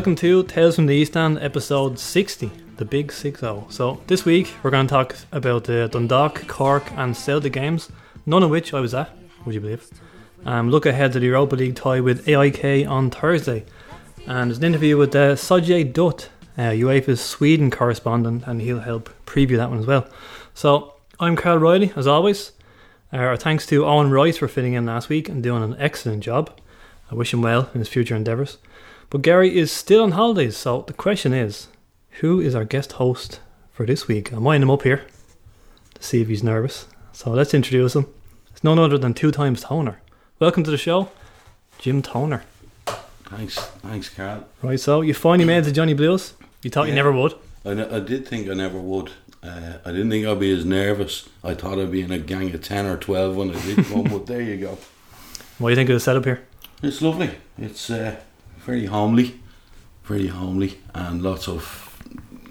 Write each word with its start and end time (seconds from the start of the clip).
welcome 0.00 0.16
to 0.16 0.42
Tales 0.44 0.76
from 0.76 0.86
the 0.86 0.94
East 0.94 1.14
End, 1.14 1.38
episode 1.42 1.98
60, 1.98 2.50
the 2.78 2.86
big 2.86 3.12
6 3.12 3.38
0. 3.38 3.66
So, 3.68 4.00
this 4.06 4.24
week 4.24 4.54
we're 4.62 4.70
going 4.70 4.86
to 4.86 4.90
talk 4.90 5.14
about 5.30 5.64
the 5.64 5.90
Dundalk, 5.92 6.48
Cork, 6.48 6.90
and 6.92 7.14
Celtic 7.14 7.52
games, 7.52 7.92
none 8.24 8.42
of 8.42 8.48
which 8.48 8.72
I 8.72 8.80
was 8.80 8.94
at, 8.94 9.14
would 9.44 9.54
you 9.54 9.60
believe? 9.60 9.86
Um, 10.46 10.70
look 10.70 10.86
ahead 10.86 11.12
to 11.12 11.20
the 11.20 11.26
Europa 11.26 11.54
League 11.54 11.76
tie 11.76 12.00
with 12.00 12.26
AIK 12.26 12.88
on 12.88 13.10
Thursday. 13.10 13.66
And 14.26 14.48
there's 14.48 14.56
an 14.56 14.64
interview 14.64 14.96
with 14.96 15.14
uh, 15.14 15.34
Sajay 15.34 15.92
Dutt, 15.92 16.30
uh, 16.56 16.70
UEFA's 16.70 17.20
Sweden 17.20 17.70
correspondent, 17.70 18.44
and 18.46 18.62
he'll 18.62 18.80
help 18.80 19.10
preview 19.26 19.58
that 19.58 19.68
one 19.68 19.80
as 19.80 19.86
well. 19.86 20.08
So, 20.54 20.94
I'm 21.18 21.36
Carl 21.36 21.58
Riley, 21.58 21.92
as 21.94 22.06
always. 22.06 22.52
Uh, 23.12 23.18
our 23.18 23.36
thanks 23.36 23.66
to 23.66 23.84
Owen 23.84 24.10
Rice 24.10 24.38
for 24.38 24.48
fitting 24.48 24.72
in 24.72 24.86
last 24.86 25.10
week 25.10 25.28
and 25.28 25.42
doing 25.42 25.62
an 25.62 25.76
excellent 25.78 26.22
job. 26.22 26.58
I 27.10 27.14
wish 27.14 27.34
him 27.34 27.42
well 27.42 27.68
in 27.74 27.80
his 27.80 27.88
future 27.90 28.16
endeavours. 28.16 28.56
But 29.10 29.22
Gary 29.22 29.58
is 29.58 29.72
still 29.72 30.04
on 30.04 30.12
holidays, 30.12 30.56
so 30.56 30.84
the 30.86 30.92
question 30.92 31.32
is 31.32 31.66
who 32.20 32.40
is 32.40 32.54
our 32.54 32.64
guest 32.64 32.92
host 32.92 33.40
for 33.72 33.84
this 33.84 34.06
week? 34.06 34.30
I'm 34.30 34.44
winding 34.44 34.68
him 34.68 34.70
up 34.70 34.82
here 34.82 35.04
to 35.94 36.02
see 36.02 36.22
if 36.22 36.28
he's 36.28 36.44
nervous. 36.44 36.86
So 37.12 37.32
let's 37.32 37.52
introduce 37.52 37.96
him. 37.96 38.06
It's 38.52 38.62
none 38.62 38.78
other 38.78 38.98
than 38.98 39.12
two 39.14 39.32
times 39.32 39.62
Toner. 39.62 40.00
Welcome 40.38 40.62
to 40.62 40.70
the 40.70 40.78
show, 40.78 41.10
Jim 41.80 42.02
Toner. 42.02 42.44
Thanks, 43.24 43.58
thanks, 43.58 44.08
Carl. 44.08 44.46
Right, 44.62 44.78
so 44.78 45.00
you 45.00 45.12
finally 45.12 45.44
made 45.44 45.64
to 45.64 45.72
Johnny 45.72 45.94
Blues. 45.94 46.34
You 46.62 46.70
thought 46.70 46.86
you 46.86 46.94
never 46.94 47.10
would. 47.10 47.34
I 47.64 47.74
did 47.74 48.28
think 48.28 48.48
I 48.48 48.54
never 48.54 48.78
would. 48.78 49.10
Uh, 49.42 49.78
I 49.84 49.90
didn't 49.90 50.10
think 50.10 50.24
I'd 50.24 50.38
be 50.38 50.56
as 50.56 50.64
nervous. 50.64 51.28
I 51.42 51.54
thought 51.54 51.80
I'd 51.80 51.90
be 51.90 52.02
in 52.02 52.12
a 52.12 52.18
gang 52.20 52.54
of 52.54 52.62
10 52.62 52.86
or 52.86 52.96
12 52.96 53.36
when 53.36 53.50
I 53.56 53.60
did 53.60 53.84
come, 53.86 54.04
but 54.04 54.26
there 54.26 54.40
you 54.40 54.56
go. 54.56 54.78
What 55.58 55.68
do 55.68 55.72
you 55.72 55.76
think 55.76 55.90
of 55.90 55.94
the 55.96 56.00
setup 56.00 56.24
here? 56.24 56.42
It's 56.82 57.02
lovely. 57.02 57.32
It's 57.58 57.90
uh, 57.90 58.16
very 58.64 58.86
homely, 58.86 59.40
very 60.04 60.28
homely, 60.28 60.78
and 60.94 61.22
lots 61.22 61.48
of 61.48 61.96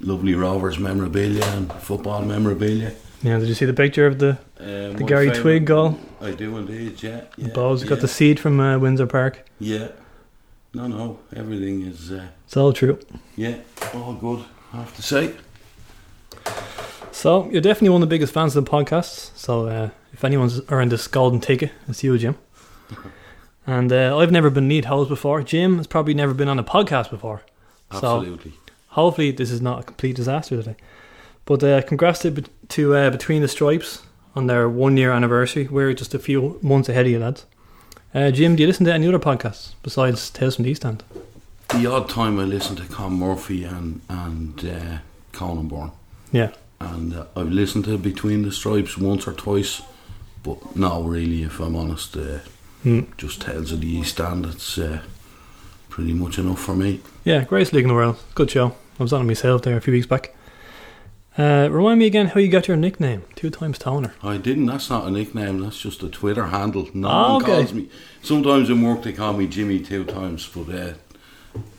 lovely 0.01 0.33
Rovers 0.35 0.79
memorabilia 0.79 1.43
and 1.45 1.71
football 1.73 2.21
memorabilia. 2.23 2.93
Yeah, 3.21 3.37
did 3.39 3.47
you 3.49 3.53
see 3.53 3.65
the 3.65 3.73
picture 3.73 4.07
of 4.07 4.17
the, 4.19 4.37
Um, 4.59 4.95
the 4.95 5.03
Gary 5.05 5.29
Twigg 5.31 5.65
goal? 5.65 5.97
I 6.21 6.31
do 6.31 6.57
indeed, 6.57 7.03
yeah. 7.03 7.21
The 7.37 7.47
yeah 7.47 7.53
balls 7.53 7.83
got 7.83 7.99
the 7.99 8.07
seed 8.07 8.39
from 8.39 8.59
uh, 8.59 8.77
Windsor 8.79 9.07
Park. 9.07 9.45
Yeah. 9.59 9.89
No, 10.73 10.87
no, 10.87 11.19
everything 11.35 11.81
is, 11.81 12.11
uh, 12.11 12.27
It's 12.45 12.55
all 12.55 12.71
true. 12.73 12.99
yeah, 13.35 13.55
all 13.93 14.13
good, 14.13 14.45
I 14.73 14.77
have 14.77 14.95
to 14.95 15.01
say. 15.01 15.33
So 17.11 17.49
you're 17.51 17.61
definitely 17.61 17.89
one 17.89 18.01
of 18.03 18.09
the 18.09 18.13
biggest 18.15 18.33
fans 18.33 18.55
of 18.55 18.63
the 18.65 18.71
podcast. 18.71 19.31
So 19.35 19.67
uh, 19.67 19.89
if 20.13 20.23
anyone's 20.23 20.61
earned 20.69 20.91
this 20.91 21.07
golden 21.07 21.39
ticket, 21.41 21.71
it's 21.87 22.03
you, 22.03 22.17
Jim. 22.17 22.35
And 23.69 23.91
uh, 23.93 24.17
I've 24.17 24.31
never 24.31 24.49
been 24.49 24.67
lead 24.67 24.85
host 24.85 25.09
before. 25.09 25.43
Jim 25.43 25.77
has 25.77 25.85
probably 25.85 26.15
never 26.15 26.33
been 26.33 26.47
on 26.47 26.57
a 26.57 26.63
podcast 26.63 27.11
before. 27.11 27.43
So 27.91 27.97
Absolutely. 27.97 28.53
hopefully 28.87 29.29
this 29.29 29.51
is 29.51 29.61
not 29.61 29.79
a 29.81 29.83
complete 29.83 30.15
disaster 30.15 30.57
today. 30.57 30.75
But 31.45 31.63
uh, 31.63 31.81
congrats 31.83 32.19
to, 32.23 32.31
to 32.69 32.95
uh, 32.95 33.09
Between 33.11 33.43
the 33.43 33.47
Stripes 33.47 34.01
on 34.35 34.47
their 34.47 34.67
one 34.67 34.97
year 34.97 35.11
anniversary. 35.11 35.67
We're 35.67 35.93
just 35.93 36.15
a 36.15 36.19
few 36.19 36.57
months 36.63 36.89
ahead 36.89 37.05
of 37.05 37.11
you, 37.11 37.19
lads. 37.19 37.45
Uh, 38.15 38.31
Jim, 38.31 38.55
do 38.55 38.63
you 38.63 38.67
listen 38.67 38.87
to 38.87 38.93
any 38.93 39.07
other 39.07 39.19
podcasts 39.19 39.73
besides 39.83 40.31
Tales 40.31 40.55
from 40.55 40.63
the 40.65 40.71
East 40.71 40.83
End? 40.83 41.03
The 41.69 41.85
odd 41.85 42.09
time 42.09 42.39
I 42.39 42.45
listen 42.45 42.75
to 42.77 42.85
Con 42.87 43.13
Murphy 43.13 43.65
and 43.65 44.01
and 44.09 44.65
uh, 44.65 44.97
Conan 45.31 45.67
Byrne, 45.67 45.91
Yeah. 46.31 46.49
and 46.79 47.13
uh, 47.13 47.25
I've 47.35 47.51
listened 47.51 47.85
to 47.85 47.99
Between 47.99 48.41
the 48.41 48.51
Stripes 48.51 48.97
once 48.97 49.27
or 49.27 49.33
twice, 49.33 49.83
but 50.41 50.75
not 50.75 51.05
really, 51.05 51.43
if 51.43 51.59
I'm 51.59 51.75
honest, 51.75 52.17
uh, 52.17 52.39
Hmm. 52.83 53.01
just 53.17 53.41
Tales 53.41 53.71
of 53.71 53.81
the 53.81 53.87
East 53.87 54.19
End. 54.21 54.45
It's 54.45 54.77
uh, 54.77 55.01
pretty 55.89 56.13
much 56.13 56.37
enough 56.37 56.59
for 56.61 56.75
me. 56.75 57.01
Yeah, 57.25 57.43
greatest 57.43 57.73
league 57.73 57.83
in 57.83 57.89
the 57.89 57.93
world. 57.95 58.17
Good 58.35 58.49
show. 58.51 58.75
I 58.99 59.03
was 59.03 59.11
on 59.13 59.21
it 59.21 59.25
myself 59.25 59.61
there 59.63 59.75
a 59.77 59.81
few 59.81 59.93
weeks 59.93 60.07
back. 60.07 60.33
Uh, 61.37 61.69
remind 61.71 61.99
me 61.99 62.05
again 62.05 62.27
how 62.27 62.39
you 62.39 62.49
got 62.49 62.67
your 62.67 62.75
nickname, 62.75 63.23
two 63.35 63.49
times 63.49 63.79
Toner. 63.79 64.13
I 64.23 64.37
didn't. 64.37 64.65
That's 64.65 64.89
not 64.89 65.05
a 65.07 65.11
nickname. 65.11 65.59
That's 65.59 65.79
just 65.79 66.03
a 66.03 66.09
Twitter 66.09 66.47
handle. 66.47 66.89
No 66.93 67.07
Ah, 67.07 67.33
one 67.33 67.43
okay. 67.43 67.51
calls 67.57 67.73
me. 67.73 67.89
Sometimes 68.21 68.69
in 68.69 68.81
work 68.81 69.03
they 69.03 69.13
call 69.13 69.33
me 69.33 69.47
Jimmy 69.47 69.79
two 69.79 70.03
times, 70.03 70.47
but 70.53 70.69
uh, 70.73 70.93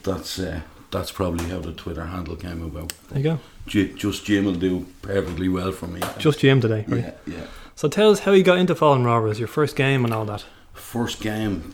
that's 0.03 0.39
uh, 0.39 0.61
that's 0.89 1.11
probably 1.11 1.45
how 1.49 1.59
the 1.59 1.73
Twitter 1.73 2.05
handle 2.05 2.35
came 2.35 2.63
about. 2.63 2.93
There 3.09 3.17
you 3.19 3.23
go. 3.23 3.39
J- 3.67 3.93
just 3.93 4.25
Jim 4.25 4.45
will 4.45 4.55
do 4.55 4.87
perfectly 5.03 5.47
well 5.49 5.71
for 5.71 5.85
me. 5.87 6.01
Just 6.17 6.39
Jim 6.39 6.59
today, 6.59 6.83
right? 6.87 7.15
yeah, 7.27 7.35
yeah. 7.37 7.45
So 7.75 7.87
tell 7.87 8.09
us 8.11 8.19
how 8.21 8.31
you 8.31 8.43
got 8.43 8.57
into 8.57 8.73
following 8.73 9.03
Rovers, 9.03 9.37
your 9.37 9.47
first 9.47 9.75
game 9.75 10.03
and 10.05 10.13
all 10.13 10.25
that. 10.25 10.43
First 10.73 11.21
game, 11.21 11.73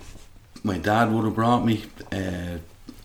my 0.64 0.78
dad 0.78 1.12
would 1.12 1.24
have 1.26 1.36
brought 1.36 1.66
me. 1.66 1.86
Uh, 2.12 2.58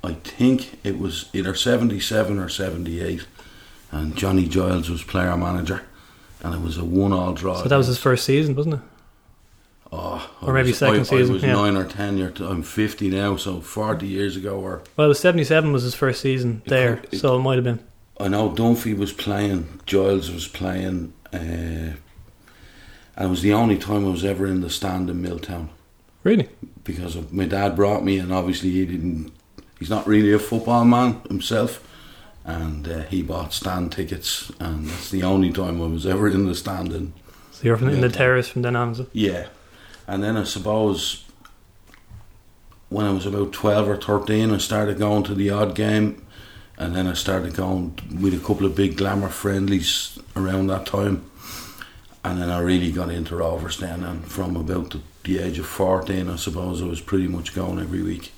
I 0.05 0.15
think 0.15 0.79
it 0.85 0.99
was 0.99 1.29
either 1.33 1.55
seventy-seven 1.55 2.39
or 2.39 2.49
seventy-eight, 2.49 3.27
and 3.91 4.17
Johnny 4.17 4.47
Giles 4.47 4.91
was 4.91 5.03
player 5.03 5.37
manager, 5.37 5.83
and 6.43 6.55
it 6.55 6.61
was 6.61 6.77
a 6.77 6.85
one-all 6.85 7.33
draw. 7.35 7.63
So 7.63 7.69
that 7.69 7.77
was 7.77 7.87
his 7.87 7.99
first 7.99 8.25
season, 8.25 8.55
wasn't 8.57 8.77
it? 8.77 8.81
Oh, 9.95 10.29
I 10.41 10.47
Or 10.47 10.55
maybe 10.55 10.71
was- 10.71 10.79
second 10.79 11.01
I, 11.01 11.03
season, 11.05 11.31
I 11.31 11.35
was 11.35 11.43
yeah. 11.43 11.53
nine 11.53 11.77
or 11.77 11.85
ten. 11.85 12.17
Year 12.19 12.33
I'm 12.41 12.63
fifty 12.63 13.09
now, 13.11 13.37
so 13.37 13.61
forty 13.61 14.07
years 14.09 14.37
ago. 14.37 14.59
Or 14.59 14.83
Well, 14.97 15.05
it 15.07 15.09
was 15.09 15.21
77 15.21 15.71
was 15.73 15.83
his 15.83 15.95
first 15.95 16.21
season 16.23 16.63
there, 16.67 16.97
could- 16.97 17.15
it- 17.15 17.19
so 17.19 17.37
it 17.37 17.41
might 17.43 17.57
have 17.57 17.65
been. 17.65 17.81
I 18.19 18.29
know 18.29 18.51
Dunphy 18.51 18.97
was 18.97 19.13
playing, 19.13 19.81
Giles 19.87 20.31
was 20.31 20.47
playing, 20.49 21.13
uh, 21.33 21.37
and 21.37 21.97
it 23.21 23.29
was 23.31 23.43
the 23.43 23.53
only 23.53 23.77
time 23.79 24.05
I 24.07 24.11
was 24.11 24.25
ever 24.25 24.47
in 24.47 24.61
the 24.63 24.71
stand 24.71 25.11
in 25.11 25.21
Milltown 25.23 25.71
Really? 26.25 26.49
because 26.85 27.15
of, 27.17 27.33
my 27.33 27.45
dad 27.45 27.77
brought 27.77 28.03
me, 28.05 28.19
and 28.19 28.33
obviously 28.33 28.71
he 28.71 28.85
didn't. 28.87 29.33
He's 29.79 29.91
not 29.91 30.07
really 30.07 30.33
a 30.33 30.39
football 30.39 30.85
man 30.85 31.21
himself, 31.29 31.81
and 32.45 32.89
uh, 32.89 33.03
he 33.03 33.23
bought 33.23 33.53
stand 33.53 33.93
tickets, 33.93 34.51
and 34.61 34.87
that's 34.89 35.11
the 35.11 35.23
only 35.23 35.53
time 35.53 35.81
I 35.83 35.87
was 35.87 36.07
ever 36.07 36.29
in 36.29 36.47
the 36.47 36.55
stand. 36.55 36.93
In, 36.93 37.13
So 37.53 37.63
you're 37.65 37.77
from, 37.77 37.89
in 37.91 38.01
the 38.01 38.07
Yeah. 38.09 38.13
terrace 38.13 38.49
from 38.49 38.63
then 38.63 38.75
on. 38.77 39.07
yeah, 39.13 39.47
and 40.09 40.23
then 40.23 40.37
I 40.37 40.45
suppose 40.45 41.25
when 42.89 43.07
I 43.07 43.13
was 43.13 43.27
about 43.27 43.53
twelve 43.53 43.89
or 43.89 43.97
thirteen, 43.97 44.51
I 44.53 44.59
started 44.59 44.99
going 44.99 45.23
to 45.25 45.35
the 45.35 45.51
odd 45.51 45.75
game, 45.75 46.25
and 46.79 46.95
then 46.95 47.07
I 47.07 47.15
started 47.15 47.55
going 47.55 47.99
with 48.21 48.35
a 48.35 48.39
couple 48.45 48.67
of 48.67 48.75
big 48.75 48.97
glamour 48.97 49.29
friendlies 49.29 50.19
around 50.37 50.67
that 50.69 50.87
time, 50.87 51.25
and 52.25 52.41
then 52.41 52.51
I 52.51 52.59
really 52.61 52.93
got 52.93 53.11
into 53.11 53.37
Rovers 53.37 53.79
then, 53.79 54.03
and 54.05 54.25
from 54.25 54.57
about 54.57 54.91
the, 54.91 55.01
the 55.25 55.39
age 55.39 55.59
of 55.59 55.67
fourteen, 55.67 56.29
I 56.29 56.37
suppose 56.37 56.83
I 56.83 56.87
was 56.87 57.01
pretty 57.01 57.29
much 57.29 57.55
going 57.55 57.79
every 57.79 58.03
week. 58.03 58.33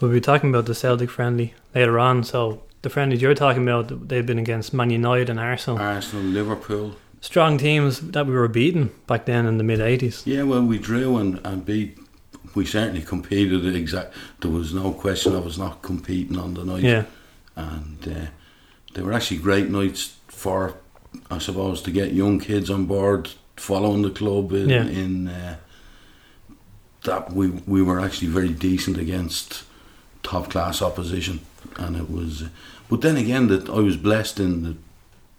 We'll 0.00 0.10
be 0.10 0.20
talking 0.20 0.50
about 0.50 0.66
the 0.66 0.74
Celtic 0.74 1.10
friendly 1.10 1.54
later 1.74 1.98
on. 1.98 2.24
So 2.24 2.62
the 2.82 2.90
friendlies 2.90 3.22
you're 3.22 3.34
talking 3.34 3.62
about, 3.62 4.08
they've 4.08 4.26
been 4.26 4.38
against 4.38 4.72
Man 4.74 4.90
United 4.90 5.30
and 5.30 5.38
Arsenal. 5.38 5.78
Arsenal, 5.78 6.24
Liverpool. 6.24 6.96
Strong 7.20 7.58
teams 7.58 8.00
that 8.00 8.26
we 8.26 8.32
were 8.34 8.48
beating 8.48 8.90
back 9.06 9.26
then 9.26 9.46
in 9.46 9.58
the 9.58 9.62
mid 9.64 9.78
80s. 9.78 10.22
Yeah, 10.26 10.42
well, 10.42 10.62
we 10.64 10.78
drew 10.78 11.18
and, 11.18 11.40
and 11.44 11.64
beat. 11.64 11.96
We 12.56 12.66
certainly 12.66 13.02
competed. 13.02 13.64
at 13.64 13.76
Exact. 13.76 14.12
There 14.40 14.50
was 14.50 14.74
no 14.74 14.92
question 14.92 15.36
of 15.36 15.46
us 15.46 15.56
not 15.56 15.82
competing 15.82 16.36
on 16.36 16.54
the 16.54 16.64
night. 16.64 16.82
Yeah. 16.82 17.04
and 17.54 17.98
uh, 18.08 18.26
they 18.94 19.02
were 19.02 19.12
actually 19.12 19.36
great 19.38 19.70
nights 19.70 20.16
for, 20.26 20.74
I 21.30 21.38
suppose, 21.38 21.80
to 21.82 21.92
get 21.92 22.12
young 22.12 22.40
kids 22.40 22.68
on 22.70 22.86
board 22.86 23.30
following 23.56 24.02
the 24.02 24.10
club. 24.10 24.50
In, 24.52 24.68
Yeah. 24.68 24.86
in 24.88 25.28
uh, 25.28 25.56
that 27.04 27.32
we 27.32 27.48
we 27.66 27.82
were 27.82 28.00
actually 28.00 28.28
very 28.28 28.50
decent 28.50 28.96
against 28.98 29.64
top 30.22 30.50
class 30.50 30.80
opposition, 30.82 31.40
and 31.76 31.96
it 31.96 32.10
was. 32.10 32.44
But 32.88 33.00
then 33.00 33.16
again, 33.16 33.48
that 33.48 33.68
I 33.68 33.80
was 33.80 33.96
blessed 33.96 34.38
in 34.40 34.62
the 34.62 34.76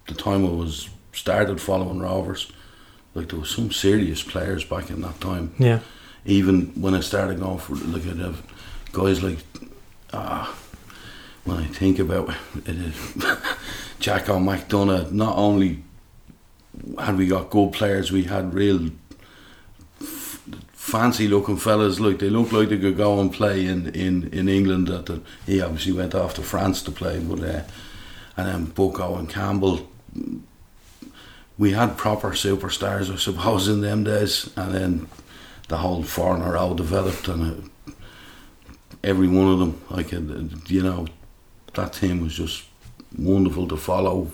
the 0.06 0.14
time 0.14 0.44
I 0.44 0.50
was 0.50 0.88
started 1.12 1.60
following 1.60 2.00
Rovers. 2.00 2.50
Like 3.14 3.28
there 3.28 3.38
was 3.38 3.50
some 3.50 3.70
serious 3.70 4.22
players 4.22 4.64
back 4.64 4.90
in 4.90 5.00
that 5.02 5.20
time 5.20 5.54
Yeah. 5.58 5.78
even 6.26 6.72
when 6.74 6.94
I 6.94 7.00
started 7.00 7.38
going 7.38 7.58
for 7.58 7.74
look 7.74 8.04
at 8.08 8.16
have 8.16 8.42
guys 8.92 9.22
like 9.22 9.38
ah 10.12 10.52
when 11.44 11.58
I 11.58 11.66
think 11.66 12.00
about 12.00 12.28
it 12.66 12.76
is 12.76 12.96
Jacko 14.00 14.38
McDonagh 14.40 15.12
not 15.12 15.36
only 15.38 15.84
had 16.98 17.16
we 17.16 17.28
got 17.28 17.50
good 17.50 17.72
players 17.72 18.10
we 18.10 18.24
had 18.24 18.52
real 18.52 18.90
fancy 20.84 21.28
looking 21.28 21.56
fellas 21.56 21.98
like 21.98 22.18
they 22.18 22.28
look 22.28 22.52
like 22.52 22.68
they 22.68 22.78
could 22.78 22.96
go 22.96 23.20
and 23.20 23.32
play 23.32 23.64
in, 23.66 23.88
in, 23.94 24.28
in 24.32 24.48
England 24.48 24.88
that 24.88 25.06
the, 25.06 25.20
he 25.46 25.60
obviously 25.60 25.92
went 25.92 26.14
off 26.14 26.34
to 26.34 26.42
France 26.42 26.82
to 26.82 26.90
play 26.90 27.18
but 27.18 27.40
uh, 27.40 27.62
and 28.36 28.48
then 28.48 28.64
Bucko 28.66 29.16
and 29.16 29.28
Campbell 29.28 29.88
we 31.56 31.72
had 31.72 31.96
proper 31.96 32.30
superstars 32.32 33.10
I 33.12 33.16
suppose 33.16 33.66
in 33.66 33.80
them 33.80 34.04
days 34.04 34.50
and 34.56 34.74
then 34.74 35.08
the 35.68 35.78
whole 35.78 36.02
foreigner 36.02 36.44
in 36.44 36.50
a 36.50 36.54
row 36.54 36.74
developed, 36.74 37.28
and 37.28 37.64
uh, 37.88 37.92
every 39.02 39.28
one 39.28 39.48
of 39.48 39.58
them, 39.58 39.80
I 39.90 40.02
could, 40.02 40.62
you 40.66 40.82
know, 40.82 41.06
that 41.74 41.94
team 41.94 42.20
was 42.20 42.34
just 42.34 42.64
wonderful 43.16 43.68
to 43.68 43.76
follow. 43.76 44.30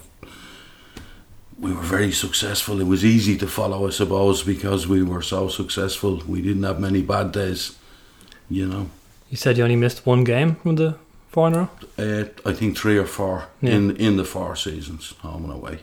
We 1.61 1.73
were 1.73 1.83
very 1.83 2.11
successful. 2.13 2.81
It 2.81 2.87
was 2.87 3.05
easy 3.05 3.37
to 3.37 3.47
follow, 3.47 3.87
I 3.87 3.91
suppose, 3.91 4.43
because 4.43 4.87
we 4.89 5.03
were 5.03 5.23
so 5.23 5.49
successful. 5.49 6.23
We 6.27 6.41
didn't 6.41 6.63
have 6.63 6.81
many 6.81 7.03
bad 7.03 7.33
days, 7.33 7.77
you 8.49 8.67
know. 8.67 8.89
You 9.29 9.37
said 9.37 9.59
you 9.59 9.65
only 9.65 9.77
missed 9.77 10.07
one 10.07 10.25
game 10.25 10.55
from 10.57 10.77
the 10.77 10.97
Four 11.29 11.47
in 11.47 11.55
a 11.55 11.59
row. 11.59 11.69
Uh, 11.97 12.25
I 12.45 12.53
think 12.53 12.77
three 12.77 12.99
or 12.99 13.07
four 13.07 13.45
Yeah. 13.63 13.75
in 13.77 13.97
in 13.97 14.17
the 14.17 14.25
four 14.25 14.57
seasons, 14.57 15.15
home 15.21 15.45
and 15.45 15.53
away. 15.53 15.79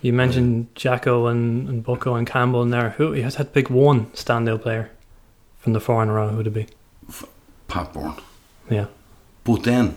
You 0.00 0.12
mentioned 0.12 0.74
Jacko 0.74 1.26
and, 1.28 1.68
and 1.68 1.84
Bucko 1.84 2.16
and 2.16 2.26
Campbell 2.26 2.62
in 2.62 2.70
there. 2.70 2.90
Who 2.98 3.12
he 3.12 3.22
has 3.22 3.36
had 3.36 3.46
to 3.46 3.52
pick 3.52 3.70
one 3.70 4.06
standout 4.06 4.62
player 4.62 4.90
from 5.60 5.72
the 5.72 5.78
four 5.80 6.02
in 6.02 6.08
a 6.08 6.12
row. 6.12 6.30
Who'd 6.30 6.48
it 6.48 6.50
be? 6.54 6.66
Pat 7.68 7.92
Byrne. 7.92 8.14
Yeah. 8.68 8.86
But 9.44 9.62
then, 9.62 9.94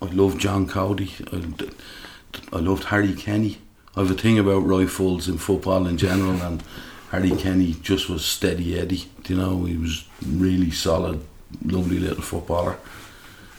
I 0.00 0.06
loved 0.06 0.40
John 0.40 0.66
Coady. 0.66 1.12
I, 1.30 2.56
I 2.56 2.60
loved 2.60 2.84
Harry 2.84 3.12
Kenny. 3.12 3.58
I 3.96 4.00
have 4.00 4.10
a 4.10 4.14
thing 4.14 4.38
about 4.38 4.66
rifles 4.66 5.28
in 5.28 5.38
football 5.38 5.86
in 5.86 5.96
general, 5.96 6.40
and 6.42 6.62
Harry 7.10 7.30
Kenny 7.30 7.74
just 7.82 8.08
was 8.10 8.24
steady 8.24 8.78
Eddie. 8.78 9.04
You 9.26 9.36
know, 9.36 9.64
he 9.64 9.76
was 9.76 10.04
really 10.26 10.70
solid, 10.70 11.24
lovely 11.64 11.98
little 11.98 12.22
footballer, 12.22 12.76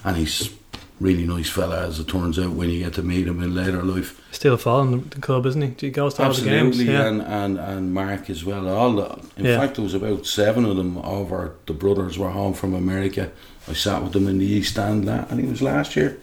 and 0.04 0.16
he's 0.18 0.54
really 1.00 1.26
nice 1.28 1.50
fella 1.50 1.86
as 1.88 2.00
it 2.00 2.08
turns 2.08 2.40
out 2.40 2.52
when 2.52 2.70
you 2.70 2.84
get 2.84 2.94
to 2.96 3.04
meet 3.04 3.28
him 3.28 3.42
in 3.42 3.54
later 3.56 3.84
life. 3.84 4.20
Still 4.32 4.58
following 4.58 5.04
the, 5.10 5.20
club, 5.22 5.46
isn't 5.46 5.62
he? 5.62 5.88
He 5.88 5.90
goes 5.92 6.16
to 6.16 6.24
all 6.24 6.34
the 6.34 6.42
games. 6.42 6.80
Absolutely, 6.80 6.92
Yeah. 6.94 7.08
and, 7.08 7.22
and 7.22 7.58
and 7.60 7.94
Mark 7.94 8.30
as 8.32 8.44
well. 8.44 8.68
All 8.68 8.94
the, 8.96 9.20
in 9.38 9.46
Yeah. 9.46 9.60
fact, 9.60 9.76
there 9.76 9.84
was 9.84 9.94
about 9.94 10.26
seven 10.26 10.66
of 10.66 10.76
them 10.78 10.98
over. 11.00 11.54
The 11.68 11.74
brothers 11.74 12.18
were 12.18 12.30
home 12.30 12.54
from 12.54 12.74
America. 12.74 13.32
I 13.68 13.74
sat 13.74 14.02
with 14.04 14.14
them 14.14 14.28
in 14.28 14.38
the 14.40 14.46
East 14.46 14.72
Stand, 14.74 15.06
la- 15.06 15.26
and 15.30 15.40
it 15.40 15.48
was 15.50 15.62
last 15.62 15.96
year. 15.96 16.18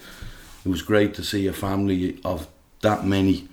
It 0.64 0.68
was 0.68 0.82
great 0.82 1.14
to 1.14 1.24
see 1.24 1.46
a 1.46 1.52
family 1.52 2.18
of 2.24 2.48
that 2.80 3.06
many, 3.06 3.48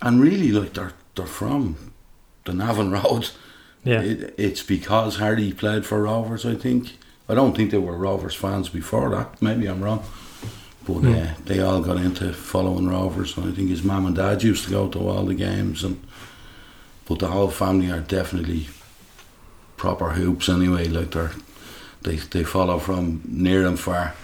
and 0.00 0.20
really, 0.20 0.52
like 0.52 0.74
they're 0.74 0.92
they're 1.14 1.26
from 1.26 1.76
the 2.44 2.52
Navan 2.52 2.90
Road. 2.90 3.30
yeah. 3.84 4.00
It, 4.00 4.34
it's 4.38 4.62
because 4.62 5.16
Hardy 5.16 5.52
played 5.52 5.84
for 5.86 6.02
Rovers. 6.02 6.44
I 6.46 6.54
think. 6.54 6.96
I 7.28 7.34
don't 7.34 7.54
think 7.54 7.70
they 7.70 7.78
were 7.78 7.96
Rovers 7.96 8.34
fans 8.34 8.68
before 8.70 9.10
that. 9.10 9.42
Maybe 9.42 9.66
I'm 9.66 9.82
wrong. 9.84 10.02
But 10.86 11.00
Hmm. 11.00 11.12
uh, 11.14 11.26
they 11.44 11.60
all 11.60 11.82
got 11.82 11.98
into 11.98 12.32
following 12.32 12.88
Rovers, 12.88 13.36
and 13.36 13.52
I 13.52 13.54
think 13.54 13.68
his 13.68 13.82
mum 13.82 14.06
and 14.06 14.16
dad 14.16 14.42
used 14.42 14.64
to 14.64 14.70
go 14.70 14.88
to 14.88 15.08
all 15.08 15.26
the 15.26 15.34
games. 15.34 15.84
And 15.84 16.00
but 17.06 17.18
the 17.18 17.26
whole 17.28 17.50
family 17.50 17.90
are 17.90 18.00
definitely 18.00 18.68
proper 19.76 20.10
hoops 20.10 20.48
anyway. 20.48 20.88
Like 20.88 21.10
they're 21.10 21.32
they 22.02 22.16
they 22.16 22.44
follow 22.44 22.78
from 22.78 23.20
near 23.26 23.66
and 23.66 23.78
far. 23.78 24.14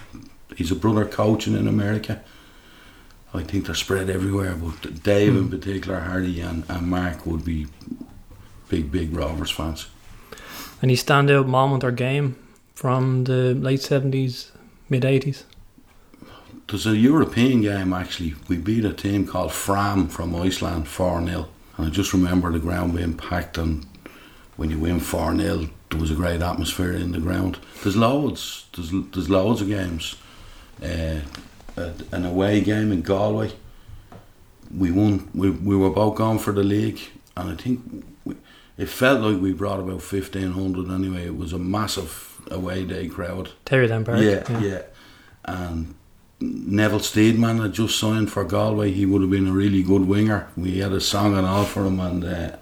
He's 0.57 0.71
a 0.73 0.77
brother 0.77 1.05
coaching 1.05 1.57
in 1.57 1.69
America. 1.69 2.23
I 3.35 3.43
think 3.43 3.67
they're 3.67 3.75
spread 3.75 4.09
everywhere, 4.09 4.55
but 4.55 5.03
Dave 5.03 5.35
in 5.37 5.45
Hmm. 5.45 5.51
particular, 5.51 6.01
Hardy 6.01 6.41
and, 6.41 6.65
and 6.69 6.87
Mark 6.87 7.27
would 7.27 7.45
be 7.45 7.67
big, 8.69 8.91
big 8.93 9.13
Rovers 9.17 9.51
fans. 9.51 9.87
Any 10.83 10.95
standout 10.97 11.47
moment 11.47 11.83
or 11.85 11.91
game 11.91 12.37
from 12.75 13.25
the 13.25 13.55
late 13.55 13.81
seventies, 13.83 14.53
mid 14.89 15.05
eighties? 15.05 15.45
There's 16.69 16.87
a 16.87 16.97
European 16.97 17.61
game 17.63 17.93
actually. 17.93 18.35
We 18.49 18.57
beat 18.57 18.85
a 18.85 18.93
team 18.93 19.27
called 19.27 19.53
Fram 19.53 20.09
from 20.09 20.35
Iceland 20.35 20.89
4 20.89 21.25
0. 21.27 21.49
And 21.77 21.87
I 21.87 21.91
just 21.91 22.13
remember 22.13 22.53
the 22.53 22.59
ground 22.61 22.95
being 22.95 23.15
packed, 23.15 23.59
and 23.59 23.85
when 24.57 24.71
you 24.71 24.79
win 24.79 25.01
4 25.01 25.37
0, 25.37 25.69
there 25.91 26.01
was 26.01 26.11
a 26.11 26.15
great 26.15 26.41
atmosphere 26.41 26.93
in 26.93 27.13
the 27.13 27.19
ground. 27.21 27.59
There's 27.83 27.97
loads, 27.97 28.67
there's, 28.75 28.91
there's 29.13 29.29
loads 29.29 29.61
of 29.61 29.69
games. 29.69 30.15
Uh, 30.83 31.21
a- 31.77 31.93
an 32.13 32.25
away 32.25 32.61
game 32.61 32.93
in 32.93 33.03
Galway, 33.03 33.53
we 34.77 34.91
won, 34.91 35.29
we, 35.35 35.51
we 35.51 35.77
were 35.77 35.91
both 35.91 36.17
going 36.17 36.39
for 36.39 36.53
the 36.53 36.65
league, 36.65 37.01
and 37.37 37.51
I 37.53 37.55
think 37.55 38.05
we, 38.25 38.35
it 38.77 38.89
felt 38.89 39.21
like 39.21 39.41
we 39.41 39.53
brought 39.53 39.79
about 39.81 40.03
1500 40.03 40.91
anyway. 40.91 41.27
It 41.27 41.37
was 41.37 41.53
a 41.53 41.59
massive 41.59 42.41
away 42.51 42.85
day 42.85 43.09
crowd. 43.09 43.51
Terryland 43.65 44.07
Park. 44.07 44.19
Yeah, 44.21 44.61
yeah. 44.61 44.83
And 45.45 45.95
Neville 46.41 46.99
Steedman 47.01 47.63
had 47.63 47.73
just 47.73 47.99
signed 47.99 48.33
for 48.33 48.45
Galway. 48.45 48.91
He 48.91 49.07
would 49.07 49.21
have 49.23 49.31
been 49.31 49.47
a 49.49 49.53
really 49.53 49.83
good 49.83 50.07
winger. 50.09 50.49
We 50.57 50.79
had 50.79 50.93
a 50.93 51.01
song 51.01 51.37
and 51.37 51.47
all 51.47 51.65
for 51.65 51.85
him, 51.87 52.01
and 52.01 52.25
uh, 52.25 52.57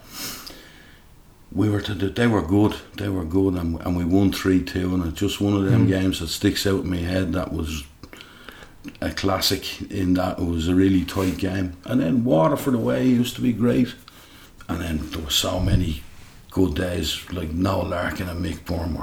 we 1.50 1.69
were 1.69 1.81
to. 1.82 1.94
They 1.94 2.26
were 2.26 2.43
good. 2.43 2.76
They 2.97 3.08
were 3.08 3.25
good, 3.25 3.55
and, 3.55 3.81
and 3.81 3.97
we 3.97 4.05
won 4.05 4.32
three 4.32 4.62
two. 4.62 4.94
And 4.94 5.05
it's 5.06 5.19
just 5.20 5.41
one 5.41 5.55
of 5.55 5.65
them 5.65 5.87
Mm. 5.87 5.91
games 5.91 6.20
that 6.20 6.29
sticks 6.29 6.67
out 6.67 6.85
in 6.85 6.91
my 6.91 6.97
head. 6.97 7.32
That 7.32 7.53
was 7.53 7.85
a 9.00 9.11
classic. 9.11 9.90
In 9.90 10.14
that 10.14 10.38
it 10.38 10.44
was 10.44 10.69
a 10.69 10.74
really 10.74 11.05
tight 11.05 11.39
game. 11.39 11.77
And 11.84 12.01
then 12.01 12.24
Waterford 12.24 12.74
away 12.74 13.06
used 13.06 13.36
to 13.36 13.43
be 13.43 13.53
great. 13.53 13.94
And 14.69 14.81
then 14.81 15.10
there 15.10 15.22
were 15.22 15.31
so 15.31 15.60
many 15.60 16.03
good 16.51 16.74
days 16.74 17.31
like 17.32 17.51
Noel 17.51 17.86
Larkin 17.89 18.29
and 18.29 18.44
Mick 18.44 18.65
Byrne 18.65 18.94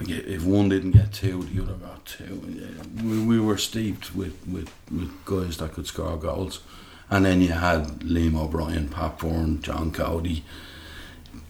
like 0.00 0.10
if 0.10 0.44
one 0.44 0.68
didn't 0.68 0.90
get 0.92 1.12
two, 1.12 1.44
the 1.44 1.62
other 1.62 1.74
got 1.74 2.04
two. 2.04 2.42
We, 3.02 3.24
we 3.24 3.40
were 3.40 3.56
steeped 3.56 4.14
with, 4.14 4.46
with, 4.46 4.70
with 4.90 5.24
guys 5.24 5.56
that 5.58 5.72
could 5.72 5.86
score 5.86 6.16
goals. 6.16 6.60
And 7.08 7.24
then 7.24 7.40
you 7.40 7.52
had 7.52 8.00
Liam 8.00 8.36
O'Brien, 8.36 8.88
Pat 8.88 9.18
Byrne, 9.18 9.62
John 9.62 9.92
Coady, 9.92 10.44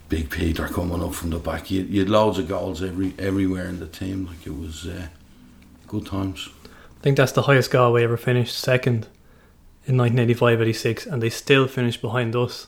Big 0.09 0.31
Peter 0.31 0.69
coming 0.69 1.03
up 1.03 1.15
from 1.15 1.31
the 1.31 1.39
back. 1.39 1.71
You, 1.71 1.83
you 1.83 2.01
had 2.01 2.11
loads 2.11 2.39
of 2.39 2.47
goals 2.47 2.83
every 2.83 3.15
everywhere 3.19 3.67
in 3.67 3.81
the 3.81 3.89
team. 3.89 4.27
Like 4.27 4.47
it 4.47 4.57
was 4.57 4.87
uh, 4.87 5.09
good 5.89 6.07
times. 6.07 6.49
I 7.07 7.09
think 7.09 7.19
that's 7.19 7.31
the 7.31 7.43
highest 7.43 7.71
Galway 7.71 8.03
ever 8.03 8.17
finished, 8.17 8.59
second 8.59 9.07
in 9.87 9.95
1985-86, 9.95 11.07
and 11.07 11.23
they 11.23 11.31
still 11.31 11.69
finished 11.69 12.03
behind 12.03 12.35
us. 12.35 12.67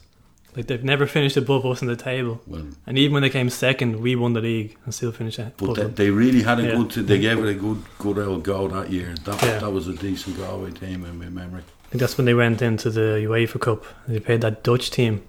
Like 0.54 0.68
they've 0.68 0.84
never 0.84 1.08
finished 1.08 1.36
above 1.36 1.66
us 1.66 1.82
in 1.82 1.88
the 1.88 1.96
table, 1.96 2.40
Well, 2.46 2.66
and 2.86 2.96
even 2.96 3.14
when 3.14 3.22
they 3.22 3.30
came 3.30 3.50
second, 3.50 4.00
we 4.00 4.14
won 4.14 4.34
the 4.34 4.40
league 4.40 4.76
and 4.84 4.94
still 4.94 5.10
finished 5.10 5.40
but 5.56 5.74
they, 5.74 5.84
they 5.86 6.10
really 6.10 6.42
had 6.42 6.60
a 6.60 6.62
Yeah. 6.62 6.76
good. 6.76 6.90
They 7.08 7.18
gave 7.18 7.40
it 7.40 7.48
a 7.48 7.54
good 7.54 7.82
good 7.98 8.16
old 8.18 8.44
go 8.44 8.68
that 8.68 8.92
year. 8.92 9.12
That 9.24 9.42
Yeah. 9.42 9.58
that 9.58 9.72
was 9.72 9.88
a 9.88 9.92
decent 9.92 10.36
Galway 10.38 10.70
team 10.70 11.04
in 11.04 11.18
my 11.18 11.28
memory. 11.28 11.62
I 11.86 11.88
think 11.90 12.00
that's 12.00 12.16
when 12.16 12.24
they 12.26 12.34
went 12.34 12.62
into 12.62 12.90
the 12.90 13.18
UEFA 13.28 13.60
Cup. 13.60 13.84
They 14.06 14.20
played 14.20 14.42
that 14.42 14.62
Dutch 14.62 14.92
team, 14.92 15.22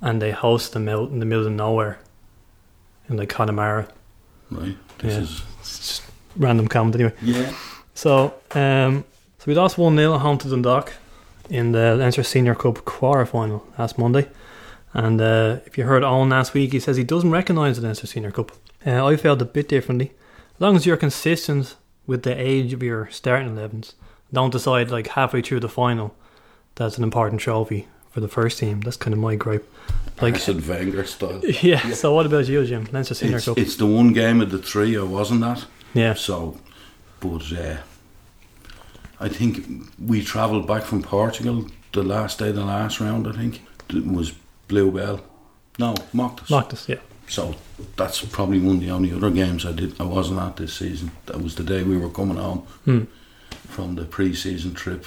and 0.00 0.22
they 0.22 0.32
hosted 0.32 0.70
them 0.72 0.88
out 0.88 1.10
in 1.10 1.18
the 1.18 1.26
middle 1.26 1.46
of 1.46 1.52
nowhere, 1.52 1.98
in 3.10 3.18
like 3.18 3.28
Connemara. 3.28 3.88
Right. 4.50 4.78
This 5.00 5.12
Yeah. 5.16 5.20
is 5.20 5.42
It's 5.60 5.76
just 5.78 6.02
random 6.34 6.66
comment 6.66 6.94
anyway. 6.94 7.12
yeah. 7.20 7.52
So, 7.94 8.34
um, 8.52 9.04
so 9.38 9.44
we 9.46 9.54
lost 9.54 9.78
1 9.78 9.96
0 9.96 10.14
at 10.14 10.20
home 10.20 10.38
to 10.38 10.48
Dundalk 10.48 10.92
in 11.48 11.72
the 11.72 11.96
Leinster 11.96 12.22
Senior 12.22 12.54
Cup 12.54 12.84
quarter 12.84 13.26
final 13.26 13.66
last 13.78 13.98
Monday. 13.98 14.28
And 14.92 15.20
uh, 15.20 15.58
if 15.66 15.78
you 15.78 15.84
heard 15.84 16.02
Owen 16.02 16.30
last 16.30 16.52
week, 16.54 16.72
he 16.72 16.80
says 16.80 16.96
he 16.96 17.04
doesn't 17.04 17.30
recognise 17.30 17.76
the 17.76 17.82
Leinster 17.82 18.06
Senior 18.06 18.30
Cup. 18.32 18.52
Uh, 18.86 19.04
I 19.06 19.16
felt 19.16 19.42
a 19.42 19.44
bit 19.44 19.68
differently. 19.68 20.12
As 20.54 20.60
long 20.60 20.76
as 20.76 20.86
you're 20.86 20.96
consistent 20.96 21.76
with 22.06 22.22
the 22.22 22.34
age 22.40 22.72
of 22.72 22.82
your 22.82 23.08
starting 23.10 23.54
11s, 23.54 23.92
don't 24.32 24.50
decide 24.50 24.90
like 24.90 25.08
halfway 25.08 25.42
through 25.42 25.60
the 25.60 25.68
final 25.68 26.14
that's 26.76 26.96
an 26.98 27.04
important 27.04 27.40
trophy 27.40 27.88
for 28.10 28.20
the 28.20 28.28
first 28.28 28.58
team. 28.58 28.80
That's 28.80 28.96
kind 28.96 29.12
of 29.12 29.20
my 29.20 29.36
gripe. 29.36 29.68
Like, 30.20 30.34
Arsene 30.34 30.66
Wenger 30.66 31.04
style. 31.04 31.40
yeah, 31.44 31.80
Yeah. 31.86 31.92
so 31.94 32.14
what 32.14 32.26
about 32.26 32.48
you, 32.48 32.64
Jim? 32.64 32.88
Leinster 32.92 33.14
Senior 33.14 33.36
It's, 33.36 33.46
Cup. 33.46 33.58
it's 33.58 33.76
the 33.76 33.86
one 33.86 34.12
game 34.12 34.40
of 34.40 34.50
the 34.50 34.58
three 34.58 34.96
I 34.98 35.02
wasn't 35.02 35.42
at. 35.44 35.66
yeah, 35.94 36.14
So, 36.14 36.58
but 37.20 37.52
uh, 37.52 37.76
I 39.18 39.28
think 39.28 39.66
we 40.04 40.22
travelled 40.22 40.66
back 40.66 40.82
from 40.82 41.02
Portugal 41.02 41.66
the 41.92 42.02
last 42.02 42.38
day, 42.38 42.52
the 42.52 42.64
last 42.64 43.00
round. 43.00 43.26
I 43.26 43.32
think 43.32 43.62
it 43.90 44.06
was 44.06 44.32
Bluebell. 44.68 45.20
No, 45.78 45.94
mocked 46.12 46.42
us. 46.42 46.50
locked 46.50 46.72
us, 46.72 46.88
yeah. 46.88 46.98
So 47.28 47.54
that's 47.96 48.24
probably 48.24 48.58
one 48.58 48.76
of 48.76 48.80
the 48.80 48.90
only 48.90 49.12
other 49.12 49.30
games 49.30 49.64
I 49.64 49.72
did. 49.72 50.00
I 50.00 50.04
wasn't 50.04 50.40
at 50.40 50.56
this 50.56 50.74
season. 50.74 51.12
That 51.26 51.40
was 51.42 51.54
the 51.54 51.62
day 51.62 51.82
we 51.82 51.96
were 51.96 52.10
coming 52.10 52.36
home 52.38 52.60
Hmm. 52.84 53.04
from 53.68 53.94
the 53.94 54.04
pre-season 54.04 54.74
trip. 54.74 55.06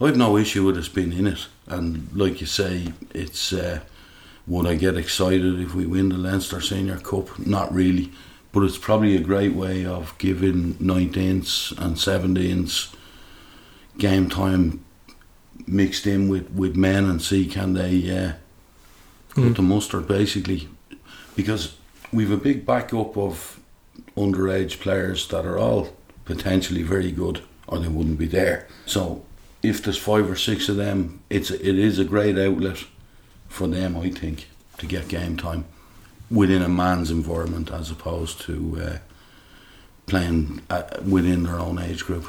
I've 0.00 0.16
no 0.16 0.36
issue 0.36 0.64
with 0.66 0.76
us 0.78 0.88
being 0.88 1.12
in 1.12 1.26
it, 1.26 1.46
and 1.66 2.08
like 2.14 2.40
you 2.40 2.46
say, 2.46 2.92
it's. 3.14 3.52
Uh, 3.52 3.80
would 4.46 4.66
I 4.66 4.74
get 4.74 4.98
excited 4.98 5.58
if 5.60 5.74
we 5.74 5.86
win 5.86 6.10
the 6.10 6.18
Leinster 6.18 6.60
Senior 6.60 6.98
Cup? 6.98 7.38
Not 7.38 7.72
really, 7.72 8.12
but 8.54 8.62
it's 8.62 8.78
probably 8.78 9.16
a 9.16 9.20
great 9.20 9.52
way 9.52 9.84
of 9.84 10.16
giving 10.18 10.74
19s 10.74 11.76
and 11.76 11.96
17s 11.96 12.94
game 13.98 14.28
time 14.30 14.84
mixed 15.66 16.06
in 16.06 16.28
with, 16.28 16.48
with 16.50 16.76
men 16.76 17.04
and 17.04 17.20
see 17.20 17.46
can 17.46 17.74
they 17.74 18.16
uh, 18.16 18.32
Hmm. 19.34 19.48
cut 19.48 19.56
the 19.56 19.62
mustard 19.62 20.06
basically, 20.06 20.68
because 21.34 21.74
we've 22.12 22.30
a 22.30 22.36
big 22.36 22.64
backup 22.64 23.16
of 23.16 23.58
underage 24.16 24.78
players 24.78 25.26
that 25.28 25.44
are 25.44 25.58
all 25.58 25.88
potentially 26.24 26.84
very 26.84 27.10
good, 27.10 27.42
or 27.66 27.80
they 27.80 27.88
wouldn't 27.88 28.18
be 28.18 28.26
there. 28.26 28.68
So 28.86 29.24
if 29.60 29.82
there's 29.82 29.98
five 29.98 30.30
or 30.30 30.36
six 30.36 30.68
of 30.68 30.76
them, 30.76 31.18
it's 31.30 31.50
it 31.50 31.76
is 31.78 31.98
a 31.98 32.04
great 32.04 32.38
outlet 32.38 32.84
for 33.48 33.66
them, 33.66 33.96
I 33.96 34.10
think, 34.10 34.46
to 34.78 34.86
get 34.86 35.08
game 35.08 35.36
time 35.36 35.64
within 36.30 36.62
a 36.62 36.68
man's 36.68 37.10
environment 37.10 37.70
as 37.70 37.90
opposed 37.90 38.40
to 38.42 38.78
uh, 38.82 38.98
playing 40.06 40.62
uh, 40.70 40.82
within 41.06 41.44
their 41.44 41.58
own 41.58 41.78
age 41.78 42.04
group. 42.04 42.26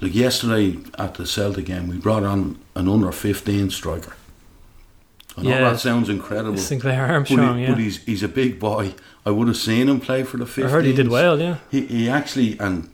Like 0.00 0.14
yesterday 0.14 0.78
at 0.98 1.14
the 1.14 1.26
Celtic 1.26 1.64
game, 1.66 1.88
we 1.88 1.96
brought 1.96 2.22
on 2.24 2.58
an 2.74 2.88
under 2.88 3.10
15 3.12 3.70
striker. 3.70 4.14
I 5.38 5.42
know 5.42 5.50
Yeah. 5.50 5.70
that 5.70 5.80
sounds 5.80 6.08
incredible. 6.08 6.58
Sinclair 6.72 7.06
But, 7.06 7.12
Armstrong, 7.14 7.56
he, 7.58 7.62
yeah. 7.64 7.70
but 7.70 7.78
he's 7.78 8.02
he's 8.04 8.22
a 8.22 8.28
big 8.28 8.58
boy. 8.58 8.94
I 9.24 9.30
would 9.30 9.48
have 9.48 9.56
seen 9.56 9.88
him 9.88 10.00
play 10.00 10.22
for 10.22 10.36
the 10.36 10.44
15s. 10.44 10.66
I 10.66 10.68
heard 10.68 10.84
he 10.84 10.92
did 10.92 11.08
well, 11.08 11.40
yeah. 11.40 11.58
He, 11.70 11.86
he 11.86 12.08
actually 12.08 12.58
and 12.58 12.90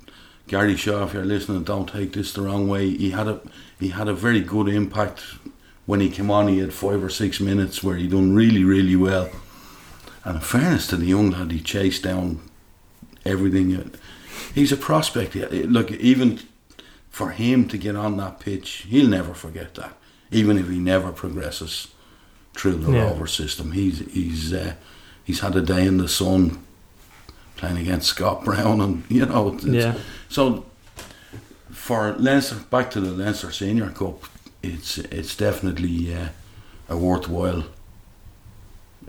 Gary 0.49 0.76
Shaw, 0.76 1.04
if 1.04 1.14
you're 1.14 1.25
listening, 1.25 1.62
don't 1.64 1.88
take 1.88 2.12
this 2.12 2.32
the 2.32 2.42
wrong 2.42 2.68
way. 2.68 2.90
He 2.96 3.11
had 3.11 3.26
a 3.28 3.40
he 3.80 3.88
had 3.88 4.08
a 4.08 4.14
very 4.14 4.40
good 4.40 4.68
impact 4.68 5.22
when 5.87 6.00
he 6.00 6.08
came 6.08 6.30
on. 6.30 6.46
He 6.49 6.58
had 6.58 6.72
five 6.72 7.02
or 7.02 7.08
six 7.11 7.40
minutes 7.40 7.82
where 7.82 7.96
he 7.96 8.06
done 8.08 8.34
really 8.34 8.62
really 8.64 8.96
well. 8.96 9.28
And 10.25 10.37
in 10.37 10.43
fairness 10.43 10.87
to 10.88 10.97
the 10.97 11.07
young 11.07 11.31
lad, 11.31 11.50
he 11.50 11.61
chased 11.61 12.02
down 12.05 12.41
everything. 13.25 13.91
He's 14.55 14.73
a 14.73 14.76
prospect. 14.76 15.35
Look, 15.35 15.91
even 15.91 16.41
for 17.11 17.31
him 17.31 17.69
to 17.69 17.76
get 17.79 17.97
on 17.97 18.17
that 18.19 18.41
pitch, 18.41 18.87
he'll 18.88 19.09
never 19.09 19.35
forget 19.35 19.75
that. 19.75 19.97
Even 20.31 20.59
if 20.59 20.69
he 20.69 20.79
never 20.79 21.12
progresses 21.12 21.88
through 22.55 22.76
the 22.76 22.93
Yeah. 22.93 23.05
Rover 23.05 23.26
system, 23.26 23.73
he's 23.73 23.99
he's 24.12 24.52
uh, 24.52 24.75
he's 25.25 25.41
had 25.41 25.57
a 25.57 25.61
day 25.62 25.87
in 25.87 25.99
the 25.99 26.09
sun 26.09 26.62
playing 27.57 27.79
against 27.79 28.09
Scott 28.09 28.45
Brown, 28.45 28.81
and 28.81 29.05
you 29.09 29.26
know, 29.26 29.59
Yeah. 29.62 29.95
so 30.29 30.64
for 31.71 32.12
Leinster, 32.19 32.57
back 32.71 32.91
to 32.93 33.00
the 33.00 33.11
Leinster 33.11 33.50
Senior 33.52 33.91
Cup, 33.91 34.25
it's 34.62 34.99
it's 34.99 35.37
definitely 35.37 36.14
uh, 36.14 36.29
a 36.88 36.97
worthwhile 36.97 37.64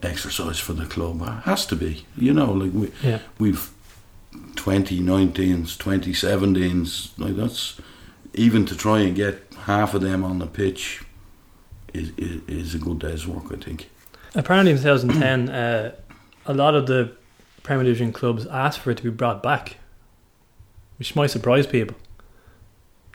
exercise 0.05 0.60
for 0.60 0.74
the 0.74 0.86
club. 0.86 1.22
It 1.22 1.43
has 1.43 1.65
to 1.67 1.75
be, 1.75 2.05
you 2.17 2.33
know, 2.33 2.51
like 2.51 2.72
we 2.74 2.91
Yeah. 3.03 3.19
we've 3.39 3.69
2019s, 4.55 5.77
2017s, 5.77 7.12
like 7.17 7.36
that's 7.36 7.79
even 8.33 8.65
to 8.65 8.75
try 8.75 9.00
and 9.00 9.15
get 9.15 9.41
half 9.65 9.93
of 9.93 10.01
them 10.01 10.24
on 10.24 10.39
the 10.39 10.48
pitch 10.48 11.03
is 11.93 12.12
is, 12.17 12.41
is 12.48 12.75
a 12.75 12.79
good 12.79 13.00
day's 13.00 13.27
work, 13.27 13.51
I 13.51 13.55
think. 13.63 13.89
Apparently 14.36 14.72
in 14.72 14.77
2010, 14.77 15.50
uh, 15.50 15.91
a 16.45 16.53
lot 16.53 16.75
of 16.75 16.88
the 16.88 17.12
Premier 17.62 17.83
Division 17.86 18.12
clubs 18.12 18.45
asked 18.48 18.79
for 18.79 18.91
it 18.91 18.98
to 18.98 19.03
be 19.03 19.10
brought 19.10 19.41
back, 19.43 19.77
which 20.98 21.15
might 21.15 21.27
surprise 21.29 21.67
people, 21.67 21.95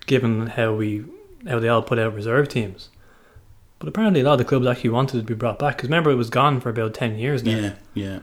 given 0.07 0.47
how 0.49 0.73
we 0.75 1.05
how 1.49 1.59
they 1.59 1.69
all 1.69 1.83
put 1.83 1.99
out 1.99 2.15
reserve 2.15 2.49
teams. 2.49 2.89
But 3.79 3.89
apparently, 3.89 4.21
a 4.21 4.25
lot 4.25 4.33
of 4.33 4.39
the 4.39 4.45
clubs 4.45 4.67
actually 4.67 4.91
wanted 4.91 5.19
it 5.19 5.21
to 5.21 5.27
be 5.27 5.35
brought 5.35 5.59
back 5.59 5.77
because 5.77 5.89
remember 5.89 6.11
it 6.11 6.17
was 6.17 6.31
gone 6.31 6.61
for 6.61 6.71
about 6.71 6.95
ten 6.95 7.19
years 7.19 7.45
now. 7.45 7.59
Yeah, 7.59 7.73
yeah. 7.95 8.19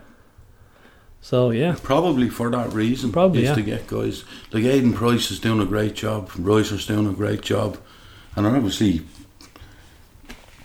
So 1.21 1.49
yeah, 1.49 1.75
Probably 1.81 2.29
for 2.29 2.51
that 2.51 2.71
reason. 2.73 3.11
Probably, 3.11 3.43
is 3.43 3.49
yeah. 3.49 3.55
to 3.55 3.61
get 3.61 3.87
guys 3.87 4.25
like 4.51 4.63
Aidan 4.63 4.93
Price 4.93 5.31
is 5.31 5.39
doing 5.39 5.59
a 5.59 5.65
great 5.65 5.95
job, 5.95 6.29
Roycer's 6.37 6.85
doing 6.85 7.07
a 7.07 7.13
great 7.13 7.41
job, 7.41 7.79
and 8.35 8.45
obviously 8.45 9.01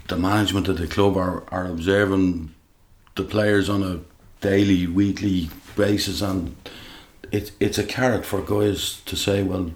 the 0.09 0.19
management 0.19 0.69
of 0.69 0.77
the 0.77 0.87
club 0.87 1.17
are, 1.17 1.45
are 1.51 1.67
observing 1.67 2.53
the 3.15 3.23
players 3.23 3.69
on 3.69 3.83
a 3.83 4.01
daily, 4.41 4.87
weekly 4.87 5.49
basis, 5.77 6.21
and 6.21 6.57
it, 7.33 7.53
it's 7.61 7.79
a 7.79 7.85
carrot 7.85 8.27
for 8.27 8.43
guys 8.43 9.01
to 9.07 9.17
say, 9.17 9.43
well, 9.43 9.71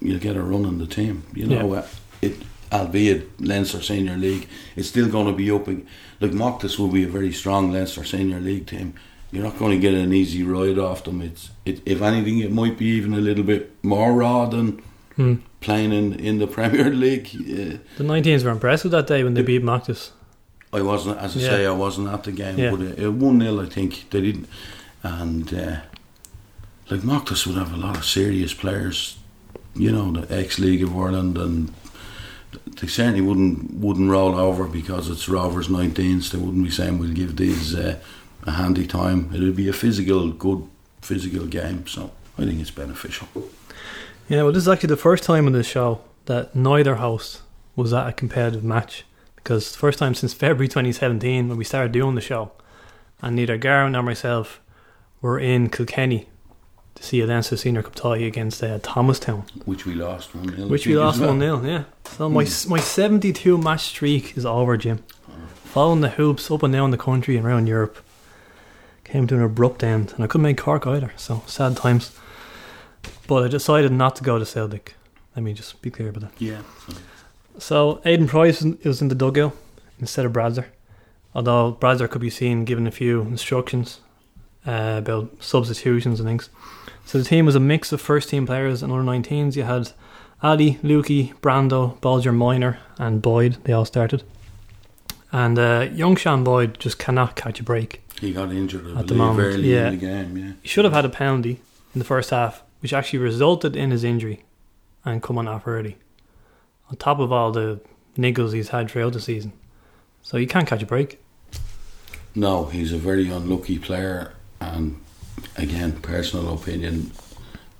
you'll 0.00 0.18
get 0.18 0.36
a 0.36 0.42
run 0.42 0.64
in 0.64 0.78
the 0.78 0.86
team. 0.86 1.24
You 1.34 1.46
know, 1.46 1.74
uh, 1.74 1.86
it 2.22 2.36
albeit 2.74 3.40
Leinster 3.40 3.80
Senior 3.80 4.16
League, 4.16 4.48
it's 4.76 4.88
still 4.88 5.08
going 5.08 5.26
to 5.26 5.32
be 5.32 5.50
up. 5.50 5.68
ag- 5.68 5.86
Like 6.20 6.32
Moctus 6.32 6.78
will 6.78 6.88
be 6.88 7.04
a 7.04 7.08
very 7.08 7.32
strong 7.32 7.72
Leinster 7.72 8.04
Senior 8.04 8.40
League 8.40 8.66
team. 8.66 8.94
You're 9.30 9.44
not 9.44 9.58
going 9.58 9.72
to 9.72 9.78
get 9.78 9.94
an 9.94 10.12
easy 10.12 10.42
ride 10.44 10.78
off 10.78 11.04
them. 11.04 11.20
It's 11.22 11.50
it, 11.64 11.80
if 11.86 12.02
anything, 12.02 12.38
it 12.38 12.52
might 12.52 12.78
be 12.78 12.86
even 12.86 13.14
a 13.14 13.18
little 13.18 13.44
bit 13.44 13.72
more 13.82 14.12
raw 14.12 14.46
than 14.46 14.82
hmm. 15.16 15.34
playing 15.60 15.92
in, 15.92 16.14
in 16.20 16.38
the 16.38 16.46
Premier 16.58 16.90
League. 16.90 17.28
Uh, 17.34 17.78
the 17.96 18.04
19s 18.04 18.44
were 18.44 18.50
impressive 18.50 18.90
that 18.92 19.06
day 19.06 19.24
when 19.24 19.34
they 19.34 19.42
beat 19.42 19.62
Mactus. 19.62 20.10
I 20.72 20.82
wasn't, 20.82 21.18
as 21.18 21.36
I 21.36 21.40
Yeah. 21.40 21.48
say, 21.48 21.66
I 21.66 21.70
wasn't 21.72 22.08
at 22.08 22.24
the 22.24 22.32
game, 22.32 22.58
Yeah. 22.58 22.70
but 22.70 23.04
uh, 23.04 23.10
one 23.12 23.40
0 23.40 23.60
I 23.62 23.66
think 23.66 24.10
they 24.10 24.20
didn't, 24.20 24.48
and 25.02 25.52
uh, 25.54 25.76
like 26.90 27.00
Moctus 27.02 27.46
would 27.46 27.56
have 27.56 27.72
a 27.72 27.76
lot 27.76 27.96
of 27.96 28.04
serious 28.04 28.52
players, 28.54 29.16
you 29.74 29.92
know, 29.92 30.10
the 30.12 30.36
ex 30.36 30.58
League 30.58 30.82
of 30.82 30.96
Ireland, 30.96 31.38
and 31.38 31.72
they 32.80 32.86
certainly 32.86 33.20
wouldn't 33.20 33.74
wouldn't 33.74 34.10
roll 34.10 34.38
over 34.38 34.66
because 34.66 35.08
it's 35.08 35.28
Rovers 35.28 35.68
19s. 35.68 36.30
They 36.30 36.38
wouldn't 36.38 36.64
be 36.64 36.70
saying 36.70 36.98
we'll 36.98 37.12
give 37.12 37.36
these 37.36 37.74
uh, 37.74 37.98
a 38.44 38.52
handy 38.52 38.86
time. 38.86 39.30
It'll 39.34 39.52
be 39.52 39.68
a 39.68 39.72
physical, 39.72 40.32
good 40.32 40.66
physical 41.00 41.46
game. 41.46 41.86
So 41.86 42.12
I 42.38 42.44
think 42.44 42.60
it's 42.60 42.70
beneficial. 42.70 43.28
Yeah, 44.28 44.42
well, 44.42 44.52
this 44.52 44.62
is 44.62 44.68
actually 44.68 44.88
the 44.88 44.96
first 44.96 45.24
time 45.24 45.46
on 45.46 45.52
this 45.52 45.66
show 45.66 46.00
that 46.26 46.54
neither 46.54 46.96
host 46.96 47.42
was 47.76 47.92
at 47.92 48.08
a 48.08 48.12
competitive 48.12 48.64
match 48.64 49.04
because 49.36 49.72
the 49.72 49.78
first 49.78 49.98
time 49.98 50.14
since 50.14 50.32
February 50.32 50.68
2017 50.68 51.48
when 51.48 51.58
we 51.58 51.64
started 51.64 51.92
doing 51.92 52.14
the 52.14 52.20
show, 52.20 52.52
and 53.20 53.36
neither 53.36 53.56
Garen 53.56 53.92
nor 53.92 54.02
myself 54.02 54.60
were 55.20 55.38
in 55.38 55.68
Kilkenny 55.68 56.28
to 56.94 57.02
see 57.02 57.20
a 57.20 57.26
Leinster 57.26 57.56
Senior 57.56 57.82
Cup 57.82 57.94
tie 57.94 58.18
against 58.18 58.62
uh, 58.62 58.78
Thomastown, 58.82 59.44
Which 59.64 59.84
we 59.86 59.94
lost 59.94 60.34
one 60.34 60.54
0 60.54 60.68
which 60.68 60.86
we 60.86 60.96
lost 60.96 61.20
one 61.20 61.40
0 61.40 61.62
Yeah, 61.64 61.84
so 62.04 62.28
my 62.28 62.46
my 62.68 62.80
72 62.80 63.58
match 63.58 63.84
streak 63.84 64.36
is 64.36 64.46
over, 64.46 64.76
Jim. 64.76 65.02
Following 65.64 66.02
the 66.02 66.10
hoops 66.10 66.50
up 66.50 66.62
and 66.62 66.72
down 66.72 66.92
the 66.92 66.96
country 66.96 67.36
and 67.36 67.44
around 67.44 67.66
Europe 67.66 67.98
came 69.02 69.26
to 69.26 69.34
an 69.34 69.42
abrupt 69.42 69.82
end, 69.82 70.12
and 70.14 70.24
I 70.24 70.26
couldn't 70.26 70.42
make 70.42 70.58
Cork 70.58 70.86
either. 70.86 71.12
So 71.16 71.42
sad 71.46 71.76
times. 71.76 72.16
But 73.26 73.44
I 73.44 73.48
decided 73.48 73.92
not 73.92 74.16
to 74.16 74.24
go 74.24 74.38
to 74.38 74.46
Celtic. 74.46 74.94
Let 75.34 75.42
me 75.42 75.52
just 75.52 75.82
be 75.82 75.90
clear 75.90 76.10
about 76.10 76.22
that. 76.22 76.32
Yeah. 76.38 76.62
So 77.58 78.00
Aidan 78.04 78.28
Price 78.28 78.62
was 78.62 79.02
in 79.02 79.08
the 79.08 79.14
dugout 79.14 79.56
instead 80.00 80.24
of 80.26 80.32
Bradzer. 80.32 80.66
Although 81.34 81.76
Bradzer 81.80 82.08
could 82.08 82.20
be 82.20 82.30
seen 82.30 82.64
giving 82.64 82.86
a 82.86 82.90
few 82.92 83.22
instructions 83.22 84.00
uh, 84.66 84.96
about 84.98 85.30
substitutions 85.42 86.20
and 86.20 86.28
things. 86.28 86.48
So 87.04 87.18
the 87.18 87.24
team 87.24 87.46
was 87.46 87.54
a 87.54 87.60
mix 87.60 87.92
of 87.92 88.00
first 88.00 88.28
team 88.28 88.46
players 88.46 88.82
and 88.82 88.92
under 88.92 89.04
19s. 89.10 89.56
You 89.56 89.64
had 89.64 89.92
Ali, 90.42 90.78
Lukey, 90.82 91.34
Brando, 91.40 91.98
Bolger 92.00 92.34
Minor, 92.34 92.78
and 92.98 93.20
Boyd. 93.20 93.58
They 93.64 93.72
all 93.72 93.84
started. 93.84 94.22
And 95.32 95.58
uh, 95.58 95.88
young 95.92 96.16
Sean 96.16 96.44
Boyd 96.44 96.78
just 96.78 96.98
cannot 96.98 97.34
catch 97.34 97.60
a 97.60 97.62
break. 97.62 98.02
He 98.20 98.32
got 98.32 98.52
injured 98.52 98.96
I 98.96 99.00
At 99.00 99.08
the 99.08 99.14
moment, 99.14 99.48
early 99.48 99.72
yeah. 99.72 99.88
in 99.88 99.98
the 99.98 100.06
game. 100.06 100.36
Yeah. 100.36 100.52
He 100.62 100.68
should 100.68 100.84
have 100.84 100.94
had 100.94 101.04
a 101.04 101.08
penalty 101.08 101.60
in 101.94 101.98
the 101.98 102.04
first 102.04 102.30
half, 102.30 102.62
which 102.80 102.92
actually 102.92 103.18
resulted 103.18 103.74
in 103.74 103.90
his 103.90 104.04
injury 104.04 104.44
and 105.04 105.22
coming 105.22 105.48
off 105.48 105.66
early. 105.66 105.96
On 106.90 106.96
top 106.96 107.18
of 107.18 107.32
all 107.32 107.50
the 107.50 107.80
niggles 108.16 108.52
he's 108.52 108.68
had 108.68 108.90
throughout 108.90 109.12
the 109.12 109.20
season. 109.20 109.52
So 110.22 110.36
he 110.38 110.46
can't 110.46 110.66
catch 110.66 110.82
a 110.82 110.86
break. 110.86 111.20
No, 112.34 112.66
he's 112.66 112.92
a 112.92 112.98
very 112.98 113.28
unlucky 113.30 113.78
player, 113.78 114.34
and 114.72 115.00
again, 115.56 116.00
personal 116.00 116.54
opinion, 116.54 117.12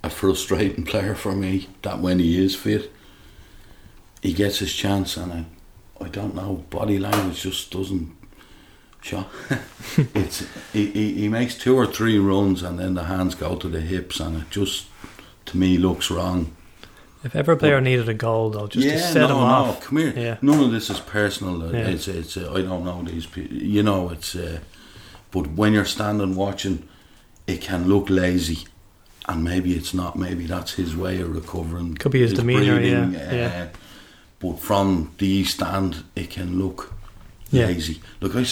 a 0.03 0.11
frustrating 0.11 0.85
player 0.85 1.15
for 1.15 1.33
me. 1.33 1.69
That 1.83 2.01
when 2.01 2.19
he 2.19 2.43
is 2.43 2.55
fit, 2.55 2.93
he 4.23 4.33
gets 4.33 4.59
his 4.59 4.73
chance, 4.73 5.17
and 5.17 5.33
I, 5.33 5.45
I 6.01 6.09
don't 6.09 6.35
know, 6.35 6.65
body 6.71 6.99
language 6.99 7.43
just 7.43 7.71
doesn't 7.71 8.15
show. 9.01 9.27
it's 10.15 10.47
he, 10.73 10.91
he, 10.91 11.15
he 11.15 11.29
makes 11.29 11.57
two 11.57 11.77
or 11.77 11.87
three 11.87 12.19
runs, 12.19 12.63
and 12.63 12.79
then 12.79 12.95
the 12.95 13.05
hands 13.05 13.35
go 13.35 13.57
to 13.57 13.69
the 13.69 13.81
hips, 13.81 14.21
and 14.21 14.43
it 14.43 14.51
just 14.51 14.87
to 15.47 15.57
me 15.57 15.79
looks 15.79 16.11
wrong. 16.11 16.55
If 17.23 17.35
ever 17.35 17.53
a 17.53 17.57
player 17.57 17.81
needed 17.81 18.07
a 18.11 18.15
goal, 18.15 18.51
though, 18.51 18.67
just 18.67 18.87
to 18.87 18.95
yeah, 18.95 19.01
set 19.01 19.29
no, 19.29 19.37
him 19.37 19.37
no, 19.37 19.47
off. 19.47 19.81
come 19.81 19.97
here. 19.97 20.13
Yeah. 20.15 20.37
None 20.43 20.63
of 20.63 20.73
this 20.73 20.91
is 20.91 21.01
personal. 21.01 21.73
Yeah. 21.73 21.89
It's 21.89 22.07
it's. 22.07 22.37
Uh, 22.37 22.53
I 22.55 22.61
don't 22.61 22.85
know 22.85 23.03
these 23.03 23.25
people. 23.25 23.57
You 23.57 23.83
know, 23.83 24.11
it's. 24.11 24.37
Uh, 24.37 24.61
but 25.35 25.45
when 25.59 25.73
you're 25.75 25.85
standing 25.99 26.35
watching, 26.37 26.77
it 27.47 27.61
can 27.61 27.89
look 27.89 28.09
lazy, 28.09 28.61
and 29.29 29.43
maybe 29.45 29.71
it's 29.79 29.93
not. 29.93 30.17
Maybe 30.17 30.47
that's 30.47 30.73
his 30.75 30.97
way 30.97 31.21
of 31.21 31.35
recovering. 31.35 31.95
Could 31.97 32.13
be 32.13 32.21
his 32.21 32.33
demeanour, 32.33 32.81
yeah, 32.81 33.05
uh, 33.05 33.35
yeah. 33.35 33.69
But 34.39 34.59
from 34.61 35.13
the 35.19 35.45
stand, 35.45 36.05
it 36.15 36.31
can 36.31 36.59
look 36.59 36.95
Yeah. 37.51 37.67
lazy. 37.67 38.01
Look, 38.21 38.35
I. 38.37 38.47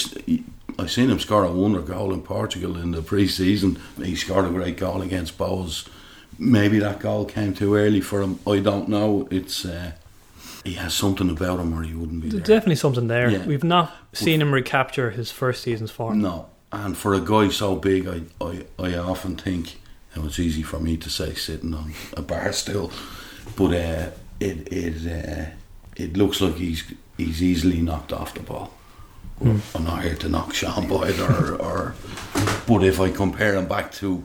I 0.78 0.86
seen 0.86 1.10
him 1.10 1.18
score 1.20 1.44
a 1.44 1.52
wonder 1.52 1.82
goal 1.82 2.14
in 2.14 2.22
Portugal 2.22 2.78
in 2.78 2.92
the 2.92 3.02
pre-season. 3.02 3.78
He 4.02 4.16
scored 4.16 4.46
a 4.46 4.48
great 4.48 4.78
goal 4.78 5.02
against 5.02 5.36
Bohs. 5.36 5.86
Maybe 6.38 6.78
that 6.78 6.98
goal 6.98 7.26
came 7.26 7.52
too 7.52 7.74
early 7.74 8.00
for 8.00 8.22
him. 8.22 8.38
I 8.46 8.58
don't 8.60 8.88
know. 8.88 9.28
It's 9.30 9.66
uh, 9.66 9.92
he 10.64 10.72
has 10.74 10.94
something 10.94 11.28
about 11.28 11.60
him, 11.60 11.78
or 11.78 11.82
he 11.82 11.92
wouldn't 11.92 12.22
be 12.22 12.30
There's 12.30 12.42
there. 12.44 12.56
definitely 12.56 12.76
something 12.76 13.06
there. 13.08 13.28
Yeah. 13.30 13.44
We've 13.44 13.62
not 13.62 13.92
seen 14.14 14.40
him 14.40 14.50
recapture 14.54 15.10
his 15.10 15.30
first 15.30 15.62
season's 15.62 15.90
form. 15.90 16.22
No, 16.22 16.46
and 16.72 16.96
for 16.96 17.14
a 17.14 17.20
guy 17.20 17.48
so 17.48 17.76
big, 17.76 18.08
I, 18.08 18.22
I, 18.44 18.64
I 18.78 18.96
often 18.96 19.36
think 19.36 19.78
now 20.16 20.24
it's 20.24 20.38
easy 20.38 20.62
for 20.62 20.78
me 20.80 20.96
to 20.96 21.10
say 21.10 21.34
sitting 21.34 21.74
on 21.74 21.92
a 22.16 22.22
bar 22.22 22.52
still, 22.52 22.90
but 23.56 23.72
uh, 23.74 24.10
it 24.40 24.72
it 24.72 25.06
uh, 25.06 25.50
it 25.96 26.16
looks 26.16 26.40
like 26.40 26.56
he's 26.56 26.84
he's 27.16 27.42
easily 27.42 27.80
knocked 27.80 28.12
off 28.12 28.34
the 28.34 28.40
ball. 28.40 28.72
Hmm. 29.38 29.58
I'm 29.74 29.84
not 29.84 30.02
here 30.02 30.14
to 30.16 30.28
knock 30.28 30.54
Sean 30.54 30.86
Boyd 30.86 31.18
or, 31.18 31.56
or 31.56 31.94
but 32.66 32.84
if 32.84 33.00
I 33.00 33.10
compare 33.10 33.54
him 33.54 33.66
back 33.66 33.90
to 33.92 34.24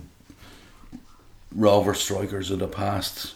Rover 1.56 1.94
strikers 1.94 2.52
of 2.52 2.60
the 2.60 2.68
past, 2.68 3.34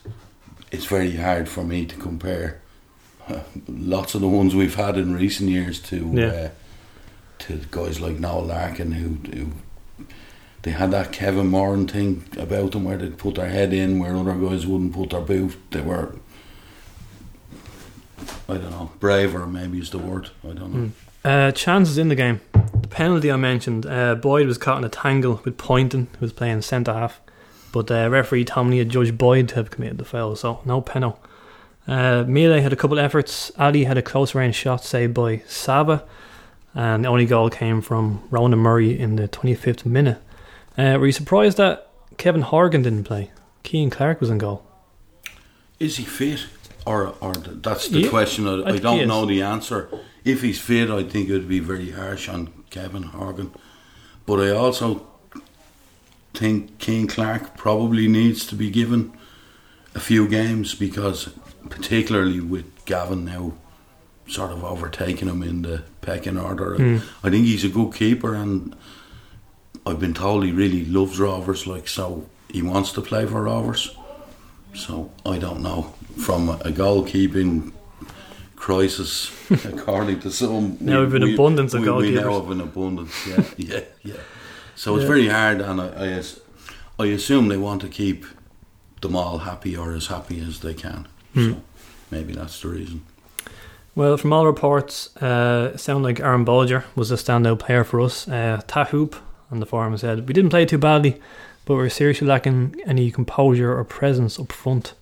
it's 0.72 0.86
very 0.86 1.16
hard 1.16 1.50
for 1.50 1.64
me 1.64 1.86
to 1.86 1.96
compare 1.96 2.62
uh, 3.28 3.40
lots 3.68 4.14
of 4.16 4.22
the 4.22 4.28
ones 4.28 4.54
we've 4.54 4.76
had 4.76 4.98
in 4.98 5.14
recent 5.14 5.50
years 5.50 5.80
to 5.84 6.12
Yeah. 6.14 6.50
To 7.42 7.62
guys 7.72 8.00
like 8.00 8.20
Noel 8.20 8.46
Larkin 8.46 8.92
who, 8.94 9.30
who 9.32 9.52
they 10.64 10.72
had 10.72 10.92
that 10.92 11.12
Kevin 11.12 11.48
Moran 11.48 11.88
thing 11.88 12.24
about 12.38 12.72
them 12.72 12.84
where 12.84 12.98
they'd 12.98 13.18
put 13.18 13.36
their 13.36 13.50
head 13.50 13.74
in 13.74 14.00
where 14.00 14.16
other 14.16 14.36
guys 14.36 14.68
wouldn't 14.68 14.94
put 14.94 15.10
their 15.10 15.22
boot. 15.22 15.58
They 15.72 15.82
were, 15.82 16.16
I 18.48 18.56
don't 18.56 18.72
know, 18.72 18.92
braver 19.00 19.48
maybe 19.48 19.80
is 19.80 19.90
the 19.90 19.98
word. 19.98 20.30
I 20.44 20.54
don't 20.54 20.74
know. 20.74 20.80
Mm. 20.80 20.92
Uh, 21.24 21.52
chances 21.52 21.98
in 21.98 22.10
the 22.10 22.16
game. 22.16 22.42
The 22.54 22.88
penalty 22.88 23.32
I 23.32 23.36
mentioned, 23.36 23.86
uh, 23.86 24.16
Boyd 24.16 24.48
was 24.48 24.58
caught 24.58 24.80
in 24.80 24.84
a 24.84 24.90
tangle 24.90 25.42
with 25.44 25.58
Poynton, 25.58 26.08
who 26.14 26.26
was 26.26 26.34
playing 26.34 26.62
centre 26.62 26.94
half. 26.94 27.22
But 27.72 27.90
uh, 27.90 28.10
referee 28.10 28.46
Tomley 28.46 28.80
had 28.80 28.90
judged 28.90 29.18
Boyd 29.18 29.50
to 29.50 29.56
have 29.56 29.72
committed 29.72 29.98
the 29.98 30.06
foul, 30.06 30.36
so 30.36 30.62
no 30.66 30.82
penalty. 30.82 31.20
Uh, 31.88 32.24
had 32.26 32.74
a 32.74 32.76
couple 32.76 33.00
efforts. 33.00 33.52
Ali 33.58 33.86
had 33.86 33.98
a 33.98 34.02
close 34.02 34.36
range 34.36 34.56
shot 34.56 34.84
saved 34.84 35.14
by 35.14 35.44
Saba, 35.48 36.04
and 36.74 37.04
the 37.04 37.10
only 37.10 37.26
goal 37.26 37.50
came 37.50 37.82
from 37.82 38.24
Ronan 38.30 38.60
Murray 38.60 38.98
in 38.98 39.16
the 39.16 39.28
25th 39.28 39.86
minute. 39.86 40.22
Uh, 40.78 40.98
were 41.00 41.08
you 41.08 41.12
surprised 41.12 41.58
that 41.58 41.90
Kevin 42.18 42.42
Horgan 42.42 42.82
didn't 42.82 43.04
play? 43.04 43.32
Cian 43.64 43.90
Clark 43.90 44.20
was 44.22 44.30
in 44.30 44.38
goal. 44.38 44.66
Is 45.80 45.98
he 45.98 46.04
fit? 46.04 46.46
Or, 46.86 47.16
or 47.22 47.34
that's 47.34 47.90
the 47.90 48.02
Yeah, 48.02 48.10
question. 48.10 48.48
I, 48.48 48.62
I 48.62 48.74
I, 48.74 48.78
don't 48.78 49.08
know 49.08 49.26
the 49.26 49.42
answer. 49.42 49.90
If 50.24 50.42
he's 50.42 50.60
fit, 50.60 50.90
I 50.90 51.04
think 51.04 51.30
it 51.30 51.34
would 51.34 51.48
be 51.50 51.60
very 51.60 51.92
harsh 51.92 52.28
on 52.28 52.50
Kevin 52.70 53.04
Horgan. 53.04 53.52
But 54.26 54.40
I 54.40 54.50
also 54.52 55.08
think 56.34 56.80
Keane 56.80 57.08
Clark 57.08 57.56
probably 57.58 58.08
needs 58.08 58.46
to 58.48 58.56
be 58.56 58.70
given 58.72 59.14
a 59.94 60.00
few 60.00 60.28
games 60.28 60.74
because, 60.74 61.30
particularly 61.70 62.40
with 62.40 62.66
Gavin 62.86 63.26
now 63.26 63.54
sort 64.32 64.52
of 64.52 64.64
overtaking 64.64 65.28
him 65.28 65.44
in 65.44 65.62
the 65.62 65.84
pecking 66.02 66.38
order, 66.38 66.76
Mm. 66.78 67.02
I 67.24 67.30
think 67.30 67.46
he's 67.46 67.66
a 67.66 67.70
good 67.70 67.94
keeper 67.94 68.34
and 68.34 68.76
I've 69.86 70.00
been 70.00 70.14
told 70.14 70.44
he 70.46 70.52
really 70.52 70.86
loves 70.86 71.20
Rovers, 71.20 71.66
like 71.68 71.88
so 71.88 72.28
he 72.50 72.62
wants 72.62 72.92
to 72.94 73.02
play 73.02 73.26
for 73.26 73.44
Rovers. 73.44 73.96
So 74.74 75.12
I 75.26 75.38
don't 75.38 75.62
know. 75.62 75.94
From 76.18 76.50
a 76.50 76.72
goalkeeping 76.72 77.74
crisis, 78.56 79.32
according 79.66 80.20
to 80.22 80.32
some, 80.32 80.78
Now 80.80 81.02
we've 81.02 81.14
an 81.16 81.24
abundance 81.34 81.74
of 81.74 81.82
we, 81.82 81.90
we 81.92 82.12
now 82.12 82.40
have 82.40 82.52
an 82.52 82.62
abundance. 82.62 83.28
Yeah, 83.28 83.44
yeah, 83.58 83.80
yeah. 84.04 84.14
So 84.76 84.96
it's 84.96 85.04
Yeah. 85.04 85.08
very 85.08 85.28
hard, 85.28 85.62
and 85.62 85.82
I, 85.82 85.88
I, 87.00 87.04
I 87.04 87.06
assume 87.08 87.48
they 87.50 87.58
want 87.58 87.82
to 87.82 87.88
keep 87.90 88.26
them 89.02 89.16
all 89.16 89.40
happy 89.40 89.76
or 89.76 89.94
as 89.94 90.08
happy 90.08 90.40
as 90.40 90.60
they 90.60 90.74
can. 90.76 91.08
Hmm. 91.34 91.52
So 91.54 91.62
maybe 92.12 92.34
that's 92.34 92.62
the 92.62 92.68
reason. 92.70 93.02
Well, 93.94 94.16
from 94.16 94.32
all 94.32 94.46
reports, 94.46 95.16
uh, 95.18 95.72
it 95.74 95.80
sounded 95.80 96.04
like 96.08 96.20
Aaron 96.22 96.46
Bolger 96.46 96.86
was 96.96 97.12
a 97.12 97.16
standout 97.16 97.60
player 97.60 97.84
for 97.84 98.00
us. 98.00 98.28
Uh, 98.28 98.62
on 99.52 99.60
the 99.60 99.66
forum 99.66 99.98
said, 99.98 100.28
We 100.28 100.34
didn't 100.34 100.50
play 100.50 100.66
too 100.66 100.78
badly, 100.78 101.20
but 101.66 101.76
we 101.76 101.84
are 101.84 101.90
seriously 101.90 102.26
lacking 102.26 102.82
any 102.86 103.12
composure 103.12 103.78
or 103.78 103.84
presence 103.84 104.40
up 104.40 104.54
front. 104.54 104.94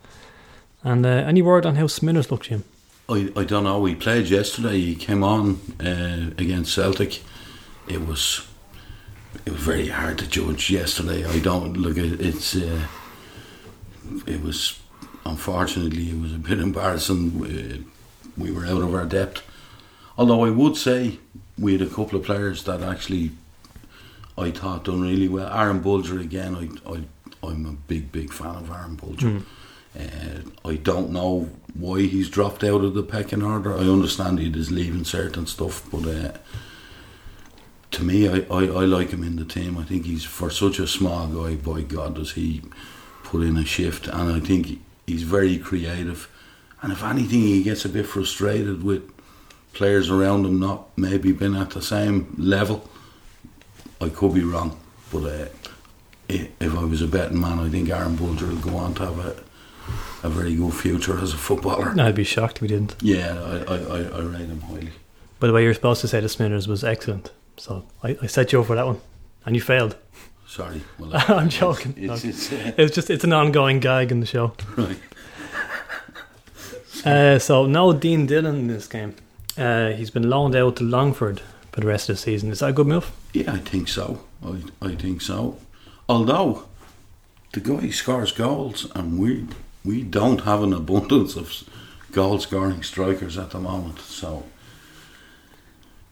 And 0.84 1.06
uh, 1.06 1.10
any 1.10 1.44
word 1.44 1.68
on 1.68 1.76
how 1.76 1.86
Smithers 1.86 2.32
looked, 2.32 2.48
Jim? 2.48 2.64
I, 3.08 3.32
I 3.36 3.44
don't 3.44 3.66
know. 3.66 3.80
We 3.80 3.94
played 3.94 4.28
yesterday. 4.28 4.80
He 4.80 4.96
came 4.96 5.24
on 5.24 5.60
uh, 5.80 6.32
against 6.38 6.74
Celtic. 6.74 7.22
It 7.88 8.06
was 8.06 8.48
it 9.46 9.52
was 9.52 9.62
very 9.62 9.90
hard 9.90 10.18
to 10.20 10.28
judge 10.28 10.72
yesterday. 10.72 11.26
I 11.26 11.40
don't 11.40 11.74
look 11.74 11.98
at 11.98 12.20
it's. 12.20 12.56
Uh, 12.56 12.88
it 14.26 14.42
was 14.42 14.80
unfortunately 15.26 16.10
it 16.10 16.20
was 16.20 16.34
a 16.34 16.38
bit 16.38 16.60
embarrassing. 16.60 17.86
We, 18.40 18.52
we 18.52 18.56
were 18.56 18.66
out 18.66 18.82
of 18.82 18.94
our 18.94 19.06
depth. 19.06 19.42
Although 20.18 20.44
I 20.44 20.50
would 20.50 20.76
say 20.76 21.20
we 21.58 21.74
had 21.74 21.82
a 21.82 21.88
couple 21.88 22.20
of 22.20 22.26
players 22.26 22.64
that 22.64 22.82
actually 22.82 23.32
I 24.38 24.52
thought 24.52 24.86
done 24.86 25.02
really 25.02 25.28
well. 25.28 25.52
Aaron 25.54 25.82
Bolger 25.82 26.20
again. 26.22 26.56
I 26.56 26.92
I 26.92 27.04
I'm 27.48 27.66
a 27.66 27.72
big 27.72 28.12
big 28.12 28.34
fan 28.34 28.56
of 28.56 28.70
Aaron 28.70 28.98
Bolger. 28.98 29.42
Mm. 29.42 29.44
Uh, 29.98 30.70
I 30.70 30.76
don't 30.76 31.12
know 31.12 31.50
why 31.74 32.02
he's 32.02 32.30
dropped 32.30 32.64
out 32.64 32.84
of 32.84 32.94
the 32.94 33.04
pecking 33.04 33.42
order. 33.42 33.74
I 33.74 33.82
understand 33.82 34.40
he 34.40 34.48
is 34.48 34.72
leaving 34.72 35.04
certain 35.04 35.48
stuff, 35.48 35.84
but 35.92 36.06
uh, 36.06 36.38
to 37.92 38.04
me, 38.04 38.30
I, 38.30 38.46
I, 38.52 38.66
I 38.66 38.86
like 38.86 39.10
him 39.10 39.24
in 39.24 39.36
the 39.36 39.46
team. 39.46 39.78
I 39.78 39.84
think 39.84 40.06
he's 40.06 40.24
for 40.24 40.52
such 40.52 40.80
a 40.80 40.88
small 40.88 41.28
guy. 41.28 41.56
By 41.56 41.82
God, 41.82 42.16
does 42.16 42.34
he 42.34 42.62
put 43.24 43.42
in 43.42 43.58
a 43.58 43.66
shift? 43.66 44.08
And 44.08 44.32
I 44.32 44.40
think 44.40 44.80
he's 45.08 45.24
very 45.24 45.58
creative. 45.58 46.30
And 46.82 46.92
if 46.92 47.04
anything, 47.04 47.42
he 47.42 47.64
gets 47.64 47.86
a 47.86 47.90
bit 47.90 48.06
frustrated 48.06 48.84
with 48.84 49.10
players 49.74 50.10
around 50.10 50.46
him 50.46 50.60
not 50.60 50.88
maybe 50.98 51.32
being 51.32 51.56
at 51.56 51.72
the 51.72 51.82
same 51.82 52.34
level. 52.38 52.90
I 54.02 54.10
could 54.10 54.34
be 54.34 54.44
wrong, 54.44 54.80
but 55.12 55.24
uh, 55.26 55.46
if 56.30 56.76
I 56.76 56.84
was 56.86 57.02
a 57.02 57.08
betting 57.08 57.40
man, 57.42 57.60
I 57.60 57.70
think 57.70 57.90
Aaron 57.90 58.16
Bolger 58.16 58.48
will 58.48 58.72
go 58.72 58.78
on 58.78 58.94
to 58.96 59.06
have 59.06 59.20
a, 59.20 59.44
a 60.24 60.30
very 60.30 60.56
good 60.56 60.74
future 60.74 61.20
as 61.20 61.34
a 61.34 61.38
footballer. 61.38 61.94
I'd 62.00 62.16
be 62.16 62.24
shocked 62.24 62.58
if 62.58 62.62
we 62.62 62.68
didn't. 62.70 62.96
Yeah, 63.02 63.34
I, 63.42 63.74
I, 63.74 63.78
I, 63.78 64.02
I 64.04 64.22
rate 64.22 64.48
him 64.48 64.62
highly. 64.62 64.90
By 65.40 65.48
the 65.48 65.54
way, 65.54 65.64
you're 65.64 65.74
supposed 65.74 66.02
to 66.02 66.08
say 66.08 66.20
the 66.22 66.30
Smithers 66.30 66.68
was 66.68 66.84
excellent. 66.84 67.32
So 67.58 67.86
I, 68.04 68.18
I 68.22 68.28
set 68.28 68.52
you 68.54 68.62
up 68.62 68.68
for 68.68 68.76
that 68.76 68.86
one. 68.86 69.02
And 69.46 69.56
you 69.56 69.62
failed. 69.62 69.96
Sorry. 70.48 70.82
Well, 71.00 71.12
I'm 71.14 71.50
joking. 71.50 71.94
It's, 71.98 72.24
it's, 72.24 72.52
uh, 72.52 72.72
It's 72.78 72.94
just 72.96 73.10
it's 73.10 73.24
an 73.24 73.34
ongoing 73.34 73.80
gag 73.80 74.12
in 74.12 74.20
the 74.20 74.26
show. 74.26 74.54
right. 74.78 74.98
Uh, 77.06 77.40
so 77.40 77.66
no 77.66 77.94
Dean 77.94 78.26
Dillon 78.26 78.56
in 78.56 78.68
this 78.68 78.88
game. 78.88 79.16
Uh, 79.58 79.90
he's 79.92 80.10
been 80.10 80.30
loaned 80.30 80.56
out 80.56 80.76
to 80.78 80.84
Longford 80.84 81.42
for 81.72 81.82
the 81.82 81.88
rest 81.88 82.10
of 82.10 82.16
the 82.16 82.22
season. 82.22 82.52
Is 82.52 82.60
that 82.60 82.70
a 82.70 82.74
good 82.74 82.88
move? 82.88 83.12
Yeah, 83.34 83.54
I 83.54 83.58
think 83.58 83.88
so. 83.88 84.22
I, 84.46 84.62
I 84.82 84.96
think 84.96 85.22
so. 85.22 85.58
Although 86.08 86.64
the 87.54 87.60
guy 87.60 87.90
scores 87.90 88.32
goals, 88.32 88.90
and 88.96 89.20
we 89.20 89.48
we 89.86 90.02
don't 90.04 90.42
have 90.42 90.62
an 90.64 90.74
abundance 90.74 91.36
of 91.36 91.64
goal 92.12 92.40
scoring 92.40 92.84
strikers 92.84 93.38
at 93.38 93.52
the 93.52 93.60
moment. 93.60 94.00
So 94.00 94.44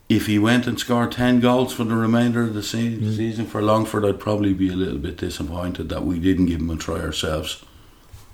if 0.10 0.26
he 0.28 0.40
went 0.40 0.68
and 0.68 0.80
scored 0.80 1.12
ten 1.12 1.40
goals 1.40 1.74
for 1.74 1.84
the 1.84 1.96
remainder 1.96 2.44
of 2.44 2.54
the 2.54 2.64
se- 2.64 2.98
Mm. 3.00 3.16
season 3.16 3.46
for 3.46 3.62
Longford, 3.62 4.06
I'd 4.06 4.20
probably 4.20 4.54
be 4.54 4.70
a 4.70 4.76
little 4.76 5.00
bit 5.00 5.18
disappointed 5.18 5.90
that 5.90 6.06
we 6.06 6.20
didn't 6.20 6.46
give 6.46 6.60
him 6.62 6.70
a 6.70 6.76
try 6.78 7.00
ourselves. 7.00 7.64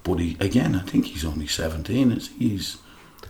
But 0.04 0.20
he 0.20 0.38
again, 0.40 0.76
I 0.76 0.80
think 0.82 1.06
he's 1.06 1.26
only 1.26 1.48
seventeen. 1.48 2.12
Is 2.12 2.30
he's 2.38 2.78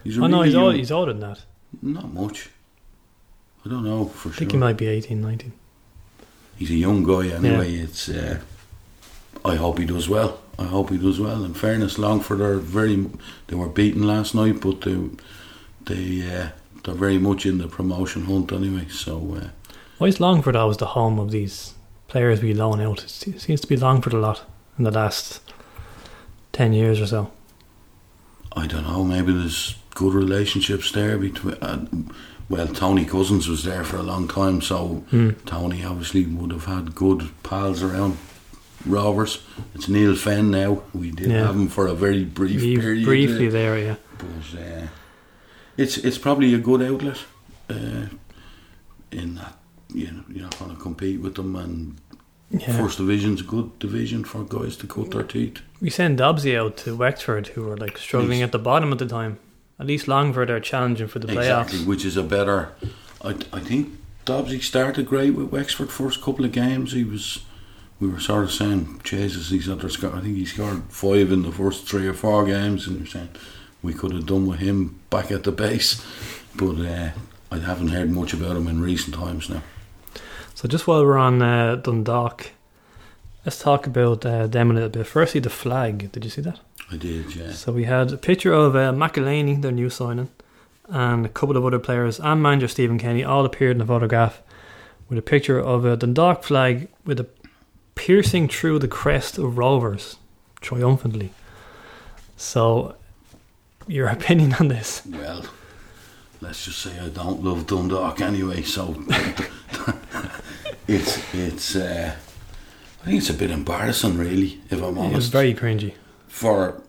he's 0.03 0.17
Oh 0.17 0.27
no, 0.27 0.41
he's, 0.41 0.53
young- 0.53 0.63
old, 0.63 0.75
he's 0.75 0.91
older 0.91 1.13
than 1.13 1.21
that. 1.21 1.39
not 1.81 2.11
much. 2.13 2.49
I 3.65 3.69
don't 3.69 3.83
know 3.83 4.05
for 4.05 4.29
sure. 4.29 4.31
I 4.31 4.33
sure. 4.33 4.39
think 4.39 4.51
he 4.51 4.57
might 4.57 4.77
be 4.77 4.87
18, 4.87 5.21
19. 5.21 5.53
he's 6.57 6.69
a 6.69 6.75
young 6.75 7.03
guy 7.03 7.27
anyway. 7.29 7.75
It's 7.75 8.09
uh, 8.09 8.41
I 9.45 9.55
hope 9.55 9.79
he 9.79 9.85
does 9.85 10.09
well. 10.09 10.41
I 10.59 10.65
hope 10.65 10.89
he 10.89 10.97
does 10.97 11.19
well. 11.19 11.43
In 11.45 11.53
fairness, 11.53 11.97
Longford 11.97 12.41
are 12.41 12.57
very 12.57 13.09
they 13.47 13.55
were 13.55 13.69
beaten 13.69 14.03
last 14.05 14.35
night, 14.35 14.59
but 14.61 14.81
they 14.81 14.97
they 15.85 16.21
uh, 16.37 16.49
they're 16.83 16.93
very 16.95 17.17
much 17.19 17.45
in 17.45 17.57
the 17.59 17.67
promotion 17.67 18.25
hunt 18.25 18.51
anyway. 18.51 18.87
So 18.89 19.37
uh, 19.41 19.47
Why 19.97 20.07
is 20.07 20.19
Longford 20.19 20.55
always 20.55 20.77
the 20.77 20.87
home 20.87 21.17
of 21.19 21.31
these 21.31 21.73
players 22.07 22.41
we 22.41 22.53
loan 22.53 22.81
out? 22.81 23.03
It 23.03 23.39
seems 23.39 23.61
to 23.61 23.67
be 23.67 23.77
Longford 23.77 24.13
a 24.13 24.19
lot 24.19 24.43
in 24.77 24.83
the 24.83 24.91
last 24.91 25.39
10 26.53 26.73
years 26.73 27.01
or 27.01 27.07
so. 27.07 27.31
I 28.55 28.67
don't 28.67 28.83
know. 28.83 29.03
Maybe 29.03 29.33
there's 29.33 29.75
good 29.95 30.13
relationships 30.13 30.91
there 30.91 31.17
between. 31.17 31.55
Uh, 31.55 31.85
well, 32.49 32.67
Tony 32.67 33.05
Cousins 33.05 33.47
was 33.47 33.63
there 33.63 33.83
for 33.83 33.97
a 33.97 34.03
long 34.03 34.27
time, 34.27 34.61
so 34.61 35.03
Hmm. 35.09 35.31
Tony 35.45 35.83
obviously 35.83 36.25
would 36.25 36.51
have 36.51 36.65
had 36.65 36.93
good 36.95 37.29
pals 37.41 37.81
around 37.81 38.17
Rovers. 38.85 39.39
It's 39.73 39.87
Neale 39.87 40.15
Fenn 40.15 40.51
now. 40.51 40.83
We 40.93 41.09
did 41.11 41.31
Yeah. 41.31 41.47
have 41.47 41.55
him 41.55 41.67
for 41.69 41.87
a 41.87 41.95
very 41.95 42.23
brief 42.25 42.61
He- 42.61 42.77
period. 42.77 43.05
briefly 43.05 43.47
there. 43.47 43.75
there, 43.75 43.85
yeah. 43.85 43.95
But 44.17 44.59
uh, 44.59 44.87
it's 45.77 45.97
it's 45.97 46.17
probably 46.17 46.53
a 46.53 46.59
good 46.59 46.81
outlet. 46.81 47.19
Uh, 47.69 48.07
in 49.11 49.35
that 49.35 49.57
you 49.93 50.11
know 50.11 50.23
you're 50.29 50.43
not 50.43 50.59
going 50.59 50.71
to 50.75 50.77
compete 50.81 51.21
with 51.21 51.35
them, 51.35 51.55
and 51.55 51.95
yeah. 52.51 52.77
first 52.77 52.97
division's 52.97 53.41
a 53.41 53.45
good 53.45 53.79
division 53.79 54.23
for 54.25 54.43
guys 54.43 54.75
to 54.77 54.85
cut 54.87 55.11
their 55.11 55.23
teeth. 55.23 55.61
We 55.83 55.89
sent 55.89 56.17
Dobbsy 56.17 56.57
out 56.57 56.77
to 56.77 56.95
Wexford, 56.95 57.47
who 57.47 57.63
were 57.63 57.75
like 57.75 57.97
struggling 57.97 58.41
at 58.41 58.53
the 58.53 58.57
bottom 58.57 58.93
at 58.93 58.99
the 58.99 59.05
time. 59.05 59.37
At 59.77 59.85
least 59.85 60.07
Longford 60.07 60.49
are 60.49 60.61
challenging 60.61 61.07
for 61.07 61.19
the 61.19 61.27
exactly, 61.27 61.79
playoffs. 61.79 61.85
which 61.85 62.05
is 62.05 62.15
a 62.15 62.23
better. 62.23 62.71
I 63.21 63.31
I 63.51 63.59
think 63.59 63.89
Dobbsy 64.25 64.63
started 64.63 65.05
great 65.05 65.31
with 65.31 65.51
Wexford 65.51 65.91
first 65.91 66.21
couple 66.21 66.45
of 66.45 66.53
games. 66.53 66.93
He 66.93 67.03
was. 67.03 67.43
We 67.99 68.07
were 68.07 68.21
sort 68.21 68.45
of 68.45 68.53
saying, 68.53 69.01
Jesus, 69.03 69.49
he's 69.49 69.67
under 69.67 69.89
score. 69.89 70.15
I 70.15 70.21
think 70.21 70.37
he 70.37 70.45
scored 70.45 70.83
five 70.89 71.33
in 71.33 71.43
the 71.43 71.51
first 71.51 71.85
three 71.85 72.07
or 72.07 72.13
four 72.13 72.45
games, 72.45 72.87
and 72.87 72.99
you're 72.99 73.05
saying 73.05 73.29
we 73.81 73.93
could 73.93 74.13
have 74.13 74.25
done 74.25 74.47
with 74.47 74.59
him 74.59 75.01
back 75.09 75.31
at 75.31 75.43
the 75.43 75.51
base, 75.51 76.01
but 76.55 76.79
uh, 76.79 77.11
I 77.51 77.57
haven't 77.59 77.89
heard 77.89 78.09
much 78.09 78.33
about 78.33 78.55
him 78.55 78.69
in 78.69 78.81
recent 78.81 79.15
times 79.15 79.49
now. 79.49 79.63
So 80.55 80.69
just 80.69 80.87
while 80.87 81.03
we're 81.03 81.17
on 81.17 81.41
uh, 81.41 81.75
Dundalk, 81.75 82.51
let's 83.45 83.59
talk 83.59 83.87
about 83.87 84.25
uh, 84.25 84.47
them 84.47 84.71
a 84.71 84.73
little 84.73 84.89
bit. 84.89 85.07
Firstly, 85.07 85.39
the 85.39 85.49
flag. 85.49 86.11
Did 86.11 86.23
you 86.23 86.29
see 86.29 86.41
that? 86.41 86.59
I 86.91 86.97
did, 86.97 87.35
yeah. 87.35 87.51
So 87.51 87.71
we 87.71 87.85
had 87.85 88.11
a 88.11 88.17
picture 88.17 88.53
of 88.53 88.75
uh, 88.75 88.91
McEleney, 88.91 89.61
their 89.61 89.71
new 89.71 89.89
signing, 89.89 90.29
and 90.87 91.25
a 91.25 91.29
couple 91.29 91.57
of 91.57 91.65
other 91.65 91.79
players, 91.79 92.19
and 92.19 92.41
manager 92.41 92.67
Stephen 92.67 92.97
Kenny, 92.97 93.23
all 93.23 93.45
appeared 93.45 93.77
in 93.77 93.81
a 93.81 93.85
photograph 93.85 94.41
with 95.09 95.17
a 95.17 95.21
picture 95.21 95.59
of 95.59 95.85
a 95.85 95.97
Dundalk 95.97 96.43
flag 96.43 96.87
with 97.05 97.19
a 97.19 97.27
piercing 97.95 98.47
through 98.47 98.79
the 98.79 98.87
crest 98.87 99.37
of 99.37 99.57
Rovers 99.57 100.17
triumphantly. 100.61 101.31
So, 102.37 102.95
your 103.87 104.07
opinion 104.17 104.55
on 104.59 104.67
this? 104.67 105.05
Well, 105.05 105.45
let's 106.41 106.65
just 106.65 106.79
say 106.79 106.99
I 106.99 107.09
don't 107.09 107.43
love 107.43 107.67
Dundalk 107.67 108.21
anyway, 108.21 108.61
so 108.61 109.03
it's 110.87 111.33
it's. 111.33 111.75
Uh, 111.75 112.15
I 113.03 113.07
think 113.07 113.17
it's 113.17 113.29
a 113.29 113.33
bit 113.33 113.51
embarrassing, 113.51 114.17
really, 114.17 114.61
if 114.69 114.81
I'm 114.81 114.97
honest. 114.97 115.17
It's 115.17 115.27
very 115.27 115.53
cringy. 115.53 115.93
For 116.27 116.81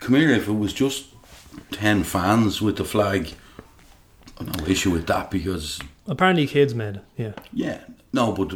come 0.00 0.16
here, 0.16 0.30
if 0.30 0.48
it 0.48 0.52
was 0.52 0.72
just 0.72 1.06
ten 1.70 2.02
fans 2.02 2.60
with 2.60 2.76
the 2.76 2.84
flag, 2.84 3.32
no 4.40 4.66
issue 4.66 4.90
with 4.90 5.06
that 5.06 5.30
because 5.30 5.78
Apparently, 6.08 6.48
kids 6.48 6.74
made 6.74 6.96
it. 6.96 7.04
Yeah, 7.16 7.32
yeah, 7.52 7.78
no, 8.12 8.32
but 8.32 8.52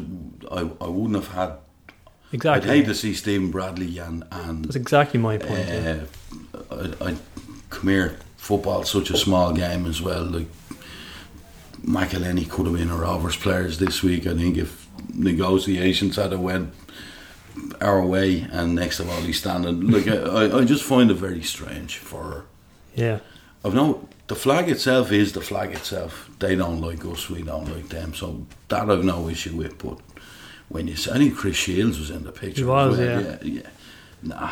I 0.50 0.68
I 0.84 0.88
wouldn't 0.88 1.14
have 1.14 1.28
had. 1.28 1.52
exactly. 2.32 2.68
I'd 2.70 2.76
hate 2.76 2.86
to 2.86 2.94
see 2.94 3.14
Stephen 3.14 3.52
Bradley 3.52 3.98
and 3.98 4.24
and 4.32 4.64
That's 4.64 4.74
exactly 4.76 5.20
my 5.20 5.38
point. 5.38 5.68
yeah. 5.68 6.00
uh, 6.70 6.92
I, 7.00 7.10
I 7.10 7.16
come 7.70 7.88
here. 7.88 8.18
Football's 8.36 8.90
such 8.90 9.10
a 9.10 9.16
small 9.16 9.52
game 9.52 9.86
as 9.86 10.00
well. 10.02 10.24
Like 10.24 10.48
McEleney 11.84 12.48
could 12.48 12.66
have 12.66 12.74
been 12.76 12.90
a 12.90 12.96
Rovers 12.96 13.36
players 13.36 13.78
this 13.78 14.02
week. 14.02 14.26
I 14.26 14.34
think 14.34 14.56
if 14.56 14.88
negotiations 15.14 16.16
had 16.16 16.32
went 16.38 16.72
our 17.80 18.04
way, 18.04 18.46
and 18.50 18.74
next 18.74 19.00
of 19.00 19.08
all 19.10 19.20
he's 19.20 19.38
standing. 19.38 19.88
Like 19.90 20.08
I, 20.08 20.58
I 20.58 20.64
just 20.64 20.84
find 20.84 21.10
it 21.10 21.14
very 21.14 21.42
strange 21.42 21.98
for. 21.98 22.44
Yeah. 22.94 23.20
I've 23.64 23.74
no 23.74 24.08
the 24.28 24.34
flag 24.34 24.68
itself 24.68 25.12
is 25.12 25.32
the 25.32 25.40
flag 25.40 25.72
itself. 25.72 26.30
They 26.38 26.56
don't 26.56 26.80
like 26.80 27.04
us, 27.04 27.28
we 27.30 27.42
don't 27.42 27.68
like 27.72 27.88
them. 27.88 28.14
So 28.14 28.46
that 28.68 28.90
I've 28.90 29.04
no 29.04 29.28
issue 29.28 29.56
with. 29.56 29.78
But 29.78 29.98
when 30.68 30.88
you 30.88 30.96
say, 30.96 31.12
I 31.12 31.18
think 31.18 31.36
Chris 31.36 31.56
Shields 31.56 31.98
was 31.98 32.10
in 32.10 32.24
the 32.24 32.32
picture. 32.32 32.62
He 32.62 32.64
was, 32.64 32.98
well. 32.98 33.06
yeah. 33.06 33.20
yeah, 33.20 33.36
yeah. 33.42 33.68
Nah. 34.22 34.50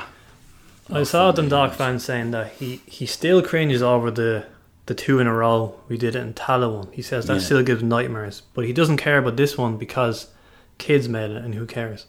I 0.90 1.02
saw 1.02 1.30
a 1.30 1.32
for 1.34 1.42
me, 1.42 1.48
Dundalk 1.48 1.70
mate. 1.70 1.78
fan 1.78 1.98
saying 1.98 2.30
that 2.32 2.52
he, 2.52 2.80
he 2.86 3.06
still 3.06 3.42
cringes 3.42 3.82
over 3.82 4.10
the 4.10 4.46
the 4.86 4.94
two 4.94 5.18
in 5.18 5.26
a 5.26 5.32
row 5.32 5.74
we 5.88 5.96
did 5.96 6.14
it 6.14 6.20
in 6.20 6.34
Tallaght 6.34 6.76
one. 6.76 6.92
He 6.92 7.00
says 7.00 7.26
that 7.26 7.34
Yeah. 7.34 7.40
still 7.40 7.62
gives 7.62 7.82
nightmares, 7.82 8.42
but 8.52 8.66
he 8.66 8.72
doesn't 8.74 8.98
care 8.98 9.16
about 9.18 9.36
this 9.36 9.56
one 9.56 9.78
because 9.78 10.28
kids 10.76 11.08
made 11.08 11.30
it 11.30 11.42
and 11.42 11.54
who 11.54 11.64
cares. 11.64 12.04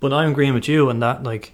But 0.00 0.12
I'm 0.12 0.30
agreeing 0.30 0.54
with 0.54 0.68
you 0.68 0.90
in 0.90 1.00
that 1.00 1.22
like 1.22 1.52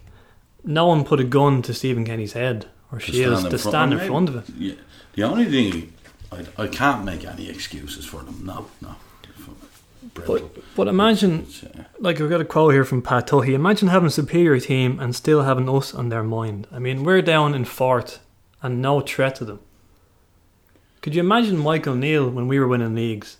no 0.64 0.86
one 0.86 1.04
put 1.04 1.20
a 1.20 1.24
gun 1.24 1.62
to 1.62 1.74
Stephen 1.74 2.04
Kenny's 2.04 2.32
head 2.34 2.66
or 2.92 2.98
To 2.98 3.04
Shields 3.12 3.40
stand 3.40 3.50
to 3.52 3.58
front- 3.58 3.72
stand 3.72 3.92
in 3.92 3.98
maybe- 3.98 4.08
front 4.08 4.28
of 4.28 4.36
it. 4.36 4.54
Yeah. 4.58 4.74
The 5.14 5.22
only 5.22 5.44
thing 5.46 5.92
I, 6.32 6.64
I 6.64 6.66
can't 6.66 7.04
make 7.04 7.24
any 7.24 7.48
excuses 7.48 8.04
for 8.04 8.22
them. 8.22 8.42
No, 8.44 8.66
no. 8.82 8.96
But 10.26 10.42
but 10.76 10.86
imagine 10.86 11.46
uh, 11.76 11.82
like 11.98 12.18
we've 12.20 12.28
got 12.30 12.40
a 12.40 12.44
quote 12.44 12.72
here 12.74 12.84
from 12.84 13.02
Pat 13.02 13.26
Tuckey. 13.26 13.52
Imagine 13.54 13.88
having 13.88 14.06
a 14.06 14.10
superior 14.10 14.60
team 14.60 15.00
and 15.00 15.14
still 15.16 15.42
having 15.42 15.68
us 15.68 15.92
on 15.94 16.08
their 16.08 16.22
mind. 16.22 16.66
I 16.70 16.78
mean, 16.78 17.02
we're 17.04 17.22
down 17.22 17.54
in 17.54 17.64
fourth 17.64 18.20
and 18.62 18.80
no 18.82 19.00
threat 19.00 19.34
to 19.36 19.44
them. 19.44 19.60
Could 21.02 21.14
you 21.14 21.20
imagine 21.20 21.58
Michael 21.58 21.94
O'Neill 21.94 22.28
when 22.30 22.46
we 22.48 22.58
were 22.60 22.68
winning 22.68 22.94
leagues? 22.94 23.38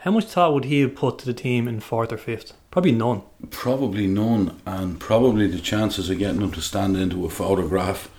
How 0.00 0.10
much 0.10 0.24
thought 0.24 0.54
would 0.54 0.64
he 0.64 0.80
have 0.80 0.94
put 0.94 1.18
to 1.18 1.26
the 1.26 1.34
team 1.34 1.68
in 1.68 1.80
fourth 1.80 2.10
or 2.10 2.16
fifth? 2.16 2.54
Probably 2.70 2.92
none. 2.92 3.20
Probably 3.50 4.06
none, 4.06 4.58
and 4.64 4.98
probably 4.98 5.46
the 5.46 5.58
chances 5.58 6.08
of 6.08 6.18
getting 6.18 6.40
them 6.40 6.52
to 6.52 6.62
stand 6.62 6.96
into 6.96 7.26
a 7.26 7.28
photograph 7.28 8.10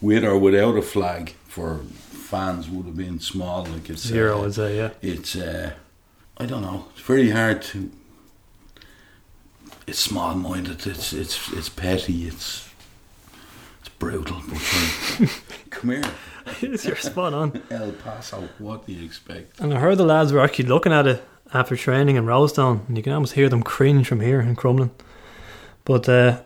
with 0.00 0.24
or 0.24 0.38
without 0.38 0.76
a 0.76 0.82
flag 0.82 1.30
for 1.48 1.78
fans 1.78 2.68
would 2.68 2.86
have 2.86 2.96
been 2.96 3.18
small. 3.18 3.64
Like 3.64 3.90
it's 3.90 4.02
Zero, 4.06 4.42
uh, 4.42 4.46
I'd 4.46 4.54
say, 4.54 4.76
yeah. 4.76 4.90
It's 5.02 5.34
uh, 5.34 5.72
I 6.38 6.46
don't 6.46 6.62
know. 6.62 6.86
It's 6.92 7.02
very 7.02 7.30
hard 7.30 7.62
to. 7.62 7.90
It's 9.88 9.98
small-minded. 9.98 10.86
It's 10.86 11.12
it's 11.12 11.52
it's 11.52 11.68
petty. 11.68 12.28
It's 12.28 12.68
it's 13.80 13.88
brutal. 13.98 14.40
But 14.48 15.20
um, 15.20 15.28
come 15.70 15.90
here, 15.90 16.04
You're 16.60 16.96
spot 16.96 17.34
on. 17.34 17.62
El 17.70 17.92
Paso. 17.92 18.48
What 18.58 18.86
do 18.86 18.92
you 18.92 19.04
expect? 19.04 19.60
And 19.60 19.72
I 19.74 19.78
heard 19.78 19.98
the 19.98 20.04
lads 20.04 20.32
were 20.32 20.40
actually 20.40 20.66
looking 20.68 20.92
at 20.92 21.06
it 21.06 21.22
after 21.52 21.76
training 21.76 22.16
in 22.16 22.26
Roadstone, 22.26 22.82
and 22.88 22.96
you 22.96 23.02
can 23.02 23.12
almost 23.12 23.32
hear 23.34 23.48
them 23.48 23.62
cringe 23.62 24.06
from 24.08 24.20
here 24.20 24.40
in 24.40 24.54
Crumlin. 24.56 24.90
But 25.84 26.08
uh, 26.08 26.40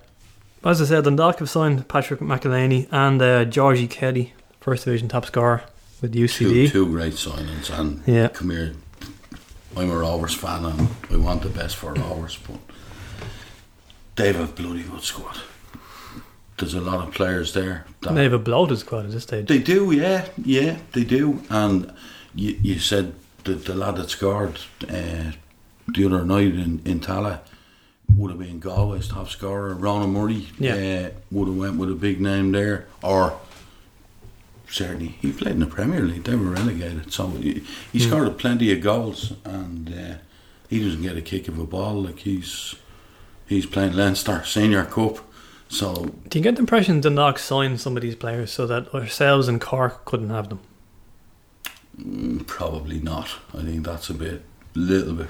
as 0.65 0.81
I 0.81 0.87
said, 0.87 1.05
Dundalk 1.05 1.39
have 1.41 1.51
signed 1.51 1.87
Patrick 1.89 2.21
McEleney 2.21 2.89
and 2.91 3.21
uh, 3.21 3.45
Georgie 3.45 3.87
Kelly, 3.89 4.33
first 4.61 4.85
division 4.85 5.09
top 5.09 5.27
scorer 5.27 5.63
with 6.01 6.13
Two, 6.15 6.25
UCD. 6.25 6.71
two 6.71 6.87
great 6.87 7.15
signings, 7.15 7.71
and 7.79 8.03
Yeah. 8.07 8.29
come 8.29 8.51
here. 8.51 8.73
I'm 9.77 9.91
a 9.91 9.97
Rovers 9.99 10.35
fan, 10.35 10.65
and 10.65 10.89
I 11.11 11.17
want 11.17 11.43
the 11.43 11.49
best 11.49 11.77
for 11.77 11.93
Rovers, 11.95 12.39
but 12.47 12.59
they've 14.17 14.39
a 14.39 14.47
bloody 14.47 14.85
good 14.85 15.03
squad. 15.03 15.37
There's 16.59 16.75
a 16.75 16.81
lot 16.81 17.07
of 17.09 17.15
players 17.15 17.53
there. 17.53 17.85
that- 18.03 18.15
They 18.15 18.23
have 18.23 18.33
a 18.33 18.39
bloated 18.39 18.79
squad 18.79 19.07
at 19.07 19.11
this 19.11 19.25
stage. 19.25 19.49
They 19.49 19.59
do, 19.59 19.91
yeah, 19.91 20.29
yeah, 20.45 20.79
they 20.93 21.03
do. 21.05 21.43
And 21.51 21.93
you, 22.35 22.59
you 22.63 22.79
said 22.79 23.13
that 23.45 23.65
the 23.65 23.75
lad 23.75 23.97
that 23.97 24.11
scored 24.11 24.59
uh, 24.89 25.33
the 25.89 26.05
other 26.07 26.25
night 26.25 26.55
in, 26.55 26.81
in 26.85 27.01
Tallaght 27.01 27.41
would 28.17 28.31
have 28.31 28.39
been 28.39 28.61
Galway's 28.61 29.09
top 29.09 29.29
scorer. 29.31 29.75
Ronan 29.75 30.11
Murray 30.13 30.47
Yeah. 30.59 30.75
uh, 30.75 31.11
would 31.33 31.49
have 31.49 31.57
went 31.57 31.77
with 31.77 31.91
a 31.91 31.95
big 31.95 32.21
name 32.21 32.53
there, 32.53 32.87
or 33.03 33.39
certainly 34.71 35.17
he 35.21 35.33
played 35.33 35.55
in 35.55 35.61
the 35.61 35.67
Premier 35.67 36.01
League. 36.03 36.25
They 36.25 36.37
were 36.37 36.51
relegated, 36.51 37.13
so 37.13 37.29
he, 37.31 37.65
he 37.93 37.99
Hmm. 38.03 38.09
scored 38.09 38.39
plenty 38.39 38.73
of 38.73 38.81
goals, 38.81 39.33
and 39.45 39.93
uh, 39.93 40.15
he 40.69 40.83
doesn't 40.85 41.03
get 41.03 41.17
a 41.17 41.23
kick 41.23 41.49
of 41.49 41.59
a 41.59 41.65
ball 41.67 42.03
like 42.03 42.21
he's 42.21 42.77
he's 43.47 43.67
playing 43.67 43.93
Leinster 43.95 44.43
Senior 44.45 44.85
Cup. 44.85 45.19
So 45.69 46.15
Do 46.29 46.39
you 46.39 46.43
get 46.43 46.55
the 46.57 46.61
impression 46.61 47.01
Dundalk 47.01 47.39
signed 47.39 47.81
some 47.81 47.97
of 47.97 48.03
these 48.03 48.15
players 48.15 48.53
so 48.53 48.67
that 48.67 48.95
ourselves 48.95 49.49
and 49.49 49.61
Cork 49.61 50.05
couldn't 50.05 50.31
have 50.31 50.49
them? 50.49 50.61
Mm, 52.01 52.47
Probably 52.47 53.01
not. 53.01 53.29
I 53.57 53.63
think 53.63 53.85
that's 53.85 54.11
a 54.11 54.15
bit, 54.15 54.43
little 54.75 55.15
bit 55.15 55.29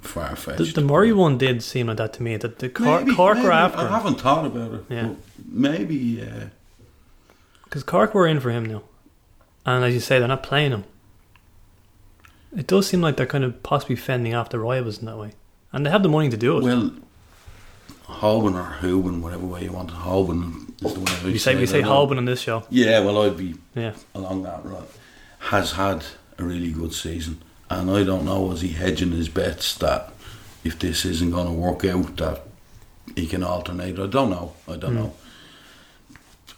far 0.00 0.36
fetched. 0.36 0.74
the 0.74 0.80
Murray 0.82 1.12
one 1.12 1.38
did 1.38 1.62
seem 1.62 1.86
like 1.88 1.96
that 1.96 2.12
to 2.14 2.22
me. 2.22 2.36
That 2.36 2.58
the 2.58 2.68
Cork, 2.68 3.04
Maybe, 3.04 3.16
Cork 3.16 3.36
maybe. 3.36 3.46
were 3.46 3.52
after 3.52 3.78
I 3.80 3.88
haven't 3.88 4.20
thought 4.20 4.46
about 4.46 4.72
it. 4.74 4.84
Yeah. 4.88 5.14
maybe. 5.46 6.22
Uh, 6.22 6.46
Because 7.64 7.82
Cork 7.82 8.14
were 8.14 8.26
in 8.26 8.40
for 8.40 8.50
him 8.50 8.64
now. 8.66 8.82
And 9.66 9.84
as 9.84 9.94
you 9.94 10.00
say, 10.00 10.18
they're 10.18 10.28
not 10.28 10.42
playing 10.42 10.72
him. 10.72 10.84
It 12.56 12.66
does 12.66 12.86
seem 12.86 13.00
like 13.00 13.16
they're 13.16 13.26
kind 13.26 13.44
of 13.44 13.62
possibly 13.62 13.96
fending 13.96 14.34
off 14.34 14.50
the 14.50 14.58
rivals 14.60 14.98
in 14.98 15.06
that 15.06 15.16
way. 15.18 15.32
And 15.72 15.84
they 15.84 15.90
have 15.90 16.02
the 16.02 16.08
money 16.08 16.28
to 16.28 16.36
do 16.36 16.58
it. 16.58 16.62
well, 16.64 16.92
Hoban 18.06 18.54
or 18.54 18.76
Hooben, 18.80 19.20
whatever 19.22 19.46
way 19.46 19.64
you 19.64 19.72
want 19.72 19.90
it. 19.90 19.96
Hoban 19.96 20.70
is 20.84 20.92
the 20.94 21.00
way 21.00 21.12
I 21.22 21.24
we 21.24 21.38
say 21.38 21.54
we 21.56 21.66
say 21.66 21.80
know. 21.82 22.06
On 22.10 22.24
this 22.26 22.40
show. 22.40 22.64
Yeah, 22.70 23.00
well, 23.00 23.22
I'd 23.22 23.36
be 23.36 23.54
Yeah. 23.74 23.94
along 24.14 24.42
that 24.42 24.64
road. 24.64 24.84
Has 25.38 25.72
had 25.72 26.04
a 26.38 26.44
really 26.44 26.70
good 26.72 26.92
season, 26.92 27.42
and 27.70 27.90
I 27.90 28.02
don't 28.04 28.24
know 28.24 28.42
was 28.42 28.60
he 28.60 28.68
hedging 28.68 29.12
his 29.12 29.28
bets 29.28 29.74
that 29.76 30.12
if 30.64 30.78
this 30.78 31.04
isn't 31.04 31.30
going 31.30 31.46
to 31.46 31.52
work 31.52 31.84
out 31.84 32.16
that 32.18 32.42
he 33.16 33.26
can 33.26 33.42
alternate. 33.42 33.98
I 33.98 34.06
don't 34.06 34.30
know. 34.30 34.52
I 34.68 34.76
don't 34.76 34.92
Mm. 34.92 34.96
know. 34.96 35.14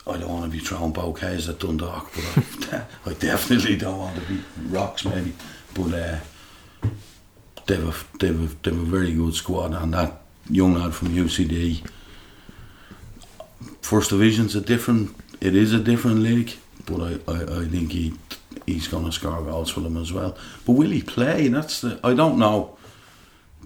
I 0.08 0.16
don't 0.18 0.28
want 0.30 0.44
to 0.44 0.50
be 0.50 0.60
throwing 0.64 0.92
bouquets 0.92 1.48
at 1.48 1.58
Dundalk, 1.58 2.12
but 2.14 2.44
I, 2.72 2.82
I 3.10 3.12
definitely 3.14 3.76
don't 3.76 3.98
want 3.98 4.14
to 4.16 4.22
be 4.22 4.40
rocks 4.68 5.04
maybe. 5.04 5.32
But 5.74 5.92
uh, 5.94 6.18
they've 7.66 7.88
a, 7.88 7.94
they've 8.18 8.40
a, 8.52 8.56
they've 8.62 8.80
a 8.80 8.84
very 8.84 9.12
good 9.12 9.34
squad, 9.34 9.74
and 9.74 9.92
that 9.94 10.20
young 10.50 10.74
lad 10.74 10.94
from 10.94 11.08
UCD. 11.08 11.82
First 13.80 14.10
division's 14.10 14.54
a 14.56 14.60
different. 14.60 15.14
It 15.40 15.54
is 15.54 15.72
a 15.72 15.78
different 15.78 16.20
league, 16.20 16.54
but 16.86 17.00
I, 17.00 17.12
I, 17.32 17.60
I 17.60 17.64
think 17.66 17.92
he 17.92 18.14
he's 18.66 18.88
going 18.88 19.04
to 19.04 19.12
score 19.12 19.42
goals 19.42 19.70
for 19.70 19.80
them 19.80 19.96
as 19.96 20.12
well. 20.12 20.36
But 20.64 20.72
will 20.72 20.90
he 20.90 21.02
play? 21.02 21.48
That's 21.48 21.80
the 21.80 22.00
I 22.02 22.14
don't 22.14 22.38
know. 22.38 22.76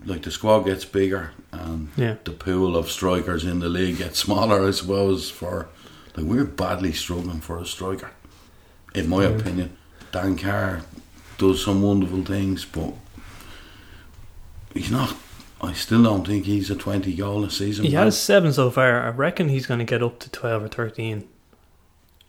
Like 0.05 0.23
the 0.23 0.31
squad 0.31 0.61
gets 0.61 0.85
bigger, 0.85 1.33
and 1.53 1.89
Yeah. 1.97 2.17
the 2.25 2.31
pool 2.33 2.77
of 2.77 2.91
strikers 2.91 3.45
in 3.45 3.61
the 3.61 3.69
league 3.69 3.99
gets 3.99 4.19
smaller. 4.19 4.67
I 4.67 4.71
suppose 4.73 5.31
for 5.31 5.69
like 6.17 6.27
we're 6.27 6.45
badly 6.45 6.93
struggling 6.93 7.41
for 7.41 7.59
a 7.59 7.67
striker, 7.67 8.11
in 8.95 9.09
my 9.09 9.25
Mm. 9.25 9.41
opinion. 9.41 9.77
Dan 10.13 10.37
Carr 10.37 10.83
does 11.39 11.65
some 11.65 11.83
wonderful 11.83 12.25
things, 12.25 12.65
but 12.65 12.93
he's 14.75 14.91
not. 14.91 15.15
I 15.63 15.73
still 15.75 16.03
don't 16.03 16.27
think 16.27 16.47
he's 16.47 16.71
a 16.71 16.75
twenty 16.75 17.15
goal 17.15 17.45
a 17.45 17.51
season. 17.51 17.85
He 17.85 17.93
man. 17.93 18.05
has 18.05 18.19
seven 18.19 18.53
so 18.53 18.71
far. 18.71 19.03
I 19.03 19.11
reckon 19.11 19.49
he's 19.49 19.67
going 19.67 19.79
to 19.79 19.85
get 19.85 20.03
up 20.03 20.19
to 20.21 20.31
12 20.31 20.65
or 20.65 20.69
13. 20.69 21.29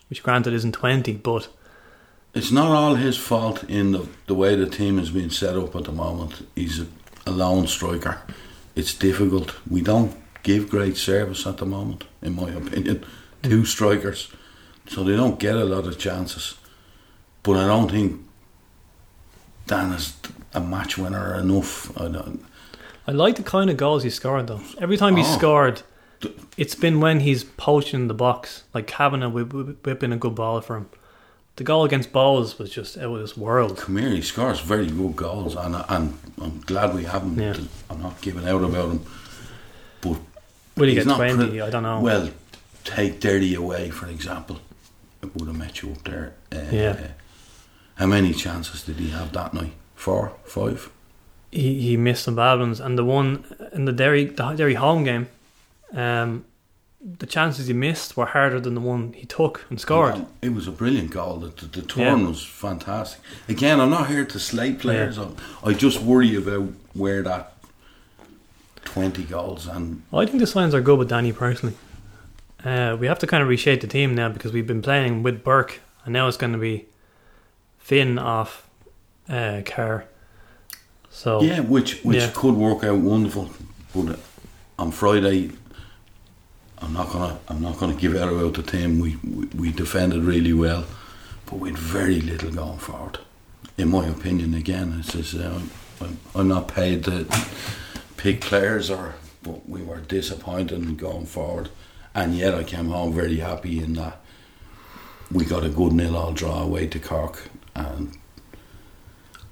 Which, 0.09 0.21
granted, 0.23 0.53
isn't 0.53 0.73
20, 0.73 1.13
but 1.13 1.47
It's 2.33 2.51
not 2.51 2.71
all 2.71 2.95
his 2.95 3.17
fault 3.17 3.63
in 3.69 3.93
the, 3.93 4.07
the 4.27 4.35
way 4.35 4.55
the 4.55 4.65
team 4.69 4.97
has 4.97 5.09
been 5.09 5.29
set 5.29 5.57
up 5.57 5.73
at 5.75 5.85
the 5.85 5.93
moment. 5.93 6.45
He's 6.55 6.81
a, 6.81 6.87
a 7.25 7.31
lone 7.31 7.67
striker. 7.67 8.21
It's 8.75 8.93
difficult. 8.93 9.55
We 9.69 9.81
don't 9.81 10.13
give 10.43 10.69
great 10.69 10.97
service 10.97 11.47
at 11.47 11.57
the 11.57 11.65
moment, 11.65 12.03
in 12.21 12.35
my 12.35 12.49
opinion. 12.49 13.05
Hmm. 13.43 13.49
Two 13.49 13.65
strikers, 13.65 14.31
so 14.87 15.03
they 15.03 15.15
don't 15.15 15.39
get 15.39 15.55
a 15.55 15.63
lot 15.65 15.87
of 15.87 15.97
chances. 15.97 16.57
But 17.43 17.57
I 17.57 17.67
don't 17.67 17.89
think 17.89 18.21
Dan 19.67 19.93
is 19.93 20.15
a 20.53 20.59
match 20.59 20.97
winner 20.97 21.35
enough. 21.35 21.97
I 21.97 22.07
don't. 22.09 22.43
I 23.11 23.13
like 23.13 23.35
the 23.35 23.43
kind 23.43 23.69
of 23.69 23.75
goals 23.75 24.03
he 24.03 24.09
scored 24.09 24.47
though. 24.47 24.61
Every 24.79 24.95
time 24.95 25.17
he 25.17 25.23
Oh. 25.23 25.37
scored, 25.37 25.81
it's 26.55 26.75
been 26.75 27.01
when 27.01 27.19
he's 27.19 27.43
poaching 27.43 28.07
the 28.07 28.13
box, 28.13 28.63
like 28.73 28.89
having 28.91 29.21
a 29.21 29.27
whip, 29.29 29.51
whip, 29.53 29.85
whipping 29.85 30.13
a 30.13 30.17
good 30.17 30.33
ball 30.35 30.61
for 30.61 30.77
him. 30.77 30.85
The 31.57 31.65
goal 31.65 31.83
against 31.83 32.13
Bohs 32.13 32.57
was 32.57 32.69
just 32.69 32.97
out 32.97 33.13
of 33.13 33.19
this 33.19 33.35
world. 33.35 33.77
Come 33.77 33.97
here, 33.97 34.11
he 34.11 34.21
scores 34.21 34.61
very 34.61 34.87
good 34.87 35.17
goals, 35.17 35.55
and, 35.57 35.75
and 35.89 36.17
I'm 36.41 36.61
glad 36.61 36.95
we 36.95 37.03
have 37.03 37.23
him. 37.23 37.37
Yeah. 37.37 37.57
I'm 37.89 38.01
not 38.01 38.21
giving 38.21 38.47
out 38.47 38.63
about 38.63 38.91
him. 38.91 39.05
But 39.99 40.17
Will 40.77 40.85
he 40.87 40.95
He's 40.95 41.03
get 41.03 41.07
not 41.07 41.17
twenty? 41.17 41.49
pre- 41.49 41.61
I 41.61 41.69
don't 41.69 41.83
know. 41.83 41.99
Well, 41.99 42.29
take 42.85 43.19
Derry 43.19 43.53
away, 43.55 43.89
for 43.89 44.07
example. 44.07 44.59
It 45.21 45.35
would 45.35 45.49
have 45.49 45.57
met 45.57 45.81
you 45.81 45.91
up 45.91 46.03
there. 46.05 46.33
Uh, 46.49 46.59
Yeah. 46.71 47.07
How 47.95 48.05
many 48.05 48.33
chances 48.33 48.83
did 48.83 48.95
he 48.95 49.09
have 49.09 49.33
that 49.33 49.53
night? 49.53 49.73
Four? 49.95 50.31
Five? 50.45 50.89
He 51.51 51.81
he 51.81 51.97
missed 51.97 52.23
some 52.23 52.35
bad 52.35 52.59
ones, 52.59 52.79
and 52.79 52.97
the 52.97 53.03
one 53.05 53.43
in 53.73 53.85
the 53.85 53.91
Derry 53.91 54.25
the 54.25 54.53
Derry 54.53 54.75
home 54.75 55.03
game, 55.03 55.27
um, 55.93 56.45
the 57.03 57.25
chances 57.25 57.67
he 57.67 57.73
missed 57.73 58.15
were 58.15 58.27
harder 58.27 58.59
than 58.59 58.75
the 58.75 58.81
one 58.81 59.13
he 59.13 59.25
took 59.25 59.65
and 59.69 59.79
scored. 59.79 60.25
It 60.41 60.53
was 60.53 60.67
a 60.67 60.71
brilliant 60.71 61.09
goal. 61.11 61.37
The, 61.37 61.47
the, 61.47 61.81
the 61.81 61.81
turn 61.81 62.19
Yeah. 62.21 62.27
was 62.27 62.43
fantastic. 62.45 63.21
Again, 63.49 63.79
I'm 63.81 63.89
not 63.89 64.07
here 64.07 64.23
to 64.25 64.39
slate 64.39 64.79
players. 64.79 65.17
I, 65.17 65.27
I 65.63 65.73
just 65.73 66.01
worry 66.01 66.35
about 66.35 66.69
where 66.93 67.23
that 67.23 67.53
20 68.85 69.23
goals 69.23 69.67
and 69.67 70.01
I 70.11 70.25
think 70.25 70.39
the 70.39 70.47
signs 70.47 70.73
are 70.73 70.81
good 70.81 70.99
with 70.99 71.09
Danny 71.09 71.31
personally. 71.31 71.75
Uh, 72.63 72.95
we 72.99 73.07
have 73.07 73.17
to 73.19 73.27
kind 73.27 73.41
of 73.41 73.49
reshape 73.49 73.81
the 73.81 73.87
team 73.87 74.13
now 74.13 74.29
because 74.29 74.51
we've 74.53 74.67
been 74.67 74.81
playing 74.83 75.23
with 75.23 75.43
Burke, 75.43 75.79
and 76.05 76.13
now 76.13 76.27
it's 76.27 76.37
going 76.37 76.53
to 76.53 76.59
be 76.59 76.85
Finn 77.79 78.19
off 78.19 78.69
uh, 79.27 79.61
Carr. 79.65 80.05
So 81.11 81.41
yeah, 81.41 81.59
which 81.59 82.01
which. 82.03 82.17
Yeah. 82.17 82.31
could 82.33 82.55
work 82.55 82.83
out 82.83 82.97
wonderful. 82.99 83.49
But 83.93 84.09
uh, 84.09 84.15
on 84.79 84.91
Friday, 84.91 85.51
I'm 86.79 86.93
not 86.93 87.11
gonna 87.11 87.39
I'm 87.47 87.61
not 87.61 87.77
gonna 87.77 87.93
give 87.95 88.15
out 88.15 88.29
about 88.29 88.53
the 88.55 88.63
team. 88.63 88.99
We, 88.99 89.17
we 89.23 89.45
we 89.47 89.71
defended 89.71 90.23
really 90.23 90.53
well, 90.53 90.85
but 91.45 91.57
with 91.57 91.77
very 91.77 92.21
little 92.21 92.51
going 92.51 92.79
forward. 92.79 93.19
In 93.77 93.89
my 93.89 94.05
opinion, 94.07 94.53
again, 94.53 94.97
it's 94.99 95.13
just, 95.13 95.33
uh, 95.35 95.59
I'm, 96.01 96.17
I'm 96.35 96.47
not 96.47 96.67
paid 96.67 97.03
to 97.05 97.25
pick 98.17 98.41
players, 98.41 98.89
or 98.89 99.15
but 99.43 99.67
we 99.67 99.81
were 99.81 99.99
disappointed 99.99 100.97
going 100.97 101.25
forward, 101.25 101.69
and 102.13 102.35
yet 102.35 102.53
I 102.53 102.63
came 102.63 102.89
home 102.89 103.13
very 103.13 103.37
happy 103.37 103.79
in 103.79 103.93
that 103.93 104.21
we 105.31 105.45
got 105.45 105.63
a 105.63 105.69
good 105.69 105.93
nil 105.93 106.17
all 106.17 106.33
draw 106.33 106.61
away 106.61 106.87
to 106.87 106.99
Cork, 106.99 107.49
and 107.75 108.17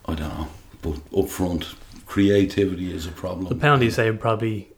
I 0.05 0.15
don't 0.15 0.29
know, 0.29 0.47
but 0.81 0.97
up 1.17 1.27
front, 1.29 1.75
creativity 2.05 2.93
is 2.93 3.05
a 3.05 3.11
problem. 3.11 3.47
the 3.49 3.55
penalty 3.55 3.89
save 3.89 4.19
probably 4.19 4.69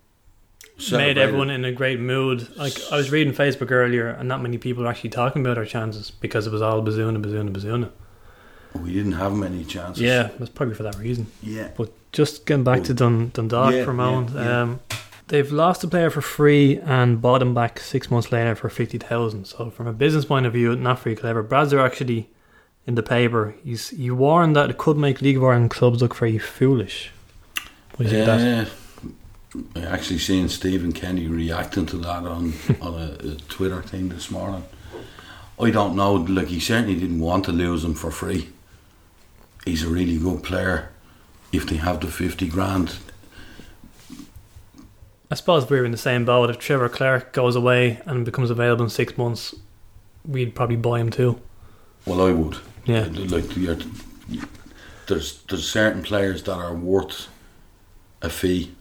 made 0.91 1.17
everyone 1.17 1.49
in 1.49 1.63
a 1.63 1.71
great 1.71 1.99
mood. 1.99 2.47
Like 2.57 2.73
I 2.91 2.97
was 2.97 3.11
reading 3.11 3.33
Facebook 3.33 3.71
earlier, 3.71 4.07
and 4.09 4.27
not 4.27 4.41
many 4.41 4.57
people 4.57 4.83
are 4.85 4.87
actually 4.87 5.11
talking 5.11 5.41
about 5.45 5.57
our 5.57 5.65
chances 5.65 6.11
because 6.11 6.47
it 6.47 6.51
was 6.53 6.61
all 6.61 6.81
Bazunu, 6.81 7.21
Bazunu, 7.23 7.51
Bazunu. 7.51 7.89
We 8.81 8.93
didn't 8.93 9.13
have 9.13 9.33
many 9.33 9.65
chances. 9.65 10.01
Yeah, 10.01 10.29
that's 10.39 10.49
probably 10.49 10.75
for 10.75 10.83
that 10.83 10.97
reason. 10.97 11.27
yeah. 11.43 11.69
But 11.75 11.91
just 12.13 12.45
getting 12.45 12.63
back 12.63 12.83
to 12.85 12.93
Dun- 12.93 13.31
Dundalk 13.33 13.73
Yeah, 13.73 13.83
for 13.85 13.91
a 13.91 13.93
moment, 13.93 14.31
yeah. 14.33 14.61
Um, 14.61 14.79
they've 15.27 15.51
lost 15.51 15.83
a 15.83 15.87
player 15.87 16.09
for 16.09 16.21
free 16.21 16.77
and 16.79 17.21
bought 17.21 17.41
him 17.41 17.53
back 17.53 17.79
six 17.79 18.09
months 18.09 18.31
later 18.31 18.55
for 18.55 18.69
fifty 18.69 18.97
thousand. 18.97 19.45
So 19.45 19.69
from 19.69 19.87
a 19.87 19.93
business 19.93 20.25
point 20.25 20.45
of 20.45 20.53
view, 20.53 20.75
not 20.75 20.99
very 20.99 21.15
clever. 21.15 21.43
Bradzer 21.43 21.83
actually 21.85 22.29
in 22.87 22.95
the 22.95 23.03
paper, 23.03 23.55
he's 23.63 23.89
he 23.89 24.09
warned 24.11 24.55
that 24.55 24.69
it 24.69 24.77
could 24.77 24.97
make 24.97 25.21
League 25.21 25.37
of 25.37 25.43
Ireland 25.43 25.71
clubs 25.71 26.01
look 26.01 26.15
very 26.15 26.37
foolish. 26.37 27.11
What 27.95 27.97
do 27.97 28.03
you 28.05 28.09
think 28.09 28.27
of 28.27 28.39
that? 28.39 28.67
Yeah. 28.67 28.69
I 29.75 29.93
actually 29.93 30.19
seen 30.19 30.47
Stephen 30.47 30.93
Kenny 30.93 31.27
reacting 31.27 31.85
to 31.87 31.97
that 31.97 32.25
on 32.25 32.53
on 32.81 32.93
a, 32.95 33.31
a 33.31 33.35
Twitter 33.49 33.81
thing 33.81 34.09
this 34.09 34.31
morning. 34.31 34.63
I 35.59 35.69
don't 35.69 35.95
know. 35.95 36.13
Like 36.13 36.47
he 36.47 36.59
certainly 36.59 36.95
didn't 36.95 37.19
want 37.19 37.45
to 37.45 37.51
lose 37.51 37.83
him 37.83 37.93
for 37.93 38.11
free. 38.11 38.49
He's 39.65 39.83
a 39.83 39.89
really 39.89 40.17
good 40.17 40.41
player. 40.43 40.89
If 41.51 41.67
they 41.67 41.75
have 41.75 41.99
the 41.99 42.07
fifty 42.07 42.47
grand, 42.47 42.97
I 45.29 45.35
suppose 45.35 45.69
we're 45.69 45.85
in 45.85 45.91
the 45.91 45.97
same 45.97 46.25
boat. 46.25 46.49
If 46.49 46.57
Trevor 46.57 46.89
Clarke 46.89 47.31
goes 47.31 47.55
away 47.55 48.01
and 48.05 48.25
becomes 48.25 48.49
available 48.49 48.85
in 48.85 48.89
six 48.89 49.17
months, 49.17 49.53
we'd 50.25 50.55
probably 50.55 50.77
buy 50.77 50.99
him 50.99 51.09
too. 51.09 51.39
well, 52.05 52.21
I 52.25 52.31
would. 52.31 52.57
Yeah. 52.85 53.07
Like 53.11 53.55
you're, 53.55 53.77
there's 55.07 55.41
there's 55.43 55.69
certain 55.69 56.01
players 56.03 56.43
that 56.43 56.53
are 56.55 56.73
worth 56.73 57.27
a 58.21 58.29
fee. 58.29 58.73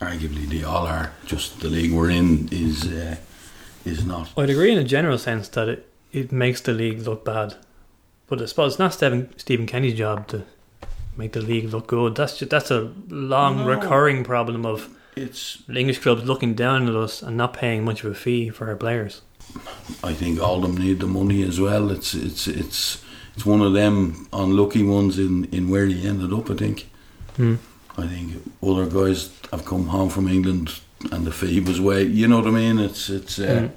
Arguably, 0.00 0.46
they 0.48 0.64
all 0.64 0.86
are. 0.86 1.12
Just 1.24 1.60
the 1.60 1.68
league 1.68 1.92
we're 1.92 2.10
in 2.10 2.48
is 2.52 2.86
uh, 2.86 3.16
is 3.84 4.04
not. 4.04 4.30
I'd 4.36 4.50
agree 4.50 4.72
in 4.72 4.78
a 4.78 4.84
general 4.84 5.18
sense 5.18 5.48
that 5.50 5.68
it, 5.68 5.88
it 6.12 6.32
makes 6.32 6.60
the 6.60 6.72
league 6.72 7.00
look 7.06 7.24
bad. 7.24 7.54
But 8.26 8.40
I 8.42 8.46
suppose 8.46 8.72
it's 8.72 8.78
not 8.78 8.92
Stephen, 8.94 9.32
Stephen 9.38 9.66
Kenny's 9.66 9.94
job 9.98 10.26
to 10.28 10.44
make 11.16 11.32
the 11.32 11.40
league 11.42 11.70
look 11.72 11.86
good. 11.86 12.16
That's 12.16 12.38
just, 12.38 12.50
that's 12.50 12.70
a 12.70 12.92
long 13.08 13.58
No. 13.58 13.66
recurring 13.68 14.24
problem 14.24 14.64
of 14.66 14.88
It's. 15.14 15.62
English 15.68 15.98
clubs 16.00 16.24
looking 16.24 16.54
down 16.54 16.88
at 16.88 16.96
us 16.96 17.22
and 17.22 17.36
not 17.36 17.52
paying 17.52 17.84
much 17.84 18.02
of 18.02 18.10
a 18.10 18.14
fee 18.14 18.48
for 18.50 18.66
our 18.68 18.76
players. 18.76 19.20
I 20.02 20.14
think 20.14 20.40
all 20.40 20.56
of 20.56 20.62
them 20.62 20.76
need 20.76 21.00
the 21.00 21.06
money 21.06 21.42
as 21.42 21.60
well. 21.60 21.90
It's 21.90 22.14
it's 22.14 22.46
it's 22.46 23.02
it's 23.34 23.46
one 23.46 23.60
of 23.60 23.74
them 23.74 24.28
unlucky 24.32 24.82
ones 24.82 25.18
in 25.18 25.44
in 25.46 25.68
where 25.68 25.86
he 25.86 26.06
ended 26.06 26.32
up. 26.32 26.50
I 26.50 26.54
think. 26.54 26.88
Hmm. 27.36 27.56
I 27.96 28.06
think 28.08 28.42
other 28.62 28.86
guys 28.86 29.30
have 29.52 29.64
come 29.64 29.86
home 29.86 30.08
from 30.08 30.28
England 30.28 30.80
and 31.12 31.24
the 31.24 31.32
fee 31.32 31.60
was 31.60 31.80
way. 31.80 32.02
You 32.02 32.26
know 32.28 32.38
what 32.38 32.48
I 32.48 32.50
mean? 32.50 32.78
It's 32.78 33.08
it's. 33.08 33.38
Uh, 33.38 33.68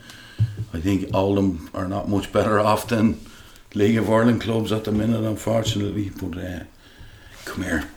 I 0.74 0.80
think 0.80 1.14
all 1.14 1.38
of 1.38 1.44
them 1.44 1.70
are 1.74 1.88
not 1.88 2.10
much 2.10 2.32
better 2.32 2.60
off 2.72 2.88
than 2.88 3.20
League 3.74 3.98
of 3.98 4.10
Ireland 4.10 4.42
clubs 4.42 4.72
at 4.72 4.84
the 4.84 4.92
minute, 4.92 5.24
unfortunately. 5.24 6.10
But 6.10 6.38
uh, 6.38 6.64
come 7.46 7.64
here, 7.64 7.90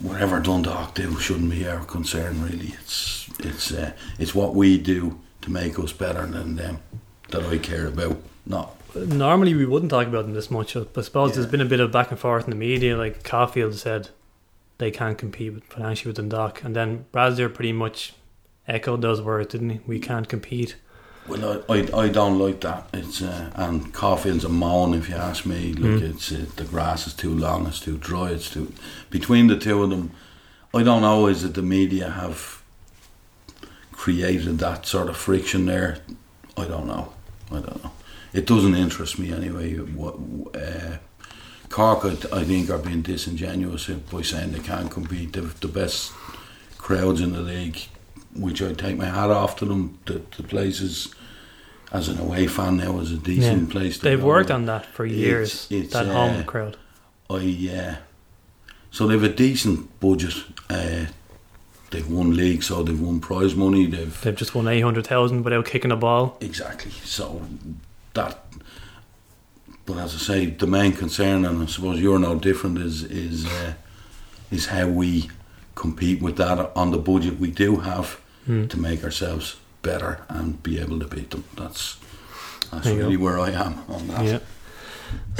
whatever 0.00 0.40
Dundalk 0.40 0.94
do 0.94 1.18
shouldn't 1.18 1.50
be 1.50 1.66
our 1.66 1.84
concern. 1.84 2.42
Really, 2.42 2.74
it's 2.80 3.28
it's 3.38 3.72
uh, 3.72 3.92
it's 4.18 4.34
what 4.34 4.54
we 4.54 4.78
do 4.78 5.18
to 5.42 5.50
make 5.50 5.78
us 5.78 5.92
better 5.92 6.26
than 6.26 6.56
them 6.56 6.78
that 7.30 7.42
I 7.44 7.58
care 7.58 7.86
about. 7.86 8.16
Not 8.46 8.74
Normally 8.94 9.54
we 9.54 9.64
wouldn't 9.64 9.90
talk 9.90 10.06
about 10.06 10.24
them 10.24 10.34
this 10.34 10.50
much, 10.50 10.74
but 10.74 10.88
I 10.96 11.00
suppose 11.02 11.30
Yeah. 11.30 11.36
there's 11.36 11.50
been 11.50 11.60
a 11.60 11.64
bit 11.66 11.80
of 11.80 11.90
back 11.92 12.10
and 12.10 12.18
forth 12.20 12.44
in 12.44 12.50
the 12.50 12.56
media. 12.56 12.96
Like 12.96 13.22
Caulfield 13.24 13.74
said 13.74 14.08
they 14.78 14.90
can't 14.90 15.16
compete 15.16 15.54
with, 15.54 15.64
financially 15.64 16.08
with 16.10 16.16
Dundalk, 16.16 16.62
and 16.64 16.74
then 16.76 17.06
Bradzer 17.12 17.52
pretty 17.52 17.72
much 17.72 18.12
echoed 18.68 19.00
those 19.00 19.22
words, 19.22 19.52
didn't 19.52 19.70
he? 19.70 19.80
We 19.86 19.98
can't 19.98 20.28
compete. 20.28 20.76
well, 21.28 21.62
I, 21.70 21.74
I, 21.74 22.02
I 22.04 22.08
don't 22.08 22.38
like 22.38 22.60
that. 22.62 22.88
It's 22.92 23.22
uh, 23.22 23.50
and 23.54 23.94
Caulfield's 23.94 24.44
a 24.44 24.48
moan 24.48 24.92
if 24.92 25.08
you 25.08 25.14
ask 25.14 25.46
me. 25.46 25.72
Like 25.72 26.02
Mm. 26.02 26.10
it's 26.14 26.32
uh, 26.32 26.46
the 26.56 26.64
grass 26.64 27.06
is 27.06 27.14
too 27.14 27.32
long, 27.34 27.66
it's 27.68 27.80
too 27.80 27.96
dry, 27.96 28.30
it's 28.30 28.50
too 28.50 28.72
between 29.08 29.46
the 29.46 29.56
two 29.56 29.82
of 29.84 29.90
them. 29.90 30.10
I 30.74 30.82
don't 30.82 31.02
know. 31.02 31.26
Is 31.28 31.44
it 31.44 31.54
the 31.54 31.62
media 31.62 32.10
have 32.10 32.61
created 34.02 34.58
that 34.58 34.84
sort 34.84 35.08
of 35.08 35.16
friction 35.16 35.64
there? 35.66 35.98
I 36.56 36.64
don't 36.64 36.88
know. 36.88 37.12
I 37.52 37.60
don't 37.60 37.84
know. 37.84 37.92
It 38.32 38.46
doesn't 38.46 38.74
interest 38.74 39.16
me 39.16 39.32
anyway. 39.32 39.76
What 39.76 40.16
uh, 40.56 40.96
Cork, 41.68 42.04
I, 42.04 42.40
I 42.40 42.42
think, 42.42 42.68
are 42.68 42.78
being 42.78 43.02
disingenuous 43.02 43.86
by 43.86 44.22
saying 44.22 44.50
they 44.50 44.58
can't 44.58 44.90
compete. 44.90 45.34
They've 45.34 45.60
the 45.60 45.68
best 45.68 46.12
crowds 46.78 47.20
in 47.20 47.32
the 47.32 47.42
league, 47.42 47.78
which 48.34 48.60
I 48.60 48.72
take 48.72 48.96
my 48.96 49.04
hat 49.04 49.30
off 49.30 49.54
to 49.58 49.66
them. 49.66 50.00
The, 50.06 50.20
the 50.36 50.42
places, 50.42 51.14
as 51.92 52.08
an 52.08 52.18
away 52.18 52.48
fan 52.48 52.78
now, 52.78 52.98
is 52.98 53.12
a 53.12 53.18
decent 53.18 53.70
place. 53.70 53.98
To 53.98 54.04
They've 54.04 54.20
go. 54.20 54.26
worked 54.26 54.50
on 54.50 54.66
that 54.66 54.84
for 54.86 55.06
years. 55.06 55.68
it's, 55.70 55.92
that 55.92 56.08
uh, 56.08 56.12
home 56.12 56.42
crowd. 56.42 56.76
I 57.30 57.70
uh, 57.72 57.94
so 58.90 59.06
they've 59.06 59.22
a 59.22 59.28
decent 59.28 60.00
budget. 60.00 60.34
Uh, 60.68 61.06
they've 61.92 62.10
won 62.10 62.34
league, 62.34 62.62
so 62.64 62.82
they've 62.82 63.00
won 63.00 63.20
prize 63.20 63.54
money. 63.54 63.86
They've 63.86 64.20
They've 64.22 64.34
just 64.34 64.54
won 64.54 64.66
eight 64.66 64.80
hundred 64.80 65.06
thousand 65.06 65.44
without 65.44 65.64
kicking 65.66 65.92
a 65.92 65.96
ball. 65.96 66.36
Exactly. 66.40 66.90
So 67.04 67.42
that, 68.14 68.44
but 69.86 69.98
as 69.98 70.14
I 70.14 70.18
say, 70.18 70.46
the 70.46 70.66
main 70.66 70.92
concern, 70.92 71.44
and 71.44 71.62
I 71.62 71.66
suppose 71.66 72.00
you're 72.00 72.18
no 72.18 72.34
different, 72.34 72.78
is 72.78 73.02
is 73.04 73.46
uh, 73.46 73.74
is 74.50 74.66
how 74.66 74.88
we 74.88 75.30
compete 75.74 76.20
with 76.20 76.36
that 76.36 76.70
on 76.76 76.90
the 76.90 76.98
budget 76.98 77.38
we 77.38 77.50
do 77.50 77.76
have 77.76 78.18
Hmm. 78.46 78.66
to 78.66 78.76
make 78.80 79.04
ourselves 79.04 79.56
better 79.82 80.18
and 80.28 80.60
be 80.64 80.80
able 80.80 80.98
to 80.98 81.06
beat 81.06 81.30
them. 81.30 81.44
That's 81.56 81.96
that's 82.72 82.88
really 82.88 83.16
where 83.16 83.38
I 83.38 83.50
am 83.52 83.74
on 83.88 84.08
that. 84.08 84.24
Yeah. 84.24 84.38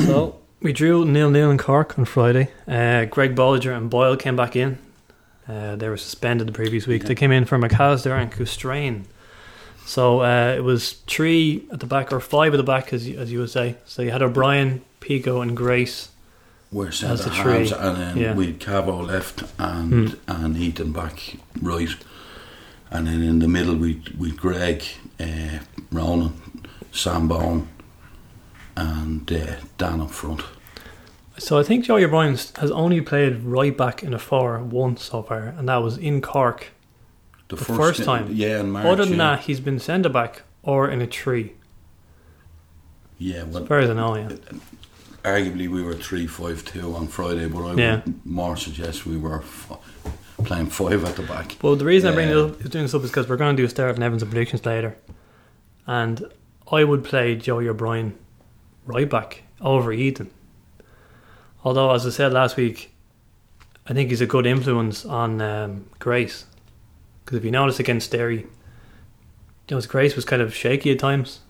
So 0.07 0.39
we 0.61 0.73
drew 0.73 1.05
nil 1.05 1.29
nil 1.31 1.51
in 1.51 1.59
Cork 1.59 1.99
on 1.99 2.05
Friday. 2.05 2.49
Uh, 2.69 3.05
Greg 3.07 3.35
Bolger 3.35 3.77
and 3.77 3.91
Boyle 3.91 4.17
came 4.17 4.37
back 4.37 4.55
in. 4.55 4.79
Uh, 5.49 5.77
they 5.77 5.89
were 5.89 5.97
suspended 5.97 6.47
the 6.47 6.53
previous 6.53 6.87
week. 6.87 7.03
Yeah. 7.03 7.09
They 7.09 7.15
came 7.15 7.33
in 7.33 7.45
for 7.45 7.59
McAllister 7.59 8.13
and 8.13 8.31
Custrain. 8.31 9.05
So 9.85 10.21
uh, 10.23 10.55
it 10.57 10.63
was 10.63 10.93
three 11.09 11.67
at 11.73 11.81
the 11.81 11.87
back 11.87 12.13
or 12.13 12.21
five 12.21 12.55
at 12.55 12.57
the 12.57 12.63
back, 12.63 12.93
as 12.93 13.09
you, 13.09 13.19
as 13.19 13.33
you 13.33 13.41
would 13.41 13.51
say. 13.51 13.77
So 13.85 14.03
you 14.03 14.13
had 14.13 14.23
O'Brien, 14.23 14.83
Pico, 15.01 15.41
and 15.41 15.57
Grace 15.57 16.11
were 16.71 16.91
centre 16.91 17.25
the 17.25 17.31
halves, 17.31 17.73
and 17.73 17.97
then 17.99 18.17
yeah. 18.17 18.35
we 18.35 18.47
had 18.47 18.61
Cavo 18.61 19.03
left 19.03 19.43
and 19.59 20.11
Hmm. 20.11 20.45
and 20.45 20.57
Ethan 20.57 20.93
back 20.93 21.37
right, 21.61 21.91
and 22.91 23.07
then 23.07 23.23
in 23.23 23.41
the 23.41 23.49
middle 23.49 23.75
we'd 23.75 24.17
we'd 24.19 24.37
Greg, 24.39 24.83
uh, 25.21 25.59
Ronan, 25.91 26.33
Sam 26.93 27.29
Bone, 27.29 27.69
and 28.77 29.31
uh, 29.31 29.57
Dan 29.77 30.01
up 30.01 30.11
front. 30.13 30.43
So 31.39 31.59
I 31.59 31.63
think 31.63 31.85
Joey 31.87 32.05
O'Brien 32.05 32.37
has 32.59 32.71
only 32.71 33.01
played 33.01 33.43
right 33.43 33.77
back 33.77 34.03
in 34.03 34.13
a 34.15 34.19
four 34.19 34.59
once 34.63 35.03
so 35.05 35.23
far, 35.23 35.45
and 35.57 35.69
that 35.69 35.77
was 35.83 35.97
in 35.97 36.21
Cork. 36.21 36.69
The, 37.49 37.57
The 37.57 37.65
first 37.65 38.05
time. 38.05 38.29
yeah, 38.33 38.61
in 38.61 38.71
March. 38.71 38.87
Other 38.87 39.05
than 39.05 39.15
yeah. 39.19 39.37
that, 39.37 39.41
he's 39.41 39.61
been 39.61 39.79
centre 39.79 40.09
back 40.09 40.43
or 40.63 40.89
in 40.89 41.01
a 41.01 41.07
tree, 41.07 41.53
yeah, 43.19 43.39
as 43.43 43.47
well, 43.47 43.67
far 43.67 43.79
as 43.81 43.91
I 43.91 43.95
know. 43.95 44.15
Yeah. 44.17 44.29
arguably 45.25 45.69
we 45.69 45.83
were 45.83 45.95
three 45.95 46.27
five 46.27 46.65
two 46.65 46.95
on 46.95 47.09
Friday, 47.09 47.47
but 47.49 47.63
I 47.65 47.75
Yeah. 47.75 48.01
would 48.05 48.27
more 48.27 48.57
suggest 48.57 49.07
we 49.07 49.17
were 49.17 49.39
f- 49.41 49.73
playing 50.45 50.67
five 50.67 51.05
at 51.05 51.17
the 51.17 51.23
back. 51.23 51.57
Well, 51.63 51.77
the 51.77 51.85
reason 51.85 52.11
I 52.11 52.15
bring 52.15 52.29
it 52.29 52.37
up, 52.37 52.59
doing 52.71 52.85
this 52.85 52.95
up 52.95 53.03
is 53.05 53.11
because 53.11 53.29
we're 53.29 53.37
going 53.37 53.57
to 53.57 53.63
do 53.63 53.67
a 53.67 53.71
start 53.71 53.95
and 53.95 54.05
Evans 54.05 54.23
and 54.23 54.31
predictions 54.31 54.65
later, 54.67 54.97
and 55.87 56.25
I 56.71 56.85
would 56.85 57.05
play 57.05 57.37
Joey 57.37 57.69
O'Brien 57.69 58.17
right 58.87 59.09
back 59.09 59.43
over 59.61 59.93
Ethan. 59.93 60.31
Although, 61.65 61.93
as 61.93 62.07
I 62.07 62.11
said 62.11 62.33
last 62.33 62.57
week, 62.57 62.93
I 63.87 63.93
think 63.93 64.11
he's 64.11 64.21
a 64.21 64.27
good 64.27 64.47
influence 64.47 65.05
on 65.05 65.41
um, 65.41 65.87
Grace. 65.99 66.47
Because 67.25 67.39
if 67.39 67.45
you 67.45 67.51
notice 67.51 67.79
against 67.79 68.11
Derry, 68.11 68.47
you 69.69 69.77
know, 69.77 69.81
Grace 69.83 70.17
was 70.17 70.25
kind 70.25 70.43
of 70.43 70.55
shaky 70.55 70.91
at 70.93 70.99
times. 70.99 71.41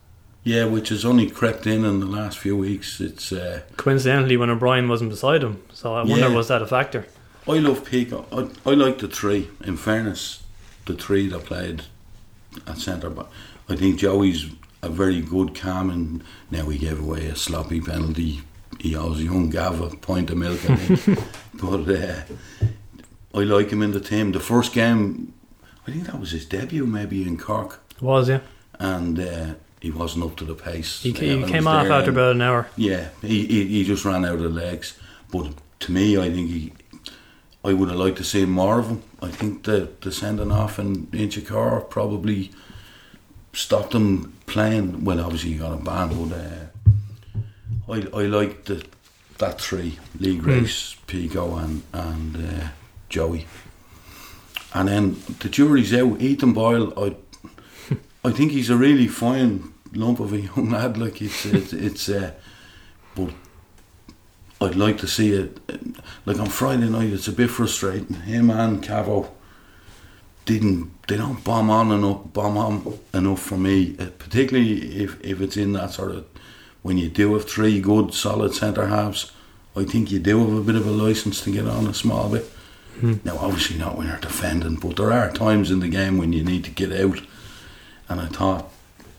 Yeah, 0.45 0.65
which 0.65 0.89
has 0.89 1.05
only 1.05 1.31
crept 1.31 1.67
in 1.67 1.85
in 1.85 2.01
the 2.01 2.07
last 2.07 2.39
few 2.39 2.57
weeks. 2.57 3.01
It's 3.01 3.33
uh, 3.33 3.63
Coincidentally, 3.77 4.37
when 4.37 4.51
O'Brien 4.51 4.89
wasn't 4.89 5.11
beside 5.11 5.43
him, 5.43 5.63
so 5.73 5.95
I 5.95 6.03
wonder 6.03 6.29
Yeah. 6.29 6.35
was 6.35 6.49
that 6.49 6.63
a 6.63 6.67
factor? 6.67 7.07
I 7.49 7.59
love 7.59 7.85
Pico. 7.85 8.27
I, 8.33 8.71
I 8.71 8.75
like 8.75 8.99
the 8.99 9.09
three. 9.09 9.49
In 9.65 9.77
fairness, 9.77 10.43
the 10.87 10.95
three 10.95 11.29
that 11.29 11.45
played 11.45 11.83
at 12.67 12.79
centre 12.79 13.11
back. 13.11 13.27
I 13.69 13.77
think 13.77 13.99
Joey's 13.99 14.51
a 14.83 14.89
very 14.89 15.21
good 15.21 15.55
calm 15.55 15.91
and 15.91 16.23
now 16.51 16.69
he 16.69 16.77
gave 16.79 17.01
away 17.01 17.27
a 17.27 17.37
sloppy 17.37 17.81
penalty. 17.81 18.43
He 18.83 18.97
owes 18.97 19.23
young 19.23 19.49
Gav 19.49 19.81
a 19.81 19.97
pint 19.97 20.31
of 20.31 20.39
milk. 20.39 20.59
I 20.69 20.75
think. 20.75 21.19
but 21.55 21.89
uh, 21.89 22.23
I 23.33 23.45
like 23.45 23.71
him 23.71 23.81
in 23.81 23.93
the 23.93 24.01
team. 24.01 24.33
The 24.33 24.41
first 24.41 24.73
game, 24.73 25.33
I 25.87 25.93
think 25.93 26.07
that 26.07 26.19
was 26.19 26.33
his 26.33 26.45
debut 26.47 26.85
maybe 26.85 27.23
in 27.23 27.39
Cork. 27.39 27.81
Was 28.01 28.29
yeah, 28.29 28.41
And 28.81 29.21
uh, 29.21 29.55
he 29.81 29.93
wasn't 29.93 30.25
up 30.25 30.35
to 30.39 30.45
the 30.45 30.57
pace. 30.57 31.01
he, 31.01 31.13
he 31.13 31.45
I 31.45 31.49
came 31.49 31.69
off 31.69 31.87
after 31.87 32.11
about 32.11 32.35
an 32.35 32.43
hour. 32.43 32.69
yeah, 32.77 33.11
he, 33.21 33.47
he 33.47 33.67
he 33.67 33.85
just 33.85 34.05
ran 34.05 34.25
out 34.25 34.41
of 34.41 34.53
legs. 34.53 34.99
But 35.31 35.53
to 35.81 35.93
me, 35.93 36.19
I 36.19 36.29
think 36.33 36.51
he, 36.51 36.73
I 37.65 37.73
would 37.75 37.89
have 37.89 37.99
liked 38.01 38.17
to 38.19 38.25
see 38.25 38.45
more 38.47 38.81
of 38.81 38.89
him. 38.89 39.03
I 39.23 39.29
think 39.31 39.63
the 39.63 39.91
the 40.01 40.11
sending 40.11 40.51
off 40.51 40.81
in 40.81 41.07
Inchicore 41.13 41.89
probably 41.89 42.51
stopped 43.53 43.95
him 43.95 44.33
playing. 44.47 45.05
Well, 45.05 45.21
obviously 45.21 45.53
he 45.53 45.59
got 45.59 45.73
a 45.73 45.77
ban, 45.77 46.09
but 46.09 46.37
uh, 46.37 46.67
I 47.89 48.07
I 48.15 48.27
like 48.27 48.65
the 48.65 48.85
that 49.39 49.61
three: 49.61 49.99
Lee 50.19 50.39
Grace, 50.39 50.97
Pico, 51.07 51.57
and 51.57 51.83
and 51.93 52.37
uh, 52.37 52.69
Joey. 53.09 53.47
And 54.75 54.89
then 54.89 55.17
the 55.41 55.49
jury's 55.49 55.93
out. 55.93 56.21
Ethan 56.21 56.53
Boyle, 56.53 56.93
I 56.97 57.17
I 58.25 58.31
think 58.31 58.53
he's 58.53 58.71
a 58.71 58.77
really 58.77 59.09
fine 59.09 59.75
lump 59.95 60.21
of 60.21 60.33
a 60.33 60.41
young 60.41 60.71
lad. 60.73 60.97
Like 60.97 61.21
it's 61.21 61.45
it's, 61.47 61.73
it's 61.73 62.09
uh, 62.09 62.33
but 63.15 63.31
I'd 64.61 64.77
like 64.77 64.99
to 64.99 65.09
see 65.09 65.33
it. 65.33 65.59
Like 66.25 66.39
on 66.39 66.47
Friday 66.47 66.89
night, 66.89 67.13
it's 67.13 67.29
a 67.29 67.33
bit 67.33 67.51
frustrating. 67.51 68.15
Him 68.15 68.51
and 68.51 68.83
Cavo 68.83 69.31
didn't 70.45 70.91
they 71.09 71.17
don't 71.17 71.43
bomb 71.45 71.71
on 71.71 71.93
enough 71.93 72.33
bomb 72.33 72.57
on 72.57 72.99
enough 73.13 73.43
for 73.43 73.59
me. 73.59 73.97
Uh, 73.99 74.07
particularly 74.19 75.03
if 75.03 75.21
if 75.21 75.41
it's 75.41 75.57
in 75.57 75.73
that 75.73 75.91
sort 75.91 76.13
of 76.13 76.32
when 76.83 76.99
you 76.99 77.09
do 77.09 77.35
have 77.35 77.49
three 77.49 77.81
good 77.81 78.13
solid 78.15 78.55
centre 78.55 78.89
halves. 78.89 79.33
I 79.75 79.85
think 79.85 80.11
you 80.11 80.19
do 80.19 80.39
have 80.41 80.57
a 80.57 80.61
bit 80.61 80.75
of 80.75 80.87
a 80.87 80.91
license 80.91 81.41
to 81.43 81.53
get 81.53 81.67
on 81.67 81.87
a 81.87 81.95
small 81.95 82.29
bit. 82.29 82.45
Hmm. 83.01 83.15
Now, 83.25 83.39
obviously 83.39 83.79
not 83.79 83.97
when 83.97 84.09
you're 84.09 84.19
defending, 84.19 84.77
but 84.77 84.97
there 84.97 85.13
are 85.13 85.33
times 85.33 85.71
in 85.71 85.81
the 85.81 85.89
game 85.89 86.19
when 86.19 86.33
you 86.33 86.45
need 86.45 86.65
to 86.65 86.71
get 86.71 86.93
out. 86.93 87.21
And 88.09 88.21
I 88.21 88.27
thought 88.27 88.71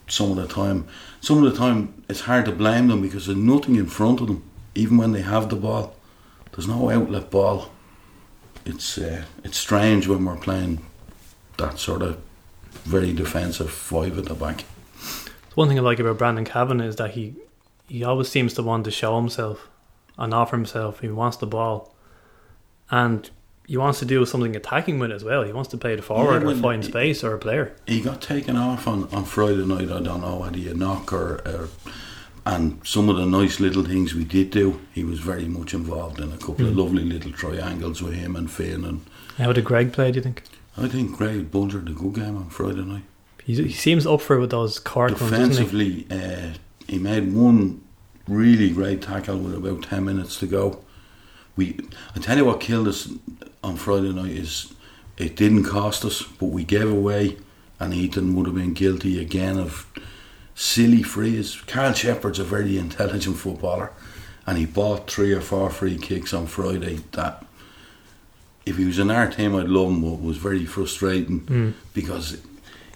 some 0.06 0.30
of 0.30 0.36
the 0.36 0.46
time, 0.46 0.86
some 1.20 1.42
of 1.42 1.50
the 1.50 1.58
time, 1.58 2.04
it's 2.08 2.20
hard 2.20 2.44
to 2.44 2.52
blame 2.52 2.88
them 2.88 3.02
because 3.02 3.26
there's 3.26 3.38
nothing 3.38 3.76
in 3.76 3.86
front 3.86 4.20
of 4.20 4.28
them, 4.28 4.44
even 4.74 4.96
when 4.96 5.12
they 5.12 5.22
have 5.22 5.48
the 5.48 5.56
ball. 5.56 5.96
There's 6.52 6.68
no 6.68 6.90
outlet 6.90 7.30
ball. 7.30 7.70
It's 8.64 8.96
uh, 8.96 9.24
it's 9.42 9.58
strange 9.58 10.06
when 10.06 10.24
we're 10.24 10.36
playing 10.36 10.86
that 11.58 11.78
sort 11.78 12.02
of 12.02 12.20
very 12.84 13.12
defensive 13.12 13.70
five 13.70 14.16
at 14.18 14.26
the 14.26 14.34
back. 14.34 14.64
One 15.54 15.68
thing 15.68 15.78
I 15.78 15.82
like 15.82 15.98
about 15.98 16.18
Brandon 16.18 16.44
Cavan 16.44 16.80
is 16.80 16.96
that 16.96 17.12
he 17.12 17.34
he 17.88 18.02
always 18.04 18.28
seems 18.28 18.54
to 18.54 18.62
want 18.62 18.84
to 18.84 18.90
show 18.90 19.16
himself 19.16 19.68
and 20.18 20.32
offer 20.34 20.56
himself. 20.56 21.00
He 21.00 21.08
wants 21.08 21.36
the 21.38 21.46
ball, 21.46 21.94
and 22.90 23.28
he 23.66 23.76
wants 23.76 23.98
to 24.00 24.04
do 24.04 24.24
something 24.26 24.54
attacking 24.54 24.98
with 24.98 25.10
it 25.10 25.14
as 25.14 25.24
well. 25.24 25.42
He 25.42 25.52
wants 25.52 25.70
to 25.70 25.76
play 25.78 25.96
the 25.96 26.02
forward 26.02 26.42
Yeah, 26.42 26.50
or 26.50 26.54
find 26.56 26.82
he- 26.84 26.90
space 26.90 27.24
or 27.24 27.34
a 27.34 27.38
player. 27.38 27.74
He 27.86 28.00
got 28.00 28.20
taken 28.20 28.56
off 28.56 28.86
on, 28.86 29.08
on 29.12 29.24
Friday 29.24 29.64
night. 29.64 29.90
I 29.90 30.00
don't 30.00 30.20
know 30.20 30.36
whether 30.36 30.58
you 30.58 30.74
knock 30.74 31.12
or, 31.12 31.40
or 31.46 31.68
and 32.46 32.78
some 32.86 33.08
of 33.08 33.16
the 33.16 33.24
nice 33.24 33.58
little 33.60 33.82
things 33.84 34.14
we 34.14 34.24
did 34.24 34.50
do. 34.50 34.78
He 34.92 35.02
was 35.02 35.18
very 35.20 35.46
much 35.46 35.72
involved 35.72 36.20
in 36.20 36.30
a 36.30 36.36
couple 36.36 36.66
of 36.66 36.74
Mm. 36.74 36.76
lovely 36.76 37.04
little 37.04 37.32
triangles 37.32 38.02
with 38.02 38.12
him 38.14 38.36
and 38.36 38.50
Finn 38.50 38.84
and 38.84 39.00
How 39.38 39.52
did 39.52 39.64
Greg 39.64 39.92
play? 39.94 40.12
Do 40.12 40.16
you 40.18 40.22
think 40.22 40.42
I 40.76 40.86
think 40.88 41.16
Greg 41.16 41.50
had 41.52 41.74
a 41.88 41.92
good 41.92 42.14
game 42.14 42.36
on 42.36 42.50
Friday 42.50 42.82
night. 42.84 43.04
he, 43.44 43.54
he 43.62 43.72
seems 43.72 44.06
up 44.06 44.20
for 44.20 44.36
it 44.36 44.40
with 44.40 44.50
those 44.50 44.78
Cork 44.78 45.12
doesn't 45.12 45.26
he? 45.26 45.30
Defensively, 45.32 46.06
uh, 46.10 46.54
he 46.88 46.98
made 46.98 47.32
one 47.32 47.82
really 48.28 48.70
great 48.70 49.02
tackle 49.02 49.38
with 49.38 49.54
about 49.54 49.82
ten 49.84 50.04
minutes 50.04 50.38
to 50.38 50.46
go. 50.46 50.80
We, 51.56 51.78
I 52.16 52.20
tell 52.20 52.36
you 52.36 52.44
what 52.46 52.60
killed 52.60 52.88
us 52.88 53.08
on 53.62 53.76
Friday 53.76 54.12
night 54.12 54.32
is 54.32 54.72
it 55.16 55.36
didn't 55.36 55.64
cost 55.64 56.04
us, 56.04 56.22
but 56.22 56.46
we 56.46 56.64
gave 56.64 56.90
away, 56.90 57.36
and 57.78 57.94
Ethan 57.94 58.34
would 58.34 58.46
have 58.46 58.54
been 58.56 58.74
guilty 58.74 59.20
again 59.20 59.58
of 59.58 59.86
silly 60.54 61.02
frees. 61.02 61.60
Karl 61.66 61.92
Sheppard's 61.92 62.38
a 62.38 62.44
very 62.44 62.76
intelligent 62.86 63.36
footballer, 63.36 63.92
and 64.46 64.58
he 64.58 64.66
bought 64.66 65.10
three 65.10 65.32
or 65.32 65.40
four 65.40 65.70
free 65.70 65.98
kicks 65.98 66.32
on 66.34 66.46
Friday 66.46 67.00
that. 67.12 67.44
If 68.66 68.78
he 68.78 68.86
was 68.86 68.98
in 68.98 69.10
our 69.10 69.30
team, 69.30 69.54
I'd 69.54 69.68
love 69.68 69.88
him, 69.90 70.00
but 70.00 70.14
it 70.14 70.22
was 70.22 70.38
very 70.38 70.64
frustrating 70.64 71.42
Mm. 71.42 71.72
because 71.92 72.38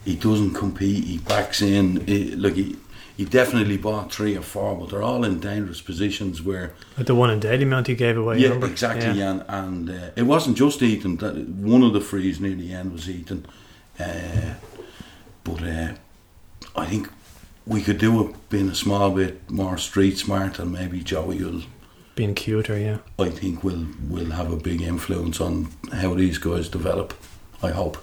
he 0.03 0.17
doesn't 0.17 0.55
compete. 0.55 1.05
He 1.05 1.19
backs 1.19 1.61
in. 1.61 2.07
He, 2.07 2.35
like 2.37 2.55
he, 2.55 2.77
he 3.19 3.25
definitely 3.25 3.77
bought 3.77 4.13
three 4.13 4.37
or 4.37 4.43
four, 4.43 4.77
but 4.77 4.91
they're 4.91 5.03
all 5.03 5.25
in 5.25 5.41
dangerous 5.41 5.81
positions 5.81 6.41
where. 6.41 6.73
Like 6.97 7.09
the 7.09 7.17
one 7.17 7.31
in 7.31 7.41
Dalymount 7.41 7.89
he 7.89 7.97
gave 7.97 8.17
away. 8.17 8.39
yeah, 8.39 8.65
exactly. 8.65 9.19
Yeah. 9.19 9.41
And 9.49 9.89
and 9.89 9.91
uh, 9.91 10.11
it 10.15 10.23
wasn't 10.23 10.57
just 10.57 10.81
Ethan. 10.81 11.17
That 11.17 11.37
one 11.49 11.83
of 11.83 11.93
the 11.93 12.01
frees 12.01 12.39
near 12.39 12.55
the 12.55 12.73
end 12.73 12.93
was 12.93 13.11
Ethan. 13.11 13.45
Uh, 13.99 14.55
but 15.43 15.63
uh, 15.65 15.95
I 16.77 16.87
think 16.87 17.09
we 17.67 17.83
could 17.83 17.99
do 17.99 18.25
it 18.25 18.51
being 18.51 18.69
a 18.69 18.75
small 18.77 19.11
bit 19.11 19.51
more 19.51 19.77
street 19.79 20.17
smart, 20.17 20.61
and 20.61 20.71
maybe 20.71 21.01
Joey 21.01 21.43
will. 21.43 21.63
Being 22.15 22.37
cuter, 22.37 22.79
yeah. 22.79 22.99
I 23.19 23.31
think 23.31 23.65
will 23.65 23.89
will 24.09 24.31
have 24.31 24.53
a 24.53 24.57
big 24.57 24.81
influence 24.81 25.41
on 25.41 25.71
how 25.93 26.15
these 26.15 26.39
guys 26.39 26.69
develop. 26.69 27.15
I 27.65 27.71
hope. 27.71 27.99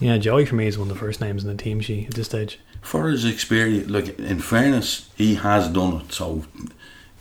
Yeah, 0.00 0.16
Joey 0.16 0.46
for 0.46 0.54
me 0.54 0.66
is 0.66 0.78
one 0.78 0.88
of 0.88 0.94
the 0.94 1.00
first 1.00 1.20
names 1.20 1.44
in 1.44 1.54
the 1.54 1.62
team 1.62 1.80
sheet 1.80 2.08
at 2.08 2.14
this 2.14 2.28
stage. 2.28 2.58
For 2.82 3.08
his 3.08 3.24
experience, 3.24 3.90
like 3.90 4.18
in 4.18 4.40
fairness, 4.40 5.10
he 5.16 5.34
has 5.36 5.68
done 5.68 6.00
it. 6.00 6.12
So 6.12 6.44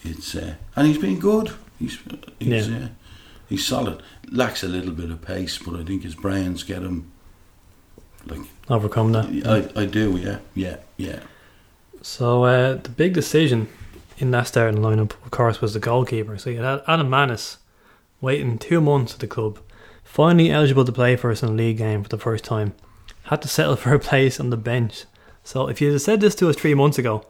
it's 0.03 0.35
uh, 0.35 0.55
and 0.75 0.87
he's 0.87 0.97
been 0.97 1.19
good. 1.19 1.51
He's 1.79 1.97
he's 2.39 2.67
Yeah. 2.67 2.77
uh, 2.77 2.87
he's 3.49 3.65
solid. 3.65 4.01
Lacks 4.31 4.63
a 4.63 4.67
little 4.67 4.91
bit 4.93 5.09
of 5.09 5.21
pace, 5.21 5.57
but 5.57 5.75
I 5.79 5.83
think 5.83 6.03
his 6.03 6.15
brains 6.15 6.63
get 6.63 6.81
him. 6.83 7.11
Like 8.25 8.41
Overcome 8.69 9.13
that. 9.13 9.71
I, 9.75 9.81
I 9.81 9.85
do, 9.85 10.17
yeah, 10.17 10.39
yeah, 10.53 10.77
yeah. 10.97 11.19
So 12.01 12.43
uh, 12.43 12.75
the 12.75 12.89
big 12.89 13.13
decision 13.13 13.69
in 14.17 14.31
that 14.31 14.47
starting 14.47 14.81
lineup, 14.81 15.11
of 15.23 15.31
course, 15.31 15.61
was 15.61 15.73
the 15.73 15.79
goalkeeper. 15.79 16.37
So 16.37 16.49
you 16.49 16.61
had 16.61 16.81
Alan 16.87 17.09
Mannus 17.09 17.57
waiting 18.19 18.57
two 18.57 18.81
months 18.81 19.13
at 19.13 19.19
the 19.21 19.27
club, 19.27 19.59
finally 20.03 20.51
eligible 20.51 20.83
to 20.85 20.91
play 20.91 21.15
for 21.15 21.31
us 21.31 21.41
in 21.43 21.49
a 21.49 21.53
league 21.53 21.77
game 21.77 22.03
for 22.03 22.09
the 22.09 22.17
first 22.17 22.43
time. 22.43 22.73
Had 23.23 23.41
to 23.43 23.47
settle 23.47 23.75
for 23.77 23.93
a 23.93 23.99
place 23.99 24.39
on 24.39 24.49
the 24.49 24.57
bench. 24.57 25.05
So 25.47 25.69
if 25.69 25.79
you 25.79 25.93
had 25.93 26.01
said 26.01 26.19
this 26.19 26.35
to 26.35 26.49
us 26.49 26.57
three 26.57 26.73
months 26.73 26.97
ago, 26.97 27.25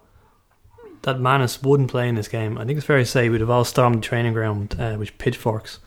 that 1.03 1.19
Mannus 1.19 1.61
wouldn't 1.61 1.91
play 1.91 2.09
in 2.09 2.15
this 2.15 2.27
game, 2.27 2.57
I 2.57 2.65
think 2.65 2.77
it's 2.77 2.87
fair 2.87 2.97
to 2.97 3.05
say 3.05 3.29
we'd 3.29 3.41
have 3.41 3.49
all 3.51 3.63
stormed 3.63 3.97
the 3.97 4.01
training 4.01 4.33
ground 4.33 4.75
uh, 4.79 4.95
with 4.97 5.15
pitchforks. 5.19 5.77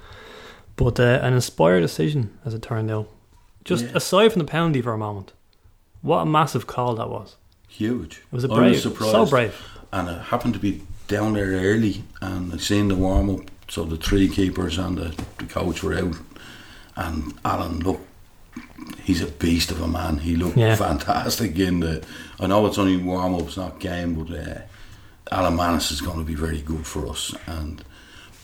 But 0.76 1.00
uh, 1.00 1.18
an 1.22 1.34
inspired 1.34 1.80
decision, 1.80 2.38
as 2.44 2.54
it 2.54 2.62
turned 2.62 2.88
out. 2.88 3.08
Just 3.64 3.86
Yeah. 3.86 3.90
aside 3.96 4.32
from 4.32 4.38
the 4.38 4.44
penalty 4.44 4.80
for 4.80 4.92
a 4.92 4.96
moment, 4.96 5.32
what 6.02 6.18
a 6.18 6.24
massive 6.24 6.68
call 6.68 6.94
that 6.94 7.10
was. 7.10 7.34
Huge. 7.66 8.18
It 8.18 8.32
was 8.32 8.44
a 8.44 8.48
brave, 8.48 8.78
surprised. 8.78 9.10
so 9.10 9.26
brave. 9.26 9.60
And 9.92 10.08
I 10.08 10.22
happened 10.22 10.54
to 10.54 10.60
be 10.60 10.82
down 11.08 11.32
there 11.32 11.50
early, 11.50 12.04
and 12.22 12.54
I 12.54 12.58
seen 12.58 12.86
the 12.86 12.94
warm 12.94 13.28
up 13.28 13.50
so 13.68 13.82
the 13.82 13.96
three 13.96 14.28
keepers 14.28 14.78
and 14.78 14.96
the, 14.96 15.24
the 15.38 15.46
coach 15.46 15.82
were 15.82 15.94
out, 15.94 16.14
and 16.94 17.34
Alan 17.44 17.80
looked. 17.80 18.06
He's 19.04 19.22
a 19.22 19.26
beast 19.26 19.70
of 19.70 19.80
a 19.80 19.88
man. 19.88 20.18
He 20.18 20.36
looked 20.36 20.56
Yeah. 20.56 20.76
fantastic 20.76 21.58
in 21.58 21.80
the. 21.80 22.02
I 22.38 22.46
know 22.46 22.66
it's 22.66 22.78
only 22.78 22.96
warm 22.96 23.34
ups, 23.34 23.56
not 23.56 23.80
game, 23.80 24.14
but 24.14 24.30
uh, 24.36 24.60
Alan 25.30 25.56
Mannus 25.56 25.90
is 25.90 26.00
going 26.00 26.18
to 26.18 26.24
be 26.24 26.34
very 26.34 26.60
good 26.60 26.86
for 26.86 27.08
us. 27.08 27.34
And 27.46 27.82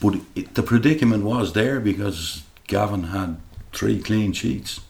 but 0.01 0.15
it, 0.35 0.53
the 0.55 0.63
predicament 0.63 1.23
was 1.23 1.53
there 1.53 1.79
because 1.79 2.43
Gavin 2.67 3.03
had 3.03 3.37
three 3.73 3.99
clean 4.01 4.33
sheets. 4.33 4.81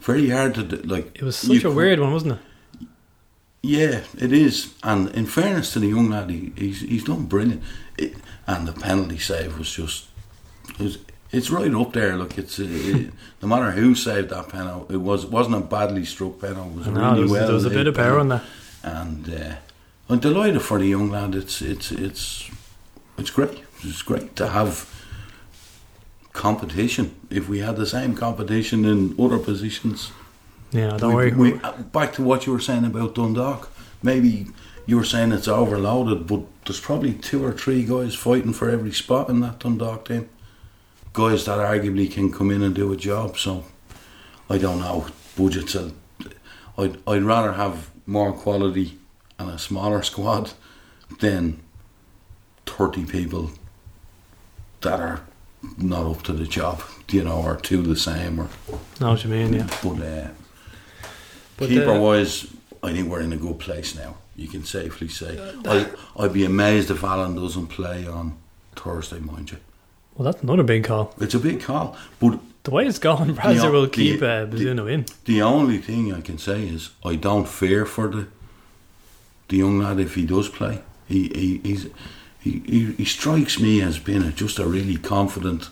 Very 0.00 0.30
hard 0.30 0.54
to 0.54 0.62
like. 0.86 1.10
It 1.14 1.22
was 1.22 1.36
such 1.36 1.64
a 1.64 1.70
weird 1.70 2.00
one, 2.00 2.12
wasn't 2.12 2.32
it? 2.32 2.38
yeah, 3.62 4.00
it 4.18 4.32
is. 4.32 4.72
And 4.82 5.10
in 5.10 5.26
fairness 5.26 5.72
to 5.74 5.78
the 5.80 5.88
young 5.88 6.08
lad, 6.10 6.30
he, 6.30 6.52
he's 6.56 6.80
he's 6.80 7.04
done 7.04 7.26
brilliant. 7.26 7.62
It, 7.98 8.14
and 8.46 8.66
the 8.66 8.72
penalty 8.72 9.18
save 9.18 9.58
was 9.58 9.70
just 9.70 10.06
it 10.70 10.78
was, 10.78 10.98
it's 11.32 11.50
right 11.50 11.72
up 11.72 11.92
there. 11.92 12.16
Look, 12.16 12.38
it's 12.38 12.58
uh, 12.58 12.66
it, 12.68 13.12
no 13.42 13.48
matter 13.48 13.70
who 13.72 13.94
saved 13.94 14.30
that 14.30 14.48
penalty, 14.48 14.94
it 14.94 14.98
was 14.98 15.24
it 15.24 15.30
wasn't 15.30 15.56
a 15.56 15.60
badly 15.60 16.04
struck 16.04 16.40
penalty. 16.40 16.70
It 16.70 16.76
was 16.76 16.86
know, 16.88 16.92
really 17.00 17.12
there 17.14 17.22
was, 17.22 17.30
well. 17.32 17.46
there 17.46 17.54
was 17.54 17.64
a 17.64 17.70
bit 17.70 17.86
of 17.86 17.94
power 17.94 18.18
on 18.18 18.28
that. 18.28 18.42
And 18.82 19.32
uh, 19.32 19.54
I'm 20.08 20.18
delighted 20.18 20.62
for 20.62 20.78
the 20.78 20.86
young 20.86 21.10
lad. 21.10 21.34
It's 21.34 21.62
it's 21.62 21.92
it's 21.92 22.50
it's 23.18 23.30
great. 23.30 23.62
It's 23.82 24.02
great 24.02 24.36
to 24.36 24.48
have 24.48 24.88
competition. 26.32 27.14
If 27.30 27.48
we 27.48 27.60
had 27.60 27.76
the 27.76 27.86
same 27.86 28.14
competition 28.14 28.84
in 28.84 29.14
other 29.18 29.38
positions, 29.38 30.12
Yeah, 30.70 30.96
don't 30.96 31.14
we, 31.14 31.32
worry. 31.32 31.32
we- 31.32 31.60
back 31.92 32.12
to 32.14 32.22
what 32.22 32.46
you 32.46 32.52
were 32.52 32.60
saying 32.60 32.84
about 32.84 33.14
Dundalk. 33.14 33.70
Maybe 34.02 34.46
you 34.86 34.96
were 34.96 35.04
saying 35.04 35.32
it's 35.32 35.48
overloaded, 35.48 36.26
but 36.26 36.40
there's 36.64 36.80
probably 36.80 37.12
two 37.14 37.44
or 37.44 37.52
three 37.52 37.84
guys 37.84 38.14
fighting 38.14 38.52
for 38.52 38.70
every 38.70 38.92
spot 38.92 39.28
in 39.28 39.40
that 39.40 39.58
Dundalk 39.58 40.06
team. 40.08 40.28
Guys 41.12 41.44
that 41.44 41.58
arguably 41.58 42.10
can 42.10 42.32
come 42.32 42.50
in 42.50 42.62
and 42.62 42.74
do 42.74 42.92
a 42.92 42.96
job. 42.96 43.36
So 43.36 43.64
I 44.48 44.58
don't 44.58 44.80
know. 44.80 45.06
Budgets. 45.36 45.76
Are, 45.76 45.90
I'd 46.78 46.98
I'd 47.06 47.22
rather 47.22 47.52
have 47.52 47.90
more 48.06 48.32
quality 48.32 48.98
and 49.38 49.50
a 49.50 49.58
smaller 49.58 50.02
squad 50.02 50.52
than 51.18 51.60
thirty 52.66 53.04
people 53.04 53.50
that 54.80 55.00
are 55.00 55.20
not 55.76 56.06
up 56.06 56.22
to 56.22 56.32
the 56.32 56.46
job. 56.46 56.82
You 57.10 57.24
know, 57.24 57.42
or 57.42 57.56
two 57.56 57.82
the 57.82 57.96
same, 57.96 58.38
or 58.38 58.48
know 59.00 59.10
what 59.10 59.24
you 59.24 59.30
mean, 59.30 59.52
yeah. 59.54 59.68
but. 59.82 60.00
Uh, 60.00 60.28
But, 61.56 61.68
Keeper 61.68 61.90
uh, 61.90 62.00
wise, 62.00 62.46
I 62.82 62.92
think 62.92 63.10
we're 63.10 63.20
in 63.20 63.34
a 63.34 63.36
good 63.36 63.58
place 63.58 63.94
now. 63.94 64.16
You 64.34 64.48
can 64.48 64.64
safely 64.64 65.08
say. 65.08 65.38
I, 65.66 65.86
I'd 66.16 66.32
be 66.32 66.46
amazed 66.46 66.90
if 66.90 67.04
Alan 67.04 67.34
doesn't 67.34 67.66
play 67.66 68.06
on 68.06 68.38
Thursday, 68.74 69.18
mind 69.18 69.50
you. 69.50 69.58
Well, 70.20 70.30
that's 70.30 70.44
not 70.44 70.60
a 70.60 70.64
big 70.64 70.84
call. 70.84 71.14
It's 71.18 71.32
a 71.34 71.38
big 71.38 71.62
call, 71.62 71.96
but 72.18 72.38
The 72.64 72.70
way 72.72 72.86
it's 72.86 72.98
going, 72.98 73.32
Brazil 73.42 73.64
The- 73.64 73.70
will 73.72 73.82
the- 73.84 73.88
keep 73.88 74.22
uh, 74.22 74.44
the- 74.44 74.56
Bazunu 74.58 74.92
in. 74.92 75.06
the 75.24 75.40
only 75.40 75.78
thing 75.78 76.12
I 76.12 76.20
can 76.20 76.36
say 76.36 76.68
is 76.68 76.90
I 77.02 77.14
don't 77.16 77.48
fear 77.48 77.86
for 77.86 78.08
the 78.08 78.26
the 79.48 79.56
young 79.56 79.78
lad 79.80 79.98
if 79.98 80.14
he 80.16 80.26
does 80.26 80.50
play. 80.50 80.82
He 81.08 81.28
he 81.34 81.60
he's, 81.64 81.86
he, 82.38 82.62
he, 82.66 82.92
he 82.98 83.04
strikes 83.06 83.58
me 83.58 83.80
as 83.80 83.98
being 83.98 84.22
a, 84.22 84.30
just 84.30 84.58
a 84.58 84.66
really 84.66 84.96
confident 84.98 85.70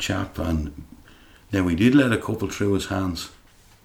chap, 0.00 0.36
and 0.40 0.72
now 1.52 1.62
we 1.62 1.76
did 1.76 1.94
let 1.94 2.12
a 2.12 2.18
couple 2.18 2.48
through 2.48 2.72
his 2.74 2.86
hands, 2.86 3.30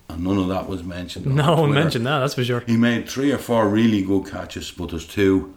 and 0.09 0.23
none 0.23 0.39
of 0.39 0.47
that 0.47 0.67
was 0.67 0.81
mentioned. 0.83 1.27
on 1.27 1.36
No 1.36 1.61
one 1.61 1.73
mentioned 1.73 2.07
that, 2.07 2.19
that's 2.21 2.33
for 2.33 2.43
sure. 2.43 2.61
He 2.65 2.75
made 2.75 3.07
three 3.07 3.31
or 3.31 3.38
four 3.38 3.69
really 3.69 4.01
good 4.01 4.25
catches, 4.31 4.71
but 4.71 4.89
there's 4.89 5.05
two 5.07 5.53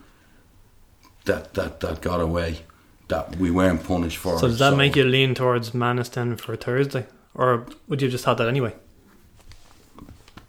that 1.24 1.54
that, 1.54 1.80
that 1.80 2.02
got 2.02 2.20
away 2.20 2.60
that 3.08 3.36
we 3.36 3.50
weren't 3.50 3.84
punished 3.84 4.18
for. 4.18 4.38
So 4.38 4.48
does 4.48 4.58
that 4.58 4.76
make 4.76 4.96
you 4.96 5.04
lean 5.04 5.34
towards 5.34 5.74
Mannus 5.74 6.08
then 6.10 6.36
for 6.36 6.56
Thursday? 6.56 7.06
Or 7.34 7.66
would 7.88 8.00
you 8.02 8.06
have 8.06 8.12
just 8.12 8.24
had 8.24 8.38
that 8.38 8.48
anyway? 8.48 8.74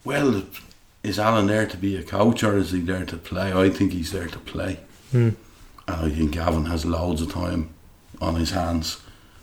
Well, 0.04 0.44
is 1.04 1.20
Alan 1.20 1.48
there 1.48 1.66
to 1.66 1.78
be 1.78 1.96
a 1.96 2.04
coach 2.04 2.44
or 2.44 2.58
is 2.58 2.72
he 2.72 2.80
there 2.82 3.06
to 3.06 3.18
play? 3.18 3.54
I 3.54 3.70
think 3.70 3.94
he's 3.94 4.12
there 4.12 4.28
to 4.28 4.40
play. 4.40 4.80
Hmm. 5.12 5.30
And 5.88 6.06
I 6.06 6.10
think 6.10 6.32
Gavin 6.32 6.66
has 6.66 6.86
loads 6.86 7.22
of 7.22 7.32
time 7.32 7.70
on 8.22 8.36
his 8.36 8.52
hands. 8.52 9.02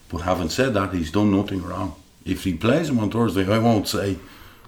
But 0.09 0.19
having 0.19 0.49
said 0.49 0.75
that, 0.75 0.93
he's 0.93 1.11
done 1.11 1.31
nothing 1.31 1.63
wrong. 1.63 1.95
If 2.25 2.45
he 2.45 2.55
plays 2.55 2.89
him 2.89 2.99
on 2.99 3.11
Thursday, 3.11 3.51
I 3.51 3.59
won't 3.59 3.89
say 3.89 4.19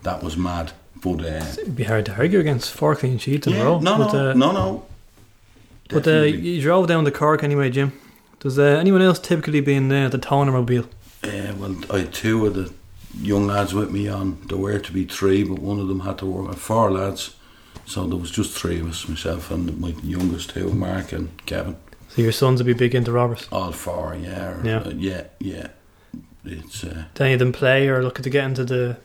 that 0.03 0.23
was 0.23 0.37
mad. 0.37 0.73
But 1.01 1.21
uh, 1.21 1.45
It'd 1.61 1.77
be 1.77 1.85
hard 1.85 2.07
to 2.07 2.17
argue 2.17 2.41
against 2.41 2.73
four 2.73 2.97
clean 2.97 3.19
sheets 3.19 3.47
in 3.47 3.55
a 3.55 3.65
row. 3.65 3.79
no, 3.79 3.99
but, 3.99 4.13
no, 4.13 4.31
uh, 4.31 4.35
no, 4.35 4.53
no. 4.53 4.87
But 5.89 6.07
uh, 6.07 6.23
you 6.23 6.61
drove 6.61 6.87
down 6.89 7.05
to 7.05 7.11
Cork 7.11 7.43
anyway, 7.45 7.71
Jim. 7.71 7.93
Does 8.41 8.59
uh, 8.59 8.63
anyone 8.63 9.03
else 9.03 9.19
typically 9.19 9.61
be 9.61 9.75
in 9.75 9.91
uh, 9.91 10.09
the 10.09 10.19
Toner 10.19 10.53
mobile? 10.53 10.85
Uh, 11.25 11.53
well, 11.59 11.77
I 11.93 11.99
had 12.01 12.15
two 12.15 12.47
of 12.47 12.55
the 12.55 12.73
young 13.21 13.47
lads 13.47 13.75
with 13.75 13.91
me 13.91 14.09
on. 14.09 14.39
There 14.49 14.59
were 14.59 14.79
to 14.79 14.93
be 14.93 15.05
three, 15.05 15.43
but 15.43 15.59
one 15.59 15.81
of 15.81 15.89
them 15.89 16.01
had 16.01 16.19
to 16.19 16.27
work. 16.27 16.55
Four 16.57 16.93
lads, 16.93 17.35
so 17.87 18.07
there 18.07 18.19
was 18.19 18.31
just 18.31 18.57
three 18.57 18.81
of 18.81 18.89
us, 18.89 19.09
myself 19.09 19.51
and 19.51 19.79
my 19.81 19.95
youngest 20.05 20.51
two, 20.51 20.69
Mark 20.73 21.13
and 21.13 21.31
Kevin. 21.47 21.77
So 22.11 22.23
your 22.23 22.33
sons 22.33 22.61
would 22.61 22.67
be 22.67 22.73
big 22.75 22.95
into 22.95 23.11
Rovers. 23.13 23.47
All 23.51 23.73
four, 23.73 24.17
yeah, 24.21 24.57
Yeah. 24.63 24.79
uh, 24.79 24.91
yeah, 24.97 25.25
yeah. 25.41 25.69
It's 26.45 26.85
uh, 26.85 27.05
Do 27.15 27.25
any 27.25 27.33
of 27.35 27.39
them 27.41 27.53
play 27.53 27.89
or 27.89 28.03
looking 28.03 28.23
to 28.23 28.31
get 28.31 28.45
into 28.45 28.65
the 28.65 28.97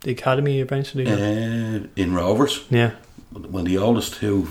the 0.00 0.10
academy 0.12 0.60
eventually? 0.60 1.06
uh, 1.06 1.86
in 1.94 2.14
Rovers. 2.14 2.64
yeah. 2.70 2.92
Well, 3.32 3.62
the 3.64 3.76
oldest 3.76 4.14
two 4.14 4.48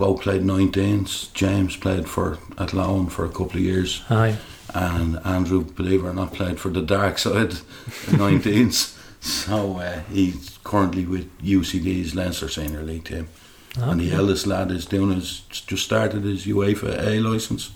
both 0.00 0.22
played 0.22 0.40
19s. 0.42 1.32
James 1.34 1.76
played 1.76 2.08
for 2.08 2.38
at 2.56 2.60
Athlone 2.70 3.08
for 3.08 3.24
a 3.26 3.28
couple 3.28 3.56
of 3.58 3.60
years, 3.60 4.02
Aye. 4.08 4.38
and 4.74 5.18
Andrew, 5.24 5.62
believe 5.62 6.02
it 6.02 6.08
or 6.08 6.14
not, 6.14 6.32
played 6.32 6.58
for 6.58 6.70
the 6.70 6.80
dark 6.80 7.18
side, 7.18 7.50
19s. 8.22 8.96
So 9.22 9.76
uh, 9.76 10.00
he's 10.10 10.58
currently 10.64 11.04
with 11.04 11.28
UCD's 11.42 12.14
Leinster 12.14 12.48
Senior 12.48 12.82
League 12.82 13.04
team. 13.04 13.28
And 13.76 14.00
the 14.00 14.10
eldest 14.12 14.46
lad 14.46 14.70
is 14.70 14.86
doing 14.86 15.12
his 15.14 15.40
just 15.50 15.84
started 15.84 16.24
his 16.24 16.46
UEFA 16.46 17.06
A 17.06 17.20
license. 17.20 17.70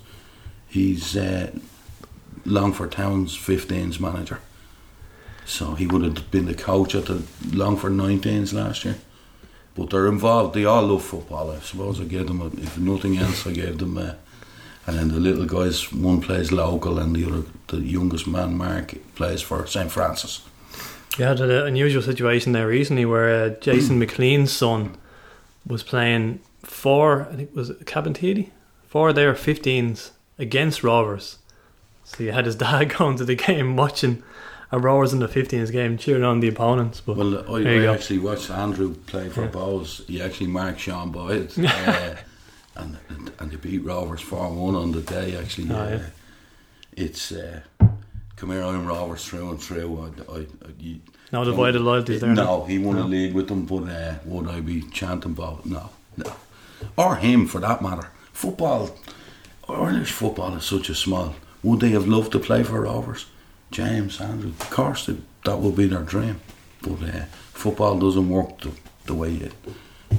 He's 0.67 1.17
uh, 1.17 1.51
Longford 2.47 2.93
Town's 2.93 3.37
15s 3.37 4.01
manager. 4.01 4.41
So 5.45 5.75
he 5.75 5.87
would 5.87 6.03
have 6.03 6.31
been 6.31 6.47
the 6.47 6.55
coach 6.55 6.95
at 6.95 7.05
the 7.07 7.23
Longford 7.53 7.93
19s 7.93 8.53
last 8.55 8.85
year. 8.87 8.97
But 9.75 9.91
they're 9.91 10.07
involved. 10.07 10.55
They 10.55 10.65
all 10.65 10.83
love 10.83 11.05
football. 11.05 11.51
I 11.51 11.59
suppose 11.61 12.01
I 12.01 12.05
gave 12.05 12.29
them, 12.29 12.41
a, 12.41 12.47
if 12.47 12.79
nothing 12.79 13.19
else, 13.19 13.47
I 13.47 13.53
gave 13.53 13.79
them. 13.79 13.99
A, 13.99 14.17
and 14.87 14.99
then 14.99 15.09
the 15.09 15.21
little 15.21 15.47
guys, 15.47 15.93
one 15.93 16.21
plays 16.21 16.53
local, 16.53 16.99
and 16.99 17.17
the 17.17 17.25
other, 17.27 17.43
the 17.69 17.79
youngest 17.79 18.27
man, 18.27 18.57
Mark, 18.57 18.95
plays 19.15 19.41
for 19.41 19.67
St 19.67 19.91
Francis. 19.91 20.43
You 21.19 21.25
had 21.25 21.41
an 21.41 21.51
unusual 21.51 22.03
situation 22.03 22.53
there 22.53 22.69
recently 22.69 23.05
where 23.05 23.45
uh, 23.45 23.49
Jason 23.61 23.99
McLean's 24.01 24.53
son 24.53 24.97
was 25.67 25.83
playing 25.83 26.41
for, 26.63 27.23
I 27.23 27.37
think 27.37 27.51
it 27.51 27.57
was 27.57 27.73
four 28.89 29.09
of 29.09 29.15
their 29.15 29.35
15s 29.35 30.11
against 30.39 30.83
Rovers. 30.83 31.39
So 32.05 32.23
you 32.23 32.33
had 32.33 32.47
his 32.47 32.57
dad 32.57 32.95
going 32.99 33.17
to 33.17 33.25
the 33.25 33.35
game 33.35 33.77
watching 33.77 34.23
Rovers 34.79 35.13
in 35.13 35.19
the 35.21 35.29
15s 35.29 35.71
game, 35.73 35.97
cheering 35.99 36.25
on 36.25 36.41
the 36.41 36.49
opponents. 36.49 37.01
But 37.01 37.17
Well, 37.17 37.55
I, 37.55 37.61
I 37.63 37.87
actually 37.95 38.19
watched 38.19 38.51
Andrew 38.51 38.95
play 39.07 39.29
for 39.29 39.43
Yeah. 39.43 39.49
Bohs. 39.51 40.05
He 40.07 40.21
actually 40.23 40.49
marked 40.49 40.81
Sean 40.81 41.11
Boyd, 41.11 41.53
uh, 41.59 42.15
and, 42.77 42.99
and 43.09 43.31
and 43.39 43.51
they 43.51 43.57
beat 43.57 43.85
Rovers 43.85 44.21
four 44.21 44.51
one 44.51 44.75
on 44.75 44.93
the 44.93 45.01
day. 45.03 45.37
Actually, 45.37 45.71
Oh, 45.71 45.77
uh, 45.77 46.01
it's 46.97 47.33
uh, 47.33 47.61
come 48.37 48.51
here. 48.51 48.63
I'm 48.63 48.87
Rovers 48.87 49.25
through 49.25 49.51
and 49.51 49.61
through. 49.63 50.13
I, 50.29 50.33
I, 50.33 50.39
I, 50.41 50.47
you, 50.79 51.01
no 51.33 51.45
divided 51.45 51.81
loyalties 51.81 52.21
there. 52.21 52.33
no, 52.35 52.65
he 52.65 52.79
won 52.79 52.97
No. 52.97 53.03
a 53.03 53.07
league 53.07 53.35
with 53.35 53.49
them, 53.49 53.67
but 53.67 53.85
uh, 53.89 54.15
would 54.25 54.49
I 54.49 54.61
be 54.61 54.83
chanting 54.93 55.35
Boyd? 55.35 55.65
No, 55.67 55.91
no, 56.17 56.33
or 56.97 57.17
him 57.17 57.47
for 57.47 57.61
that 57.61 57.83
matter. 57.83 58.09
Football, 58.33 58.91
Irish 59.69 60.13
football 60.13 60.55
is 60.57 60.65
such 60.65 60.89
a 60.91 60.95
small. 60.95 61.35
Would 61.63 61.81
they 61.81 61.91
have 61.91 62.07
loved 62.07 62.33
to 62.33 62.39
play 62.39 62.63
for 62.63 62.83
Rovers? 62.83 63.27
James, 63.75 64.21
Andrew, 64.21 64.51
of 64.51 64.71
course, 64.71 65.07
they, 65.07 65.17
that 65.45 65.59
would 65.59 65.75
be 65.75 65.89
their 65.89 66.03
dream. 66.03 66.41
But 66.81 67.03
uh, 67.03 67.25
football 67.53 67.99
doesn't 67.99 68.29
work 68.29 68.61
the, 68.61 68.71
the 69.07 69.15
way 69.15 69.35
it. 69.35 69.53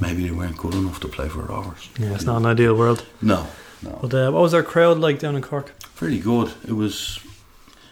Maybe 0.00 0.24
they 0.24 0.30
weren't 0.30 0.58
good 0.58 0.74
enough 0.74 1.00
to 1.00 1.08
play 1.08 1.28
for 1.28 1.40
Rovers. 1.40 1.88
Yeah, 1.98 2.14
it's 2.14 2.24
not 2.24 2.36
an 2.36 2.46
ideal 2.46 2.76
world. 2.76 3.06
No, 3.22 3.46
no. 3.82 3.98
But 4.02 4.12
uh, 4.12 4.30
what 4.30 4.42
was 4.42 4.52
our 4.52 4.62
crowd 4.62 4.98
like 4.98 5.18
down 5.18 5.36
in 5.36 5.42
Cork? 5.42 5.72
Very 5.94 6.18
good. 6.18 6.52
It 6.68 6.74
was 6.74 7.18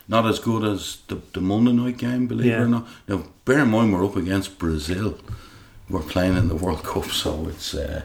not 0.07 0.27
as 0.27 0.39
good 0.39 0.65
as 0.65 0.99
the, 1.09 1.23
the 1.33 1.41
Monday 1.41 1.73
night 1.73 1.97
game, 1.97 2.27
believe 2.27 2.53
it 2.53 2.61
or 2.61 2.69
not. 2.69 2.87
Now, 3.09 3.25
bear 3.47 3.61
in 3.61 3.71
mind, 3.71 3.95
we're 3.95 4.05
up 4.05 4.17
against 4.17 4.59
Brazil. 4.59 5.19
We're 5.89 6.03
playing 6.03 6.37
in 6.37 6.49
the 6.49 6.57
World 6.57 6.83
Cup, 6.85 7.07
so 7.07 7.49
it's. 7.49 7.75
Uh, 7.75 8.03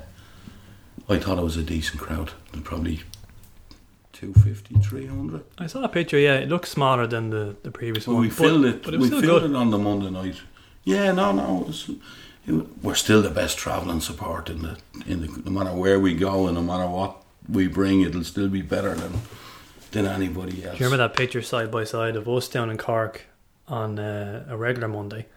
I 1.10 1.18
thought 1.18 1.40
it 1.40 1.44
was 1.44 1.58
a 1.58 1.64
decent 1.64 2.00
crowd. 2.00 2.32
Probably 2.64 3.02
250, 4.20 4.76
300. 4.80 5.44
I 5.58 5.68
saw 5.68 5.82
a 5.84 5.88
picture, 5.88 6.20
yeah, 6.20 6.36
it 6.36 6.50
looks 6.50 6.70
smaller 6.70 7.08
than 7.08 7.30
the, 7.30 7.56
the 7.64 7.72
previous 7.72 8.06
Well, 8.06 8.16
one. 8.18 8.24
we 8.24 8.28
but- 8.30 8.38
filled 8.38 8.66
it. 8.66 8.84
But 8.84 8.94
it 8.96 9.00
we 9.00 9.10
filled 9.10 9.24
good. 9.44 9.52
it 9.52 9.56
on 9.56 9.72
the 9.72 9.78
Monday 9.78 10.10
night. 10.10 10.42
Yeah, 10.84 11.12
no, 11.14 11.32
no. 11.32 11.62
It 11.62 11.68
was, 11.68 11.90
it, 12.48 12.84
we're 12.84 12.96
still 12.96 13.22
the 13.22 13.30
best 13.30 13.58
travelling 13.58 14.02
support 14.02 14.50
in 14.50 14.62
the 14.62 14.78
in 15.06 15.22
the. 15.22 15.28
No 15.46 15.52
matter 15.52 15.74
where 15.76 16.00
we 16.00 16.16
go 16.16 16.48
and 16.48 16.56
no 16.56 16.62
matter 16.64 16.88
what 16.90 17.18
we 17.48 17.68
bring, 17.68 18.02
it'll 18.02 18.24
still 18.24 18.50
be 18.50 18.62
better 18.62 18.96
than 18.96 19.14
than 19.92 20.06
anybody 20.06 20.64
else. 20.64 20.78
Do 20.78 20.84
you 20.84 20.90
remember 20.90 20.98
that 21.08 21.16
picture 21.16 21.42
side 21.42 21.70
by 21.72 21.84
side 21.84 22.16
of 22.16 22.28
us 22.28 22.48
down 22.50 22.70
in 22.70 22.78
Cork 22.78 23.26
on 23.68 24.00
uh, 24.00 24.46
a 24.50 24.58
regular 24.58 24.88
Monday 24.88 25.28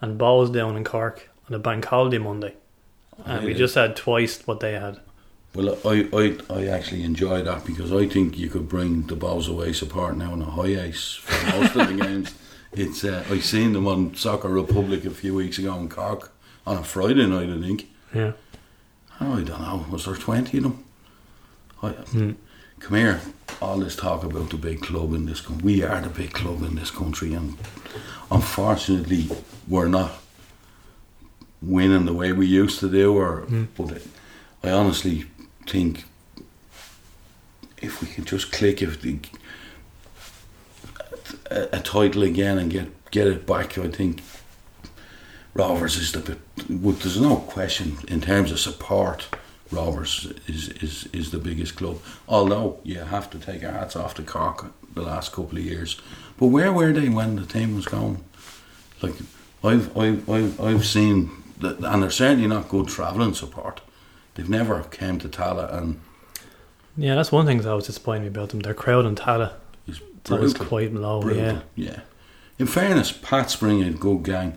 and 0.00 0.18
Bohs 0.18 0.52
down 0.52 0.76
in 0.76 0.84
Cork 0.84 1.28
on 1.48 1.54
a 1.54 1.58
bank 1.58 1.84
holiday 1.86 2.18
Monday? 2.18 2.54
And 3.24 3.44
we 3.44 3.52
just 3.54 3.74
had 3.74 3.96
twice 3.96 4.46
what 4.46 4.60
they 4.60 4.72
had. 4.72 5.00
Well, 5.54 5.76
I, 5.84 6.08
I, 6.12 6.36
I 6.48 6.66
actually 6.68 7.02
enjoy 7.02 7.42
that 7.42 7.64
because 7.66 7.92
I 7.92 8.06
think 8.06 8.38
you 8.38 8.48
could 8.48 8.68
bring 8.68 9.02
the 9.08 9.16
Bohs 9.16 9.48
away 9.48 9.72
support 9.72 10.16
now 10.16 10.32
on 10.32 10.42
a 10.42 10.46
HiAce 10.46 11.18
for 11.18 11.56
most 11.58 11.74
of 11.76 11.88
the 11.88 11.94
games. 12.06 12.34
It's 12.72 13.02
uh, 13.02 13.24
I 13.28 13.40
seen 13.40 13.72
them 13.72 13.88
on 13.88 14.14
Soccer 14.14 14.48
Republic 14.48 15.04
a 15.04 15.10
few 15.10 15.34
weeks 15.34 15.58
ago 15.58 15.74
in 15.76 15.88
Cork 15.88 16.32
on 16.66 16.76
a 16.76 16.84
Friday 16.84 17.26
night, 17.26 17.50
I 17.50 17.60
think. 17.60 17.90
Yeah. 18.14 18.32
Oh, 19.20 19.34
I 19.38 19.42
don't 19.42 19.60
know. 19.60 19.86
Was 19.90 20.04
there 20.04 20.14
twenty 20.14 20.58
of 20.58 20.62
them? 20.64 20.84
I, 21.82 21.88
Hmm. 21.90 22.32
Come 22.78 22.96
here. 22.96 23.20
All 23.60 23.76
this 23.78 23.96
talk 23.96 24.22
about 24.24 24.48
the 24.50 24.56
big 24.56 24.80
club 24.80 25.12
in 25.12 25.26
this 25.26 25.40
country. 25.40 25.64
We 25.64 25.82
are 25.82 26.00
the 26.00 26.08
big 26.08 26.32
club 26.32 26.62
in 26.62 26.76
this 26.76 26.90
country, 26.92 27.34
and 27.34 27.58
unfortunately, 28.30 29.28
we're 29.68 29.88
not 29.88 30.12
winning 31.60 32.06
the 32.06 32.14
way 32.14 32.32
we 32.32 32.46
used 32.46 32.78
to 32.80 32.88
do. 32.88 33.14
Or, 33.18 33.42
Mm. 33.42 33.66
but 33.76 33.90
it, 33.96 34.06
I 34.62 34.70
honestly 34.70 35.26
think 35.70 36.04
if 37.80 38.02
we 38.02 38.08
could 38.08 38.26
just 38.26 38.52
click 38.52 38.82
if 38.82 39.00
the, 39.00 39.18
a, 41.50 41.76
a 41.78 41.80
title 41.80 42.22
again 42.22 42.58
and 42.58 42.70
get 42.70 42.88
get 43.10 43.26
it 43.26 43.46
back, 43.46 43.78
I 43.78 43.88
think 43.88 44.20
Rovers 45.54 45.96
is 45.96 46.12
the 46.12 46.20
bit. 46.20 46.38
There's 46.56 47.20
no 47.20 47.36
question 47.36 47.98
in 48.08 48.20
terms 48.20 48.52
of 48.52 48.58
support. 48.58 49.28
Rovers 49.72 50.32
is, 50.48 50.68
is, 50.68 51.08
is 51.12 51.30
the 51.30 51.38
biggest 51.38 51.76
club. 51.76 52.00
Although 52.28 52.80
you 52.82 52.98
have 52.98 53.30
to 53.30 53.38
take 53.38 53.62
your 53.62 53.70
hats 53.70 53.94
off 53.94 54.14
to 54.14 54.22
Cork 54.24 54.72
the 54.94 55.02
last 55.02 55.32
couple 55.32 55.58
of 55.58 55.64
years. 55.64 56.00
But 56.38 56.48
where 56.48 56.72
were 56.72 56.92
they 56.92 57.08
when 57.08 57.36
the 57.36 57.46
team 57.46 57.76
was 57.76 57.86
going? 57.86 58.24
Like 59.00 59.14
I've 59.62 59.96
I've 59.96 60.28
I've, 60.28 60.60
I've 60.60 60.86
seen 60.86 61.30
that, 61.58 61.78
and 61.78 62.02
they're 62.02 62.10
certainly 62.10 62.48
not 62.48 62.68
good 62.68 62.88
travelling 62.88 63.34
support. 63.34 63.80
They've 64.34 64.48
never 64.48 64.82
came 64.84 65.18
to 65.20 65.28
Tallaght 65.28 65.72
and 65.76 66.00
Yeah, 66.96 67.14
that's 67.14 67.32
one 67.32 67.46
thing 67.46 67.58
that 67.60 67.74
was 67.74 67.86
disappointing 67.86 68.28
about 68.28 68.50
them. 68.50 68.60
Their 68.60 68.74
crowd 68.74 69.04
in 69.06 69.14
Tallaght 69.16 69.52
is 69.86 70.00
it's 70.20 70.30
always 70.30 70.54
quite 70.54 70.92
low. 70.92 71.20
brutal. 71.20 71.42
Yeah. 71.42 71.60
yeah. 71.74 72.00
In 72.58 72.66
fairness, 72.66 73.10
Pats 73.12 73.56
bring 73.56 73.82
a 73.82 73.90
good 73.90 74.22
gang. 74.22 74.56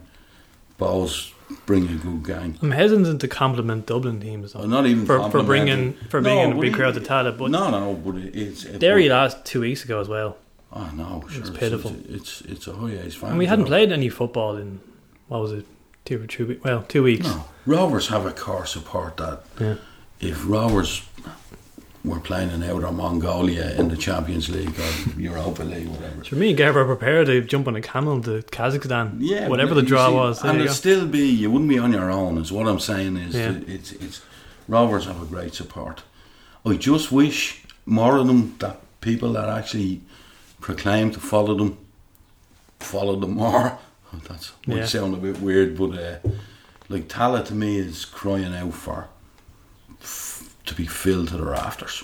Bohs 0.79 1.31
bring 1.65 1.87
a 1.87 1.95
good 1.95 2.23
gang. 2.25 2.57
I'm 2.61 2.71
hesitant 2.71 3.21
to 3.21 3.27
compliment 3.27 3.85
Dublin 3.85 4.19
teams 4.19 4.55
Oh, 4.55 4.61
though, 4.61 4.67
not 4.67 4.85
even 4.85 5.05
for 5.05 5.29
for 5.29 5.43
bringing 5.43 5.93
for 6.09 6.19
No, 6.19 6.23
bringing 6.23 6.57
a 6.57 6.61
big 6.61 6.73
crowd 6.73 6.95
to 6.95 6.99
Tallaght, 6.99 7.37
but 7.37 7.51
no, 7.51 7.69
no, 7.69 7.79
no, 7.79 7.93
but 7.93 8.15
it, 8.15 8.35
it's 8.35 8.65
it, 8.65 8.79
Derry 8.79 9.07
last 9.09 9.45
two 9.45 9.61
weeks 9.61 9.83
ago 9.85 9.99
as 9.99 10.07
well, 10.09 10.37
Oh 10.71 10.89
no, 10.95 11.23
sure, 11.29 11.39
It's 11.41 11.49
it's 11.49 11.57
pitiful. 11.57 11.95
It's 12.09 12.41
it's, 12.41 12.67
oh, 12.67 12.87
it's 12.87 13.05
a 13.05 13.09
HiAce 13.09 13.13
fan. 13.15 13.29
and 13.31 13.37
we 13.39 13.45
hadn't 13.45 13.65
played 13.65 13.91
any 13.91 14.09
football 14.09 14.57
in 14.57 14.79
what 15.27 15.41
was 15.41 15.51
it, 15.53 15.65
two 16.05 16.21
or 16.23 16.27
two, 16.27 16.45
we- 16.47 16.59
well, 16.63 16.83
two 16.87 17.03
weeks. 17.03 17.25
No, 17.25 17.45
Rovers 17.65 18.07
have 18.07 18.25
a 18.25 18.31
core 18.31 18.65
support 18.65 19.17
that 19.17 19.43
Yeah. 19.59 19.75
if 20.19 20.45
Rovers 20.47 21.03
were 22.03 22.19
playing 22.19 22.51
in 22.51 22.61
out 22.63 22.83
or 22.83 22.91
Mongolia 22.91 23.73
in 23.77 23.87
the 23.87 23.95
Champions 23.95 24.49
League 24.49 24.77
or 24.77 25.19
Europa 25.19 25.63
League, 25.63 25.87
whatever. 25.87 26.23
So 26.25 26.35
me 26.35 26.49
and 26.49 26.57
Gav 26.57 26.73
prepared 26.73 27.27
to 27.27 27.39
jump 27.41 27.67
on 27.69 27.77
a 27.77 27.81
camel 27.81 28.21
to 28.23 28.41
Kazakhstan, 28.51 29.15
Yeah, 29.19 29.47
whatever 29.47 29.73
the 29.73 29.81
draw 29.81 30.09
see, 30.09 30.13
was. 30.15 30.43
And 30.43 30.59
it'd 30.59 30.73
still 30.73 31.07
be 31.07 31.25
you 31.25 31.49
wouldn't 31.49 31.69
be 31.69 31.79
on 31.79 31.93
your 31.93 32.11
own. 32.11 32.37
Is 32.37 32.51
what 32.51 32.67
I'm 32.67 32.79
saying 32.81 33.15
is 33.15 33.33
Yeah. 33.35 33.53
it's 33.67 33.93
it's 33.93 34.21
Rovers 34.67 35.05
have 35.05 35.21
a 35.21 35.25
great 35.25 35.53
support. 35.55 36.03
I 36.65 36.73
just 36.75 37.11
wish 37.11 37.63
more 37.85 38.17
of 38.17 38.27
them 38.27 38.55
that 38.59 38.81
people 39.01 39.31
that 39.33 39.47
actually 39.49 40.01
proclaim 40.59 41.11
to 41.11 41.19
follow 41.21 41.55
them 41.55 41.77
follow 42.79 43.15
them 43.17 43.31
more. 43.35 43.77
That's 44.27 44.51
might 44.67 44.77
Yeah. 44.77 44.85
sound 44.85 45.13
a 45.13 45.17
bit 45.17 45.39
weird, 45.41 45.77
but 45.77 45.97
uh, 45.97 46.17
like 46.89 47.07
Tallaght 47.07 47.45
to 47.45 47.55
me 47.55 47.77
is 47.77 48.05
crying 48.05 48.53
out 48.55 48.73
for 48.73 49.07
f- 50.01 50.55
to 50.65 50.75
be 50.75 50.85
filled 50.85 51.29
to 51.29 51.37
the 51.37 51.45
rafters. 51.45 52.03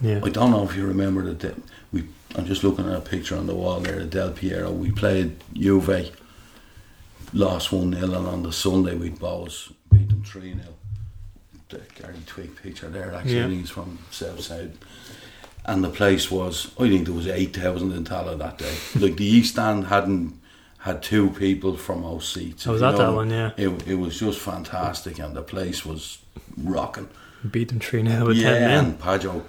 Yeah, 0.00 0.20
I 0.24 0.30
don't 0.30 0.50
know 0.50 0.64
if 0.64 0.74
you 0.76 0.86
remember 0.86 1.32
that 1.32 1.56
we. 1.92 2.04
I'm 2.34 2.46
just 2.46 2.64
looking 2.64 2.86
at 2.88 2.94
a 2.96 3.00
picture 3.00 3.36
on 3.36 3.46
the 3.46 3.54
wall 3.54 3.80
there. 3.80 4.02
Del 4.04 4.30
Piero, 4.32 4.70
we 4.72 4.90
played 4.90 5.36
Juve, 5.52 6.10
lost 7.32 7.72
one 7.72 7.92
0 7.92 8.04
and 8.14 8.26
on 8.26 8.42
the 8.42 8.52
Sunday 8.52 8.94
we 8.96 9.10
Bohs 9.10 9.70
beat 9.92 10.08
them 10.08 10.22
three 10.24 10.54
0 10.54 10.64
The 11.68 11.80
Gary 12.00 12.16
Twigg 12.26 12.56
picture 12.56 12.88
there. 12.88 13.14
Actually, 13.14 13.36
Yeah. 13.36 13.48
He's 13.48 13.70
from 13.70 13.98
South 14.10 14.40
Side. 14.40 14.72
And 15.64 15.84
the 15.84 15.90
place 15.90 16.28
was, 16.30 16.72
I 16.80 16.88
think 16.88 17.04
there 17.06 17.14
was 17.14 17.28
eight 17.28 17.54
thousand 17.54 17.92
in 17.92 18.04
Tallaght 18.04 18.38
that 18.38 18.58
day. 18.58 18.74
like 18.98 19.16
the 19.16 19.24
East 19.26 19.52
Stand 19.52 19.86
hadn't 19.86 20.34
had 20.82 21.02
two 21.02 21.30
people 21.30 21.76
from 21.76 22.02
those 22.02 22.28
seats. 22.28 22.66
I 22.66 22.70
was 22.72 22.82
at 22.82 22.96
that 22.96 23.12
one, 23.12 23.30
yeah. 23.30 23.52
It, 23.56 23.86
it 23.86 23.94
was 23.96 24.18
just 24.18 24.38
fantastic, 24.40 25.18
and 25.18 25.34
the 25.34 25.42
place 25.42 25.84
was 25.86 26.18
rocking. 26.56 27.08
beat 27.50 27.68
them 27.68 27.80
three 27.80 28.04
0 28.06 28.26
with 28.26 28.36
Yeah, 28.36 28.50
ten 28.52 28.60
men. 28.62 28.84
and 28.84 28.98
Pajo 28.98 29.42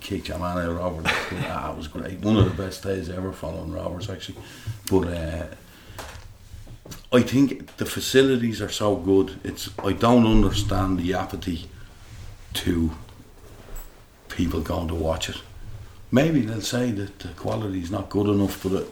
kicked 0.00 0.28
your 0.28 0.38
man 0.38 0.58
out 0.58 0.76
Robert. 0.76 1.04
ah, 1.06 1.72
it 1.72 1.76
was 1.76 1.88
great. 1.88 2.18
One 2.20 2.36
of 2.36 2.44
the 2.44 2.62
best 2.62 2.82
days 2.82 3.08
ever 3.08 3.32
following 3.32 3.72
Rovers 3.72 4.10
actually. 4.10 4.38
But 4.90 5.08
uh, 5.08 5.46
I 7.12 7.22
think 7.22 7.76
the 7.76 7.86
facilities 7.86 8.60
are 8.60 8.68
so 8.70 8.96
good. 8.96 9.38
It's 9.44 9.70
I 9.84 9.92
don't 9.92 10.26
understand 10.26 10.98
the 10.98 11.14
apathy 11.14 11.68
to 12.54 12.90
people 14.28 14.60
going 14.60 14.88
to 14.88 14.94
watch 14.94 15.28
it. 15.28 15.36
Maybe 16.10 16.40
they'll 16.42 16.60
say 16.62 16.90
that 16.92 17.18
the 17.20 17.28
quality 17.28 17.80
is 17.80 17.90
not 17.90 18.08
good 18.10 18.26
enough, 18.28 18.62
but 18.62 18.72
it, 18.72 18.88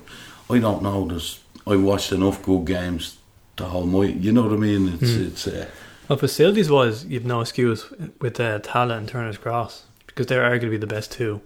I 0.50 0.58
don't 0.58 0.82
know. 0.82 1.06
There's 1.08 1.40
I 1.68 1.76
watched 1.76 2.12
enough 2.12 2.42
good 2.42 2.64
games 2.66 3.16
to 3.56 3.64
hold 3.64 3.88
my. 3.90 4.04
You 4.04 4.32
know 4.32 4.42
what 4.42 4.52
I 4.52 4.56
mean? 4.56 4.88
It's 5.00 5.12
Hmm. 5.14 5.22
it's. 5.26 5.46
Uh, 5.46 5.66
Well, 6.08 6.18
facilities 6.18 6.70
wise, 6.70 7.04
you've 7.04 7.26
no 7.26 7.40
excuse 7.42 7.84
with 8.20 8.40
uh, 8.40 8.60
Tallaght 8.60 8.96
and 8.98 9.08
Turner's 9.08 9.36
Cross 9.36 9.82
because 10.06 10.26
they're 10.26 10.48
arguably 10.48 10.80
the 10.80 10.86
best 10.86 11.12
two 11.12 11.40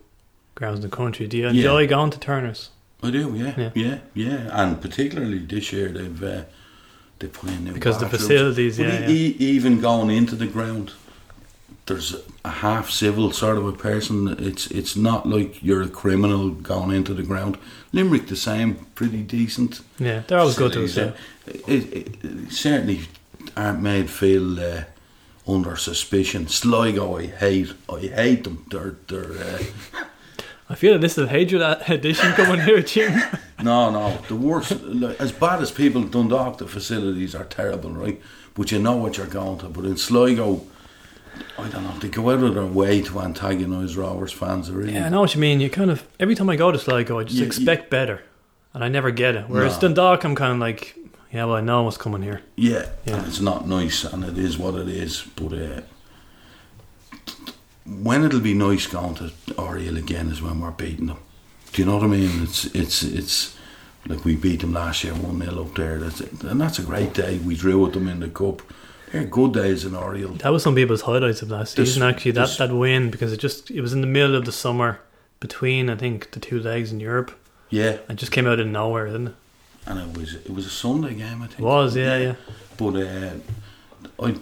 grounds 0.55 0.77
in 0.79 0.83
the 0.89 0.97
country. 0.97 1.27
Do 1.27 1.37
you 1.37 1.49
enjoy 1.49 1.89
going 1.89 2.11
to 2.13 2.19
Turner's? 2.21 2.71
I 3.03 3.11
do, 3.11 3.35
yeah, 3.35 3.55
Yeah. 3.59 3.71
yeah, 3.75 3.99
yeah, 4.15 4.49
and 4.63 4.81
particularly 4.81 5.39
this 5.41 5.73
year 5.73 5.89
they've 5.89 6.23
uh, 6.23 6.43
they 7.19 7.27
put 7.27 7.51
in 7.51 7.65
new 7.65 7.73
Because 7.73 7.99
the 7.99 8.09
facilities, 8.09 8.77
But 8.79 8.87
yeah, 8.87 9.09
e- 9.11 9.37
e- 9.41 9.57
even 9.57 9.81
going 9.81 10.11
into 10.17 10.37
the 10.37 10.47
ground, 10.47 10.93
there's 11.87 12.15
a 12.45 12.49
half 12.51 12.89
civil 12.91 13.33
sort 13.33 13.59
of 13.59 13.67
a 13.67 13.73
person. 13.73 14.29
It's 14.39 14.67
it's 14.71 14.95
not 14.97 15.27
like 15.29 15.61
you're 15.63 15.83
a 15.83 15.89
criminal 15.89 16.51
going 16.51 16.93
into 16.97 17.15
the 17.15 17.25
ground. 17.25 17.57
Limerick 17.93 18.27
the 18.27 18.37
same, 18.37 18.75
pretty 18.95 19.23
decent. 19.23 19.81
Yeah, 19.99 20.23
they're 20.27 20.39
always 20.39 20.57
good 20.57 20.73
to 20.73 20.85
us. 20.85 20.97
Yeah. 20.97 21.13
It, 21.47 21.93
it, 21.93 22.25
it 22.25 22.53
certainly 22.53 23.01
aren't 23.57 23.83
made 23.83 24.09
feel 24.09 24.59
uh, 24.59 24.85
under 25.47 25.77
suspicion. 25.77 26.49
Sligo, 26.49 27.19
I 27.19 27.27
hate. 27.27 27.73
I 27.93 28.01
hate 28.01 28.45
them. 28.45 28.65
They're 28.71 28.97
they're. 29.09 29.33
Uh, 29.33 29.63
I 30.71 30.75
feel 30.75 30.95
that 30.95 31.01
this 31.01 31.19
is 31.19 31.25
a 31.25 31.29
hatred 31.29 31.61
edition 31.89 32.33
coming 32.33 32.61
here, 32.61 32.83
Jim. 32.83 33.21
No, 33.63 33.91
no. 33.91 34.19
The 34.27 34.35
worst, 34.35 34.83
like, 34.83 35.21
as 35.21 35.31
bad 35.31 35.63
as 35.63 35.71
people 35.71 36.03
in 36.03 36.11
Dundalk, 36.11 36.59
the 36.59 36.67
facilities 36.67 37.33
are 37.33 37.45
terrible, 37.45 37.91
right? 37.93 38.21
But 38.55 38.73
you 38.73 38.81
know 38.81 38.97
what 38.97 39.19
you're 39.19 39.29
going 39.29 39.61
to. 39.61 39.69
But 39.69 39.85
in 39.85 39.97
Sligo, 39.97 40.67
I 41.59 41.69
don't 41.69 41.85
know. 41.85 41.93
They 41.99 42.09
go 42.09 42.31
out 42.31 42.43
of 42.43 42.55
their 42.55 42.65
way 42.67 43.03
to 43.03 43.21
antagonise 43.21 43.97
Rovers 43.97 44.33
fans. 44.33 44.71
Really. 44.71 44.95
Yeah, 44.95 45.07
I 45.07 45.09
know 45.09 45.21
what 45.21 45.35
you 45.35 45.41
mean. 45.41 45.61
You 45.61 45.71
kind 45.71 45.91
of 45.91 46.07
every 46.19 46.35
time 46.35 46.49
I 46.51 46.57
go 46.57 46.73
to 46.73 46.79
Sligo, 46.79 47.19
I 47.19 47.25
just 47.25 47.37
Yeah, 47.39 47.47
expect 47.47 47.91
better, 47.91 48.23
and 48.75 48.83
I 48.85 48.89
never 48.89 49.11
get 49.11 49.35
it. 49.37 49.45
Whereas 49.49 49.75
No. 49.77 49.89
Dundalk, 49.89 50.25
I'm 50.25 50.35
kind 50.35 50.53
of 50.55 50.59
like, 50.59 50.97
yeah, 51.33 51.45
well, 51.45 51.57
I 51.57 51.61
know 51.61 51.83
what's 51.85 51.97
coming 51.97 52.23
here. 52.23 52.41
Yeah, 52.57 52.87
Yeah. 53.05 53.17
and 53.17 53.27
it's 53.27 53.41
not 53.41 53.69
nice, 53.69 54.05
and 54.05 54.25
it 54.25 54.37
is 54.39 54.59
what 54.59 54.75
it 54.75 54.89
is. 54.89 55.25
But 55.37 55.53
uh, 55.53 55.81
when 57.87 58.25
it'll 58.25 58.41
be 58.41 58.55
nice 58.55 58.87
going 58.87 59.15
to 59.17 59.33
Oriel 59.59 59.97
again 59.97 60.29
is 60.29 60.41
when 60.43 60.61
we're 60.61 60.71
beating 60.71 61.07
them. 61.07 61.19
Do 61.73 61.83
you 61.83 61.87
know 61.87 61.97
what 61.97 62.05
I 62.05 62.09
mean? 62.09 62.43
It's 62.43 62.65
it's 62.67 63.03
it's 63.03 63.57
like 64.07 64.25
we 64.25 64.37
beat 64.37 64.61
them 64.61 64.73
last 64.73 65.05
year 65.05 65.15
one 65.15 65.41
0 65.41 65.63
up 65.63 65.75
there. 65.75 65.99
That's 65.99 66.21
it. 66.21 66.43
and 66.45 66.61
that's 66.61 66.79
a 66.79 66.83
great 66.83 67.15
day. 67.15 67.39
We 67.39 67.55
drew 67.57 67.79
with 67.83 67.95
them 67.95 68.09
in 68.09 68.21
the 68.21 68.29
cup. 68.29 68.63
They're 69.13 69.25
good 69.25 69.53
days 69.53 69.85
in 69.85 69.95
Oriel. 69.95 70.33
That 70.39 70.53
was 70.53 70.63
some 70.63 70.75
people's 70.75 71.03
highlights 71.03 71.43
of 71.43 71.51
last 71.51 71.77
This- 71.77 71.91
season. 71.91 72.03
Actually, 72.03 72.31
that 72.33 72.47
this- 72.47 72.57
that 72.57 72.73
win 72.73 73.11
because 73.11 73.33
it 73.33 73.39
just 73.41 73.71
it 73.71 73.81
was 73.83 73.93
in 73.93 74.01
the 74.01 74.07
middle 74.07 74.35
of 74.35 74.45
the 74.47 74.53
summer 74.53 75.01
between 75.39 75.91
I 75.91 75.97
think 75.97 76.31
the 76.31 76.41
two 76.41 76.59
legs 76.61 76.91
in 76.93 76.99
Europe. 77.01 77.33
Yeah, 77.71 77.99
It 78.09 78.17
just 78.17 78.33
came 78.33 78.47
out 78.47 78.59
of 78.61 78.67
nowhere, 78.67 79.07
didn't 79.07 79.29
it? 79.29 79.35
and 79.87 79.99
it 79.99 80.17
was 80.19 80.35
it 80.35 80.51
was 80.55 80.65
a 80.67 80.71
Sunday 80.71 81.15
game. 81.15 81.43
I 81.43 81.47
think 81.47 81.61
It 81.61 81.63
was, 81.63 81.95
yeah, 81.97 82.17
yeah. 82.19 82.35
But 82.79 82.97
uh, 82.97 83.31
I 84.25 84.35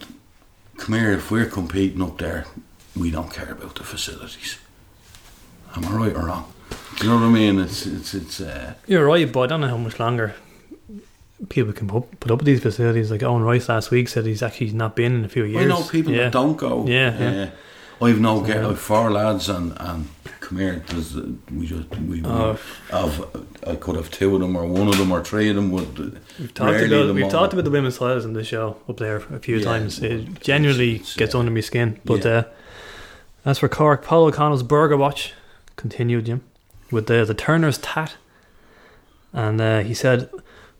come 0.77 0.95
here 0.95 1.11
if 1.13 1.29
we're 1.31 1.45
competing 1.49 2.01
up 2.01 2.17
there, 2.17 2.45
we 2.95 3.11
don't 3.11 3.31
care 3.33 3.51
about 3.51 3.75
the 3.75 3.83
facilities. 3.83 4.57
Am 5.75 5.85
I 5.85 5.91
right 5.91 6.15
or 6.15 6.25
wrong? 6.27 6.45
Do 6.97 7.05
you 7.05 7.09
know 7.09 7.17
what 7.19 7.25
I 7.25 7.29
mean? 7.29 7.59
It's 7.59 7.85
it's 7.85 8.13
it's. 8.13 8.39
Uh, 8.41 8.73
You're 8.87 9.05
right, 9.05 9.29
but 9.31 9.41
I 9.41 9.47
don't 9.47 9.61
know 9.61 9.67
how 9.69 9.77
much 9.77 9.99
longer 9.99 10.33
people 11.49 11.73
can 11.73 11.87
put, 11.87 12.19
put 12.19 12.31
up 12.31 12.39
with 12.39 12.45
these 12.45 12.61
facilities. 12.61 13.11
Like 13.11 13.23
Owen 13.23 13.43
Rice 13.43 13.67
last 13.69 13.91
week 13.91 14.07
said 14.09 14.25
he's 14.25 14.43
actually 14.43 14.71
not 14.71 14.95
been 14.95 15.15
in 15.15 15.25
a 15.25 15.29
few 15.29 15.43
years. 15.43 15.63
I 15.63 15.67
know 15.67 15.83
people 15.83 16.11
yeah. 16.13 16.23
that 16.25 16.33
don't 16.33 16.55
go. 16.57 16.85
Yeah, 16.87 17.17
yeah. 17.19 17.41
Uh, 17.43 18.05
I've 18.05 18.19
no 18.19 18.39
So, 18.41 18.47
get. 18.47 18.63
I've 18.65 18.79
four 18.79 19.11
lads 19.11 19.47
and 19.49 19.73
and 19.79 20.07
come 20.39 20.57
here. 20.57 20.83
There's, 20.87 21.15
uh, 21.15 21.27
we 21.53 21.67
just 21.67 21.87
we, 21.99 22.23
Oh. 22.25 22.57
have 22.89 23.25
I 23.67 23.75
could 23.75 23.95
have 23.95 24.09
two 24.09 24.33
of 24.33 24.41
them 24.41 24.55
or 24.55 24.65
one 24.65 24.87
of 24.87 24.97
them 24.97 25.11
or 25.11 25.23
three 25.23 25.49
of 25.49 25.55
them. 25.55 25.69
Would 25.71 25.97
We've 26.39 26.53
talked 26.53 26.81
about 26.81 27.13
we've 27.13 27.29
talked 27.29 27.53
about 27.53 27.63
the 27.65 27.69
women's 27.71 27.97
titles 27.99 28.25
in 28.25 28.33
the 28.33 28.43
show 28.43 28.77
up 28.89 28.97
there 28.97 29.17
a 29.17 29.39
few 29.39 29.57
Yeah. 29.57 29.63
times. 29.65 29.99
It 30.01 30.41
genuinely 30.41 30.95
It's, 30.95 31.15
gets 31.15 31.35
uh, 31.35 31.39
under 31.39 31.51
my 31.51 31.59
skin. 31.61 31.99
But 32.03 32.25
yeah. 32.25 32.31
uh, 32.31 32.43
as 33.45 33.59
for 33.59 33.69
Cork, 33.69 34.03
Paul 34.03 34.25
O'Connell's 34.25 34.63
Burger 34.63 34.97
Watch 34.97 35.33
continued, 35.75 36.25
Jim, 36.25 36.41
with 36.91 37.05
the 37.05 37.23
the 37.23 37.35
Turner's 37.35 37.77
tat, 37.77 38.15
and 39.33 39.61
uh, 39.61 39.79
he 39.81 39.93
said. 39.93 40.29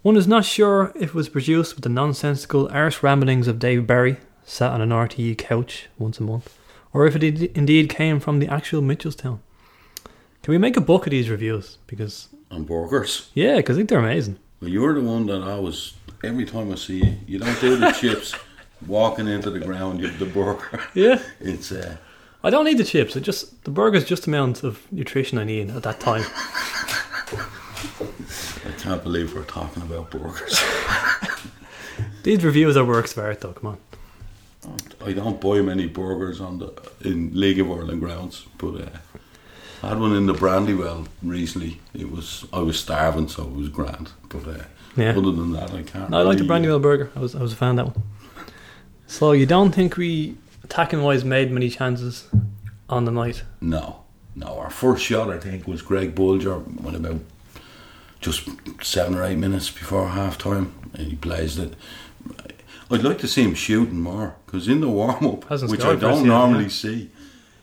One 0.01 0.17
is 0.17 0.27
not 0.27 0.45
sure 0.45 0.91
if 0.95 1.09
it 1.09 1.13
was 1.13 1.29
produced 1.29 1.75
with 1.75 1.83
the 1.83 1.89
nonsensical 1.89 2.67
arse 2.71 3.03
ramblings 3.03 3.47
of 3.47 3.59
Dave 3.59 3.85
Barry, 3.85 4.17
sat 4.43 4.71
on 4.71 4.81
an 4.81 4.89
RTE 4.89 5.37
couch 5.37 5.87
once 5.99 6.19
a 6.19 6.23
month, 6.23 6.57
or 6.91 7.05
if 7.05 7.15
it 7.15 7.23
indeed 7.55 7.89
came 7.89 8.19
from 8.19 8.39
the 8.39 8.47
actual 8.47 8.81
Mitchelstown. 8.81 9.39
Can 10.41 10.51
we 10.53 10.57
make 10.57 10.75
a 10.75 10.81
book 10.81 11.05
of 11.05 11.11
these 11.11 11.29
reviews? 11.29 11.77
Because 11.85 12.29
and 12.49 12.65
burgers. 12.65 13.29
yeah, 13.35 13.57
because 13.57 13.77
I 13.77 13.79
think 13.79 13.89
they're 13.89 13.99
amazing. 13.99 14.39
Well, 14.59 14.71
you're 14.71 14.95
the 14.95 15.01
one 15.01 15.27
that 15.27 15.43
I 15.43 15.59
was 15.59 15.93
every 16.23 16.45
time 16.45 16.71
I 16.71 16.75
see 16.75 17.03
you. 17.03 17.13
You 17.27 17.39
don't 17.39 17.61
do 17.61 17.75
the 17.77 17.91
chips. 17.99 18.33
Walking 18.87 19.27
into 19.27 19.51
the 19.51 19.59
ground, 19.59 19.99
you 19.99 20.09
the 20.09 20.25
burger. 20.25 20.81
Yeah, 20.95 21.21
It's 21.39 21.71
uh, 21.71 21.97
I 22.43 22.49
don't 22.49 22.65
need 22.65 22.79
the 22.79 22.83
chips. 22.83 23.15
It 23.15 23.21
just 23.21 23.63
the 23.63 23.69
burger's 23.69 24.05
just 24.05 24.23
the 24.23 24.31
amount 24.31 24.63
of 24.63 24.91
nutrition 24.91 25.37
I 25.37 25.43
need 25.43 25.69
at 25.69 25.83
that 25.83 25.99
time. 25.99 26.23
I 28.81 28.83
can't 28.83 29.03
believe 29.03 29.35
we're 29.35 29.43
talking 29.43 29.83
about 29.83 30.09
burgers. 30.09 30.59
These 32.23 32.43
reviews 32.43 32.75
are 32.75 32.83
works 32.83 33.11
of 33.15 33.19
art, 33.23 33.39
though. 33.41 33.53
Come 33.53 33.77
on. 34.65 34.77
I 35.05 35.13
don't 35.13 35.39
buy 35.39 35.61
many 35.61 35.85
burgers 35.85 36.41
on 36.41 36.57
the 36.57 36.73
in 37.01 37.29
League 37.39 37.59
of 37.59 37.69
Ireland 37.69 38.01
grounds, 38.01 38.47
but 38.57 38.81
uh, 38.81 38.89
I 39.83 39.89
had 39.89 39.99
one 39.99 40.15
in 40.15 40.25
the 40.25 40.33
Brandywell 40.33 41.05
recently. 41.21 41.79
It 41.93 42.09
was 42.11 42.45
I 42.51 42.59
was 42.61 42.79
starving, 42.79 43.27
so 43.27 43.43
it 43.43 43.51
was 43.53 43.69
grand. 43.69 44.11
But 44.29 44.47
uh, 44.47 44.63
Yeah, 44.95 45.11
other 45.11 45.31
than 45.31 45.51
that, 45.51 45.71
I 45.71 45.83
can't. 45.83 46.09
no, 46.09 46.17
I 46.17 46.21
like 46.23 46.37
the 46.37 46.43
really- 46.43 46.47
Brandywell 46.47 46.79
burger. 46.81 47.11
I 47.15 47.19
was 47.19 47.35
I 47.35 47.41
was 47.41 47.53
a 47.53 47.55
fan 47.55 47.77
of 47.77 47.85
that 47.93 47.95
one. 47.95 48.03
So 49.05 49.31
you 49.33 49.45
don't 49.45 49.73
think 49.73 49.95
we 49.95 50.37
attacking 50.63 51.03
wise 51.03 51.23
made 51.23 51.51
many 51.51 51.69
chances 51.69 52.27
on 52.89 53.05
the 53.05 53.11
night? 53.11 53.43
No, 53.61 54.01
no. 54.35 54.47
Our 54.57 54.71
first 54.71 55.03
shot, 55.03 55.29
I 55.29 55.37
think, 55.37 55.67
was 55.67 55.83
Greg 55.83 56.15
Bolger 56.15 56.59
when 56.81 56.95
about 56.95 57.21
just 58.21 58.47
seven 58.81 59.15
or 59.15 59.23
eight 59.23 59.37
minutes 59.37 59.69
before 59.69 60.09
half 60.09 60.37
time, 60.37 60.73
and 60.93 61.07
he 61.07 61.15
plays 61.15 61.57
it. 61.57 61.73
I'd 62.89 63.03
like 63.03 63.19
to 63.19 63.27
see 63.27 63.43
him 63.43 63.55
shooting 63.55 63.99
more 64.01 64.35
because 64.45 64.67
in 64.67 64.81
the 64.81 64.89
warm 64.89 65.25
up, 65.25 65.49
which 65.49 65.63
I 65.63 65.67
scored 65.67 65.79
for 65.79 65.85
us 65.91 65.99
don't 65.99 66.17
yet, 66.19 66.25
normally 66.27 66.63
yeah. 66.63 66.69
see, 66.69 67.09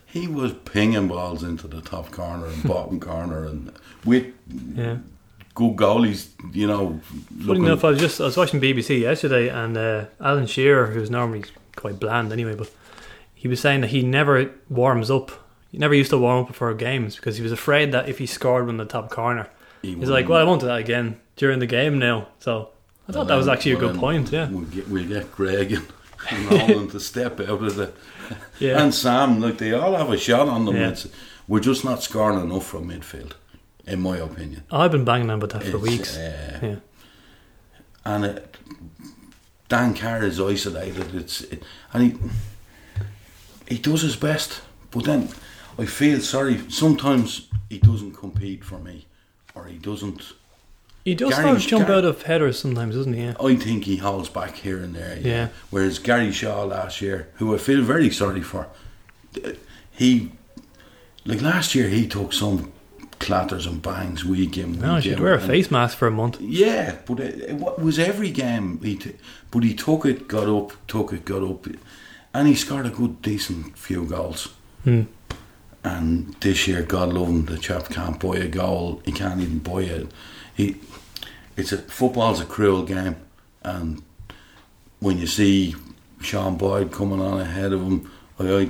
he 0.05 0.27
was 0.27 0.53
pinging 0.65 1.07
balls 1.07 1.43
into 1.43 1.67
the 1.67 1.81
top 1.81 2.11
corner 2.11 2.47
and 2.47 2.63
bottom 2.63 2.99
corner, 3.11 3.45
and 3.45 3.71
with 4.05 4.25
Yeah. 4.75 4.97
good 5.55 5.75
goalies, 5.75 6.29
you 6.53 6.67
know. 6.67 6.99
Looking- 7.37 7.65
enough, 7.65 7.85
I 7.85 7.91
was 7.91 7.99
just 7.99 8.19
I 8.19 8.25
was 8.25 8.37
watching 8.37 8.59
BBC 8.59 8.99
yesterday, 9.01 9.49
and 9.49 9.77
uh, 9.77 10.05
Alan 10.19 10.47
Shearer, 10.47 10.87
who's 10.87 11.09
normally 11.11 11.45
quite 11.75 11.99
bland 11.99 12.33
anyway, 12.33 12.55
but 12.55 12.69
he 13.33 13.47
was 13.47 13.59
saying 13.61 13.81
that 13.81 13.91
he 13.91 14.01
never 14.03 14.51
warms 14.67 15.09
up. 15.11 15.31
He 15.71 15.77
never 15.77 15.93
used 15.93 16.09
to 16.09 16.17
warm 16.17 16.41
up 16.41 16.47
before 16.47 16.73
games 16.73 17.15
because 17.15 17.37
he 17.37 17.43
was 17.43 17.51
afraid 17.51 17.91
that 17.91 18.09
if 18.09 18.17
he 18.17 18.25
scored 18.25 18.67
in 18.67 18.77
the 18.77 18.85
top 18.85 19.11
corner, 19.11 19.47
he 19.81 19.95
he's 19.95 20.09
like, 20.09 20.27
"Well, 20.29 20.39
I 20.39 20.43
won't 20.43 20.61
do 20.61 20.67
that 20.67 20.79
again 20.79 21.19
during 21.35 21.59
the 21.59 21.67
game 21.67 21.99
now." 21.99 22.27
So 22.39 22.69
I 23.07 23.11
thought 23.11 23.27
that 23.27 23.35
was 23.35 23.47
actually 23.47 23.73
a 23.73 23.77
good 23.77 23.95
point. 23.95 24.31
Yeah, 24.31 24.49
We'll 24.49 24.65
get, 24.65 24.87
we'll 24.87 25.07
get 25.07 25.31
Greg 25.31 25.71
and, 25.73 26.51
and 26.51 26.91
to 26.91 26.99
step 26.99 27.39
out 27.39 27.63
of 27.63 27.75
the. 27.75 27.91
yeah. 28.59 28.81
And 28.83 28.93
Sam, 28.93 29.39
look, 29.39 29.57
they 29.57 29.73
all 29.73 29.95
have 29.95 30.09
a 30.11 30.17
shot 30.17 30.47
on 30.47 30.65
them. 30.65 30.75
Yeah. 30.75 30.89
It's, 30.89 31.07
we're 31.47 31.59
just 31.61 31.83
not 31.83 32.03
scoring 32.03 32.39
enough 32.39 32.67
from 32.67 32.89
midfield, 32.89 33.31
in 33.87 34.01
my 34.01 34.17
opinion. 34.17 34.63
I've 34.71 34.91
been 34.91 35.05
banging 35.05 35.29
on 35.31 35.41
about 35.41 35.49
that 35.51 35.63
for 35.63 35.77
It's, 35.77 35.81
weeks. 35.81 36.17
uh, 36.17 36.59
Yeah, 36.61 36.75
And 38.05 38.25
it, 38.25 38.57
Dan 39.67 39.95
Carr 39.95 40.23
is 40.23 40.39
isolated. 40.39 41.15
It's 41.15 41.41
it, 41.41 41.63
and 41.93 42.03
he 42.03 42.19
he 43.67 43.77
does 43.79 44.01
his 44.01 44.15
best, 44.15 44.61
but 44.91 45.05
then 45.05 45.29
I 45.77 45.85
feel 45.85 46.19
sorry. 46.19 46.59
Sometimes 46.69 47.47
he 47.69 47.77
doesn't 47.79 48.13
compete 48.13 48.63
for 48.63 48.79
me, 48.79 49.05
or 49.59 49.67
he 49.67 49.77
doesn't. 49.77 50.33
he 51.05 51.15
does 51.15 51.29
Gary- 51.31 51.43
sort 51.43 51.57
of 51.57 51.61
jump 51.63 51.87
Gary- 51.87 51.97
out 51.99 52.05
of 52.05 52.23
headers 52.23 52.59
sometimes, 52.59 52.95
doesn't 52.95 53.13
he? 53.13 53.21
Yeah, 53.23 53.33
I 53.43 53.55
think 53.55 53.83
he 53.85 53.97
holds 53.97 54.29
back 54.29 54.55
here 54.57 54.77
and 54.77 54.95
there. 54.95 55.17
Yeah. 55.21 55.47
Whereas 55.69 55.99
Gary 55.99 56.31
Shaw 56.31 56.63
last 56.63 57.01
year, 57.01 57.29
who 57.35 57.53
I 57.55 57.57
feel 57.57 57.81
very 57.83 58.09
sorry 58.09 58.41
for, 58.41 58.67
he 59.91 60.31
like 61.25 61.41
last 61.41 61.75
year 61.75 61.89
he 61.89 62.07
took 62.07 62.33
some 62.33 62.71
clatters 63.19 63.65
and 63.65 63.81
bangs 63.81 64.23
week 64.23 64.57
in 64.57 64.71
week 64.73 64.81
no, 64.81 64.99
she'd 65.01 65.19
wear 65.19 65.33
a 65.33 65.41
face 65.41 65.69
mask 65.69 65.97
for 65.97 66.07
a 66.07 66.11
month. 66.11 66.39
Yeah, 66.39 66.95
but 67.05 67.19
it, 67.19 67.49
it 67.49 67.79
was 67.79 67.99
every 67.99 68.31
game. 68.31 68.79
He 68.81 68.95
t- 68.95 69.15
but 69.51 69.63
he 69.63 69.73
took 69.73 70.05
it, 70.05 70.27
got 70.27 70.47
up, 70.47 70.71
took 70.87 71.11
it, 71.11 71.25
got 71.25 71.43
up, 71.43 71.67
and 72.33 72.47
he 72.47 72.55
scored 72.55 72.85
a 72.85 72.89
good, 72.89 73.21
decent 73.21 73.77
few 73.77 74.05
goals. 74.05 74.49
Hmm. 74.83 75.03
And 75.83 76.33
this 76.41 76.67
year, 76.67 76.83
God 76.83 77.13
love 77.13 77.27
him, 77.29 77.45
the 77.45 77.57
chap 77.57 77.89
can't 77.89 78.19
buy 78.19 78.37
a 78.37 78.47
goal. 78.47 79.01
He 79.05 79.11
can't 79.11 79.39
even 79.39 79.59
buy 79.59 79.83
it. 79.83 80.07
He, 80.55 80.75
it's 81.55 81.71
a 81.71 81.77
football's 81.77 82.41
a 82.41 82.45
cruel 82.45 82.83
game, 82.83 83.15
and 83.63 84.01
when 84.99 85.17
you 85.17 85.27
see 85.27 85.75
Sean 86.21 86.57
Boyd 86.57 86.91
coming 86.91 87.21
on 87.21 87.39
ahead 87.39 87.73
of 87.73 87.81
him, 87.81 88.11
I, 88.37 88.53
I 88.53 88.69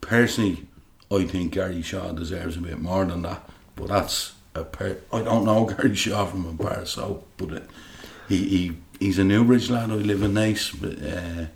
personally, 0.00 0.66
I 1.10 1.24
think 1.24 1.52
Gary 1.52 1.82
Shaw 1.82 2.12
deserves 2.12 2.56
a 2.56 2.60
bit 2.60 2.78
more 2.78 3.04
than 3.04 3.22
that. 3.22 3.48
But 3.74 3.88
that's 3.88 4.34
a 4.54 4.64
per- 4.64 4.98
I 5.12 5.22
don't 5.22 5.44
know 5.44 5.64
Gary 5.76 5.94
Shaw 5.94 6.26
from 6.26 6.46
a 6.46 6.52
bar 6.52 6.86
so, 6.86 7.24
but 7.36 7.52
uh, 7.52 7.60
he, 8.28 8.48
he 8.48 8.76
he's 8.98 9.18
a 9.18 9.24
Newbridge 9.24 9.70
lad. 9.70 9.90
I 9.90 9.94
live 9.94 10.22
in 10.22 10.34
Nice, 10.34 10.70
but 10.70 11.02
uh, 11.02 11.46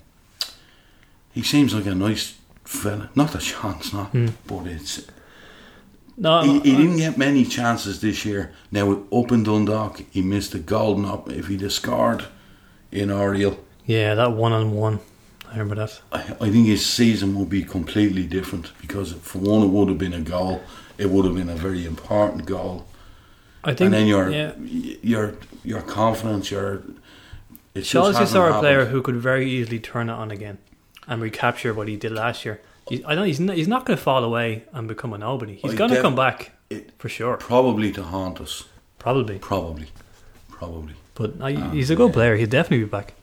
he 1.32 1.42
seems 1.42 1.74
like 1.74 1.86
a 1.86 1.94
nice 1.94 2.34
fella. 2.70 3.10
Not 3.14 3.34
a 3.34 3.38
chance, 3.38 3.92
not, 3.92 4.08
Hmm. 4.12 4.28
but 4.46 4.66
it's 4.66 5.06
No, 6.16 6.42
he, 6.42 6.60
he 6.60 6.76
didn't 6.76 6.98
get 6.98 7.16
many 7.18 7.44
chances 7.44 8.00
this 8.00 8.24
year. 8.24 8.52
Now 8.70 9.02
up 9.12 9.32
in 9.32 9.42
Dundalk, 9.42 10.02
he 10.10 10.22
missed 10.22 10.54
a 10.54 10.58
golden 10.58 11.04
up. 11.04 11.30
If 11.30 11.48
he'd 11.48 11.62
have 11.62 11.72
scored 11.72 12.24
in 12.92 13.10
Oriel, 13.10 13.56
yeah, 13.86 14.14
that 14.14 14.32
one 14.32 14.52
on 14.52 14.72
one. 14.72 15.00
I 15.48 15.52
remember 15.58 15.74
that. 15.76 16.00
I, 16.12 16.20
I 16.46 16.50
think 16.50 16.66
his 16.68 16.84
season 16.86 17.34
would 17.36 17.48
be 17.48 17.64
completely 17.64 18.24
different 18.24 18.70
because 18.80 19.12
for 19.14 19.38
one, 19.38 19.62
it 19.62 19.70
would 19.70 19.88
have 19.88 19.98
been 19.98 20.12
a 20.14 20.20
goal. 20.20 20.62
It 20.98 21.10
would 21.10 21.24
have 21.24 21.34
been 21.34 21.48
a 21.48 21.56
very 21.56 21.84
important 21.86 22.44
goal, 22.46 22.86
I 23.64 23.70
think. 23.74 23.86
and 23.86 23.94
then 23.94 24.06
your 24.06 24.30
yeah, 24.30 24.52
your 25.02 25.34
your 25.64 25.80
confidence, 25.82 26.50
your 26.52 26.82
just 27.74 28.18
just 28.18 28.36
our 28.36 28.60
player 28.60 28.84
who 28.86 29.00
could 29.02 29.16
very 29.16 29.50
easily 29.50 29.80
turn 29.80 30.08
it 30.10 30.12
on 30.12 30.30
again 30.30 30.58
and 31.08 31.20
recapture 31.22 31.72
what 31.74 31.88
he 31.88 31.96
did 31.96 32.12
last 32.12 32.44
year. 32.44 32.60
He's, 32.88 33.02
I 33.04 33.14
know 33.14 33.22
he's 33.24 33.40
not, 33.40 33.56
he's 33.56 33.68
not 33.68 33.84
going 33.86 33.96
to 33.96 34.02
fall 34.02 34.24
away 34.24 34.64
and 34.72 34.88
become 34.88 35.12
a 35.12 35.18
nobody. 35.18 35.56
He's 35.56 35.74
going 35.74 35.90
to 35.90 35.96
def- 35.96 36.02
come 36.02 36.16
back 36.16 36.52
It- 36.70 36.90
for 36.98 37.08
sure, 37.08 37.36
probably 37.36 37.92
to 37.92 38.02
haunt 38.02 38.40
us. 38.40 38.64
probably. 38.98 39.38
Probably, 39.38 39.88
probably. 40.50 40.94
But 41.14 41.34
I, 41.40 41.54
Um, 41.54 41.72
he's 41.72 41.90
a 41.90 41.96
good 41.96 42.08
yeah. 42.08 42.12
player. 42.14 42.36
He'll 42.36 42.48
definitely 42.48 42.84
be 42.84 42.90
back. 42.90 43.14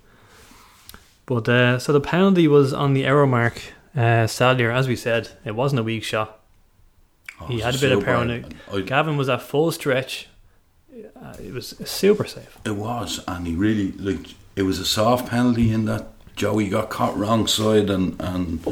But 1.26 1.50
uh, 1.50 1.80
so 1.80 1.92
the 1.94 2.00
penalty 2.02 2.48
was 2.48 2.72
on 2.74 2.94
the 2.94 3.06
arrow 3.06 3.28
mark. 3.28 3.62
Uh, 3.96 4.28
Sadlier, 4.28 4.72
as 4.72 4.88
we 4.88 4.96
said, 4.96 5.30
it 5.44 5.56
wasn't 5.56 5.80
a 5.80 5.84
weak 5.84 6.04
shot. 6.04 6.40
Oh, 7.42 7.48
He 7.48 7.60
had 7.60 7.76
a 7.76 7.80
bit 7.80 7.92
of 7.92 8.04
power 8.06 8.24
in 8.24 8.30
it. 8.32 8.86
Gavin 8.86 9.18
was 9.18 9.28
at 9.30 9.42
full 9.42 9.72
stretch. 9.72 10.28
Uh, 10.94 11.34
it 11.44 11.54
was 11.54 11.76
super 11.86 12.26
safe. 12.26 12.58
It 12.66 12.76
was, 12.76 13.24
and 13.28 13.46
he 13.46 13.56
really 13.56 13.92
like. 13.94 14.34
It 14.56 14.64
was 14.64 14.80
a 14.80 14.86
soft 14.86 15.30
penalty 15.30 15.72
in 15.72 15.86
that 15.86 16.08
Joey 16.38 16.70
got 16.70 16.90
caught 16.90 17.18
wrong 17.18 17.48
side, 17.48 17.90
and 17.90 18.16
and 18.22 18.66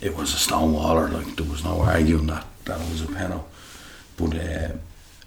it 0.00 0.16
was 0.16 0.34
a 0.34 0.36
stone 0.36 0.74
waller. 0.74 1.08
Like 1.08 1.36
there 1.36 1.48
was 1.48 1.64
no 1.64 1.80
arguing 1.80 2.26
that 2.26 2.44
that 2.64 2.78
was 2.90 3.02
a 3.02 3.06
penalty. 3.06 3.44
But 4.16 4.34
uh, 4.34 4.72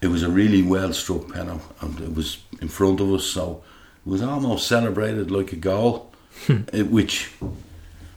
it 0.02 0.08
was 0.08 0.22
a 0.22 0.30
really 0.30 0.62
well 0.62 0.94
struck 0.94 1.32
penalty, 1.34 1.64
and 1.82 2.00
it 2.00 2.14
was 2.14 2.40
in 2.62 2.68
front 2.68 3.00
of 3.00 3.12
us, 3.12 3.24
so 3.26 3.64
it 4.06 4.10
was 4.10 4.22
almost 4.22 4.68
celebrated 4.68 5.32
like 5.32 5.54
a 5.54 5.56
goal, 5.56 6.12
it, 6.48 6.88
which 6.92 7.32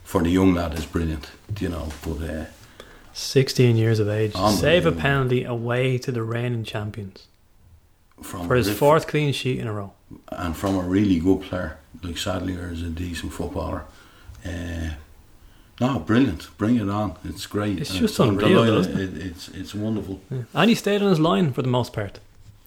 for 0.03 0.21
the 0.21 0.29
young 0.29 0.53
lad 0.53 0.73
is 0.77 0.85
brilliant, 0.85 1.31
you 1.59 1.69
know. 1.69 1.89
But 2.03 2.21
uh, 2.29 2.45
16 3.13 3.77
years 3.77 3.99
of 3.99 4.09
age. 4.09 4.35
Save 4.35 4.85
a 4.85 4.91
penalty 4.91 5.45
away 5.45 5.97
to 5.99 6.11
the 6.11 6.21
reigning 6.21 6.65
champions 6.65 7.27
from 8.21 8.47
for 8.47 8.55
his 8.55 8.69
fourth 8.69 9.07
clean 9.07 9.31
sheet 9.31 9.59
in 9.59 9.67
a 9.67 9.73
row. 9.73 9.93
And 10.29 10.55
from 10.55 10.75
a 10.77 10.81
really 10.81 11.19
good 11.19 11.41
player 11.41 11.77
like 12.03 12.17
Sadlier 12.17 12.71
is 12.71 12.83
a 12.83 12.89
decent 12.89 13.33
footballer. 13.33 13.85
Uh, 14.45 14.91
no, 15.81 15.99
brilliant! 15.99 16.47
Bring 16.57 16.77
it 16.77 16.89
on! 16.89 17.15
It's 17.25 17.45
great. 17.47 17.79
It's 17.79 17.91
And 17.91 17.99
just 17.99 18.19
unreal, 18.19 18.63
isn't 18.79 18.97
It, 18.97 19.17
it's 19.17 19.49
it's 19.49 19.75
wonderful. 19.75 20.21
Yeah. 20.29 20.43
And 20.53 20.69
he 20.69 20.75
stayed 20.75 21.01
on 21.01 21.09
his 21.09 21.19
line 21.19 21.51
for 21.51 21.61
the 21.61 21.67
most 21.67 21.91
part. 21.93 22.19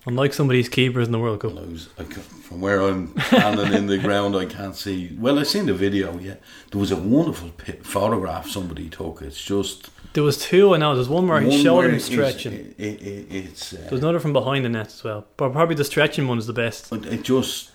Unlike 0.07 0.35
some 0.35 0.49
of 0.49 0.53
these 0.53 0.69
keepers 0.69 1.07
in 1.07 1.13
the 1.13 1.19
World 1.19 1.41
Cup. 1.41 1.55
Was, 1.55 1.89
I 1.99 2.05
from 2.05 2.61
where 2.61 2.81
I'm 2.81 3.19
standing 3.21 3.73
in 3.75 3.87
the 3.87 3.99
ground, 4.07 4.37
I 4.37 4.47
can't 4.47 4.77
see. 4.77 5.15
Well, 5.19 5.39
I 5.39 5.43
seen 5.43 5.67
the 5.67 5.75
video. 5.75 6.19
Yeah, 6.19 6.35
there 6.71 6.81
was 6.81 6.91
a 6.91 6.97
wonderful 6.97 7.51
photograph 7.83 8.49
somebody 8.49 8.89
took. 8.89 9.23
It's 9.23 9.43
just 9.43 9.91
There 10.15 10.23
was 10.23 10.39
two. 10.39 10.75
I 10.75 10.79
know. 10.79 10.95
There's 10.95 11.09
one 11.09 11.29
where 11.29 11.41
he 11.41 11.49
One 11.49 11.63
showed 11.63 11.77
where 11.77 11.91
him 11.91 12.01
stretching. 12.01 12.53
It, 12.53 12.75
it, 12.79 13.03
it, 13.03 13.27
it's 13.31 13.73
uh, 13.75 13.87
There's 13.89 14.01
another 14.03 14.19
from 14.21 14.33
behind 14.33 14.65
the 14.65 14.69
net 14.69 14.87
as 14.89 15.05
well. 15.05 15.27
But 15.37 15.53
probably 15.53 15.75
the 15.75 15.85
stretching 15.85 16.27
one 16.29 16.39
is 16.39 16.47
the 16.47 16.53
best. 16.53 16.91
But 16.91 17.05
it 17.07 17.23
just 17.23 17.71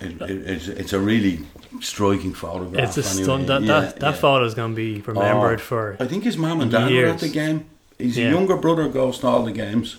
it, 0.00 0.20
it, 0.22 0.30
it's, 0.48 0.68
it's 0.68 0.92
a 0.92 0.98
really 1.00 1.40
striking 1.80 2.32
photograph. 2.34 2.96
It's 2.96 2.98
a 2.98 3.08
anyway. 3.10 3.24
stun. 3.24 3.46
That 3.46 3.62
Yeah, 3.62 3.80
that, 3.80 4.00
that 4.00 4.14
yeah. 4.14 4.20
photo 4.20 4.44
is 4.44 4.54
going 4.54 4.72
to 4.72 4.76
be 4.76 5.00
remembered 5.02 5.60
Oh, 5.60 5.62
for. 5.62 5.96
I 6.00 6.06
think 6.06 6.24
his 6.24 6.36
mum 6.36 6.60
and 6.60 6.70
dad 6.70 6.90
were 6.90 7.06
at 7.06 7.18
the 7.20 7.28
game. 7.28 7.66
His 7.98 8.16
Yeah. 8.18 8.30
younger 8.30 8.56
brother 8.56 8.88
goes 8.88 9.18
to 9.20 9.26
all 9.28 9.44
the 9.44 9.52
games. 9.52 9.96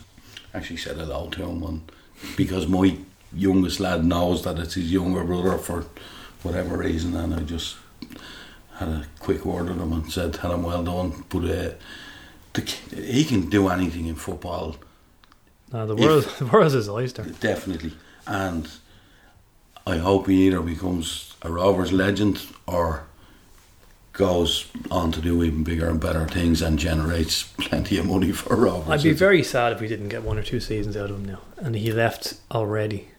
Actually 0.53 0.77
said 0.77 0.97
hello 0.97 1.29
to 1.31 1.43
him 1.45 1.63
and 1.63 1.81
because 2.37 2.67
my 2.67 2.97
youngest 3.33 3.79
lad 3.79 4.05
knows 4.05 4.43
that 4.43 4.59
it's 4.59 4.75
his 4.75 4.91
younger 4.91 5.23
brother 5.23 5.57
for 5.57 5.85
whatever 6.43 6.77
reason 6.77 7.15
and 7.15 7.33
I 7.33 7.39
just 7.39 7.75
had 8.75 8.87
a 8.89 9.05
quick 9.19 9.45
word 9.45 9.69
with 9.69 9.79
him 9.79 9.93
and 9.93 10.11
said 10.11 10.33
tell 10.33 10.53
him 10.53 10.63
well 10.63 10.83
done. 10.83 11.23
But 11.29 11.43
uh, 11.45 11.71
the, 12.53 12.61
he 12.95 13.23
can 13.25 13.49
do 13.49 13.67
anything 13.69 14.07
in 14.07 14.15
football 14.15 14.75
No, 15.71 15.85
the 15.85 15.93
if- 15.95 15.99
world, 16.05 16.23
the 16.39 16.45
world's 16.45 16.73
his 16.73 16.89
oyster. 16.89 17.23
Definitely. 17.39 17.93
And 18.27 18.69
I 19.85 19.97
hope 19.97 20.27
he 20.27 20.47
either 20.47 20.61
becomes 20.61 21.35
a 21.41 21.51
Rovers 21.51 21.91
legend 21.91 22.41
or 22.67 23.05
goes 24.13 24.67
on 24.91 25.11
to 25.11 25.19
do 25.19 25.43
even 25.43 25.63
bigger 25.63 25.89
and 25.89 25.99
better 25.99 26.27
things 26.27 26.61
and 26.61 26.77
generates 26.77 27.43
plenty 27.43 27.97
of 27.97 28.05
money 28.05 28.31
for 28.31 28.55
Rovers. 28.55 28.89
I'd 28.89 29.03
be 29.03 29.11
very 29.11 29.41
sad 29.43 29.73
if 29.73 29.81
we 29.81 29.87
didn't 29.87 30.09
get 30.09 30.23
one 30.23 30.37
or 30.37 30.43
two 30.43 30.59
seasons 30.59 30.95
out 30.95 31.09
of 31.09 31.15
him 31.17 31.25
now, 31.25 31.39
and 31.57 31.75
he 31.75 31.91
left 31.91 32.35
already. 32.51 33.09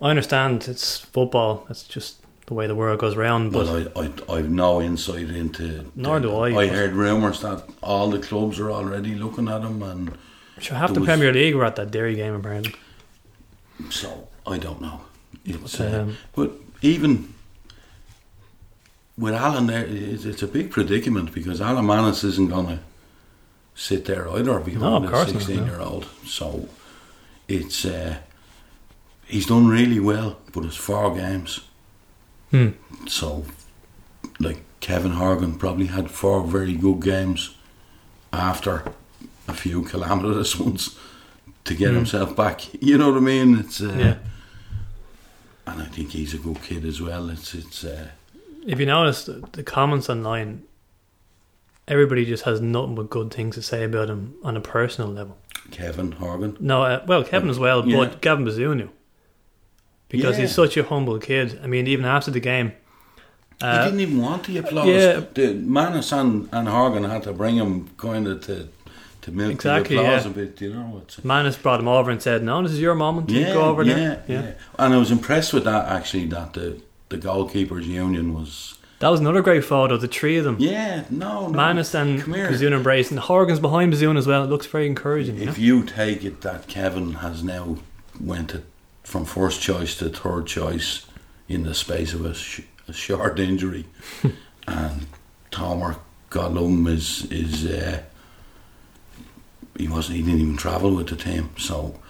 I 0.00 0.10
understand 0.10 0.68
it's 0.68 0.98
football; 0.98 1.66
it's 1.68 1.82
just 1.82 2.23
the 2.46 2.54
way 2.54 2.66
the 2.66 2.74
world 2.74 2.98
goes 2.98 3.16
round. 3.16 3.52
But 3.52 3.66
Well, 3.66 3.88
I, 3.96 4.34
I, 4.34 4.36
I've 4.38 4.50
no 4.50 4.80
insight 4.82 5.30
into. 5.30 5.90
Nor 5.94 6.20
do 6.20 6.34
I, 6.36 6.48
I 6.62 6.66
heard 6.66 6.92
rumours 6.92 7.40
that 7.40 7.64
all 7.82 8.10
the 8.10 8.18
clubs 8.18 8.58
are 8.60 8.70
already 8.70 9.14
looking 9.14 9.48
at 9.48 9.62
him, 9.62 9.82
and 9.82 10.16
sure, 10.58 10.76
half 10.76 10.92
the 10.92 11.00
was- 11.00 11.06
Premier 11.06 11.32
League 11.32 11.54
were 11.54 11.64
at 11.64 11.76
that 11.76 11.90
Derry 11.90 12.14
game 12.14 12.34
apparently. 12.34 12.74
so 13.90 14.28
I 14.46 14.58
don't 14.58 14.80
know. 14.80 15.00
It's, 15.44 15.76
But, 15.78 15.92
uh, 15.94 16.00
um, 16.02 16.16
But 16.34 16.52
even 16.82 17.32
with 19.16 19.34
Alan 19.34 19.66
there, 19.66 19.84
it's, 19.86 20.24
it's 20.24 20.42
a 20.42 20.46
big 20.46 20.70
predicament 20.70 21.32
because 21.32 21.60
Alan 21.60 21.86
Mannus 21.86 22.24
isn't 22.24 22.50
going 22.50 22.66
to 22.66 22.78
sit 23.74 24.04
there 24.04 24.28
either 24.30 24.52
No, 24.52 24.60
behind 24.60 25.04
of 25.04 25.10
a 25.10 25.12
course 25.12 25.32
not, 25.32 25.42
16 25.42 25.66
year 25.66 25.80
old. 25.80 26.06
So 26.26 26.68
it's 27.48 27.84
uh, 27.84 28.16
he's 29.26 29.46
done 29.46 29.66
really 29.68 30.00
well, 30.00 30.38
but 30.52 30.64
it's 30.64 30.76
four 30.76 31.14
games. 31.14 31.60
Hmm. 32.54 32.68
So, 33.08 33.44
like 34.38 34.62
Kevin 34.78 35.12
Horgan 35.12 35.58
probably 35.58 35.86
had 35.86 36.08
four 36.08 36.44
very 36.46 36.74
good 36.74 37.00
games 37.02 37.56
after 38.32 38.84
a 39.48 39.52
few 39.54 39.82
calamitous 39.82 40.56
ones 40.60 40.96
to 41.64 41.74
get 41.74 41.88
Hmm. 41.90 41.96
himself 41.96 42.36
back. 42.36 42.60
You 42.80 42.96
know 42.98 43.08
what 43.10 43.16
I 43.16 43.20
mean? 43.24 43.58
It's 43.58 43.80
uh, 43.80 43.92
Yeah. 43.98 44.16
and 45.66 45.82
I 45.82 45.86
think 45.86 46.10
he's 46.10 46.32
a 46.34 46.38
good 46.38 46.62
kid 46.62 46.84
as 46.84 47.00
well. 47.00 47.28
It's 47.28 47.54
it's 47.54 47.82
uh, 47.84 48.08
If 48.66 48.78
you 48.78 48.86
notice 48.86 49.24
the, 49.24 49.42
the 49.52 49.62
comments 49.64 50.08
online, 50.08 50.62
everybody 51.88 52.24
just 52.24 52.44
has 52.44 52.60
nothing 52.60 52.94
but 52.94 53.10
good 53.10 53.32
things 53.34 53.56
to 53.56 53.62
say 53.62 53.82
about 53.84 54.08
him 54.08 54.34
on 54.44 54.56
a 54.56 54.60
personal 54.60 55.10
level. 55.10 55.36
Kevin 55.72 56.12
Horgan. 56.12 56.56
No, 56.60 56.82
uh, 56.84 57.02
well, 57.08 57.24
Kevin 57.24 57.50
as 57.50 57.58
well, 57.58 57.84
Yeah. 57.88 57.96
but 57.96 58.20
Gavin 58.20 58.44
Bazunu. 58.46 58.90
Because 60.08 60.36
Yeah. 60.36 60.42
he's 60.42 60.54
such 60.54 60.76
a 60.76 60.84
humble 60.84 61.18
kid. 61.18 61.58
I 61.62 61.66
mean, 61.66 61.86
even 61.86 62.04
after 62.04 62.30
the 62.30 62.40
game, 62.40 62.72
he 63.60 63.66
uh, 63.66 63.84
didn't 63.84 64.00
even 64.00 64.20
want 64.20 64.44
the 64.44 64.58
applause. 64.58 64.86
yeah. 64.86 65.20
The 65.32 65.54
Mannus 65.54 66.12
and, 66.12 66.48
and 66.52 66.68
Horgan 66.68 67.04
had 67.04 67.22
to 67.24 67.32
bring 67.32 67.56
him 67.56 67.90
kind 67.96 68.26
of 68.26 68.40
to 68.42 68.68
to 69.22 69.32
milk 69.32 69.52
Exactly, 69.52 69.96
the 69.96 70.02
applause 70.02 70.24
yeah. 70.26 70.30
a 70.30 70.34
bit. 70.34 70.60
You 70.60 70.74
know, 70.74 71.00
it's, 71.02 71.24
Mannus 71.24 71.56
brought 71.56 71.80
him 71.80 71.88
over 71.88 72.10
and 72.10 72.20
said, 72.20 72.42
"No, 72.42 72.62
this 72.62 72.72
is 72.72 72.80
your 72.80 72.94
moment. 72.94 73.30
You 73.30 73.40
yeah, 73.40 73.54
go 73.54 73.62
over 73.62 73.82
yeah, 73.82 73.94
there." 73.94 74.22
yeah, 74.28 74.42
yeah, 74.42 74.52
And 74.78 74.92
I 74.92 74.98
was 74.98 75.10
impressed 75.10 75.52
with 75.54 75.64
that 75.64 75.88
actually. 75.88 76.26
That 76.26 76.52
the 76.52 76.80
the 77.08 77.16
goalkeepers 77.16 77.86
union 77.86 78.34
was. 78.34 78.76
That 79.00 79.08
was 79.08 79.20
another 79.20 79.42
great 79.42 79.64
photo. 79.64 79.96
The 79.96 80.08
three 80.08 80.36
of 80.38 80.44
them, 80.44 80.56
Yeah, 80.58 81.04
no, 81.10 81.48
no. 81.48 81.56
Mannus 81.56 81.94
and. 81.94 82.20
Bazunu 82.22 82.72
embrace, 82.72 83.10
and 83.10 83.18
Horgan's 83.20 83.60
behind 83.60 83.92
Bazunu 83.92 84.16
as 84.18 84.26
well. 84.26 84.44
It 84.44 84.50
looks 84.50 84.66
very 84.66 84.86
encouraging. 84.86 85.36
You 85.38 85.46
know? 85.46 85.50
If 85.52 85.58
you 85.58 85.82
take 85.84 86.24
it 86.24 86.40
that 86.42 86.68
Kevin 86.68 87.14
has 87.14 87.42
now 87.42 87.78
went 88.20 88.50
to, 88.50 88.62
from 89.04 89.24
first 89.24 89.60
choice 89.60 89.96
to 89.98 90.08
third 90.08 90.46
choice 90.46 91.06
in 91.48 91.62
the 91.62 91.74
space 91.74 92.12
of 92.14 92.24
a, 92.24 92.34
sh- 92.34 92.62
a 92.88 92.92
short 92.92 93.38
injury, 93.38 93.84
and 94.66 95.06
Tomer, 95.52 95.98
God 96.30 96.54
love 96.54 96.64
him, 96.70 96.86
is 96.86 97.26
is 97.30 97.64
uh, 97.66 98.02
he 99.78 99.86
wasn't 99.88 100.16
he 100.16 100.22
didn't 100.22 100.40
even 100.40 100.56
travel 100.56 100.94
with 100.96 101.08
the 101.08 101.16
team. 101.16 101.50
So 101.58 102.00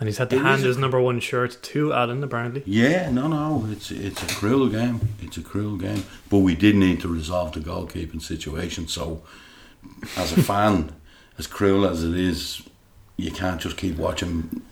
And 0.00 0.08
he's 0.08 0.18
had 0.18 0.30
to 0.30 0.38
hand 0.38 0.62
his 0.62 0.76
number 0.78 1.00
one 1.00 1.20
shirt 1.20 1.58
to 1.62 1.92
Alan 1.92 2.22
apparently. 2.22 2.62
yeah, 2.66 3.10
no, 3.10 3.26
no, 3.28 3.66
it's 3.70 3.90
it's 3.90 4.22
a 4.22 4.26
cruel 4.34 4.68
game. 4.68 5.00
It's 5.20 5.36
a 5.36 5.42
cruel 5.42 5.76
game. 5.76 6.04
But 6.30 6.38
we 6.38 6.54
did 6.54 6.76
need 6.76 7.00
to 7.00 7.08
resolve 7.08 7.52
the 7.52 7.60
goalkeeping 7.60 8.22
situation. 8.22 8.86
So 8.88 9.22
as 10.16 10.32
a 10.32 10.42
fan, 10.50 10.92
as 11.38 11.46
cruel 11.46 11.84
as 11.86 12.02
it 12.04 12.14
is, 12.16 12.62
you 13.16 13.30
can't 13.32 13.60
just 13.60 13.76
keep 13.76 13.96
watching 13.96 14.62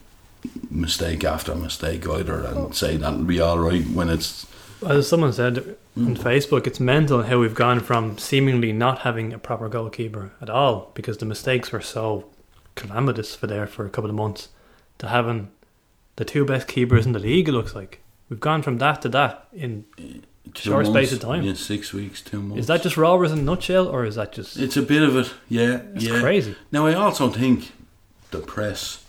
mistake 0.69 1.23
after 1.23 1.55
mistake 1.55 2.07
either 2.07 2.43
and 2.43 2.73
say 2.75 2.97
that'll 2.97 3.23
be 3.23 3.39
all 3.39 3.59
right 3.59 3.85
when 3.87 4.09
it's 4.09 4.45
As 4.85 5.07
someone 5.07 5.33
said 5.33 5.57
on 5.95 6.15
Mm. 6.15 6.17
Facebook, 6.19 6.67
it's 6.67 6.79
mental 6.79 7.23
how 7.23 7.39
we've 7.39 7.55
gone 7.55 7.79
from 7.79 8.19
seemingly 8.19 8.71
not 8.71 8.99
having 8.99 9.33
a 9.33 9.39
proper 9.39 9.67
goalkeeper 9.67 10.31
at 10.39 10.49
all 10.49 10.91
because 10.93 11.17
the 11.17 11.25
mistakes 11.25 11.71
were 11.71 11.81
so 11.81 12.25
calamitous 12.75 13.35
for 13.35 13.47
there 13.47 13.65
for 13.65 13.85
a 13.85 13.89
couple 13.89 14.09
of 14.11 14.15
months 14.15 14.49
to 14.99 15.07
having 15.07 15.49
the 16.17 16.25
two 16.25 16.45
best 16.45 16.67
keepers 16.67 17.07
in 17.07 17.13
the 17.13 17.19
league. 17.19 17.49
It 17.49 17.53
looks 17.53 17.73
like 17.73 18.01
we've 18.29 18.39
gone 18.39 18.61
from 18.61 18.77
that 18.77 19.01
to 19.01 19.09
that. 19.09 19.47
In 19.53 19.85
two 20.53 20.69
Short 20.69 20.85
space 20.85 21.11
of 21.11 21.19
time. 21.19 21.43
Yeah, 21.43 21.55
six 21.55 21.91
weeks, 21.93 22.21
two 22.21 22.41
months. 22.41 22.61
is 22.61 22.67
that 22.67 22.83
just 22.83 22.95
Rovers 22.97 23.31
in 23.31 23.39
a 23.39 23.41
nutshell, 23.41 23.87
or 23.87 24.05
is 24.05 24.15
that 24.15 24.31
just 24.33 24.57
It's 24.57 24.77
a 24.77 24.81
bit 24.83 25.01
of 25.01 25.15
it, 25.17 25.33
yeah. 25.49 25.81
it's 25.95 26.05
yeah. 26.05 26.19
crazy? 26.21 26.55
Now 26.71 26.85
I 26.85 26.93
also 26.93 27.29
think 27.29 27.71
the 28.29 28.39
press 28.39 29.03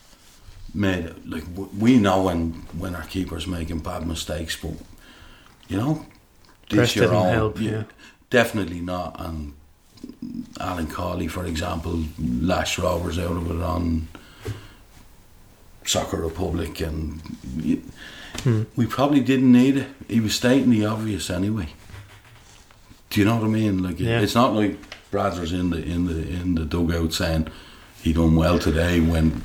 made 0.74 1.12
like 1.26 1.44
we 1.78 1.98
know 1.98 2.22
when 2.24 2.52
when 2.78 2.94
our 2.94 3.04
keepers 3.04 3.46
making 3.46 3.78
bad 3.80 4.06
mistakes, 4.06 4.56
but 4.60 4.72
you 5.68 5.76
know, 5.76 6.06
this 6.70 6.94
didn't 6.94 7.14
own, 7.14 7.32
help, 7.34 7.60
you- 7.60 7.70
yeah. 7.70 7.82
definitely 8.30 8.80
not. 8.80 9.16
And 9.20 9.52
Alan 10.60 10.86
Cawley, 10.86 11.28
for 11.28 11.44
example, 11.46 12.04
lashed 12.18 12.78
Rovers 12.78 13.18
out 13.18 13.36
of 13.36 13.50
it 13.50 13.62
on 13.62 14.08
Soccer 15.84 16.18
Republic, 16.18 16.80
and 16.80 17.20
Hmm. 18.44 18.62
we 18.76 18.86
probably 18.86 19.20
didn't 19.20 19.50
need 19.50 19.78
it. 19.78 19.88
He 20.06 20.20
was 20.20 20.34
stating 20.34 20.70
the 20.70 20.84
obvious 20.84 21.30
anyway. 21.30 21.68
Do 23.10 23.20
you 23.20 23.26
know 23.26 23.36
what 23.36 23.44
I 23.44 23.48
mean? 23.48 23.82
Like 23.82 23.98
Yeah. 23.98 24.20
it's 24.20 24.34
not 24.34 24.54
like 24.54 24.76
Bradzer's 25.10 25.52
in 25.52 25.70
the 25.70 25.82
in 25.82 26.06
the 26.06 26.28
in 26.28 26.54
the 26.54 26.64
dugout 26.66 27.14
saying 27.14 27.48
he 28.02 28.12
done 28.12 28.36
well 28.36 28.58
today 28.58 29.00
when 29.00 29.42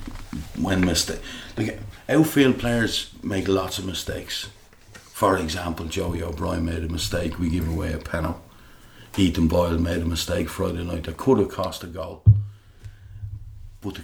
when 0.59 0.85
mistake. 0.85 1.19
Like 1.57 1.79
outfield 2.09 2.59
players 2.59 3.11
make 3.21 3.47
lots 3.47 3.79
of 3.79 3.85
mistakes. 3.85 4.49
For 4.93 5.37
example, 5.37 5.85
Joey 5.85 6.23
O'Brien 6.23 6.65
made 6.65 6.83
a 6.83 6.89
mistake. 6.89 7.39
We 7.39 7.49
give 7.49 7.69
away 7.69 7.93
a 7.93 7.99
penalty. 7.99 8.39
Ethan 9.15 9.47
Boyle 9.47 9.77
made 9.77 10.01
a 10.01 10.05
mistake 10.05 10.49
Friday 10.49 10.83
night 10.83 11.03
that 11.03 11.17
could 11.17 11.37
have 11.37 11.49
cost 11.49 11.83
a 11.83 11.87
goal. 11.87 12.23
But 13.81 13.95
to, 13.95 14.01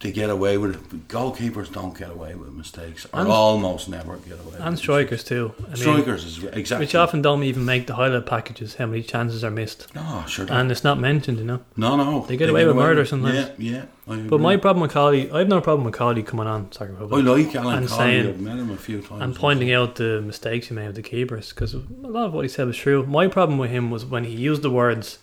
to 0.00 0.10
get 0.10 0.30
away 0.30 0.56
with 0.56 0.76
it, 0.76 1.08
goalkeepers 1.08 1.70
don't 1.70 1.96
get 1.96 2.10
away 2.10 2.34
with 2.34 2.50
mistakes, 2.54 3.06
or 3.12 3.20
And- 3.20 3.28
almost 3.28 3.86
never 3.86 4.16
get 4.16 4.40
away. 4.40 4.54
And 4.58 4.70
with 4.70 4.78
strikers 4.78 5.22
too. 5.22 5.52
I 5.58 5.66
mean, 5.66 5.76
Strikers 5.76 6.24
is 6.24 6.42
exactly. 6.42 6.86
which 6.86 6.94
often 6.94 7.20
don't 7.20 7.42
even 7.42 7.66
make 7.66 7.86
the 7.86 7.94
highlight 7.96 8.24
packages. 8.24 8.76
How 8.76 8.86
many 8.86 9.02
chances 9.02 9.44
are 9.44 9.50
missed, 9.50 9.94
No, 9.94 10.24
sure. 10.26 10.46
and 10.48 10.70
it's 10.72 10.82
not 10.82 10.98
mentioned. 10.98 11.38
You 11.38 11.44
know. 11.44 11.60
no, 11.76 11.96
no. 11.96 12.24
They 12.26 12.38
get 12.38 12.48
away 12.48 12.64
with 12.64 12.76
murder 12.76 13.04
sometimes. 13.04 13.50
Yeah, 13.58 13.84
yeah. 14.06 14.16
But 14.28 14.40
my 14.40 14.56
problem 14.56 14.80
with 14.82 14.90
Cawley, 14.92 15.30
I 15.30 15.40
have 15.40 15.48
no 15.48 15.60
problem 15.60 15.84
with 15.84 15.94
Cawley 15.94 16.22
coming 16.22 16.46
on 16.46 16.72
Soccer 16.72 16.96
I 16.98 17.04
like 17.04 17.54
Alan 17.54 17.78
and 17.78 17.90
saying- 17.90 18.26
I've 18.26 18.40
met 18.40 18.56
him 18.58 18.70
a 18.70 18.76
few 18.76 19.02
times. 19.02 19.22
and 19.22 19.36
pointing 19.36 19.70
out 19.70 19.96
the 19.96 20.22
mistakes 20.22 20.68
he 20.68 20.74
made 20.74 20.86
with 20.86 20.96
the 20.96 21.02
keepers 21.02 21.50
because 21.50 21.74
a 21.74 21.82
lot 22.02 22.24
of 22.24 22.32
what 22.32 22.42
he 22.42 22.48
said 22.48 22.66
was 22.66 22.76
true. 22.78 23.04
My 23.06 23.28
problem 23.28 23.58
with 23.58 23.70
him 23.70 23.90
was 23.90 24.06
when 24.06 24.24
he 24.24 24.34
used 24.34 24.62
the 24.62 24.70
words, 24.70 25.18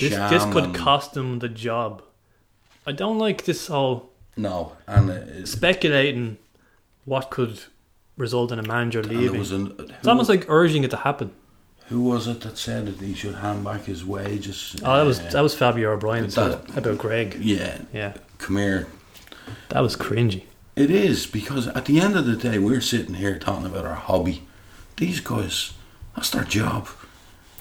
"This 0.00 0.14
this 0.30 0.44
could 0.46 0.72
cost 0.74 1.14
him 1.16 1.40
the 1.40 1.50
job." 1.50 2.02
I 2.86 2.92
don't 2.92 3.18
like 3.18 3.44
this 3.44 3.66
whole 3.68 4.10
No, 4.36 4.72
and 4.86 5.10
uh, 5.10 5.14
it's, 5.28 5.52
speculating 5.52 6.38
what 7.04 7.30
could 7.30 7.60
result 8.16 8.52
in 8.52 8.58
a 8.58 8.62
manager 8.62 9.02
leaving. 9.02 9.38
was 9.38 9.52
an, 9.52 9.74
it's 9.78 10.06
almost 10.08 10.28
like 10.28 10.46
urging 10.48 10.84
it 10.84 10.90
to 10.90 10.96
happen. 10.98 11.32
who 11.88 12.02
was 12.02 12.26
it 12.26 12.40
that 12.42 12.56
said 12.56 12.86
that 12.86 13.00
he 13.04 13.14
should 13.14 13.34
hand 13.36 13.64
back 13.64 13.84
his 13.84 14.04
wages? 14.04 14.76
Oh, 14.84 14.96
that 14.96 15.06
was 15.06 15.20
Uh, 15.20 15.30
that 15.32 15.40
was 15.42 15.54
Fabio 15.54 15.92
O'Brien 15.92 16.28
that- 16.28 16.76
about 16.76 16.98
Greg. 16.98 17.36
yeah. 17.40 17.78
Yeah, 17.92 18.14
Come 18.38 18.56
here. 18.56 18.86
that 19.68 19.82
was 19.82 19.96
cringy. 19.96 20.44
It 20.76 20.90
is 20.90 21.26
because 21.26 21.66
at 21.68 21.84
the 21.84 22.00
end 22.00 22.16
of 22.16 22.24
the 22.24 22.36
day, 22.36 22.58
we're 22.58 22.80
sitting 22.80 23.14
here 23.16 23.38
talking 23.38 23.66
about 23.66 23.84
our 23.84 23.94
hobby. 23.96 24.42
These 24.96 25.20
guys, 25.20 25.72
that's 26.16 26.30
their 26.30 26.44
job, 26.44 26.88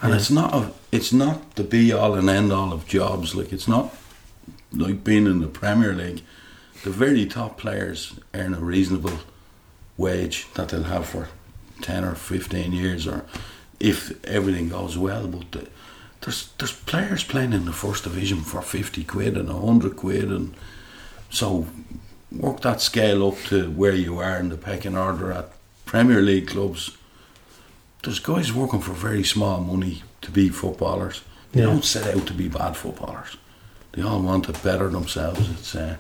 And 0.02 0.12
Yeah. 0.12 0.18
it's 0.18 0.32
not 0.32 0.54
a, 0.56 0.72
it's 0.92 1.12
not 1.14 1.56
the 1.56 1.64
be 1.64 1.92
all 1.94 2.16
and 2.16 2.28
end 2.30 2.52
all 2.52 2.72
of 2.74 2.88
jobs. 2.88 3.36
Like 3.36 3.52
it's 3.54 3.68
not 3.68 3.94
like 4.72 5.04
being 5.04 5.28
in 5.28 5.42
the 5.42 5.48
Premier 5.48 5.94
League. 5.94 6.24
The 6.84 6.90
very 6.90 7.26
top 7.26 7.58
players 7.58 8.14
earn 8.34 8.54
a 8.54 8.60
reasonable 8.60 9.20
wage 9.98 10.48
that 10.56 10.70
they'll 10.70 10.84
have 10.84 11.06
for 11.08 11.30
ten 11.82 12.04
or 12.04 12.16
fifteen 12.16 12.72
years, 12.74 13.08
or 13.08 13.26
if 13.80 14.24
everything 14.26 14.70
goes 14.70 14.98
well. 14.98 15.28
But 15.28 15.52
the, 15.52 15.68
there's 16.22 16.50
there's 16.58 16.74
players 16.74 17.24
playing 17.24 17.54
in 17.54 17.66
the 17.66 17.74
first 17.74 18.04
division 18.04 18.42
for 18.42 18.62
fifty 18.62 19.04
quid 19.04 19.38
and 19.38 19.50
hundred 19.50 19.96
quid, 19.96 20.32
and 20.32 20.54
so 21.30 21.68
work 22.32 22.62
that 22.62 22.82
scale 22.82 23.28
up 23.28 23.38
to 23.50 23.70
where 23.72 23.94
you 23.96 24.18
are 24.20 24.38
in 24.38 24.50
the 24.50 24.58
pecking 24.58 24.98
order 24.98 25.32
at 25.32 25.52
Premier 25.86 26.22
League 26.22 26.48
clubs. 26.48 26.98
There's 28.04 28.20
guys 28.20 28.52
working 28.52 28.82
for 28.82 28.94
very 28.94 29.24
small 29.24 29.60
money 29.62 30.02
to 30.22 30.32
be 30.32 30.50
footballers. 30.50 31.22
They 31.52 31.60
Yeah. 31.62 31.68
don't 31.68 31.86
set 31.86 32.16
out 32.16 32.26
to 32.28 32.34
be 32.34 32.48
bad 32.48 32.76
footballers. 32.76 33.38
They 33.92 34.02
all 34.02 34.22
want 34.22 34.46
to 34.46 34.54
better 34.54 34.90
themselves. 34.90 35.50
It's 35.52 35.76
uh, 35.76 35.98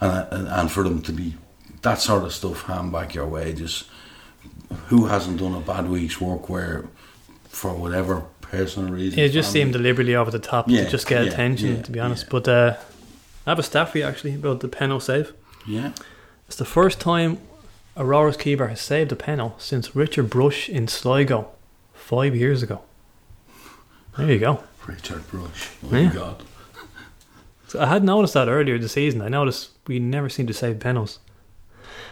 and, 0.00 0.26
and 0.32 0.48
and 0.48 0.70
for 0.70 0.82
them 0.84 1.02
to 1.02 1.12
be 1.12 1.34
that 1.82 2.00
sort 2.00 2.24
of 2.24 2.32
stuff 2.32 2.62
hand 2.62 2.92
back 2.92 3.14
your 3.14 3.26
wages. 3.26 3.84
Who 4.88 5.06
hasn't 5.06 5.38
done 5.40 5.54
a 5.54 5.60
bad 5.60 5.88
week's 5.88 6.20
work 6.20 6.48
where, 6.50 6.84
for 7.48 7.72
whatever 7.74 8.24
personal 8.42 8.92
reason, 8.92 9.18
It 9.18 9.30
just 9.30 9.48
family- 9.48 9.60
seemed 9.62 9.72
deliberately 9.72 10.14
over 10.14 10.30
the 10.30 10.38
top 10.38 10.68
Yeah, 10.68 10.84
to 10.84 10.90
just 10.90 11.06
get 11.06 11.24
yeah, 11.24 11.30
attention, 11.30 11.76
yeah, 11.76 11.82
to 11.82 11.90
be 11.90 12.00
honest. 12.00 12.28
But 12.28 12.46
uh, 12.48 12.76
I 13.46 13.50
have 13.50 13.58
a 13.58 13.62
stat 13.62 13.88
for 13.90 14.02
actually 14.02 14.34
about 14.34 14.60
the 14.60 14.68
penal 14.68 15.00
save. 15.00 15.32
yeah. 15.66 15.92
It's 16.46 16.56
the 16.56 16.64
first 16.66 17.00
time 17.00 17.38
a 17.96 18.04
Rovers 18.04 18.36
keeper 18.36 18.68
has 18.68 18.80
saved 18.80 19.10
a 19.12 19.16
penal 19.16 19.54
since 19.58 19.94
Richard 19.96 20.28
Brush 20.30 20.68
in 20.68 20.86
Sligo 20.88 21.48
five 21.94 22.34
years 22.36 22.62
ago. 22.62 22.82
There 24.16 24.30
you 24.32 24.38
go. 24.38 24.62
Richard 24.86 25.26
Brush. 25.28 25.70
Oh 25.84 25.88
my 25.90 26.06
God. 26.06 26.42
So 27.68 27.80
I 27.80 27.86
had 27.86 28.02
noticed 28.02 28.34
that 28.34 28.48
earlier 28.48 28.78
this 28.78 28.92
season. 28.92 29.20
I 29.22 29.28
noticed 29.28 29.70
we 29.86 29.98
never 29.98 30.28
seem 30.28 30.46
to 30.46 30.54
save 30.54 30.80
penalties. 30.80 31.18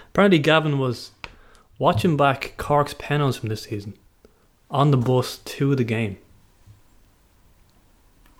Apparently, 0.08 0.38
Gavin 0.38 0.78
was 0.78 1.10
watching 1.78 2.16
back 2.16 2.54
Cork's 2.56 2.94
penalties 2.98 3.36
from 3.38 3.48
this 3.48 3.62
season 3.62 3.94
on 4.70 4.90
the 4.90 4.96
bus 4.96 5.38
to 5.38 5.74
the 5.74 5.84
game. 5.84 6.18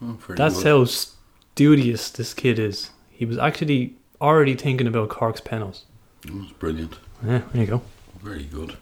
Oh, 0.03 0.19
That's 0.37 0.62
how 0.62 0.85
studious 0.85 2.11
this 2.11 2.35
kid 2.35 2.59
is. 2.59 2.91
He 3.11 3.25
was 3.25 3.39
actually 3.39 3.95
already 4.21 4.55
thinking 4.55 4.87
about 4.87 5.09
Cork's 5.09 5.41
penalties. 5.41 5.85
That 6.23 6.35
was 6.35 6.53
brilliant. 6.53 6.95
Yeah, 7.25 7.43
there 7.53 7.62
you 7.62 7.67
go. 7.67 7.83
Very 8.23 8.45
good. 8.45 8.77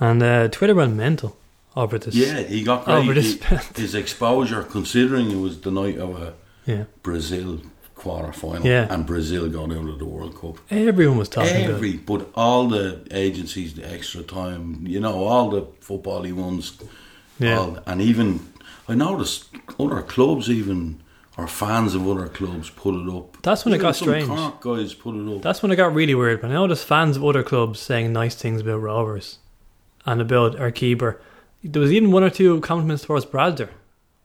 And 0.00 0.22
uh, 0.22 0.48
Twitter 0.48 0.74
went 0.74 0.96
mental 0.96 1.36
over 1.76 1.98
this. 1.98 2.14
Yeah, 2.16 2.40
he 2.40 2.64
got 2.64 2.88
over 2.88 3.14
this. 3.14 3.34
He- 3.44 3.80
his 3.82 3.94
exposure, 3.94 4.64
considering 4.64 5.30
it 5.30 5.36
was 5.38 5.60
the 5.60 5.70
night 5.70 5.98
of 5.98 6.20
a 6.20 6.34
yeah, 6.66 6.84
Brazil 7.02 7.60
quarter 7.94 8.32
final, 8.32 8.66
Yeah. 8.66 8.86
and 8.92 9.06
Brazil 9.06 9.48
got 9.48 9.70
out 9.72 9.88
of 9.88 9.98
the 9.98 10.04
World 10.04 10.38
Cup. 10.40 10.56
everyone 10.70 11.18
was 11.18 11.28
talking 11.28 11.64
about. 11.64 11.74
Every, 11.76 11.90
it. 11.92 12.06
but 12.06 12.28
all 12.34 12.68
the 12.68 13.06
agencies, 13.10 13.74
the 13.74 13.90
extra 13.90 14.22
time, 14.22 14.84
you 14.86 15.00
know, 15.00 15.24
all 15.24 15.50
the 15.50 15.62
football 15.80 16.22
ones, 16.32 16.76
Yeah, 17.38 17.58
all, 17.58 17.78
and 17.86 18.00
even 18.02 18.40
I 18.88 18.94
noticed 18.94 19.46
other 19.78 20.02
clubs, 20.02 20.50
even 20.50 21.00
or 21.36 21.46
fans 21.48 21.94
of 21.94 22.06
other 22.08 22.28
clubs, 22.28 22.70
put 22.70 22.94
it 22.94 23.08
up. 23.08 23.36
That's 23.42 23.64
when 23.64 23.74
it 23.74 23.78
got 23.78 23.96
some 23.96 24.08
strange. 24.08 24.28
Cork 24.28 24.60
guys 24.60 24.94
put 24.94 25.14
it 25.16 25.36
up. 25.36 25.42
that's 25.42 25.62
when 25.62 25.72
it 25.72 25.76
got 25.76 25.92
really 25.94 26.14
weird. 26.14 26.40
But 26.40 26.50
I 26.50 26.54
noticed 26.54 26.84
fans 26.86 27.16
of 27.16 27.24
other 27.24 27.42
clubs 27.42 27.80
saying 27.80 28.12
nice 28.12 28.34
things 28.36 28.60
about 28.60 28.80
Rovers 28.82 29.38
and 30.06 30.20
about 30.20 30.58
our 30.60 30.70
keeper. 30.70 31.20
There 31.62 31.80
was 31.82 31.90
even 31.92 32.12
one 32.12 32.22
or 32.22 32.30
two 32.30 32.60
compliments 32.60 33.04
towards 33.04 33.24
Bradzer, 33.26 33.70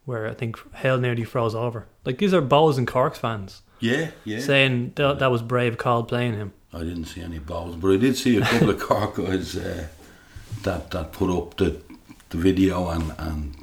where 0.09 0.27
I 0.27 0.33
think 0.33 0.57
hell 0.73 0.97
nearly 0.97 1.23
froze 1.23 1.53
over. 1.53 1.85
Like 2.03 2.17
these 2.17 2.33
are 2.33 2.41
Bohs 2.41 2.79
and 2.79 2.87
Corks 2.87 3.19
fans 3.19 3.61
yeah, 3.79 4.09
yeah. 4.25 4.39
saying 4.39 4.93
that, 4.95 5.19
that 5.19 5.29
was 5.29 5.43
brave 5.43 5.77
call 5.77 6.03
playing 6.03 6.33
him. 6.33 6.51
I 6.73 6.79
didn't 6.79 7.05
see 7.05 7.21
any 7.21 7.39
Bohs, 7.39 7.79
but 7.79 7.91
I 7.91 7.97
did 7.97 8.17
see 8.17 8.37
a 8.37 8.41
couple 8.41 8.71
of 8.71 8.79
Cork 8.87 9.15
guys 9.15 9.55
uh, 9.55 9.87
that 10.63 10.89
that 10.91 11.11
put 11.11 11.29
up 11.29 11.57
the 11.57 11.79
the 12.29 12.37
video 12.37 12.89
and 12.89 13.13
and 13.19 13.55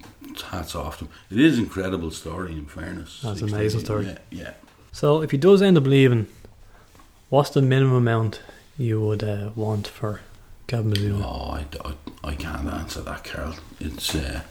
hats 0.51 0.77
off 0.77 1.01
them. 1.01 1.09
It 1.31 1.41
is 1.41 1.59
an 1.59 1.65
incredible 1.65 2.13
story. 2.13 2.53
In 2.53 2.67
fairness, 2.67 3.23
That's 3.23 3.43
an 3.43 3.49
amazing 3.49 3.81
story. 3.81 4.07
Yeah, 4.07 4.19
yeah. 4.31 4.51
So 4.93 5.23
if 5.23 5.33
he 5.33 5.37
does 5.39 5.61
end 5.63 5.77
up 5.77 5.85
leaving, 5.85 6.29
what's 7.29 7.51
the 7.51 7.63
minimum 7.63 7.97
amount 7.97 8.41
you 8.79 9.01
would 9.01 9.25
uh, 9.25 9.51
want 9.57 9.89
for 9.89 10.21
Gavin 10.69 10.93
Bazunu? 10.93 11.23
Oh, 11.25 11.51
I, 11.59 11.67
I, 11.85 12.31
I 12.31 12.35
can't 12.35 12.69
answer 12.69 13.03
that, 13.03 13.25
Carol. 13.25 13.55
It's 13.81 14.15
uh, 14.15 14.43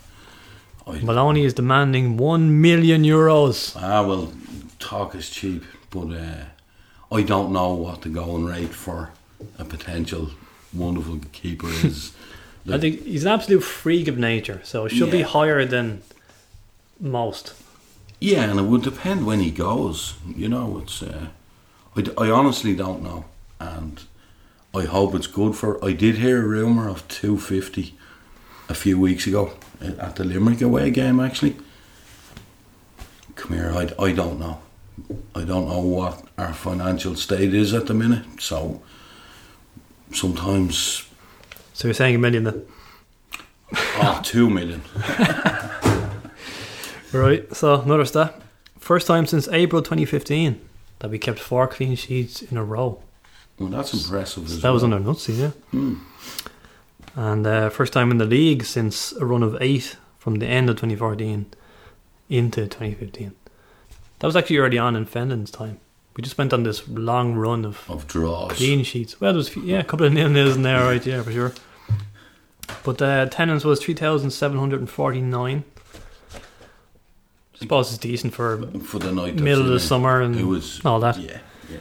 I, 0.88 1.00
Maloney 1.00 1.46
is 1.46 1.54
demanding 1.54 2.18
one 2.18 2.62
million 2.62 3.04
euros. 3.04 3.76
ah 3.76 4.06
well, 4.06 4.34
talk 4.80 5.16
is 5.16 5.30
cheap, 5.30 5.64
but 5.90 6.12
uh, 6.14 6.46
I 7.12 7.24
don't 7.24 7.52
know 7.52 7.74
what 7.74 8.02
the 8.02 8.10
going 8.10 8.46
rate 8.46 8.74
for 8.74 9.12
a 9.58 9.66
potential 9.66 10.32
wonderful 10.74 11.20
keeper 11.32 11.70
is. 11.70 12.14
I 12.72 12.78
think 12.80 13.04
he's 13.04 13.26
an 13.26 13.32
absolute 13.32 13.62
freak 13.62 14.08
of 14.08 14.18
nature, 14.18 14.62
so 14.64 14.86
it 14.86 14.90
should 14.90 15.12
be 15.12 15.22
higher 15.22 15.66
than 15.66 16.02
most. 17.00 17.54
Yeah, 18.20 18.50
and 18.50 18.60
it 18.60 18.64
would 18.64 18.82
depend 18.82 19.26
when 19.26 19.40
he 19.40 19.52
goes. 19.52 20.16
You 20.36 20.50
know, 20.50 20.80
it's. 20.80 21.04
Uh, 21.04 21.28
I, 21.96 22.26
I 22.26 22.30
honestly 22.32 22.76
don't 22.76 23.04
know, 23.04 23.26
and 23.60 24.04
I 24.74 24.86
hope 24.86 25.14
it's 25.14 25.28
good 25.28 25.56
for. 25.56 25.84
I 25.86 25.94
did 25.94 26.18
hear 26.18 26.44
a 26.44 26.48
rumor 26.48 26.90
of 26.90 27.08
two 27.08 27.38
fifty 27.38 27.96
a 28.68 28.74
few 28.74 29.00
weeks 29.00 29.28
ago 29.28 29.54
at 29.82 30.16
the 30.16 30.24
Limerick 30.24 30.62
away 30.62 30.90
game. 30.92 31.20
Actually, 31.20 31.56
come 33.36 33.54
here. 33.54 33.72
I, 33.74 33.90
I 34.04 34.12
don't 34.14 34.40
know. 34.40 34.60
I 35.36 35.44
don't 35.44 35.68
know 35.68 35.80
what 35.82 36.24
our 36.38 36.54
financial 36.54 37.16
state 37.16 37.54
is 37.54 37.74
at 37.74 37.88
the 37.88 37.94
minute. 37.94 38.26
So 38.40 38.82
sometimes, 40.14 41.06
So 41.74 41.88
you're 41.90 41.94
saying 41.96 42.16
a 42.16 42.20
million 42.20 42.44
then? 42.46 42.66
oh, 43.98 44.22
two 44.24 44.50
million. 44.50 44.82
Right, 47.14 47.56
so 47.56 47.80
another 47.80 48.04
stat. 48.04 48.42
First 48.78 49.08
time 49.08 49.26
since 49.26 49.48
April 49.48 49.82
2015 49.82 50.60
that 51.00 51.10
we 51.10 51.18
kept 51.18 51.40
four 51.40 51.66
clean 51.66 51.96
sheets 51.96 52.42
in 52.42 52.58
a 52.58 52.64
row. 52.64 53.02
Well, 53.58 53.70
that's 53.70 53.94
impressive. 53.94 54.50
So 54.50 54.58
that 54.58 54.70
was 54.72 54.84
well. 54.84 54.94
under 54.96 55.10
Nutsy, 55.10 55.38
yeah. 55.40 55.52
Hmm. 55.72 55.96
And 57.16 57.48
uh, 57.48 57.70
first 57.70 57.94
time 57.94 58.12
in 58.12 58.18
the 58.18 58.26
league 58.26 58.66
since 58.66 59.14
a 59.14 59.26
run 59.26 59.42
of 59.42 59.58
eight 59.62 59.96
from 60.20 60.36
the 60.36 60.48
end 60.48 60.70
of 60.70 60.76
2014 60.76 61.46
into 62.30 62.62
2015. 62.62 63.34
That 64.20 64.28
was 64.28 64.36
actually 64.36 64.58
early 64.58 64.78
on 64.78 64.96
in 64.96 65.06
Fenlon's 65.06 65.52
time. 65.52 65.80
We 66.18 66.24
just 66.24 66.38
went 66.38 66.54
on 66.54 66.64
this 66.64 66.88
long 66.88 67.36
run 67.36 67.66
of 67.66 67.90
of 67.90 68.08
draws. 68.08 68.54
clean 68.54 68.84
sheets. 68.84 69.20
Well, 69.20 69.34
there 69.34 69.38
was 69.38 69.56
yeah, 69.58 69.80
a 69.80 69.84
couple 69.84 70.06
of 70.06 70.14
nil 70.14 70.30
nils 70.30 70.56
in 70.56 70.62
there, 70.62 70.82
right? 70.84 71.06
Yeah, 71.06 71.22
for 71.24 71.32
sure. 71.32 71.54
But 72.84 73.02
uh, 73.02 73.26
attendance 73.28 73.66
was 73.66 73.84
3,749. 73.84 75.64
I 77.54 77.58
suppose 77.58 77.90
it's 77.90 77.98
decent 77.98 78.34
for 78.34 78.66
for 78.80 79.00
the 79.00 79.12
night. 79.12 79.36
middle 79.36 79.64
of 79.64 79.70
the 79.70 79.80
summer 79.80 80.22
and 80.22 80.48
was 80.48 80.84
all 80.86 81.00
that. 81.02 81.18
Yeah, 81.18 81.40
yeah. 81.70 81.80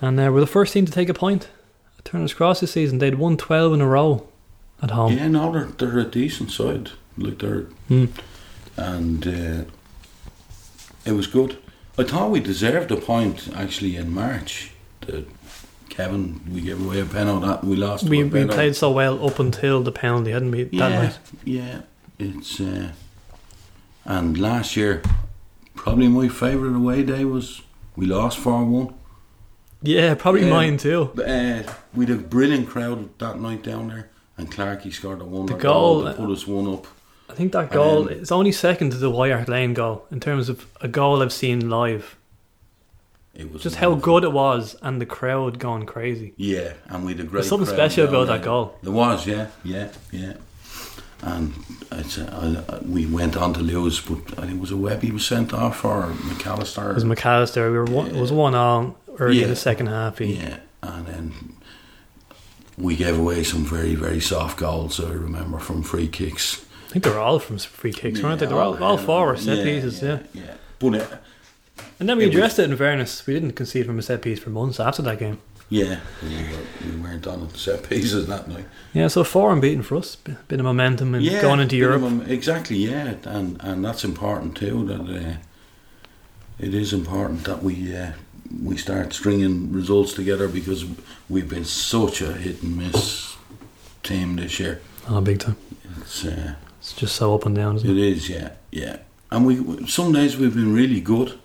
And 0.00 0.20
uh, 0.20 0.30
we're 0.32 0.40
the 0.40 0.46
first 0.46 0.72
team 0.72 0.86
to 0.86 0.92
take 0.92 1.08
a 1.08 1.14
point 1.14 1.48
at 1.98 2.04
Turner's 2.04 2.34
Cross 2.34 2.60
this 2.60 2.72
season. 2.72 2.98
They'd 2.98 3.16
won 3.16 3.36
12 3.36 3.74
in 3.74 3.80
a 3.80 3.86
row 3.86 4.29
at 4.82 4.90
home. 4.92 5.12
Yeah, 5.12 5.28
no, 5.28 5.52
they're 5.52 5.64
they're 5.78 5.98
a 5.98 6.04
decent 6.04 6.50
side. 6.50 6.90
Like 7.18 7.38
they're 7.38 7.66
Hmm. 7.88 8.06
and 8.76 9.26
uh, 9.26 9.64
it 11.04 11.12
was 11.12 11.26
good. 11.26 11.58
I 11.98 12.04
thought 12.04 12.30
we 12.30 12.40
deserved 12.40 12.90
a 12.90 12.96
point 12.96 13.48
actually 13.54 13.96
in 13.96 14.12
March. 14.14 14.72
The 15.02 15.24
Kevin, 15.88 16.40
we 16.50 16.60
gave 16.60 16.80
away 16.84 17.00
a 17.00 17.04
penalty 17.04 17.46
that 17.46 17.64
we 17.64 17.76
lost. 17.76 18.04
We, 18.08 18.22
we 18.24 18.46
played 18.46 18.76
so 18.76 18.90
well 18.92 19.26
up 19.26 19.38
until 19.40 19.82
the 19.82 19.92
penalty, 19.92 20.30
hadn't 20.30 20.50
we? 20.52 20.64
That 20.64 20.72
Yeah, 20.72 21.02
night. 21.02 21.18
yeah. 21.44 21.80
It's 22.18 22.60
uh, 22.60 22.92
and 24.04 24.38
last 24.38 24.76
year, 24.76 25.02
probably 25.74 26.08
my 26.08 26.28
favourite 26.28 26.76
away 26.76 27.02
day 27.02 27.24
was 27.24 27.62
we 27.96 28.06
lost 28.06 28.38
four 28.38 28.64
one. 28.64 28.94
Yeah, 29.82 30.14
probably 30.14 30.42
Yeah. 30.44 30.50
mine 30.50 30.76
too. 30.76 31.10
Uh, 31.18 31.62
we 31.94 32.06
had 32.06 32.14
a 32.14 32.18
brilliant 32.20 32.68
crowd 32.68 33.08
that 33.18 33.40
night 33.40 33.62
down 33.62 33.88
there, 33.88 34.10
and 34.40 34.50
Clarkey 34.50 34.92
scored 34.92 35.20
a 35.20 35.24
wonder 35.24 35.52
The 35.54 35.58
goal, 35.60 36.02
goal, 36.02 36.10
to 36.12 36.14
put 36.18 36.30
us 36.30 36.46
one 36.46 36.72
up. 36.72 36.86
I 37.28 37.34
think 37.34 37.52
that 37.52 37.70
goal 37.70 38.04
then- 38.04 38.18
is 38.18 38.32
only 38.32 38.52
second 38.52 38.90
to 38.90 38.96
the 38.96 39.10
Wire 39.10 39.44
Lane 39.46 39.74
goal 39.74 40.06
in 40.10 40.18
terms 40.20 40.48
of 40.48 40.66
a 40.80 40.88
goal 40.88 41.22
I've 41.22 41.32
seen 41.32 41.70
live. 41.70 42.16
It 43.34 43.52
was 43.52 43.62
Just 43.62 43.76
how 43.76 43.94
good 43.94 44.24
it 44.24 44.32
was 44.32 44.74
and 44.82 45.00
the 45.00 45.06
crowd 45.06 45.58
going 45.60 45.86
crazy. 45.86 46.34
Yeah, 46.36 46.72
and 46.88 47.04
we 47.04 47.12
had 47.12 47.20
a 47.20 47.24
great. 47.24 47.32
There's 47.40 47.48
something 47.48 47.68
special 47.72 48.08
about 48.08 48.26
that 48.26 48.42
goal. 48.42 48.76
There 48.82 48.92
was, 48.92 49.26
yeah, 49.26 49.46
yeah, 49.62 49.88
yeah. 50.10 50.34
And 51.22 51.52
it's, 51.92 52.18
uh, 52.18 52.64
I, 52.68 52.74
I, 52.74 52.78
we 52.80 53.06
went 53.06 53.36
on 53.36 53.52
to 53.54 53.60
lose, 53.60 54.00
but 54.00 54.18
I 54.38 54.42
think 54.46 54.54
it 54.54 54.60
was 54.60 54.72
a 54.72 54.76
Webby 54.76 55.10
was 55.12 55.24
sent 55.26 55.52
off 55.54 55.84
or 55.84 56.04
McAllister. 56.30 56.90
It 56.90 56.94
was 56.94 57.04
McAllister. 57.04 57.70
We 57.70 57.78
were 57.78 57.84
one, 57.84 58.06
it 58.08 58.16
was 58.20 58.32
one 58.32 58.54
on 58.54 58.94
early 59.18 59.36
Yeah. 59.38 59.44
in 59.44 59.50
the 59.50 59.56
second 59.56 59.86
half. 59.88 60.18
He, 60.18 60.34
Yeah, 60.36 60.56
and 60.82 61.06
then 61.06 61.32
we 62.80 62.96
gave 62.96 63.18
away 63.18 63.44
some 63.44 63.64
very 63.64 63.94
very 63.94 64.20
soft 64.20 64.58
goals. 64.58 64.98
I 65.00 65.12
remember 65.12 65.58
from 65.58 65.82
free 65.82 66.08
kicks. 66.08 66.64
I 66.88 66.92
think 66.92 67.04
they 67.04 67.10
were 67.10 67.18
all 67.20 67.38
from 67.38 67.58
free 67.58 67.92
kicks, 67.92 68.20
weren't 68.22 68.40
they? 68.40 68.46
They 68.46 68.54
were 68.54 68.60
all, 68.62 68.74
Yeah, 68.78 68.84
all 68.86 68.98
yeah, 68.98 69.06
four 69.06 69.36
set 69.36 69.58
yeah, 69.58 69.64
pieces, 69.64 70.02
yeah. 70.02 70.18
yeah. 70.34 70.54
But 70.80 70.94
uh, 70.94 71.06
And 72.00 72.08
then 72.08 72.16
we 72.18 72.24
It 72.24 72.28
was- 72.28 72.36
addressed 72.36 72.58
it 72.58 72.70
in 72.70 72.76
fairness. 72.76 73.24
We 73.26 73.34
didn't 73.34 73.52
concede 73.52 73.86
from 73.86 73.98
a 73.98 74.02
set 74.02 74.22
piece 74.22 74.40
for 74.40 74.50
months 74.50 74.80
after 74.80 75.02
that 75.02 75.18
game. 75.20 75.38
yeah, 75.68 76.00
we, 76.20 76.28
were, 76.34 76.64
we 76.96 77.00
weren't 77.00 77.26
on 77.28 77.48
set 77.54 77.88
pieces 77.88 78.26
that 78.26 78.48
night. 78.48 78.64
Yeah, 78.92 79.06
so 79.08 79.22
four 79.22 79.52
unbeaten 79.52 79.82
for 79.84 79.96
us. 79.98 80.16
Bit 80.16 80.58
of 80.58 80.64
momentum 80.64 81.14
and 81.14 81.24
yeah, 81.24 81.40
going 81.42 81.60
into 81.60 81.76
of 81.76 81.78
Europe. 82.02 82.28
exactly. 82.28 82.76
Yeah, 82.78 83.14
and 83.24 83.56
and 83.62 83.84
that's 83.84 84.02
important 84.04 84.56
too. 84.56 84.84
That 84.86 85.02
uh, 85.02 85.36
it 86.58 86.74
is 86.74 86.92
important 86.92 87.44
that 87.44 87.62
we 87.62 87.96
uh, 87.96 88.12
we 88.62 88.76
start 88.76 89.12
stringing 89.12 89.72
results 89.72 90.12
together 90.12 90.48
because 90.48 90.84
we've 91.28 91.48
been 91.48 91.64
such 91.64 92.20
a 92.20 92.32
hit 92.32 92.62
and 92.62 92.76
miss 92.76 93.36
team 94.02 94.36
this 94.36 94.58
year. 94.58 94.80
Oh, 95.08 95.20
big 95.20 95.38
time. 95.40 95.56
It's 96.00 96.24
uh, 96.24 96.54
It's 96.78 96.92
just 96.92 97.16
so 97.16 97.34
up 97.34 97.46
and 97.46 97.54
down, 97.54 97.76
isn't 97.76 97.88
it? 97.88 97.96
it 97.96 98.16
is, 98.16 98.28
yeah, 98.28 98.50
yeah. 98.70 98.96
And 99.30 99.46
we 99.46 99.86
some 99.86 100.12
days 100.12 100.36
we've 100.36 100.54
been 100.54 100.74
really 100.74 101.00
good, 101.00 101.38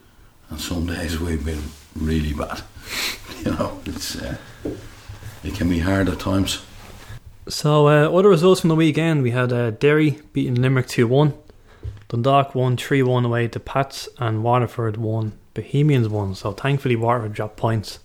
and 0.50 0.60
some 0.60 0.86
days 0.88 1.20
we've 1.20 1.46
been 1.46 1.64
really 1.96 2.34
bad. 2.34 2.62
you 3.46 3.52
know, 3.52 3.80
it's 3.86 4.16
uh, 4.16 4.38
it 5.44 5.54
can 5.56 5.70
be 5.70 5.80
hard 5.80 6.10
at 6.10 6.20
times. 6.20 6.64
So, 7.48 7.88
uh, 7.88 8.10
other 8.10 8.30
results 8.30 8.62
from 8.62 8.70
the 8.70 8.76
weekend 8.76 9.22
we 9.22 9.30
had 9.30 9.54
uh, 9.54 9.70
Derry 9.70 10.20
beating 10.34 10.56
Limerick 10.56 10.88
2 10.88 11.06
1, 11.08 11.34
Dundalk 12.10 12.56
won 12.56 12.76
3 12.76 13.04
1 13.04 13.24
away 13.24 13.48
to 13.50 13.60
Pats, 13.60 14.10
and 14.18 14.44
Waterford 14.44 14.98
won, 14.98 15.38
Bohemians 15.56 16.08
won. 16.08 16.36
So, 16.36 16.52
thankfully, 16.52 16.96
Waterford 16.96 17.34
dropped 17.34 17.58
points 17.58 17.98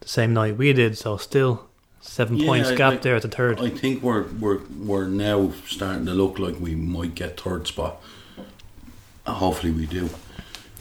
the 0.00 0.08
same 0.08 0.34
night 0.34 0.56
we 0.56 0.72
did, 0.72 0.98
so 0.98 1.16
still 1.16 1.66
seven 2.00 2.36
Yeah, 2.38 2.46
points 2.46 2.68
I- 2.70 2.74
gap 2.74 2.92
I- 2.94 2.96
there 2.96 3.14
at 3.16 3.22
the 3.22 3.28
third. 3.28 3.60
I 3.60 3.70
think 3.70 4.02
we're 4.02 4.24
we're 4.40 4.58
we're 4.78 5.06
now 5.06 5.52
starting 5.68 6.06
to 6.06 6.12
look 6.14 6.38
like 6.40 6.58
we 6.58 6.74
might 6.74 7.14
get 7.14 7.40
third 7.40 7.66
spot. 7.68 8.02
Uh, 9.26 9.32
Hopefully 9.34 9.72
we 9.72 9.86
do. 9.86 10.10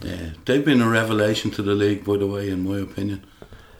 Yeah, 0.01 0.31
they've 0.45 0.65
been 0.65 0.81
a 0.81 0.89
revelation 0.89 1.51
to 1.51 1.61
the 1.61 1.75
league, 1.75 2.03
by 2.03 2.17
the 2.17 2.27
way, 2.27 2.49
in 2.49 2.67
my 2.67 2.79
opinion. 2.79 3.23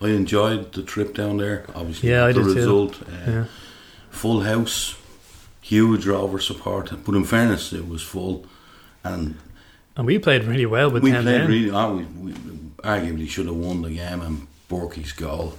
I 0.02 0.08
enjoyed 0.10 0.72
the 0.74 0.84
trip 0.84 1.14
down 1.16 1.38
there. 1.38 1.66
Obviously, 1.76 2.10
Yeah, 2.10 2.26
I 2.26 2.32
the 2.32 2.40
did 2.44 2.48
too. 2.50 2.56
result, 2.56 3.02
uh, 3.02 3.32
yeah. 3.32 3.46
full 4.10 4.42
house, 4.42 4.96
huge 5.62 6.06
Rover 6.06 6.40
support. 6.40 6.92
But 7.06 7.16
in 7.16 7.24
fairness, 7.26 7.74
it 7.74 7.88
was 7.90 8.02
full, 8.02 8.46
and 9.04 9.36
And 9.96 10.06
we 10.08 10.18
played 10.20 10.44
really 10.46 10.66
well 10.66 10.90
with 10.90 11.04
we 11.04 11.12
10 11.12 11.24
played 11.24 11.42
really. 11.50 11.72
Oh, 11.72 11.98
we, 11.98 12.04
we 12.04 12.32
arguably 12.84 13.30
should 13.30 13.46
have 13.46 13.56
won 13.56 13.82
the 13.84 13.92
game, 13.92 14.22
and 14.22 14.48
Burkey's 14.68 15.12
goal, 15.12 15.54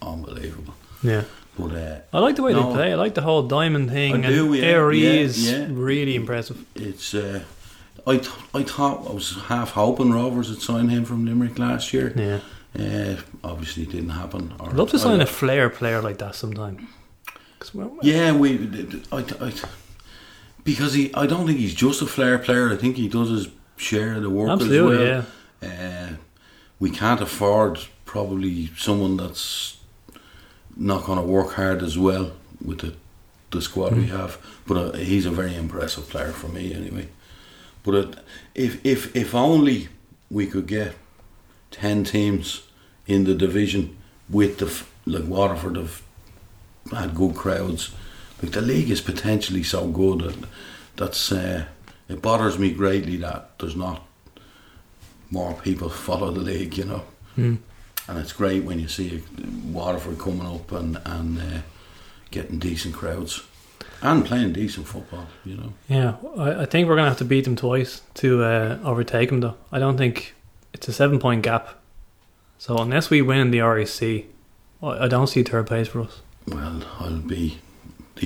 unbelievable. 0.00 0.74
Yeah. 1.02 1.24
But 1.58 1.72
uh, 1.72 1.98
I 2.12 2.18
like 2.18 2.36
the 2.36 2.42
way 2.42 2.52
No. 2.52 2.68
they 2.70 2.74
play. 2.74 2.92
I 2.92 2.96
like 2.96 3.14
the 3.14 3.20
whole 3.22 3.42
diamond 3.42 3.90
thing. 3.90 4.24
I 4.24 4.28
do, 4.28 4.46
and 4.52 4.56
yeah, 4.62 4.72
Héry 4.72 5.00
yeah, 5.00 5.10
is 5.10 5.50
yeah. 5.52 5.66
really 5.70 6.16
impressive. 6.16 6.64
it's 6.74 7.14
uh, 7.14 7.44
I 8.06 8.16
th- 8.16 8.30
I 8.54 8.62
thought 8.64 9.06
I 9.08 9.12
was 9.12 9.36
half 9.46 9.70
hoping 9.72 10.10
Rovers 10.12 10.50
would 10.50 10.60
sign 10.62 10.88
him 10.88 11.04
from 11.04 11.24
Limerick 11.24 11.58
last 11.58 11.92
year. 11.92 12.12
Yeah. 12.16 12.40
Uh, 12.76 13.20
obviously, 13.44 13.84
it 13.84 13.90
didn't 13.92 14.10
happen. 14.10 14.52
Or, 14.58 14.70
I'd 14.70 14.74
love 14.76 14.90
to 14.90 14.98
sign 14.98 15.20
I- 15.20 15.24
a 15.24 15.26
flair 15.26 15.70
player 15.70 16.02
like 16.02 16.18
that 16.18 16.34
sometime. 16.34 16.88
well, 17.72 17.98
Yeah, 18.02 18.32
we. 18.32 18.68
I, 19.12 19.18
I, 19.40 19.52
because 20.64 20.94
he, 20.94 21.14
I 21.14 21.26
don't 21.26 21.46
think 21.46 21.58
he's 21.60 21.74
just 21.74 22.02
a 22.02 22.06
flair 22.06 22.38
player. 22.38 22.72
I 22.72 22.76
think 22.76 22.96
he 22.96 23.08
does 23.08 23.28
his 23.30 23.48
share 23.76 24.20
the 24.20 24.30
work 24.30 24.50
Absolutely, 24.50 24.96
as 24.96 25.24
well. 25.24 25.24
yeah. 25.62 26.08
Uh, 26.12 26.16
we 26.78 26.90
can't 26.90 27.20
afford 27.20 27.78
probably 28.04 28.70
someone 28.76 29.16
that's 29.16 29.76
not 30.76 31.04
going 31.04 31.18
to 31.18 31.24
work 31.24 31.52
hard 31.54 31.82
as 31.82 31.96
well 31.98 32.32
with 32.64 32.78
the 32.80 32.94
the 33.50 33.60
squad 33.62 33.92
we 33.92 34.06
Mm. 34.06 34.08
have. 34.18 34.38
But 34.66 34.76
uh, 34.76 34.92
he's 34.96 35.26
a 35.26 35.30
very 35.30 35.54
impressive 35.54 36.08
player 36.08 36.32
for 36.32 36.48
me 36.48 36.74
anyway. 36.74 37.08
But 37.84 37.94
uh, 37.94 38.20
if 38.54 38.84
if 38.84 39.14
if 39.14 39.34
only 39.34 39.88
we 40.30 40.46
could 40.46 40.66
get 40.66 40.94
ten 41.70 42.04
teams 42.04 42.62
in 43.06 43.24
the 43.24 43.34
division 43.34 43.96
with 44.28 44.58
the 44.58 44.66
like 45.06 45.28
Waterford 45.28 45.76
have 45.76 46.02
had 46.90 47.14
good 47.14 47.34
crowds. 47.36 47.90
Like 48.42 48.52
the 48.52 48.60
league 48.62 48.90
is 48.90 49.00
potentially 49.00 49.62
so 49.62 49.86
good 49.86 50.20
that 50.20 50.48
that's 50.96 51.30
uh, 51.32 51.64
it 52.08 52.22
bothers 52.22 52.58
me 52.58 52.72
greatly 52.72 53.16
that 53.18 53.58
there's 53.58 53.76
not 53.76 54.02
more 55.30 55.54
people 55.54 55.88
follow 56.08 56.30
the 56.30 56.40
league, 56.40 56.76
you 56.76 56.84
know. 56.84 57.02
Mm. 57.36 57.58
And 58.06 58.18
it's 58.18 58.32
great 58.32 58.64
when 58.64 58.78
you 58.78 58.88
see 58.88 59.22
Waterford 59.66 60.18
coming 60.18 60.46
up 60.46 60.70
and 60.72 61.00
and 61.04 61.40
uh, 61.40 61.58
getting 62.30 62.58
decent 62.58 62.94
crowds 62.94 63.42
and 64.02 64.24
playing 64.24 64.52
decent 64.52 64.86
football, 64.86 65.26
you 65.44 65.56
know. 65.56 65.72
Yeah, 65.88 66.16
I, 66.36 66.62
I 66.62 66.66
think 66.66 66.86
we're 66.86 66.96
going 66.96 67.06
to 67.06 67.10
have 67.10 67.18
to 67.18 67.24
beat 67.24 67.44
them 67.44 67.56
twice 67.56 68.02
to 68.14 68.44
uh, 68.44 68.78
overtake 68.84 69.30
them, 69.30 69.40
though. 69.40 69.56
I 69.72 69.78
don't 69.78 69.96
think 69.96 70.34
it's 70.74 70.86
a 70.88 70.92
seven 70.92 71.18
point 71.18 71.42
gap. 71.42 71.80
So, 72.58 72.76
unless 72.76 73.10
we 73.10 73.22
win 73.22 73.50
the 73.50 73.60
REC, 73.60 74.26
I 74.82 75.04
I 75.04 75.08
don't 75.08 75.26
see 75.26 75.42
third 75.42 75.66
place 75.66 75.88
for 75.88 76.02
us. 76.02 76.20
Well, 76.46 76.82
I'll 77.00 77.16
be 77.16 77.58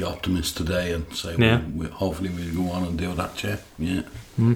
optimist 0.03 0.57
today 0.57 0.93
and 0.93 1.13
say 1.15 1.35
Yeah. 1.39 1.61
we, 1.75 1.87
we, 1.87 1.93
hopefully 1.93 2.31
we'll 2.31 2.55
go 2.55 2.71
on 2.73 2.85
and 2.85 2.99
do 2.99 3.15
that, 3.15 3.43
yeah. 3.45 3.57
Yeah. 3.79 4.55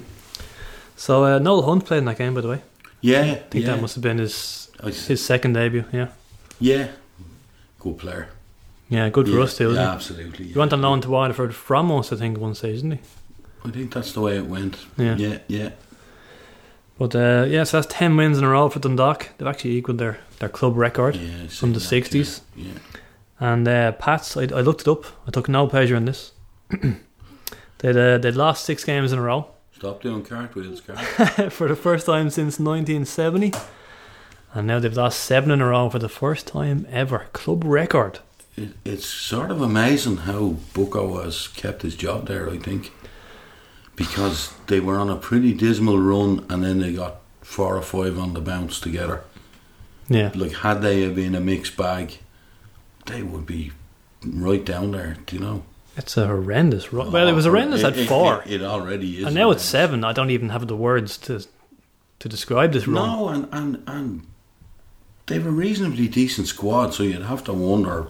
So, 0.95 1.23
uh, 1.25 1.39
Noel 1.39 1.63
Hunt 1.63 1.85
played 1.85 1.99
in 1.99 2.05
that 2.05 2.17
game, 2.17 2.33
by 2.33 2.41
the 2.41 2.47
way. 2.49 2.61
Yeah, 3.01 3.21
I 3.21 3.35
think 3.35 3.65
yeah. 3.65 3.71
that 3.75 3.81
must 3.81 3.95
have 3.95 4.01
been 4.01 4.17
his 4.19 4.69
his 4.83 5.23
second 5.23 5.53
debut. 5.53 5.83
Yeah, 5.91 6.09
yeah. 6.59 6.87
Good 7.79 7.97
player. 7.97 8.29
yeah, 8.89 9.09
good 9.09 9.27
for 9.27 9.33
yeah, 9.33 9.43
us 9.43 9.57
too. 9.57 9.73
Yeah, 9.73 9.91
absolutely. 9.91 10.47
He 10.47 10.57
went 10.57 10.71
on 10.71 10.81
loan 10.81 11.01
to 11.01 11.09
Waterford 11.09 11.53
from 11.53 11.91
us, 11.91 12.13
I 12.13 12.15
think, 12.15 12.37
one 12.37 12.55
season, 12.55 12.89
didn't 12.91 13.03
he? 13.03 13.69
I 13.69 13.71
think 13.71 13.93
that's 13.93 14.13
the 14.13 14.21
way 14.21 14.37
it 14.37 14.45
went. 14.45 14.77
Yeah. 14.97 15.15
Yeah, 15.17 15.37
yeah. 15.47 15.69
But 16.97 17.15
uh, 17.15 17.45
yeah, 17.49 17.63
so 17.65 17.77
that's 17.81 17.91
ten 17.93 18.15
wins 18.15 18.37
in 18.37 18.43
a 18.45 18.49
row 18.49 18.69
for 18.69 18.79
Dundalk. 18.79 19.29
They've 19.37 19.47
actually 19.47 19.71
equalled 19.77 19.97
their, 19.97 20.19
their 20.39 20.49
club 20.49 20.77
record. 20.77 21.15
yeah 21.15 21.47
From 21.47 21.73
the 21.73 21.79
60s? 21.79 22.41
Yeah. 22.55 22.71
And 23.43 23.67
uh, 23.67 23.91
Pats, 23.91 24.37
I, 24.37 24.43
I 24.43 24.61
looked 24.61 24.81
it 24.81 24.87
up. 24.87 25.03
I 25.27 25.31
took 25.31 25.49
no 25.49 25.67
pleasure 25.67 25.97
in 25.97 26.05
this. 26.05 26.31
they'd 27.79 27.97
uh, 27.97 28.17
they'd 28.17 28.35
lost 28.35 28.63
six 28.63 28.85
games 28.85 29.11
in 29.11 29.19
a 29.19 29.21
row 29.21 29.47
Stop 29.75 30.01
doing 30.01 30.23
cartwheels, 30.23 30.79
Carl. 30.79 30.97
for 31.49 31.67
the 31.67 31.75
first 31.75 32.05
time 32.05 32.29
since 32.29 32.57
1970, 32.57 33.51
and 34.53 34.65
now 34.65 34.79
they've 34.79 34.95
lost 34.95 35.19
seven 35.19 35.51
in 35.51 35.59
a 35.59 35.65
row 35.67 35.89
for 35.89 35.99
the 35.99 36.07
first 36.07 36.47
time 36.47 36.87
ever. 36.89 37.27
Club 37.33 37.65
record. 37.65 38.19
it, 38.55 38.69
it's 38.85 39.05
sort 39.05 39.51
of 39.51 39.61
amazing 39.61 40.17
how 40.17 40.55
Bucco 40.73 41.21
has 41.21 41.49
kept 41.49 41.81
his 41.81 41.97
job 41.97 42.27
there, 42.29 42.49
I 42.49 42.59
think. 42.59 42.93
Because 43.97 44.53
they 44.67 44.79
were 44.79 44.97
on 44.97 45.09
a 45.09 45.17
pretty 45.17 45.53
dismal 45.53 45.99
run 45.99 46.45
and 46.49 46.63
then 46.63 46.79
they 46.79 46.93
got 46.93 47.17
four 47.41 47.75
or 47.75 47.81
five 47.81 48.17
on 48.17 48.33
the 48.33 48.39
bounce 48.39 48.79
together. 48.79 49.25
Yeah, 50.07 50.31
Like, 50.33 50.53
had 50.53 50.81
they 50.81 51.09
been 51.09 51.35
a 51.35 51.41
mixed 51.41 51.75
bag, 51.75 52.19
they 53.05 53.23
would 53.23 53.45
be 53.45 53.71
right 54.25 54.63
down 54.63 54.91
there, 54.91 55.17
do 55.25 55.35
you 55.35 55.41
know? 55.41 55.63
it's 55.95 56.17
a 56.17 56.25
horrendous. 56.25 56.91
Ro- 56.91 57.09
well, 57.11 57.27
it 57.27 57.33
was 57.33 57.45
oh, 57.45 57.51
horrendous 57.51 57.83
at 57.83 57.93
It- 57.93 57.99
it- 57.99 58.07
four, 58.07 58.41
It, 58.47 58.61
it 58.61 58.63
already 58.63 59.19
is. 59.19 59.25
and 59.25 59.35
now 59.35 59.51
it's 59.51 59.63
seven. 59.63 60.03
I 60.03 60.11
don't 60.13 60.31
even 60.31 60.49
have 60.49 60.67
the 60.67 60.75
words 60.75 61.17
to 61.19 61.45
to 62.19 62.29
describe 62.29 62.71
this 62.71 62.87
run. 62.87 63.05
No, 63.07 63.27
and, 63.29 63.47
and, 63.51 63.83
and 63.85 64.21
they've 65.27 65.45
a 65.45 65.51
reasonably 65.51 66.07
decent 66.07 66.47
squad, 66.47 66.93
so 66.93 67.03
you'd 67.03 67.21
have 67.23 67.43
to 67.43 67.53
wonder 67.53 68.07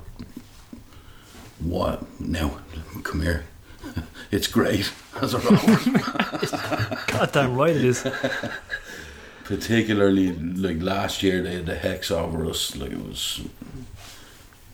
what. 1.59 2.03
Now, 2.19 2.59
come 3.03 3.21
here. 3.21 3.43
It's 4.31 4.47
great 4.47 4.91
as 5.21 5.33
a. 5.35 5.39
Goddamn 7.07 7.55
right 7.55 7.75
it 7.75 7.85
is. 7.85 8.03
Particularly, 9.43 10.31
like 10.31 10.81
last 10.81 11.21
year, 11.21 11.43
they 11.43 11.55
had 11.55 11.65
the 11.67 11.75
hex 11.75 12.09
over 12.09 12.45
us. 12.49 12.75
Like 12.75 12.91
it 12.91 12.97
was. 13.05 13.41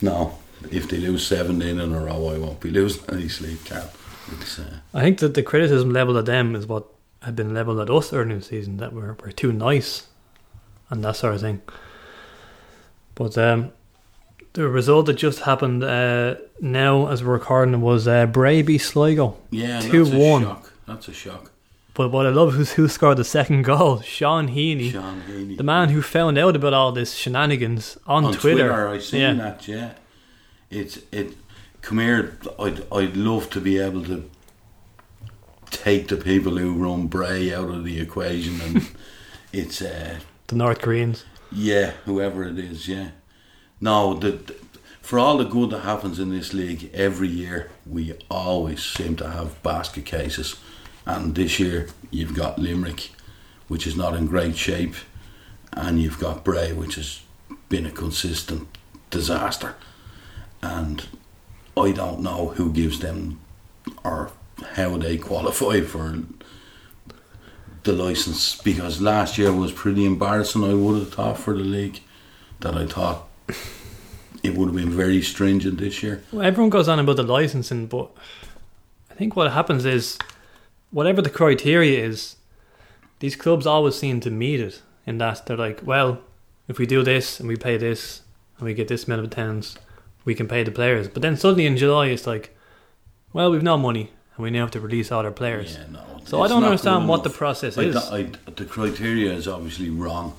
No, 0.01 0.37
if 0.71 0.87
they 0.89 0.97
lose 0.97 1.25
17 1.27 1.79
in 1.79 1.93
a 1.93 1.99
row, 1.99 2.29
I 2.29 2.37
won't 2.37 2.59
be 2.59 2.69
losing 2.69 3.03
any 3.11 3.27
sleep, 3.27 3.65
Carl. 3.65 3.89
Uh, 4.31 4.63
I 4.93 5.01
think 5.01 5.19
that 5.19 5.33
the 5.33 5.43
criticism 5.43 5.91
leveled 5.91 6.17
at 6.17 6.25
them 6.25 6.55
is 6.55 6.67
what 6.67 6.85
had 7.23 7.35
been 7.35 7.53
leveled 7.53 7.79
at 7.79 7.89
us 7.89 8.13
earlier 8.13 8.33
in 8.33 8.39
the 8.39 8.45
season 8.45 8.77
that 8.77 8.93
we're, 8.93 9.15
we're 9.23 9.31
too 9.31 9.51
nice 9.51 10.07
and 10.89 11.03
that 11.03 11.15
sort 11.15 11.35
of 11.35 11.41
thing. 11.41 11.61
But 13.15 13.37
um, 13.37 13.71
the 14.53 14.67
result 14.67 15.07
that 15.07 15.15
just 15.15 15.41
happened 15.41 15.83
uh, 15.83 16.35
now, 16.61 17.07
as 17.07 17.23
we're 17.23 17.33
recording, 17.33 17.81
was 17.81 18.07
uh, 18.07 18.25
Bray 18.27 18.77
Sligo. 18.77 19.37
yeah, 19.51 19.81
2-1. 19.81 19.85
that's 19.85 20.13
a 20.13 20.43
shock. 20.43 20.73
That's 20.85 21.07
a 21.07 21.13
shock. 21.13 21.48
But 21.99 22.11
what 22.13 22.25
I 22.25 22.29
love 22.29 22.57
is 22.57 22.71
who 22.71 22.87
scored 22.87 23.17
the 23.17 23.25
second 23.25 23.63
goal 23.63 23.99
Sean 23.99 24.47
Heaney, 24.47 24.93
Sean 24.93 25.21
Heaney. 25.27 25.57
the 25.57 25.63
man 25.65 25.89
who 25.89 26.01
found 26.01 26.37
out 26.37 26.55
about 26.55 26.73
all 26.73 26.93
this 26.93 27.13
shenanigans 27.13 27.97
on, 28.07 28.31
Twitter. 28.31 28.87
I 28.87 28.99
seen 28.99 29.19
Yeah. 29.19 29.33
that. 29.33 29.67
Yeah, 29.67 29.91
it's 30.69 30.99
it. 31.11 31.35
Come 31.81 31.99
here. 31.99 32.37
I'd 32.57 32.85
I'd 32.89 33.17
love 33.17 33.49
to 33.49 33.59
be 33.59 33.77
able 33.79 34.05
to 34.05 34.29
take 35.71 36.07
the 36.07 36.15
people 36.15 36.55
who 36.57 36.71
run 36.73 37.07
Bray 37.07 37.53
out 37.53 37.69
of 37.69 37.83
the 37.83 37.99
equation, 37.99 38.61
and 38.61 38.87
it's 39.51 39.81
uh 39.81 40.19
The 40.47 40.55
North 40.55 40.79
Koreans. 40.79 41.25
yeah, 41.51 41.91
whoever 42.05 42.45
it 42.45 42.57
is. 42.57 42.87
Yeah, 42.87 43.09
no, 43.81 44.13
the, 44.13 44.31
the 44.31 44.55
for 45.01 45.19
all 45.19 45.37
the 45.37 45.43
good 45.43 45.71
that 45.71 45.79
happens 45.81 46.17
in 46.17 46.29
this 46.29 46.53
league 46.53 46.89
every 46.93 47.27
year, 47.27 47.69
we 47.85 48.13
always 48.31 48.81
seem 48.85 49.17
to 49.17 49.29
have 49.29 49.61
basket 49.63 50.05
cases. 50.05 50.55
And 51.09 51.33
this 51.33 51.59
year, 51.59 51.87
you've 52.11 52.35
got 52.35 52.59
Limerick, 52.59 53.09
which 53.67 53.87
is 53.87 53.97
not 53.97 54.15
in 54.15 54.27
great 54.27 54.55
shape, 54.55 54.93
and 55.73 55.99
you've 55.99 56.19
got 56.19 56.43
Bray, 56.43 56.71
which 56.71 56.95
has 56.95 57.21
been 57.67 57.87
a 57.87 57.91
consistent 57.91 58.67
disaster. 59.09 59.73
And 60.61 61.07
I 61.75 61.93
don't 61.93 62.21
know 62.21 62.49
who 62.49 62.71
gives 62.71 62.99
them 62.99 63.39
or 64.03 64.31
how 64.75 64.97
they 64.97 65.17
qualify 65.17 65.81
for 65.81 66.19
the 67.85 67.93
license 67.93 68.61
because 68.61 69.01
last 69.01 69.39
year 69.39 69.51
was 69.51 69.71
pretty 69.71 70.05
embarrassing. 70.05 70.63
I 70.63 70.75
would 70.75 70.99
have 70.99 71.13
thought 71.13 71.39
for 71.39 71.57
the 71.57 71.63
league 71.63 72.01
that 72.59 72.75
I 72.75 72.85
thought 72.85 73.27
it 74.43 74.55
would 74.55 74.67
have 74.67 74.75
been 74.75 74.91
very 74.91 75.23
stringent 75.23 75.79
this 75.79 76.03
year. 76.03 76.21
Well, 76.31 76.45
everyone 76.45 76.69
goes 76.69 76.87
on 76.87 76.99
about 76.99 77.15
the 77.15 77.23
licensing, 77.23 77.87
but 77.87 78.11
I 79.09 79.15
think 79.15 79.35
what 79.35 79.51
happens 79.51 79.85
is 79.85 80.19
whatever 80.91 81.21
the 81.21 81.29
criteria 81.29 82.03
is, 82.05 82.35
these 83.19 83.35
clubs 83.35 83.65
always 83.65 83.95
seem 83.95 84.19
to 84.21 84.29
meet 84.31 84.59
it. 84.59 84.81
In 85.05 85.17
that 85.17 85.45
they're 85.47 85.57
like, 85.57 85.81
well, 85.83 86.19
if 86.67 86.77
we 86.77 86.85
do 86.85 87.01
this 87.03 87.39
and 87.39 87.47
we 87.49 87.55
pay 87.55 87.77
this 87.77 88.21
and 88.57 88.65
we 88.65 88.73
get 88.75 88.87
this 88.87 89.05
amount 89.07 89.19
of 89.19 89.25
attendance, 89.31 89.75
we 90.23 90.35
can 90.35 90.47
pay 90.47 90.63
the 90.63 90.71
players. 90.71 91.07
But 91.07 91.21
then 91.23 91.35
suddenly 91.35 91.65
in 91.65 91.77
July, 91.77 92.07
it's 92.07 92.27
like, 92.27 92.55
well, 93.33 93.49
we've 93.49 93.63
no 93.63 93.77
money 93.77 94.11
and 94.35 94.43
we 94.43 94.51
now 94.51 94.59
have 94.61 94.71
to 94.71 94.79
release 94.79 95.11
all 95.11 95.25
our 95.25 95.31
players. 95.31 95.73
Yeah, 95.75 95.85
no. 95.91 96.03
So 96.25 96.41
I 96.43 96.47
don't 96.47 96.63
understand 96.63 97.07
what 97.07 97.23
the 97.23 97.31
process 97.31 97.75
I, 97.77 97.81
is. 97.83 97.95
I, 97.95 98.23
the 98.55 98.65
criteria 98.65 99.33
is 99.33 99.47
obviously 99.47 99.89
wrong. 99.89 100.35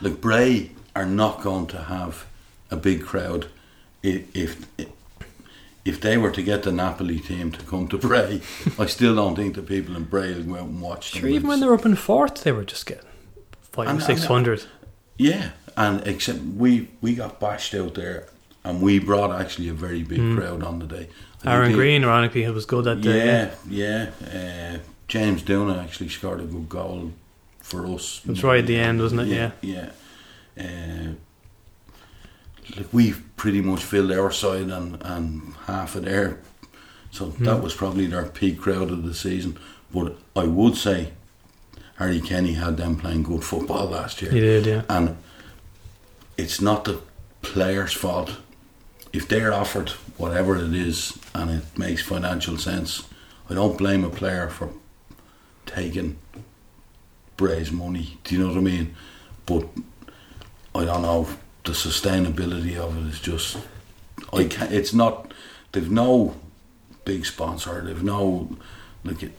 Like 0.00 0.20
Bray 0.20 0.70
are 0.96 1.04
not 1.04 1.42
going 1.42 1.66
to 1.68 1.78
have 1.82 2.24
a 2.70 2.76
big 2.76 3.04
crowd 3.04 3.48
i- 4.02 4.24
if 4.32 4.64
if 5.90 6.00
they 6.00 6.16
were 6.16 6.30
to 6.30 6.42
get 6.42 6.62
the 6.62 6.72
Napoli 6.72 7.18
team 7.18 7.50
to 7.52 7.60
come 7.66 7.86
to 7.88 7.98
Bray. 7.98 8.40
I 8.78 8.86
still 8.86 9.14
don't 9.14 9.36
think 9.36 9.54
the 9.56 9.62
people 9.62 9.96
in 9.96 10.04
Bray 10.04 10.32
will 10.34 10.42
go 10.44 10.54
out 10.54 10.68
and 10.68 10.80
watch 10.80 11.12
them. 11.12 11.20
Sure, 11.20 11.28
even 11.30 11.48
when 11.48 11.60
they 11.60 11.66
were 11.66 11.74
up 11.74 11.84
in 11.86 11.96
fourth, 11.96 12.42
they 12.44 12.52
were 12.52 12.64
just 12.64 12.86
getting 12.86 13.04
five 13.72 13.88
And- 13.88 14.02
six 14.02 14.24
hundred. 14.24 14.64
Yeah, 15.18 15.50
and 15.76 16.06
except 16.06 16.38
we 16.62 16.88
we 17.02 17.14
got 17.14 17.38
bashed 17.40 17.74
out 17.74 17.94
there, 17.94 18.28
and 18.64 18.80
we 18.80 18.98
brought 18.98 19.32
actually 19.42 19.68
a 19.68 19.74
very 19.86 20.02
big 20.02 20.18
Hmm. 20.20 20.36
crowd 20.36 20.62
on 20.62 20.78
the 20.78 20.86
day. 20.86 21.06
I 21.44 21.52
Aaron 21.54 21.72
Green, 21.72 22.04
ironically, 22.04 22.48
was 22.50 22.66
good 22.66 22.84
that 22.84 23.00
day. 23.00 23.18
Yeah, 23.26 23.50
yeah. 23.68 24.10
Uh, 24.74 24.78
James 25.08 25.42
Duna 25.42 25.82
actually 25.84 26.08
scored 26.10 26.40
a 26.40 26.44
good 26.44 26.68
goal 26.68 27.12
for 27.60 27.86
us. 27.86 28.20
Was 28.26 28.42
right 28.44 28.60
at 28.60 28.66
the 28.66 28.76
end, 28.78 29.00
wasn't 29.00 29.22
it? 29.22 29.28
Yeah, 29.28 29.50
yeah. 29.62 29.90
Uh, 30.58 31.12
like 32.76 32.92
we 32.92 33.14
pretty 33.36 33.60
much 33.60 33.82
filled 33.84 34.12
our 34.12 34.30
side 34.30 34.68
and, 34.68 34.98
and 35.02 35.54
half 35.66 35.94
of 35.96 36.04
there, 36.04 36.38
so 37.10 37.26
Hmm. 37.26 37.44
that 37.44 37.62
was 37.62 37.74
probably 37.74 38.06
their 38.06 38.26
peak 38.26 38.60
crowd 38.60 38.90
of 38.90 39.04
the 39.04 39.14
season. 39.14 39.58
But 39.92 40.16
I 40.36 40.44
would 40.44 40.76
say 40.76 41.12
Harry 41.96 42.20
Kenny 42.20 42.52
had 42.54 42.76
them 42.76 42.96
playing 42.96 43.24
good 43.24 43.42
football 43.44 43.86
last 43.88 44.22
year 44.22 44.30
He 44.30 44.40
did, 44.40 44.66
yeah. 44.66 44.82
and 44.88 45.16
it's 46.36 46.60
not 46.60 46.84
the 46.84 47.00
player's 47.42 47.92
fault 47.92 48.36
if 49.12 49.26
they're 49.28 49.52
offered 49.52 49.90
whatever 50.16 50.56
it 50.56 50.72
is 50.74 51.18
and 51.34 51.50
it 51.50 51.64
makes 51.78 52.02
financial 52.02 52.56
sense. 52.58 53.02
I 53.48 53.54
don't 53.54 53.76
blame 53.76 54.04
a 54.04 54.10
player 54.10 54.48
for 54.48 54.70
taking 55.66 56.16
Bray's 57.36 57.72
money. 57.72 58.18
Do 58.24 58.34
you 58.34 58.40
know 58.42 58.48
what 58.48 58.56
I 58.58 58.60
mean? 58.60 58.94
But 59.46 59.66
I 60.74 60.84
don't 60.84 61.02
know 61.02 61.22
the 61.64 61.72
sustainability 61.72 62.76
of 62.76 62.96
it 62.96 63.10
is 63.12 63.20
just. 63.20 63.58
I 64.32 64.44
can't. 64.44 64.72
It's 64.72 64.92
not. 64.94 65.32
They've 65.72 65.90
no 65.90 66.36
big 67.04 67.26
sponsor. 67.26 67.82
They've 67.84 68.02
no 68.02 68.56
like 69.04 69.22
it. 69.22 69.32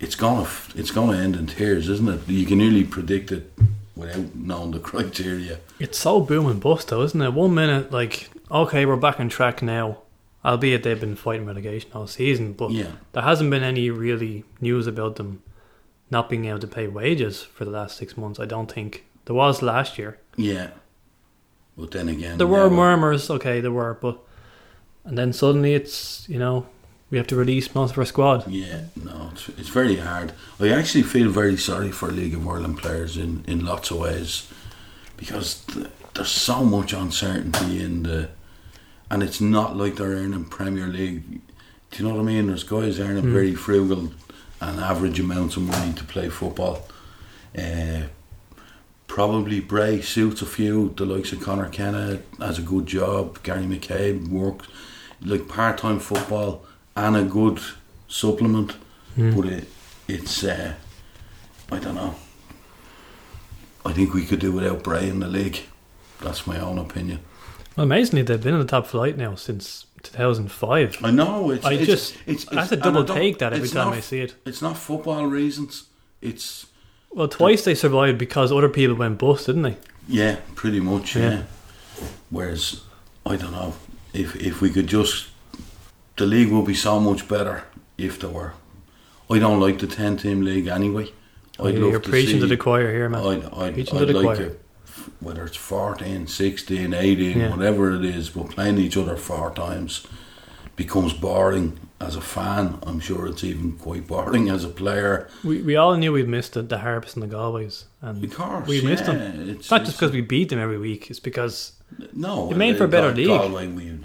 It's 0.00 0.14
gonna. 0.16 0.48
It's 0.74 0.90
gonna 0.90 1.16
end 1.18 1.36
in 1.36 1.46
tears, 1.46 1.88
isn't 1.88 2.08
it? 2.08 2.28
You 2.28 2.44
can 2.46 2.58
nearly 2.58 2.84
predict 2.84 3.30
it 3.32 3.52
without 3.94 4.34
knowing 4.34 4.72
the 4.72 4.78
criteria. 4.90 5.58
It's 5.78 5.98
so 5.98 6.20
boom 6.20 6.46
and 6.46 6.60
bust, 6.60 6.88
though, 6.88 7.02
isn't 7.02 7.20
it? 7.20 7.32
One 7.32 7.54
minute, 7.54 7.92
like, 7.92 8.28
okay, 8.50 8.84
we're 8.86 8.96
back 8.96 9.20
on 9.20 9.28
track 9.28 9.62
now. 9.62 9.98
Albeit 10.44 10.82
they've 10.82 10.98
been 10.98 11.14
fighting 11.14 11.46
relegation 11.46 11.88
all 11.94 12.08
season, 12.08 12.52
but 12.54 12.72
Yeah. 12.72 12.90
there 13.12 13.22
hasn't 13.22 13.48
been 13.48 13.62
any 13.62 13.90
really 13.90 14.42
news 14.60 14.88
about 14.88 15.14
them 15.14 15.40
not 16.10 16.28
being 16.28 16.46
able 16.46 16.58
to 16.58 16.66
pay 16.66 16.88
wages 16.88 17.42
for 17.42 17.64
the 17.64 17.70
last 17.70 17.96
six 17.96 18.16
months. 18.16 18.40
I 18.40 18.46
don't 18.46 18.70
think 18.70 19.04
there 19.26 19.36
was 19.36 19.62
last 19.62 19.98
year. 19.98 20.18
Yeah. 20.36 20.70
But 21.76 21.90
then 21.92 22.08
again, 22.08 22.38
There 22.38 22.46
were 22.46 22.68
murmurs, 22.70 23.30
okay, 23.30 23.60
there 23.60 23.72
were, 23.72 23.94
but 24.00 24.18
and 25.04 25.16
then 25.18 25.32
suddenly 25.32 25.74
it's 25.74 26.26
you 26.28 26.38
know 26.38 26.66
we 27.10 27.18
have 27.18 27.26
to 27.28 27.36
release 27.36 27.74
most 27.74 27.92
of 27.92 27.98
our 27.98 28.04
squad. 28.06 28.46
Yeah, 28.48 28.82
no, 28.96 29.30
it's, 29.32 29.48
it's 29.58 29.68
very 29.68 29.96
hard. 29.96 30.32
I 30.60 30.68
actually 30.68 31.02
feel 31.04 31.30
very 31.30 31.56
sorry 31.56 31.90
for 31.90 32.08
League 32.10 32.34
of 32.34 32.46
Ireland 32.46 32.78
players 32.78 33.16
in, 33.16 33.44
in 33.46 33.64
lots 33.64 33.90
of 33.90 33.98
ways 33.98 34.48
because 35.16 35.64
th- 35.66 35.88
there's 36.14 36.28
so 36.30 36.64
much 36.64 36.92
uncertainty 36.92 37.82
in 37.82 38.02
the, 38.04 38.28
and 39.10 39.22
it's 39.22 39.40
not 39.40 39.76
like 39.76 39.96
they're 39.96 40.16
earning 40.16 40.44
Premier 40.46 40.86
League. 40.86 41.40
Do 41.90 42.02
you 42.02 42.08
know 42.08 42.14
what 42.14 42.22
I 42.22 42.24
mean? 42.24 42.46
There's 42.46 42.64
guys 42.64 42.98
earning 43.00 43.24
Mm. 43.24 43.32
very 43.32 43.54
frugal 43.54 44.12
and 44.60 44.80
average 44.80 45.20
amounts 45.20 45.56
of 45.56 45.62
money 45.64 45.92
to 45.94 46.04
play 46.04 46.28
football. 46.30 46.86
Uh, 47.58 48.02
probably 49.12 49.60
Bray 49.60 50.00
suits 50.00 50.40
a 50.40 50.46
few. 50.46 50.94
The 50.96 51.04
likes 51.04 51.32
of 51.32 51.40
Conor 51.42 51.68
Kenna 51.68 52.20
has 52.38 52.58
a 52.58 52.62
good 52.62 52.86
job. 52.86 53.42
Gary 53.42 53.64
McCabe 53.64 54.26
works 54.28 54.66
like 55.20 55.48
part 55.48 55.76
time 55.76 55.98
football 55.98 56.64
and 56.96 57.14
a 57.14 57.22
good 57.22 57.60
supplement. 58.08 58.74
Mm. 59.14 59.36
But 59.36 59.52
it, 59.52 59.68
it's 60.08 60.42
uh, 60.42 60.72
I 61.70 61.78
don't 61.78 61.94
know. 61.94 62.14
I 63.84 63.92
think 63.92 64.14
we 64.14 64.24
could 64.24 64.40
do 64.40 64.50
without 64.50 64.82
Bray 64.82 65.10
in 65.10 65.20
the 65.20 65.28
league. 65.28 65.60
That's 66.22 66.46
my 66.46 66.58
own 66.58 66.78
opinion. 66.78 67.18
Well, 67.76 67.84
amazingly, 67.84 68.22
they've 68.22 68.42
been 68.42 68.54
in 68.54 68.60
the 68.60 68.66
top 68.66 68.86
flight 68.86 69.18
now 69.18 69.34
since 69.34 69.84
2005. 70.04 71.04
I 71.04 71.10
know 71.10 71.50
it's. 71.50 71.66
I 71.66 71.74
it's, 71.74 71.86
just 71.86 72.16
it's, 72.24 72.48
I 72.48 72.60
have 72.60 72.70
to 72.70 72.76
double 72.76 73.04
take 73.04 73.40
that 73.40 73.52
every 73.52 73.68
time 73.68 73.88
not- 73.88 73.98
I 73.98 74.00
see 74.00 74.22
it. 74.22 74.36
It's 74.46 74.62
not 74.62 74.78
football 74.78 75.26
reasons. 75.26 75.88
It's 76.22 76.66
Well, 77.14 77.28
twice 77.28 77.64
they 77.64 77.74
survived 77.74 78.18
because 78.18 78.50
other 78.52 78.68
people 78.68 78.96
went 78.96 79.18
bust, 79.18 79.46
didn't 79.46 79.62
they? 79.62 79.76
Yeah, 80.08 80.36
pretty 80.54 80.80
much. 80.80 81.16
Yeah. 81.16 81.30
Yeah. 81.30 81.42
Whereas, 82.30 82.80
I 83.26 83.36
don't 83.36 83.52
know 83.52 83.74
if 84.14 84.34
if 84.36 84.60
we 84.60 84.70
could 84.70 84.86
just, 84.86 85.28
the 86.16 86.26
league 86.26 86.50
would 86.50 86.66
be 86.66 86.74
so 86.74 86.98
much 87.00 87.28
better 87.28 87.64
if 87.98 88.18
there 88.18 88.30
were. 88.30 88.54
I 89.30 89.38
don't 89.38 89.60
like 89.60 89.78
the 89.78 89.86
ten 89.86 90.16
team 90.16 90.42
league 90.42 90.66
anyway. 90.66 91.08
I'd 91.60 91.74
You're 91.74 91.92
love 91.92 92.02
to 92.02 92.10
preaching 92.10 92.34
see. 92.36 92.40
to 92.40 92.46
the 92.46 92.56
choir 92.56 92.90
here, 92.90 93.08
man. 93.08 93.24
I'd, 93.24 93.44
I'd, 93.54 93.74
Preaching 93.74 93.98
I'd 93.98 94.06
to 94.06 94.12
the 94.12 94.20
like 94.20 94.36
choir. 94.38 94.46
it, 94.48 94.60
whether 95.20 95.44
it's 95.44 95.56
14, 95.56 96.26
16, 96.26 96.94
18, 96.94 97.38
Yeah. 97.38 97.50
whatever 97.50 97.92
it 97.94 98.04
is, 98.04 98.30
but 98.30 98.50
playing 98.50 98.78
each 98.78 98.96
other 98.96 99.16
four 99.16 99.50
times 99.54 100.06
becomes 100.76 101.12
boring 101.12 101.78
as 102.02 102.16
a 102.16 102.20
fan. 102.20 102.78
I'm 102.82 103.00
sure 103.00 103.26
it's 103.26 103.44
even 103.44 103.72
quite 103.72 104.06
boring 104.06 104.48
as 104.48 104.64
a 104.64 104.68
player. 104.68 105.28
We 105.44 105.62
we 105.62 105.76
all 105.76 105.96
knew 105.96 106.12
we'd 106.12 106.28
missed 106.28 106.54
the, 106.54 106.62
the 106.62 106.78
Harps 106.78 107.14
and 107.14 107.22
the 107.22 107.26
Galways, 107.26 107.84
and 108.00 108.20
Because 108.20 108.66
we 108.66 108.82
missed 108.82 109.06
yeah, 109.06 109.14
them. 109.14 109.50
It's, 109.50 109.60
It's 109.60 109.70
not 109.70 109.84
just 109.84 109.96
because 109.98 110.12
we 110.12 110.20
beat 110.20 110.48
them 110.48 110.58
every 110.58 110.78
week. 110.78 111.10
It's 111.10 111.20
because 111.20 111.72
No, 112.12 112.50
It 112.50 112.56
made 112.56 112.76
for 112.76 112.84
a 112.84 112.88
better 112.88 113.14
league. 113.14 113.28
Galway, 113.28 113.68
we 113.68 113.98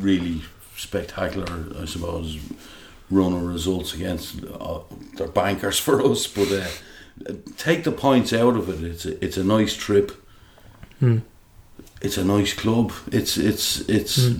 really 0.00 0.42
spectacular, 0.76 1.46
I 1.80 1.84
suppose, 1.84 2.38
run 3.10 3.32
of 3.32 3.42
results 3.42 3.94
against 3.94 4.44
uh, 4.44 4.80
their 5.16 5.28
bankers 5.28 5.78
for 5.86 6.02
us. 6.02 6.26
But 6.26 6.50
uh, 6.52 7.32
take 7.56 7.84
the 7.84 7.92
points 7.92 8.32
out 8.32 8.56
of 8.56 8.68
it. 8.68 8.82
It's 8.90 9.06
a, 9.06 9.24
it's 9.24 9.36
a 9.36 9.44
nice 9.44 9.74
trip. 9.76 10.12
Hmm. 11.00 11.18
It's 12.00 12.18
a 12.18 12.24
nice 12.24 12.52
club. 12.54 12.92
It's 13.12 13.36
it's 13.36 13.80
it's. 13.88 14.28
Hmm. 14.28 14.38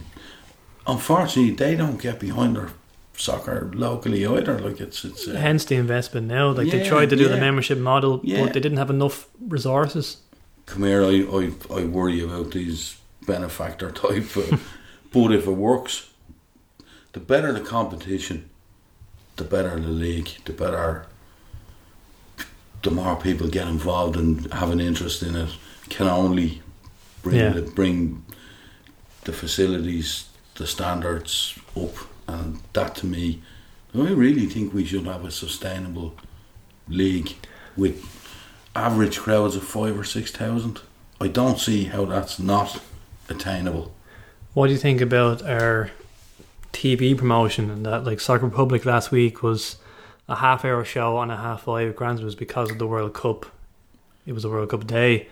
Unfortunately, 0.87 1.55
they 1.55 1.77
don't 1.77 1.99
get 1.99 2.21
behind 2.21 2.57
their 2.57 2.69
soccer 3.17 3.71
locally 3.75 4.25
either. 4.27 4.59
Like 4.59 4.81
it's 4.81 5.05
it's. 5.05 5.27
Uh, 5.29 5.35
hence 5.35 5.65
the 5.65 5.77
investment 5.77 6.27
now. 6.27 6.51
Like 6.53 6.71
they 6.71 6.85
tried 6.89 7.11
to 7.11 7.17
do 7.17 7.29
the 7.29 7.37
membership 7.39 7.79
model, 7.79 8.21
Yeah. 8.23 8.45
but 8.45 8.53
they 8.53 8.61
didn't 8.61 8.79
have 8.79 8.91
enough 8.91 9.29
resources. 9.49 10.19
come 10.67 10.83
here, 10.85 11.03
I, 11.05 11.17
I, 11.39 11.53
I 11.81 11.85
worry 11.85 12.21
about 12.25 12.51
these 12.53 12.97
benefactor 13.27 13.91
type. 13.91 14.37
Uh, 14.37 14.57
but 15.13 15.33
if 15.33 15.47
it 15.47 15.51
works, 15.57 16.11
the 17.13 17.21
better 17.21 17.53
the 17.53 17.61
competition, 17.61 18.49
the 19.37 19.45
better 19.45 19.79
the 19.81 19.89
league, 19.89 20.31
the 20.47 20.53
better, 20.53 21.07
the 22.83 22.91
more 22.91 23.17
people 23.17 23.49
get 23.49 23.67
involved 23.69 24.17
and 24.17 24.53
have 24.53 24.71
an 24.71 24.81
interest 24.81 25.23
in 25.23 25.37
it, 25.37 25.51
can 25.89 26.07
only 26.09 26.63
bring 27.23 27.37
Yeah. 27.37 27.51
the, 27.53 27.63
bring 27.63 28.25
the 29.25 29.33
facilities, 29.33 30.27
the 30.57 30.67
standards 30.67 31.59
up, 31.77 31.95
and 32.27 32.61
that 32.73 32.95
to 32.97 33.07
me, 33.07 33.43
I 33.95 34.11
really 34.11 34.47
think 34.47 34.75
we 34.75 34.85
should 34.85 35.07
have 35.07 35.25
a 35.25 35.31
sustainable 35.31 36.15
league 36.89 37.35
with 37.77 38.05
average 38.75 39.19
crowds 39.21 39.57
of 39.57 39.65
five 39.65 39.99
or 39.99 40.05
six 40.05 40.31
thousand. 40.31 40.81
I 41.21 41.29
don't 41.29 41.59
see 41.59 41.85
how 41.85 42.05
that's 42.05 42.39
not 42.39 42.81
attainable. 43.29 43.95
What 44.53 44.67
do 44.67 44.73
you 44.73 44.79
think 44.79 45.01
about 45.01 45.43
our 45.43 45.91
TV 46.73 47.17
promotion 47.17 47.71
and 47.71 47.87
that? 47.87 48.05
Like 48.05 48.21
Soccer 48.21 48.47
Republic 48.47 48.85
last 48.85 49.11
week 49.11 49.43
was 49.43 49.77
a 50.29 50.37
half 50.37 50.65
hour 50.65 50.85
show 50.85 51.17
on 51.17 51.31
a 51.31 51.37
half 51.37 51.63
five. 51.63 51.95
Granted, 51.95 52.25
was 52.25 52.35
because 52.35 52.71
of 52.71 52.79
the 52.79 52.87
World 52.87 53.15
Cup. 53.15 53.47
It 54.27 54.33
was 54.33 54.45
a 54.45 54.49
World 54.49 54.71
Cup 54.71 54.87
day. 54.87 55.29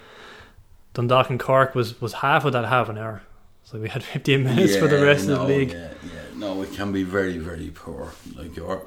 Dundalk 0.94 1.30
and 1.30 1.40
Cork 1.40 1.74
was, 1.74 2.00
was 2.00 2.14
half 2.14 2.44
of 2.44 2.52
that 2.52 2.66
half 2.66 2.88
an 2.88 2.98
hour. 2.98 3.22
So 3.64 3.78
we 3.78 3.88
had 3.88 4.02
15 4.14 4.42
minutes 4.44 4.76
for 4.76 4.88
the 4.88 5.04
rest 5.04 5.28
no, 5.28 5.34
of 5.34 5.48
the 5.48 5.56
league. 5.56 5.72
Yeah, 5.72 5.88
yeah. 6.04 6.20
No, 6.36 6.62
it 6.62 6.72
can 6.72 6.92
be 6.92 7.02
very, 7.02 7.38
very 7.38 7.70
poor. 7.70 8.12
Like 8.36 8.56
your, 8.56 8.86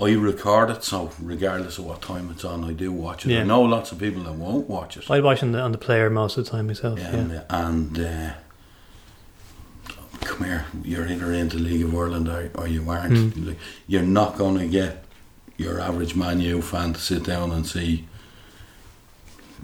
I 0.00 0.12
record 0.12 0.70
it, 0.70 0.84
so 0.84 1.10
regardless 1.20 1.78
of 1.78 1.84
what 1.86 2.02
time 2.02 2.30
it's 2.30 2.44
on, 2.44 2.64
I 2.64 2.72
do 2.72 2.92
watch 2.92 3.26
it. 3.26 3.32
Yeah. 3.32 3.40
I 3.40 3.44
know 3.44 3.62
lots 3.62 3.92
of 3.92 3.98
people 3.98 4.22
that 4.24 4.34
won't 4.34 4.68
watch 4.68 4.96
it. 4.96 5.10
I 5.10 5.20
watch 5.20 5.42
on 5.42 5.52
the, 5.52 5.60
on 5.60 5.72
the 5.72 5.78
player 5.78 6.10
most 6.10 6.36
of 6.36 6.44
the 6.44 6.50
time 6.50 6.66
myself. 6.66 6.98
Yeah. 6.98 7.14
and 7.14 7.44
and 7.50 8.00
uh, 8.00 8.32
come 10.20 10.44
here, 10.44 10.66
you're 10.82 11.06
either 11.06 11.32
into 11.32 11.56
League 11.58 11.84
of 11.84 11.94
Ireland 11.94 12.28
or, 12.28 12.50
or 12.54 12.66
you 12.66 12.88
aren't. 12.88 13.34
Mm. 13.34 13.56
You're 13.86 14.02
not 14.02 14.36
going 14.36 14.58
to 14.58 14.66
get 14.66 15.04
your 15.56 15.80
average 15.80 16.14
Man 16.14 16.40
U 16.40 16.62
fan 16.62 16.92
to 16.94 17.00
sit 17.00 17.24
down 17.24 17.52
and 17.52 17.66
see. 17.66 18.06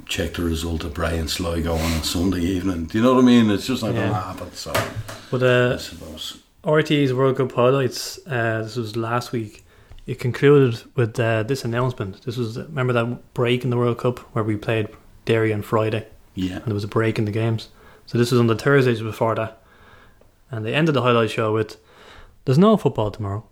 Check 0.07 0.35
the 0.35 0.43
result 0.43 0.85
of 0.85 0.95
Brian 0.95 1.29
Sligo 1.29 1.75
on 1.75 1.93
a 1.93 2.03
Sunday 2.05 2.41
evening. 2.41 2.87
Do 2.87 2.99
you 2.99 3.05
know 3.05 3.15
what 3.15 3.23
I 3.23 3.27
mean? 3.27 3.51
It's 3.51 3.67
just 3.67 3.83
not 3.83 3.93
going 3.95 4.07
to 4.09 4.13
Yeah. 4.13 4.23
happen. 4.33 4.53
So 4.55 4.73
But 5.31 5.43
I 5.43 5.47
uh, 5.75 5.79
suppose. 5.79 6.39
RTÉ's 6.65 7.13
World 7.13 7.37
Cup 7.37 7.53
highlights. 7.53 8.19
Uh, 8.27 8.63
this 8.63 8.77
was 8.77 8.97
last 8.97 9.33
week. 9.33 9.65
It 10.07 10.19
concluded 10.19 10.83
with 10.95 11.21
uh, 11.21 11.43
this 11.43 11.65
announcement. 11.65 12.23
This 12.25 12.37
was 12.39 12.57
remember 12.59 12.93
that 12.95 13.35
break 13.35 13.65
in 13.65 13.71
the 13.71 13.77
World 13.77 13.99
Cup 13.99 14.19
where 14.35 14.43
we 14.45 14.57
played 14.57 14.89
Derry 15.27 15.53
on 15.53 15.61
Friday, 15.63 16.07
Yeah. 16.35 16.57
and 16.57 16.67
there 16.67 16.75
was 16.75 16.85
a 16.85 16.89
break 16.89 17.19
in 17.19 17.27
the 17.27 17.31
games. 17.31 17.69
So 18.07 18.17
this 18.17 18.31
was 18.31 18.41
on 18.41 18.47
the 18.47 18.57
Thursdays 18.57 19.03
before 19.03 19.35
that, 19.35 19.61
and 20.51 20.65
they 20.65 20.73
ended 20.75 20.95
the 20.95 21.03
highlight 21.03 21.31
show 21.31 21.53
with, 21.53 21.77
"There's 22.47 22.57
no 22.59 22.79
football 22.79 23.11
tomorrow, 23.11 23.45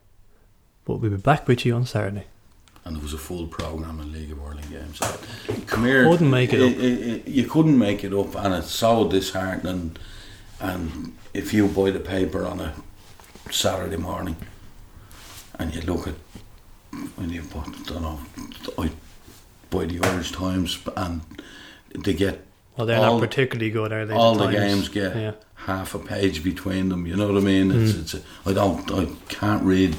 but 0.86 0.96
we'll 0.96 1.10
be 1.10 1.16
back 1.18 1.46
with 1.46 1.66
you 1.66 1.74
on 1.74 1.84
Saturday." 1.84 2.24
And 2.86 2.94
there 2.94 3.02
was 3.02 3.12
a 3.12 3.18
full 3.18 3.48
program 3.48 3.98
in 4.00 4.12
League 4.12 4.30
of 4.30 4.40
Ireland 4.40 4.70
games. 4.70 5.00
Come 5.66 5.84
here, 5.84 6.08
Couldn't 6.08 6.30
make 6.30 6.52
it 6.52 6.62
up. 6.62 6.70
it- 6.78 7.26
you 7.28 7.44
couldn't 7.44 7.76
make 7.76 8.04
it 8.04 8.12
up, 8.14 8.36
and 8.36 8.54
it's 8.54 8.70
so 8.70 9.08
disheartening. 9.08 9.96
And 10.60 11.12
if 11.34 11.52
you 11.52 11.66
buy 11.66 11.90
the 11.90 11.98
paper 11.98 12.46
on 12.46 12.60
a 12.60 12.72
Saturday 13.50 13.96
morning, 13.96 14.36
and 15.58 15.74
you 15.74 15.80
look 15.82 16.06
at 16.06 16.14
when 17.16 17.30
you 17.30 17.42
put, 17.42 17.66
I 17.66 17.82
don't 17.92 18.02
know, 18.02 18.20
I 18.78 18.90
buy 19.70 19.86
the 19.86 20.00
Irish 20.06 20.30
Times, 20.30 20.78
and 20.96 21.22
they 21.92 22.14
get 22.14 22.44
Well, 22.76 22.86
they're 22.86 22.98
All- 22.98 23.18
not 23.18 23.20
particularly 23.28 23.70
good, 23.70 23.90
are 23.90 24.04
they? 24.06 24.12
all 24.14 24.34
the 24.36 24.44
Times? 24.44 24.56
games 24.56 24.88
get 24.90 25.16
Yeah. 25.16 25.32
half 25.54 25.94
a 25.94 25.98
page 25.98 26.44
between 26.44 26.90
them. 26.90 27.06
You 27.06 27.16
know 27.16 27.26
what 27.32 27.38
I 27.42 27.44
mean? 27.44 27.72
It's, 27.72 27.92
Mm. 27.94 28.00
it's 28.02 28.14
a, 28.14 28.20
I 28.44 28.52
don't, 28.52 28.90
I 28.92 29.06
can't 29.30 29.62
read 29.64 29.96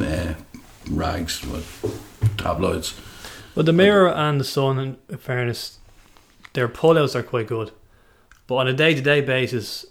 uh, 0.00 0.34
rags, 0.90 1.40
but 1.44 1.64
tabloids. 2.36 2.94
But 3.54 3.66
the 3.66 3.72
Mirror 3.72 4.10
and 4.10 4.40
the 4.40 4.44
Sun, 4.44 4.96
in 5.08 5.18
fairness, 5.18 5.78
their 6.52 6.68
pullouts 6.68 7.14
are 7.14 7.22
quite 7.22 7.46
good. 7.48 7.72
But 8.46 8.56
on 8.56 8.68
a 8.68 8.72
day 8.72 8.94
to 8.94 9.00
day 9.00 9.20
basis, 9.20 9.84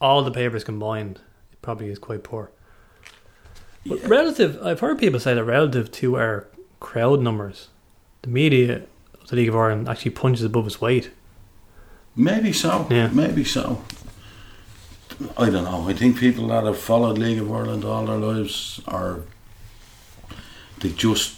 all 0.00 0.22
the 0.22 0.30
papers 0.30 0.64
combined, 0.64 1.20
it 1.52 1.60
probably 1.62 1.88
is 1.90 1.98
quite 1.98 2.22
poor. 2.22 2.50
But 3.86 4.00
Yeah. 4.00 4.06
relative, 4.08 4.58
I've 4.62 4.80
heard 4.80 4.98
people 4.98 5.20
say 5.20 5.34
that 5.34 5.44
relative 5.44 5.90
to 5.92 6.16
our 6.16 6.46
crowd 6.80 7.20
numbers, 7.20 7.68
the 8.22 8.28
media 8.28 8.82
of 9.20 9.28
the 9.28 9.36
League 9.36 9.48
of 9.48 9.56
Ireland 9.56 9.88
actually 9.88 10.12
punches 10.12 10.44
above 10.44 10.66
its 10.66 10.80
weight. 10.80 11.10
Maybe 12.16 12.52
so. 12.52 12.86
Yeah. 12.90 13.08
Maybe 13.12 13.44
so. 13.44 13.82
I 15.36 15.50
don't 15.50 15.64
know. 15.64 15.88
I 15.88 15.92
think 15.94 16.18
people 16.18 16.48
that 16.48 16.64
have 16.64 16.78
followed 16.78 17.18
League 17.18 17.38
of 17.40 17.50
Ireland 17.52 17.84
all 17.84 18.06
their 18.06 18.16
lives 18.16 18.80
are 18.86 19.20
they 20.80 20.90
just 20.90 21.36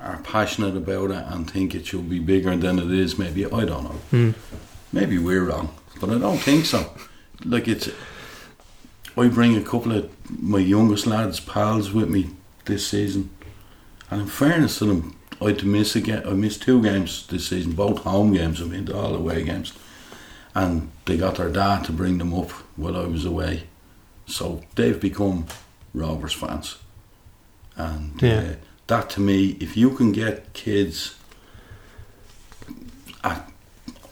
are 0.00 0.20
passionate 0.24 0.76
about 0.76 1.10
it 1.10 1.24
and 1.28 1.50
think 1.50 1.74
it 1.74 1.86
should 1.86 2.08
be 2.08 2.18
bigger 2.18 2.56
than 2.56 2.78
it 2.78 2.90
is. 2.90 3.18
Maybe 3.18 3.44
I 3.44 3.64
don't 3.64 3.84
know. 3.84 4.00
Hmm. 4.10 4.30
Maybe 4.92 5.18
we're 5.18 5.44
wrong, 5.44 5.74
but 6.00 6.10
I 6.10 6.18
don't 6.18 6.38
think 6.38 6.64
so. 6.64 6.92
Like 7.44 7.68
it's, 7.68 7.88
I 9.16 9.28
bring 9.28 9.56
a 9.56 9.62
couple 9.62 9.92
of 9.92 10.10
my 10.40 10.58
youngest 10.58 11.06
lads, 11.06 11.40
pals, 11.40 11.92
with 11.92 12.08
me 12.08 12.30
this 12.64 12.86
season, 12.88 13.30
and 14.10 14.22
in 14.22 14.26
fairness 14.26 14.78
to 14.78 14.86
them, 14.86 15.16
I 15.40 15.48
had 15.48 15.58
to 15.60 15.66
miss 15.66 15.94
a 15.96 16.00
ga- 16.00 16.24
I 16.26 16.32
missed 16.32 16.62
two 16.62 16.82
games 16.82 17.26
this 17.26 17.48
season, 17.48 17.72
both 17.72 17.98
home 17.98 18.32
games. 18.32 18.60
I 18.60 18.64
mean, 18.64 18.90
all 18.90 19.14
away 19.14 19.44
games, 19.44 19.72
and 20.54 20.90
they 21.04 21.16
got 21.16 21.36
their 21.36 21.50
dad 21.50 21.84
to 21.84 21.92
bring 21.92 22.18
them 22.18 22.34
up 22.34 22.50
while 22.76 22.96
I 22.96 23.04
was 23.06 23.24
away, 23.24 23.64
so 24.26 24.62
they've 24.74 25.00
become 25.00 25.46
Rovers 25.94 26.32
fans, 26.32 26.76
and 27.84 28.22
Yeah. 28.22 28.38
uh, 28.40 28.54
that 28.86 29.10
to 29.10 29.20
me, 29.20 29.56
if 29.60 29.76
you 29.76 29.90
can 29.90 30.12
get 30.12 30.52
kids 30.52 31.14
at 33.22 33.50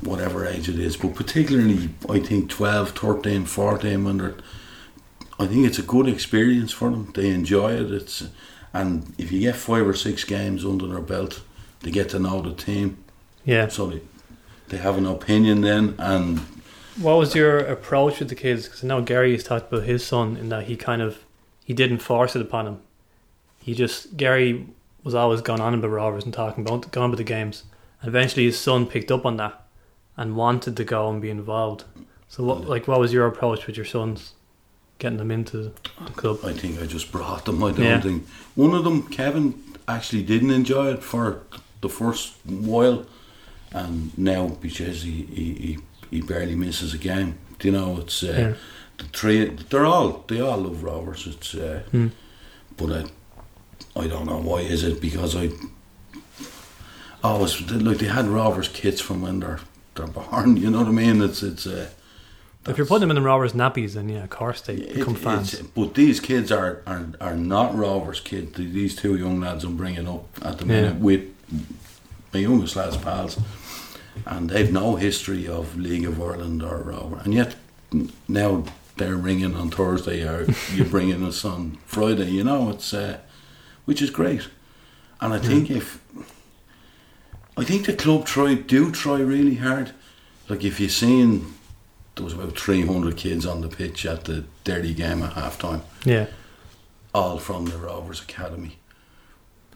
whatever 0.01 0.47
age 0.47 0.69
it 0.69 0.79
is, 0.79 0.97
but 0.97 1.15
particularly 1.15 1.91
I 2.09 2.21
think 2.21 2.49
12, 2.51 2.91
13, 2.91 3.45
14 3.45 4.05
when 4.05 4.19
they're 4.19 4.35
I 5.41 5.47
think 5.47 5.67
it's 5.69 5.79
a 5.79 5.83
good 5.83 6.09
experience 6.09 6.73
for 6.73 6.91
them. 6.91 7.13
They 7.15 7.29
enjoy 7.31 7.73
it. 7.75 7.93
It's 7.93 8.25
and 8.75 9.15
if 9.19 9.31
you 9.33 9.41
get 9.41 9.55
five 9.57 9.87
or 9.87 9.95
six 9.95 10.25
games 10.25 10.65
under 10.65 10.87
their 10.89 11.01
belt, 11.01 11.43
they 11.81 11.91
get 11.93 12.09
to 12.11 12.19
know 12.19 12.43
the 12.43 12.53
team. 12.53 12.97
Yeah. 13.45 13.69
So 13.69 13.87
they 13.87 14.01
they 14.69 14.79
have 14.79 14.97
an 14.99 15.07
opinion 15.07 15.61
then 15.63 15.95
and 15.99 16.41
What 17.01 17.19
was 17.19 17.35
your 17.37 17.59
approach 17.59 18.19
with 18.19 18.29
the 18.29 18.35
kids? 18.35 18.65
Because 18.67 18.83
I 18.83 18.89
know 18.89 19.01
Gary 19.03 19.33
has 19.33 19.45
talked 19.45 19.73
about 19.73 19.85
his 19.87 20.05
son 20.05 20.37
in 20.37 20.49
that 20.49 20.65
he 20.65 20.77
kind 20.77 21.03
of 21.03 21.19
he 21.65 21.73
didn't 21.73 21.99
force 21.99 22.35
it 22.35 22.43
upon 22.43 22.67
him. 22.67 22.79
He 23.59 23.75
just 23.75 24.17
Gary 24.17 24.67
was 25.05 25.15
always 25.15 25.41
going 25.41 25.61
on 25.61 25.75
about 25.75 25.89
Rovers 25.91 26.25
and 26.25 26.33
talking 26.35 26.65
about 26.67 26.91
going 26.91 27.07
about 27.11 27.17
the 27.19 27.25
games. 27.25 27.65
And 28.01 28.09
eventually, 28.09 28.45
his 28.47 28.59
son 28.59 28.87
picked 28.87 29.11
up 29.11 29.27
on 29.27 29.37
that 29.37 29.63
and 30.17 30.37
wanted 30.37 30.77
to 30.77 30.85
go 30.85 31.09
and 31.11 31.21
be 31.21 31.31
involved. 31.31 31.85
So, 32.29 32.45
what 32.45 32.69
like 32.69 32.87
what 32.89 33.01
was 33.01 33.13
your 33.13 33.27
approach 33.27 33.67
with 33.67 33.77
your 33.77 33.87
sons, 33.87 34.33
getting 34.99 35.19
them 35.19 35.31
into 35.31 35.57
the 35.59 35.71
club? 36.17 36.39
I 36.45 36.53
think 36.53 36.81
I 36.81 36.87
just 36.87 37.11
brought 37.13 37.45
them. 37.45 37.63
I 37.65 37.73
don't 37.73 37.85
Yeah. 37.85 38.01
think 38.01 38.27
one 38.55 38.75
of 38.75 38.85
them, 38.85 39.03
Kevin, 39.09 39.55
actually 39.87 40.23
didn't 40.23 40.51
enjoy 40.51 40.93
it 40.93 41.03
for 41.03 41.41
the 41.81 41.89
first 41.89 42.35
while, 42.45 43.07
and 43.73 44.17
now 44.19 44.49
because 44.61 45.03
he 45.03 45.23
he, 45.35 45.45
he, 45.55 45.79
he 46.11 46.21
barely 46.21 46.55
misses 46.55 46.95
a 46.95 46.99
game. 46.99 47.39
Do 47.59 47.69
you 47.69 47.73
know 47.73 47.99
it's 47.99 48.23
uh, 48.23 48.27
Yeah. 48.27 48.55
the 48.99 49.05
three? 49.13 49.45
They're 49.71 49.87
all 49.87 50.25
they 50.29 50.41
all 50.41 50.59
love 50.59 50.83
Rovers. 50.85 51.27
It's 51.27 51.55
uh, 51.55 51.83
Hmm. 51.91 52.09
but 52.77 52.93
I 52.93 53.05
I 53.99 54.07
don't 54.07 54.27
know 54.27 54.39
why 54.39 54.61
is 54.61 54.83
it 54.85 55.01
because 55.01 55.35
I 55.37 55.51
always 57.23 57.61
like 57.71 57.99
they 57.99 58.07
had 58.07 58.27
Rovers 58.27 58.69
kits 58.69 59.01
from 59.01 59.23
when 59.23 59.41
they're 59.41 59.61
they're 59.95 60.07
born. 60.07 60.57
You 60.57 60.71
know 60.71 60.79
what 60.79 60.89
I 60.89 60.93
mean? 60.93 61.21
It's 61.23 61.43
it's. 61.43 61.67
Uh, 61.67 61.89
If 62.67 62.77
you're 62.77 62.87
putting 62.87 63.09
them 63.09 63.11
in 63.17 63.23
the 63.23 63.29
Rovers 63.29 63.53
nappies, 63.55 63.95
then 63.95 64.09
yeah, 64.09 64.25
of 64.25 64.31
course 64.31 64.61
they 64.61 64.75
it- 64.75 64.95
become 64.95 65.15
fans. 65.15 65.55
But 65.75 65.95
these 65.95 66.21
kids 66.21 66.53
are, 66.53 66.83
are 66.87 67.07
are 67.21 67.37
not 67.37 67.75
Rovers 67.77 68.21
kids. 68.21 68.57
These 68.57 68.95
two 68.97 69.17
young 69.17 69.41
lads 69.41 69.65
I'm 69.65 69.77
bringing 69.77 70.09
up 70.09 70.25
at 70.43 70.59
the 70.59 70.65
Yeah. 70.67 70.73
minute 70.81 70.97
with 71.01 71.23
my 72.33 72.41
youngest 72.41 72.77
lads 72.77 72.97
pals, 72.97 73.39
and 74.27 74.51
they've 74.51 74.73
no 74.73 74.97
history 74.97 75.49
of 75.49 75.77
League 75.77 76.07
of 76.07 76.21
Ireland 76.21 76.63
or 76.63 76.79
Rover, 76.79 77.21
and 77.25 77.35
yet 77.35 77.57
now 78.29 78.65
they're 78.97 79.17
ringing 79.17 79.55
on 79.57 79.71
Thursday 79.71 80.27
or 80.29 80.47
you're 80.75 80.87
bringing 80.91 81.25
us 81.25 81.45
on 81.45 81.79
Friday. 81.87 82.31
You 82.31 82.45
know, 82.45 82.71
it's 82.71 82.93
uh, 82.93 83.19
which 83.89 84.03
is 84.03 84.11
great, 84.11 84.49
and 85.19 85.33
I 85.33 85.39
think 85.39 85.71
if 85.71 85.99
I 87.57 87.65
think 87.65 87.87
the 87.87 87.95
club 87.95 88.27
try 88.27 88.53
do 88.55 88.93
try 88.93 89.19
really 89.19 89.55
hard. 89.55 89.93
Like 90.47 90.63
if 90.63 90.79
you're 90.79 90.91
seeing 90.91 91.55
there 92.15 92.25
was 92.25 92.35
about 92.35 92.59
300 92.59 93.17
kids 93.17 93.47
on 93.47 93.63
the 93.63 93.69
pitch 93.69 94.05
at 94.05 94.25
the 94.25 94.45
Derry 94.65 94.93
game 94.93 95.23
at 95.23 95.33
half 95.33 95.59
time, 95.59 95.81
Yeah, 96.05 96.27
all 97.15 97.39
from 97.39 97.65
the 97.65 97.79
Rovers 97.79 98.21
Academy. 98.21 98.77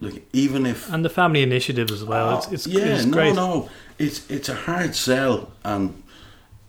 Like 0.00 0.26
even 0.34 0.66
if 0.66 0.92
and 0.92 1.02
the 1.06 1.08
family 1.10 1.42
initiative 1.42 1.90
as 1.90 2.04
well. 2.04 2.36
it's 2.36 2.52
it's, 2.52 2.66
yeah, 2.66 2.94
it's 2.96 3.06
no, 3.06 3.12
great. 3.14 3.34
no, 3.34 3.70
it's 3.98 4.30
it's 4.30 4.50
a 4.50 4.54
hard 4.54 4.94
sell, 4.94 5.52
and 5.64 6.02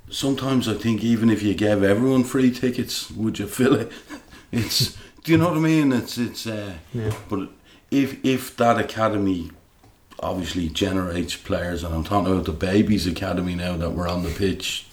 sometimes 0.09 0.69
I 0.69 0.75
think 0.75 1.03
even 1.03 1.29
if 1.29 1.43
you 1.43 1.53
gave 1.55 1.83
everyone 1.83 2.23
free 2.23 2.51
tickets, 2.51 3.11
would 3.11 3.37
you 3.39 3.47
fill 3.47 3.75
it? 3.75 3.91
It's 4.55 4.95
do 5.23 5.31
you 5.31 5.37
know 5.37 5.49
what 5.49 5.57
I 5.57 5.61
mean? 5.61 5.91
It's 5.93 6.17
it's 6.17 6.45
uh, 6.47 6.73
Yeah. 6.93 7.13
but 7.29 7.49
if 7.91 8.23
if 8.25 8.55
that 8.57 8.77
academy 8.79 9.51
obviously 10.19 10.69
generates 10.69 11.35
players, 11.35 11.83
and 11.83 11.93
I'm 11.93 12.03
talking 12.03 12.31
about 12.31 12.45
the 12.45 12.51
babies 12.53 13.05
academy 13.07 13.55
now 13.55 13.75
that 13.77 13.91
were 13.91 14.07
on 14.07 14.23
the 14.23 14.29
pitch. 14.29 14.85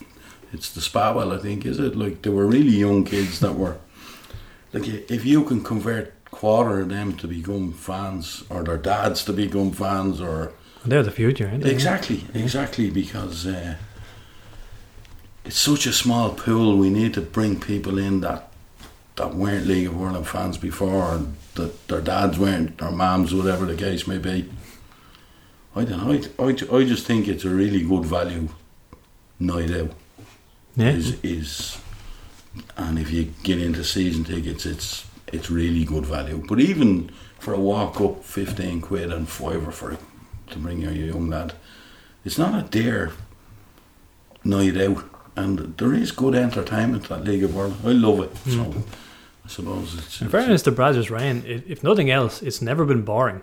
It's 0.52 0.68
the 0.70 0.80
Spawell, 0.80 1.32
I 1.32 1.38
think, 1.40 1.64
is 1.64 1.78
it? 1.78 1.94
Like 1.94 2.22
they 2.22 2.30
were 2.30 2.46
really 2.46 2.76
young 2.76 3.04
kids 3.04 3.38
that 3.40 3.54
were 3.54 3.76
like 4.72 4.86
if 4.88 5.24
you 5.24 5.44
can 5.44 5.62
convert 5.62 6.12
quarter 6.32 6.80
of 6.80 6.88
them 6.88 7.16
to 7.18 7.28
become 7.28 7.72
fans, 7.72 8.42
or 8.50 8.62
their 8.64 8.76
dads 8.78 9.24
to 9.24 9.32
become 9.32 9.70
fans, 9.72 10.20
or 10.20 10.52
They're 10.84 11.02
the 11.04 11.10
future, 11.12 11.48
aren't 11.48 11.62
they? 11.64 11.70
exactly, 11.70 12.24
exactly, 12.34 12.90
because 12.90 13.46
uh, 13.46 13.74
it's 15.44 15.58
such 15.58 15.86
a 15.86 15.92
small 15.92 16.30
pool. 16.34 16.76
We 16.76 16.90
need 16.90 17.14
to 17.14 17.20
bring 17.20 17.60
people 17.60 17.98
in 17.98 18.20
that 18.20 18.49
that 19.16 19.34
weren't 19.34 19.66
League 19.66 19.88
of 19.88 20.00
Ireland 20.00 20.26
fans 20.26 20.58
before, 20.58 21.14
and 21.14 21.36
that 21.54 21.88
their 21.88 22.00
dads 22.00 22.38
weren't, 22.38 22.78
their 22.78 22.90
moms, 22.90 23.34
whatever 23.34 23.66
the 23.66 23.76
case 23.76 24.06
may 24.06 24.18
be. 24.18 24.48
I 25.74 25.84
don't 25.84 26.06
know. 26.06 26.12
I, 26.38 26.44
I, 26.44 26.78
I 26.78 26.84
just 26.84 27.06
think 27.06 27.28
it's 27.28 27.44
a 27.44 27.50
really 27.50 27.82
good 27.82 28.04
value 28.04 28.48
night 29.38 29.70
out. 29.70 29.92
Yeah. 30.76 30.90
Is 30.90 31.18
is, 31.22 31.78
and 32.76 32.98
if 32.98 33.10
you 33.10 33.32
get 33.42 33.60
into 33.60 33.84
season 33.84 34.24
tickets, 34.24 34.64
it's 34.66 35.06
it's 35.32 35.50
really 35.50 35.84
good 35.84 36.06
value. 36.06 36.42
But 36.48 36.60
even 36.60 37.10
for 37.38 37.54
a 37.54 37.60
walk 37.60 38.00
up, 38.00 38.24
fifteen 38.24 38.80
quid 38.80 39.12
and 39.12 39.28
fiver 39.28 39.72
for 39.72 39.98
to 40.50 40.58
bring 40.58 40.80
your 40.80 40.92
young 40.92 41.28
lad, 41.28 41.54
it's 42.24 42.38
not 42.38 42.58
a 42.58 42.68
dear 42.68 43.12
night 44.44 44.76
out. 44.76 45.04
And 45.40 45.76
there 45.78 45.94
is 45.94 46.12
good 46.12 46.34
entertainment 46.34 47.10
at 47.10 47.24
League 47.24 47.44
of 47.44 47.56
Ireland. 47.56 47.76
I 47.84 47.92
love 47.92 48.20
it. 48.20 48.36
So 48.50 48.84
I 49.44 49.48
suppose 49.48 49.94
it's. 49.98 50.20
In 50.20 50.26
it's- 50.28 50.30
fairness 50.30 50.62
to 50.62 50.72
Bradzer's 50.72 51.10
reign, 51.10 51.42
i 51.46 51.62
if 51.66 51.82
nothing 51.82 52.10
else, 52.10 52.42
it's 52.42 52.60
never 52.60 52.84
been 52.84 53.02
boring. 53.02 53.42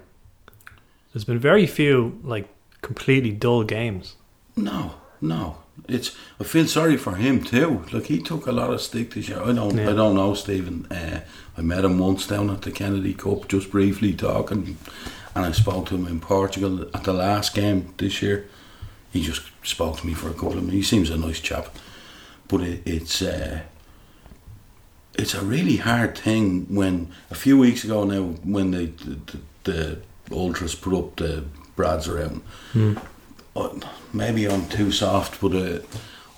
There's 1.14 1.26
been 1.26 1.40
very 1.40 1.66
few 1.66 2.20
like 2.24 2.48
completely 2.82 3.32
dull 3.32 3.64
games. 3.64 4.16
No, 4.56 4.96
no. 5.22 5.58
It's. 5.88 6.16
I 6.40 6.44
feel 6.44 6.68
sorry 6.68 6.98
for 6.98 7.16
him 7.16 7.44
too. 7.44 7.84
Like 7.92 8.06
he 8.06 8.20
took 8.22 8.48
a 8.48 8.52
lot 8.52 8.72
of 8.74 8.82
stick 8.82 9.14
this 9.14 9.30
year. 9.30 9.42
I 9.42 9.54
don't. 9.54 9.76
Yeah. 9.76 9.90
I 9.90 9.94
don't 9.94 10.16
know, 10.16 10.34
Stephen. 10.34 10.86
Uh, 10.92 11.22
I 11.58 11.62
met 11.62 11.86
him 11.86 11.98
once 12.00 12.28
down 12.28 12.50
at 12.50 12.62
the 12.62 12.72
Kennedy 12.72 13.14
Cup, 13.14 13.48
just 13.48 13.72
briefly 13.72 14.14
talking, 14.14 14.78
and 15.36 15.46
I 15.46 15.52
spoke 15.52 15.88
to 15.88 15.96
him 15.96 16.08
in 16.08 16.20
Portugal 16.20 16.88
at 16.94 17.04
the 17.04 17.14
last 17.14 17.54
game 17.56 17.94
this 17.98 18.22
year. 18.22 18.48
He 19.12 19.22
just 19.24 19.44
spoke 19.64 19.98
to 20.00 20.08
me 20.08 20.14
for 20.14 20.30
a 20.30 20.34
couple 20.34 20.58
of 20.58 20.64
minutes. 20.66 20.74
He 20.74 20.84
seems 20.84 21.10
a 21.10 21.18
nice 21.18 21.40
chap, 21.40 21.70
but 22.48 22.62
it, 22.62 22.82
it's. 22.86 23.22
Uh, 23.22 23.62
it's 25.20 25.34
a 25.34 25.42
really 25.44 25.78
hard 25.78 26.16
thing 26.16 26.68
when 26.70 27.12
a 27.32 27.36
few 27.36 27.58
weeks 27.58 27.84
ago 27.84 28.04
now 28.04 28.22
when 28.44 28.70
the 28.72 28.86
the, 28.86 29.20
the, 29.64 30.00
the 30.28 30.36
ultras 30.36 30.76
put 30.76 30.94
up 30.94 31.16
the 31.16 31.44
brads 31.76 32.08
around 32.08 32.42
uh, 33.56 33.70
maybe 34.14 34.48
I'm 34.48 34.68
too 34.68 34.92
soft, 34.92 35.42
but 35.42 35.56
uh, 35.56 35.80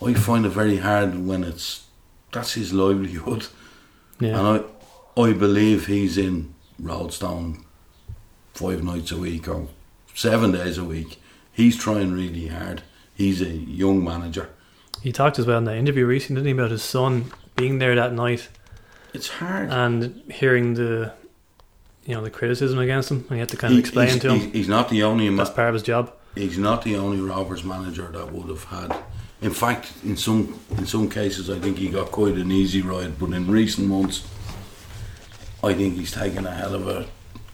I 0.05 0.13
find 0.13 0.45
it 0.45 0.49
very 0.49 0.77
hard 0.77 1.27
when 1.27 1.43
it's 1.43 1.87
that's 2.31 2.53
his 2.53 2.71
livelihood, 2.71 3.47
Yeah. 4.21 4.39
and 4.39 4.63
I 5.17 5.21
I 5.21 5.33
believe 5.33 5.87
he's 5.87 6.17
in 6.17 6.53
Roadstone 6.79 7.65
five 8.53 8.81
nights 8.83 9.11
a 9.11 9.17
week 9.17 9.49
or 9.49 9.67
seven 10.15 10.53
days 10.53 10.77
a 10.77 10.85
week. 10.85 11.19
He's 11.51 11.75
trying 11.77 12.13
really 12.13 12.47
hard. 12.47 12.83
He's 13.13 13.41
a 13.41 13.49
young 13.49 14.01
manager. 14.03 14.49
He 15.01 15.11
talked 15.11 15.39
as 15.39 15.45
well 15.45 15.57
in 15.57 15.63
the 15.65 15.75
interview 15.75 16.05
recently 16.05 16.41
didn't 16.41 16.47
he, 16.57 16.61
about 16.61 16.71
his 16.71 16.83
son 16.83 17.31
being 17.55 17.79
there 17.79 17.95
that 17.95 18.13
night 18.13 18.49
It's 19.13 19.27
hard. 19.29 19.69
and 19.71 20.21
hearing 20.31 20.73
the 20.75 21.13
you 22.05 22.15
know 22.15 22.21
the 22.21 22.29
criticism 22.29 22.79
against 22.79 23.11
him. 23.11 23.19
And 23.29 23.33
he 23.33 23.39
had 23.39 23.49
to 23.49 23.57
kind 23.57 23.71
of 23.73 23.75
He- 23.75 23.79
explain 23.81 24.07
he's, 24.09 24.19
to 24.21 24.29
him 24.29 24.39
he's- 24.39 24.53
he's 24.53 24.67
not 24.67 24.89
the 24.89 25.03
only. 25.03 25.29
ma- 25.29 25.43
that's 25.43 25.55
part 25.55 25.67
of 25.69 25.73
his 25.75 25.83
job. 25.83 26.11
he's 26.35 26.57
not 26.57 26.83
the 26.83 26.95
only 26.95 27.19
Rovers 27.19 27.63
manager 27.63 28.09
that 28.13 28.31
would 28.33 28.49
have 28.49 28.63
had. 28.65 28.95
In 29.41 29.51
fact, 29.51 29.93
in 30.03 30.17
some 30.17 30.59
in 30.77 30.85
some 30.85 31.09
cases, 31.09 31.49
I 31.49 31.59
think 31.59 31.77
he 31.77 31.87
got 31.87 32.11
quite 32.11 32.35
an 32.35 32.51
easy 32.51 32.81
ride. 32.81 33.17
But 33.19 33.31
in 33.31 33.49
recent 33.49 33.87
months, 33.87 34.23
I 35.63 35.73
think 35.73 35.95
he's 35.97 36.11
taken 36.11 36.45
a 36.45 36.51
hell 36.51 36.73
of 36.75 36.87
a, 36.87 37.05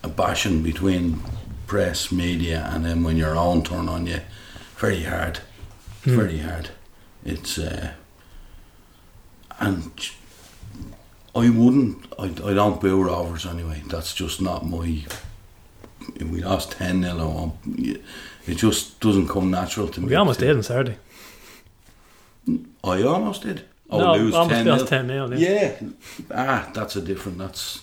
a 0.04 0.08
bashing 0.10 0.64
between 0.64 1.22
press, 1.68 2.12
media, 2.12 2.70
and 2.74 2.84
then 2.86 3.04
when 3.04 3.18
your 3.18 3.36
own 3.36 3.64
turn 3.64 3.88
on 3.90 4.08
you, 4.08 4.22
very 4.78 5.04
hard, 5.04 5.40
Hmm. 6.04 6.16
very 6.16 6.40
hard. 6.40 6.70
It's 7.26 7.58
uh, 7.58 7.92
and 9.60 9.92
I 11.36 11.50
wouldn't. 11.50 12.06
I, 12.18 12.26
I 12.26 12.54
don't 12.54 12.80
boo 12.80 13.04
Rovers 13.04 13.46
anyway. 13.46 13.84
That's 13.88 14.14
just 14.14 14.42
not 14.42 14.66
my. 14.66 15.04
If 16.16 16.28
we 16.28 16.44
lost 16.44 16.74
ten 16.74 17.02
0 17.02 17.58
it 18.48 18.58
just 18.58 19.00
doesn't 19.00 19.28
come 19.28 19.50
natural 19.50 19.88
to 19.88 20.02
me. 20.02 20.08
We 20.08 20.16
almost 20.16 20.40
did 20.40 20.56
on 20.56 20.62
Saturday. 20.62 20.98
I 22.84 23.02
almost 23.02 23.42
did. 23.42 23.66
Oh, 23.90 23.98
no, 24.00 24.14
lose 24.14 24.36
almost 24.36 24.56
10 24.56 24.66
lost 24.68 24.88
10 24.88 25.08
0. 25.08 25.32
Yeah. 25.32 25.38
Yeah. 25.38 25.90
Ah, 26.32 26.70
that's 26.74 26.96
a 26.96 27.02
different. 27.02 27.40
That's 27.40 27.82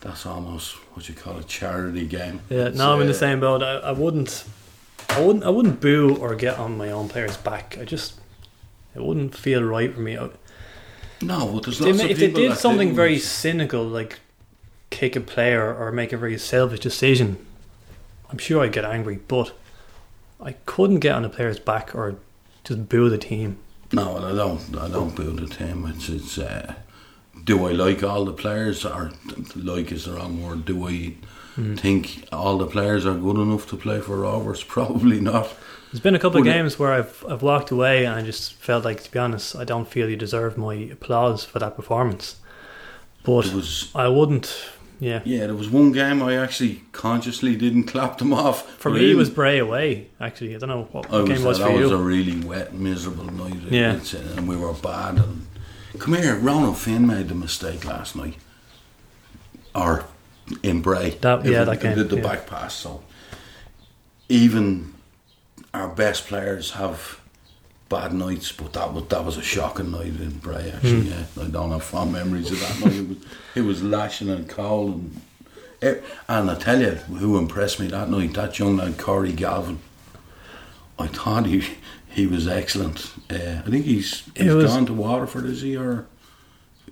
that's 0.00 0.24
almost 0.26 0.74
what 0.94 1.08
you 1.08 1.14
call 1.14 1.36
a 1.38 1.42
charity 1.42 2.06
game. 2.06 2.40
Yeah, 2.48 2.68
no, 2.68 2.94
I'm 2.94 3.00
in 3.00 3.06
the 3.06 3.14
same 3.14 3.40
boat. 3.40 3.62
I, 3.62 3.78
I 3.78 3.92
wouldn't, 3.92 4.44
I 5.10 5.20
wouldn't, 5.20 5.44
I 5.44 5.50
wouldn't 5.50 5.80
boo 5.80 6.16
or 6.16 6.34
get 6.34 6.58
on 6.58 6.76
my 6.76 6.90
own 6.90 7.08
players' 7.08 7.36
back. 7.36 7.76
I 7.78 7.84
just, 7.84 8.19
it 8.94 9.02
wouldn't 9.02 9.34
feel 9.34 9.62
right 9.62 9.92
for 9.94 10.00
me. 10.00 10.16
No, 11.22 11.52
but 11.52 11.64
there's 11.64 11.78
They 11.78 11.86
lots 11.92 11.98
ma- 11.98 12.04
of 12.04 12.10
if 12.12 12.18
they 12.18 12.30
did 12.30 12.56
something 12.56 12.88
didn't. 12.88 12.96
very 12.96 13.18
cynical, 13.18 13.84
like 13.84 14.20
kick 14.90 15.14
a 15.16 15.20
player 15.20 15.74
or 15.74 15.92
make 15.92 16.12
a 16.12 16.16
very 16.16 16.38
selfish 16.38 16.80
decision, 16.80 17.44
I'm 18.30 18.38
sure 18.38 18.62
I'd 18.64 18.72
get 18.72 18.84
angry. 18.84 19.20
But 19.28 19.52
I 20.40 20.52
couldn't 20.66 21.00
get 21.00 21.14
on 21.14 21.24
a 21.24 21.28
player's 21.28 21.58
back 21.58 21.94
or 21.94 22.16
just 22.64 22.88
boo 22.88 23.08
the 23.10 23.18
team. 23.18 23.58
No, 23.92 24.16
I 24.18 24.32
don't. 24.34 24.60
I 24.78 24.88
don't 24.88 25.14
boo 25.14 25.32
the 25.32 25.46
team. 25.46 25.86
It's 25.94 26.08
it's. 26.08 26.38
Uh, 26.38 26.74
do 27.44 27.66
I 27.66 27.72
like 27.72 28.02
all 28.02 28.24
the 28.24 28.32
players, 28.32 28.84
or 28.84 29.12
like 29.56 29.92
is 29.92 30.04
the 30.06 30.12
wrong 30.12 30.42
word? 30.42 30.64
Do 30.64 30.86
I 30.88 31.14
Hmm. 31.56 31.74
think 31.74 32.24
all 32.30 32.58
the 32.58 32.66
players 32.66 33.04
are 33.04 33.14
good 33.16 33.36
enough 33.36 33.68
to 33.70 33.76
play 33.76 34.00
for 34.00 34.18
Rovers? 34.18 34.62
Probably 34.76 35.20
not. 35.20 35.52
There's 35.92 36.00
been 36.00 36.14
a 36.14 36.18
couple 36.20 36.40
of 36.40 36.46
it- 36.46 36.50
games 36.50 36.78
where 36.78 36.92
I've 36.92 37.24
I've 37.28 37.42
walked 37.42 37.70
away 37.70 38.04
and 38.06 38.14
I 38.14 38.22
just 38.22 38.54
felt 38.54 38.84
like, 38.84 39.02
to 39.02 39.10
be 39.10 39.18
honest, 39.18 39.56
I 39.56 39.64
don't 39.64 39.88
feel 39.88 40.08
you 40.08 40.16
deserve 40.16 40.56
my 40.56 40.74
applause 40.74 41.44
for 41.44 41.58
that 41.58 41.76
performance. 41.76 42.36
But 43.24 43.52
was 43.52 43.90
I 43.94 44.08
wouldn't. 44.08 44.54
Yeah, 45.00 45.22
yeah. 45.24 45.46
There 45.46 45.54
was 45.54 45.70
one 45.70 45.92
game 45.92 46.22
I 46.22 46.36
actually 46.36 46.82
consciously 46.92 47.56
didn't 47.56 47.84
clap 47.84 48.18
them 48.18 48.32
off. 48.34 48.68
for 48.78 48.90
me 48.90 49.10
it 49.10 49.14
was 49.14 49.30
Bray 49.30 49.58
away. 49.58 50.08
Actually, 50.20 50.54
I 50.54 50.58
don't 50.58 50.68
know 50.68 50.88
what, 50.92 51.10
what 51.10 51.22
was, 51.22 51.30
game 51.30 51.44
was 51.44 51.58
that 51.58 51.66
for 51.68 51.72
was 51.72 51.90
you. 51.90 51.96
a 51.96 51.98
really 52.02 52.38
wet, 52.38 52.74
miserable 52.74 53.24
night. 53.24 53.56
Yeah. 53.70 53.98
Uh, 54.14 54.18
and 54.36 54.46
we 54.46 54.56
were 54.56 54.72
bad. 54.74 55.16
And 55.18 55.46
come 55.98 56.14
here, 56.14 56.36
Ronan 56.36 56.74
Finn 56.74 57.06
made 57.06 57.28
the 57.28 57.34
mistake 57.34 57.84
last 57.86 58.14
night, 58.14 58.36
or 59.74 60.04
in 60.62 60.82
Bray. 60.82 61.10
That- 61.22 61.44
yeah, 61.46 61.62
If 61.62 61.66
that 61.68 61.80
game, 61.80 61.96
did 61.96 62.10
the 62.10 62.16
yeah. 62.16 62.22
back 62.22 62.46
pass. 62.46 62.74
So 62.74 63.02
even 64.28 64.89
our 65.74 65.88
best 65.88 66.26
players 66.26 66.72
have 66.72 67.20
bad 67.88 68.12
nights, 68.12 68.52
but 68.52 68.72
that 68.74 68.92
was 68.92 69.04
that 69.08 69.24
was 69.24 69.36
a 69.36 69.42
shocking 69.42 69.90
night 69.90 70.06
in 70.20 70.30
Bray. 70.38 70.70
Actually, 70.74 71.02
Hmm. 71.02 71.08
yeah, 71.38 71.44
I 71.44 71.48
don't 71.48 71.70
have 71.70 71.82
fond 71.84 72.12
memories 72.12 72.50
of 72.50 72.60
that 72.60 72.80
night. 72.84 72.94
It 73.00 73.08
was 73.08 73.16
it 73.56 73.60
was 73.62 73.82
lashing 73.82 74.28
and 74.30 74.48
cold 74.48 74.94
and. 74.94 75.20
eh, 75.82 75.94
And 76.28 76.50
I 76.50 76.54
tell 76.56 76.80
you, 76.80 76.92
who 77.20 77.38
impressed 77.38 77.80
me 77.80 77.86
that 77.88 78.08
night, 78.10 78.34
that 78.34 78.58
young 78.58 78.76
lad, 78.76 78.98
Corey 78.98 79.32
Galvin. 79.32 79.78
I 80.98 81.06
thought 81.06 81.46
he 81.46 81.64
he 82.08 82.26
was 82.26 82.46
excellent. 82.48 83.12
Uh, 83.30 83.62
I 83.64 83.70
think 83.70 83.84
he's, 83.86 84.24
It 84.34 84.42
he's 84.42 84.52
was- 84.54 84.66
gone 84.66 84.86
to 84.86 84.92
Waterford, 84.92 85.46
is 85.46 85.62
he? 85.62 85.76
Or 85.76 86.06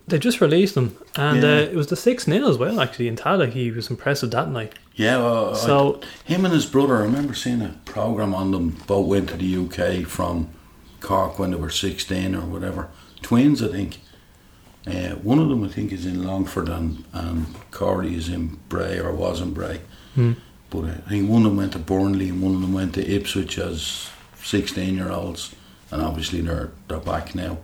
They 0.07 0.19
just 0.19 0.41
released 0.41 0.77
him, 0.77 0.97
and 1.17 1.43
Yeah. 1.43 1.49
uh, 1.57 1.61
it 1.73 1.75
was 1.75 1.89
the 1.89 1.97
six 1.97 2.25
0 2.25 2.49
as 2.49 2.57
well. 2.57 2.81
Actually, 2.81 3.09
in 3.09 3.17
Tallaght, 3.17 3.53
he 3.53 3.71
was 3.71 3.91
impressive 3.91 4.31
that 4.31 4.49
night. 4.51 4.73
Yeah, 4.99 5.17
well, 5.17 5.55
I- 5.55 5.59
So 5.59 6.01
him 6.25 6.45
and 6.45 6.53
his 6.53 6.67
brother. 6.67 6.97
I 6.99 7.01
remember 7.03 7.33
seeing 7.35 7.63
a 7.63 7.75
program 7.87 8.35
on 8.35 8.51
them. 8.51 8.77
Both 8.87 9.07
went 9.07 9.29
to 9.31 9.37
the 9.37 9.57
UK 9.57 10.05
from 10.07 10.49
Cork 11.01 11.39
when 11.39 11.53
they 11.53 11.57
were 11.57 11.71
sixteen 11.71 12.35
or 12.35 12.43
whatever. 12.43 12.89
Twins, 13.23 13.63
I 13.63 13.69
think. 13.69 14.01
Uh, 14.87 15.17
one 15.17 15.39
of 15.39 15.49
them, 15.49 15.65
I 15.65 15.69
think, 15.69 15.93
is 15.93 16.05
in 16.07 16.25
Longford, 16.25 16.69
and 16.69 17.05
and 17.13 17.47
Corey 17.71 18.15
is 18.15 18.29
in 18.29 18.59
Bray 18.69 18.99
or 18.99 19.13
was 19.13 19.41
in 19.41 19.53
Bray. 19.53 19.81
Hmm. 20.15 20.33
But 20.71 20.85
uh, 20.85 20.95
I 21.07 21.09
think 21.11 21.31
one 21.31 21.43
of 21.45 21.51
them 21.51 21.57
went 21.57 21.73
to 21.73 21.79
Burnley 21.79 22.29
and 22.29 22.43
one 22.43 22.55
of 22.55 22.61
them 22.61 22.73
went 22.75 22.95
to 22.95 23.07
Ipswich 23.07 23.59
as 23.59 24.11
sixteen-year-olds, 24.43 25.55
and 25.91 26.03
obviously 26.03 26.41
they're 26.41 26.71
they're 26.89 26.99
back 27.01 27.35
now. 27.35 27.59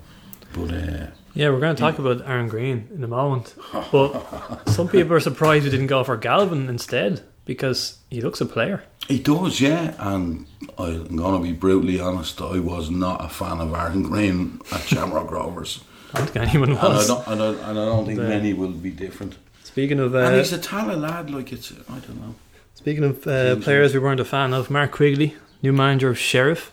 But 0.53 0.73
uh, 0.73 1.07
yeah, 1.35 1.51
we're 1.51 1.61
going 1.61 1.75
to 1.77 1.81
talk 1.81 1.99
about 1.99 2.23
Aaron 2.29 2.49
Green 2.49 2.89
in 2.95 3.03
a 3.05 3.09
moment. 3.09 3.55
But 3.93 4.69
some 4.69 4.89
people 4.89 5.13
are 5.15 5.21
surprised 5.21 5.65
we 5.65 5.71
didn't 5.71 5.89
go 5.89 6.05
for 6.05 6.17
Galvin 6.17 6.69
instead 6.69 7.23
because 7.45 7.99
he 8.11 8.21
looks 8.21 8.41
a 8.41 8.47
player. 8.47 8.85
He 9.09 9.19
does, 9.19 9.61
yeah. 9.61 9.95
And 9.99 10.47
I'm 10.79 11.17
going 11.17 11.43
to 11.43 11.47
be 11.49 11.53
brutally 11.53 12.01
honest, 12.01 12.41
I 12.41 12.59
was 12.61 12.91
not 12.91 13.25
a 13.25 13.29
fan 13.29 13.61
of 13.61 13.75
Aaron 13.75 14.03
Green 14.03 14.61
at 14.73 14.81
Shamrock 14.83 15.31
Rovers. 15.31 15.83
I 16.15 16.19
don't 16.19 16.31
think 16.31 16.47
anyone 16.49 16.71
And 16.71 16.79
I, 16.79 16.89
was. 16.89 17.07
don't, 17.09 17.27
and, 17.27 17.43
I, 17.43 17.47
and 17.71 17.79
I 17.79 17.85
don't 17.85 18.07
think 18.07 18.19
many 18.21 18.53
will 18.55 18.71
be 18.71 18.91
different. 18.91 19.37
Speaking 19.65 19.99
of 19.99 20.15
and 20.15 20.35
uh, 20.35 20.39
he's 20.39 20.53
a 20.53 20.59
talented 20.59 21.01
lad, 21.01 21.31
like 21.31 21.53
it's, 21.53 21.73
I 21.73 21.99
don't 21.99 22.21
know. 22.21 22.35
speaking 22.75 23.03
of 23.05 23.27
uh, 23.27 23.57
players 23.57 23.93
we 23.93 23.99
weren't 23.99 24.21
a 24.21 24.25
fan 24.25 24.55
of, 24.55 24.71
Mark 24.71 24.93
Quigley, 24.93 25.35
new 25.63 25.73
manager 25.73 26.09
of 26.11 26.19
Sheriff, 26.19 26.73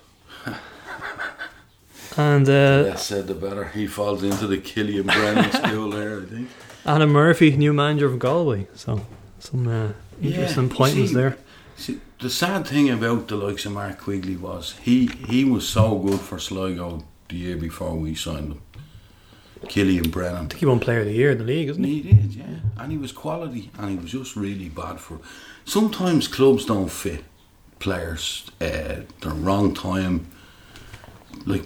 and 2.18 2.48
uh, 2.50 2.84
Less 2.90 3.06
said 3.08 3.28
the 3.28 3.34
better. 3.36 3.66
He 3.70 3.88
falls 3.88 4.24
into 4.24 4.48
the 4.48 4.58
Killian 4.58 5.06
Brennan 5.08 5.52
school 5.64 5.90
there, 5.92 6.22
I 6.22 6.26
think. 6.26 6.50
Alan 6.86 7.10
Murphy, 7.10 7.56
new 7.56 7.74
manager 7.74 8.08
of 8.08 8.20
Galway. 8.20 8.68
So 8.76 9.02
some 9.40 9.68
uh, 9.68 9.90
interesting 10.22 10.64
you 10.70 10.70
pointings 10.76 11.10
see- 11.10 11.16
there. 11.16 11.38
See, 11.78 12.00
the 12.20 12.30
sad 12.30 12.68
thing 12.68 12.90
about 12.90 13.28
the 13.28 13.36
likes 13.36 13.66
of 13.66 13.72
Mark 13.72 14.00
Quigley 14.00 14.36
was 14.36 14.76
he, 14.84 15.08
he 15.08 15.44
was 15.44 15.68
so 15.68 15.98
good 15.98 16.20
for 16.20 16.38
Sligo 16.38 17.04
the 17.30 17.36
year 17.38 17.58
before 17.58 17.96
we 17.96 18.14
signed 18.14 18.52
him. 18.54 18.62
Killian 19.68 20.10
Brennan. 20.10 20.36
I 20.46 20.48
think 20.48 20.60
he 20.60 20.66
won 20.66 20.80
Player 20.80 21.00
of 21.02 21.06
the 21.06 21.14
Year 21.14 21.32
in 21.32 21.38
the 21.38 21.44
league, 21.44 21.70
isn't 21.70 21.84
he? 21.84 22.02
He 22.02 22.14
did, 22.14 22.34
yeah. 22.36 22.46
And 22.78 22.92
he 22.92 22.98
was 22.98 23.12
quality, 23.12 23.70
and 23.78 23.92
he 23.92 23.96
was 23.98 24.12
just 24.12 24.36
really 24.36 24.70
bad 24.70 25.00
for. 25.00 25.20
Sometimes 25.66 26.28
clubs 26.28 26.66
don't 26.66 26.90
fit 26.92 27.24
players. 27.80 28.50
Uh, 28.60 29.02
the 29.22 29.30
wrong 29.30 29.74
time. 29.76 30.28
Like, 31.46 31.66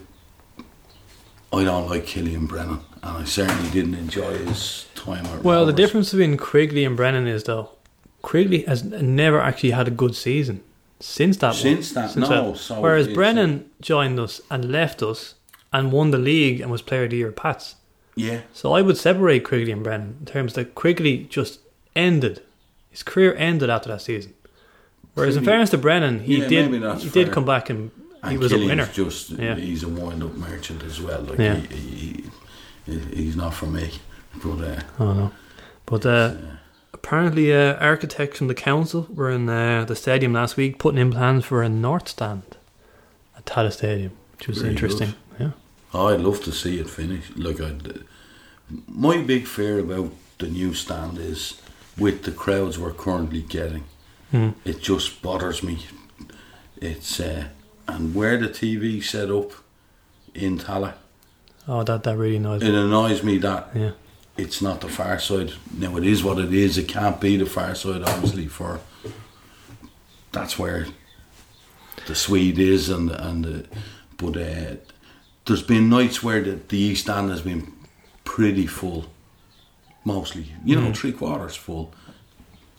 I 1.53 1.63
don't 1.63 1.89
like 1.89 2.05
Killian 2.05 2.45
Brennan, 2.47 2.79
and 3.03 3.17
I 3.17 3.23
certainly 3.23 3.69
didn't 3.69 3.95
enjoy 3.95 4.37
his 4.39 4.85
time 4.95 5.25
at 5.27 5.43
Well, 5.43 5.65
the 5.65 5.73
difference 5.73 6.11
between 6.11 6.37
Quigley 6.37 6.83
and 6.85 6.97
Brennan 6.97 7.27
is 7.27 7.43
though, 7.45 7.69
Quigley 8.21 8.63
has 8.63 8.83
never 8.83 9.39
actually 9.39 9.71
had 9.71 9.87
a 9.87 9.91
good 9.91 10.15
season 10.15 10.61
since 10.99 11.37
that. 11.37 11.55
Since 11.55 11.93
one. 11.95 12.09
Since 12.09 12.27
that, 12.27 12.29
no, 12.29 12.53
so 12.55 12.81
whereas 12.81 13.07
Brennan 13.07 13.69
joined 13.81 14.19
us 14.19 14.41
and 14.49 14.71
left 14.71 15.03
us 15.03 15.35
and 15.71 15.91
won 15.91 16.11
the 16.11 16.17
league 16.17 16.59
and 16.61 16.71
was 16.71 16.81
Player 16.81 17.03
of 17.03 17.11
the 17.11 17.17
Year 17.17 17.31
Pats. 17.31 17.75
Yeah, 18.17 18.41
So 18.53 18.71
I 18.73 18.81
would 18.81 18.97
separate 18.97 19.43
Quigley 19.43 19.73
and 19.73 19.83
Brennan 19.83 20.15
in 20.21 20.25
terms 20.25 20.53
that 20.53 20.73
Quigley 20.73 21.25
just 21.29 21.59
ended. 21.97 22.41
His 22.89 23.03
career 23.03 23.35
ended 23.35 23.69
after 23.69 23.89
that 23.89 24.01
season. 24.01 24.33
Whereas 25.15 25.35
in 25.35 25.43
fairness 25.43 25.69
to 25.71 25.77
Brennan, 25.77 26.21
he 26.21 26.37
Yeah, 26.37 26.47
did 26.47 26.99
he 27.01 27.09
did 27.09 27.31
come 27.33 27.45
back 27.45 27.69
and 27.69 27.91
he 28.27 28.33
and 28.35 28.39
was 28.43 28.51
a 28.53 28.57
winner. 28.57 28.87
Just 28.93 29.29
Yeah. 29.31 29.55
he's 29.55 29.83
a 29.83 29.87
wind-up 29.89 30.33
merchant 30.35 30.83
as 30.83 30.99
well. 31.01 31.21
Like 31.21 31.39
Yeah. 31.39 31.55
he, 31.55 31.75
he, 31.75 32.23
he, 32.85 32.99
he's 33.23 33.35
not 33.35 33.53
for 33.53 33.67
me. 33.67 33.91
But 34.43 34.61
uh, 34.61 34.81
Oh 34.99 35.13
no. 35.13 35.31
But 35.85 36.05
uh, 36.05 36.33
apparently 36.93 37.53
uh, 37.53 37.75
architects 37.75 38.37
from 38.37 38.47
the 38.47 38.55
council 38.55 39.07
were 39.13 39.29
in 39.29 39.47
uh, 39.49 39.85
the 39.85 39.95
stadium 39.95 40.33
last 40.33 40.57
week 40.57 40.77
putting 40.79 40.99
in 40.99 41.11
plans 41.11 41.45
for 41.45 41.61
a 41.63 41.69
north 41.69 42.07
stand 42.09 42.57
at 43.37 43.45
Tallaght 43.45 43.73
Stadium, 43.73 44.11
which 44.37 44.47
was 44.47 44.57
Very 44.59 44.71
interesting. 44.71 45.13
Yeah. 45.39 45.51
Oh, 45.93 46.07
I'd 46.07 46.19
love 46.21 46.43
to 46.43 46.51
see 46.51 46.79
it 46.79 46.89
finished. 46.89 47.37
Look, 47.37 47.61
I'd, 47.61 47.99
my 48.87 49.17
big 49.21 49.45
fear 49.47 49.79
about 49.79 50.11
the 50.39 50.47
new 50.47 50.73
stand 50.73 51.17
is 51.19 51.61
with 51.97 52.23
the 52.23 52.31
crowds 52.31 52.77
we're 52.79 52.91
currently 52.93 53.41
getting, 53.41 53.83
Hmm. 54.31 54.49
it 54.65 54.81
just 54.81 55.21
bothers 55.21 55.61
me. 55.63 55.85
It's 56.81 57.19
uh, 57.19 57.45
and 57.87 58.15
where 58.15 58.37
the 58.37 58.47
TV 58.49 59.01
set 59.03 59.29
up 59.31 59.51
in 60.33 60.57
Tallaght, 60.59 60.95
Oh, 61.67 61.83
that 61.83 62.03
that 62.03 62.17
really 62.17 62.35
annoys 62.37 62.61
me. 62.61 62.67
it 62.69 62.75
annoys 62.75 63.23
me 63.23 63.37
that 63.39 63.69
Yeah. 63.75 63.91
it's 64.37 64.61
not 64.61 64.81
the 64.81 64.87
far 64.89 65.19
side. 65.19 65.53
Now 65.77 65.97
it 65.97 66.05
is 66.05 66.23
what 66.23 66.37
it 66.39 66.53
is. 66.53 66.77
It 66.77 66.87
can't 66.87 67.19
be 67.19 67.37
the 67.37 67.45
far 67.45 67.73
side, 67.75 68.03
obviously. 68.03 68.47
For 68.47 68.79
that's 70.31 70.59
where 70.59 70.87
the 72.07 72.15
Swede 72.15 72.59
is, 72.59 72.89
and 72.89 73.09
and 73.11 73.45
the, 73.45 73.65
but 74.17 74.37
uh, 74.37 74.75
there's 75.45 75.63
been 75.63 75.89
nights 75.89 76.21
where 76.23 76.41
the, 76.41 76.59
the 76.67 76.77
East 76.77 77.09
End 77.09 77.29
has 77.29 77.41
been 77.41 77.71
pretty 78.23 78.67
full, 78.67 79.05
mostly. 80.03 80.51
You 80.63 80.75
know, 80.75 80.89
Mm. 80.91 80.95
three 80.97 81.13
quarters 81.13 81.55
full, 81.55 81.93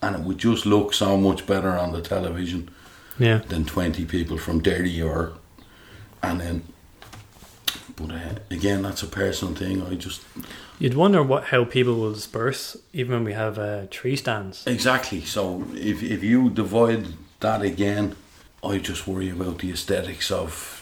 and 0.02 0.14
it 0.16 0.22
would 0.22 0.38
just 0.38 0.66
look 0.66 0.92
so 0.94 1.16
much 1.16 1.46
better 1.46 1.76
on 1.76 1.92
the 1.92 2.02
television 2.02 2.70
Yeah. 3.18 3.38
than 3.48 3.64
twenty 3.64 4.04
people 4.04 4.38
from 4.38 4.60
Derry 4.60 5.00
or, 5.02 5.32
and 6.22 6.40
then. 6.40 6.62
But 7.96 8.10
uh, 8.10 8.34
again, 8.50 8.82
that's 8.82 9.02
a 9.02 9.06
personal 9.06 9.54
thing. 9.54 9.82
I 9.82 9.94
just 9.94 10.22
You'd 10.78 10.94
wonder 10.94 11.22
what 11.22 11.44
how 11.44 11.64
people 11.64 11.94
will 11.94 12.12
disperse 12.12 12.76
even 12.92 13.12
when 13.14 13.24
we 13.24 13.32
have 13.32 13.58
uh, 13.58 13.86
tree 13.90 14.16
stands. 14.16 14.66
Exactly. 14.66 15.22
So 15.22 15.64
if 15.74 16.02
if 16.02 16.22
you 16.22 16.50
divide 16.50 17.06
that 17.40 17.62
again, 17.62 18.14
I 18.62 18.78
just 18.78 19.06
worry 19.06 19.30
about 19.30 19.58
the 19.58 19.70
aesthetics 19.70 20.30
of 20.30 20.72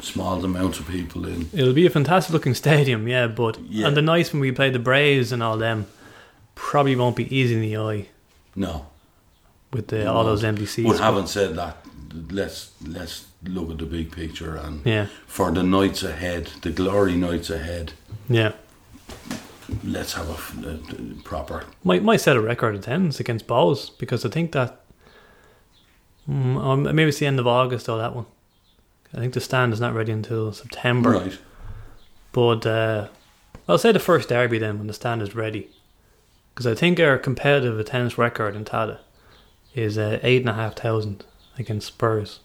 small 0.00 0.44
amounts 0.44 0.78
of 0.78 0.86
people 0.86 1.26
in. 1.26 1.48
It'll 1.52 1.72
be 1.74 1.86
a 1.86 1.90
fantastic 1.90 2.32
looking 2.32 2.54
stadium, 2.54 3.08
yeah, 3.08 3.26
but 3.26 3.58
Yeah. 3.68 3.88
and 3.88 3.96
the 3.96 4.02
nights 4.02 4.32
when 4.32 4.40
we 4.40 4.52
play 4.52 4.70
the 4.70 4.78
Braves 4.78 5.32
and 5.32 5.42
all 5.42 5.56
them 5.58 5.86
probably 6.54 6.94
won't 6.94 7.16
be 7.16 7.24
easy 7.36 7.54
in 7.54 7.60
the 7.62 7.76
eye 7.76 8.06
No. 8.54 8.86
With 9.74 9.88
the, 9.88 10.08
all 10.10 10.22
those 10.24 10.42
seats. 10.70 10.88
But 10.88 11.00
having 11.00 11.26
said 11.26 11.56
that, 11.56 11.84
let's 12.30 12.70
let's 12.86 13.26
look 13.42 13.70
at 13.70 13.78
the 13.78 13.86
big 13.86 14.12
picture 14.12 14.56
and 14.56 14.86
yeah, 14.86 15.08
for 15.26 15.50
the 15.50 15.62
nights 15.62 16.02
ahead, 16.02 16.46
the 16.62 16.70
glory 16.70 17.16
nights 17.16 17.50
ahead, 17.50 17.92
yeah. 18.28 18.52
let's 19.82 20.12
have 20.14 20.30
a 20.30 21.22
proper. 21.24 21.64
Might 21.82 22.04
might 22.04 22.20
set 22.20 22.36
a 22.36 22.40
record 22.40 22.76
attendance 22.76 23.18
against 23.18 23.48
Bohs 23.48 23.90
because 23.98 24.24
I 24.24 24.28
think 24.28 24.52
that 24.52 24.80
mm, 26.30 26.56
um, 26.56 26.84
maybe 26.84 27.08
it's 27.08 27.18
the 27.18 27.26
end 27.26 27.40
of 27.40 27.46
August 27.46 27.88
or 27.88 27.98
that 27.98 28.14
one. 28.14 28.26
I 29.12 29.18
think 29.18 29.34
the 29.34 29.40
stand 29.40 29.72
is 29.72 29.80
not 29.80 29.94
ready 29.94 30.12
until 30.12 30.52
September. 30.52 31.10
Right. 31.10 31.38
But 32.32 32.66
uh, 32.66 33.08
I'll 33.68 33.78
say 33.78 33.92
the 33.92 34.00
first 34.00 34.28
derby 34.28 34.58
then 34.58 34.78
when 34.78 34.86
the 34.86 34.92
stand 34.92 35.22
is 35.22 35.34
ready, 35.34 35.68
because 36.52 36.66
I 36.66 36.74
think 36.74 36.98
our 37.00 37.18
competitive 37.18 37.78
attendance 37.78 38.18
record 38.18 38.56
in 38.56 38.64
Tallaght 38.64 38.98
is 39.74 39.98
uh, 39.98 40.18
eight 40.22 40.40
and 40.42 40.48
a 40.50 40.54
half 40.54 40.76
thousand 40.76 41.24
against 41.58 41.86
Spurs, 41.88 42.40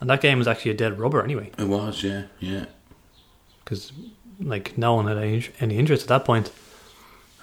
and 0.00 0.08
that 0.10 0.20
game 0.20 0.38
was 0.38 0.48
actually 0.48 0.72
a 0.72 0.74
dead 0.74 0.98
rubber 0.98 1.22
anyway, 1.22 1.50
It 1.58 1.68
was, 1.68 2.02
yeah, 2.02 2.24
yeah. 2.38 2.66
because 3.64 3.92
like 4.40 4.76
no 4.78 4.94
one 4.94 5.06
had 5.06 5.18
any, 5.18 5.46
any 5.60 5.76
interest 5.78 6.02
at 6.04 6.08
that 6.08 6.24
point. 6.24 6.50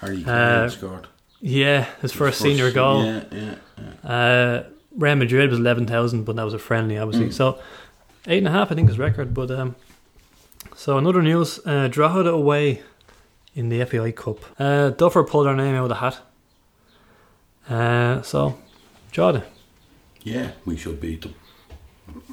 Harry 0.01 0.23
Uh, 0.25 0.69
scored. 0.69 1.07
Yeah, 1.41 1.85
his 2.01 2.11
first 2.11 2.39
senior 2.41 2.71
goal. 2.71 3.03
Yeah, 3.05 3.23
yeah, 3.31 3.55
yeah. 4.03 4.09
Uh, 4.09 4.63
Real 4.95 5.15
Madrid 5.15 5.49
was 5.51 5.59
eleven 5.59 5.85
thousand, 5.85 6.23
but 6.23 6.35
that 6.35 6.43
was 6.43 6.53
a 6.55 6.59
friendly, 6.59 6.97
obviously. 6.97 7.29
Mm. 7.29 7.33
So 7.33 7.59
eight 8.27 8.39
and 8.39 8.47
a 8.47 8.51
half, 8.51 8.71
I 8.71 8.75
think, 8.75 8.89
is 8.89 8.97
record. 8.97 9.33
But 9.35 9.51
um, 9.51 9.75
so 10.75 10.97
another 10.97 11.21
news: 11.21 11.59
uh, 11.65 11.87
Drogheda 11.89 12.31
away 12.31 12.81
in 13.53 13.69
the 13.69 13.83
FAI 13.85 14.11
Cup. 14.11 14.39
Uh, 14.59 14.89
Duffer 14.89 15.23
pulled 15.23 15.45
their 15.45 15.55
name 15.55 15.75
out 15.75 15.83
of 15.83 15.89
the 15.89 15.95
hat. 15.95 16.19
Uh, 17.69 18.21
so 18.21 18.57
Drogheda 19.11 19.45
Yeah, 20.23 20.51
we 20.65 20.77
should 20.77 21.01
beat 21.01 21.21
them. 21.21 21.35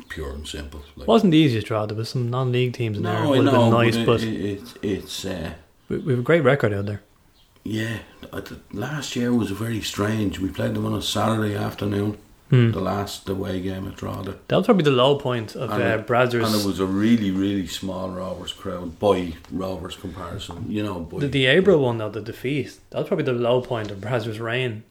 Pure 0.08 0.30
and 0.30 0.46
simple. 0.46 0.82
Like, 0.96 1.08
wasn't 1.08 1.32
the 1.32 1.38
easiest 1.38 1.66
draw. 1.66 1.86
There 1.86 1.96
was 1.96 2.08
some 2.08 2.30
non-league 2.30 2.72
teams 2.74 2.96
in 2.96 3.02
there. 3.02 3.14
no, 3.14 3.34
I 3.34 3.38
Would 3.38 3.46
have 3.46 3.54
been 3.54 3.70
nice, 3.70 3.96
but, 3.96 4.06
but 4.06 4.22
it, 4.22 4.40
it, 4.40 4.62
it's. 4.82 5.24
Uh, 5.24 5.54
we, 5.88 5.98
we 5.98 6.12
have 6.12 6.20
a 6.20 6.22
great 6.22 6.42
record 6.42 6.72
out 6.72 6.86
there. 6.86 7.02
Yeah, 7.64 7.98
last 8.72 9.16
year 9.16 9.32
was 9.32 9.50
very 9.50 9.80
strange. 9.80 10.38
We 10.38 10.50
played 10.50 10.74
them 10.74 10.86
on 10.86 10.94
a 10.94 11.02
Saturday 11.02 11.56
afternoon, 11.56 12.18
Hmm. 12.50 12.72
the 12.72 12.80
last 12.80 13.26
away 13.28 13.60
game 13.62 13.88
at 13.88 13.96
Drogheda. 13.96 14.38
That 14.48 14.56
was 14.58 14.66
probably 14.66 14.84
the 14.84 14.90
low 14.90 15.16
point 15.18 15.56
of 15.56 15.70
And 15.70 15.82
uh, 15.82 16.02
Bradzer's. 16.04 16.52
And 16.52 16.60
it 16.62 16.66
was 16.66 16.78
a 16.78 16.84
really, 16.86 17.30
really 17.30 17.66
small 17.66 18.10
Rovers 18.10 18.52
crowd 18.52 18.98
by 18.98 19.32
Rovers 19.50 19.96
comparison. 19.96 20.66
You 20.68 20.82
know, 20.84 21.00
by, 21.00 21.20
The, 21.20 21.28
the 21.28 21.46
April 21.46 21.80
one, 21.80 21.96
though, 21.98 22.10
the 22.10 22.20
defeat, 22.20 22.78
that 22.90 22.98
was 22.98 23.08
probably 23.08 23.24
the 23.24 23.32
low 23.32 23.62
point 23.62 23.90
of 23.90 23.98
Bradzer's 23.98 24.38
reign. 24.38 24.84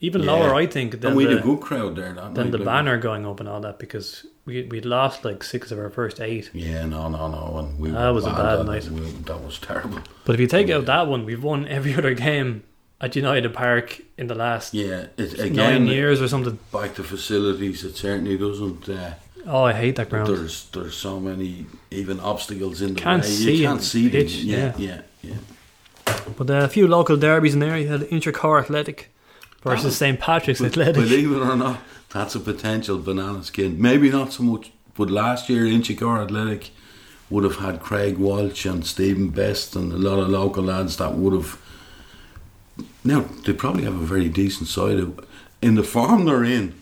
Even 0.00 0.22
Yeah. 0.22 0.30
lower, 0.32 0.54
I 0.54 0.66
think, 0.66 1.00
than 1.00 1.08
and 1.08 1.16
we 1.16 1.24
the, 1.24 1.30
had 1.30 1.38
a 1.40 1.42
good 1.42 1.60
crowd 1.60 1.96
there 1.96 2.12
that 2.12 2.34
than 2.34 2.50
the 2.52 2.58
banner 2.58 2.98
going 2.98 3.26
up 3.26 3.40
and 3.40 3.48
all 3.48 3.60
that 3.62 3.78
because 3.80 4.24
we 4.44 4.62
we'd 4.70 4.84
lost 4.84 5.24
like 5.24 5.42
six 5.42 5.72
of 5.72 5.78
our 5.78 5.90
first 5.90 6.20
eight. 6.20 6.50
Yeah, 6.54 6.86
no, 6.86 7.08
no, 7.08 7.26
no. 7.28 7.58
And 7.58 7.78
we 7.80 7.90
That 7.90 8.10
was 8.10 8.24
a 8.24 8.30
bad 8.30 8.58
that, 8.58 8.64
night. 8.66 8.84
we- 8.84 9.10
that 9.26 9.42
was 9.44 9.58
terrible. 9.58 9.98
But 10.24 10.34
if 10.34 10.40
you 10.40 10.46
take 10.46 10.70
out 10.70 10.86
that 10.86 11.08
one, 11.08 11.24
we've 11.24 11.42
won 11.42 11.66
every 11.66 11.94
other 11.98 12.14
game 12.14 12.62
at 13.00 13.16
United 13.16 13.52
Park 13.54 14.00
in 14.16 14.28
the 14.28 14.34
last 14.36 14.72
Yeah, 14.74 15.06
it, 15.16 15.52
nine 15.52 15.86
years 15.88 16.20
or 16.22 16.28
something. 16.28 16.58
back 16.72 16.94
to 16.96 17.02
facilities, 17.02 17.82
it 17.84 17.96
certainly 17.96 18.36
doesn't. 18.38 18.88
Uh, 18.88 19.10
Oh, 19.46 19.64
I 19.64 19.72
hate 19.72 19.96
that 19.96 20.10
ground. 20.10 20.28
there's 20.28 20.66
there's 20.72 20.94
so 20.96 21.18
many 21.18 21.66
even 21.90 22.20
obstacles 22.20 22.82
in 22.82 22.94
the 22.94 23.00
Can't 23.00 23.22
way. 23.22 23.28
see 23.28 23.56
you 23.56 23.66
can't 23.66 23.82
see 23.82 24.02
them. 24.08 24.20
pitch, 24.20 24.34
Yeah, 24.44 24.72
yeah, 24.76 25.00
yeah. 25.22 25.36
But 26.36 26.50
uh, 26.50 26.54
a 26.64 26.68
few 26.68 26.86
local 26.86 27.16
derbies 27.16 27.54
in 27.54 27.60
there. 27.60 27.76
You 27.78 27.88
had 27.88 28.00
Inchicore 28.10 28.60
Athletic 28.60 29.10
versus. 29.62 29.96
St 29.96 30.18
Patrick's 30.20 30.60
Be- 30.60 30.66
Athletic. 30.66 30.94
Believe 30.94 31.32
it 31.32 31.38
or 31.38 31.56
not, 31.56 31.80
that's 32.10 32.34
a 32.34 32.40
potential 32.40 32.98
banana 32.98 33.44
skin. 33.44 33.80
Maybe 33.80 34.10
not 34.10 34.32
so 34.32 34.42
much, 34.42 34.72
but 34.96 35.10
last 35.10 35.48
year 35.48 35.64
Inchicore 35.64 36.24
Athletic 36.24 36.70
would 37.30 37.44
have 37.44 37.56
had 37.56 37.80
Craig 37.80 38.16
Walsh 38.18 38.64
and 38.64 38.86
Stephen 38.86 39.28
Best 39.28 39.76
and 39.76 39.92
a 39.92 39.96
lot 39.96 40.18
of 40.18 40.28
local 40.28 40.64
lads 40.64 40.96
that 40.96 41.14
would 41.14 41.34
have. 41.34 41.60
Now 43.04 43.26
they 43.44 43.52
probably 43.52 43.84
have 43.84 44.00
a 44.00 44.06
very 44.06 44.28
decent 44.28 44.68
side. 44.68 44.98
In 45.60 45.74
the 45.74 45.82
form 45.82 46.24
they're 46.24 46.44
in, 46.44 46.80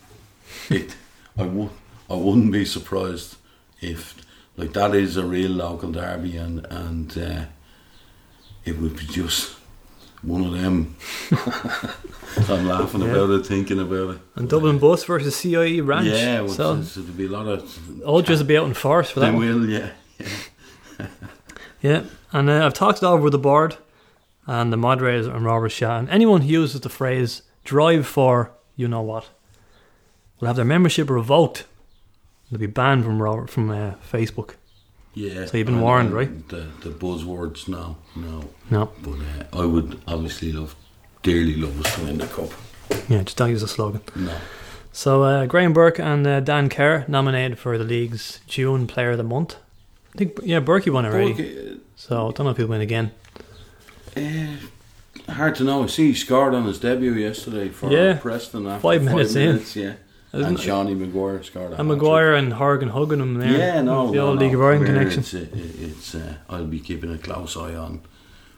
it 0.69 0.95
I 1.37 1.43
would 1.43 1.69
I 2.09 2.15
wouldn't 2.15 2.51
be 2.51 2.65
surprised 2.65 3.35
if 3.81 4.15
like 4.55 4.73
that 4.73 4.95
is 4.95 5.17
a 5.17 5.25
real 5.25 5.51
local 5.51 5.91
derby 5.91 6.37
and 6.37 6.65
and 6.69 7.17
uh, 7.17 7.45
it 8.65 8.77
would 8.79 8.95
be 8.95 9.05
just 9.05 9.56
one 10.21 10.43
of 10.43 10.51
them. 10.53 10.95
I'm 12.49 12.67
laughing 12.67 13.01
Yeah. 13.01 13.07
about 13.07 13.29
it, 13.31 13.45
thinking 13.45 13.79
about 13.79 14.15
it. 14.15 14.19
And 14.35 14.49
Dublin 14.49 14.77
Bus 14.79 15.03
versus 15.05 15.35
CIE 15.35 15.81
Ranch. 15.81 16.07
Yeah, 16.07 16.41
well, 16.41 16.49
so 16.49 16.75
there'll 16.75 17.11
be 17.17 17.25
a 17.25 17.29
lot 17.29 17.47
of. 17.47 18.03
Ultras 18.05 18.39
will 18.39 18.47
be 18.47 18.57
out 18.57 18.67
in 18.67 18.73
force 18.73 19.09
for 19.09 19.19
They 19.21 19.27
that 19.27 19.33
one. 19.35 19.45
will, 19.45 19.69
yeah. 19.69 19.89
Yeah, 20.19 21.07
yeah. 21.81 22.03
and 22.31 22.49
uh, 22.49 22.65
I've 22.65 22.73
talked 22.73 22.99
it 22.99 23.03
over 23.05 23.21
with 23.23 23.31
the 23.33 23.39
board 23.39 23.77
and 24.45 24.71
the 24.71 24.77
moderators 24.77 25.27
and 25.27 25.43
Robert 25.45 25.69
Shaw. 25.69 25.97
And 25.97 26.09
anyone 26.09 26.41
who 26.41 26.49
uses 26.49 26.81
the 26.81 26.89
phrase 26.89 27.41
"drive 27.63 28.05
for 28.07 28.51
you 28.75 28.87
know 28.87 29.01
what" 29.01 29.29
will 30.39 30.47
have 30.47 30.55
their 30.57 30.65
membership 30.65 31.09
revoked. 31.09 31.65
They'll 32.51 32.59
be 32.59 32.65
banned 32.67 33.03
from 33.03 33.21
Robert, 33.21 33.49
from 33.49 33.69
uh, 33.69 33.93
Facebook. 34.11 34.51
Yeah. 35.17 35.45
So 35.47 35.57
you've 35.57 35.65
been 35.67 35.81
warned, 35.81 36.11
right? 36.13 36.31
The 36.49 36.67
the 36.81 36.89
buzzwords, 36.91 37.67
no, 37.67 37.95
no. 38.15 38.43
No. 38.69 38.91
But 39.01 39.13
uh, 39.13 39.61
I 39.61 39.65
would 39.65 39.99
obviously 40.07 40.51
love, 40.51 40.75
dearly 41.23 41.55
love 41.55 41.79
us 41.83 41.95
to 41.95 42.01
win 42.05 42.17
the 42.19 42.27
cup. 42.27 42.51
Yeah, 43.09 43.23
just 43.23 43.37
don't 43.37 43.49
use 43.49 43.61
the 43.61 43.67
slogan. 43.67 44.01
No. 44.15 44.35
So 44.91 45.23
uh, 45.23 45.45
Graham 45.47 45.73
Burke 45.73 45.99
and 45.99 46.25
uh, 46.27 46.39
Dan 46.39 46.69
Carr 46.69 47.05
nominated 47.07 47.57
for 47.57 47.77
the 47.77 47.83
league's 47.83 48.41
June 48.47 48.85
Player 48.87 49.11
of 49.11 49.17
the 49.17 49.23
Month. 49.23 49.55
I 50.13 50.17
think 50.19 50.39
yeah, 50.43 50.59
Burkey 50.59 50.91
won 50.91 51.05
already. 51.05 51.33
Burke, 51.33 51.79
So 51.95 52.15
I 52.29 52.31
don't 52.31 52.45
know 52.45 52.49
if 52.51 52.57
he'll 52.57 52.67
win 52.67 52.81
again. 52.81 53.11
uh, 54.15 55.31
hard 55.33 55.55
to 55.55 55.63
know. 55.63 55.83
I 55.83 55.87
see 55.87 56.07
he 56.09 56.13
scored 56.13 56.53
on 56.53 56.65
his 56.65 56.79
debut 56.79 57.13
yesterday 57.13 57.69
for 57.69 57.91
Yeah. 57.91 58.17
Preston 58.21 58.67
after 58.67 58.81
Five 58.81 59.03
minutes 59.03 59.35
in. 59.35 59.47
minutes, 59.47 59.75
yeah. 59.75 59.93
Isn't 60.37 60.45
and? 60.45 60.57
Seanie 60.57 60.97
Maguire 60.97 61.41
scored. 61.43 61.73
a 61.73 61.79
And. 61.79 61.87
Maguire 61.87 62.33
and 62.33 62.53
Horgan 62.53 62.89
hugging 62.89 63.19
him 63.19 63.35
there. 63.35 63.51
Yeah, 63.57 63.81
no, 63.81 64.07
the 64.07 64.17
no, 64.17 64.27
old 64.27 64.35
no. 64.39 64.45
League 64.45 64.53
of 64.53 64.61
Ireland 64.61 64.85
connection. 64.85 65.19
It's, 65.21 65.33
it's 65.33 66.15
uh, 66.15 66.35
I'll 66.49 66.65
be 66.65 66.79
keeping 66.79 67.11
a 67.13 67.17
close 67.17 67.55
eye 67.57 67.75
on 67.75 68.01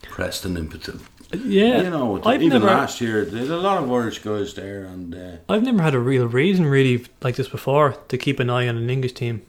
Preston 0.03 0.57
in 0.57 0.67
particular. 0.67 1.05
Yeah, 1.31 1.81
you 1.83 1.89
know, 1.91 2.19
I've 2.25 2.41
even 2.41 2.61
never, 2.63 2.73
last 2.73 2.99
year, 3.01 3.23
there's 3.23 3.51
a 3.51 3.57
lot 3.57 3.83
of 3.83 3.91
Irish 3.91 4.17
guys 4.19 4.55
there, 4.55 4.85
and 4.85 5.13
uh, 5.13 5.37
I've 5.47 5.61
never 5.61 5.83
had 5.83 5.93
a 5.93 5.99
real 5.99 6.25
reason 6.27 6.65
really 6.65 7.05
like 7.21 7.35
this 7.35 7.47
before 7.47 7.93
to 8.07 8.17
keep 8.17 8.39
an 8.39 8.49
eye 8.49 8.67
on 8.67 8.77
an 8.77 8.89
English 8.89 9.13
team. 9.13 9.43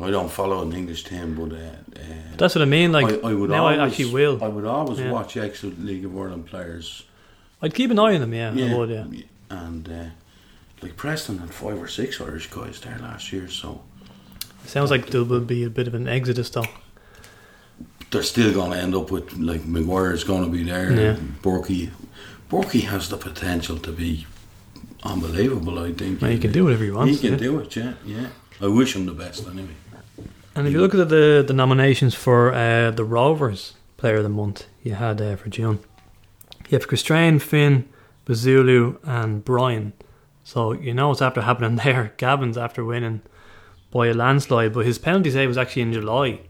I 0.00 0.10
don't 0.10 0.30
follow 0.30 0.62
an 0.62 0.72
English 0.72 1.04
team, 1.04 1.34
but 1.34 1.52
uh, 1.54 1.60
uh, 2.00 2.36
That's 2.38 2.54
what 2.54 2.62
I 2.62 2.64
mean. 2.64 2.92
Like 2.92 3.22
I, 3.22 3.28
I 3.30 3.34
would 3.34 3.50
now, 3.50 3.64
always, 3.66 3.78
I 3.78 3.86
actually 3.88 4.12
will. 4.14 4.42
I 4.42 4.48
would 4.48 4.64
always 4.64 5.00
Yeah. 5.00 5.10
watch 5.12 5.36
ex 5.36 5.62
League 5.64 6.06
of 6.06 6.16
Ireland 6.16 6.46
players. 6.46 7.02
I'd 7.60 7.74
keep 7.74 7.90
an 7.90 7.98
eye 7.98 8.14
on 8.14 8.20
them. 8.22 8.32
Yeah, 8.32 8.52
I 8.74 8.78
would. 8.78 8.88
Yeah. 8.88 9.04
and 9.50 9.86
uh, 9.88 10.04
like 10.82 10.96
Preston 10.96 11.38
had 11.38 11.52
five 11.52 11.80
or 11.80 11.88
six 11.88 12.20
Irish 12.20 12.48
guys 12.50 12.80
there 12.80 12.98
last 13.00 13.32
year, 13.32 13.48
so 13.48 13.82
Sounds 14.66 14.90
like 14.90 15.06
there 15.10 15.24
will 15.24 15.40
be 15.40 15.64
a 15.64 15.70
bit 15.70 15.88
of 15.88 15.94
an 15.94 16.06
exodus 16.08 16.50
though. 16.50 16.66
they're 18.10 18.22
still 18.22 18.52
going 18.52 18.72
to 18.72 18.78
end 18.78 18.94
up 18.94 19.10
with 19.10 19.32
like 19.38 19.64
Maguire's 19.64 20.24
going 20.24 20.44
to 20.44 20.50
be 20.50 20.62
there. 20.64 20.92
Yeah. 20.92 21.16
Burkey, 21.42 21.90
Burkey 22.50 22.82
has 22.82 23.08
the 23.08 23.16
potential 23.16 23.78
to 23.78 23.92
be 23.92 24.26
unbelievable. 25.04 25.78
I 25.78 25.92
think 25.92 26.20
Well, 26.20 26.30
he 26.30 26.38
can 26.38 26.52
do 26.52 26.64
whatever 26.64 26.84
he 26.84 26.90
wants. 26.90 27.12
He 27.14 27.18
can 27.28 27.32
yeah. 27.38 27.48
do 27.48 27.58
it. 27.60 27.76
Yeah, 27.76 27.92
yeah. 28.04 28.28
I 28.60 28.66
wish 28.66 28.94
him 28.96 29.06
the 29.06 29.12
best 29.12 29.46
anyway. 29.46 29.76
And 30.54 30.66
if 30.66 30.72
you 30.72 30.80
look 30.80 30.94
at 30.94 31.08
the 31.08 31.44
the 31.46 31.54
nominations 31.54 32.14
for 32.14 32.52
uh, 32.52 32.90
the 32.90 33.04
Rovers 33.04 33.74
Player 33.96 34.16
of 34.16 34.22
the 34.24 34.28
Month, 34.28 34.66
you 34.82 34.94
had 34.94 35.20
uh, 35.20 35.36
for 35.36 35.48
June, 35.50 35.78
you 36.68 36.78
have 36.78 36.88
Christrain, 36.88 37.40
Finn, 37.40 37.88
Bazunu, 38.26 38.98
and 39.04 39.44
Brian. 39.44 39.92
So 40.48 40.72
you 40.72 40.94
know 40.94 41.08
what's 41.08 41.20
after 41.20 41.42
happening 41.42 41.76
there. 41.84 42.14
Gavin's 42.16 42.56
after 42.56 42.82
winning 42.82 43.20
by 43.90 44.06
a 44.06 44.14
landslide, 44.14 44.72
but 44.72 44.86
his 44.86 44.98
penalty 44.98 45.30
save 45.30 45.46
was 45.46 45.58
actually 45.58 45.82
in 45.82 45.92
July, 45.92 46.40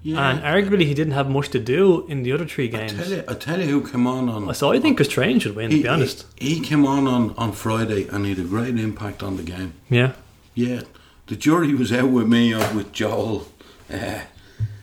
Yeah, 0.00 0.30
and 0.30 0.40
arguably 0.42 0.84
he 0.86 0.94
didn't 0.94 1.14
have 1.14 1.28
much 1.28 1.48
to 1.48 1.58
do 1.58 2.06
in 2.06 2.22
the 2.22 2.30
other 2.30 2.46
three 2.46 2.68
games. 2.68 2.92
I 2.92 3.02
tell 3.02 3.10
you, 3.10 3.24
I 3.26 3.34
tell 3.34 3.60
you 3.60 3.66
who 3.66 3.88
came 3.88 4.06
on 4.06 4.28
on. 4.28 4.54
So 4.54 4.70
I 4.70 4.78
think 4.78 5.00
Christrain 5.00 5.40
should 5.42 5.56
win. 5.56 5.70
To 5.70 5.76
he, 5.76 5.82
be 5.82 5.88
honest, 5.88 6.24
he, 6.36 6.54
he 6.54 6.60
came 6.60 6.86
on, 6.86 7.08
on 7.08 7.34
on 7.36 7.50
Friday 7.50 8.06
and 8.06 8.24
he 8.24 8.30
had 8.34 8.38
a 8.38 8.48
great 8.48 8.78
impact 8.78 9.24
on 9.24 9.36
the 9.36 9.42
game. 9.42 9.74
yeah, 9.90 10.12
Yeah, 10.54 10.82
the 11.26 11.34
jury 11.34 11.74
was 11.74 11.92
out 11.92 12.10
with 12.10 12.28
me 12.28 12.54
or 12.54 12.72
with 12.74 12.92
Joel. 12.92 13.48
Uh, 13.92 14.20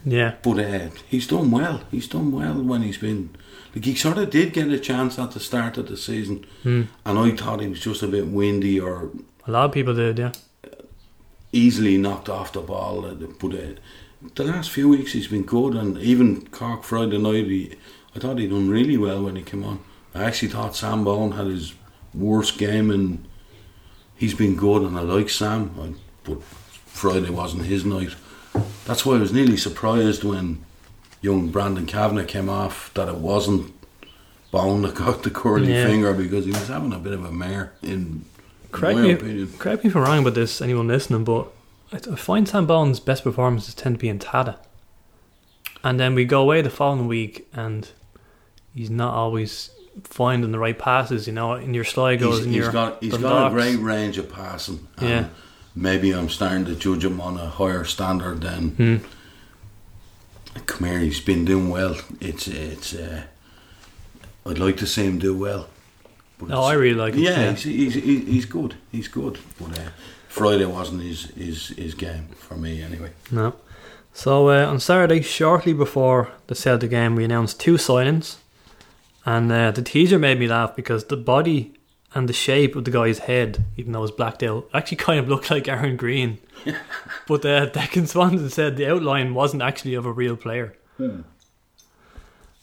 yeah, 0.03 0.35
But 0.43 0.59
uh, 0.59 0.89
he's 1.07 1.27
done 1.27 1.49
well. 1.49 1.81
He's 1.91 2.09
done 2.09 2.33
well 2.33 2.61
when 2.61 2.81
he's 2.81 2.97
been. 2.97 3.29
Like 3.75 3.85
he 3.85 3.95
sort 3.95 4.17
of 4.17 4.29
did 4.29 4.53
get 4.53 4.69
a 4.69 4.79
chance 4.79 5.17
at 5.17 5.31
the 5.31 5.39
start 5.39 5.77
of 5.77 5.87
the 5.87 5.97
season, 5.97 6.45
Hmm. 6.63 6.83
and 7.05 7.17
I 7.19 7.31
thought 7.31 7.61
he 7.61 7.67
was 7.67 7.79
just 7.79 8.03
a 8.03 8.07
bit 8.07 8.27
windy 8.27 8.79
or 8.79 9.09
a 9.47 9.51
lot 9.51 9.65
of 9.65 9.71
people 9.71 9.93
did. 9.95 10.19
Yeah, 10.19 10.31
easily 11.51 11.97
knocked 11.97 12.29
off 12.29 12.53
the 12.53 12.61
ball. 12.61 13.01
But 13.01 13.53
uh, 13.53 13.57
the 14.35 14.43
last 14.43 14.69
few 14.71 14.89
weeks 14.89 15.13
he's 15.13 15.27
been 15.27 15.43
good, 15.43 15.73
and 15.75 15.97
even 15.97 16.47
Cork 16.47 16.83
Friday 16.83 17.17
night, 17.17 17.45
he, 17.47 17.75
I 18.15 18.19
thought 18.19 18.37
he'd 18.37 18.49
done 18.51 18.69
really 18.69 18.97
well 18.97 19.23
when 19.23 19.35
he 19.35 19.41
came 19.43 19.63
on. 19.63 19.79
I 20.15 20.23
actually 20.23 20.49
thought 20.49 20.75
Sam 20.75 21.03
Bone 21.03 21.31
had 21.31 21.47
his 21.47 21.73
worst 22.13 22.57
game, 22.57 22.91
and 22.91 23.25
he's 24.15 24.35
been 24.35 24.55
good, 24.55 24.83
and 24.83 24.97
I 24.97 25.01
like 25.01 25.29
Sam. 25.29 25.71
I, 25.81 25.93
but 26.23 26.41
Friday 26.43 27.29
wasn't 27.31 27.65
his 27.65 27.83
night. 27.85 28.15
That's 28.85 29.05
why 29.05 29.15
I 29.15 29.19
was 29.19 29.33
nearly 29.33 29.57
surprised 29.57 30.23
when 30.23 30.63
young 31.23 31.47
Brandon 31.49 31.87
Kavanagh 31.87 32.25
came 32.25 32.49
off 32.49 32.93
that 32.93 33.07
it 33.09 33.15
wasn't 33.17 33.73
Bone 34.51 34.83
that 34.83 34.93
got 34.93 35.23
the 35.23 35.31
curly 35.31 35.73
Yeah. 35.73 35.87
finger 35.87 36.13
because 36.13 36.45
he 36.45 36.51
was 36.51 36.67
having 36.67 36.93
a 36.93 36.99
bit 36.99 37.13
of 37.13 37.25
a 37.25 37.31
mare 37.31 37.73
in 37.81 38.25
correct 38.71 38.97
my 38.97 39.01
me, 39.01 39.11
opinion. 39.13 39.51
correct 39.57 39.83
me 39.83 39.89
if 39.89 39.95
I'm 39.95 40.03
wrong 40.03 40.19
about 40.19 40.35
this. 40.35 40.61
Anyone 40.61 40.87
listening, 40.87 41.23
but 41.23 41.47
I, 41.91 41.97
find 41.97 42.47
Sam 42.47 42.67
Bone's 42.67 42.99
best 42.99 43.23
performances 43.23 43.73
tend 43.73 43.95
to 43.95 43.99
be 43.99 44.09
in 44.09 44.19
Tallaght, 44.19 44.59
and 45.83 45.99
then 45.99 46.13
we 46.13 46.23
go 46.25 46.41
away 46.41 46.61
the 46.61 46.69
following 46.69 47.07
week, 47.07 47.47
and 47.53 47.89
he's 48.75 48.91
not 48.91 49.15
always 49.15 49.71
finding 50.03 50.51
the 50.51 50.59
right 50.59 50.77
passes. 50.77 51.25
You 51.25 51.33
know, 51.33 51.53
in 51.53 51.73
your 51.73 51.83
slide 51.83 52.19
goes 52.19 52.37
He's, 52.39 52.45
in 52.45 52.51
he's 52.53 52.61
your 52.63 52.71
got 52.71 53.01
he's 53.01 53.17
got 53.17 53.47
a 53.47 53.55
great 53.55 53.77
range 53.79 54.17
of 54.19 54.31
passing. 54.31 54.87
and 54.97 55.09
Yeah. 55.09 55.25
Maybe 55.75 56.11
I'm 56.11 56.29
starting 56.29 56.65
to 56.65 56.75
judge 56.75 57.03
him 57.03 57.19
on 57.19 57.37
a 57.39 57.47
higher 57.47 57.83
standard 57.85 58.41
than. 58.41 58.69
Hmm. 58.69 58.95
Come 60.65 60.87
here, 60.87 60.99
he's 60.99 61.19
been 61.21 61.45
doing 61.45 61.69
well. 61.69 61.95
It's 62.21 62.47
it's. 62.47 62.93
Uh, 62.93 63.23
I'd 64.45 64.59
like 64.59 64.77
to 64.77 64.85
see 64.87 65.05
him 65.05 65.19
do 65.19 65.35
well. 65.37 65.67
But 66.37 66.45
it's- 66.49 66.59
I 66.59 66.73
really 66.73 66.95
like 66.95 67.13
him. 67.15 67.23
Yeah, 67.23 67.51
he's 67.51 67.63
he's 67.63 67.93
he's 67.95 68.45
good. 68.45 68.75
He's 68.91 69.07
good. 69.07 69.39
But 69.59 69.79
uh, 69.79 69.89
Friday 70.29 70.65
wasn't 70.65 71.01
his, 71.03 71.25
his 71.35 71.67
his 71.69 71.93
game 71.95 72.27
for 72.37 72.55
me 72.55 72.81
anyway. 72.81 73.11
No. 73.31 73.55
So 74.13 74.49
uh, 74.49 74.65
on 74.67 74.79
Saturday, 74.79 75.21
shortly 75.21 75.73
before 75.73 76.29
the 76.47 76.55
Celtic 76.55 76.91
game, 76.91 77.15
we 77.15 77.23
announced 77.23 77.59
two 77.59 77.75
signings, 77.77 78.37
and 79.25 79.51
uh, 79.51 79.71
the 79.71 79.81
teaser 79.81 80.19
made 80.19 80.39
me 80.39 80.47
laugh 80.47 80.75
because 80.75 81.05
the 81.05 81.17
body 81.17 81.73
and 82.15 82.29
the 82.29 82.33
shape 82.33 82.75
of 82.75 82.85
the 82.85 82.91
guy's 82.91 83.19
head, 83.19 83.63
even 83.77 83.91
though 83.91 83.99
it 83.99 84.03
was 84.03 84.11
blacked 84.11 84.43
out, 84.43 84.69
actually 84.73 84.97
kind 84.97 85.19
of 85.19 85.27
looked 85.29 85.49
like 85.51 85.67
Aaron 85.67 85.97
Green. 85.97 86.37
but 87.27 87.45
uh, 87.45 87.69
Declan 87.71 88.07
Swanson 88.07 88.49
said 88.49 88.77
the 88.77 88.87
outline 88.91 89.33
wasn't 89.33 89.61
actually 89.63 89.95
of 89.95 90.05
a 90.05 90.11
real 90.11 90.35
player, 90.37 90.75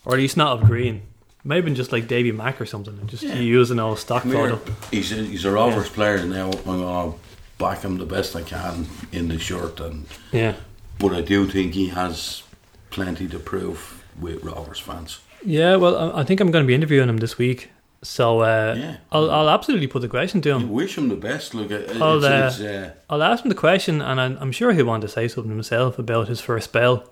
or 0.04 0.12
at 0.14 0.18
least 0.18 0.36
not 0.36 0.60
of 0.60 0.68
Green. 0.68 1.02
Maybe 1.42 1.72
just 1.72 1.90
like 1.90 2.06
Davy 2.06 2.32
Mack 2.32 2.60
or 2.60 2.66
something, 2.66 2.98
and 2.98 3.08
just 3.08 3.22
Yeah. 3.22 3.34
used 3.36 3.76
old 3.78 3.98
stock 3.98 4.22
Come 4.22 4.32
here. 4.32 4.56
photo. 4.56 4.72
He's 4.90 5.10
a, 5.12 5.16
he's 5.16 5.44
a 5.46 5.50
Rovers 5.50 5.88
player 5.88 6.24
now. 6.26 6.50
I'm 6.66 6.80
gonna 6.80 7.14
back 7.58 7.80
him 7.82 7.96
the 7.96 8.04
best 8.06 8.36
I 8.36 8.42
can 8.42 8.86
in 9.12 9.28
the 9.28 9.38
shirt 9.38 9.80
and. 9.80 10.04
Yeah, 10.32 10.54
But 10.98 11.12
I 11.14 11.22
do 11.22 11.46
think 11.46 11.72
he 11.74 11.88
has 11.88 12.42
plenty 12.90 13.26
to 13.28 13.38
prove 13.38 14.04
with 14.20 14.44
Rovers 14.44 14.78
fans. 14.80 15.20
yeah. 15.44 15.76
Well, 15.76 15.96
I- 15.96 16.20
I 16.20 16.24
think 16.24 16.40
I'm 16.40 16.50
going 16.50 16.64
to 16.64 16.68
be 16.68 16.74
interviewing 16.74 17.08
him 17.08 17.18
this 17.18 17.38
week, 17.38 17.70
so 18.02 18.40
uh, 18.40 18.74
Yeah. 18.78 18.96
I'll, 19.12 19.30
I'll 19.30 19.50
absolutely 19.50 19.86
put 19.86 20.00
the 20.02 20.08
question 20.08 20.40
to 20.42 20.48
You 20.48 20.54
him. 20.56 20.70
wish 20.70 20.96
him 20.96 21.08
the 21.08 21.16
best. 21.16 21.54
Look, 21.54 21.70
it- 21.70 21.90
it's, 21.90 22.00
I'll, 22.00 22.24
uh, 22.24 22.46
it's, 22.48 22.60
uh, 22.60 22.92
I'll 23.10 23.22
ask 23.22 23.44
him 23.44 23.48
the 23.48 23.54
question, 23.54 24.00
and 24.00 24.20
I'm, 24.20 24.36
I'm 24.40 24.52
sure 24.52 24.72
he'll 24.72 24.86
want 24.86 25.02
to 25.02 25.08
say 25.08 25.28
something 25.28 25.50
himself 25.52 25.98
about 25.98 26.28
his 26.28 26.40
first 26.40 26.64
spell 26.70 27.04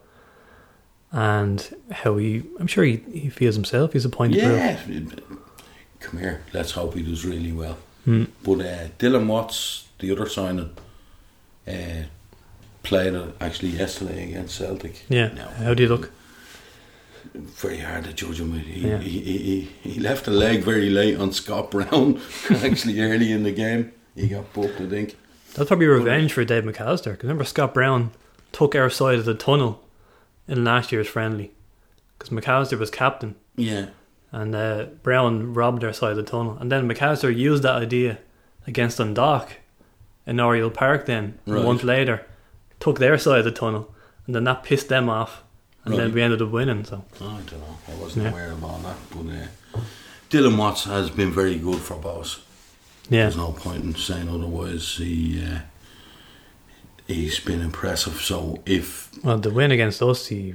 and 1.12 1.74
how 1.90 2.16
he. 2.16 2.43
I'm 2.60 2.66
sure 2.66 2.85
he, 2.85 2.97
he 3.12 3.28
feels 3.31 3.55
himself. 3.55 3.93
He's 3.93 4.05
a 4.05 4.10
point 4.10 4.35
to 4.35 4.40
prove. 4.40 4.56
yeah. 4.56 5.02
Come 6.01 6.20
here. 6.20 6.43
Let's 6.52 6.73
hope 6.73 6.94
he 6.94 7.02
does 7.02 7.24
really 7.24 7.52
well. 7.52 7.77
Hmm. 8.05 8.24
But 8.44 8.60
uh, 8.60 8.89
Dylan 8.98 9.27
Watts, 9.27 9.89
the 9.98 10.12
other 10.12 10.28
signing, 10.28 10.70
uh, 11.66 11.73
played 12.82 13.15
uh, 13.15 13.28
actually 13.40 13.70
yesterday 13.70 14.28
against 14.31 14.56
Celtic. 14.56 15.05
Yeah. 15.09 15.28
Now, 15.35 15.48
How 15.48 15.74
do 15.74 15.82
you 15.82 15.89
look? 15.89 16.12
Very 17.34 17.78
hard 17.78 18.05
to 18.05 18.12
judge 18.12 18.40
him. 18.40 18.52
He, 18.59 18.88
Yeah. 18.88 18.98
he, 18.98 19.20
he, 19.20 19.60
he, 19.90 20.00
left 20.00 20.26
a 20.26 20.30
leg 20.30 20.62
very 20.62 20.90
late 20.90 21.18
on 21.18 21.32
Scott 21.32 21.70
Brown, 21.70 22.20
actually 22.50 23.00
early 23.00 23.30
in 23.32 23.42
the 23.42 23.52
game. 23.52 23.92
He 24.14 24.28
got 24.28 24.52
booked, 24.52 24.80
I 24.80 24.86
think. 24.88 25.16
That's 25.55 25.68
probably 25.68 25.86
revenge 25.86 26.32
for 26.32 26.44
Dave 26.44 26.64
McAllister. 26.64 27.12
Because 27.12 27.24
remember, 27.24 27.44
Scott 27.44 27.74
Brown 27.74 28.10
took 28.52 28.74
our 28.74 28.90
side 28.90 29.18
of 29.18 29.24
the 29.24 29.34
tunnel 29.34 29.82
in 30.46 30.64
last 30.64 30.92
year's 30.92 31.09
friendly. 31.09 31.52
Because 32.18 32.30
McAllister 32.30 32.78
was 32.78 32.90
captain, 32.90 33.36
Yeah. 33.56 33.86
and 34.32 34.55
uh, 34.55 34.86
Brown 35.02 35.55
robbed 35.55 35.84
our 35.84 35.92
side 35.92 36.12
of 36.12 36.16
the 36.16 36.22
tunnel. 36.24 36.56
And 36.60 36.70
then 36.72 36.88
McAllister 36.88 37.34
used 37.34 37.62
that 37.62 37.76
idea 37.76 38.18
against 38.66 38.98
Dundalk 38.98 39.52
in 40.26 40.40
Oriel 40.40 40.70
Park. 40.70 41.06
Then 41.06 41.38
a 41.46 41.50
month 41.50 41.84
later, 41.84 42.26
took 42.80 42.98
their 42.98 43.16
side 43.18 43.38
of 43.40 43.44
the 43.44 43.50
tunnel, 43.52 43.94
and 44.26 44.34
then 44.34 44.44
that 44.44 44.62
pissed 44.64 44.88
them 44.88 45.09
off, 45.09 45.42
and 45.90 45.98
then 45.98 46.12
we 46.15 46.23
ended 46.23 46.43
up 46.43 46.51
winning. 46.51 46.85
So 46.85 47.05
I 47.20 47.24
don't 47.24 47.52
know. 47.52 47.78
I 47.89 47.94
wasn't 48.01 48.24
Yeah. 48.24 48.31
aware 48.31 48.52
of 48.52 48.65
all 48.65 48.78
that. 48.78 48.97
But 49.10 49.78
uh, 49.81 49.81
Dylan 50.31 50.56
Watts 50.56 50.85
has 50.85 51.10
been 51.10 51.32
very 51.32 51.56
good 51.59 51.81
for 51.81 51.97
Bohs. 51.97 52.39
yeah, 53.09 53.23
There's 53.24 53.36
no 53.36 53.52
point 53.52 53.85
in 53.85 53.94
saying 53.94 54.28
otherwise. 54.28 54.97
He 54.97 55.43
uh, 55.44 55.60
he's 57.06 57.40
been 57.40 57.60
impressive. 57.60 58.20
So 58.20 58.62
if 58.66 59.10
well, 59.24 59.39
the 59.39 59.51
win 59.51 59.70
against 59.70 60.02
us, 60.02 60.27
he 60.27 60.55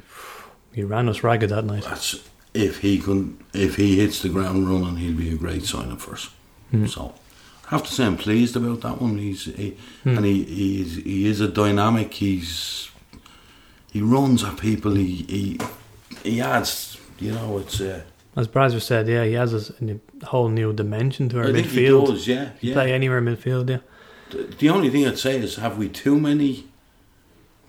he 0.74 0.84
ran 0.84 1.10
us 1.10 1.24
ragged 1.24 1.50
that 1.50 1.66
night. 1.66 1.84
that's 1.84 2.16
if 2.54 2.80
he 2.80 3.00
can 3.00 3.44
if 3.54 3.76
he 3.76 3.98
hits 4.00 4.22
the 4.22 4.30
ground 4.30 4.70
running, 4.70 4.98
he'll 4.98 5.18
be 5.18 5.32
a 5.32 5.36
great 5.36 5.66
signing 5.66 5.98
for 5.98 6.14
us. 6.14 6.30
Hmm. 6.72 6.86
So 6.88 7.14
I 7.68 7.70
have 7.72 7.84
to 7.84 7.92
say 7.94 8.06
I'm 8.06 8.18
pleased 8.18 8.56
about 8.56 8.82
that 8.82 9.02
one. 9.02 9.18
He's 9.18 9.46
he, 9.46 9.78
Hmm. 10.04 10.18
and 10.18 10.26
he 10.26 10.44
he 10.44 10.82
is, 10.82 10.96
he 10.98 11.26
is 11.28 11.42
a 11.42 11.48
dynamic. 11.48 12.14
He's 12.14 12.90
he 13.94 14.02
runs 14.02 14.44
at 14.44 14.58
people. 14.58 14.96
He 14.96 15.26
he 15.36 15.60
he 16.24 16.42
adds. 16.42 16.98
You 17.20 17.32
know, 17.32 17.60
it's. 17.60 17.80
Uh, 17.80 18.02
As 18.36 18.48
Bradzer 18.48 18.82
said, 18.82 19.08
yeah, 19.08 19.24
he 19.24 19.34
has 19.34 19.54
a 19.54 20.00
whole 20.26 20.50
new 20.50 20.74
dimension 20.74 21.30
to 21.30 21.38
our 21.38 21.46
I 21.48 21.52
midfield. 21.52 22.08
does. 22.08 22.28
Yeah, 22.28 22.50
He 22.60 22.70
yeah. 22.70 22.74
Play 22.74 22.92
anywhere 22.92 23.20
in 23.20 23.26
midfield, 23.26 23.70
yeah. 23.70 23.78
The, 24.32 24.44
the 24.58 24.70
only 24.70 24.90
thing 24.90 25.06
I'd 25.08 25.20
say 25.20 25.38
is, 25.38 25.56
have 25.58 25.78
we 25.78 25.88
too 25.90 26.20
many 26.20 26.66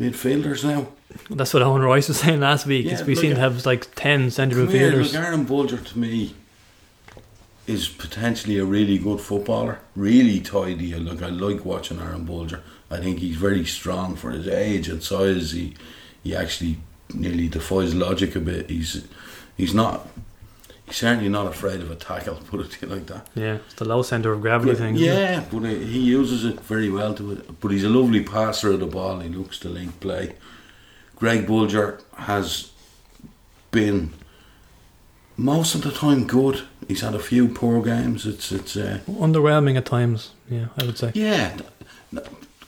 midfielders 0.00 0.64
now? 0.64 0.88
That's 1.30 1.52
what 1.54 1.62
Owen 1.62 1.82
Royce 1.82 2.08
was 2.08 2.18
saying 2.20 2.40
last 2.40 2.66
week. 2.66 2.86
Yeah, 2.86 3.04
we 3.04 3.14
seem 3.14 3.32
at- 3.32 3.34
to 3.36 3.40
have 3.42 3.66
like 3.66 3.94
ten 3.94 4.30
centre 4.30 4.56
here, 4.66 4.90
midfielders. 4.92 5.12
look, 5.12 5.22
Aaron 5.22 5.44
Bolger 5.46 5.84
to 5.90 5.98
me 5.98 6.34
is 7.66 7.88
potentially 7.88 8.58
a 8.58 8.64
really 8.64 8.98
good 8.98 9.20
footballer. 9.20 9.78
Really 9.94 10.40
tidy. 10.40 10.94
Look, 10.94 11.22
I 11.22 11.28
like 11.28 11.64
watching 11.64 12.00
Aaron 12.00 12.26
Bolger. 12.26 12.60
I 12.90 12.98
think 12.98 13.18
he's 13.20 13.36
very 13.36 13.64
strong 13.64 14.16
for 14.16 14.30
his 14.30 14.46
age 14.48 14.88
and 14.88 15.02
size. 15.02 15.52
He 15.52 15.74
he 16.24 16.34
actually 16.34 16.78
nearly 17.14 17.48
defies 17.48 17.94
logic 17.94 18.34
a 18.34 18.40
bit. 18.40 18.68
He's 18.70 19.04
he's 19.56 19.74
not. 19.74 20.08
He's 20.86 20.96
certainly 20.96 21.28
not 21.30 21.46
afraid 21.46 21.80
of 21.80 21.90
a 21.90 21.94
tackle. 21.94 22.34
Put 22.50 22.60
it 22.60 22.70
to 22.72 22.86
you 22.86 22.92
like 22.94 23.06
that. 23.06 23.28
Yeah, 23.34 23.54
it's 23.64 23.74
the 23.74 23.84
low 23.86 24.02
centre 24.02 24.32
of 24.32 24.40
gravity 24.40 24.72
But- 24.72 24.78
thing. 24.78 24.96
yeah, 24.96 25.44
but 25.52 25.62
he 25.64 26.00
uses 26.00 26.44
it 26.44 26.60
very 26.60 26.90
well 26.90 27.14
to 27.14 27.32
it. 27.32 27.60
But 27.60 27.70
he's 27.70 27.84
a 27.84 27.88
lovely 27.88 28.22
passer 28.22 28.72
of 28.72 28.80
the 28.80 28.86
ball. 28.86 29.20
He 29.20 29.28
looks 29.28 29.58
to 29.60 29.68
link 29.68 30.00
play. 30.00 30.34
Greg 31.16 31.46
Bolger 31.46 32.00
has 32.16 32.70
been 33.70 34.12
most 35.36 35.74
of 35.74 35.82
the 35.82 35.90
time 35.90 36.26
good. 36.26 36.62
He's 36.88 37.00
had 37.00 37.14
a 37.14 37.18
few 37.18 37.48
poor 37.48 37.82
games. 37.82 38.26
It's 38.26 38.52
it's 38.52 38.76
uh, 38.76 38.98
Underwhelming 39.08 39.76
at 39.76 39.86
times, 39.86 40.30
yeah, 40.50 40.66
I 40.76 40.84
would 40.84 40.98
say. 40.98 41.12
yeah. 41.14 41.56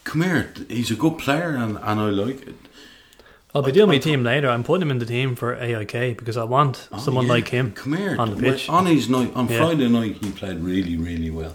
Come 0.04 0.22
here, 0.22 0.52
he's 0.68 0.90
a 0.90 0.94
good 0.94 1.18
player 1.18 1.50
and, 1.56 1.76
and 1.82 2.00
I 2.00 2.08
like 2.10 2.46
it. 2.46 2.54
I'll 3.56 3.62
be 3.62 3.72
doing 3.72 3.88
my 3.88 3.98
team 3.98 4.22
later. 4.22 4.48
I'm 4.50 4.62
putting 4.64 4.82
him 4.82 4.90
in 4.90 4.98
the 4.98 5.06
team 5.06 5.34
for 5.34 5.54
AIK 5.54 6.18
because 6.18 6.36
I 6.36 6.44
want 6.44 6.88
Oh, 6.92 6.98
someone 6.98 7.26
yeah. 7.26 7.32
like 7.32 7.48
him. 7.48 7.72
Come 7.72 7.94
here 7.96 8.14
on 8.18 8.30
the 8.34 8.36
pitch. 8.36 8.68
On 8.68 8.84
his 8.86 9.08
night 9.08 9.32
on 9.34 9.48
Yeah. 9.48 9.58
Friday 9.58 9.88
night, 9.88 10.18
he 10.22 10.30
played 10.30 10.58
really, 10.58 10.96
really 10.96 11.30
well. 11.30 11.54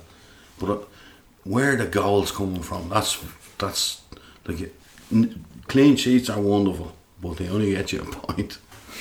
But 0.59 0.69
uh, 0.69 0.77
where 1.43 1.75
the 1.75 1.85
goals 1.85 2.31
coming 2.31 2.63
from? 2.63 2.89
That's 2.89 3.23
that's 3.59 4.01
like 4.47 4.71
n- 5.11 5.45
clean 5.67 5.95
sheets 5.95 6.29
are 6.29 6.41
wonderful, 6.41 6.93
but 7.21 7.37
they 7.37 7.47
only 7.49 7.71
get 7.71 7.91
you 7.91 8.01
a 8.01 8.05
point. 8.25 8.57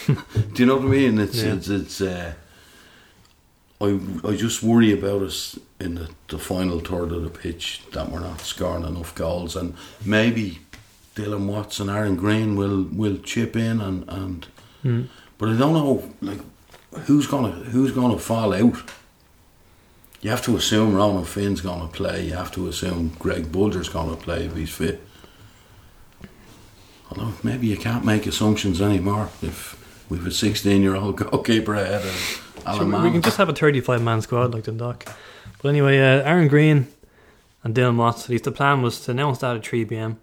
Do 0.07 0.57
you 0.57 0.67
know 0.67 0.77
what 0.77 0.85
I 0.85 0.89
mean? 0.89 1.19
It's 1.19 1.43
Yeah. 1.43 1.55
it's 1.55 1.69
it's. 1.69 2.01
Uh, 2.01 2.33
I 3.81 3.99
I 4.25 4.37
just 4.37 4.63
worry 4.63 4.93
about 4.93 5.23
us 5.23 5.59
in 5.81 5.95
the, 5.95 6.09
the 6.29 6.39
final 6.39 6.81
third 6.81 7.13
of 7.13 7.23
the 7.23 7.31
pitch 7.31 7.81
that 7.93 8.11
we're 8.11 8.21
not 8.21 8.41
scoring 8.43 8.85
enough 8.85 9.15
goals, 9.15 9.57
and 9.57 9.75
maybe 10.05 10.59
Dylan 11.15 11.47
Watts 11.47 11.81
and 11.81 11.91
Aaron 11.91 12.17
Green 12.17 12.57
will 12.57 12.85
will 12.85 13.19
chip 13.19 13.57
in 13.57 13.81
and 13.81 14.09
and. 14.09 14.47
Mm. 14.85 15.09
But 15.39 15.49
I 15.49 15.57
don't 15.57 15.73
know, 15.73 16.13
like, 16.21 16.41
who's 17.07 17.27
gonna 17.27 17.51
who's 17.51 17.93
gonna 17.93 18.19
fall 18.19 18.53
out. 18.53 18.83
You 20.21 20.29
have 20.29 20.45
to 20.45 20.57
assume 20.57 20.95
Ronan 20.95 21.25
Finn's 21.25 21.63
gonna 21.63 21.89
play. 21.89 22.27
You 22.27 22.35
have 22.35 22.53
to 22.53 22.69
assume 22.69 23.17
Greg 23.19 23.51
Bolger's 23.51 23.89
gonna 23.89 24.17
play 24.17 24.45
if 24.45 24.55
he's 24.55 24.71
fit. 24.71 25.01
Although 27.11 27.33
maybe 27.43 27.67
you 27.67 27.77
can't 27.77 28.05
make 28.05 28.27
assumptions 28.27 28.81
anymore 28.81 29.31
if 29.43 29.77
we've 30.11 30.27
a 30.27 30.31
sixteen-year-old 30.31 31.17
goalkeeper 31.31 31.75
ahead 31.75 32.03
of 32.03 32.47
Sure, 32.67 33.03
we 33.03 33.11
can 33.11 33.23
just 33.23 33.39
have 33.39 33.49
a 33.49 33.55
35 33.55 34.03
man 34.03 34.21
squad 34.21 34.53
like 34.53 34.65
Dundalk. 34.65 35.07
But 35.63 35.69
anyway, 35.71 35.99
uh, 35.99 36.23
Aaron 36.23 36.49
Green 36.49 36.89
and 37.65 37.75
Dylan 37.75 37.97
Watts, 37.97 38.25
at 38.25 38.31
least 38.31 38.45
the 38.45 38.53
plan 38.53 38.83
was 38.83 39.01
to 39.03 39.13
announce 39.13 39.39
that 39.39 39.57
at 39.57 39.67
3 39.67 39.87
pm 39.87 40.19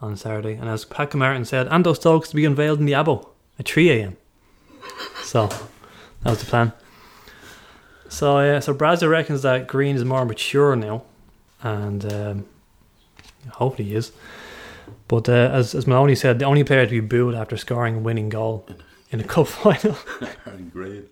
on 0.00 0.16
Saturday. 0.16 0.54
And 0.54 0.68
as 0.68 0.84
Pat 0.84 1.14
Martin 1.14 1.44
said, 1.44 1.68
and 1.68 1.84
those 1.84 1.98
dogs 1.98 2.28
to 2.30 2.36
be 2.36 2.44
unveiled 2.44 2.78
in 2.80 2.86
the 2.86 2.92
Abo 2.92 3.28
at 3.58 3.68
3 3.68 3.90
am. 4.02 4.16
So 5.22 5.46
that 5.48 6.30
was 6.30 6.40
the 6.40 6.46
plan. 6.46 6.72
So, 8.08 8.38
uh, 8.38 8.60
so 8.60 8.72
Bradzer 8.74 9.10
reckons 9.10 9.42
that 9.42 9.66
Green 9.66 9.96
is 9.96 10.04
more 10.04 10.24
mature 10.24 10.76
now, 10.76 11.02
and 11.62 12.12
um, 12.12 12.44
hopefully 13.52 13.88
he 13.88 13.94
is. 13.96 14.12
But 15.08 15.28
uh, 15.28 15.50
as, 15.52 15.74
as 15.74 15.86
Maloney 15.86 16.14
said, 16.14 16.38
the 16.38 16.44
only 16.44 16.62
player 16.64 16.84
to 16.86 16.90
be 16.90 17.00
booed 17.00 17.34
after 17.34 17.56
scoring 17.56 17.96
a 17.96 17.98
winning 17.98 18.28
goal 18.28 18.68
in 19.10 19.20
a 19.20 19.24
cup 19.34 19.48
final. 19.48 19.96
Great. 20.72 21.08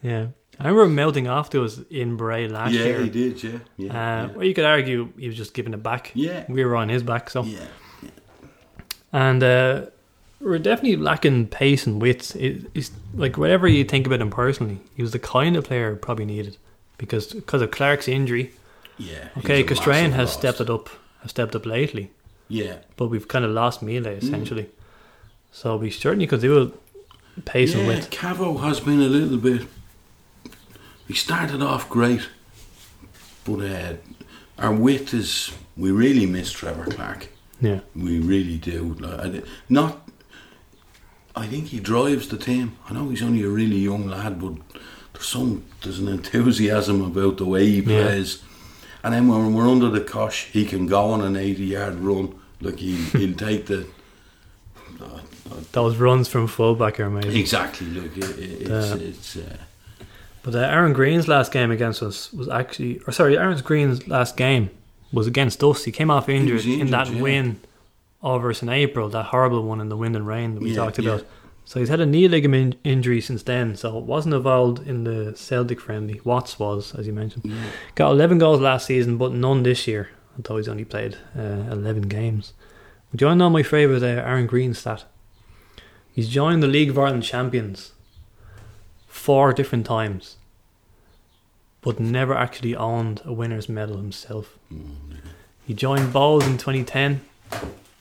Yeah. 0.00 0.28
I 0.58 0.68
remember 0.68 0.88
melting 0.88 1.28
off 1.28 1.50
to 1.50 1.64
us 1.64 1.80
in 1.90 2.16
Bray 2.16 2.46
last 2.48 2.72
Yeah, 2.72 2.84
year. 2.84 2.98
Yeah, 2.98 3.04
he 3.04 3.10
did. 3.10 3.42
Yeah, 3.42 3.58
yeah, 3.76 3.90
Uh, 3.90 4.26
yeah. 4.26 4.32
Well, 4.32 4.44
you 4.46 4.54
could 4.54 4.64
argue 4.64 5.12
he 5.18 5.26
was 5.26 5.36
just 5.36 5.54
giving 5.54 5.74
it 5.74 5.82
back. 5.82 6.12
yeah. 6.14 6.44
We 6.48 6.64
were 6.64 6.76
on 6.76 6.88
his 6.88 7.02
back, 7.02 7.28
so. 7.30 7.42
yeah. 7.42 7.64
And 9.12 9.42
uh, 9.42 9.86
we're 10.40 10.58
definitely 10.58 10.96
lacking 10.96 11.48
pace 11.48 11.86
and 11.86 12.00
width. 12.00 12.34
It, 12.36 12.70
it's 12.74 12.90
like 13.14 13.36
whatever 13.36 13.68
you 13.68 13.84
think 13.84 14.06
about 14.06 14.20
him 14.20 14.30
personally, 14.30 14.80
he 14.96 15.02
was 15.02 15.12
the 15.12 15.18
kind 15.18 15.56
of 15.56 15.64
player 15.64 15.94
probably 15.96 16.24
needed 16.24 16.56
because 16.98 17.32
because 17.32 17.62
of 17.62 17.70
Clarke's 17.70 18.08
injury. 18.08 18.52
Yeah. 18.98 19.28
Okay, 19.38 19.64
Castrain 19.64 20.10
has 20.12 20.28
loss. 20.28 20.38
stepped 20.38 20.60
it 20.60 20.70
up, 20.70 20.88
has 21.22 21.30
stepped 21.30 21.54
up 21.56 21.66
lately, 21.66 22.10
Yeah, 22.48 22.76
but 22.96 23.08
we've 23.08 23.26
kind 23.26 23.44
of 23.44 23.50
lost 23.50 23.82
Melee 23.82 24.16
Mm. 24.18 24.22
essentially. 24.22 24.66
So 25.50 25.76
we 25.76 25.90
certainly 25.90 26.26
could 26.26 26.40
do 26.40 26.72
a 27.36 27.40
pace 27.42 27.72
and 27.74 27.82
yeah. 27.82 27.88
width. 27.88 28.10
Cavo 28.10 28.58
has 28.58 28.80
been 28.80 29.00
a 29.00 29.08
little 29.08 29.38
bit. 29.38 29.66
He 31.08 31.14
started 31.14 31.60
off 31.62 31.88
great, 31.90 32.28
but 33.44 33.60
uh, 33.60 33.94
our 34.58 34.72
width 34.72 35.12
is. 35.14 35.52
We 35.76 35.90
really 35.90 36.26
miss 36.26 36.52
Trevor 36.52 36.84
Clarke. 36.86 37.28
Yeah, 37.62 37.80
We 37.94 38.18
really 38.18 38.58
do. 38.58 38.94
Like, 38.98 39.44
Not. 39.68 40.08
I 41.34 41.46
think 41.46 41.68
he 41.68 41.80
drives 41.80 42.28
the 42.28 42.36
team. 42.36 42.76
I 42.88 42.92
know 42.92 43.08
he's 43.08 43.22
only 43.22 43.42
a 43.42 43.48
really 43.48 43.78
young 43.78 44.06
lad, 44.08 44.38
but 44.40 44.52
there's 45.14 45.26
some 45.28 45.64
there's 45.82 45.98
an 45.98 46.08
enthusiasm 46.08 47.02
about 47.02 47.36
the 47.38 47.46
way 47.46 47.64
he 47.66 47.80
Yeah. 47.80 48.02
plays. 48.02 48.42
And 49.04 49.14
then 49.14 49.28
when 49.28 49.54
we're 49.54 49.68
under 49.68 49.88
the 49.88 50.00
cosh, 50.00 50.46
he 50.52 50.64
can 50.64 50.86
go 50.86 51.10
on 51.10 51.20
an 51.22 51.36
80 51.36 51.64
yard 51.64 51.94
run. 52.00 52.34
Like 52.60 52.78
he, 52.80 52.96
he'll 52.96 53.34
take 53.36 53.66
the. 53.66 53.86
uh, 55.00 55.20
those 55.72 55.96
runs 55.96 56.28
from 56.28 56.46
fullback 56.48 57.00
are 57.00 57.04
amazing. 57.04 57.36
Exactly. 57.40 57.86
Look, 57.88 58.16
it, 58.16 58.38
it, 58.38 58.62
it's 58.62 58.70
Uh, 58.70 58.98
it's. 59.00 59.36
Uh, 59.36 59.56
But 60.42 60.54
uh, 60.54 60.58
Aaron 60.58 60.92
Green's 60.92 61.28
last 61.28 61.52
game 61.52 61.70
against 61.70 62.02
us 62.02 62.32
was 62.32 62.48
actually, 62.48 63.00
or 63.06 63.12
sorry, 63.12 63.38
Aaron 63.38 63.58
Green's 63.62 64.06
last 64.08 64.36
game 64.36 64.70
was 65.12 65.26
against 65.26 65.62
us. 65.62 65.84
He 65.84 65.92
came 65.92 66.10
off 66.10 66.28
injured, 66.28 66.56
was 66.56 66.66
in 66.66 66.90
that 66.90 67.08
yeah. 67.10 67.20
win 67.20 67.60
over 68.22 68.50
us 68.50 68.62
in 68.62 68.68
April, 68.68 69.08
that 69.10 69.26
horrible 69.26 69.62
one 69.64 69.80
in 69.80 69.88
the 69.88 69.96
wind 69.96 70.14
and 70.16 70.26
rain 70.26 70.54
that 70.54 70.62
we 70.62 70.70
Yeah, 70.70 70.76
talked 70.76 70.98
yeah. 70.98 71.14
about. 71.14 71.26
So 71.64 71.80
he's 71.80 71.88
had 71.88 72.00
a 72.00 72.06
knee 72.06 72.26
ligament 72.28 72.76
injury 72.84 73.20
since 73.20 73.42
then. 73.42 73.76
So 73.76 73.96
wasn't 73.98 74.34
involved 74.34 74.86
in 74.86 75.04
the 75.04 75.34
Celtic 75.36 75.80
friendly. 75.80 76.20
Watts 76.24 76.58
was, 76.58 76.94
as 76.94 77.06
you 77.06 77.12
mentioned. 77.12 77.44
yeah. 77.46 77.56
Got 77.94 78.10
11 78.12 78.38
goals 78.38 78.60
last 78.60 78.86
season, 78.86 79.16
but 79.16 79.32
none 79.32 79.62
this 79.62 79.86
year. 79.86 80.10
Although 80.36 80.56
he's 80.56 80.68
only 80.68 80.84
played 80.84 81.16
uh, 81.38 81.42
11 81.70 82.02
games. 82.02 82.52
Do 83.14 83.24
you 83.24 83.28
want 83.28 83.38
to 83.38 83.44
know 83.44 83.50
my 83.50 83.62
favourite 83.62 84.02
uh, 84.02 84.22
Aaron 84.22 84.46
Green 84.46 84.72
stat? 84.74 85.04
He's 86.12 86.28
joined 86.28 86.62
the 86.62 86.66
League 86.66 86.90
of 86.90 86.98
Ireland 86.98 87.22
champions 87.22 87.92
four 89.06 89.52
different 89.52 89.86
times, 89.86 90.36
but 91.82 92.00
never 92.00 92.34
actually 92.34 92.74
owned 92.74 93.20
a 93.24 93.32
winner's 93.32 93.68
medal 93.68 93.96
himself. 93.96 94.58
Mm. 94.72 94.94
He 95.66 95.74
joined 95.74 96.12
Bohs 96.12 96.42
in 96.46 96.58
2010. 96.58 97.20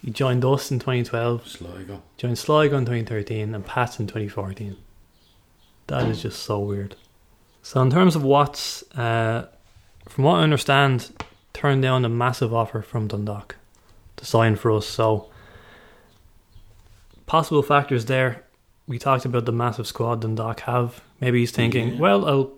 He 0.04 0.10
joined 0.12 0.44
us 0.46 0.72
in 0.72 0.80
2012. 0.80 1.48
Sligo. 1.48 2.02
Joined 2.18 2.38
Sligo 2.38 2.78
in 2.78 2.86
2013 2.86 3.54
and 3.54 3.66
Pats 3.66 4.00
in 4.00 4.08
2014. 4.08 4.78
That 5.88 6.08
is 6.08 6.22
just 6.22 6.42
so 6.44 6.60
weird. 6.60 6.96
So 7.62 7.82
in 7.82 7.92
terms 7.92 8.16
of 8.16 8.24
Watts, 8.24 8.84
uh, 8.98 9.48
from 10.10 10.24
what 10.24 10.36
I 10.40 10.44
understand, 10.44 11.12
turned 11.54 11.82
down 11.84 12.04
a 12.06 12.10
massive 12.10 12.54
offer 12.54 12.82
from 12.82 13.08
Dundalk 13.08 13.56
to 14.18 14.26
sign 14.26 14.56
for 14.56 14.72
us. 14.72 14.88
So 14.88 15.30
possible 17.26 17.62
factors 17.62 18.06
there. 18.06 18.44
We 18.88 18.98
talked 19.00 19.26
about 19.26 19.46
the 19.46 19.52
massive 19.52 19.86
squad 19.88 20.22
Dundalk 20.22 20.62
have. 20.62 21.02
Maybe 21.20 21.40
he's 21.40 21.52
thinking, 21.52 21.94
Yeah. 21.94 22.00
well, 22.00 22.26
I'll, 22.28 22.52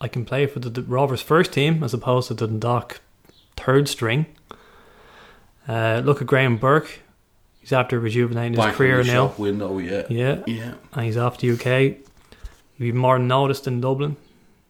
I 0.00 0.08
can 0.08 0.24
play 0.24 0.46
for 0.46 0.58
the, 0.60 0.68
the 0.70 0.82
Rovers 0.82 1.22
first 1.22 1.52
team 1.52 1.82
as 1.82 1.94
opposed 1.94 2.28
to 2.28 2.34
the 2.34 2.46
Dundalk 2.46 3.00
third 3.56 3.88
string. 3.88 4.26
Uh, 5.68 6.02
look 6.04 6.20
at 6.20 6.26
Graham 6.26 6.56
Burke. 6.58 7.00
He's 7.60 7.72
after 7.72 7.98
rejuvenating 7.98 8.52
his 8.52 8.64
Back 8.64 8.74
career 8.74 9.02
now. 9.02 9.34
window, 9.38 9.78
yeah. 9.78 10.04
Yeah, 10.08 10.42
Yeah. 10.46 10.74
and 10.92 11.04
he's 11.04 11.16
off 11.16 11.38
the 11.38 11.50
UK. 11.50 11.96
He'd 12.78 12.78
be 12.78 12.92
more 12.92 13.18
noticed 13.18 13.66
in 13.66 13.80
Dublin. 13.80 14.16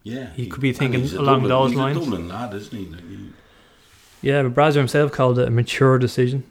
Yeah. 0.03 0.31
He 0.35 0.47
could 0.47 0.61
be 0.61 0.73
thinking 0.73 1.03
along 1.15 1.43
Dublin- 1.43 1.49
those 1.49 1.69
he's 1.71 1.77
lines. 1.79 1.99
Dublin 1.99 2.27
lad, 2.29 2.53
isn't 2.55 2.75
he? 2.77 2.85
Like, 2.85 3.01
he 3.07 3.29
Yeah, 4.21 4.41
but 4.43 4.55
Bradzer 4.55 4.75
himself 4.77 5.11
called 5.11 5.37
it 5.37 5.47
a 5.47 5.51
mature 5.51 5.99
decision. 5.99 6.43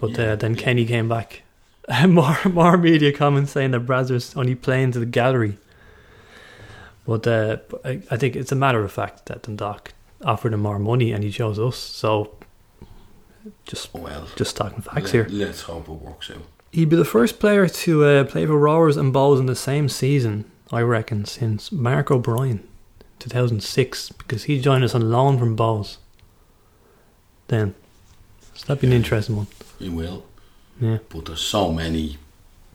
But 0.00 0.10
Yeah, 0.18 0.32
uh, 0.32 0.36
then 0.36 0.54
yeah. 0.54 0.60
Kenny 0.60 0.84
came 0.84 1.08
back. 1.08 1.42
more 2.08 2.36
more 2.44 2.76
media 2.76 3.12
comments 3.12 3.52
saying 3.52 3.70
that 3.70 3.86
Bradzer's 3.86 4.36
only 4.36 4.54
playing 4.54 4.92
to 4.92 4.98
the 4.98 5.06
gallery. 5.06 5.56
But 7.06 7.26
uh, 7.26 7.56
I, 7.84 8.00
I 8.10 8.16
think 8.16 8.36
it's 8.36 8.52
a 8.52 8.56
matter 8.56 8.82
of 8.84 8.92
fact 8.92 9.26
that 9.26 9.42
Dundalk 9.42 9.92
offered 10.24 10.52
him 10.52 10.60
more 10.60 10.78
money 10.78 11.12
and 11.12 11.24
he 11.24 11.30
chose 11.30 11.58
us. 11.58 11.76
So 11.76 12.36
just 13.64 13.92
well, 13.94 14.28
just 14.36 14.56
talking 14.56 14.82
facts 14.82 15.12
let, 15.12 15.12
here. 15.12 15.26
Let's 15.28 15.62
hope 15.62 15.88
it 15.88 15.92
works 15.92 16.30
out. 16.30 16.42
He'd 16.70 16.88
be 16.88 16.96
the 16.96 17.04
first 17.04 17.38
player 17.38 17.68
to 17.68 18.04
uh, 18.04 18.24
play 18.24 18.46
for 18.46 18.56
Rovers 18.56 18.96
and 18.96 19.12
Bohs 19.12 19.38
in 19.38 19.46
the 19.46 19.56
same 19.56 19.88
season, 19.88 20.50
I 20.70 20.80
reckon, 20.80 21.26
since 21.26 21.70
Mark 21.70 22.10
O'Brien, 22.10 22.66
2006, 23.18 24.10
because 24.12 24.44
he 24.44 24.60
joined 24.60 24.82
us 24.84 24.94
on 24.94 25.10
loan 25.10 25.38
from 25.38 25.56
Bohs. 25.56 25.98
Then, 27.48 27.74
so 28.54 28.66
that'd 28.66 28.80
be 28.80 28.86
an 28.86 28.94
interesting 28.94 29.36
one. 29.36 29.48
He 29.78 29.90
will. 29.90 30.24
Yeah. 30.80 30.98
But 31.10 31.26
there's 31.26 31.42
so 31.42 31.72
many 31.72 32.16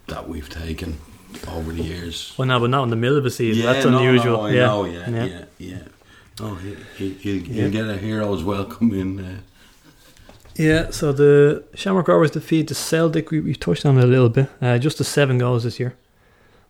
that 0.07 0.29
we've 0.29 0.49
taken 0.49 0.99
over 1.47 1.71
the 1.71 1.83
years. 1.83 2.33
Well, 2.37 2.47
no, 2.47 2.59
but 2.59 2.69
not 2.69 2.83
in 2.83 2.89
the 2.89 2.95
middle 2.95 3.17
of 3.17 3.25
a 3.25 3.31
season. 3.31 3.65
That's 3.65 3.85
no, 3.85 3.97
unusual. 3.97 4.37
No, 4.37 4.45
I 4.45 4.51
yeah. 4.51 4.65
know, 4.65 4.85
yeah, 4.85 5.09
Yeah. 5.09 5.25
yeah, 5.25 5.43
yeah. 5.57 5.77
Oh, 6.39 6.55
he, 6.55 6.75
he, 6.97 7.13
he'll, 7.13 7.35
Yeah. 7.47 7.53
he'll 7.63 7.71
get 7.71 7.89
a 7.89 7.97
hero's 7.97 8.43
welcome 8.43 8.91
in. 8.93 9.19
Uh, 9.19 9.37
Yeah, 10.55 10.89
so 10.91 11.11
the 11.11 11.63
Shamrock 11.75 12.07
Rovers 12.07 12.31
defeat 12.31 12.67
the 12.67 12.75
Celtic. 12.75 13.29
We, 13.31 13.39
we 13.41 13.53
touched 13.55 13.85
on 13.85 13.97
it 13.97 14.03
a 14.03 14.07
little 14.07 14.29
bit. 14.29 14.49
Uh, 14.61 14.77
just 14.79 14.97
the 14.97 15.03
seven 15.03 15.37
goals 15.37 15.63
this 15.63 15.79
year. 15.79 15.93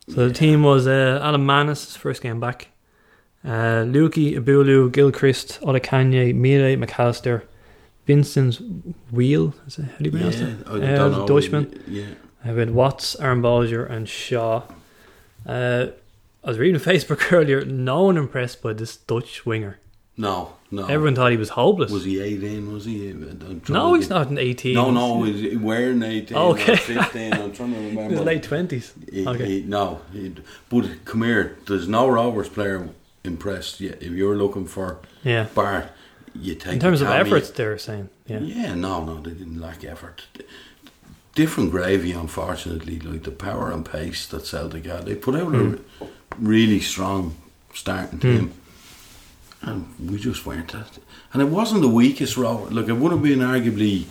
So 0.09 0.21
Yeah. 0.21 0.27
the 0.27 0.33
team 0.33 0.63
was 0.63 0.87
uh, 0.87 1.21
Adam 1.23 1.45
Mannus, 1.45 1.95
first 1.95 2.21
game 2.21 2.39
back. 2.39 2.67
Uh, 3.45 3.85
Lukey, 3.85 4.35
Abulu, 4.37 4.91
Gilchrist, 4.91 5.59
Odekanye, 5.61 6.33
Mire, 6.35 6.75
McAllister, 6.77 7.43
Vincent 8.05 8.59
Wheel. 9.11 9.53
Is 9.67 9.79
it, 9.79 9.85
how 9.85 9.97
do 9.99 10.05
you 10.05 10.11
pronounce 10.11 10.39
yeah, 10.39 10.47
it? 10.47 10.57
I 10.67 10.71
Uh, 10.71 10.95
don't 10.97 11.11
know. 11.11 11.27
Dutchman. 11.27 11.81
Yeah. 11.87 12.05
We 12.53 12.59
had 12.59 12.71
Watts, 12.71 13.15
Aaron 13.19 13.41
Bolger, 13.41 13.89
and 13.89 14.07
Shaw. 14.07 14.63
Uh, 15.45 15.87
I 16.43 16.47
was 16.47 16.57
reading 16.57 16.79
Facebook 16.79 17.31
earlier. 17.33 17.63
No 17.65 18.03
one 18.03 18.17
impressed 18.17 18.61
by 18.61 18.73
this 18.73 18.95
Dutch 18.97 19.45
winger. 19.45 19.79
No, 20.19 20.53
no. 20.71 20.87
Everyone 20.87 21.13
thought 21.13 21.29
he 21.31 21.37
was 21.37 21.49
hopeless. 21.49 21.91
Was 21.91 22.05
he 22.05 22.19
18? 22.19 22.73
Was 22.73 22.85
he? 22.85 23.13
No, 23.69 23.93
he's 23.93 24.09
not 24.09 24.29
an 24.29 24.39
18. 24.39 24.73
No, 24.73 24.89
no, 24.89 25.15
was 25.17 25.39
he 25.39 25.55
wearing 25.55 26.01
18 26.01 26.35
Okay. 26.35 26.73
or 26.73 26.77
15. 27.03 27.33
I'm 27.33 27.51
trying 27.53 27.73
to 27.73 27.79
remember. 27.79 28.15
his 28.15 28.21
late 28.21 28.41
20s. 28.43 29.13
He- 29.13 29.27
Okay. 29.27 29.45
he- 29.45 29.61
no, 29.63 30.01
he, 30.11 30.35
but 30.69 31.05
come 31.05 31.21
here. 31.21 31.57
There's 31.67 31.87
no 31.87 32.07
Rovers 32.07 32.49
player 32.49 32.89
impressed 33.23 33.79
yet. 33.79 34.01
If 34.01 34.11
you're 34.13 34.35
looking 34.35 34.65
for 34.65 34.97
Yeah. 35.23 35.47
Bart, 35.53 35.89
you 36.33 36.55
take 36.55 36.73
In 36.73 36.79
terms 36.79 37.01
of 37.01 37.09
efforts, 37.09 37.51
they're 37.51 37.77
saying. 37.77 38.09
Yeah. 38.25 38.39
Yeah, 38.39 38.73
no, 38.73 39.03
no, 39.05 39.21
they 39.21 39.31
didn't 39.31 39.61
lack 39.61 39.83
effort. 39.83 40.25
Different 41.37 41.69
gravy, 41.69 42.13
unfortunately, 42.13 42.99
like 42.99 43.21
the 43.21 43.31
power 43.31 43.71
and 43.71 43.85
pace 43.85 44.25
that 44.27 44.47
Celtic 44.47 44.85
had. 44.85 45.05
They 45.05 45.13
put 45.13 45.35
out 45.35 45.53
a 45.53 45.59
hmm. 45.59 46.05
really 46.39 46.79
strong 46.79 47.35
starting 47.73 48.17
team, 48.19 48.53
hmm. 49.61 49.69
and 49.69 50.09
we 50.11 50.17
just 50.17 50.47
weren't 50.47 50.71
that. 50.71 50.97
And 51.33 51.41
it 51.43 51.49
wasn't 51.49 51.81
the 51.81 51.89
weakest 51.89 52.37
row. 52.37 52.67
Look, 52.71 52.89
it 52.89 52.93
would 52.93 53.11
have 53.11 53.21
been 53.21 53.39
arguably 53.39 54.07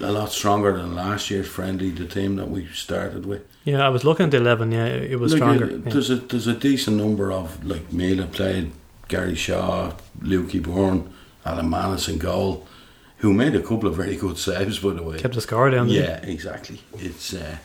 a 0.00 0.10
lot 0.10 0.32
stronger 0.32 0.76
than 0.76 0.96
last 0.96 1.30
year's 1.30 1.46
friendly, 1.46 1.90
the 1.90 2.06
team 2.06 2.34
that 2.36 2.50
we 2.50 2.66
started 2.66 3.24
with. 3.24 3.46
Yeah, 3.64 3.86
I 3.86 3.88
was 3.88 4.02
looking 4.02 4.24
at 4.24 4.30
the 4.32 4.38
11. 4.38 4.72
Yeah, 4.72 4.86
it 4.86 5.20
was 5.20 5.32
Look, 5.32 5.38
stronger. 5.38 5.70
yeah. 5.70 5.92
There's 5.92 6.10
a 6.10 6.16
there's 6.16 6.48
a 6.48 6.54
decent 6.54 6.96
number 6.96 7.30
of 7.30 7.64
like 7.64 7.92
Mela 7.92 8.26
played, 8.26 8.72
Gary 9.06 9.36
Shaw, 9.36 9.92
Lukey 10.20 10.60
Byrne, 10.60 11.12
Alan 11.44 11.70
Mannus 11.70 12.08
in 12.08 12.18
goal, 12.18 12.66
who 13.18 13.32
made 13.32 13.54
a 13.54 13.60
couple 13.62 13.88
of 13.88 13.96
very 13.96 14.16
good 14.16 14.38
saves 14.38 14.78
by 14.78 14.90
the 14.92 15.02
way. 15.02 15.18
Kept 15.18 15.34
the 15.34 15.40
score 15.40 15.70
down. 15.70 15.88
yeah, 15.88 16.18
exactly. 16.24 16.80
It's 16.98 17.32
uh, 17.34 17.56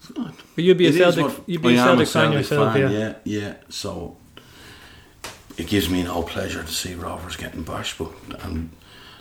it's 0.00 0.16
not- 0.16 0.34
But 0.54 0.64
you'd 0.64 0.78
be 0.78 0.86
a 0.86 0.92
Celtic. 0.92 1.24
what- 1.24 1.42
You'd 1.48 1.62
be 1.62 1.68
a 1.76 1.78
am 1.80 1.86
Celtic 1.98 2.08
fan 2.08 2.32
yourself. 2.32 2.72
fan, 2.74 2.90
yeah. 2.92 2.98
yeah, 2.98 3.14
yeah. 3.24 3.54
So 3.68 4.16
it 5.56 5.66
gives 5.68 5.88
me 5.88 6.02
no 6.02 6.22
pleasure 6.22 6.62
to 6.62 6.72
see 6.72 6.94
Rovers 6.94 7.36
getting 7.36 7.62
bashed, 7.62 7.98
but 7.98 8.10
and 8.44 8.70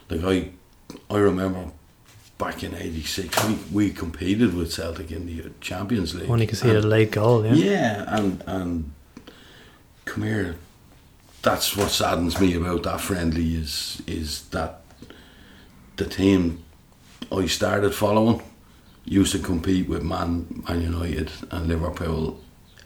like 0.09 0.23
I, 0.23 0.49
I 1.13 1.17
remember 1.19 1.71
back 2.37 2.63
in 2.63 2.73
'86 2.75 3.45
we 3.47 3.55
we 3.71 3.89
competed 3.91 4.53
with 4.55 4.71
Celtic 4.73 5.11
in 5.11 5.25
the 5.27 5.51
Champions 5.61 6.15
League. 6.15 6.29
Only 6.29 6.47
can 6.47 6.55
see 6.57 6.69
and- 6.69 6.77
a 6.77 6.87
late 6.87 7.11
goal. 7.11 7.45
Yeah. 7.45 7.53
yeah, 7.53 8.05
and 8.17 8.43
and 8.47 8.91
come 10.05 10.23
here. 10.23 10.55
That's 11.43 11.75
what 11.77 11.91
saddens 11.91 12.39
me 12.39 12.55
about 12.55 12.83
that 12.83 13.01
friendly 13.01 13.55
is 13.55 14.01
is 14.07 14.43
that 14.49 14.81
the 15.97 16.05
team 16.05 16.63
I 17.31 17.47
started 17.47 17.93
following 17.93 18.41
used 19.05 19.33
to 19.33 19.39
compete 19.39 19.87
with 19.89 20.03
Man 20.03 20.63
Man 20.67 20.81
United 20.81 21.29
and 21.51 21.67
Liverpool, 21.67 22.39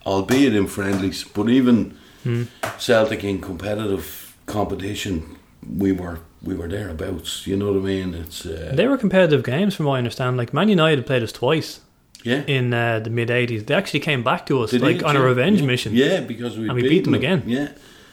albeit 0.06 0.56
in 0.56 0.68
friendlies, 0.68 1.24
but 1.24 1.50
even 1.50 1.94
Hmm. 2.24 2.44
Celtic 2.80 3.24
in 3.24 3.40
competitive 3.40 4.36
competition, 4.48 5.38
we 5.78 5.92
were 5.92 6.18
we 6.42 6.56
were 6.56 6.68
thereabouts. 6.68 7.46
You 7.48 7.56
know 7.58 7.72
what 7.72 7.80
I 7.82 7.86
mean? 7.86 8.14
It's 8.16 8.46
uh, 8.46 8.74
They 8.76 8.88
were 8.88 8.98
competitive 8.98 9.44
games, 9.44 9.76
from 9.76 9.86
what 9.86 9.96
I 9.96 9.98
understand. 10.00 10.36
Like 10.38 10.52
Man 10.54 10.68
United 10.70 11.06
played 11.06 11.24
us 11.24 11.32
twice 11.32 11.80
yeah. 12.24 12.44
in 12.48 12.74
uh, 12.74 13.00
the 13.00 13.10
mid 13.12 13.30
'80s. 13.30 13.66
They 13.68 13.76
actually 13.76 14.00
came 14.02 14.24
back 14.24 14.46
to 14.48 14.64
us 14.64 14.72
They 14.72 14.80
like 14.80 14.98
did, 14.98 15.06
on 15.06 15.16
a 15.16 15.22
revenge 15.22 15.60
Yeah. 15.62 15.68
mission. 15.68 15.94
Yeah, 15.96 16.20
because 16.22 16.58
we 16.58 16.66
And 16.68 16.74
we 16.76 16.82
beat 16.90 17.04
them 17.06 17.14
again. 17.14 17.44
Yeah, 17.46 17.70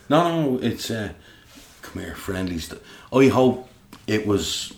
no, 0.08 0.52
no, 0.52 0.58
it's 0.62 0.90
uh, 0.90 1.12
come 1.82 2.02
here, 2.02 2.14
friendlies. 2.14 2.72
I 3.12 3.28
hope 3.28 3.68
it 4.06 4.26
was 4.26 4.72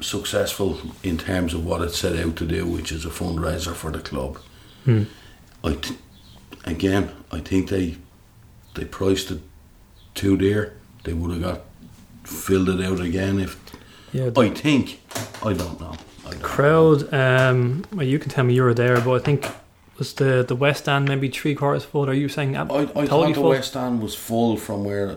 successful 0.00 0.78
in 1.02 1.16
terms 1.18 1.54
of 1.54 1.64
what 1.64 1.80
it 1.80 1.90
set 1.92 2.16
out 2.18 2.36
to 2.36 2.46
do, 2.46 2.66
which 2.66 2.90
is 2.92 3.04
a 3.04 3.10
fundraiser 3.10 3.74
for 3.74 3.90
the 3.90 4.00
club. 4.00 4.38
Hmm. 4.84 5.04
I 5.62 5.74
th- 5.74 5.98
again, 6.64 7.10
I 7.32 7.40
think 7.40 7.68
they 7.70 7.96
they 8.74 8.84
priced 8.84 9.30
it 9.30 9.40
too 10.14 10.36
dear. 10.36 10.74
They 11.04 11.12
would 11.12 11.30
have 11.32 11.42
got 11.42 11.60
filled 12.24 12.68
it 12.68 12.84
out 12.84 13.00
again 13.00 13.38
if 13.38 13.58
Yeah, 14.12 14.30
I 14.36 14.48
think. 14.50 15.00
I 15.42 15.52
don't 15.52 15.78
know. 15.80 15.94
I 16.26 16.30
don't 16.30 16.40
know. 16.40 16.46
crowd. 16.48 17.14
Um, 17.14 17.84
well, 17.92 18.06
you 18.06 18.18
can 18.18 18.30
tell 18.30 18.44
me 18.44 18.54
you 18.54 18.62
were 18.62 18.74
there, 18.74 19.00
but 19.00 19.12
I 19.12 19.18
think 19.20 19.46
was 19.98 20.14
the 20.14 20.44
the 20.46 20.56
West 20.56 20.88
End 20.88 21.08
maybe 21.08 21.28
three 21.28 21.54
quarters 21.54 21.84
full. 21.84 22.08
Are 22.08 22.12
you 22.14 22.28
saying 22.28 22.56
I, 22.56 22.62
I 22.62 22.66
totally 22.84 23.06
thought 23.06 23.28
the 23.28 23.34
full? 23.34 23.48
West 23.50 23.70
Stand 23.70 24.02
was 24.02 24.14
full 24.14 24.56
from 24.56 24.84
where 24.84 25.16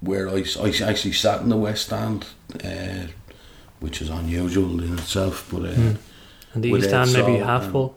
where 0.00 0.28
I, 0.28 0.44
I 0.62 0.68
actually 0.84 1.12
sat 1.12 1.40
in 1.42 1.48
the 1.48 1.56
West 1.56 1.86
Stand, 1.86 2.26
uh, 2.64 3.06
which 3.80 4.00
is 4.02 4.08
unusual 4.10 4.82
in 4.82 4.94
itself. 4.98 5.48
But 5.50 5.62
uh, 5.64 5.74
Hmm. 5.74 5.92
and 6.54 6.64
the 6.64 6.70
East 6.70 6.90
End 6.92 7.12
maybe 7.12 7.38
half 7.38 7.64
and- 7.64 7.72
full. 7.72 7.96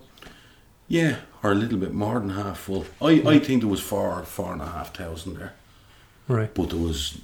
yeah, 0.87 1.15
or 1.43 1.51
a 1.51 1.55
little 1.55 1.77
bit 1.77 1.93
more 1.93 2.19
than 2.19 2.29
half 2.31 2.59
full. 2.59 2.85
I, 3.01 3.21
I 3.25 3.39
think 3.39 3.61
there 3.61 3.69
was 3.71 3.81
four 3.81 4.23
four 4.23 4.53
and 4.53 4.61
a 4.61 4.65
half 4.67 4.93
thousand 4.95 5.35
there, 5.37 5.53
Right. 6.27 6.53
but 6.53 6.69
there 6.69 6.79
was 6.79 7.19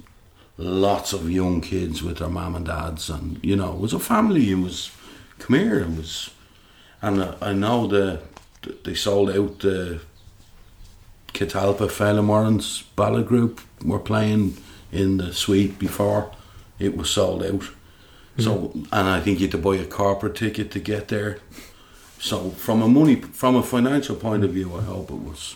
lots 0.58 1.12
of 1.14 1.30
young 1.30 1.60
kids 1.62 2.02
with 2.02 2.18
their 2.20 2.30
mum 2.30 2.56
and 2.56 2.66
dads, 2.66 3.10
and 3.10 3.40
you 3.44 3.56
know 3.56 3.74
it 3.74 3.80
was 3.80 3.94
a 3.94 4.00
family. 4.00 4.50
It 4.52 4.60
was 4.60 4.92
come 5.40 5.58
here. 5.60 5.80
It 5.80 5.98
was, 5.98 6.30
and 7.02 7.22
uh, 7.22 7.36
I 7.42 7.52
know 7.54 7.88
the 7.88 8.20
they 8.84 8.94
sold 8.96 9.30
out 9.30 9.60
the 9.60 10.00
Catalpa 11.34 11.90
Felamorans 11.90 12.84
ballad 12.96 13.28
group 13.28 13.62
were 13.84 14.00
playing 14.00 14.58
in 14.92 15.18
the 15.18 15.34
suite 15.34 15.78
before 15.78 16.32
it 16.80 16.96
was 16.96 17.10
sold 17.10 17.44
out. 17.44 17.64
So 18.38 18.72
and 18.92 19.08
I 19.10 19.20
think 19.22 19.40
you 19.40 19.46
had 19.48 19.52
to 19.52 19.58
buy 19.58 19.76
a 19.78 19.86
corporate 19.86 20.36
ticket 20.36 20.72
to 20.72 20.80
get 20.80 21.08
there. 21.08 21.40
So 22.20 22.50
from 22.52 22.82
a 22.82 22.88
money 22.88 23.16
from 23.16 23.56
a 23.56 23.64
financial 23.64 24.16
point 24.16 24.44
of 24.44 24.52
view, 24.52 24.76
I 24.76 24.82
hope 24.82 25.10
it 25.10 25.16
was 25.22 25.56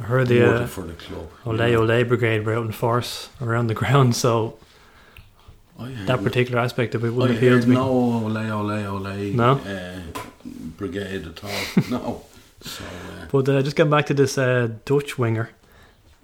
I 0.00 0.04
heard 0.04 0.28
the 0.28 0.62
uh, 0.62 0.66
for 0.66 0.82
the 0.82 0.92
club. 0.94 1.28
Olay 1.44 1.72
Olay 1.74 2.06
Brigade 2.06 2.44
were 2.44 2.54
out 2.54 2.66
in 2.66 2.72
force 2.72 3.28
around 3.40 3.66
the 3.68 3.74
ground, 3.74 4.14
so 4.16 4.58
that 5.78 6.22
particular 6.22 6.60
aspect 6.60 6.94
of 6.94 7.04
it 7.04 7.10
wouldn't 7.12 7.38
appeal 7.38 7.60
to 7.60 7.66
me. 7.66 7.74
no 7.74 7.88
ole 7.88 8.36
ole 8.36 8.86
ole 8.86 9.32
No? 9.32 9.52
uh, 9.52 10.20
brigade 10.76 11.26
at 11.26 11.44
all. 11.44 11.82
no. 11.90 12.22
So 12.60 12.84
uh, 12.84 13.26
But 13.30 13.48
uh, 13.48 13.62
just 13.62 13.76
getting 13.76 13.90
back 13.90 14.06
to 14.06 14.14
this 14.14 14.36
uh, 14.38 14.68
Dutch 14.84 15.18
winger, 15.18 15.50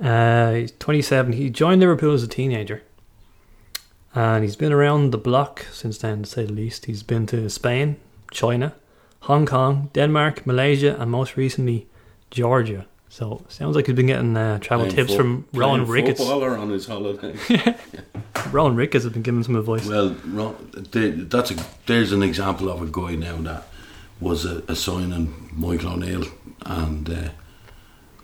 uh, 0.03 0.53
he's 0.53 0.73
27. 0.73 1.33
He 1.35 1.51
joined 1.51 1.81
Liverpool 1.81 2.13
as 2.15 2.23
a 2.23 2.29
teenager, 2.29 2.83
and 4.15 4.45
he's 4.45 4.57
been 4.57 4.73
around 4.73 5.11
the 5.13 5.19
block 5.19 5.67
since 5.73 5.99
then, 5.99 6.23
to 6.23 6.29
say 6.31 6.45
the 6.45 6.53
least. 6.53 6.87
He's 6.87 7.03
been 7.03 7.27
to 7.27 7.49
Spain, 7.51 7.97
China, 8.31 8.75
Hong 9.21 9.47
Kong, 9.47 9.91
Denmark, 9.93 10.47
Malaysia, 10.47 10.97
and 11.01 11.11
most 11.11 11.37
recently 11.37 11.87
Georgia. 12.31 12.87
So 13.09 13.45
sounds 13.49 13.77
like 13.77 13.87
he's 13.87 13.95
been 13.95 14.07
getting 14.09 14.37
uh, 14.37 14.59
travel 14.59 14.89
tips 14.89 15.13
fo- 15.13 15.19
from 15.19 15.47
Rohan 15.53 15.87
Ricketts. 15.87 16.19
footballer 16.19 16.59
on 16.59 16.71
his 16.71 16.87
holiday. 16.87 17.37
Rohan 18.51 18.75
Ricketts 18.75 19.05
has 19.05 19.13
been 19.13 19.23
giving 19.23 19.45
some 19.45 19.55
advice. 19.55 19.87
Well, 19.87 20.17
that's 20.75 21.51
a 21.53 21.57
there's 21.87 22.11
an 22.11 22.25
example 22.25 22.69
of 22.71 22.83
a 22.83 22.87
guy 22.87 23.15
now 23.15 23.37
that 23.43 23.69
was 24.25 24.45
a, 24.45 24.63
a 24.69 24.75
signing 24.75 25.51
Michael 25.53 25.93
O'Neill, 25.93 26.25
and 26.67 27.09
uh, 27.11 27.29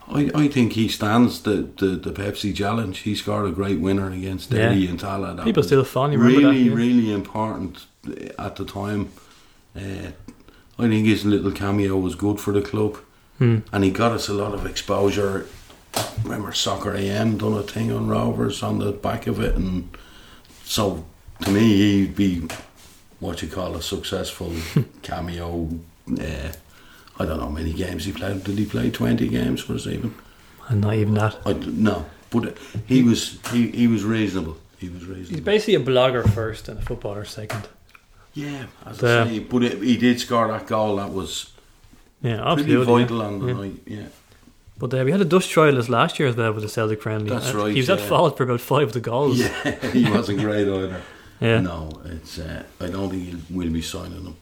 I 0.09 0.31
I 0.45 0.49
think 0.49 0.73
he 0.73 0.89
stands 0.89 1.43
the, 1.43 1.69
the, 1.79 1.87
the 2.07 2.11
Pepsi 2.13 2.53
challenge. 2.55 2.99
He 3.01 3.15
scored 3.15 3.47
a 3.47 3.53
great 3.53 3.81
winner 3.81 4.11
against 4.11 4.51
Yeah. 4.51 4.69
Derry 4.71 4.87
and 4.89 4.99
Tallaght. 4.99 5.37
That 5.37 5.45
People 5.45 5.63
still 5.63 5.85
fondly 5.85 6.17
remember 6.17 6.41
really 6.49 6.65
that. 6.65 6.71
yeah. 6.71 6.77
really 6.77 7.13
important 7.13 7.87
at 8.39 8.57
the 8.57 8.65
time. 8.65 9.09
Uh, 9.77 10.11
I 10.79 10.89
think 10.89 11.07
his 11.07 11.25
little 11.25 11.53
cameo 11.53 11.97
was 11.99 12.15
good 12.15 12.41
for 12.41 12.53
the 12.53 12.63
club, 12.63 12.97
Hmm. 13.39 13.59
and 13.73 13.85
he 13.85 13.91
got 13.91 14.13
us 14.13 14.29
a 14.29 14.35
lot 14.35 14.53
of 14.55 14.67
exposure. 14.67 15.47
Remember, 16.25 16.53
Soccer 16.53 16.95
AM 16.95 17.37
done 17.39 17.55
a 17.55 17.63
thing 17.63 17.93
on 17.93 18.09
Rovers 18.09 18.63
on 18.63 18.79
the 18.79 18.93
back 18.93 19.27
of 19.27 19.41
it, 19.41 19.55
and 19.57 19.89
so 20.65 21.05
to 21.45 21.51
me, 21.51 21.77
he'd 21.77 22.15
be 22.17 22.43
what 23.21 23.43
you 23.43 23.49
call 23.49 23.75
a 23.77 23.83
successful 23.83 24.53
cameo. 25.03 25.69
Uh, 26.19 26.53
I 27.19 27.27
don't 27.27 27.39
know 27.39 27.45
how 27.45 27.51
many 27.51 27.73
games 27.73 28.05
he 28.07 28.13
played. 28.13 28.45
Did 28.45 28.59
he 28.59 28.65
play 28.67 28.91
twenty 28.91 29.29
games 29.29 29.61
for 29.61 29.75
us 29.75 29.87
even? 29.87 30.15
And 30.69 30.81
not 30.81 30.95
even 30.95 31.15
that. 31.15 31.37
I 31.45 31.53
no, 31.53 32.07
but 32.31 32.57
he 32.87 33.03
was 33.03 33.39
he, 33.53 33.69
he 33.71 33.87
was 33.87 34.05
reasonable. 34.05 34.57
He 34.79 34.89
was 34.89 35.05
reasonable. 35.05 35.35
He's 35.37 35.41
basically 35.45 35.75
a 35.75 35.81
blogger 35.81 36.29
first 36.33 36.69
and 36.69 36.79
a 36.79 36.83
footballer 36.83 37.25
second. 37.25 37.69
Yeah, 38.33 38.67
as 38.87 38.99
The- 38.99 39.21
I 39.21 39.29
say, 39.29 39.39
but 39.41 39.63
it, 39.65 39.83
he 39.83 39.97
did 39.97 40.21
score 40.21 40.49
that 40.49 40.67
goal. 40.67 40.97
That 40.97 41.11
was 41.13 41.53
Yeah, 42.23 42.41
absolutely. 42.53 42.87
vital 43.03 43.23
on 43.23 43.39
the 43.41 43.47
Yeah. 43.47 43.53
night. 43.55 43.75
Yeah, 43.87 44.07
But 44.79 44.95
uh, 44.95 45.03
we 45.05 45.11
had 45.11 45.21
a 45.21 45.25
Dutch 45.25 45.49
trialist 45.55 45.89
last 45.89 46.19
year 46.19 46.29
as 46.29 46.37
well 46.37 46.53
with 46.53 46.63
the 46.63 46.69
Celtic 46.69 47.03
friendly. 47.03 47.29
That's 47.31 47.53
Uh, 47.55 47.59
right, 47.59 47.73
He 47.75 47.81
was 47.81 47.91
at 47.91 47.99
yeah. 47.99 48.07
fault 48.07 48.37
for 48.37 48.45
about 48.45 48.61
five 48.61 48.87
of 48.89 48.93
the 48.93 49.01
goals. 49.01 49.39
yeah, 49.41 49.91
he 49.93 50.09
wasn't 50.11 50.39
great 50.41 50.67
either. 50.69 51.01
Yeah. 51.43 51.61
No, 51.63 51.89
it's. 52.05 52.39
Uh, 52.39 52.63
I 52.81 52.89
don't 52.89 53.09
think 53.11 53.35
we'll 53.49 53.71
be 53.73 53.81
signing 53.81 54.23
him. 54.25 54.37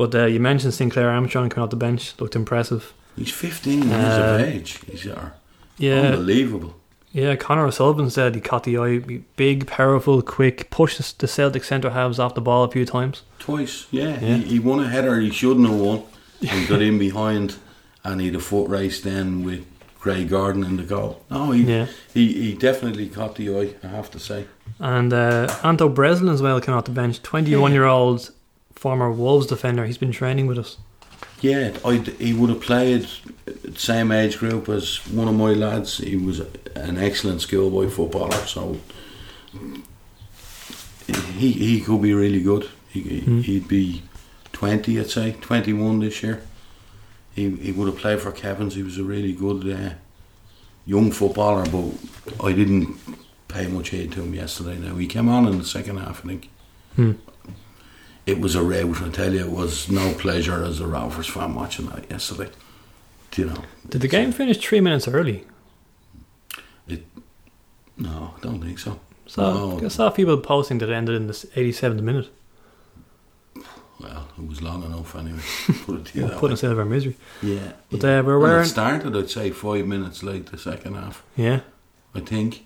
But 0.00 0.14
uh, 0.14 0.24
you 0.24 0.40
mentioned 0.40 0.72
Sinclair 0.72 1.10
Armstrong 1.10 1.50
coming 1.50 1.64
off 1.64 1.68
the 1.70 1.76
bench. 1.76 2.14
Looked 2.18 2.34
impressive. 2.34 2.94
He's 3.16 3.30
15 3.30 3.82
years 3.82 3.92
Uh, 3.92 4.38
of 4.40 4.40
age. 4.48 4.78
He's 4.90 5.06
uh, 5.06 5.30
Yeah, 5.76 6.12
unbelievable. 6.12 6.72
yeah. 7.12 7.36
Connor 7.36 7.66
O'Sullivan 7.66 8.08
said 8.08 8.34
he 8.34 8.40
caught 8.40 8.64
the 8.64 8.78
eye. 8.78 9.20
Big, 9.36 9.66
powerful, 9.66 10.22
quick. 10.22 10.70
Pushed 10.70 11.18
the 11.18 11.28
Celtic 11.28 11.64
centre 11.64 11.90
halves 11.90 12.18
off 12.18 12.34
the 12.34 12.40
ball 12.40 12.64
a 12.64 12.70
few 12.70 12.86
times. 12.86 13.24
Twice, 13.38 13.86
yeah. 13.90 14.18
Yeah. 14.20 14.36
He, 14.36 14.42
he 14.52 14.58
won 14.58 14.80
a 14.80 14.88
header 14.88 15.20
he 15.20 15.30
shouldn't 15.30 15.68
have 15.68 15.78
won. 15.78 16.02
He 16.40 16.64
got 16.66 16.80
in 16.80 16.98
behind 16.98 17.56
and 18.02 18.20
he 18.22 18.28
had 18.28 18.36
a 18.36 18.40
foot 18.40 18.70
race 18.70 19.02
then 19.02 19.44
with 19.44 19.66
Craig 19.98 20.30
Gordon 20.30 20.64
in 20.64 20.78
the 20.78 20.82
goal. 20.84 21.22
No, 21.30 21.50
he, 21.50 21.64
Yeah. 21.64 21.86
he, 22.14 22.32
he 22.32 22.54
definitely 22.54 23.10
caught 23.10 23.34
the 23.34 23.54
eye, 23.54 23.74
I 23.86 23.88
have 23.88 24.10
to 24.12 24.18
say. 24.18 24.46
And 24.78 25.12
uh, 25.12 25.54
Anto 25.62 25.90
Breslin 25.90 26.30
as 26.32 26.40
well 26.40 26.58
came 26.58 26.74
off 26.74 26.84
the 26.86 26.90
bench. 27.02 27.20
Twenty-one-year-old 27.22 28.30
former 28.80 29.12
Wolves 29.12 29.46
defender. 29.46 29.84
He's 29.84 29.98
been 29.98 30.10
training 30.10 30.46
with 30.46 30.58
us. 30.58 30.78
Yeah, 31.42 31.76
i 31.84 31.96
he 32.18 32.32
would 32.32 32.48
have 32.48 32.62
played 32.62 33.06
same 33.76 34.10
age 34.10 34.38
group 34.38 34.70
as 34.70 35.06
one 35.06 35.28
of 35.28 35.34
my 35.34 35.52
lads. 35.52 35.98
He 35.98 36.16
was 36.16 36.40
an 36.74 36.96
excellent 36.96 37.42
schoolboy 37.42 37.90
footballer, 37.90 38.46
so 38.46 38.78
he 41.36 41.52
he 41.52 41.80
could 41.82 42.00
be 42.00 42.14
really 42.14 42.42
good. 42.42 42.68
He, 42.88 43.20
Hmm. 43.20 43.40
He'd 43.42 43.68
be 43.68 44.02
20, 44.52 44.98
I'd 44.98 45.10
say, 45.10 45.36
21 45.40 46.00
this 46.00 46.22
year. 46.22 46.42
He, 47.34 47.50
he 47.50 47.72
would 47.72 47.86
have 47.86 47.98
played 47.98 48.20
for 48.20 48.32
Kevin's. 48.32 48.74
He 48.74 48.82
was 48.82 48.98
a 48.98 49.04
really 49.04 49.32
good 49.32 49.68
uh, 49.70 49.94
young 50.86 51.12
footballer, 51.12 51.64
but 51.66 52.44
I 52.44 52.52
didn't 52.52 52.96
pay 53.46 53.68
much 53.68 53.90
heed 53.90 54.12
to 54.12 54.22
him 54.22 54.34
yesterday. 54.34 54.76
Now 54.78 54.96
he 54.96 55.06
came 55.06 55.28
on 55.28 55.46
in 55.46 55.58
the 55.58 55.64
second 55.64 55.98
half, 55.98 56.24
I 56.24 56.28
think. 56.28 56.48
Hmm. 56.96 57.12
It 58.26 58.40
was 58.40 58.54
a 58.54 58.62
rout, 58.62 59.02
I 59.02 59.08
tell 59.08 59.32
you. 59.32 59.40
It 59.40 59.50
was 59.50 59.90
no 59.90 60.12
pleasure 60.14 60.62
as 60.64 60.80
a 60.80 60.86
Rovers 60.86 61.26
fan 61.26 61.54
watching 61.54 61.86
that 61.86 62.10
yesterday. 62.10 62.50
Do 63.30 63.42
you 63.42 63.48
know? 63.48 63.62
Did 63.88 64.02
the 64.02 64.08
game 64.08 64.30
finish 64.32 64.58
three 64.58 64.80
minutes 64.80 65.08
early? 65.08 65.46
It 66.86 67.04
No, 67.96 68.34
I 68.36 68.40
don't 68.40 68.60
think 68.62 68.78
so. 68.78 69.00
So 69.26 69.42
No. 69.78 69.84
I 69.84 69.88
saw 69.88 70.10
people 70.10 70.36
posting 70.38 70.78
that 70.78 70.90
it 70.90 70.92
ended 70.94 71.16
in 71.16 71.26
the 71.28 71.32
87th 71.32 72.00
minute. 72.02 72.28
Well, 74.00 74.28
it 74.38 74.46
was 74.48 74.62
long 74.62 74.82
enough 74.84 75.14
anyway. 75.14 75.40
Put 75.84 76.00
it 76.00 76.04
to 76.06 76.18
you 76.20 76.26
that 76.28 76.38
Putting 76.38 76.48
way. 76.50 76.52
us 76.54 76.64
out 76.64 76.72
of 76.72 76.78
our 76.78 76.84
misery. 76.86 77.16
Yeah. 77.42 77.72
But 77.90 78.02
yeah. 78.02 78.20
uh, 78.20 78.22
we're 78.22 78.38
When 78.38 78.48
wearing. 78.50 78.64
it 78.64 78.68
started, 78.68 79.14
I'd 79.16 79.28
say 79.30 79.50
five 79.50 79.86
minutes 79.86 80.22
late 80.22 80.46
the 80.46 80.56
second 80.58 80.94
half. 80.94 81.22
Yeah. 81.36 81.60
I 82.14 82.20
think. 82.20 82.64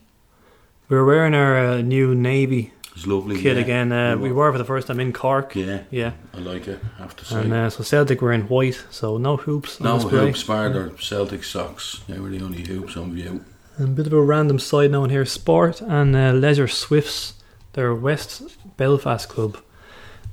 We 0.89 0.97
were 0.97 1.05
wearing 1.05 1.35
our 1.35 1.59
uh, 1.59 1.81
new 1.81 2.15
navy 2.15 2.73
It's 2.95 3.07
lovely. 3.07 3.41
kit 3.41 3.57
yeah. 3.57 3.63
again. 3.63 3.93
Uh, 3.93 4.17
We 4.17 4.29
we 4.29 4.33
were. 4.33 4.53
for 4.53 4.59
the 4.59 4.65
first 4.65 4.87
time 4.87 5.01
in 5.01 5.13
Cork. 5.13 5.57
Yeah, 5.57 5.81
Yeah. 5.91 6.13
I 6.33 6.39
like 6.39 6.69
it. 6.69 6.79
I 6.99 7.03
have 7.03 7.17
to 7.17 7.25
say. 7.25 7.41
And 7.41 7.53
uh, 7.53 7.71
so 7.71 7.83
Celtic 7.83 8.23
were 8.23 8.33
in 8.33 8.43
white, 8.43 8.85
so 8.91 9.19
no 9.19 9.37
hoops. 9.37 9.81
no 9.81 9.99
hoops, 9.99 10.45
bar 10.45 10.71
their 10.71 10.91
Celtic 10.99 11.45
socks. 11.45 12.03
They 12.09 12.19
were 12.19 12.31
the 12.31 12.45
only 12.45 12.63
hoops 12.63 12.97
on 12.97 13.13
view. 13.13 13.45
And 13.77 13.89
a 13.89 13.91
bit 13.91 14.07
of 14.07 14.13
a 14.13 14.23
random 14.23 14.59
side 14.59 14.93
note 14.93 15.11
here: 15.11 15.27
Sport 15.27 15.81
and 15.81 16.15
uh, 16.15 16.33
Leisure 16.33 16.69
Swifts, 16.69 17.35
their 17.73 17.95
West 17.95 18.43
Belfast 18.77 19.29
club. 19.29 19.57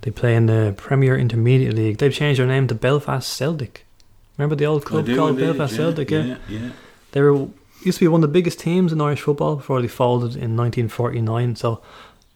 They 0.02 0.12
play 0.12 0.36
in 0.36 0.48
the 0.48 0.74
Premier 0.78 1.16
Intermediate 1.18 1.76
League. 1.76 1.98
They've 1.98 2.14
changed 2.14 2.40
their 2.40 2.48
name 2.48 2.68
to 2.68 2.76
Belfast 2.76 3.28
Celtic. 3.28 3.86
Remember 4.38 4.56
the 4.56 4.66
old 4.66 4.86
club 4.86 5.06
called 5.06 5.32
indeed, 5.32 5.46
Belfast 5.46 5.74
yeah, 5.74 5.78
Celtic? 5.78 6.12
Yeah. 6.12 6.24
yeah, 6.24 6.38
yeah. 6.50 6.70
They 7.12 7.22
were 7.22 7.48
used 7.84 8.00
to 8.00 8.06
be 8.06 8.08
one 8.08 8.24
of 8.24 8.30
the 8.30 8.34
biggest 8.34 8.60
teams 8.60 8.92
in 8.92 9.02
Irish 9.02 9.22
football 9.22 9.56
before 9.58 9.82
they 9.82 9.88
folded 9.88 10.36
in 10.36 10.56
1949. 10.58 11.56
So 11.56 11.82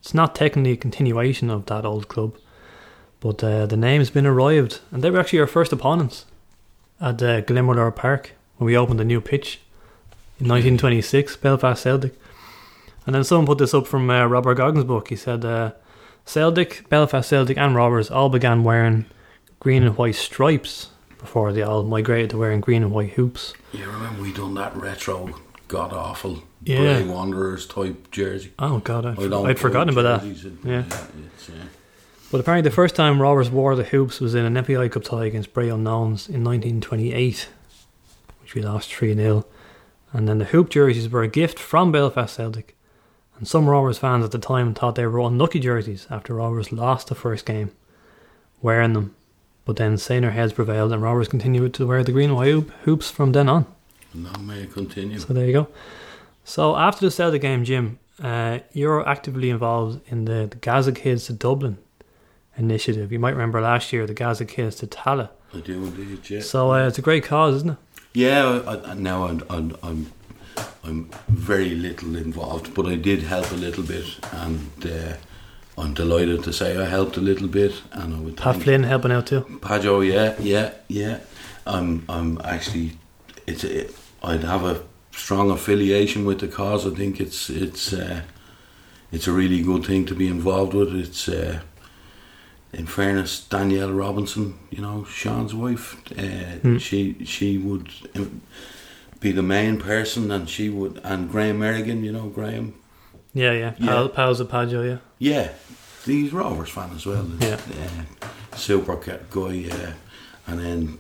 it's 0.06 0.14
not 0.14 0.36
technically 0.36 0.73
a 0.73 0.77
continuation 0.77 1.49
of 1.49 1.65
that 1.65 1.84
old 1.84 2.07
club, 2.10 2.38
but 3.22 3.44
uh, 3.44 3.65
the 3.65 3.76
name's 3.76 4.11
been 4.11 4.27
arrived, 4.27 4.80
and 4.91 5.02
they 5.02 5.10
were 5.10 5.19
actually 5.19 5.40
our 5.40 5.48
first 5.48 5.73
opponents 5.73 6.26
at 7.02 7.23
uh, 7.23 7.41
Glenmalure 7.41 7.95
Park 7.95 8.34
when 8.57 8.68
we 8.68 8.77
opened 8.77 8.99
the 8.99 9.03
new 9.03 9.19
pitch 9.19 9.61
in 10.40 10.48
1926, 10.48 11.38
Belfast 11.38 11.82
Celtic. 11.82 12.14
And 13.07 13.15
then 13.15 13.23
someone 13.23 13.48
put 13.48 13.57
this 13.57 13.73
up 13.73 13.88
from 13.88 14.07
uh, 14.11 14.27
Robert 14.27 14.53
Goggins' 14.53 14.84
book. 14.84 15.10
He 15.10 15.15
said 15.15 15.44
uh, 15.44 15.72
Celtic, 16.23 16.88
Belfast 16.88 17.27
Celtic, 17.27 17.57
and 17.57 17.73
Rovers 17.73 18.11
all 18.11 18.30
began 18.30 18.64
wearing 18.64 19.07
green 19.60 19.82
and 19.82 19.98
white 19.98 20.14
stripes 20.14 20.90
before 21.18 21.52
they 21.52 21.64
all 21.64 21.82
migrated 21.82 22.30
to 22.30 22.38
wearing 22.38 22.61
green 22.61 22.84
and 22.84 22.91
white 22.91 23.14
hoops. 23.14 23.56
You 23.73 23.90
remember 23.90 24.22
we 24.22 24.32
done 24.32 24.53
that 24.53 24.76
retro, 24.76 25.34
god 25.76 25.93
awful, 25.93 26.43
Yeah. 26.64 26.99
Bray 27.02 27.03
Wanderers 27.07 27.65
type 27.68 28.10
jersey. 28.11 28.53
Oh 28.60 28.80
God, 28.80 29.06
I'd, 29.06 29.19
I'd 29.34 29.60
forgotten 29.60 29.89
about 29.97 30.22
that. 30.22 30.27
it- 30.27 30.53
Yeah. 30.64 30.84
uh, 30.91 31.06
But 32.31 32.39
apparently, 32.41 32.68
the 32.69 32.76
first 32.76 32.95
time 32.95 33.22
Rovers 33.22 33.49
wore 33.49 33.76
the 33.76 33.84
hoops 33.84 34.19
was 34.19 34.35
in 34.35 34.45
an 34.45 34.64
FAI 34.64 34.89
Cup 34.89 35.03
tie 35.03 35.26
against 35.26 35.53
Bray 35.53 35.69
Unknowns 35.69 36.27
in 36.27 36.43
1928, 36.43 37.49
which 38.41 38.56
we 38.56 38.61
lost 38.61 38.93
3 38.93 39.14
0. 39.15 39.45
And 40.14 40.27
then 40.27 40.38
the 40.38 40.45
hoop 40.45 40.69
jerseys 40.69 41.10
were 41.10 41.23
a 41.23 41.27
gift 41.27 41.60
from 41.60 41.91
Belfast 41.91 42.34
Celtic. 42.35 42.76
And 43.38 43.47
some 43.47 43.68
Rovers 43.69 43.97
fans 43.97 44.23
at 44.23 44.31
the 44.31 44.38
time 44.39 44.73
thought 44.73 44.95
they 44.95 45.06
were 45.06 45.19
unlucky 45.19 45.60
jerseys 45.60 46.07
after 46.10 46.34
Rovers 46.35 46.72
lost 46.72 47.07
the 47.07 47.15
first 47.15 47.45
game 47.45 47.72
wearing 48.61 48.93
them. 48.93 49.14
But 49.65 49.76
then 49.76 49.97
saner 49.97 50.31
heads 50.31 50.53
prevailed, 50.53 50.93
and 50.93 51.02
Rovers 51.02 51.27
continued 51.27 51.73
to 51.73 51.85
wear 51.88 52.03
the 52.03 52.11
green 52.14 52.30
and 52.30 52.38
white 52.38 52.52
hoop, 52.52 52.72
hoops 52.85 53.10
from 53.11 53.34
then 53.34 53.49
on. 53.49 53.65
Long 54.15 54.47
may 54.47 54.63
it 54.63 54.73
continue. 54.73 55.19
So 55.19 55.33
there 55.33 55.45
you 55.45 55.53
go. 55.53 55.67
So 56.43 56.75
after 56.75 57.05
the 57.05 57.11
Celtic 57.11 57.41
game, 57.41 57.63
Jim, 57.63 57.99
uh, 58.21 58.59
you're 58.71 59.07
actively 59.07 59.49
involved 59.49 60.01
in 60.07 60.25
the, 60.25 60.47
the 60.49 60.57
Gaza 60.57 60.91
Kids 60.91 61.25
to 61.25 61.33
Dublin 61.33 61.77
initiative. 62.57 63.11
You 63.11 63.19
might 63.19 63.31
remember 63.31 63.59
last 63.61 63.91
year 63.91 64.05
the 64.07 64.13
Gaza 64.13 64.45
Kids 64.45 64.75
to 64.77 64.87
Tallaght. 64.87 65.31
I 65.53 65.59
do 65.59 65.83
indeed, 65.85 66.29
yeah. 66.29 66.41
So 66.41 66.73
uh, 66.73 66.87
it's 66.87 66.97
a 66.97 67.01
great 67.01 67.23
cause, 67.23 67.55
isn't 67.55 67.71
it? 67.71 67.77
Yeah, 68.13 68.61
I, 68.65 68.91
I, 68.91 68.93
now 68.93 69.27
I'm, 69.27 69.43
I'm, 69.49 69.77
I'm, 69.83 70.11
I'm 70.83 71.09
very 71.27 71.75
little 71.75 72.15
involved, 72.15 72.73
but 72.73 72.85
I 72.85 72.95
did 72.95 73.23
help 73.23 73.51
a 73.51 73.55
little 73.55 73.83
bit, 73.83 74.05
and 74.31 74.85
uh, 74.85 75.13
I'm 75.77 75.93
delighted 75.93 76.43
to 76.45 76.53
say 76.53 76.77
I 76.77 76.85
helped 76.85 77.17
a 77.17 77.21
little 77.21 77.47
bit, 77.47 77.81
and 77.91 78.15
I 78.15 78.19
would 78.19 78.37
Pat 78.37 78.61
Flynn 78.61 78.83
helping 78.83 79.11
out 79.11 79.27
too. 79.27 79.41
Pajo, 79.41 80.05
yeah, 80.07 80.35
yeah, 80.39 80.73
yeah. 80.87 81.19
I'm, 81.67 82.05
I'm 82.07 82.39
actually, 82.45 82.97
it's, 83.47 83.63
it, 83.65 83.93
I'd 84.26 84.43
have 84.43 84.64
a 84.64 84.81
strong 85.11 85.52
affiliation 85.52 86.26
with 86.26 86.39
the 86.39 86.47
cause. 86.47 86.85
I 86.85 86.89
think 86.95 87.19
it's, 87.22 87.49
it's, 87.49 87.93
uh, 87.93 88.22
it's 89.11 89.27
a 89.27 89.31
really 89.31 89.61
good 89.61 89.85
thing 89.85 90.06
to 90.07 90.15
be 90.15 90.27
involved 90.27 90.73
with. 90.73 90.93
It's, 90.95 91.30
uh, 91.30 91.61
in 92.73 92.85
fairness, 92.88 93.39
Danielle 93.39 93.93
Robinson, 93.93 94.56
you 94.69 94.81
know, 94.81 95.06
Sean's 95.06 95.53
wife, 95.53 95.95
uh, 96.18 96.60
Hmm. 96.61 96.77
she, 96.77 97.15
she 97.23 97.57
would 97.57 97.88
be 99.22 99.31
the 99.31 99.41
main 99.43 99.77
person, 99.80 100.30
and 100.31 100.49
she 100.49 100.69
would, 100.69 100.99
and 101.03 101.31
Graham 101.31 101.60
Merrigan, 101.60 102.03
you 102.03 102.11
know, 102.11 102.27
Graham, 102.27 102.73
Yeah, 103.34 103.53
yeah. 103.53 103.73
Yeah. 103.80 103.85
Pal, 103.88 104.10
pals 104.10 104.39
of 104.41 104.49
Pajo, 104.49 104.85
yeah. 104.85 104.97
yeah, 105.19 105.52
he's 106.06 106.34
Rovers 106.34 106.69
fan 106.69 106.91
as 106.95 107.06
well. 107.06 107.26
Yeah. 107.39 107.60
Uh, 108.22 108.27
super 108.57 108.95
guy. 108.97 109.69
Uh, 109.72 109.91
and 110.47 110.60
then 110.60 110.97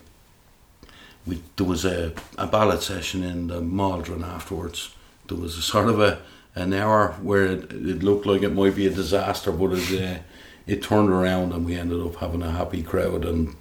we 1.25 1.41
there 1.55 1.65
was 1.65 1.85
a, 1.85 2.13
a 2.37 2.47
ballot 2.47 2.81
session 2.81 3.23
in 3.23 3.47
the 3.47 3.61
Maldron 3.61 4.23
afterwards. 4.23 4.95
There 5.27 5.37
was 5.37 5.57
a 5.57 5.61
sort 5.61 5.89
of 5.89 5.99
a 5.99 6.19
an 6.55 6.73
hour 6.73 7.13
where 7.21 7.45
it, 7.45 7.71
it 7.71 8.03
looked 8.03 8.25
like 8.25 8.41
it 8.43 8.53
might 8.53 8.75
be 8.75 8.87
a 8.87 8.91
disaster, 8.91 9.51
but 9.51 9.73
it 9.73 10.01
uh, 10.01 10.19
it 10.67 10.81
turned 10.83 11.09
around 11.09 11.53
and 11.53 11.65
we 11.65 11.75
ended 11.75 12.01
up 12.01 12.15
having 12.15 12.41
a 12.41 12.51
happy 12.51 12.81
crowd 12.83 13.25
and 13.25 13.55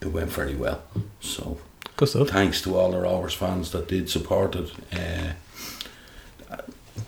it 0.00 0.08
went 0.08 0.30
very 0.30 0.54
well. 0.54 0.82
So 1.20 1.58
Good 1.96 2.08
stuff. 2.08 2.28
thanks 2.28 2.62
to 2.62 2.76
all 2.76 2.92
the 2.92 3.00
Rovers 3.00 3.34
fans 3.34 3.72
that 3.72 3.88
did 3.88 4.08
support 4.08 4.54
it. 4.54 4.70
Uh, 4.92 5.32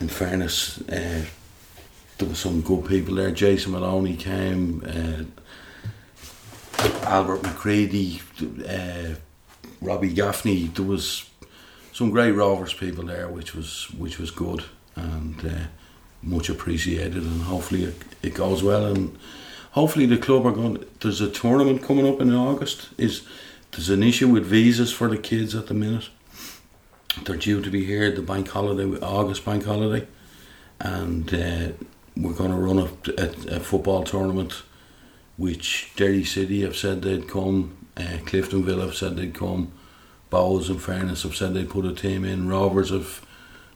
in 0.00 0.08
fairness, 0.08 0.80
uh, 0.88 1.24
there 2.18 2.28
were 2.28 2.34
some 2.34 2.60
good 2.60 2.86
people 2.86 3.14
there. 3.14 3.30
Jason 3.30 3.72
Maloney 3.72 4.16
came, 4.16 4.82
uh, 4.86 5.24
Albert 7.04 7.42
McCready, 7.42 8.20
uh, 8.68 9.14
Robbie 9.80 10.12
Gaffney. 10.12 10.66
There 10.66 10.84
was 10.84 11.28
some 11.92 12.10
great 12.10 12.32
Rovers 12.32 12.74
people 12.74 13.04
there, 13.04 13.28
which 13.28 13.54
was 13.54 13.90
which 13.96 14.18
was 14.18 14.30
good 14.30 14.64
and 14.96 15.44
uh, 15.44 15.66
much 16.22 16.48
appreciated. 16.48 17.22
And 17.22 17.42
hopefully 17.42 17.84
it, 17.84 17.96
it 18.22 18.34
goes 18.34 18.62
well. 18.62 18.86
And 18.86 19.18
hopefully 19.72 20.06
the 20.06 20.18
club 20.18 20.46
are 20.46 20.52
going. 20.52 20.84
There's 21.00 21.20
a 21.20 21.30
tournament 21.30 21.82
coming 21.82 22.06
up 22.06 22.20
in 22.20 22.32
August. 22.34 22.90
Is 22.98 23.22
there's 23.72 23.90
an 23.90 24.02
issue 24.02 24.28
with 24.28 24.44
visas 24.44 24.92
for 24.92 25.08
the 25.08 25.18
kids 25.18 25.54
at 25.54 25.66
the 25.66 25.74
minute. 25.74 26.08
They're 27.24 27.36
due 27.36 27.60
to 27.60 27.70
be 27.70 27.84
here 27.84 28.10
the 28.10 28.22
bank 28.22 28.48
holiday, 28.48 28.98
August 29.00 29.44
bank 29.44 29.64
holiday, 29.64 30.06
and 30.78 31.32
uh, 31.34 31.68
we're 32.16 32.32
going 32.32 32.50
to 32.50 32.56
run 32.56 32.78
a, 32.78 32.88
a, 33.20 33.56
a 33.56 33.60
football 33.60 34.04
tournament, 34.04 34.62
which 35.36 35.90
Derry 35.96 36.24
City 36.24 36.62
have 36.62 36.76
said 36.76 37.02
they'd 37.02 37.26
come, 37.28 37.79
uh, 38.00 38.18
Cliftonville 38.24 38.80
have 38.80 38.94
said 38.94 39.16
they'd 39.16 39.34
come, 39.34 39.72
Bohs 40.30 40.70
in 40.70 40.78
fairness 40.78 41.22
have 41.24 41.36
said 41.36 41.54
they'd 41.54 41.70
put 41.70 41.84
a 41.84 41.94
team 41.94 42.24
in, 42.24 42.48
Rovers 42.48 42.90
have 42.90 43.24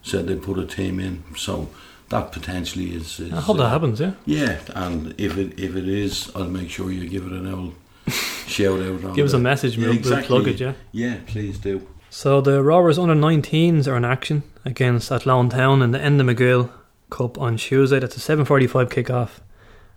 said 0.03 0.27
they'd 0.27 0.43
put 0.43 0.59
a 0.59 0.67
team 0.67 1.01
in, 1.01 1.25
so 1.37 1.69
that 2.11 2.33
potentially 2.33 2.95
is. 2.95 3.19
is 3.21 3.33
I 3.33 3.41
hope 3.41 3.57
that 3.57 3.65
uh, 3.65 3.71
happens. 3.71 4.01
Yeah. 4.01 4.13
yeah, 4.25 4.59
and 4.75 5.15
if 5.19 5.37
it 5.37 5.59
if 5.59 5.75
it 5.75 5.89
is, 5.89 6.31
I'll 6.35 6.45
make 6.45 6.71
sure 6.71 6.91
you 6.91 7.09
give 7.09 7.27
it 7.27 7.33
an 7.33 7.53
old 7.53 7.75
shout 8.47 8.81
out. 8.81 9.05
On 9.05 9.15
Give 9.15 9.27
us 9.27 9.33
a 9.33 9.39
message. 9.39 9.77
Yeah, 9.77 9.93
exactly. 9.93 10.27
plug 10.27 10.49
it. 10.49 10.61
Yeah. 10.61 10.75
Yeah, 10.93 11.19
please 11.27 11.59
do. 11.59 11.87
So 12.11 12.41
the 12.41 12.63
Rovers 12.63 12.99
under 12.99 13.15
19s 13.15 13.89
are 13.89 13.97
in 13.97 14.05
action 14.05 14.45
against 14.65 15.11
Athlone 15.11 15.49
Town 15.49 15.83
in 15.83 15.91
the 15.91 15.99
Enda 15.99 16.23
McGuill 16.23 16.71
Cup 17.11 17.39
on 17.39 17.57
Tuesday. 17.57 17.99
That's 17.99 18.17
a 18.17 18.21
7:45 18.21 18.89
kickoff 18.91 19.41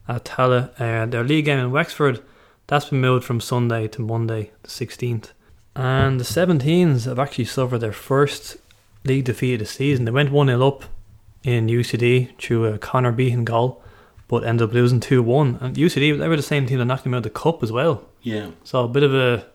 at 0.07 0.25
Tallaght. 0.25 0.71
Uh, 0.79 1.05
their 1.05 1.23
league 1.23 1.45
game 1.45 1.59
in 1.59 1.71
Wexford 1.71 2.21
that's 2.67 2.89
been 2.89 3.01
moved 3.01 3.23
from 3.25 3.39
Sunday 3.39 3.87
to 3.89 4.01
Monday, 4.01 4.51
the 4.63 4.69
16th. 4.69 5.31
And 5.75 6.19
the 6.19 6.23
17s 6.23 7.05
have 7.05 7.19
actually 7.19 7.45
suffered 7.45 7.79
their 7.79 7.91
first 7.93 8.57
league 9.03 9.25
defeat 9.25 9.53
of 9.55 9.59
the 9.59 9.65
season. 9.65 10.05
They 10.05 10.11
went 10.11 10.31
1 10.31 10.47
0 10.47 10.67
up 10.67 10.83
in 11.43 11.67
UCD 11.67 12.37
through 12.39 12.65
a 12.65 12.77
Connor 12.79 13.11
Behan 13.11 13.45
goal, 13.45 13.81
but 14.27 14.43
ended 14.43 14.67
up 14.69 14.73
losing 14.73 14.99
2 14.99 15.21
1. 15.21 15.59
And 15.61 15.75
UCD, 15.75 16.17
they 16.17 16.27
were 16.27 16.35
the 16.35 16.41
same 16.41 16.65
team 16.65 16.79
that 16.79 16.85
knocked 16.85 17.03
them 17.03 17.13
out 17.13 17.17
of 17.17 17.23
the 17.23 17.29
cup 17.29 17.61
as 17.63 17.71
well. 17.71 18.03
Yeah, 18.21 18.49
So 18.63 18.83
a 18.83 18.87
bit 18.87 19.03
of 19.03 19.13
a 19.13 19.45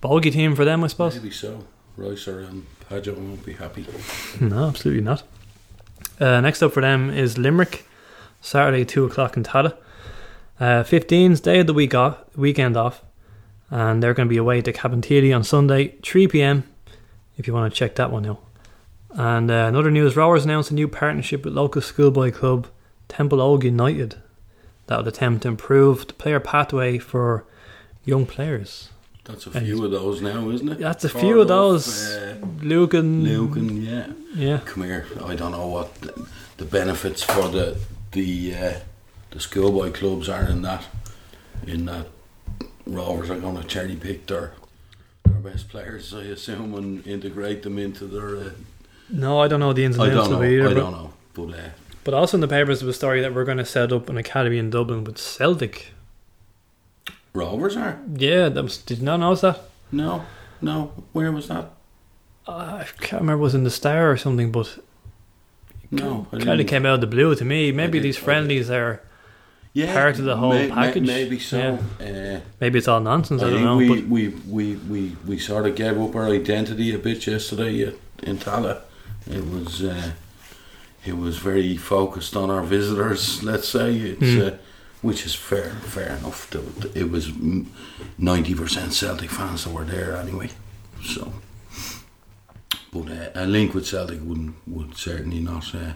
bogey 0.00 0.30
team 0.30 0.54
for 0.54 0.64
them, 0.64 0.82
I 0.84 0.86
suppose. 0.86 1.16
maybe 1.16 1.30
so. 1.30 1.66
Ricer 1.96 2.40
and 2.40 2.66
Padgett 2.88 3.18
won't 3.18 3.44
be 3.44 3.52
happy. 3.54 3.84
No, 4.40 4.68
absolutely 4.68 5.02
not. 5.02 5.24
Uh, 6.18 6.40
next 6.40 6.62
up 6.62 6.72
for 6.72 6.80
them 6.80 7.10
is 7.10 7.36
Limerick, 7.36 7.84
Saturday 8.40 8.84
two 8.84 9.04
o'clock 9.04 9.36
in 9.36 9.42
Tallaght. 9.42 9.76
Uh, 10.60 10.84
15's 10.84 11.40
day 11.40 11.60
of 11.60 11.66
the 11.66 11.74
week 11.74 11.94
off, 11.94 12.18
weekend 12.36 12.76
off, 12.76 13.02
and 13.70 14.02
they're 14.02 14.14
going 14.14 14.28
to 14.28 14.32
be 14.32 14.36
away 14.36 14.60
to 14.60 14.72
Cabinteely 14.72 15.34
on 15.34 15.42
Sunday, 15.42 15.96
3 16.02 16.28
p.m. 16.28 16.64
If 17.36 17.46
you 17.46 17.54
want 17.54 17.72
to 17.72 17.76
check 17.76 17.94
that 17.96 18.12
one 18.12 18.26
out. 18.26 18.42
And 19.10 19.50
uh, 19.50 19.66
another 19.68 19.90
news: 19.90 20.16
Rovers 20.16 20.44
announced 20.44 20.70
a 20.70 20.74
new 20.74 20.88
partnership 20.88 21.44
with 21.44 21.54
local 21.54 21.82
schoolboy 21.82 22.30
club 22.30 22.66
Templeogue 23.08 23.64
United 23.64 24.16
that 24.86 24.98
would 24.98 25.06
attempt 25.06 25.42
to 25.42 25.48
improve 25.48 26.06
the 26.06 26.14
player 26.14 26.40
pathway 26.40 26.98
for 26.98 27.44
young 28.04 28.26
players. 28.26 28.90
That's 29.24 29.46
a 29.46 29.50
few 29.52 29.84
of 29.84 29.90
those 29.92 30.20
now, 30.20 30.50
isn't 30.50 30.68
it? 30.68 30.78
That's 30.78 31.04
a 31.04 31.08
few 31.08 31.40
of 31.40 31.48
those. 31.48 32.10
Uh, 32.10 32.36
Luke 32.60 32.92
and 32.92 33.22
Lucan, 33.22 33.80
yeah. 33.80 34.08
yeah, 34.34 34.60
Come 34.64 34.82
here. 34.82 35.06
I 35.24 35.36
don't 35.36 35.52
know 35.52 35.68
what 35.68 35.94
the, 35.96 36.26
the 36.56 36.64
benefits 36.64 37.22
for 37.22 37.48
the 37.48 37.78
the 38.10 38.54
uh, 38.54 38.74
the 39.32 39.40
schoolboy 39.40 39.90
clubs 39.92 40.28
are 40.28 40.44
in 40.48 40.62
that. 40.62 40.84
In 41.66 41.84
that, 41.86 42.06
Rovers 42.86 43.30
are 43.30 43.38
going 43.38 43.56
to 43.56 43.64
cherry 43.64 43.94
pick 43.96 44.26
their 44.26 44.54
their 45.24 45.34
best 45.34 45.68
players, 45.68 46.12
I 46.12 46.22
assume, 46.22 46.74
and 46.74 47.06
integrate 47.06 47.62
them 47.62 47.78
into 47.78 48.06
their. 48.06 48.36
Uh, 48.36 48.50
no, 49.08 49.40
I 49.40 49.46
don't 49.48 49.60
know 49.60 49.72
the 49.72 49.84
ins 49.84 49.96
and 49.98 50.12
outs 50.12 50.28
of 50.30 50.42
it 50.42 50.52
either. 50.52 50.64
I 50.70 50.74
but- 50.74 50.80
don't 50.80 50.92
know, 50.92 51.12
but 51.34 51.54
uh, 51.58 51.68
But 52.04 52.14
also 52.14 52.36
in 52.36 52.40
the 52.40 52.48
papers 52.48 52.80
there 52.80 52.86
was 52.86 52.96
a 52.96 52.98
story 52.98 53.20
that 53.20 53.32
we're 53.34 53.44
going 53.44 53.58
to 53.58 53.64
set 53.64 53.92
up 53.92 54.08
an 54.08 54.16
academy 54.16 54.58
in 54.58 54.70
Dublin 54.70 55.04
with 55.04 55.18
Celtic. 55.18 55.92
Rovers 57.34 57.76
are 57.76 57.98
Yeah, 58.14 58.48
that 58.48 58.62
was, 58.62 58.78
did 58.78 58.98
you 58.98 59.04
not 59.04 59.18
notice 59.20 59.40
that? 59.42 59.60
no, 59.90 60.24
no. 60.60 60.92
Where 61.12 61.30
was 61.32 61.48
that? 61.48 61.70
Uh, 62.46 62.82
I 62.82 62.86
can't 63.00 63.22
remember. 63.22 63.40
It 63.40 63.44
was 63.44 63.54
in 63.54 63.64
the 63.64 63.70
Star 63.70 64.10
or 64.10 64.16
something, 64.16 64.50
but 64.50 64.78
No, 65.90 66.26
kind 66.32 66.60
of 66.60 66.66
came 66.66 66.84
out 66.84 66.94
of 66.94 67.00
the 67.02 67.06
blue 67.06 67.34
to 67.36 67.44
me. 67.44 67.70
Maybe 67.72 68.00
these 68.00 68.16
friendlies 68.18 68.68
are 68.70 69.00
yeah, 69.74 69.92
part 69.92 70.18
of 70.18 70.24
the 70.24 70.36
whole 70.36 70.50
may- 70.52 70.68
may- 70.68 70.74
package. 70.74 71.06
maybe 71.06 71.38
so. 71.38 71.78
Uh, 72.00 72.40
maybe 72.60 72.78
it's 72.78 72.88
all 72.88 73.00
nonsense. 73.00 73.42
I, 73.42 73.46
I 73.46 73.50
don't 73.50 73.64
know. 73.64 73.76
we, 73.76 73.88
but 73.88 74.06
we, 74.08 74.28
we, 74.28 74.74
we, 74.76 75.16
we 75.26 75.38
sort 75.38 75.66
of 75.66 75.74
gave 75.76 76.00
up 76.00 76.14
our 76.14 76.26
identity 76.28 76.94
a 76.94 76.98
bit 76.98 77.26
yesterday 77.26 77.82
at, 77.84 77.94
in 78.22 78.36
Tallaght. 78.38 78.80
It 79.30 79.44
was 79.48 79.82
uh, 79.82 80.12
it 81.04 81.16
was 81.16 81.38
very 81.38 81.76
focused 81.76 82.36
on 82.36 82.50
our 82.50 82.62
visitors. 82.62 83.42
Let's 83.42 83.68
say 83.68 83.96
it's 83.96 84.20
Hmm. 84.34 84.40
uh, 84.54 84.58
which 85.00 85.24
is 85.26 85.34
fair 85.34 85.70
fair 85.70 86.16
enough. 86.16 86.54
It 86.94 87.10
was 87.10 87.32
ninety 88.18 88.54
percent 88.54 88.92
Celtic 88.92 89.30
fans 89.30 89.64
that 89.64 89.72
were 89.72 89.84
there 89.84 90.16
anyway. 90.16 90.50
So, 91.04 91.32
but 92.92 93.10
uh, 93.10 93.30
a 93.34 93.46
link 93.46 93.74
with 93.74 93.86
Celtic 93.86 94.20
wouldn't 94.22 94.54
would 94.66 94.96
certainly 94.96 95.40
not 95.40 95.74
uh, 95.74 95.92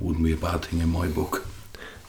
wouldn't 0.00 0.24
be 0.24 0.32
a 0.32 0.36
bad 0.36 0.64
thing 0.64 0.80
in 0.80 0.88
my 0.88 1.06
book. 1.06 1.46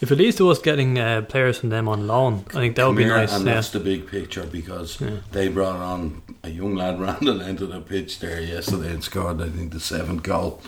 If 0.01 0.11
it 0.11 0.15
leads 0.17 0.35
to 0.37 0.49
us 0.49 0.59
getting 0.59 0.97
uh, 0.99 1.21
players 1.21 1.59
from 1.59 1.69
them 1.69 1.87
on 1.87 2.07
loan, 2.07 2.43
I 2.49 2.53
think 2.53 2.75
that 2.75 2.87
would 2.87 2.97
be 2.97 3.05
nice. 3.05 3.33
And 3.33 3.45
Yeah. 3.45 3.53
that's 3.55 3.69
the 3.69 3.79
big 3.79 4.07
picture 4.07 4.43
because 4.43 4.99
Yeah. 4.99 5.17
they 5.31 5.47
brought 5.47 5.77
on 5.77 6.21
a 6.43 6.49
young 6.49 6.75
lad 6.75 6.99
ran 7.05 7.17
the 7.21 7.33
length 7.33 7.61
of 7.61 7.69
the 7.71 7.81
pitch 7.81 8.19
there 8.19 8.41
yesterday 8.41 8.91
and 8.93 9.03
scored 9.03 9.41
I 9.41 9.49
think 9.49 9.71
the 9.73 9.79
seventh 9.79 10.23
goal. 10.23 10.61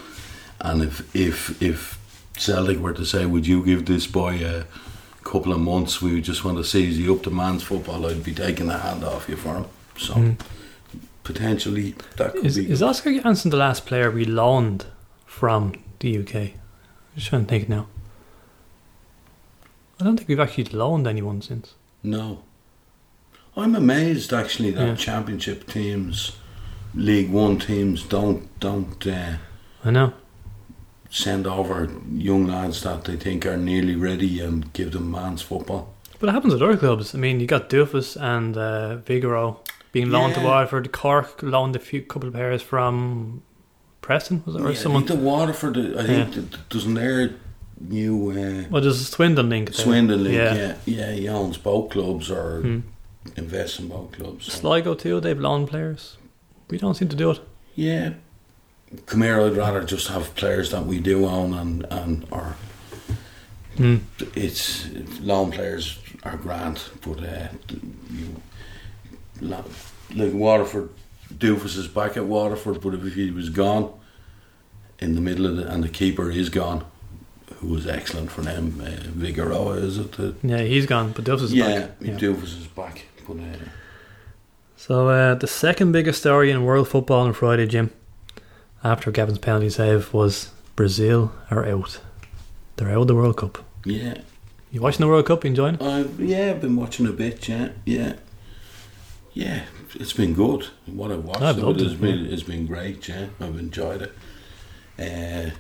And 0.62 0.82
if 0.84 1.02
if 1.16 1.62
if 1.62 2.00
Celtic 2.38 2.80
were 2.80 2.94
to 2.94 3.06
say, 3.06 3.26
Would 3.26 3.46
you 3.48 3.64
give 3.66 3.86
this 3.86 4.08
boy 4.08 4.34
a 4.46 4.66
couple 5.24 5.52
of 5.54 5.60
months, 5.60 6.02
we 6.02 6.22
just 6.22 6.44
want 6.46 6.58
to 6.58 6.64
seize 6.64 6.98
you 7.00 7.14
up 7.16 7.24
to 7.24 7.30
man's 7.32 7.64
football, 7.64 8.06
I'd 8.06 8.24
be 8.24 8.34
taking 8.34 8.68
the 8.68 8.78
hand 8.78 9.04
off 9.04 9.28
you 9.30 9.36
for 9.38 9.56
him. 9.56 9.66
So 9.98 10.14
Mm. 10.14 10.36
potentially 11.24 11.96
that 12.18 12.34
could 12.34 12.46
Is, 12.46 12.58
be 12.58 12.70
is 12.70 12.82
Oscar 12.84 13.12
Janssen 13.20 13.52
the 13.52 13.58
last 13.58 13.86
player 13.86 14.12
we 14.12 14.26
loaned 14.26 14.86
from 15.26 15.74
the 16.00 16.18
UK? 16.20 16.36
I'm 16.36 17.16
just 17.16 17.28
trying 17.30 17.46
to 17.46 17.50
think 17.50 17.70
now. 17.70 17.88
I 20.04 20.06
don't 20.06 20.18
think 20.18 20.28
we've 20.28 20.40
actually 20.40 20.66
loaned 20.66 21.08
anyone 21.08 21.42
since. 21.42 21.76
No. 22.04 22.44
I'm 23.56 23.74
amazed 23.74 24.34
actually 24.34 24.72
that 24.72 24.86
Yeah. 24.88 24.96
championship 24.96 25.66
teams, 25.66 26.34
League 26.94 27.32
One 27.32 27.58
teams 27.58 28.04
don't 28.04 28.50
don't 28.60 29.08
uh, 29.08 29.36
I 29.86 29.92
know. 29.92 30.12
send 31.10 31.48
over 31.48 31.90
young 32.12 32.48
lads 32.48 32.82
that 32.84 33.06
they 33.06 33.16
think 33.16 33.46
are 33.46 33.56
nearly 33.56 33.96
ready 33.96 34.42
and 34.42 34.74
give 34.74 34.92
them 34.92 35.10
man's 35.10 35.42
football. 35.42 35.94
But 36.20 36.28
it 36.30 36.32
happens 36.34 36.54
at 36.54 36.62
other 36.62 36.76
clubs. 36.78 37.16
I 37.16 37.18
mean, 37.18 37.40
you 37.40 37.48
got 37.48 37.70
Duffus 37.70 38.18
and 38.20 38.58
uh, 38.58 38.98
Vigouroux 39.06 39.56
being 39.94 40.10
loaned 40.10 40.34
to 40.36 40.42
Waterford. 40.42 40.92
Cork 40.92 41.42
loaned 41.42 41.76
a 41.78 41.80
few 41.80 42.02
couple 42.02 42.28
of 42.28 42.34
players 42.34 42.62
from 42.62 43.42
Preston, 44.02 44.44
was 44.46 44.56
it, 44.56 44.62
or 44.62 44.72
Yeah, 44.72 44.78
someone? 44.78 45.04
I 45.04 45.08
think 45.08 45.20
the 45.22 45.26
Waterford, 45.26 45.78
I 45.78 46.06
think, 46.06 46.34
th- 46.34 46.50
th- 46.50 46.70
doesn't 46.70 46.94
their 46.96 47.36
new 47.80 48.32
uh, 48.32 48.64
Well, 48.70 48.82
there's 48.82 49.02
a 49.02 49.06
Swindon 49.06 49.50
link. 49.50 49.74
Swindon 49.74 50.24
League, 50.24 50.34
Yeah. 50.36 50.56
yeah. 50.56 50.76
yeah, 50.86 51.12
he 51.12 51.28
owns 51.28 51.58
both 51.58 51.90
clubs 51.92 52.30
or 52.32 52.62
Hmm. 52.62 52.80
invests 53.36 53.80
in 53.80 53.88
both 53.88 54.12
clubs. 54.14 54.46
so- 54.46 54.52
Sligo 54.60 54.94
too. 54.96 55.20
They've 55.20 55.40
loaned 55.40 55.68
players. 55.70 56.18
We 56.70 56.78
don't 56.78 56.96
seem 56.96 57.10
to 57.10 57.16
do 57.16 57.32
it. 57.32 57.40
Yeah. 57.76 58.14
Come 59.08 59.22
here, 59.24 59.42
I'd 59.42 59.58
rather 59.58 59.84
just 59.84 60.08
have 60.10 60.34
players 60.36 60.70
that 60.72 60.86
we 60.86 61.00
do 61.00 61.26
own 61.26 61.54
and, 61.54 61.86
and 61.90 62.26
or 62.32 62.56
Hmm. 63.78 63.98
it's 64.36 64.86
loan 65.22 65.52
players 65.52 65.98
are 66.22 66.38
grand, 66.38 66.80
but 67.04 67.20
uh, 67.24 67.48
you 68.12 68.36
like 69.42 70.34
Waterford, 70.34 70.90
Duffus 71.34 71.76
is 71.78 71.88
back 71.88 72.16
at 72.18 72.26
Waterford, 72.26 72.82
but 72.82 72.94
if 72.94 73.16
he 73.16 73.32
was 73.32 73.50
gone 73.50 73.92
in 75.00 75.16
the 75.16 75.22
middle 75.22 75.46
of 75.48 75.58
the 75.58 75.68
and 75.68 75.84
the 75.84 75.90
keeper 75.90 76.30
is 76.30 76.50
gone, 76.50 76.86
who 77.56 77.68
was 77.70 77.88
excellent 77.88 78.32
for 78.32 78.42
them, 78.42 78.82
uh, 78.82 78.90
Vigouroux 79.18 79.82
is 79.82 79.98
it? 79.98 80.12
The, 80.14 80.36
Yeah, 80.44 80.60
he's 80.62 80.86
gone, 80.86 81.12
but 81.12 81.26
Duffus 81.26 81.44
is 81.44 81.54
yeah, 81.54 81.80
back. 81.80 81.92
Yeah. 82.02 82.14
Duffus 82.16 82.60
is 82.60 82.68
back, 82.68 83.06
but 83.28 83.38
uh, 83.38 83.58
So 84.78 85.10
uh, 85.10 85.36
the 85.36 85.48
second 85.48 85.92
biggest 85.92 86.20
story 86.20 86.52
in 86.52 86.64
world 86.66 86.88
football 86.88 87.22
on 87.22 87.34
Friday, 87.34 87.68
Jim, 87.68 87.92
after 88.84 89.12
Gavin's 89.12 89.40
penalty 89.40 89.70
save, 89.70 90.14
was 90.14 90.52
Brazil 90.76 91.32
are 91.52 91.66
out. 91.66 92.00
They're 92.76 92.90
out 92.90 93.02
of 93.02 93.08
the 93.08 93.16
World 93.16 93.38
Cup. 93.38 93.64
yeah, 93.86 94.16
You 94.72 94.82
watching 94.82 95.02
the 95.02 95.08
World 95.08 95.26
Cup? 95.26 95.44
You 95.44 95.50
enjoying 95.50 95.76
it? 95.76 95.82
I 95.82 96.00
yeah, 96.22 96.50
I've 96.52 96.62
been 96.62 96.76
watching 96.76 97.06
a 97.08 97.12
bit, 97.12 97.48
yeah, 97.48 97.70
yeah, 97.86 98.14
yeah. 99.34 99.64
It's 99.96 100.14
been 100.14 100.34
good. 100.34 100.68
What 100.88 101.12
I've 101.12 101.24
watched 101.24 101.44
I've 101.44 101.58
loved 101.60 101.80
it 101.80 101.84
has 101.84 101.94
it, 101.94 102.02
been 102.02 102.26
it's 102.26 102.42
been 102.44 102.66
great. 102.66 103.08
Yeah, 103.08 103.28
I've 103.40 103.60
enjoyed 103.60 104.02
it. 104.02 104.12
Uh, 104.98 105.52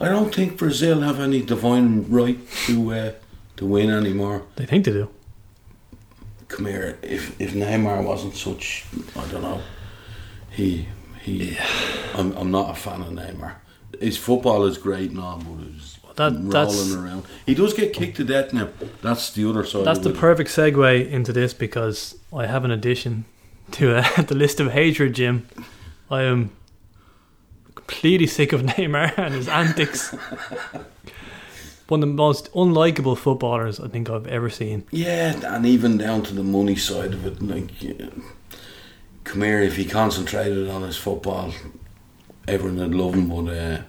I 0.00 0.08
don't 0.08 0.34
think 0.34 0.56
Brazil 0.56 1.00
have 1.02 1.20
any 1.20 1.42
divine 1.42 2.10
right 2.10 2.38
to 2.66 2.92
uh, 2.92 3.12
to 3.56 3.66
win 3.66 3.90
anymore. 3.90 4.42
They 4.56 4.66
think 4.66 4.86
they 4.86 4.92
do. 4.92 5.10
Come 6.48 6.66
here, 6.66 6.98
if 7.02 7.38
if 7.40 7.52
Neymar 7.52 8.02
wasn't 8.04 8.34
such, 8.34 8.86
I 9.14 9.26
don't 9.28 9.42
know. 9.42 9.60
He 10.50 10.88
he, 11.20 11.58
I'm 12.14 12.32
I'm 12.32 12.50
not 12.50 12.70
a 12.70 12.74
fan 12.74 13.02
of 13.02 13.08
Neymar. 13.08 13.56
His 14.00 14.16
football 14.16 14.64
is 14.64 14.78
great 14.78 15.10
and 15.10 15.20
all, 15.20 15.36
but 15.36 15.48
was, 15.48 15.98
That 16.16 16.32
rolling 16.32 16.48
that's 16.48 16.94
around. 16.94 17.24
He 17.44 17.54
does 17.54 17.74
get 17.74 17.92
kicked 17.92 18.16
to 18.16 18.24
death 18.24 18.54
now. 18.54 18.68
That's 19.02 19.30
the 19.30 19.48
other 19.48 19.64
side. 19.64 19.84
that's 19.84 19.98
the 19.98 20.12
perfect 20.12 20.48
segue 20.50 21.10
into 21.10 21.32
this 21.32 21.52
because 21.52 22.16
I 22.32 22.46
have 22.46 22.64
an 22.64 22.70
addition 22.70 23.26
to 23.72 23.96
uh, 23.98 24.22
the 24.22 24.34
list 24.34 24.60
of 24.60 24.72
hatred, 24.72 25.14
Jim. 25.14 25.46
I 26.10 26.22
am 26.22 26.50
completely 27.90 28.26
sick 28.26 28.52
of 28.52 28.62
Neymar 28.70 29.16
and 29.18 29.34
his 29.34 29.48
antics. 29.48 30.14
One 31.88 32.02
of 32.02 32.08
the 32.08 32.14
most 32.14 32.52
unlikable 32.52 33.18
footballers 33.18 33.80
I 33.80 33.88
think 33.88 34.08
I've 34.08 34.26
ever 34.28 34.48
seen. 34.48 34.84
Yeah, 34.92 35.34
and 35.56 35.66
even 35.66 35.98
down 35.98 36.22
to 36.22 36.34
the 36.34 36.44
money 36.44 36.76
side 36.76 37.12
of 37.12 37.26
it. 37.26 37.42
Like, 37.42 37.82
yeah, 37.82 38.10
come 39.24 39.42
here, 39.42 39.60
if 39.60 39.76
he 39.76 39.84
concentrated 39.84 40.70
on 40.70 40.82
his 40.82 40.96
football, 40.96 41.52
everyone 42.46 42.78
would 42.78 42.94
love 42.94 43.14
him. 43.14 43.28
But 43.28 43.52
uh, 43.52 43.82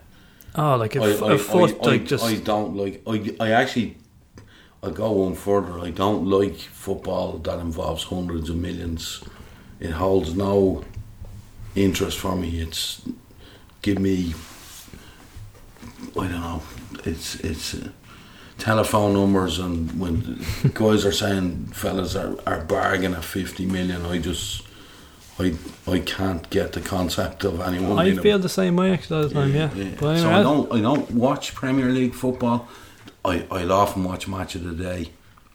Oh, 0.56 0.76
like 0.78 0.96
a, 0.96 1.04
I, 1.04 1.10
f- 1.12 1.22
I, 1.24 1.34
a 1.34 1.38
foot, 1.38 1.78
I, 1.84 1.86
like 1.92 2.06
just 2.06 2.26
I 2.26 2.36
don't 2.36 2.76
like. 2.76 3.04
I, 3.08 3.36
I 3.40 3.52
actually, 3.52 3.98
I 4.84 4.90
go 4.90 5.12
one 5.12 5.36
further. 5.36 5.80
I 5.80 5.92
don't 5.92 6.26
like 6.26 6.58
football 6.58 7.38
that 7.38 7.60
involves 7.60 8.04
hundreds 8.06 8.50
of 8.50 8.58
millions. 8.58 9.24
It 9.80 9.92
holds 9.92 10.36
no 10.36 10.84
interest 11.76 12.18
for 12.18 12.36
me. 12.36 12.60
It's 12.62 13.02
give 13.82 14.00
me. 14.00 14.34
I 16.20 16.28
don't 16.28 16.42
know. 16.42 16.62
It's 17.06 17.36
it's. 17.36 17.74
Uh, 17.76 17.90
Telephone 18.58 19.14
numbers 19.14 19.58
and 19.58 20.00
when 20.00 20.40
guys 20.76 21.04
are 21.04 21.12
saying 21.12 21.66
fellas 21.74 22.16
are, 22.16 22.36
are 22.46 22.64
bargaining 22.64 23.18
at 23.18 23.24
fifty 23.24 23.66
million, 23.66 24.06
I 24.06 24.20
just 24.20 24.62
I 25.40 25.56
I 25.88 25.98
can't 25.98 26.48
get 26.52 26.74
the 26.74 26.82
concept 26.82 27.44
of 27.44 27.60
anyone. 27.60 27.98
I 27.98 28.14
feel 28.16 28.38
the 28.38 28.50
same 28.50 28.76
way 28.76 28.92
actually 28.92 29.24
all 29.24 29.28
the 29.30 29.34
time. 29.34 29.56
Yeah, 29.56 29.70
But 30.00 30.00
so 30.00 30.30
anyway, 30.30 30.34
I 30.34 30.44
don't 30.44 30.72
I 30.74 30.80
don't 30.80 31.10
watch 31.10 31.56
Premier 31.56 31.90
League 31.90 32.14
football. 32.14 32.68
I 33.26 33.46
I'll 33.50 33.72
often 33.72 34.04
watch 34.04 34.28
match 34.28 34.54
of 34.54 34.64
the 34.64 34.74
day, 34.74 35.10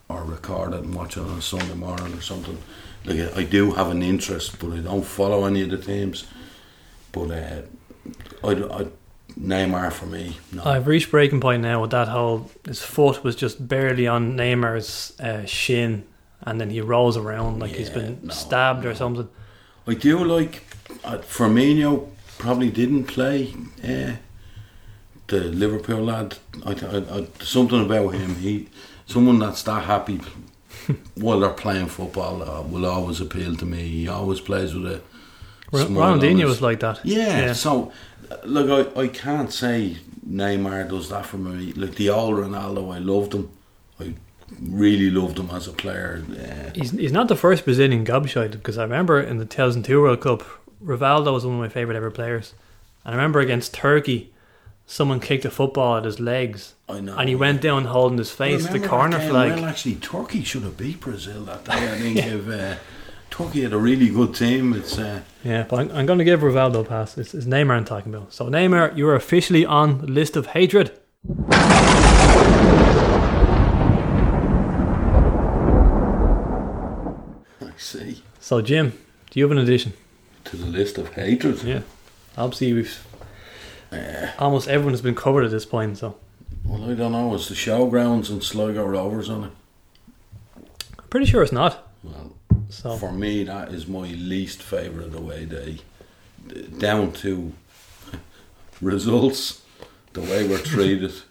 or 0.09 0.25
record 0.25 0.75
it 0.75 0.83
and 0.83 0.93
watch 0.93 1.17
it 1.17 1.21
on 1.21 1.39
a 1.39 1.43
Sunday 1.43 1.75
morning 1.75 2.13
or 2.13 2.21
something. 2.21 2.59
Like 3.05 3.21
I 3.37 3.41
I 3.43 3.45
do 3.45 3.71
have 3.73 3.89
an 3.91 4.03
interest, 4.03 4.59
but 4.59 4.73
I 4.73 4.79
don't 4.79 5.05
follow 5.05 5.45
any 5.45 5.63
of 5.63 5.71
the 5.71 5.79
teams. 5.79 6.27
But 7.13 7.31
uh, 7.31 7.63
I, 8.45 8.51
I 8.51 8.87
Neymar 9.39 9.93
for 9.93 10.07
me. 10.07 10.39
No. 10.53 10.65
I've 10.65 10.87
reached 10.87 11.11
breaking 11.11 11.41
point 11.41 11.63
now 11.63 11.83
with 11.83 11.91
that 11.91 12.09
whole. 12.09 12.51
His 12.65 12.83
foot 12.83 13.23
was 13.23 13.37
just 13.37 13.67
barely 13.69 14.07
on 14.07 14.37
Neymar's 14.37 15.19
uh, 15.21 15.45
shin, 15.45 16.05
and 16.43 16.61
then 16.61 16.71
he 16.71 16.81
rolls 16.81 17.17
around 17.17 17.61
like 17.61 17.73
he's 17.73 17.91
been 17.91 18.21
no, 18.23 18.33
stabbed 18.33 18.85
or 18.85 18.91
no. 18.91 18.95
something. 18.95 19.29
I 19.87 19.95
do 19.95 20.25
like 20.25 20.63
uh, 21.05 21.19
Firmino. 21.19 22.09
Probably 22.39 22.71
didn't 22.71 23.05
play. 23.05 23.55
Uh, 23.83 24.13
the 25.29 25.41
Liverpool 25.41 26.05
lad. 26.05 26.39
I, 26.65 26.73
I, 26.73 27.19
I, 27.19 27.27
something 27.41 27.85
about 27.85 28.15
him. 28.15 28.37
He, 28.37 28.69
someone 29.07 29.39
that's 29.39 29.63
that 29.65 29.85
happy 29.85 30.21
while 31.15 31.41
they're 31.41 31.51
playing 31.51 31.87
football 31.87 32.43
uh, 32.43 32.63
will 32.63 32.87
always 32.87 33.21
appeal 33.21 33.57
to 33.57 33.67
me. 33.67 33.89
He 33.89 34.09
always 34.09 34.41
plays 34.41 34.75
with 34.75 34.87
a. 34.87 35.03
Ro- 35.73 35.87
smile 35.87 36.03
on 36.13 36.21
Ronaldinho 36.21 36.45
was 36.45 36.63
like 36.63 36.81
that. 36.81 37.01
Yeah, 37.05 37.41
Yeah. 37.47 37.53
So, 37.53 37.93
look, 38.45 38.97
I, 38.97 39.01
I 39.03 39.09
can't 39.09 39.53
say 39.53 39.97
Neymar 40.29 40.89
does 40.89 41.09
that 41.11 41.27
for 41.27 41.39
me. 41.39 41.73
Like 41.73 41.95
the 41.97 42.11
old 42.11 42.37
Ronaldo, 42.37 42.95
I 42.95 42.99
loved 42.99 43.35
him. 43.35 43.51
I 44.01 44.15
really 44.63 45.11
loved 45.11 45.39
him 45.39 45.51
as 45.51 45.67
a 45.69 45.73
player. 45.73 46.25
Uh, 46.31 46.71
He's, 46.75 46.91
he's 46.93 47.13
not 47.13 47.29
the 47.29 47.37
first 47.37 47.65
Brazilian 47.65 48.05
gobshite 48.05 48.53
because 48.53 48.79
I 48.79 48.83
remember 48.83 49.21
in 49.21 49.39
the 49.39 49.45
2002 49.45 50.01
World 50.01 50.21
Cup, 50.21 50.43
Rivaldo 50.85 51.33
was 51.33 51.45
one 51.45 51.55
of 51.55 51.61
my 51.61 51.69
favourite 51.69 51.97
ever 51.97 52.11
players. 52.11 52.55
And 53.05 53.15
I 53.15 53.17
remember 53.17 53.41
against 53.41 53.73
Turkey, 53.75 54.33
someone 54.87 55.21
kicked 55.21 55.45
a 55.45 55.51
football 55.51 55.97
at 55.97 56.05
his 56.05 56.21
legs 56.21 56.75
I 56.89 57.01
know. 57.01 57.17
and 57.17 57.29
he 57.29 57.35
went 57.35 57.61
down 57.61 57.87
holding 57.87 58.19
his 58.19 58.31
face, 58.31 58.67
the 58.69 58.81
corner 58.81 59.19
flag. 59.19 59.53
Well, 59.53 59.65
actually, 59.65 59.97
Turkey 59.97 60.43
should 60.45 60.63
have 60.63 60.77
beat 60.77 61.01
Brazil 61.01 61.43
that 61.45 61.65
day. 61.65 61.73
I 61.73 61.99
think 61.99 62.17
if 62.19 62.49
uh, 62.49 62.77
Turkey 63.37 63.63
had 63.63 63.73
a 63.75 63.79
really 63.79 64.09
good 64.09 64.35
team, 64.35 64.73
it's 64.73 64.99
uh, 64.99 65.21
Yeah, 65.45 65.65
but 65.69 65.81
I'm, 65.81 65.91
I'm 65.93 66.07
going 66.07 66.19
to 66.19 66.25
give 66.25 66.41
Rivaldo 66.41 66.81
a 66.81 66.85
pass. 66.85 67.19
It's, 67.19 67.35
it's 67.35 67.45
Neymar 67.47 67.73
I'm 67.77 67.85
talking 67.85 68.15
about. 68.15 68.33
So, 68.33 68.47
Neymar, 68.47 68.97
you 68.97 69.07
are 69.09 69.15
officially 69.15 69.67
on 69.67 69.99
the 69.99 70.07
list 70.07 70.37
of 70.37 70.47
hatred. 70.49 70.99
I 77.61 77.73
see 77.77 78.23
So, 78.41 78.61
Jim, 78.61 78.93
do 79.31 79.39
you 79.41 79.45
have 79.45 79.53
an 79.53 79.59
addition? 79.59 79.93
to 80.45 80.57
the 80.57 80.67
list 80.67 80.97
of 80.97 81.13
hatred. 81.15 81.61
Yeah. 81.65 81.81
Obviously, 82.39 82.73
we've 82.73 83.05
Uh, 83.93 84.31
almost 84.39 84.69
everyone 84.69 84.93
has 84.93 85.01
been 85.03 85.15
covered 85.15 85.45
at 85.45 85.51
this 85.51 85.65
point. 85.67 85.99
So, 85.99 86.17
well, 86.65 86.89
I 86.91 86.95
don't 86.95 87.13
know. 87.13 87.35
It's 87.35 87.49
the 87.49 87.55
showgrounds 87.57 88.31
and 88.31 88.43
Sligo 88.43 88.85
Rovers 88.85 89.29
on 89.29 89.45
it. 89.45 89.51
I'm 90.99 91.09
pretty 91.11 91.27
sure 91.27 91.43
it's 91.43 91.53
not. 91.53 91.89
Well, 92.05 92.35
So, 92.69 92.97
for 92.97 93.13
me, 93.13 93.45
that 93.45 93.69
is 93.73 93.87
my 93.87 94.09
least 94.09 94.63
favourite 94.63 95.15
away 95.15 95.45
day. 95.47 95.79
Down 96.79 97.13
to 97.15 97.53
results, 98.81 99.63
the 100.13 100.21
way 100.23 100.47
we're 100.47 100.59
treated. 100.59 101.13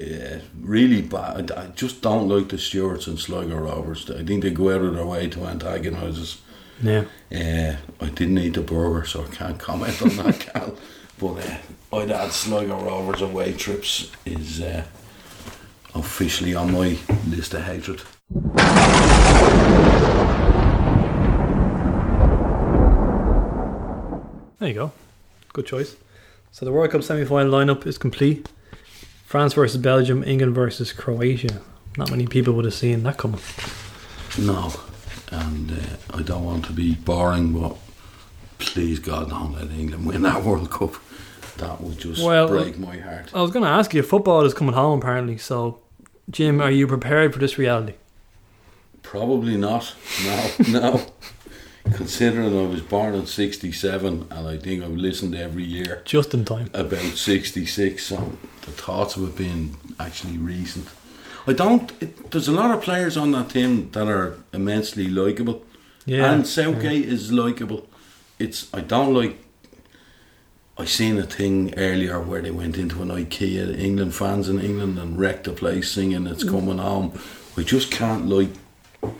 Yeah, 0.00 0.42
really 0.60 1.02
bad. 1.02 1.50
I 1.50 1.66
just 1.74 2.02
don't 2.02 2.28
like 2.28 2.50
the 2.50 2.56
Stewarts 2.58 3.08
and 3.08 3.18
Sligo 3.18 3.56
Rovers. 3.56 4.08
I 4.08 4.22
think 4.24 4.44
they 4.44 4.50
go 4.52 4.72
out 4.72 4.82
of 4.82 4.94
their 4.94 5.04
way 5.04 5.26
to 5.28 5.44
antagonise 5.44 6.20
us. 6.20 6.40
yeah. 6.80 7.06
Uh, 7.32 7.74
I 8.00 8.08
didn't 8.10 8.38
eat 8.38 8.54
the 8.54 8.60
burger, 8.60 9.04
so 9.04 9.24
I 9.24 9.34
can't 9.34 9.58
comment 9.58 10.00
on 10.00 10.10
that, 10.18 10.38
Cal. 10.54 10.76
But 11.18 11.44
uh, 11.92 11.96
I'd 11.96 12.12
add 12.12 12.30
Sligo 12.30 12.80
Rovers 12.80 13.22
away 13.22 13.54
trips 13.54 14.12
is 14.24 14.60
uh, 14.60 14.84
officially 15.96 16.54
on 16.54 16.70
my 16.70 16.96
list 17.28 17.54
of 17.54 17.64
hatred. 17.64 18.02
There 24.58 24.68
you 24.68 24.74
go. 24.74 24.92
Good 25.52 25.66
choice. 25.66 25.96
So, 26.50 26.64
the 26.64 26.72
World 26.72 26.90
Cup 26.90 27.02
semi 27.02 27.24
final 27.24 27.52
lineup 27.52 27.86
is 27.86 27.98
complete 27.98 28.48
France 29.24 29.54
versus 29.54 29.80
Belgium, 29.80 30.24
England 30.24 30.54
versus 30.54 30.92
Croatia. 30.92 31.60
Not 31.96 32.10
many 32.10 32.26
people 32.26 32.54
would 32.54 32.64
have 32.64 32.74
seen 32.74 33.02
that 33.04 33.18
coming. 33.18 33.40
No, 34.38 34.72
and 35.30 35.70
uh, 35.72 36.16
I 36.18 36.22
don't 36.22 36.44
want 36.44 36.64
to 36.66 36.72
be 36.72 36.94
boring, 36.94 37.52
but 37.58 37.76
please 38.58 38.98
God, 38.98 39.30
don't 39.30 39.52
let 39.52 39.70
England 39.70 40.06
win 40.06 40.22
that 40.22 40.42
World 40.44 40.70
Cup. 40.70 40.94
That 41.58 41.80
would 41.80 41.98
just 41.98 42.22
Well, 42.24 42.48
break 42.48 42.78
my 42.78 42.98
heart. 42.98 43.30
I 43.34 43.42
was 43.42 43.50
going 43.50 43.64
to 43.64 43.70
ask 43.70 43.92
you, 43.92 44.02
football 44.02 44.44
is 44.44 44.54
coming 44.54 44.74
home 44.74 45.00
apparently. 45.00 45.38
So, 45.38 45.80
Jim, 46.30 46.60
are 46.60 46.70
you 46.70 46.86
prepared 46.86 47.32
for 47.32 47.40
this 47.40 47.58
reality? 47.58 47.94
Probably 49.02 49.56
not. 49.56 49.94
No, 50.24 50.50
no. 50.80 51.06
Considering 51.94 52.56
I 52.58 52.66
was 52.68 52.80
born 52.82 53.14
in 53.14 53.26
'67, 53.26 54.26
and 54.30 54.48
I 54.48 54.56
think 54.58 54.82
I've 54.84 54.90
listened 54.96 55.34
every 55.34 55.64
year. 55.64 56.02
Just 56.04 56.34
in 56.34 56.44
time. 56.44 56.70
about 56.74 57.00
66 57.16 58.02
so 58.04 58.32
the 58.62 58.70
thoughts 58.72 59.16
of 59.16 59.28
it 59.28 59.36
being 59.36 59.76
actually 59.98 60.38
recent 60.38 60.86
I 61.46 61.52
don't 61.54 61.90
it, 62.02 62.30
there's 62.30 62.48
a 62.48 62.52
lot 62.52 62.70
of 62.70 62.82
players 62.82 63.16
on 63.16 63.32
that 63.32 63.50
team 63.50 63.90
that 63.92 64.06
are 64.08 64.36
immensely 64.52 65.08
likeable 65.08 65.62
Yeah. 66.06 66.32
and 66.32 66.46
Southgate 66.46 67.06
is 67.06 67.32
likeable 67.32 67.86
it's 68.38 68.68
I 68.74 68.80
don't 68.80 69.14
like 69.14 69.38
I 70.76 70.84
seen 70.84 71.18
a 71.18 71.24
thing 71.24 71.74
earlier 71.76 72.20
where 72.20 72.42
they 72.42 72.50
went 72.52 72.76
into 72.76 73.02
an 73.02 73.08
IKEA 73.08 73.78
England 73.78 74.14
fans 74.14 74.48
in 74.48 74.60
England 74.60 74.98
and 74.98 75.18
wrecked 75.18 75.44
the 75.44 75.52
place 75.52 75.90
singing 75.90 76.26
it's 76.26 76.44
Mm. 76.44 76.50
coming 76.50 76.78
home 76.78 77.12
We 77.56 77.64
just 77.64 77.90
can't 77.90 78.26
like 78.28 78.50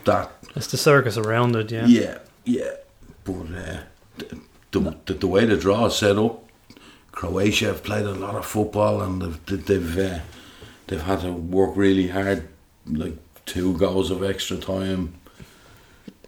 that 0.05 0.31
It's 0.57 0.69
the 0.69 0.77
circus 0.77 1.17
around 1.17 1.57
it, 1.57 1.71
yeah. 1.73 1.87
yeah, 1.87 2.19
yeah. 2.49 2.71
But 3.25 3.47
uh, 3.55 3.81
the, 4.71 4.97
the, 5.05 5.15
the, 5.15 5.27
way 5.27 5.45
the 5.45 5.57
draw 5.57 5.87
is 5.87 5.97
set 5.97 6.17
up, 6.17 6.45
Croatia 7.13 7.67
have 7.67 7.85
played 7.85 8.07
a 8.07 8.13
lot 8.13 8.35
of 8.37 8.47
football 8.47 9.03
and 9.03 9.21
they've 9.21 9.67
they've 9.67 9.99
uh, 9.99 10.19
they've 10.87 11.03
had 11.03 11.21
to 11.21 11.33
work 11.33 11.77
really 11.77 12.09
hard, 12.09 12.49
like 12.87 13.17
two 13.45 13.77
goals 13.77 14.11
of 14.11 14.23
extra 14.23 14.57
time. 14.57 15.15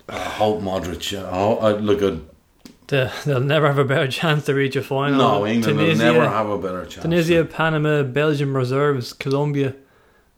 I 0.09 0.19
hope 0.19 0.61
Modric. 0.61 1.17
I, 1.17 1.39
hope- 1.39 1.63
I 1.63 1.73
look 1.73 2.03
at 2.03 2.15
The, 2.89 3.13
they'll 3.25 3.41
never 3.41 3.69
have 3.69 3.79
a 3.79 3.85
better 3.85 4.09
chance 4.09 4.45
to 4.47 4.55
reach 4.55 4.77
a 4.77 4.83
final. 4.83 5.19
no 5.19 5.47
England 5.47 5.79
will 5.79 5.87
Tunisia, 5.87 6.13
never 6.13 6.29
have 6.29 6.51
a 6.51 6.59
better 6.59 6.83
chance. 6.85 7.03
Tunisia, 7.03 7.45
Panama, 7.45 8.03
Belgium 8.03 8.57
reserves, 8.57 9.13
Colombia, 9.13 9.75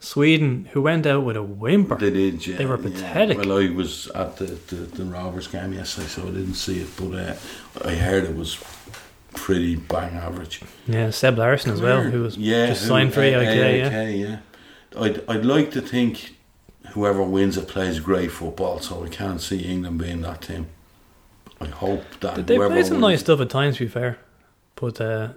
Sweden, 0.02 0.68
who 0.72 0.82
went 0.82 1.06
out 1.06 1.24
with 1.24 1.36
a 1.36 1.42
whimper. 1.44 1.96
They 1.96 2.10
did, 2.10 2.44
yeah. 2.44 2.56
They 2.56 2.66
were 2.66 2.76
yeah. 2.76 2.82
pathetic. 2.90 3.38
Well, 3.38 3.56
I 3.58 3.68
was 3.70 4.08
at 4.08 4.36
the, 4.36 4.46
the, 4.46 4.74
the 4.74 5.04
Rovers 5.04 5.46
game 5.46 5.72
yesterday, 5.72 6.08
so 6.08 6.22
I 6.22 6.26
didn't 6.26 6.54
see 6.54 6.80
it, 6.80 6.88
but 6.96 7.14
uh, 7.14 7.34
I 7.88 7.94
heard 7.94 8.24
it 8.24 8.34
was 8.36 8.58
pretty 9.32 9.76
bang 9.76 10.14
average. 10.14 10.60
Yeah, 10.88 11.10
Seb 11.10 11.38
Larsson 11.38 11.70
as 11.72 11.80
well, 11.80 12.02
who 12.02 12.22
was 12.22 12.36
yeah, 12.36 12.66
just 12.66 12.82
who- 12.82 12.88
signed 12.88 13.14
for 13.14 13.20
A- 13.22 13.32
AIK. 13.32 13.56
Yeah. 13.56 14.00
AIK, 14.00 14.16
yeah. 14.20 15.00
I'd, 15.00 15.28
I'd 15.28 15.44
like 15.46 15.70
to 15.70 15.80
think 15.80 16.34
whoever 16.90 17.22
wins 17.22 17.56
it 17.56 17.68
plays 17.68 18.00
great 18.00 18.32
football, 18.32 18.80
so 18.80 19.04
I 19.04 19.08
can't 19.08 19.40
see 19.40 19.60
England 19.60 19.98
being 19.98 20.20
that 20.22 20.42
team. 20.42 20.66
I 21.60 21.66
hope 21.68 22.02
that 22.20 22.48
They 22.48 22.56
play 22.56 22.82
some 22.82 22.94
wins- 22.94 23.00
nice 23.00 23.20
stuff 23.20 23.40
at 23.40 23.50
times, 23.50 23.76
to 23.76 23.84
be 23.84 23.88
fair. 23.88 24.18
But 24.74 25.00
uh, 25.00 25.28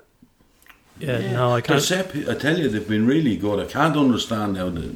Yeah, 1.00 1.32
no, 1.34 1.52
I 1.54 1.62
can't. 1.62 1.92
I 1.92 2.36
tell 2.36 2.58
you, 2.58 2.70
they've 2.70 2.88
been 2.88 3.06
really 3.06 3.36
good. 3.38 3.60
I 3.60 3.66
can't 3.72 3.98
understand 3.98 4.58
how 4.58 4.70
the 4.70 4.96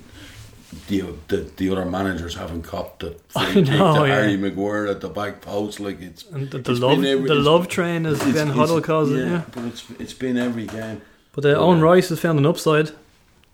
the 0.88 1.04
the, 1.28 1.38
the 1.58 1.70
other 1.72 1.86
managers 1.86 2.36
haven't 2.36 2.62
copped 2.64 3.00
the 3.02 3.16
I 3.36 3.54
know, 3.56 3.64
to 3.64 4.08
yeah. 4.08 4.16
Harry 4.16 4.38
Maguire 4.38 4.88
at 4.88 5.02
the 5.02 5.10
back 5.10 5.42
post. 5.42 5.80
Like 5.80 6.00
it's 6.02 6.24
And 6.26 6.50
the, 6.52 6.60
the 6.60 6.72
it's 6.72 6.80
love, 6.80 7.04
every- 7.04 7.28
the 7.28 7.36
love 7.36 7.68
train 7.68 8.06
has 8.06 8.20
it's- 8.22 8.36
it's- 8.36 8.56
Huddle 8.56 8.82
calls 8.82 9.12
it. 9.12 9.26
Yeah, 9.28 9.44
but 9.54 9.66
it's 9.66 9.84
it's 10.00 10.14
been 10.14 10.38
every 10.38 10.68
game. 10.68 11.02
but 11.34 11.46
uh, 11.46 11.50
Owen 11.50 11.80
uh, 11.80 11.84
Rice 11.92 12.10
has 12.10 12.20
found 12.20 12.40
an 12.40 12.46
upside 12.46 12.92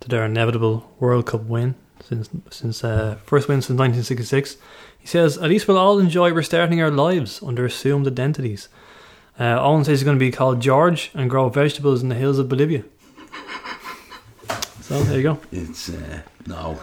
to 0.02 0.08
their 0.10 0.26
inevitable 0.26 0.92
World 1.00 1.26
Cup 1.26 1.44
win 1.46 1.74
since 2.04 2.30
since 2.52 2.84
uh, 2.84 3.18
first 3.26 3.48
win 3.48 3.62
since 3.62 3.78
1966. 3.80 4.58
He 5.00 5.08
says, 5.08 5.38
"At 5.38 5.50
least 5.50 5.68
we'll 5.68 5.78
all 5.78 6.00
enjoy 6.00 6.32
restarting 6.34 6.82
our 6.82 6.92
lives 6.92 7.42
under 7.44 7.66
assumed 7.66 8.06
identities." 8.08 8.70
Uh, 9.40 9.60
Owen 9.62 9.84
says 9.84 10.00
he's 10.00 10.04
going 10.06 10.18
to 10.18 10.26
be 10.26 10.32
called 10.32 10.62
George 10.62 11.12
and 11.14 11.30
grow 11.30 11.50
vegetables 11.50 12.02
in 12.02 12.10
the 12.10 12.16
hills 12.16 12.40
of 12.40 12.48
Bolivia. 12.48 12.84
So 14.82 15.02
there 15.04 15.18
you 15.18 15.24
go. 15.24 15.40
It's 15.52 15.90
uh, 15.90 16.22
no. 16.46 16.80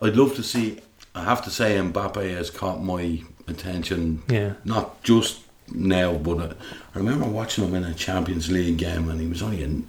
I'd 0.00 0.16
love 0.16 0.34
to 0.36 0.42
see. 0.42 0.80
I 1.14 1.22
have 1.24 1.42
to 1.44 1.50
say, 1.50 1.76
Mbappe 1.76 2.34
has 2.34 2.48
caught 2.50 2.82
my 2.82 3.22
attention. 3.46 4.22
Yeah, 4.28 4.54
Not 4.64 5.02
just 5.02 5.42
now, 5.70 6.14
but 6.14 6.38
uh, 6.38 6.54
I 6.94 6.98
remember 6.98 7.26
watching 7.26 7.64
him 7.64 7.74
in 7.74 7.84
a 7.84 7.92
Champions 7.92 8.50
League 8.50 8.78
game, 8.78 9.10
and 9.10 9.20
he 9.20 9.26
was 9.26 9.42
only 9.42 9.62
in. 9.62 9.86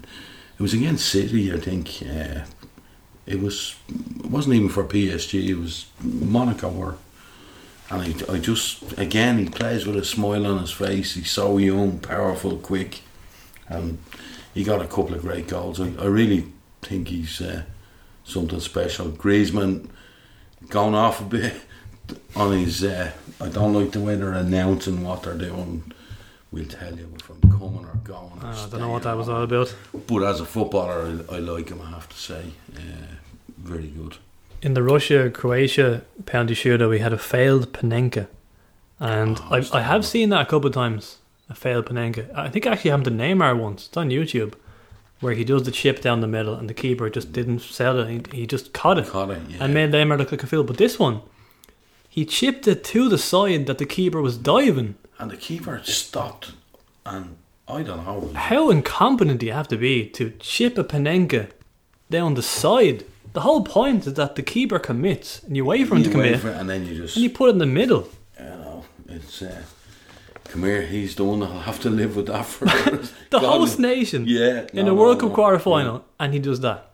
It 0.60 0.62
was 0.62 0.74
against 0.74 1.08
City, 1.08 1.54
I 1.54 1.58
think. 1.58 2.04
Uh, 2.06 2.42
it 3.26 3.40
was. 3.40 3.76
It 3.88 4.26
wasn't 4.30 4.56
even 4.56 4.68
for 4.70 4.84
PSG. 4.84 5.48
It 5.48 5.56
was 5.56 5.86
Monaco, 6.02 6.70
or. 6.70 6.98
And 7.94 8.02
I, 8.30 8.34
I 8.34 8.40
just 8.40 8.98
again, 8.98 9.38
he 9.38 9.46
plays 9.50 9.86
with 9.86 9.96
a 9.98 10.04
smile 10.06 10.48
on 10.48 10.60
his 10.60 10.72
face. 10.72 11.14
He's 11.14 11.30
so 11.30 11.58
young, 11.60 12.00
powerful, 12.00 12.58
quick, 12.58 13.02
and 13.68 14.00
he 14.54 14.64
got 14.64 14.82
a 14.82 14.88
couple 14.88 15.14
of 15.14 15.22
great 15.22 15.48
goals. 15.48 15.80
I, 15.80 15.94
I 16.00 16.06
really 16.06 16.48
think 16.82 17.10
he's 17.10 17.40
uh, 17.40 17.64
something 18.24 18.60
special. 18.60 19.10
Griezmann 19.10 19.90
going 20.70 20.96
off 20.96 21.22
a 21.22 21.26
bit 21.26 21.54
on 22.36 22.58
his. 22.58 22.84
Uh, 22.84 23.12
I 23.40 23.50
don't 23.50 23.74
like 23.74 23.92
the 23.92 24.00
way 24.00 24.16
they're 24.16 24.34
announcing 24.34 25.04
what 25.04 25.24
they're 25.24 25.38
doing. 25.38 25.92
We'll 26.52 26.66
tell 26.66 26.96
you 26.98 27.12
if 27.16 27.30
I'm 27.30 27.42
coming 27.52 27.86
or 27.86 28.00
going. 28.04 28.32
Or 28.42 28.46
Uh, 28.48 28.66
I 28.66 28.70
don't 28.70 28.80
know 28.80 28.90
what 28.90 29.04
that 29.04 29.18
was 29.18 29.30
all 29.30 29.44
about. 29.44 29.76
But 30.08 30.24
as 30.24 30.40
a 30.40 30.46
footballer, 30.46 31.20
I, 31.30 31.36
I 31.36 31.40
like 31.40 31.70
him. 31.70 31.82
I 31.82 31.92
have 31.92 32.10
to 32.10 32.18
say, 32.18 32.54
uh, 32.76 32.80
very 33.58 33.88
good. 33.88 34.18
In 34.64 34.74
the 34.76 34.82
Russia 34.84 35.30
Croatia 35.30 36.04
penalty 36.26 36.56
shootout, 36.56 36.90
we 36.90 37.00
had 37.00 37.12
a 37.12 37.18
failed 37.18 37.74
Panenka, 37.74 38.28
and 38.98 39.38
Oh, 39.52 39.56
I, 39.74 39.80
I 39.80 39.82
have 39.82 40.06
seen 40.06 40.30
that 40.30 40.42
a 40.42 40.46
couple 40.46 40.68
of 40.68 40.74
times. 40.74 41.18
A 41.50 41.54
failed 41.56 41.86
Panenka. 41.88 42.34
I 42.34 42.48
think 42.50 42.66
it 42.66 42.70
actually 42.72 42.92
happened 42.92 43.06
to 43.06 43.12
Neymar 43.12 43.60
once. 43.60 43.88
It's 43.88 43.98
on 43.98 44.10
YouTube, 44.10 44.54
where 45.20 45.34
he 45.34 45.44
does 45.44 45.64
the 45.64 45.72
chip 45.72 46.00
down 46.00 46.22
the 46.22 46.28
middle, 46.28 46.56
and 46.56 46.70
the 46.70 46.74
keeper 46.74 47.10
just 47.10 47.34
didn't 47.34 47.60
sell 47.60 48.00
it. 48.00 48.08
He, 48.32 48.38
he 48.40 48.48
just 48.48 48.72
caught 48.72 48.98
it 48.98 49.08
Caught 49.08 49.32
it, 49.32 49.42
yeah. 49.50 49.58
and 49.66 49.74
made 49.74 49.92
Neymar 49.92 50.18
look 50.18 50.32
like 50.32 50.44
a 50.44 50.48
fool. 50.48 50.64
But 50.64 50.78
this 50.78 50.98
one, 50.98 51.22
he 52.08 52.26
chipped 52.26 52.66
it 52.68 52.86
to 52.86 53.10
the 53.10 53.18
side 53.18 53.66
that 53.66 53.80
the 53.80 53.86
keeper 53.86 54.22
was 54.22 54.38
diving. 54.38 54.96
and 55.20 55.30
the 55.30 55.36
keeper 55.38 55.82
stopped, 55.84 56.54
and 57.06 57.36
I 57.68 57.84
don't 57.84 58.06
know. 58.06 58.32
How 58.36 58.70
incompetent 58.70 59.42
do 59.42 59.46
you 59.46 59.52
have 59.54 59.68
to 59.68 59.78
be 59.78 60.08
to 60.12 60.32
chip 60.40 60.78
a 60.78 60.86
Panenka 60.86 61.50
down 62.10 62.36
the 62.36 62.42
side? 62.42 63.04
The 63.34 63.42
whole 63.42 63.64
point 63.64 64.06
is 64.08 64.14
that 64.14 64.36
the 64.36 64.44
keeper 64.44 64.80
commits, 64.80 65.42
and 65.44 65.56
you 65.58 65.66
wait 65.66 65.88
for 65.88 65.96
him 65.96 66.04
to 66.04 66.10
You 66.10 66.18
wait 66.18 66.26
commit, 66.26 66.40
for 66.42 66.50
it 66.50 66.58
and 66.58 66.70
then 66.70 66.86
you 66.86 66.96
just, 66.96 67.16
and 67.16 67.24
you 67.24 67.30
put 67.30 67.50
it 67.50 67.54
in 67.54 67.58
the 67.58 67.66
middle. 67.66 68.08
you 68.40 68.46
know, 68.46 68.86
it's. 69.08 69.42
Uh, 69.42 69.64
come 70.46 70.64
here, 70.64 70.84
he's 70.84 71.16
the 71.16 71.24
one 71.24 71.40
that'll 71.40 71.60
have 71.62 71.80
to 71.82 71.90
live 71.90 72.16
with 72.16 72.28
that 72.28 72.46
for 72.46 72.66
The 73.32 73.40
God- 73.40 73.42
host 73.60 73.80
nation 73.80 74.26
Yeah, 74.28 74.68
in 74.74 74.86
no, 74.86 74.92
a 74.92 74.96
no, 74.96 74.96
World 74.96 75.20
Cup 75.20 75.30
no. 75.30 75.36
quarter 75.36 75.58
final, 75.60 76.06
and 76.20 76.32
he 76.34 76.40
does 76.40 76.60
that. 76.62 76.92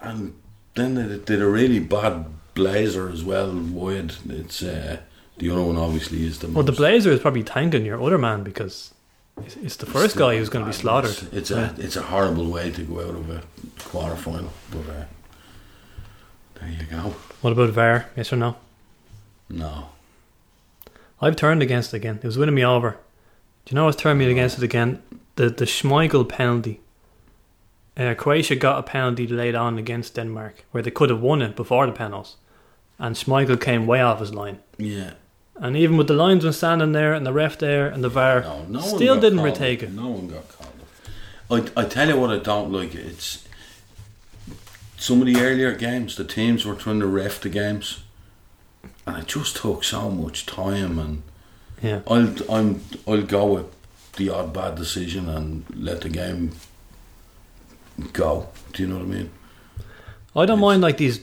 And 0.00 0.34
then 0.74 0.94
they 0.94 1.18
did 1.18 1.40
a 1.42 1.46
really 1.46 1.78
bad 1.80 2.26
blazer 2.54 3.08
as 3.08 3.22
well. 3.24 3.52
Wide. 3.52 4.14
It's 4.28 4.62
uh, 4.62 4.98
the 5.38 5.50
other 5.50 5.62
one 5.62 5.76
obviously 5.76 6.24
is 6.24 6.38
the. 6.40 6.48
Well, 6.48 6.64
the 6.64 6.72
Blazer 6.72 7.10
is 7.10 7.20
probably 7.20 7.42
tanking 7.44 7.84
your 7.84 8.00
other 8.02 8.18
man 8.18 8.42
because 8.42 8.92
it's, 9.38 9.56
it's 9.56 9.76
the 9.76 9.86
first 9.86 10.16
guy 10.16 10.36
who's 10.36 10.48
going 10.48 10.64
to 10.64 10.70
be 10.70 10.76
slaughtered. 10.76 11.10
It's, 11.32 11.32
it's 11.32 11.50
a 11.50 11.74
it's 11.78 11.96
a 11.96 12.02
horrible 12.02 12.46
way 12.50 12.70
to 12.70 12.82
go 12.82 13.00
out 13.00 13.14
of 13.14 13.30
a 13.30 13.42
quarter 13.92 14.16
final, 14.16 14.50
but 14.70 14.88
uh, 14.88 15.04
there 16.54 16.70
you 16.70 16.84
go. 16.90 17.14
What 17.42 17.52
about 17.52 17.70
VAR? 17.70 18.06
Yes 18.16 18.32
or 18.32 18.36
no? 18.36 18.56
No, 19.48 19.88
I've 21.20 21.36
turned 21.36 21.62
against 21.62 21.92
it 21.92 21.98
again. 21.98 22.18
It 22.22 22.26
was 22.26 22.38
winning 22.38 22.54
me 22.54 22.64
over. 22.64 22.92
Do 23.64 23.70
you 23.70 23.74
know 23.76 23.84
what's 23.84 24.00
turned 24.02 24.18
me 24.18 24.30
against 24.30 24.56
it 24.58 24.64
again? 24.64 25.02
The 25.36 25.50
the 25.50 25.66
Schmeichel 25.66 26.28
penalty. 26.28 26.80
Uh, 27.96 28.14
Croatia 28.14 28.56
got 28.56 28.78
a 28.78 28.82
penalty 28.82 29.26
laid 29.26 29.54
on 29.54 29.76
against 29.78 30.14
Denmark 30.14 30.64
where 30.70 30.82
they 30.82 30.90
could 30.90 31.10
have 31.10 31.20
won 31.20 31.42
it 31.42 31.54
before 31.54 31.84
the 31.86 31.92
penalties, 31.92 32.36
and 32.98 33.14
Schmeichel 33.14 33.60
came 33.60 33.86
way 33.86 34.00
off 34.00 34.20
his 34.20 34.32
line. 34.32 34.60
yeah, 34.78 35.10
And 35.56 35.76
even 35.76 35.98
with 35.98 36.06
the 36.06 36.14
linesman 36.14 36.54
standing 36.54 36.92
there 36.92 37.12
and 37.12 37.26
the 37.26 37.32
ref 37.34 37.58
there 37.58 37.88
and 37.88 38.02
the 38.02 38.08
VAR, 38.08 38.40
no, 38.40 38.64
no. 38.68 38.80
still 38.80 39.20
didn't 39.20 39.40
retake 39.42 39.82
it. 39.82 39.92
No 39.92 40.08
one 40.08 40.28
got 40.28 40.48
called. 40.48 41.68
I 41.76 41.82
I 41.82 41.84
tell 41.84 42.08
you 42.08 42.16
what, 42.18 42.30
I 42.30 42.38
don't 42.38 42.72
like. 42.72 42.94
It's 42.94 43.41
some 45.02 45.20
of 45.20 45.26
the 45.26 45.40
earlier 45.40 45.74
games. 45.74 46.16
The 46.16 46.24
teams 46.24 46.64
were 46.64 46.74
trying 46.76 47.00
to 47.00 47.06
ref 47.06 47.40
the 47.40 47.48
games, 47.48 48.02
and 49.06 49.16
it 49.18 49.26
just 49.26 49.56
took 49.56 49.82
so 49.84 50.10
much 50.10 50.46
time. 50.46 50.98
And 50.98 51.22
Yeah. 51.82 52.00
I'll 52.06 52.32
I'm 52.50 52.82
I'll 53.06 53.22
go 53.22 53.44
with 53.54 53.66
the 54.16 54.28
odd 54.30 54.52
bad 54.52 54.76
decision 54.76 55.28
and 55.28 55.64
let 55.74 56.02
the 56.02 56.08
game 56.08 56.52
go. 58.12 58.48
Do 58.72 58.82
you 58.82 58.88
know 58.88 58.96
what 58.98 59.04
I 59.04 59.08
mean? 59.08 59.30
I 60.36 60.46
don't 60.46 60.58
Yes. 60.58 60.62
mind 60.62 60.82
like 60.82 60.96
these 60.98 61.20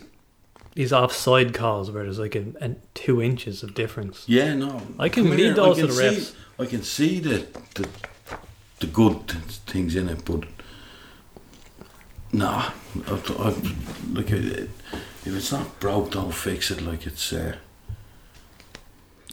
these 0.76 0.94
offside 0.94 1.54
calls 1.54 1.90
where 1.92 2.04
there's 2.04 2.20
like 2.20 2.36
a, 2.36 2.46
a 2.62 2.76
two 2.94 3.22
inches 3.22 3.64
of 3.64 3.74
difference. 3.74 4.24
Yeah, 4.28 4.54
no. 4.56 4.82
I 5.00 5.10
can 5.10 5.26
here, 5.32 5.54
those 5.54 5.78
to 5.78 5.88
the 5.88 5.94
refs. 5.94 6.20
See, 6.32 6.36
I 6.60 6.66
can 6.66 6.84
see 6.84 7.20
the 7.20 7.48
the, 7.76 7.88
the 8.80 8.88
good 8.88 9.32
things 9.72 9.96
in 9.96 10.10
it, 10.10 10.24
but 10.26 10.44
nah. 12.32 12.72
I, 13.08 13.12
I, 13.12 13.50
like 14.14 14.32
it, 14.32 14.70
if 15.26 15.28
it's 15.28 15.52
not 15.52 15.80
broke, 15.80 16.12
don't 16.12 16.34
fix 16.34 16.72
it. 16.72 16.82
Like 16.82 17.06
it's. 17.06 17.32
Uh, 17.34 17.56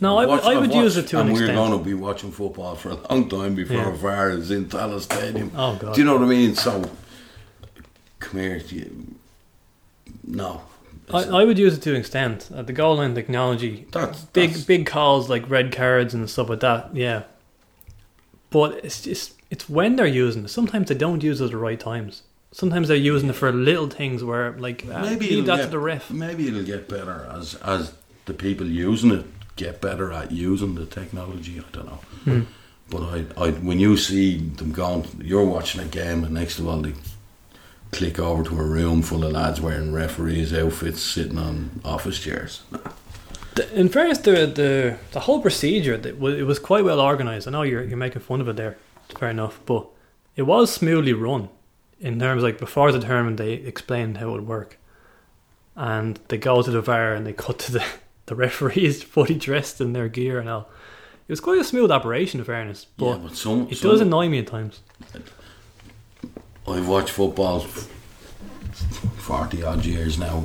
No, 0.01 0.19
I 0.19 0.23
I've 0.23 0.29
would, 0.29 0.35
watched- 0.35 0.47
I 0.47 0.59
would 0.61 0.71
I've 0.71 0.83
use 0.85 0.97
it 0.97 1.07
to 1.09 1.21
an 1.21 1.29
extent. 1.31 1.51
and 1.51 1.59
we're 1.59 1.67
going 1.69 1.79
to 1.79 1.85
be 1.85 1.95
watching 1.95 2.31
football 2.31 2.75
for 2.75 2.91
a 2.91 2.95
long 3.11 3.29
time 3.29 3.55
before 3.55 3.77
Yeah. 3.77 3.91
VAR 3.93 4.31
is 4.31 4.51
in 4.51 4.67
Tallaght 4.67 5.01
Stadium. 5.01 5.51
Oh 5.57 5.77
god. 5.77 5.95
Do 5.95 6.01
you 6.01 6.07
know 6.07 6.15
what 6.15 6.23
I 6.25 6.27
mean? 6.27 6.55
So, 6.55 6.91
come 8.19 8.41
here. 8.41 8.57
you- 8.69 9.15
no. 10.27 10.63
I, 11.15 11.23
I 11.23 11.45
would 11.45 11.57
use 11.59 11.79
it 11.79 11.83
to 11.83 11.91
an 11.91 11.97
extent. 11.97 12.51
At 12.55 12.67
the 12.67 12.73
goal 12.73 12.97
line 12.97 13.15
technology, 13.15 13.87
That's, 13.93 14.23
big 14.25 14.51
that's- 14.51 14.65
big 14.67 14.87
calls 14.87 15.31
like 15.31 15.49
red 15.49 15.71
cards 15.73 16.13
and 16.15 16.29
stuff 16.29 16.49
like 16.51 16.61
that. 16.61 16.95
Yeah, 16.95 17.23
but 18.51 18.85
it's 18.85 19.01
just 19.03 19.35
it's 19.51 19.69
when 19.69 19.95
they're 19.97 20.07
using 20.07 20.45
it. 20.45 20.49
Sometimes 20.49 20.89
they 20.89 20.95
don't 20.97 21.23
use 21.23 21.41
it 21.41 21.45
at 21.47 21.51
the 21.53 21.57
right 21.57 21.79
times. 21.79 22.23
Sometimes 22.57 22.89
they're 22.89 22.97
using 22.97 23.29
it 23.29 23.35
for 23.35 23.53
little 23.53 23.89
things 23.89 24.25
where 24.25 24.53
like 24.53 24.87
uh, 24.87 25.03
Maybe 25.03 25.29
leave 25.31 25.45
it'll 25.45 25.57
get- 25.59 25.71
the 25.71 25.79
ref. 25.79 26.11
Maybe 26.11 26.49
it'll 26.49 26.63
get 26.65 26.89
better 26.89 27.29
as 27.39 27.55
as 27.57 27.93
the 28.25 28.33
people 28.33 28.67
using 28.67 29.11
it 29.13 29.27
get 29.57 29.81
better 29.81 30.11
at 30.13 30.33
using 30.33 30.75
the 30.75 30.87
technology. 30.87 31.61
I 31.61 31.65
don't 31.77 31.87
know. 31.87 32.01
Hmm. 32.25 32.41
But 32.89 33.03
I, 33.03 33.45
I, 33.47 33.51
when 33.51 33.79
you 33.79 33.97
see 33.97 34.39
them 34.39 34.73
going, 34.73 35.05
you're 35.21 35.45
watching 35.45 35.81
a 35.83 35.85
game, 35.87 36.25
and 36.25 36.33
next 36.35 36.59
of 36.61 36.67
all 36.69 36.81
they 36.81 36.95
click 37.93 38.19
over 38.19 38.43
to 38.45 38.59
a 38.61 38.65
room 38.65 39.03
full 39.03 39.25
of 39.25 39.33
lads 39.33 39.61
wearing 39.61 39.93
referees' 39.93 40.53
outfits, 40.55 41.03
sitting 41.03 41.37
on 41.39 41.81
office 41.85 42.19
chairs. 42.21 42.63
In 43.75 43.89
fairness, 43.89 44.19
the 44.19 44.47
the 44.47 44.97
the 45.13 45.21
whole 45.21 45.41
procedure 45.43 45.97
that 45.99 46.17
wa- 46.19 46.31
it 46.31 46.47
was 46.47 46.59
quite 46.59 46.85
well 46.85 47.01
organised. 47.01 47.47
I 47.49 47.51
know 47.51 47.63
you're 47.63 47.85
you're 47.85 47.97
making 47.99 48.23
fun 48.23 48.41
of 48.41 48.49
it 48.49 48.57
there. 48.57 48.77
Fair 49.19 49.31
enough, 49.31 49.61
but 49.67 49.87
it 50.37 50.43
was 50.43 50.73
smoothly 50.73 51.13
run. 51.13 51.49
In 52.01 52.21
terms 52.21 52.43
like 52.43 52.59
before 52.59 52.93
the 52.93 53.01
tournament, 53.01 53.39
they 53.39 53.53
explained 53.53 54.19
how 54.19 54.29
it 54.29 54.33
would 54.33 54.47
work, 54.47 54.79
and 55.75 56.21
they 56.29 56.37
go 56.37 56.63
to 56.63 56.71
the 56.71 56.83
VAR 56.83 57.15
and 57.15 57.27
they 57.27 57.33
cut 57.33 57.59
to 57.61 57.73
the 57.73 57.85
the 58.27 58.35
referees 58.35 59.03
fully 59.03 59.35
dressed 59.35 59.81
in 59.81 59.93
their 59.93 60.09
gear 60.09 60.39
and 60.39 60.49
all. 60.49 60.69
It 61.29 61.33
was 61.33 61.41
quite 61.41 61.61
a 61.61 61.65
smooth 61.65 61.91
operation, 61.91 62.39
in 62.39 62.47
fairness, 62.47 62.87
but 62.97 63.07
yeah, 63.07 63.17
but 63.17 63.37
some, 63.37 63.69
it 63.69 63.79
some 63.79 63.91
does 63.91 64.01
annoy 64.01 64.29
me 64.29 64.41
at 64.41 64.47
times. 64.47 64.81
I've 66.69 66.87
watched 66.87 67.11
football 67.11 67.61
forty 69.17 69.63
odd 69.63 69.85
years 69.85 70.19
now, 70.19 70.45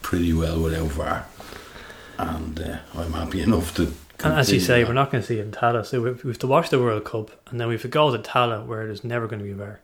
pretty 0.00 0.32
well 0.32 0.60
without 0.60 0.90
VAR, 0.92 1.26
and 2.18 2.60
uh, 2.60 2.78
I'm 2.94 3.12
happy 3.12 3.42
enough 3.42 3.74
to. 3.76 3.92
And 4.24 4.34
as 4.34 4.50
you 4.50 4.60
say, 4.60 4.80
that. 4.80 4.88
we're 4.88 4.94
not 4.94 5.12
going 5.12 5.22
to 5.22 5.26
see 5.26 5.38
it 5.38 5.42
in 5.42 5.52
Tallaght, 5.52 5.86
so 5.86 6.00
we 6.00 6.12
we 6.12 6.30
have 6.30 6.38
to 6.38 6.46
watch 6.46 6.70
the 6.70 6.78
World 6.78 7.04
Cup, 7.04 7.30
and 7.50 7.60
then 7.60 7.68
we 7.68 7.74
have 7.74 7.82
to 7.82 7.88
go 7.88 8.10
to 8.10 8.18
Tallaght, 8.18 8.66
where 8.66 8.86
there's 8.86 9.04
never 9.04 9.26
going 9.26 9.40
to 9.40 9.44
be 9.44 9.52
VAR. 9.52 9.80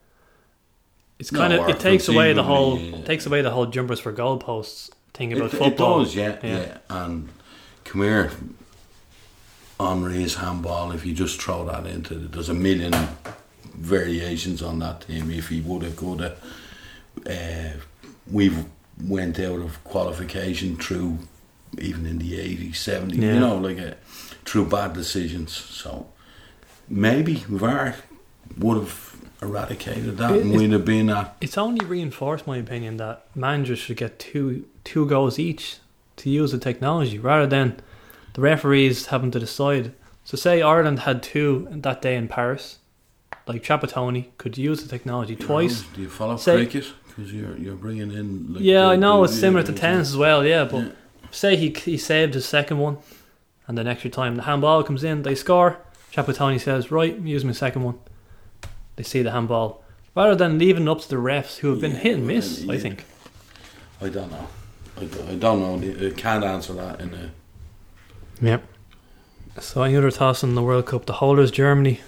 It's 1.18 1.30
No, 1.32 1.38
kind 1.38 1.52
of 1.52 1.68
it 1.68 1.78
takes 1.80 2.08
away 2.08 2.32
the 2.32 2.42
whole 2.42 2.78
yeah. 2.78 3.02
takes 3.04 3.26
away 3.26 3.40
the 3.42 3.50
whole 3.50 3.66
jumpers 3.66 4.00
for 4.00 4.12
goalposts 4.12 4.90
thing 5.12 5.32
about 5.32 5.54
it, 5.54 5.58
football. 5.58 6.00
It 6.00 6.04
does, 6.04 6.16
yeah, 6.16 6.38
Yeah. 6.42 6.58
yeah, 6.60 6.78
And 6.90 7.28
come 7.84 8.02
here, 8.02 8.32
Henri's 9.78 10.34
handball. 10.36 10.92
If 10.92 11.04
you 11.06 11.12
just 11.14 11.40
throw 11.40 11.64
that 11.66 11.86
into, 11.86 12.14
it, 12.14 12.32
there's 12.32 12.48
a 12.48 12.54
million 12.54 12.92
variations 13.74 14.62
on 14.62 14.78
that 14.80 15.02
team 15.02 15.30
if 15.30 15.48
he 15.48 15.60
would 15.60 15.82
have 15.82 15.96
could 15.96 16.20
have. 16.20 16.38
Uh, 17.28 17.78
we've 18.30 18.64
went 19.02 19.38
out 19.40 19.60
of 19.60 19.82
qualification 19.84 20.76
through 20.76 21.18
even 21.78 22.06
in 22.06 22.18
the 22.18 22.34
80s, 22.38 22.74
70s, 22.74 23.16
Yeah. 23.16 23.34
you 23.34 23.40
know, 23.40 23.56
like 23.56 23.78
uh, 23.80 23.94
through 24.44 24.66
bad 24.66 24.92
decisions. 24.92 25.52
So 25.52 26.06
maybe 26.88 27.34
VAR 27.48 27.96
would 28.58 28.76
have 28.78 29.03
eradicated 29.44 30.16
that 30.18 30.32
It- 30.32 30.42
and 30.42 30.52
we'd 30.52 30.72
have 30.72 30.84
been 30.84 31.10
at. 31.10 31.36
It's 31.40 31.56
only 31.58 31.84
reinforced 31.84 32.46
my 32.46 32.56
opinion 32.56 32.96
that 32.98 33.24
managers 33.34 33.78
should 33.78 33.96
get 33.96 34.18
two 34.18 34.64
two 34.84 35.06
goals 35.06 35.38
each 35.38 35.76
to 36.16 36.30
use 36.30 36.52
the 36.52 36.58
technology 36.58 37.18
rather 37.18 37.46
than 37.46 37.76
the 38.34 38.40
referees 38.40 39.06
having 39.06 39.30
to 39.30 39.38
decide. 39.40 39.92
So 40.24 40.36
say 40.36 40.62
Ireland 40.62 41.00
had 41.00 41.22
two 41.22 41.68
that 41.70 42.02
day 42.02 42.16
in 42.16 42.28
Paris, 42.28 42.78
like 43.46 43.62
Trapattoni 43.62 44.26
could 44.38 44.56
use 44.58 44.82
the 44.82 44.88
technology 44.88 45.36
twice. 45.36 45.84
Do 45.94 46.00
you 46.02 46.08
follow 46.08 46.36
Say- 46.36 46.56
cricket? 46.56 46.86
Because 47.08 47.32
you're, 47.32 47.56
you're 47.56 47.76
bringing 47.76 48.10
in. 48.10 48.54
Like 48.54 48.62
yeah, 48.64 48.82
the- 48.86 48.88
I 48.92 48.96
know 48.96 49.18
the- 49.18 49.24
it's 49.24 49.38
similar 49.38 49.60
yeah, 49.60 49.66
to 49.66 49.72
tennis 49.72 50.08
as 50.08 50.16
well. 50.16 50.44
Yeah, 50.44 50.64
but 50.64 50.78
Yeah. 50.82 50.88
say 51.30 51.56
he 51.56 51.68
he 51.70 51.96
saved 51.96 52.34
his 52.34 52.44
second 52.44 52.78
one, 52.78 52.96
and 53.68 53.78
then 53.78 53.86
extra 53.86 54.10
time 54.10 54.34
the 54.36 54.42
handball 54.42 54.82
comes 54.82 55.04
in, 55.04 55.22
they 55.22 55.34
score. 55.36 55.78
Trapattoni 56.12 56.60
says, 56.60 56.90
"Right, 56.90 57.16
use 57.20 57.44
my 57.44 57.52
second 57.52 57.82
one." 57.82 57.96
They 58.96 59.02
see 59.02 59.22
the 59.22 59.30
handball 59.32 59.82
rather 60.14 60.34
than 60.36 60.58
leaving 60.58 60.88
up 60.88 61.00
to 61.00 61.08
the 61.08 61.16
refs 61.16 61.58
who 61.58 61.70
have 61.70 61.80
been 61.80 61.92
Yeah, 61.92 61.98
hit 61.98 62.14
and 62.18 62.26
miss. 62.26 62.64
well, 62.64 62.76
I 62.76 62.78
think. 62.80 63.04
I 64.00 64.08
don't 64.08 64.30
know. 64.30 64.48
I, 64.96 65.04
don't- 65.34 65.60
know. 65.60 65.80
I 66.04 66.06
uh, 66.06 66.10
can't 66.16 66.44
answer 66.44 66.72
that 66.74 67.00
in 67.00 67.12
a. 67.14 67.30
Yep. 68.40 68.64
So 69.60 69.82
any 69.82 69.96
other 69.96 70.10
thoughts 70.10 70.42
on 70.44 70.54
the 70.54 70.62
World 70.62 70.86
Cup? 70.86 71.06
The 71.06 71.14
holders 71.14 71.50
Germany 71.50 72.00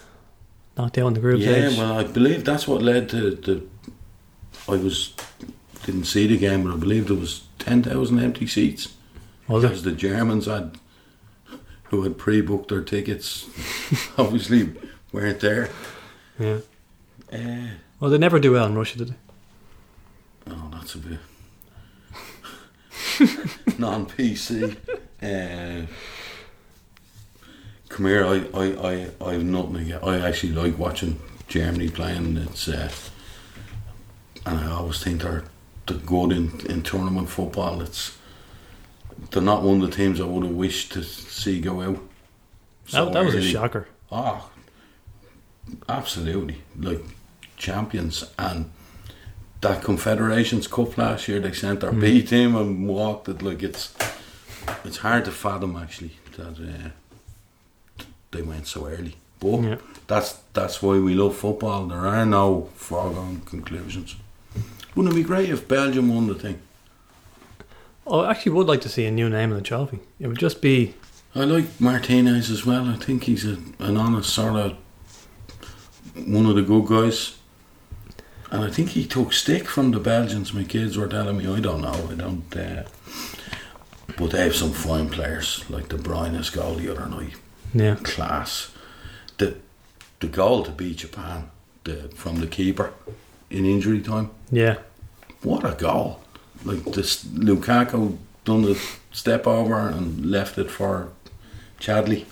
knocked 0.76 0.98
out 0.98 1.06
in 1.08 1.14
the 1.14 1.20
group 1.20 1.40
Yeah, 1.40 1.68
stage. 1.68 1.78
well, 1.78 1.98
I 1.98 2.04
believe 2.04 2.44
that's 2.44 2.66
what 2.68 2.82
led 2.82 3.08
to 3.10 3.30
the. 3.34 3.62
I 4.68 4.72
was 4.76 5.14
didn't 5.84 6.04
see 6.04 6.26
the 6.26 6.36
game, 6.36 6.64
but 6.64 6.72
I 6.72 6.76
believe 6.76 7.06
there 7.08 7.16
was 7.16 7.44
ten 7.58 7.82
thousand 7.82 8.18
empty 8.18 8.46
seats 8.46 8.94
was 9.48 9.62
because 9.62 9.86
it? 9.86 9.90
the 9.90 9.96
Germans 9.96 10.46
had, 10.46 10.78
who 11.84 12.02
had 12.02 12.18
pre-booked 12.18 12.68
their 12.68 12.82
tickets, 12.82 13.46
obviously 14.18 14.72
weren't 15.12 15.38
there. 15.40 15.70
Yeah. 16.38 16.58
Uh, 17.32 17.68
Well, 18.00 18.10
they 18.10 18.18
never 18.18 18.38
do 18.38 18.52
well 18.52 18.66
in 18.66 18.74
Russia, 18.76 18.98
did 18.98 19.08
they? 19.08 19.14
oh, 20.52 20.68
that's 20.72 20.94
a 20.94 20.98
bit 20.98 21.18
non-PC. 23.78 24.76
Uh, 25.22 25.86
come 27.88 28.06
here, 28.06 28.24
I, 28.24 28.44
I, 28.54 28.64
I, 28.92 29.10
I 29.24 29.32
have 29.32 29.44
nothing 29.44 29.76
against. 29.76 30.04
I 30.04 30.18
actually 30.20 30.52
like 30.52 30.78
watching 30.78 31.20
Germany 31.48 31.88
playing. 31.88 32.36
It's 32.36 32.68
uh, 32.68 32.90
and 34.44 34.58
I 34.60 34.70
always 34.70 35.02
think 35.02 35.22
they're 35.22 35.44
they're 35.86 35.96
good 35.98 36.32
in, 36.32 36.60
in 36.66 36.82
tournament 36.82 37.28
football. 37.28 37.80
It's 37.80 38.16
they're 39.30 39.42
not 39.42 39.62
one 39.62 39.82
of 39.82 39.90
the 39.90 39.96
teams 39.96 40.20
I 40.20 40.24
would 40.24 40.44
have 40.44 40.54
wished 40.54 40.92
to 40.92 41.02
see 41.02 41.60
go 41.60 41.80
out. 41.80 41.98
so 42.86 43.04
that, 43.06 43.14
that 43.14 43.24
was 43.24 43.34
a 43.34 43.42
shocker. 43.42 43.88
Ah, 44.12 44.48
absolutely. 45.88 46.62
Like 46.78 47.02
champions. 47.56 48.24
And 48.38 48.70
that 49.60 49.82
Confederations 49.82 50.66
Cup 50.68 50.96
last 50.98 51.28
year, 51.28 51.40
they 51.40 51.52
sent 51.52 51.80
their 51.80 51.92
B 51.92 52.22
team 52.22 52.54
and 52.56 52.86
walked 52.88 53.28
it. 53.28 53.42
Like 53.42 53.62
it's 53.62 53.94
it's 54.84 54.98
hard 54.98 55.24
to 55.24 55.30
fathom 55.30 55.76
actually 55.76 56.12
that 56.36 56.58
uh, 56.58 58.04
they 58.30 58.42
went 58.42 58.66
so 58.66 58.86
early. 58.86 59.16
But 59.40 59.62
Yeah. 59.62 59.76
that's 60.06 60.38
that's 60.52 60.82
why 60.82 60.98
we 60.98 61.14
love 61.14 61.36
football. 61.36 61.86
There 61.86 62.06
are 62.06 62.26
no 62.26 62.68
foregone 62.74 63.42
conclusions. 63.46 64.16
Wouldn't 64.94 65.14
it 65.14 65.16
be 65.16 65.24
great 65.24 65.50
if 65.50 65.68
Belgium 65.68 66.14
won 66.14 66.26
the 66.26 66.34
thing? 66.34 66.58
Oh, 68.06 68.20
I 68.20 68.30
actually 68.30 68.52
would 68.52 68.66
like 68.68 68.80
to 68.82 68.88
see 68.88 69.04
a 69.04 69.10
new 69.10 69.28
name 69.28 69.50
in 69.50 69.56
the 69.56 69.62
trophy. 69.62 69.98
It 70.20 70.26
would 70.28 70.38
just 70.38 70.60
be 70.62 70.94
I 71.34 71.44
like 71.44 71.78
Martinez 71.80 72.50
as 72.50 72.64
well. 72.64 72.88
I 72.88 72.96
think 72.96 73.24
he's 73.24 73.44
a, 73.44 73.58
an 73.78 73.96
honest 73.98 74.30
sort 74.32 74.56
of 74.56 74.76
one 76.26 76.46
of 76.46 76.54
the 76.56 76.62
good 76.62 76.86
guys. 76.86 77.34
And 78.56 78.64
I 78.64 78.70
think 78.70 78.88
he 78.90 79.04
took 79.06 79.32
stick 79.34 79.68
from 79.68 79.90
the 79.90 80.00
Belgians. 80.00 80.54
My 80.54 80.64
kids 80.64 80.96
were 80.96 81.08
telling 81.08 81.36
me. 81.36 81.46
I 81.46 81.60
don't 81.60 81.82
know. 81.82 82.08
I 82.10 82.14
don't. 82.14 82.56
Uh, 82.56 82.84
but 84.16 84.30
they 84.30 84.42
have 84.44 84.54
some 84.54 84.70
fine 84.72 85.10
players 85.10 85.62
like 85.68 85.88
De 85.88 85.96
Bruyne's 85.98 86.48
goal 86.48 86.76
the 86.76 86.90
other 86.90 87.06
night. 87.06 87.34
yeah. 87.74 87.96
Class. 88.02 88.70
The 89.36 89.56
the 90.20 90.26
goal 90.28 90.62
to 90.64 90.70
beat 90.70 90.96
Japan 90.96 91.50
the, 91.84 92.08
from 92.14 92.40
the 92.40 92.46
keeper 92.46 92.94
in 93.50 93.66
injury 93.66 94.00
time. 94.00 94.30
Yeah. 94.50 94.76
What 95.42 95.64
a 95.64 95.74
goal! 95.76 96.20
Like 96.64 96.82
this, 96.94 97.24
Lukaku 97.24 98.16
done 98.46 98.62
the 98.62 98.80
step 99.12 99.46
over 99.46 99.88
and 99.90 100.24
left 100.30 100.56
it 100.56 100.70
for 100.70 101.08
Chadli. 101.78 102.24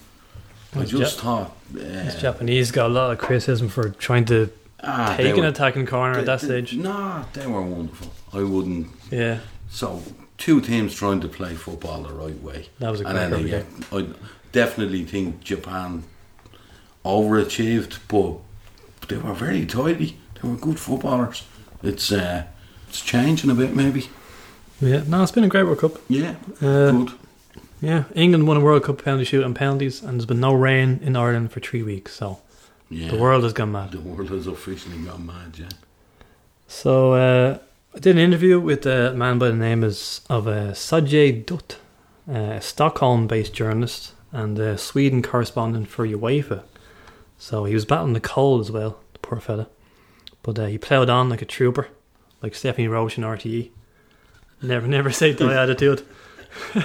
I 0.74 0.84
just 0.86 1.16
Ja- 1.18 1.22
thought, 1.22 1.56
This 1.70 2.16
uh, 2.16 2.20
Japanese 2.20 2.70
got 2.72 2.86
a 2.86 2.94
lot 2.94 3.12
of 3.12 3.18
criticism 3.18 3.68
for 3.68 3.90
trying 3.90 4.24
to 4.26 4.50
ah, 4.86 5.14
they 5.16 5.30
an 5.30 5.36
were- 5.40 5.46
attacking 5.46 5.86
corner 5.86 6.18
at 6.18 6.26
that 6.26 6.40
they- 6.40 6.46
stage. 6.46 6.76
Nah, 6.76 7.24
they 7.32 7.46
were 7.46 7.62
wonderful. 7.62 8.12
I 8.32 8.42
wouldn't. 8.42 8.88
Yeah. 9.10 9.38
So 9.70 10.02
two 10.38 10.60
teams 10.60 10.94
trying 10.94 11.20
to 11.20 11.28
play 11.28 11.54
football 11.54 12.02
the 12.02 12.12
right 12.12 12.40
way, 12.42 12.68
That 12.80 12.90
was 12.90 13.00
a 13.00 13.06
and 13.06 13.16
then 13.16 13.30
great 13.30 13.42
they 13.44 13.48
get. 13.50 13.66
I 13.92 14.06
definitely 14.52 15.04
think 15.04 15.40
Japan 15.42 16.04
overachieved, 17.04 17.98
but 18.08 19.08
they 19.08 19.16
were 19.16 19.34
very 19.34 19.66
tidy. 19.66 20.16
They 20.40 20.48
were 20.48 20.56
good 20.56 20.78
footballers. 20.78 21.44
It's 21.82 22.10
uh, 22.12 22.44
it's 22.88 23.00
changing 23.00 23.50
a 23.50 23.54
bit, 23.54 23.74
maybe. 23.74 24.08
Yeah. 24.80 25.02
No, 25.06 25.22
it's 25.22 25.32
been 25.32 25.44
a 25.44 25.48
great 25.48 25.64
World 25.64 25.78
Cup. 25.80 25.92
Yeah, 26.08 26.34
Uh, 26.60 26.90
good. 26.90 27.10
yeah. 27.80 28.04
England 28.14 28.46
won 28.48 28.56
a 28.56 28.60
World 28.60 28.84
Cup 28.84 29.02
penalty 29.04 29.24
shoot 29.24 29.44
and 29.44 29.54
penalties, 29.54 30.02
and 30.02 30.14
there's 30.18 30.26
been 30.26 30.40
no 30.40 30.52
rain 30.54 31.00
in 31.02 31.16
Ireland 31.16 31.52
for 31.52 31.60
three 31.60 31.82
weeks. 31.82 32.14
So 32.14 32.38
Yeah, 32.94 33.10
the 33.10 33.18
world 33.18 33.42
has 33.42 33.52
gone 33.52 33.72
mad. 33.72 33.90
The 33.90 33.98
world 34.00 34.30
has 34.30 34.46
officially 34.46 34.98
gone 34.98 35.26
mad, 35.26 35.58
yeah. 35.58 35.68
So 36.68 37.14
uh, 37.14 37.58
I 37.92 37.98
did 37.98 38.14
an 38.14 38.22
interview 38.22 38.60
with 38.60 38.86
a 38.86 39.12
man 39.14 39.40
by 39.40 39.48
the 39.48 39.56
name 39.56 39.82
is, 39.82 40.20
of 40.30 40.46
uh, 40.46 40.70
Sujay 40.74 41.44
Dutt, 41.44 41.78
a 42.28 42.60
Stockholm-based 42.60 43.52
journalist 43.52 44.12
and 44.30 44.56
a 44.60 44.78
Sweden 44.78 45.22
correspondent 45.22 45.88
for 45.88 46.06
UEFA. 46.06 46.62
So 47.36 47.64
he 47.64 47.74
was 47.74 47.84
battling 47.84 48.12
the 48.12 48.20
cold 48.20 48.60
as 48.60 48.70
well, 48.70 49.00
the 49.12 49.18
poor 49.18 49.40
fella. 49.40 49.66
But 50.44 50.56
uh, 50.60 50.66
he 50.66 50.78
ploughed 50.78 51.10
on 51.10 51.28
like 51.28 51.42
a 51.42 51.46
trooper, 51.46 51.88
like 52.42 52.54
Stephanie 52.54 52.86
Roche 52.86 53.18
in 53.18 53.24
RTE. 53.24 53.70
Never, 54.62 54.86
never 54.86 55.10
say 55.10 55.32
die 55.32 55.52
attitude. 55.62 56.02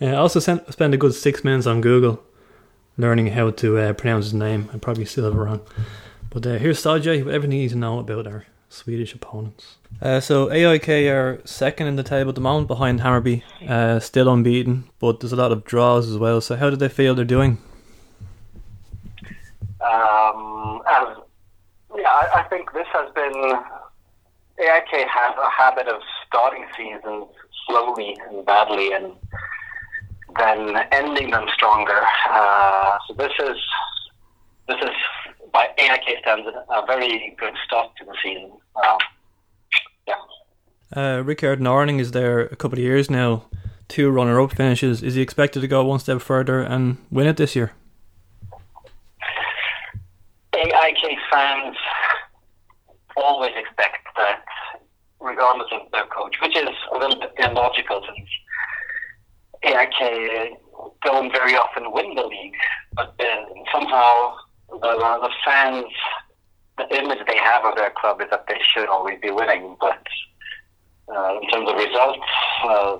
I 0.00 0.14
also 0.14 0.40
sent, 0.40 0.72
spent 0.72 0.92
a 0.92 0.96
good 0.96 1.14
six 1.14 1.44
minutes 1.44 1.68
on 1.68 1.80
Google 1.80 2.24
learning 3.00 3.28
how 3.28 3.50
to 3.50 3.78
uh, 3.78 3.92
pronounce 3.92 4.26
his 4.26 4.34
name. 4.34 4.70
I 4.72 4.78
probably 4.78 5.04
still 5.04 5.24
have 5.24 5.34
it 5.34 5.36
wrong. 5.36 5.60
But 6.30 6.46
uh, 6.46 6.58
here's 6.58 6.82
Sajay 6.82 7.24
with 7.24 7.34
everything 7.34 7.56
you 7.56 7.62
need 7.62 7.70
to 7.70 7.76
know 7.76 7.98
about 7.98 8.26
our 8.26 8.46
Swedish 8.68 9.14
opponents. 9.14 9.76
Uh, 10.00 10.20
so 10.20 10.50
AIK 10.50 10.88
are 11.08 11.40
second 11.44 11.88
in 11.88 11.96
the 11.96 12.04
table 12.04 12.28
at 12.28 12.34
the 12.36 12.40
moment 12.40 12.68
behind 12.68 13.00
Hammarby, 13.00 13.42
uh, 13.68 13.98
still 13.98 14.32
unbeaten, 14.32 14.84
but 15.00 15.20
there's 15.20 15.32
a 15.32 15.36
lot 15.36 15.50
of 15.50 15.64
draws 15.64 16.08
as 16.08 16.16
well. 16.16 16.40
So 16.40 16.56
how 16.56 16.70
do 16.70 16.76
they 16.76 16.88
feel 16.88 17.14
they're 17.14 17.24
doing? 17.24 17.58
Um, 19.80 20.82
and 20.88 21.16
yeah, 21.96 22.08
I, 22.08 22.28
I 22.34 22.42
think 22.48 22.72
this 22.72 22.86
has 22.92 23.12
been 23.12 23.34
AIK 24.60 25.08
has 25.08 25.34
a 25.36 25.50
habit 25.50 25.88
of 25.88 26.00
starting 26.26 26.66
seasons 26.76 27.26
slowly 27.66 28.16
and 28.28 28.44
badly, 28.44 28.92
and 28.92 29.12
then 30.38 30.76
ending 30.92 31.30
them 31.30 31.46
stronger. 31.54 32.02
Uh, 32.30 32.98
so 33.06 33.14
this 33.14 33.32
is 33.40 33.56
this 34.68 34.78
is 34.82 34.90
by 35.52 35.68
AIK 35.78 36.18
standards 36.20 36.56
a 36.68 36.86
very 36.86 37.34
good 37.38 37.54
start 37.66 37.90
to 37.98 38.04
the 38.04 38.14
season. 38.22 38.52
Um, 38.76 38.98
yeah. 40.06 40.14
Uh, 40.94 41.22
Rickard 41.22 41.60
Norling 41.60 42.00
is 42.00 42.12
there 42.12 42.40
a 42.40 42.56
couple 42.56 42.78
of 42.78 42.84
years 42.84 43.10
now, 43.10 43.46
two 43.88 44.10
runner-up 44.10 44.52
finishes. 44.52 45.02
Is 45.02 45.14
he 45.14 45.22
expected 45.22 45.60
to 45.60 45.68
go 45.68 45.84
one 45.84 45.98
step 45.98 46.20
further 46.20 46.60
and 46.60 46.98
win 47.10 47.26
it 47.26 47.36
this 47.36 47.56
year? 47.56 47.72
AIK 50.54 51.18
fans 51.32 51.76
always 53.16 53.52
expect 53.56 54.06
that, 54.16 54.44
regardless 55.20 55.68
of 55.72 55.90
their 55.92 56.06
coach, 56.06 56.36
which 56.42 56.56
is 56.56 56.68
a 56.94 56.98
little 56.98 57.18
bit 57.18 57.32
illogical 57.38 58.02
since 58.06 58.28
AIK 59.64 60.58
don't 61.02 61.32
very 61.32 61.54
often 61.54 61.92
win 61.92 62.14
the 62.14 62.24
league, 62.24 62.54
but 62.94 63.14
uh, 63.20 63.24
somehow 63.72 64.34
the, 64.70 64.78
the 64.78 65.30
fans, 65.44 65.84
the 66.78 66.96
image 66.96 67.18
they 67.26 67.36
have 67.36 67.64
of 67.64 67.76
their 67.76 67.90
club 67.90 68.20
is 68.20 68.28
that 68.30 68.46
they 68.48 68.58
should 68.74 68.88
always 68.88 69.18
be 69.20 69.30
winning, 69.30 69.76
but 69.80 70.02
uh, 71.14 71.38
in 71.42 71.48
terms 71.48 71.68
of 71.68 71.76
results, 71.76 72.20
uh, 72.64 72.98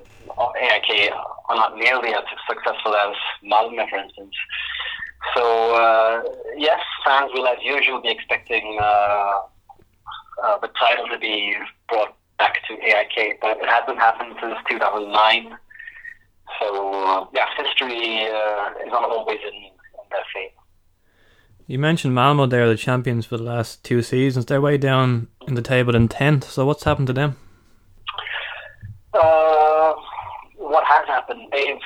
AIK 0.61 1.12
are 1.49 1.57
not 1.57 1.77
nearly 1.77 2.12
as 2.15 2.24
successful 2.49 2.95
as 2.95 3.15
Malmö, 3.45 3.89
for 3.89 3.99
instance. 3.99 4.35
So 5.35 5.74
uh, 5.74 6.23
yes, 6.57 6.81
fans 7.05 7.31
will, 7.35 7.47
as 7.47 7.59
usual, 7.62 8.01
be 8.01 8.11
expecting 8.11 8.78
uh, 8.81 9.41
uh, 10.43 10.59
the 10.59 10.69
title 10.69 11.09
to 11.09 11.19
be 11.19 11.55
brought 11.89 12.16
back 12.39 12.59
to 12.69 12.74
AIK, 12.74 13.41
but 13.41 13.59
it 13.59 13.69
hasn't 13.69 13.99
happened 13.99 14.35
since 14.41 14.57
2009. 14.69 15.57
So 16.61 16.93
uh, 16.93 17.27
yeah, 17.35 17.47
history 17.57 18.27
uh, 18.27 18.85
is 18.85 18.93
not 18.93 19.05
always 19.11 19.39
in, 19.43 19.55
in 19.55 20.07
their 20.11 20.24
favor. 20.32 20.55
You 21.66 21.78
mentioned 21.78 22.15
Malmo 22.15 22.47
they're 22.47 22.69
the 22.69 22.77
champions 22.77 23.27
for 23.27 23.37
the 23.37 23.45
last 23.45 23.85
two 23.85 24.03
seasons. 24.03 24.47
They're 24.47 24.61
way 24.61 24.77
down 24.77 25.28
in 25.47 25.55
the 25.55 25.62
table 25.62 25.95
in 25.95 26.09
tenth. 26.09 26.51
So 26.51 26.66
what's 26.66 26.85
happened 26.85 27.07
to 27.09 27.12
them? 27.12 27.37
Uh, 29.15 29.95
what 30.57 30.85
has 30.85 31.07
happened? 31.07 31.49
They've 31.53 31.78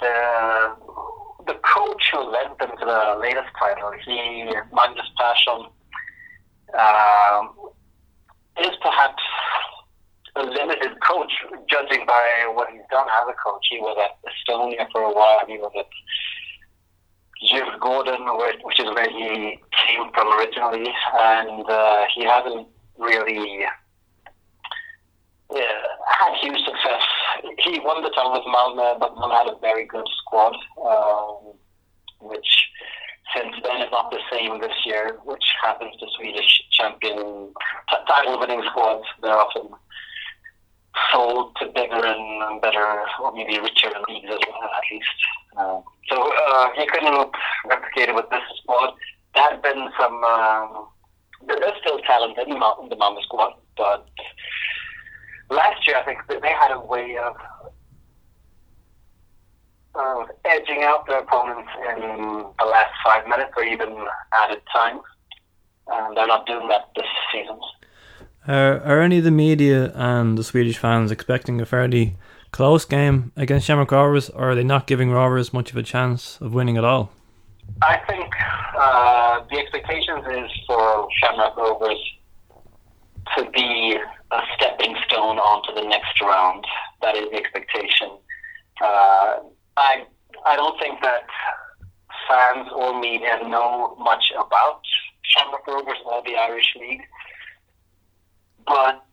the 0.00 0.76
the 1.46 1.54
coach 1.54 2.10
who 2.12 2.20
led 2.30 2.48
them 2.58 2.70
to 2.78 2.84
the 2.84 3.18
latest 3.20 3.48
title, 3.58 3.92
he 4.04 4.44
Magnus 4.72 5.06
Persson, 5.16 5.66
um, 6.78 7.54
is 8.60 8.76
perhaps 8.82 9.22
a 10.40 10.50
limited 10.50 10.92
coach, 11.06 11.32
judging 11.68 12.06
by 12.06 12.22
what 12.54 12.68
he's 12.70 12.82
done 12.90 13.06
as 13.20 13.28
a 13.28 13.36
coach. 13.42 13.66
He 13.70 13.78
was 13.78 13.96
at 14.02 14.18
Estonia 14.24 14.86
for 14.92 15.02
a 15.02 15.12
while. 15.12 15.40
He 15.46 15.58
was 15.58 15.72
at 15.78 15.86
Djurgården, 17.44 18.64
which 18.64 18.80
is 18.80 18.86
where 18.94 19.08
he 19.08 19.58
came 19.86 20.12
from 20.12 20.38
originally, 20.38 20.92
and 21.18 21.68
uh, 21.68 22.04
he 22.14 22.24
hasn't 22.24 22.68
really 22.98 23.64
yeah, 25.52 25.82
had 26.18 26.34
huge 26.40 26.64
success. 26.64 27.02
He 27.58 27.80
won 27.80 28.02
the 28.02 28.10
title 28.10 28.32
with 28.32 28.42
Malmö, 28.42 29.00
but 29.00 29.16
Malmö 29.16 29.36
had 29.36 29.52
a 29.52 29.58
very 29.60 29.84
good 29.84 30.06
squad, 30.22 30.54
um, 30.86 31.54
which 32.20 32.68
since 33.34 33.54
then 33.62 33.82
is 33.82 33.90
not 33.90 34.10
the 34.10 34.18
same 34.30 34.60
this 34.60 34.74
year, 34.84 35.18
which 35.24 35.44
happens 35.62 35.96
to 35.98 36.06
Swedish 36.16 36.62
champion 36.72 37.52
t- 37.88 37.96
title-winning 38.06 38.62
squads. 38.70 39.06
They're 39.22 39.36
often 39.36 39.70
sold 41.12 41.56
to 41.60 41.66
bigger 41.66 42.04
and 42.04 42.60
better, 42.60 43.04
or 43.22 43.32
maybe 43.32 43.58
richer 43.58 43.90
leagues 44.08 44.28
as 44.30 44.38
well, 44.48 44.70
at 44.76 44.82
least. 44.90 45.08
Uh, 45.56 45.80
so 46.08 46.32
uh, 46.48 46.68
he 46.76 46.86
couldn't 46.86 47.30
replicate 47.66 48.08
it 48.08 48.14
with 48.14 48.28
this 48.30 48.42
squad. 48.62 48.94
There 49.34 49.44
had 49.44 49.62
been 49.62 49.88
some. 49.98 50.24
Um, 50.24 50.88
there's 51.46 51.80
still 51.80 51.98
talent 52.00 52.36
in 52.38 52.50
the, 52.50 52.56
Malmö 52.56 53.22
squad, 53.22 53.54
but 53.76 54.06
last 55.48 55.86
year 55.86 55.96
I 55.96 56.04
think 56.04 56.18
they 56.28 56.48
had 56.48 56.70
a 56.70 56.80
way 56.80 57.16
of 57.16 57.36
uh, 59.94 60.24
edging 60.44 60.82
out 60.82 61.06
their 61.06 61.20
opponents 61.20 61.70
in 61.94 62.44
the 62.58 62.64
last 62.66 62.92
five 63.04 63.26
minutes 63.26 63.52
or 63.56 63.64
even 63.64 64.04
added 64.32 64.60
time. 64.72 65.00
And 65.86 66.16
they're 66.16 66.26
not 66.26 66.46
doing 66.46 66.68
that 66.68 66.90
this 66.94 67.06
season. 67.32 67.58
Are, 68.48 68.80
are 68.80 69.00
any 69.00 69.18
of 69.18 69.24
the 69.24 69.30
media 69.30 69.92
and 69.94 70.36
the 70.38 70.44
Swedish 70.44 70.78
fans 70.78 71.10
expecting 71.10 71.60
a 71.60 71.66
fairly 71.66 72.16
close 72.52 72.84
game 72.84 73.32
against 73.36 73.66
Shamrock 73.66 73.92
Rovers, 73.92 74.30
or 74.30 74.50
are 74.50 74.54
they 74.54 74.64
not 74.64 74.86
giving 74.86 75.10
Rovers 75.10 75.52
much 75.52 75.70
of 75.70 75.76
a 75.76 75.82
chance 75.82 76.38
of 76.40 76.54
winning 76.54 76.76
at 76.76 76.84
all? 76.84 77.10
I 77.82 77.98
think 78.08 78.32
uh, 78.78 79.40
the 79.50 79.58
expectations 79.58 80.24
is 80.30 80.50
for 80.66 81.08
Shamrock 81.20 81.56
Rovers 81.56 81.98
to 83.36 83.50
be 83.50 83.96
a 84.32 84.40
stepping 84.56 84.96
stone 85.06 85.38
onto 85.38 85.74
the 85.80 85.86
next 85.86 86.20
round. 86.20 86.64
That 87.02 87.16
is 87.16 87.30
the 87.30 87.36
expectation. 87.36 88.08
Uh, 88.82 89.40
I 89.76 90.04
I 90.46 90.56
don't 90.56 90.78
think 90.80 91.00
that 91.02 91.24
fans 92.28 92.68
or 92.74 92.98
media 93.00 93.38
know 93.48 93.96
much 93.98 94.32
about 94.34 94.80
Shamrock 95.22 95.66
Rovers 95.66 95.98
or 96.04 96.22
the 96.24 96.36
Irish 96.36 96.74
League, 96.80 97.02
but 98.66 99.04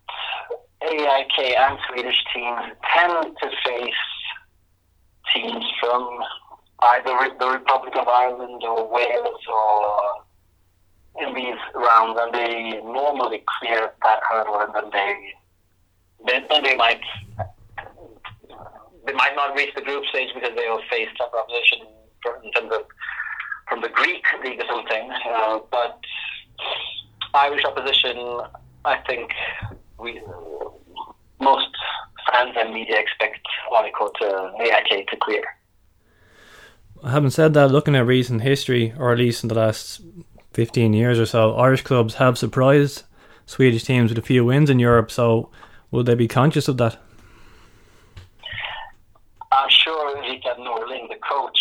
AIK 0.81 1.55
and 1.57 1.77
Swedish 1.89 2.23
teams 2.33 2.61
tend 2.93 3.37
to 3.41 3.49
face 3.65 3.93
teams 5.33 5.65
from 5.79 6.19
either 6.79 7.35
the 7.39 7.49
Republic 7.49 7.95
of 7.95 8.07
Ireland 8.07 8.61
or 8.63 8.91
Wales 8.91 9.41
or 9.51 10.23
in 11.19 11.33
these 11.33 11.57
rounds, 11.73 12.19
and 12.21 12.33
they 12.33 12.79
normally 12.83 13.43
clear 13.59 13.91
that 14.03 14.19
hurdle, 14.29 14.59
and 14.59 14.73
then 14.75 14.89
they 16.25 16.43
then 16.49 16.63
they 16.63 16.75
might 16.75 17.01
they 19.05 19.13
might 19.13 19.35
not 19.35 19.55
reach 19.55 19.73
the 19.75 19.81
group 19.81 20.05
stage 20.05 20.29
because 20.33 20.51
they 20.55 20.67
will 20.69 20.81
face 20.89 21.07
tough 21.17 21.31
opposition 21.33 21.87
in 22.43 22.51
terms 22.51 22.71
of 22.73 22.81
from 23.67 23.81
the 23.81 23.89
Greek 23.89 24.23
league 24.43 24.59
or 24.59 24.67
something. 24.67 25.09
Uh, 25.33 25.59
but 25.71 25.99
Irish 27.33 27.63
opposition, 27.65 28.41
I 28.85 28.97
think 29.07 29.31
we 29.99 30.21
most 31.39 31.69
fans 32.31 32.55
and 32.59 32.73
media 32.73 32.99
expect 32.99 33.45
Monaco 33.71 34.09
to 34.19 34.51
AIK 34.59 35.07
to 35.07 35.17
clear. 35.17 35.43
Having 37.05 37.29
said 37.29 37.53
that, 37.53 37.71
looking 37.71 37.95
at 37.95 38.05
recent 38.05 38.41
history, 38.41 38.93
or 38.97 39.11
at 39.11 39.19
least 39.19 39.43
in 39.43 39.49
the 39.49 39.55
last 39.55 40.01
15 40.53 40.93
years 40.93 41.19
or 41.19 41.25
so, 41.25 41.55
Irish 41.55 41.83
clubs 41.83 42.15
have 42.15 42.37
surprised 42.37 43.03
Swedish 43.45 43.83
teams 43.83 44.09
with 44.09 44.17
a 44.17 44.25
few 44.25 44.43
wins 44.43 44.69
in 44.69 44.79
Europe. 44.79 45.11
So, 45.11 45.49
will 45.91 46.03
they 46.03 46.15
be 46.15 46.27
conscious 46.27 46.67
of 46.67 46.77
that? 46.77 46.97
I'm 49.51 49.69
sure 49.69 50.19
Rickard 50.19 50.57
Norling, 50.57 51.07
the 51.09 51.19
coach, 51.29 51.59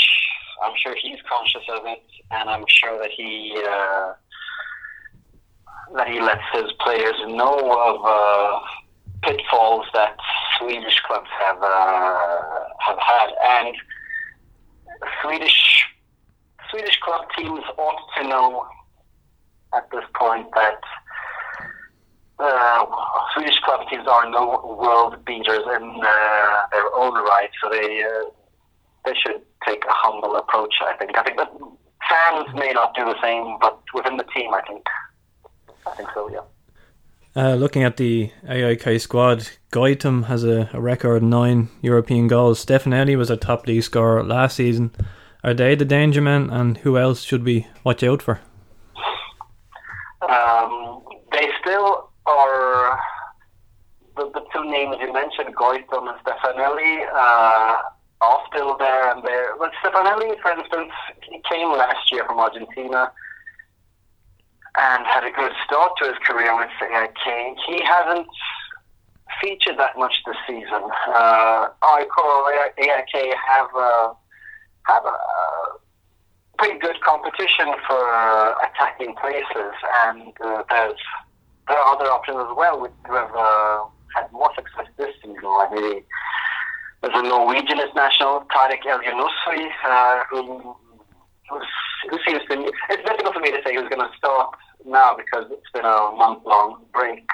I'm 0.65 0.73
sure 0.83 0.97
he's 1.01 1.19
conscious 1.29 1.63
of 1.69 1.85
it, 1.85 2.03
and 2.31 2.49
I'm 2.49 2.65
sure 2.69 2.99
that 2.99 3.11
he 3.11 3.55
uh, 3.69 4.15
that 5.95 6.09
he 6.09 6.21
lets 6.21 6.43
his 6.53 6.73
players 6.81 7.15
know 7.29 7.59
of 7.59 8.01
uh, 8.05 8.61
pitfalls 9.23 9.87
that 9.95 10.17
Swedish 10.59 11.01
clubs 11.07 11.29
have 11.41 11.59
uh, 11.63 12.39
have 12.81 12.99
had, 12.99 13.29
and 13.43 13.77
Swedish 15.23 15.87
Swedish 16.71 16.99
club 17.01 17.27
teams 17.37 17.63
ought 17.79 18.01
to 18.17 18.29
know 18.29 18.67
at 19.75 19.89
this 19.91 20.05
point 20.15 20.47
that 20.55 20.81
uh, 22.39 22.87
Swedish 23.35 23.59
club 23.61 23.89
teams 23.89 24.07
are 24.07 24.31
no 24.31 24.77
world 24.81 25.25
beaters 25.25 25.65
in 25.77 26.01
uh, 26.03 26.67
their 26.73 26.95
own 26.95 27.15
right, 27.15 27.51
so 27.63 27.71
they 27.71 28.03
uh, 28.03 28.31
they 29.05 29.15
should 29.15 29.41
take 29.67 29.85
a 29.85 29.93
humble 29.93 30.37
approach. 30.37 30.75
I 30.83 30.97
think. 30.97 31.17
I 31.17 31.23
think 31.23 31.39
that 31.39 31.53
fans 32.09 32.49
may 32.55 32.73
not 32.73 32.95
do 32.95 33.05
the 33.05 33.21
same, 33.23 33.57
but 33.61 33.81
within 33.95 34.17
the 34.17 34.25
team, 34.35 34.53
I 34.53 34.63
think. 34.63 34.85
I 35.87 35.91
think 35.97 36.09
so. 36.15 36.31
Yeah. 36.31 36.41
Uh, 37.37 37.55
looking 37.55 37.83
at 37.83 37.99
the 37.99 38.31
AIK 38.49 38.99
squad, 38.99 39.51
Goitom 39.71 40.25
has 40.25 40.43
a, 40.43 40.71
a 40.73 40.81
record 40.81 41.23
nine 41.23 41.69
European 41.83 42.29
goals. 42.29 42.65
Stefanelli 42.65 43.17
was 43.17 43.29
a 43.29 43.37
top 43.37 43.67
league 43.67 43.83
scorer 43.83 44.25
last 44.25 44.57
season. 44.57 44.91
Are 45.45 45.53
they 45.53 45.75
the 45.75 45.85
danger 45.85 46.23
men, 46.23 46.49
and 46.49 46.79
who 46.79 46.97
else 46.97 47.23
should 47.23 47.45
we 47.45 47.67
watch 47.85 48.03
out 48.03 48.23
for? 48.23 48.41
Um, 50.23 51.03
they 51.31 51.49
still 51.61 52.09
are 52.25 52.99
the, 54.17 54.31
the 54.33 54.43
two 54.53 54.65
names 54.65 54.97
you 54.99 55.13
mentioned, 55.13 55.55
Goitom 55.55 56.09
and 56.09 56.19
Stefanelli, 56.25 57.07
uh, 57.15 57.83
are 58.23 58.43
still 58.49 58.77
there 58.79 59.15
and 59.15 59.23
there. 59.23 59.57
But 59.59 59.73
Stefanelli, 59.85 60.41
for 60.41 60.53
instance, 60.53 60.91
came 61.51 61.71
last 61.73 62.11
year 62.11 62.25
from 62.25 62.41
Argentina 62.41 63.13
and 64.79 65.07
had 65.07 65.25
a 65.25 65.31
good 65.31 65.53
start 65.65 65.93
to 65.99 66.09
his 66.09 66.19
career 66.27 66.55
with 66.57 66.71
AIK. 66.83 67.57
He 67.67 67.83
hasn't 67.85 68.29
featured 69.41 69.79
that 69.79 69.97
much 69.99 70.15
this 70.27 70.37
season. 70.47 70.83
Uh, 71.09 71.69
AIK 71.83 73.35
have 73.49 73.69
uh, 73.75 74.13
have 74.87 75.05
a 75.05 75.17
pretty 76.59 76.79
good 76.79 77.01
competition 77.01 77.75
for 77.87 77.99
uh, 78.15 78.55
attacking 78.65 79.15
places, 79.17 79.75
and 80.07 80.33
uh, 80.45 80.63
there's 80.71 81.01
there 81.69 81.79
are 81.79 81.95
other 81.95 82.11
options 82.11 82.39
as 82.39 82.57
well 82.57 82.81
which 82.81 82.93
have 83.07 83.35
uh, 83.35 83.85
had 84.15 84.31
more 84.33 84.51
success 84.55 84.87
this 84.97 85.15
season. 85.23 85.43
Like 85.43 85.73
maybe 85.73 86.05
there's 87.03 87.15
a 87.15 87.23
Norwegian 87.23 87.81
international, 87.81 88.47
Tarek 88.55 88.87
El 88.87 89.01
uh, 89.01 90.25
who 90.31 90.77
who 91.49 92.19
seems 92.27 92.43
to 92.51 92.57
me. 92.57 92.71
It's 92.91 93.03
difficult 93.05 93.35
for 93.35 93.41
me 93.41 93.51
to 93.51 93.61
say 93.65 93.75
who's 93.75 93.89
going 93.89 94.01
to 94.03 94.17
start 94.17 94.57
now 94.85 95.17
because 95.17 95.47
it's 95.51 95.71
been 95.73 95.85
a 95.85 96.13
month 96.17 96.45
long 96.45 96.85
break, 96.93 97.27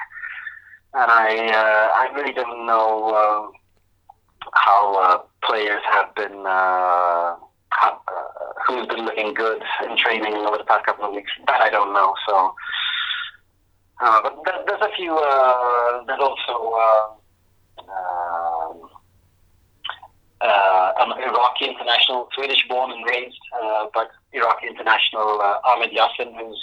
and 0.95 1.11
I 1.11 1.49
uh, 1.49 1.89
I 1.95 2.15
really 2.15 2.33
don't 2.33 2.67
know 2.67 3.11
uh, 3.11 4.49
how 4.55 4.95
uh, 4.97 5.19
players 5.45 5.83
have 5.91 6.15
been. 6.15 6.47
Uh, 6.47 7.37
how, 7.71 7.99
uh, 8.07 8.53
who's 8.67 8.87
been 8.87 9.05
looking 9.07 9.33
good 9.33 9.63
in 9.89 9.97
training 9.97 10.35
over 10.35 10.59
the 10.59 10.65
past 10.65 10.85
couple 10.85 11.07
of 11.07 11.15
weeks? 11.15 11.31
That 11.47 11.63
I 11.63 11.71
don't 11.71 11.95
know. 11.95 12.15
So, 12.29 12.55
uh, 14.03 14.21
but 14.23 14.65
there's 14.67 14.83
a 14.83 14.95
few. 14.97 15.17
Uh, 15.17 16.05
there's 16.07 16.21
also. 16.21 17.19
Uh, 20.43 20.93
an 20.99 21.13
Iraqi 21.23 21.67
international, 21.67 22.29
Swedish 22.35 22.67
born 22.69 22.91
and 22.91 23.05
raised, 23.07 23.39
uh, 23.63 23.87
but 23.95 24.11
Iraqi 24.33 24.67
international 24.67 25.41
uh, 25.41 25.61
Ahmed 25.65 25.91
Yassin, 25.91 26.35
who's 26.37 26.61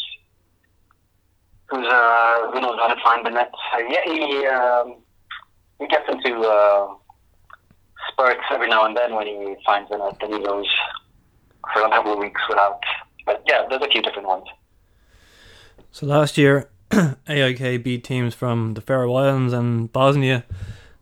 who's 1.70 1.88
uh, 1.88 2.52
who 2.52 2.60
knows 2.60 2.78
how 2.78 2.94
to 2.94 3.02
find 3.02 3.26
the 3.26 3.30
net. 3.30 3.52
Yeah, 3.90 4.04
he 4.06 4.46
um, 4.48 4.96
he 5.80 5.88
gets 5.88 6.04
into 6.10 6.42
uh, 6.42 6.94
spurts 8.12 8.44
every 8.52 8.68
now 8.68 8.86
and 8.86 8.98
then 8.98 9.16
when 9.16 9.28
he 9.28 9.56
finds 9.66 9.90
the 9.90 9.98
net, 9.98 10.18
then 10.20 10.34
he 10.34 10.44
goes 10.44 10.68
for 11.74 11.82
a 11.84 11.90
couple 11.90 12.14
of 12.14 12.20
weeks 12.20 12.42
without. 12.50 12.82
But 13.26 13.44
yeah, 13.48 13.66
there's 13.70 13.82
a 13.82 13.88
few 13.88 14.02
different 14.02 14.28
ones. 14.28 14.46
So 15.92 16.06
last 16.06 16.38
year, 16.38 16.70
AIK 17.28 17.84
beat 17.84 18.04
teams 18.04 18.34
from 18.34 18.74
the 18.74 18.82
Faroe 18.82 19.14
Islands 19.14 19.54
and 19.54 19.92
Bosnia. 19.92 20.46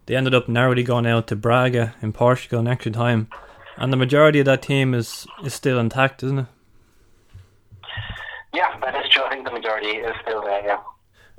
They 0.08 0.16
ended 0.16 0.34
up 0.34 0.48
narrowly 0.48 0.84
going 0.84 1.06
out 1.06 1.28
to 1.28 1.36
Braga 1.36 1.94
in 2.02 2.14
Portugal 2.14 2.62
in 2.62 2.68
extra 2.68 2.92
time, 2.92 3.28
and 3.76 3.92
the 3.92 3.98
majority 3.98 4.40
of 4.40 4.46
that 4.46 4.62
team 4.62 4.94
is 4.94 5.28
is 5.44 5.54
still 5.54 5.80
intact, 5.80 6.24
isn't 6.24 6.40
it? 6.40 6.46
Yeah, 8.54 8.80
that 8.80 8.96
is 8.96 9.12
true. 9.12 9.24
I 9.24 9.30
think 9.30 9.46
the 9.46 9.52
majority 9.52 9.90
is 9.90 10.16
still 10.22 10.42
there. 10.42 10.66
Yeah. 10.66 10.80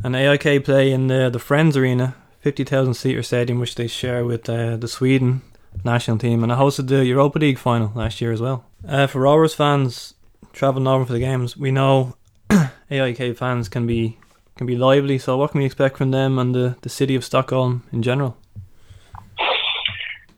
And 0.05 0.15
AIK 0.15 0.65
play 0.65 0.93
in 0.93 1.07
the 1.07 1.31
the 1.31 1.39
Friends 1.39 1.79
Arena, 1.79 2.15
fifty 2.41 2.63
thousand 2.63 2.95
seater 2.95 3.23
stadium, 3.23 3.59
which 3.59 3.75
they 3.75 3.87
share 3.87 4.25
with 4.27 4.49
uh, 4.51 4.77
the 4.77 4.87
Sweden 4.89 5.41
national 5.83 6.19
team, 6.19 6.43
and 6.43 6.53
it 6.53 6.59
hosted 6.59 6.89
the 6.89 7.07
Europa 7.07 7.39
League 7.39 7.59
final 7.59 7.91
last 7.95 8.21
year 8.21 8.33
as 8.33 8.41
well. 8.41 8.67
Uh, 8.87 9.07
for 9.07 9.23
Rovers 9.23 9.55
fans 9.55 10.13
traveling 10.53 10.87
over 10.87 11.07
for 11.07 11.15
the 11.15 11.21
games, 11.21 11.57
we 11.57 11.71
know 11.71 12.17
AIK 12.91 13.37
fans 13.39 13.71
can 13.71 13.87
be 13.87 14.19
can 14.59 14.67
be 14.67 14.77
lively. 14.77 15.17
So, 15.17 15.39
what 15.39 15.53
can 15.53 15.61
we 15.61 15.65
expect 15.65 15.97
from 15.97 16.11
them 16.11 16.39
and 16.39 16.55
the, 16.55 16.77
the 16.83 16.91
city 16.91 17.15
of 17.15 17.25
Stockholm 17.25 17.85
in 17.93 18.03
general? 18.03 18.37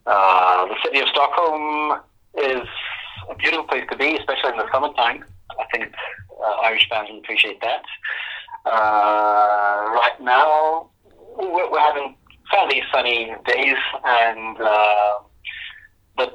Uh, 0.05 0.65
the 0.65 0.75
city 0.83 0.99
of 0.99 1.07
Stockholm 1.09 2.01
is 2.37 2.67
a 3.29 3.35
beautiful 3.35 3.65
place 3.65 3.85
to 3.89 3.97
be, 3.97 4.17
especially 4.17 4.51
in 4.51 4.57
the 4.57 4.71
summertime. 4.71 5.23
I 5.59 5.65
think 5.71 5.93
uh, 6.43 6.51
Irish 6.63 6.87
fans 6.89 7.09
will 7.09 7.19
appreciate 7.19 7.61
that. 7.61 7.83
Uh, 8.65 9.89
right 9.93 10.17
now, 10.21 10.89
we're, 11.37 11.71
we're 11.71 11.79
having 11.79 12.15
fairly 12.51 12.81
sunny 12.93 13.33
days, 13.45 13.77
and 14.03 14.59
uh, 14.59 15.13
the 16.17 16.31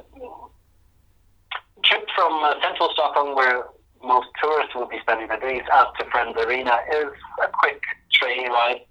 trip 1.83 2.05
from 2.15 2.43
uh, 2.43 2.53
central 2.61 2.89
Stockholm, 2.93 3.35
where 3.35 3.65
most 4.03 4.27
tourists 4.41 4.75
will 4.75 4.87
be 4.87 4.99
spending 5.01 5.27
their 5.27 5.39
days, 5.39 5.63
out 5.71 5.93
to 5.99 6.05
Friends 6.05 6.35
Arena 6.37 6.77
is 6.93 7.11
a 7.43 7.47
quick 7.53 7.81
train 8.13 8.49
ride. 8.49 8.81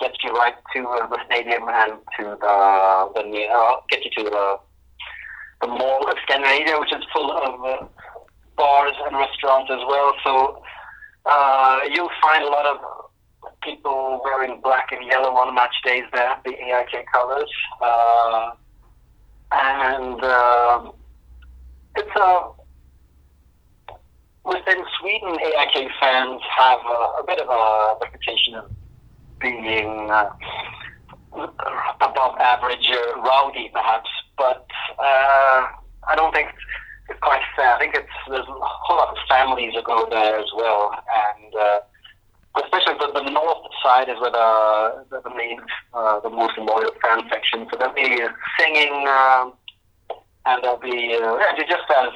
Gets 0.00 0.16
you 0.24 0.32
right 0.32 0.54
to 0.74 0.88
uh, 0.88 1.06
the 1.08 1.18
stadium 1.26 1.68
and 1.68 1.92
to 2.18 2.24
the 2.40 3.10
the 3.14 3.46
uh, 3.52 3.76
get 3.90 4.04
you 4.04 4.10
to 4.16 4.30
the 4.30 4.56
the 5.60 5.66
mall 5.66 6.08
of 6.08 6.16
Scandinavia, 6.22 6.80
which 6.80 6.92
is 6.92 7.04
full 7.12 7.30
of 7.30 7.64
uh, 7.64 7.86
bars 8.56 8.94
and 9.06 9.16
restaurants 9.16 9.70
as 9.70 9.80
well. 9.86 10.14
So 10.24 10.62
uh, 11.26 11.80
you'll 11.92 12.10
find 12.22 12.44
a 12.44 12.48
lot 12.48 12.66
of 12.66 12.78
people 13.62 14.20
wearing 14.24 14.60
black 14.62 14.88
and 14.92 15.06
yellow 15.06 15.30
on 15.36 15.54
match 15.54 15.74
days 15.84 16.04
there, 16.14 16.36
the 16.44 16.52
AIK 16.52 17.04
colors, 17.12 17.50
uh, 17.82 18.50
and 19.52 20.24
uh, 20.24 20.92
it's 21.96 22.16
a 22.16 22.50
within 24.44 24.82
Sweden, 24.98 25.36
AIK 25.38 25.90
fans 26.00 26.40
have 26.56 26.80
a, 26.80 27.20
a 27.20 27.24
bit 27.26 27.40
of 27.40 27.48
a 27.48 27.98
reputation 28.00 28.54
of 28.54 28.70
being 29.40 30.10
uh, 30.10 30.30
above 32.00 32.38
average, 32.38 32.90
uh, 32.90 33.20
rowdy 33.20 33.70
perhaps, 33.72 34.08
but 34.36 34.66
uh, 34.98 35.66
I 36.08 36.14
don't 36.16 36.32
think 36.32 36.48
it's 37.08 37.20
quite 37.20 37.42
fair. 37.56 37.74
I 37.74 37.78
think 37.78 37.94
it's 37.94 38.08
there's 38.28 38.46
a 38.46 38.52
whole 38.52 38.96
lot 38.96 39.08
of 39.10 39.16
families 39.28 39.74
that 39.74 39.84
go 39.84 40.06
there 40.10 40.38
as 40.38 40.50
well, 40.54 40.92
and 40.94 41.54
uh, 41.54 41.80
especially 42.62 42.94
the, 42.98 43.12
the 43.12 43.30
north 43.30 43.66
side 43.82 44.08
is 44.08 44.16
where 44.20 44.30
the 44.30 45.04
the, 45.10 45.20
the 45.28 45.34
main, 45.34 45.60
uh, 45.94 46.20
the 46.20 46.30
most 46.30 46.56
loyal 46.58 46.92
fan 47.02 47.22
section. 47.30 47.66
So 47.70 47.78
they'll 47.78 47.94
be 47.94 48.20
singing, 48.58 49.04
uh, 49.08 49.50
and 50.46 50.62
they'll 50.62 50.78
be 50.78 51.16
uh, 51.20 51.36
yeah, 51.38 51.56
just 51.58 51.90
as 51.98 52.12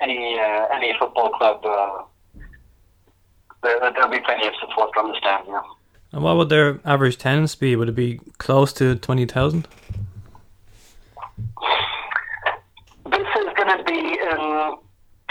any 0.00 0.38
uh, 0.38 0.66
any 0.72 0.94
football 0.98 1.30
club. 1.30 1.64
Uh, 1.64 2.02
there, 3.62 3.80
there'll 3.80 4.10
be 4.10 4.20
plenty 4.20 4.46
of 4.46 4.52
support 4.60 4.90
from 4.92 5.08
the 5.08 5.16
stand. 5.18 5.44
Yeah. 5.48 5.62
And 6.14 6.22
what 6.22 6.36
would 6.36 6.48
their 6.48 6.78
average 6.84 7.16
attendance 7.16 7.56
be? 7.56 7.74
Would 7.74 7.88
it 7.88 7.96
be 7.96 8.20
close 8.38 8.72
to 8.74 8.94
twenty 8.94 9.26
thousand? 9.26 9.66
This 13.10 13.26
is 13.40 13.48
going 13.56 13.76
to 13.76 13.82
be 13.84 13.98
in 13.98 14.76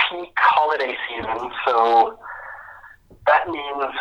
peak 0.09 0.33
holiday 0.35 0.93
season, 1.07 1.51
so 1.65 2.19
that 3.27 3.47
means 3.47 3.95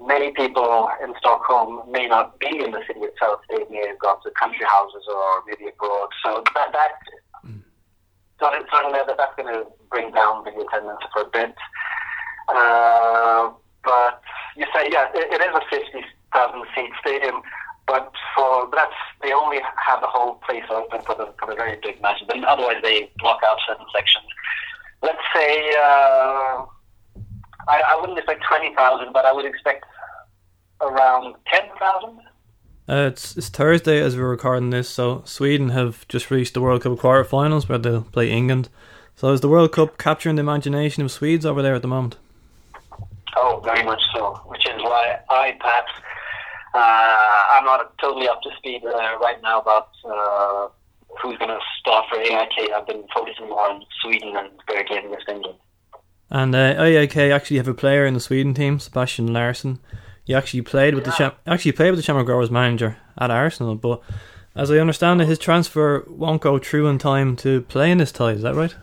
many 0.00 0.30
people 0.30 0.88
in 1.02 1.14
Stockholm 1.18 1.82
may 1.90 2.06
not 2.06 2.38
be 2.38 2.62
in 2.62 2.70
the 2.70 2.80
city 2.86 3.00
itself. 3.00 3.40
They 3.50 3.64
may 3.68 3.84
have 3.88 3.98
gone 3.98 4.22
to 4.22 4.30
country 4.38 4.64
houses 4.64 5.02
or 5.12 5.42
maybe 5.48 5.68
abroad. 5.68 6.10
So 6.24 6.44
that 6.54 6.72
that 6.72 6.92
that 8.38 9.16
that's 9.18 9.34
going 9.36 9.52
to 9.52 9.66
bring 9.90 10.12
down 10.12 10.44
the 10.44 10.50
attendance 10.50 11.00
for 11.12 11.22
a 11.22 11.30
bit. 11.32 11.54
Uh, 12.48 13.50
but 13.84 14.22
you 14.56 14.66
say, 14.74 14.88
yeah, 14.90 15.08
it, 15.14 15.32
it 15.32 15.40
is 15.40 15.54
a 15.54 15.62
50,000 15.70 16.64
seat 16.74 16.90
stadium, 17.00 17.42
but 17.86 18.12
for 18.34 18.68
that's 18.72 18.94
they 19.22 19.32
only 19.32 19.60
have 19.86 20.00
the 20.00 20.06
whole 20.06 20.34
place 20.46 20.64
open 20.70 21.02
for 21.02 21.14
the 21.14 21.32
for 21.38 21.46
the 21.48 21.54
very 21.54 21.78
big 21.82 22.00
matches. 22.00 22.26
But 22.26 22.42
otherwise, 22.44 22.76
they 22.82 23.10
block 23.18 23.40
out 23.46 23.58
certain 23.66 23.86
sections. 23.94 24.24
Let's 25.02 25.18
say 25.34 25.70
uh, 25.76 26.64
I, 27.68 27.82
I 27.88 27.98
wouldn't 28.00 28.18
expect 28.18 28.42
20,000, 28.48 29.12
but 29.12 29.24
I 29.24 29.32
would 29.32 29.44
expect 29.44 29.84
around 30.80 31.34
10,000. 31.46 32.20
Uh, 32.86 33.08
it's 33.10 33.36
it's 33.36 33.48
Thursday 33.48 34.00
as 34.00 34.16
we're 34.16 34.28
recording 34.28 34.70
this, 34.70 34.88
so 34.88 35.22
Sweden 35.24 35.70
have 35.70 36.06
just 36.08 36.30
reached 36.30 36.52
the 36.52 36.60
World 36.60 36.82
Cup 36.82 36.98
quarterfinals 36.98 37.68
where 37.68 37.78
they'll 37.78 38.02
play 38.02 38.30
England. 38.30 38.68
So 39.16 39.32
is 39.32 39.40
the 39.40 39.48
World 39.48 39.72
Cup 39.72 39.96
capturing 39.96 40.36
the 40.36 40.40
imagination 40.40 41.02
of 41.02 41.10
Swedes 41.10 41.46
over 41.46 41.62
there 41.62 41.74
at 41.74 41.82
the 41.82 41.88
moment? 41.88 42.16
Oh, 43.36 43.60
very 43.64 43.82
much 43.84 44.02
so. 44.14 44.34
Which 44.46 44.64
is 44.66 44.80
why 44.82 45.18
I 45.30 45.56
perhaps 45.60 45.92
uh, 46.74 46.78
I'm 47.52 47.64
not 47.64 47.96
totally 47.98 48.28
up 48.28 48.40
to 48.42 48.50
speed 48.58 48.82
uh, 48.84 49.18
right 49.20 49.40
now 49.42 49.60
about 49.60 49.88
uh, 50.04 50.68
who's 51.22 51.38
going 51.38 51.50
to 51.50 51.58
start 51.80 52.06
for 52.08 52.18
AIK. 52.20 52.70
I've 52.74 52.86
been 52.86 53.04
focusing 53.14 53.48
more 53.48 53.70
on 53.70 53.82
Sweden 54.02 54.34
and 54.36 54.50
game 54.88 55.06
against 55.06 55.28
England. 55.28 55.58
And 56.30 56.54
uh, 56.54 56.74
AIK 56.82 57.16
actually 57.16 57.58
have 57.58 57.68
a 57.68 57.74
player 57.74 58.04
in 58.06 58.14
the 58.14 58.20
Sweden 58.20 58.54
team, 58.54 58.78
Sebastian 58.80 59.32
Larsson. 59.32 59.78
He 60.24 60.34
actually 60.34 60.62
played 60.62 60.94
with 60.94 61.04
Yeah. 61.04 61.10
the 61.10 61.16
Cham- 61.16 61.32
actually 61.46 61.72
played 61.72 61.90
with 61.90 61.98
the 61.98 62.02
Shamrock 62.02 62.26
Rovers 62.28 62.50
manager 62.50 62.96
at 63.18 63.30
Arsenal, 63.30 63.74
but 63.74 64.00
as 64.56 64.70
I 64.70 64.78
understand 64.78 65.20
it, 65.20 65.26
his 65.28 65.38
transfer 65.38 66.04
won't 66.08 66.40
go 66.40 66.58
through 66.58 66.86
in 66.88 66.98
time 66.98 67.36
to 67.36 67.60
play 67.62 67.90
in 67.90 67.98
this 67.98 68.10
tie. 68.12 68.30
Is 68.30 68.42
that 68.42 68.54
right? 68.54 68.74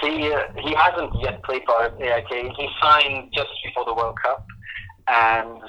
He 0.00 0.30
uh, 0.30 0.40
he 0.62 0.74
hasn't 0.74 1.12
yet 1.20 1.42
played 1.42 1.62
for 1.66 1.84
AIK. 1.84 2.52
He 2.56 2.68
signed 2.82 3.32
just 3.32 3.48
before 3.64 3.84
the 3.84 3.94
World 3.94 4.18
Cup, 4.22 4.46
and 5.08 5.62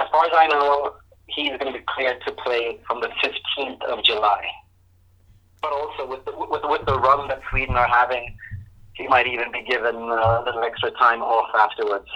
as 0.00 0.08
far 0.10 0.24
as 0.24 0.32
I 0.34 0.46
know, 0.48 0.94
he's 1.26 1.50
going 1.50 1.72
to 1.72 1.78
be 1.78 1.84
cleared 1.86 2.22
to 2.26 2.32
play 2.32 2.78
from 2.86 3.00
the 3.00 3.08
15th 3.22 3.82
of 3.84 4.02
July. 4.04 4.46
But 5.60 5.72
also 5.72 6.08
with 6.08 6.24
the, 6.24 6.32
with, 6.36 6.62
with 6.64 6.86
the 6.86 6.98
run 6.98 7.28
that 7.28 7.40
Sweden 7.50 7.76
are 7.76 7.88
having, 7.88 8.36
he 8.94 9.06
might 9.08 9.26
even 9.26 9.50
be 9.52 9.62
given 9.62 9.96
a 9.96 10.42
little 10.44 10.62
extra 10.64 10.90
time 10.92 11.22
off 11.22 11.50
afterwards. 11.54 12.06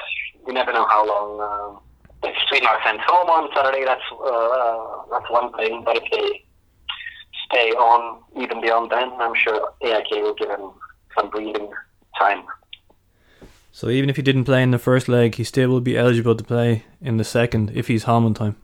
You 0.46 0.52
never 0.52 0.72
know 0.72 0.86
how 0.86 1.06
long. 1.06 1.40
Um, 1.40 1.80
if 2.22 2.34
Sweden 2.48 2.68
are 2.68 2.80
sent 2.84 3.00
home 3.00 3.28
on 3.28 3.48
Saturday, 3.54 3.84
that's 3.84 4.02
uh, 4.12 5.04
that's 5.10 5.30
one 5.30 5.52
thing. 5.54 5.82
But 5.84 5.96
if 5.96 6.04
they 6.10 6.44
stay 7.46 7.70
on 7.72 8.22
even 8.40 8.60
beyond 8.60 8.90
then, 8.90 9.12
I'm 9.20 9.34
sure 9.34 9.72
AIK 9.82 10.10
will 10.22 10.34
give 10.34 10.50
him 10.50 10.70
some 11.18 11.30
breathing 11.30 11.70
time. 12.18 12.44
So 13.72 13.88
even 13.88 14.10
if 14.10 14.16
he 14.16 14.22
didn't 14.22 14.44
play 14.44 14.62
in 14.62 14.70
the 14.70 14.78
first 14.78 15.08
leg, 15.08 15.36
he 15.36 15.44
still 15.44 15.68
will 15.70 15.80
be 15.80 15.96
eligible 15.96 16.34
to 16.34 16.44
play 16.44 16.84
in 17.00 17.16
the 17.16 17.24
second 17.24 17.70
if 17.74 17.86
he's 17.86 18.04
home 18.04 18.24
on 18.24 18.34
time. 18.34 18.56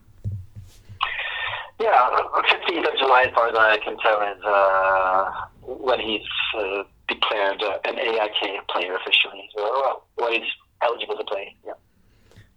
Yeah, 1.80 2.10
15th 2.34 2.92
of 2.92 2.98
July, 2.98 3.24
as 3.28 3.34
far 3.34 3.48
as 3.48 3.54
I 3.56 3.78
can 3.84 3.96
tell, 3.98 4.20
is 4.22 4.42
uh, 4.44 5.30
when 5.62 6.00
he's 6.00 6.22
uh, 6.58 6.82
declared 7.08 7.62
uh, 7.62 7.78
an 7.84 7.98
AIK 7.98 8.66
player 8.68 8.96
officially. 8.96 9.48
So, 9.56 9.62
well, 9.62 10.06
when 10.16 10.32
he's 10.32 10.50
eligible 10.82 11.16
to 11.16 11.24
play. 11.24 11.54
Yeah. 11.64 11.72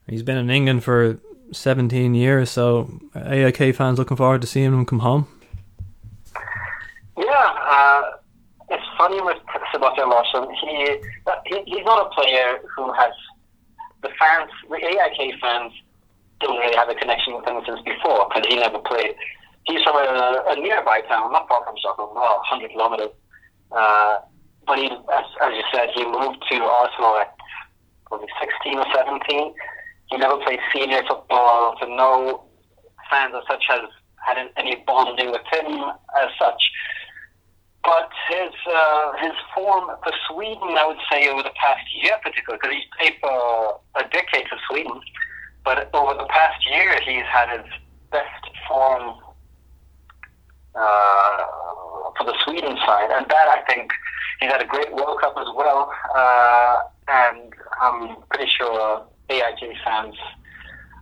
He's 0.07 0.23
been 0.23 0.37
in 0.37 0.49
England 0.49 0.83
for 0.83 1.19
17 1.51 2.15
years, 2.15 2.49
so 2.49 2.99
AIK 3.15 3.75
fans 3.75 3.99
looking 3.99 4.17
forward 4.17 4.41
to 4.41 4.47
seeing 4.47 4.73
him 4.73 4.85
come 4.85 4.99
home. 4.99 5.27
Yeah, 7.17 7.23
uh, 7.25 8.16
funny 8.97 9.21
with 9.21 9.37
Sebastian 9.71 10.09
Larsson. 10.09 10.47
He, 10.61 10.97
he 11.45 11.63
he's 11.65 11.85
not 11.85 12.07
a 12.07 12.09
player 12.09 12.59
who 12.75 12.91
has 12.93 13.13
the 14.01 14.09
fans, 14.19 14.49
the 14.69 14.77
AIK 14.77 15.39
fans, 15.41 15.73
don't 16.39 16.57
really 16.57 16.75
have 16.75 16.89
a 16.89 16.95
connection 16.95 17.35
with 17.35 17.47
him 17.47 17.61
since 17.65 17.81
before 17.81 18.27
because 18.29 18.45
he 18.47 18.55
never 18.55 18.79
played. 18.79 19.15
he's 19.65 19.81
from 19.83 19.95
a, 19.95 20.43
a 20.47 20.55
nearby 20.55 21.01
town, 21.07 21.31
not 21.31 21.47
far 21.47 21.63
from 21.65 21.75
Stockholm, 21.79 22.13
well, 22.13 22.41
100 22.49 22.71
kilometers. 22.71 23.09
Uh, 23.71 24.17
but 24.65 24.77
he, 24.77 24.85
as, 24.85 25.25
as 25.41 25.51
you 25.53 25.63
said, 25.73 25.89
he 25.95 26.05
moved 26.05 26.43
to 26.51 26.55
Arsenal 26.61 27.17
at 27.17 27.35
probably 28.05 28.27
16 28.39 28.77
or 28.77 28.85
17. 28.93 29.53
He 30.11 30.17
never 30.17 30.37
played 30.37 30.59
senior 30.73 31.01
football, 31.07 31.75
so 31.79 31.87
no 31.87 32.43
fans 33.09 33.33
as 33.35 33.43
such 33.49 33.63
has 33.69 33.89
had 34.25 34.37
any 34.57 34.83
bonding 34.85 35.31
with 35.31 35.41
him 35.51 35.83
as 36.21 36.29
such. 36.39 36.61
But 37.87 38.11
his 38.27 38.51
uh, 38.67 39.13
his 39.15 39.31
form 39.55 39.89
for 40.03 40.11
Sweden, 40.27 40.75
I 40.75 40.85
would 40.85 40.99
say, 41.09 41.29
over 41.29 41.41
the 41.41 41.55
past 41.55 41.87
year, 42.03 42.19
particularly, 42.21 42.59
because 42.61 42.75
he's 42.75 42.89
played 42.99 43.15
for 43.21 43.79
a 43.95 44.03
decade 44.11 44.45
for 44.49 44.59
Sweden, 44.67 44.99
but 45.63 45.89
over 45.93 46.13
the 46.13 46.27
past 46.27 46.59
year, 46.69 46.99
he's 46.99 47.23
had 47.31 47.47
his 47.57 47.71
best 48.11 48.43
form 48.67 49.15
uh, 50.75 51.37
for 52.17 52.25
the 52.25 52.35
Sweden 52.43 52.75
side, 52.85 53.09
and 53.09 53.25
that 53.29 53.47
I 53.47 53.63
think 53.69 53.89
he's 54.41 54.51
had 54.51 54.61
a 54.61 54.67
great 54.67 54.93
World 54.93 55.21
Cup 55.21 55.35
as 55.37 55.47
well, 55.55 55.89
uh, 56.13 56.75
and 57.07 57.53
I'm 57.81 58.17
pretty 58.29 58.51
sure 58.57 59.01
AIK 59.29 59.77
fans 59.85 60.15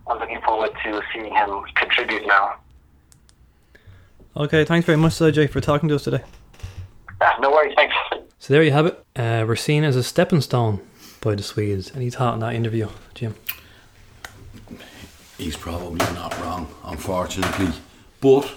are 0.06 0.20
looking 0.20 0.40
forward 0.42 0.70
to 0.84 1.02
seeing 1.12 1.34
him 1.34 1.64
contribute 1.74 2.28
now. 2.28 2.54
Okay, 4.36 4.64
thanks 4.64 4.86
very 4.86 4.98
much, 4.98 5.18
Jay, 5.18 5.48
for 5.48 5.60
talking 5.60 5.88
to 5.88 5.96
us 5.96 6.04
today. 6.04 6.22
Ah, 7.20 7.36
no 7.40 7.50
worries, 7.50 7.74
thanks. 7.76 7.94
So 8.38 8.52
there 8.52 8.62
you 8.62 8.70
have 8.72 8.86
it. 8.86 9.04
Uh, 9.16 9.44
we're 9.46 9.56
seen 9.56 9.84
as 9.84 9.96
a 9.96 10.02
stepping 10.02 10.40
stone 10.40 10.80
by 11.20 11.34
the 11.34 11.42
Swedes. 11.42 11.92
Any 11.94 12.10
thought 12.10 12.34
on 12.34 12.40
that 12.40 12.54
interview, 12.54 12.88
Jim? 13.14 13.34
He's 15.38 15.56
probably 15.56 15.98
not 16.14 16.38
wrong, 16.40 16.68
unfortunately. 16.84 17.68
But 18.20 18.50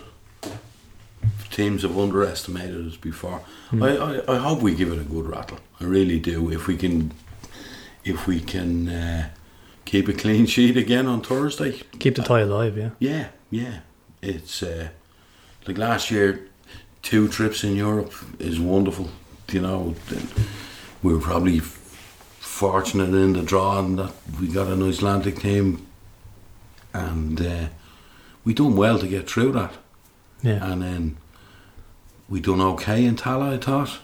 teams 1.51 1.81
have 1.83 1.97
underestimated 1.97 2.87
us 2.87 2.97
before. 2.97 3.39
Hmm. 3.69 3.83
I, 3.83 3.97
I, 3.97 4.35
I 4.35 4.37
hope 4.37 4.61
we 4.61 4.75
give 4.75 4.91
it 4.91 4.99
a 4.99 5.03
good 5.03 5.25
rattle. 5.25 5.59
I 5.79 5.85
really 5.85 6.19
do. 6.19 6.51
If 6.51 6.67
we 6.67 6.77
can, 6.77 7.11
if 8.03 8.27
we 8.27 8.39
can 8.39 8.89
uh, 8.89 9.29
keep 9.85 10.07
a 10.07 10.13
clean 10.13 10.45
sheet 10.45 10.77
again 10.77 11.05
on 11.07 11.21
Thursday, 11.21 11.81
Keep 11.99 12.15
the 12.15 12.23
tie 12.23 12.41
alive, 12.41 12.77
yeah. 12.77 12.91
yeah, 12.99 13.27
yeah. 13.49 13.79
It's 14.21 14.61
uh, 14.63 14.89
like 15.67 15.77
last 15.77 16.11
year, 16.11 16.47
two 17.09 17.27
trips 17.27 17.63
in 17.63 17.75
Europe 17.75 18.13
is 18.37 18.59
wonderful. 18.59 19.09
You 19.51 19.61
know, 19.61 19.95
we 21.01 21.11
were 21.11 21.19
probably 21.19 21.59
fortunate 21.59 23.15
in 23.15 23.33
the 23.33 23.41
draw 23.41 23.79
and 23.79 23.97
that 23.97 24.13
we 24.39 24.47
got 24.47 24.67
an 24.67 24.83
Icelandic 24.83 25.39
team, 25.39 25.87
and 26.93 27.41
uh, 27.41 27.67
we 28.45 28.53
done 28.53 28.75
well 28.75 28.99
to 28.99 29.07
get 29.07 29.27
through 29.27 29.53
that. 29.53 29.73
Yeah. 30.43 30.63
And 30.71 30.83
then 30.83 31.17
we 32.29 32.39
done 32.41 32.61
okay 32.61 33.03
in 33.05 33.15
Tallaght, 33.15 33.53
I 33.53 33.57
thought, 33.57 33.99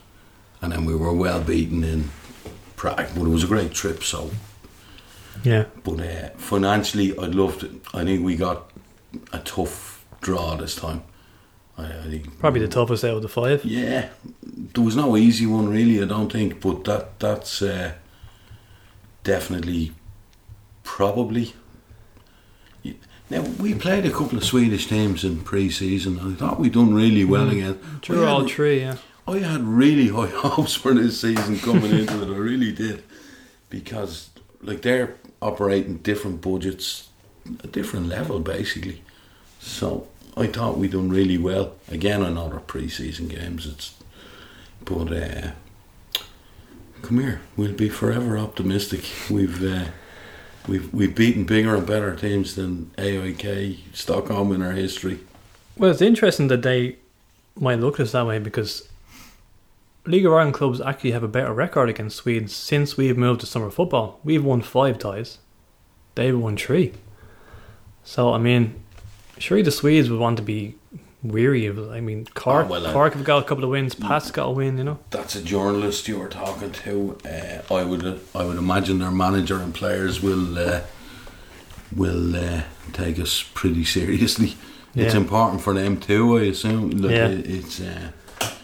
and 0.59 0.71
then 0.71 0.85
we 0.85 0.95
were 0.95 1.13
well 1.13 1.41
beaten 1.41 1.83
in 1.83 2.09
Prague. 2.75 3.09
But 3.13 3.21
it 3.27 3.29
was 3.29 3.43
a 3.43 3.47
great 3.47 3.73
trip, 3.73 4.01
so 4.03 4.31
Yeah. 5.43 5.65
but 5.83 5.99
uh, 5.99 6.29
financially, 6.37 7.15
I'd 7.19 7.35
love 7.35 7.59
to. 7.59 7.79
I 7.93 8.03
think 8.03 8.25
we 8.25 8.35
got 8.35 8.71
a 9.31 9.37
tough 9.39 10.03
draw 10.21 10.55
this 10.55 10.73
time. 10.73 11.03
I, 11.77 11.83
I 11.85 12.03
think 12.09 12.39
Probably 12.39 12.61
the 12.61 12.67
toughest 12.67 13.03
out 13.03 13.17
of 13.17 13.21
the 13.21 13.27
five. 13.29 13.65
Yeah, 13.65 14.09
there 14.43 14.83
was 14.83 14.95
no 14.95 15.17
easy 15.17 15.45
one 15.45 15.67
really. 15.69 16.01
I 16.01 16.05
don't 16.05 16.31
think, 16.31 16.61
but 16.61 16.83
that 16.85 17.19
that's 17.19 17.61
uh, 17.61 17.93
definitely 19.23 19.91
probably. 20.83 21.53
Now 23.27 23.41
we 23.59 23.73
played 23.73 24.05
a 24.05 24.11
couple 24.11 24.37
of 24.37 24.43
Swedish 24.43 24.85
teams 24.87 25.23
in 25.23 25.41
pre-season. 25.41 26.19
I 26.19 26.35
thought 26.35 26.59
we'd 26.59 26.73
done 26.73 26.93
really 26.93 27.25
well 27.25 27.49
again. 27.49 27.79
Drew 28.01 28.23
I 28.23 28.29
all 28.29 28.41
had- 28.41 28.49
three, 28.51 28.81
yeah. 28.81 28.97
I 29.27 29.39
had 29.39 29.61
really 29.63 30.09
high 30.09 30.27
hopes 30.35 30.75
for 30.75 30.93
this 30.93 31.19
season 31.21 31.57
coming 31.57 31.91
into 31.91 32.21
it. 32.21 32.35
I 32.35 32.37
really 32.37 32.71
did, 32.71 33.03
because 33.71 34.29
like 34.61 34.83
they're 34.83 35.15
operating 35.41 35.97
different 35.97 36.41
budgets, 36.41 37.09
a 37.63 37.67
different 37.67 38.05
level 38.07 38.39
basically. 38.39 39.01
So 39.59 40.07
I 40.37 40.47
thought 40.47 40.77
we 40.77 40.87
done 40.87 41.09
really 41.09 41.37
well. 41.37 41.73
Again, 41.89 42.21
they're 42.21 42.59
pre-season 42.59 43.27
games. 43.27 43.65
It's, 43.65 43.95
but 44.83 45.11
uh, 45.11 45.51
come 47.01 47.19
here, 47.19 47.41
we'll 47.55 47.71
be 47.73 47.89
forever 47.89 48.37
optimistic. 48.37 49.05
We've. 49.29 49.63
Uh, 49.63 49.85
We've, 50.67 50.91
we've 50.91 51.13
beaten 51.13 51.43
bigger 51.43 51.75
and 51.75 51.85
better 51.85 52.15
teams 52.15 52.55
than 52.55 52.91
AIK, 52.97 53.77
Stockholm 53.93 54.51
in 54.51 54.61
our 54.61 54.71
history. 54.71 55.19
Well, 55.77 55.91
it's 55.91 56.01
interesting 56.01 56.47
that 56.47 56.63
they 56.63 56.97
might 57.55 57.79
look 57.79 57.95
at 57.95 58.05
us 58.05 58.13
that 58.13 58.25
way 58.25 58.39
because 58.39 58.89
League 60.05 60.25
of 60.25 60.33
Ireland 60.33 60.55
clubs 60.55 60.81
actually 60.81 61.11
have 61.11 61.23
a 61.23 61.27
better 61.27 61.53
record 61.53 61.89
against 61.89 62.17
Swedes 62.17 62.55
since 62.55 62.97
we've 62.97 63.17
moved 63.17 63.41
to 63.41 63.45
summer 63.45 63.69
football. 63.69 64.19
We've 64.23 64.43
won 64.43 64.61
five 64.61 64.97
ties, 64.97 65.37
they've 66.15 66.37
won 66.37 66.57
three. 66.57 66.93
So, 68.03 68.33
I 68.33 68.37
mean, 68.37 68.83
surely 69.37 69.61
the 69.63 69.71
Swedes 69.71 70.09
would 70.09 70.19
want 70.19 70.37
to 70.37 70.43
be 70.43 70.75
weary 71.23 71.65
of. 71.65 71.77
I 71.91 71.99
mean, 72.01 72.25
Cork, 72.35 72.65
Oh, 72.67 72.69
well, 72.69 72.87
uh, 72.87 72.93
Cork 72.93 73.13
have 73.13 73.23
got 73.23 73.43
a 73.43 73.47
couple 73.47 73.63
of 73.63 73.69
wins, 73.71 73.95
Pat's 73.95 74.31
got 74.31 74.45
a 74.47 74.51
win, 74.51 74.77
you 74.77 74.83
know. 74.83 74.99
that's 75.09 75.35
a 75.35 75.41
journalist 75.41 76.07
you 76.07 76.19
were 76.19 76.27
talking 76.29 76.71
to. 76.71 77.17
Uh, 77.25 77.73
I 77.73 77.83
would 77.83 78.21
I 78.35 78.43
would 78.45 78.57
imagine 78.57 78.99
their 78.99 79.11
manager 79.11 79.59
and 79.59 79.73
players 79.73 80.21
will 80.21 80.57
uh, 80.59 80.81
will 81.95 82.35
uh, 82.35 82.63
take 82.93 83.19
us 83.19 83.43
pretty 83.53 83.85
seriously. 83.85 84.55
It's 84.97 85.13
important 85.13 85.61
for 85.61 85.73
them 85.73 85.99
too. 85.99 86.37
I 86.37 86.43
assume. 86.43 86.89
Look, 86.91 87.11
Yeah. 87.11 87.27
it, 87.27 87.45
it's 87.49 87.81
uh, 87.81 88.11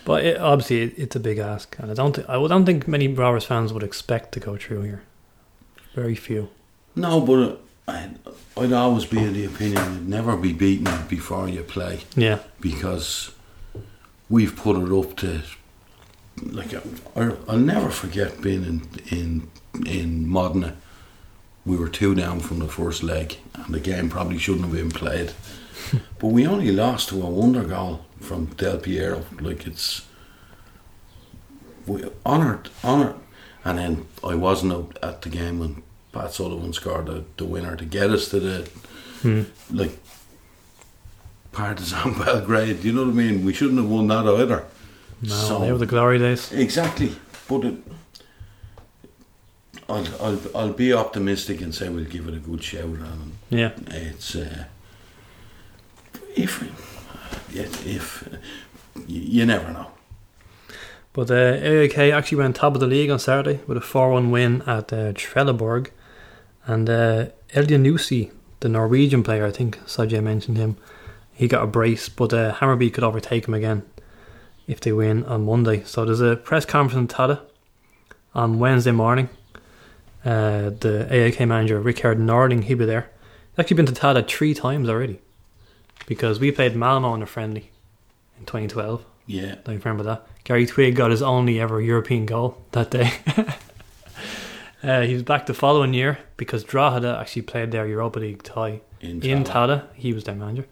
But 0.05 0.23
it, 0.25 0.37
obviously, 0.39 0.81
it, 0.83 0.93
it's 0.97 1.15
a 1.15 1.19
big 1.19 1.39
ask, 1.39 1.75
and 1.77 1.91
I 1.91 1.93
don't, 1.93 2.15
th- 2.15 2.27
I 2.29 2.35
don't 2.47 2.65
think 2.65 2.87
many 2.87 3.07
Rovers 3.09 3.43
fans 3.45 3.73
would 3.73 3.83
expect 3.83 4.31
to 4.33 4.39
go 4.39 4.55
through 4.55 4.83
here. 4.83 5.01
Very 5.93 6.15
few. 6.15 6.47
no, 6.95 7.19
but 7.19 7.59
I'd, 7.91 8.17
I'd 8.57 8.73
always 8.73 9.05
be 9.05 9.23
of 9.25 9.33
the 9.33 9.45
opinion 9.45 9.93
you'd 9.93 10.09
never 10.09 10.37
be 10.37 10.53
beaten 10.53 11.07
before 11.07 11.47
you 11.49 11.63
play 11.63 12.01
Yeah, 12.15 12.39
because 12.59 13.31
we've 14.29 14.55
put 14.55 14.77
it 14.77 14.91
up 14.91 15.17
to 15.17 15.41
like 16.41 16.73
I, 17.15 17.31
I'll 17.47 17.57
never 17.57 17.89
forget 17.89 18.41
being 18.41 18.63
in 18.63 18.81
in 19.09 19.49
in 19.85 20.27
Modena. 20.27 20.75
We 21.65 21.77
were 21.77 21.89
two 21.89 22.15
down 22.15 22.39
from 22.39 22.59
the 22.59 22.67
first 22.67 23.03
leg, 23.03 23.37
and 23.53 23.73
the 23.73 23.79
game 23.79 24.09
probably 24.09 24.39
shouldn't 24.39 24.65
have 24.65 24.73
been 24.73 24.89
played. 24.89 25.33
but 26.19 26.27
we 26.27 26.47
only 26.47 26.71
lost 26.71 27.09
to 27.09 27.21
a 27.21 27.29
wonder 27.29 27.63
goal 27.63 28.05
from 28.19 28.45
Del 28.45 28.77
Piero. 28.79 29.25
Like 29.39 29.67
it's 29.67 30.05
we 31.85 32.03
honoured, 32.25 32.69
honoured, 32.83 33.15
and 33.63 33.77
then 33.77 34.07
I 34.23 34.35
wasn't 34.35 34.97
at 35.03 35.21
the 35.21 35.29
game 35.29 35.59
when 35.59 35.83
Pat 36.11 36.33
Sullivan 36.33 36.73
scored 36.73 37.05
the, 37.07 37.23
the 37.37 37.45
winner 37.45 37.75
to 37.75 37.85
get 37.85 38.09
us 38.09 38.29
to 38.29 38.39
the 38.39 38.69
Hmm. 39.21 39.43
like 39.69 39.97
Partizan 41.51 42.13
Belgrade. 42.25 42.83
You 42.83 42.91
know 42.93 43.03
what 43.03 43.11
I 43.11 43.13
mean? 43.13 43.45
We 43.45 43.53
shouldn't 43.53 43.77
have 43.77 43.87
won 43.89 44.07
that 44.07 44.25
either. 44.25 44.65
no, 45.21 45.29
So- 45.35 45.59
they 45.59 45.71
were 45.71 45.77
the 45.77 45.85
glory 45.85 46.17
days. 46.19 46.51
Exactly, 46.51 47.15
but 47.47 47.63
it, 47.65 47.75
I'll, 49.87 50.07
I'll 50.21 50.39
I'll 50.55 50.73
be 50.73 50.93
optimistic 50.93 51.61
and 51.61 51.75
say 51.75 51.89
we'll 51.89 52.05
give 52.05 52.27
it 52.27 52.33
a 52.33 52.39
good 52.39 52.63
shout. 52.63 52.85
And 52.85 53.33
Yeah. 53.49 53.71
it's 53.87 54.35
uh, 54.35 54.65
if 56.35 56.63
yeah, 57.51 57.63
if 57.85 58.27
you, 59.07 59.21
you 59.21 59.45
never 59.45 59.71
know. 59.71 59.87
But 61.13 61.29
uh, 61.29 61.33
actually 61.35 62.37
went 62.37 62.55
top 62.55 62.73
of 62.73 62.79
the 62.79 62.87
league 62.87 63.09
on 63.11 63.19
Saturday 63.19 63.59
with 63.67 63.77
a 63.77 63.81
4 63.81 64.11
1 64.11 64.31
win 64.31 64.61
at 64.61 64.93
uh, 64.93 65.11
Trelleborg. 65.13 65.89
And 66.65 66.89
uh, 66.89 67.25
Elyounoussi, 67.53 68.31
the 68.59 68.69
Norwegian 68.69 69.23
player, 69.23 69.45
I 69.45 69.51
think 69.51 69.77
Sajay 69.85 70.21
mentioned 70.23 70.57
him, 70.57 70.77
he 71.33 71.47
got 71.47 71.63
a 71.63 71.67
brace, 71.67 72.07
but 72.09 72.33
uh, 72.33 72.53
Hammarby 72.53 72.93
could 72.93 73.03
overtake 73.03 73.47
him 73.47 73.53
again 73.53 73.83
if 74.67 74.79
they 74.79 74.91
win 74.91 75.23
on 75.25 75.45
Monday. 75.45 75.83
So 75.83 76.05
there's 76.05 76.21
a 76.21 76.35
press 76.35 76.65
conference 76.65 77.11
in 77.11 77.15
Tallaght 77.15 77.41
on 78.35 78.59
Wednesday 78.59 78.91
morning. 78.91 79.29
Uh, 80.23 80.69
the 80.69 81.07
AIK 81.09 81.39
manager, 81.47 81.79
Rickard 81.79 82.19
Norling, 82.19 82.63
he'll 82.65 82.77
be 82.77 82.85
there. 82.85 83.09
He's 83.51 83.59
actually 83.59 83.77
been 83.77 83.85
to 83.87 83.93
Tallaght 83.93 84.27
three 84.27 84.53
times 84.53 84.87
already 84.87 85.19
because 86.05 86.39
we 86.39 86.51
played 86.51 86.75
Malmo 86.75 87.15
in 87.15 87.21
a 87.21 87.25
friendly 87.25 87.71
in 88.37 88.45
2012. 88.45 89.03
Yeah, 89.25 89.55
Don't 89.63 89.75
you 89.75 89.81
remember 89.83 90.03
that? 90.03 90.27
Gary 90.43 90.65
Twigg 90.65 90.95
got 90.95 91.11
his 91.11 91.21
only 91.21 91.59
ever 91.59 91.79
European 91.81 92.25
goal 92.25 92.61
that 92.71 92.91
day. 92.91 93.11
uh, 94.83 95.01
he 95.01 95.13
was 95.13 95.23
back 95.23 95.45
the 95.45 95.53
following 95.53 95.93
year 95.93 96.19
because 96.37 96.63
Drogheda 96.63 97.17
actually 97.19 97.43
played 97.43 97.71
their 97.71 97.87
Europa 97.87 98.19
League 98.19 98.43
tie 98.43 98.81
in, 98.99 99.21
in 99.21 99.43
Tallaght. 99.43 99.85
He 99.95 100.13
was 100.13 100.23
their 100.23 100.35
manager, 100.35 100.65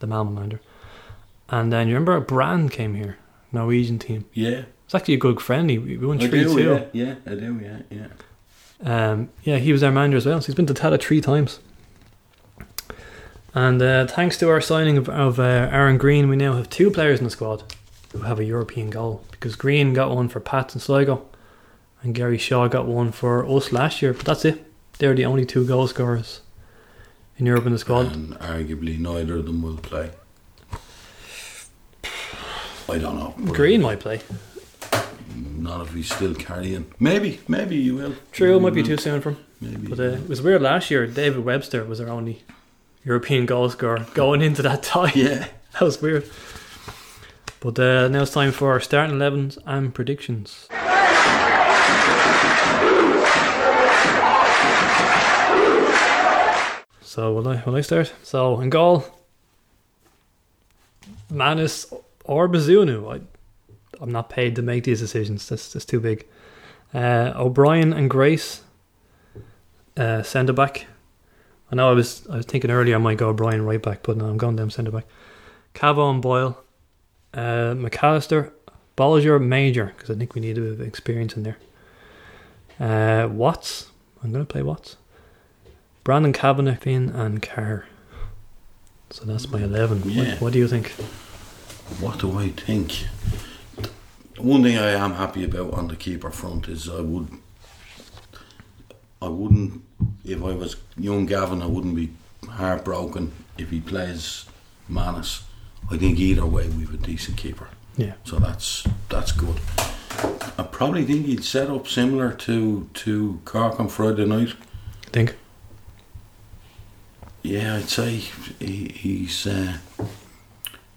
the 0.00 0.06
Malmo 0.06 0.30
manager. 0.30 0.60
And 1.48 1.72
then 1.72 1.88
you 1.88 1.94
remember 1.94 2.20
Brann 2.20 2.68
came 2.68 2.94
here, 2.94 3.18
Norwegian 3.52 3.98
team. 3.98 4.26
Yeah, 4.34 4.64
It's 4.84 4.94
actually 4.94 5.14
a 5.14 5.18
good 5.18 5.40
friendly. 5.40 5.78
We 5.78 5.96
won 5.96 6.20
I 6.22 6.28
3 6.28 6.44
do. 6.44 6.54
2. 6.56 6.62
Yeah, 6.62 6.84
yeah, 6.92 7.14
I 7.26 7.34
do. 7.34 7.60
Yeah, 7.62 7.78
yeah. 7.90 8.06
Um, 9.10 9.30
yeah, 9.42 9.56
he 9.56 9.72
was 9.72 9.80
their 9.80 9.90
manager 9.90 10.18
as 10.18 10.26
well. 10.26 10.40
So 10.40 10.46
he's 10.46 10.54
been 10.54 10.66
to 10.66 10.74
Tallaght 10.74 11.00
three 11.00 11.20
times. 11.20 11.58
And 13.54 13.80
uh, 13.82 14.06
thanks 14.06 14.36
to 14.38 14.48
our 14.50 14.60
signing 14.60 14.98
of, 14.98 15.08
of 15.08 15.40
uh, 15.40 15.42
Aaron 15.72 15.98
Green, 15.98 16.28
we 16.28 16.36
now 16.36 16.52
have 16.54 16.68
two 16.70 16.90
players 16.90 17.18
in 17.18 17.24
the 17.24 17.30
squad 17.30 17.64
who 18.12 18.20
have 18.20 18.38
a 18.38 18.44
European 18.44 18.90
goal. 18.90 19.24
Because 19.32 19.56
Green 19.56 19.94
got 19.94 20.14
one 20.14 20.28
for 20.28 20.38
Pats 20.40 20.74
and 20.74 20.82
Sligo, 20.82 21.26
and 22.08 22.14
Gary 22.14 22.38
Shaw 22.38 22.68
got 22.68 22.86
one 22.86 23.12
for 23.12 23.46
us 23.46 23.70
last 23.70 24.00
year. 24.00 24.14
But 24.14 24.24
that's 24.24 24.44
it. 24.46 24.64
They're 24.98 25.14
the 25.14 25.26
only 25.26 25.44
two 25.44 25.66
goal 25.66 25.86
scorers 25.88 26.40
in 27.36 27.44
Europe 27.44 27.66
in 27.66 27.72
the 27.72 27.78
squad. 27.78 28.14
And 28.14 28.32
arguably 28.38 28.98
neither 28.98 29.36
of 29.36 29.44
them 29.44 29.60
will 29.60 29.76
play. 29.76 30.10
I 32.88 32.96
don't 32.96 33.16
know. 33.18 33.34
Green 33.52 33.82
might 33.82 34.00
play. 34.00 34.22
Not 35.36 35.82
if 35.82 35.92
he's 35.92 36.10
still 36.12 36.34
carrying. 36.34 36.90
Maybe, 36.98 37.40
maybe 37.46 37.76
you 37.76 37.96
will. 37.96 38.14
True, 38.32 38.56
it 38.56 38.60
might 38.60 38.70
be 38.72 38.80
Maybe 38.82 38.96
too 38.96 39.02
soon 39.02 39.20
for 39.20 39.32
him. 39.32 39.44
Maybe. 39.60 39.88
But 39.88 40.00
uh, 40.00 40.02
it 40.04 40.28
was 40.28 40.40
weird 40.40 40.62
last 40.62 40.90
year. 40.90 41.06
David 41.06 41.44
Webster 41.44 41.84
was 41.84 42.00
our 42.00 42.08
only 42.08 42.42
European 43.04 43.44
goal 43.44 43.68
scorer 43.68 44.06
going 44.14 44.40
into 44.40 44.62
that 44.62 44.82
tie. 44.82 45.12
yeah. 45.14 45.48
That 45.72 45.82
was 45.82 46.00
weird. 46.00 46.24
But 47.60 47.78
uh, 47.78 48.08
now 48.08 48.22
it's 48.22 48.32
time 48.32 48.52
for 48.52 48.70
our 48.70 48.80
starting 48.80 49.16
11s 49.16 49.58
and 49.66 49.94
predictions. 49.94 50.66
So 57.18 57.32
will 57.32 57.48
I 57.48 57.60
will 57.66 57.74
I 57.74 57.80
start? 57.80 58.14
So 58.22 58.60
in 58.60 58.70
goal, 58.70 59.04
Mannus 61.28 61.92
or 62.24 62.48
Bazunu. 62.48 63.12
I 63.12 63.20
I'm 64.00 64.12
not 64.12 64.30
paid 64.30 64.54
to 64.54 64.62
make 64.62 64.84
these 64.84 65.00
decisions. 65.00 65.48
That's 65.48 65.72
that's 65.72 65.84
too 65.84 65.98
big. 65.98 66.28
Uh, 66.94 67.32
O'Brien 67.34 67.92
and 67.92 68.08
Grace, 68.08 68.62
uh, 69.96 70.22
centre 70.22 70.52
back. 70.52 70.86
I 71.72 71.74
know 71.74 71.90
I 71.90 71.92
was 71.92 72.24
I 72.30 72.36
was 72.36 72.46
thinking 72.46 72.70
earlier 72.70 72.94
I 72.94 72.98
might 72.98 73.18
go 73.18 73.30
O'Brien 73.30 73.62
right 73.62 73.82
back, 73.82 74.04
but 74.04 74.16
no, 74.16 74.26
I'm 74.26 74.36
going 74.36 74.54
down 74.54 74.70
centre 74.70 74.92
back. 74.92 75.06
Cavo 75.74 76.08
and 76.10 76.22
Boyle, 76.22 76.62
uh, 77.34 77.74
McAllister, 77.74 78.52
Bolger, 78.96 79.44
Major, 79.44 79.86
because 79.86 80.08
I 80.08 80.14
think 80.14 80.36
we 80.36 80.40
need 80.40 80.56
a 80.56 80.60
bit 80.60 80.70
of 80.70 80.80
experience 80.82 81.36
in 81.36 81.42
there. 81.42 81.58
Uh, 82.78 83.26
Watts, 83.26 83.90
I'm 84.22 84.30
going 84.30 84.46
to 84.46 84.52
play 84.52 84.62
Watts. 84.62 84.98
Brandon 86.08 86.32
Kavanagh, 86.32 86.76
Finn, 86.76 87.10
and 87.10 87.42
Carr. 87.42 87.84
So 89.10 89.26
that's 89.26 89.46
my 89.50 89.58
11. 89.62 90.04
Yeah. 90.06 90.30
What, 90.30 90.40
what 90.40 90.52
do 90.54 90.58
you 90.58 90.66
think? 90.66 90.92
What 92.00 92.18
do 92.18 92.38
I 92.38 92.48
think? 92.48 93.04
One 94.38 94.62
thing 94.62 94.78
I 94.78 94.92
am 94.92 95.12
happy 95.12 95.44
about 95.44 95.74
on 95.74 95.88
the 95.88 95.96
keeper 95.96 96.30
front 96.30 96.66
is 96.66 96.88
I 96.88 97.02
would, 97.02 97.28
I 99.20 99.28
wouldn't, 99.28 99.82
if 100.24 100.42
I 100.42 100.54
was 100.54 100.76
young 100.96 101.26
Gavin, 101.26 101.60
I 101.60 101.66
wouldn't 101.66 101.94
be 101.94 102.08
heartbroken 102.48 103.32
if 103.58 103.68
he 103.68 103.78
plays 103.78 104.46
Mannus. 104.88 105.42
I 105.90 105.98
think 105.98 106.18
either 106.18 106.46
way 106.46 106.70
we 106.70 106.86
have 106.86 106.94
a 106.94 106.96
decent 106.96 107.36
keeper, 107.36 107.68
Yeah. 107.98 108.14
so 108.24 108.38
that's 108.38 108.86
that's 109.10 109.32
good. 109.32 109.60
I 110.56 110.62
probably 110.62 111.04
think 111.04 111.26
he'd 111.26 111.44
set 111.44 111.68
up 111.68 111.86
similar 111.86 112.32
to 112.32 112.88
to 112.94 113.42
Cork 113.44 113.78
on 113.78 113.88
Friday 113.90 114.24
night. 114.24 114.54
I 115.06 115.10
Think? 115.10 115.36
Yeah, 117.42 117.76
I'd 117.76 117.88
say 117.88 118.10
he, 118.58 118.88
he's 118.94 119.46
uh, 119.46 119.78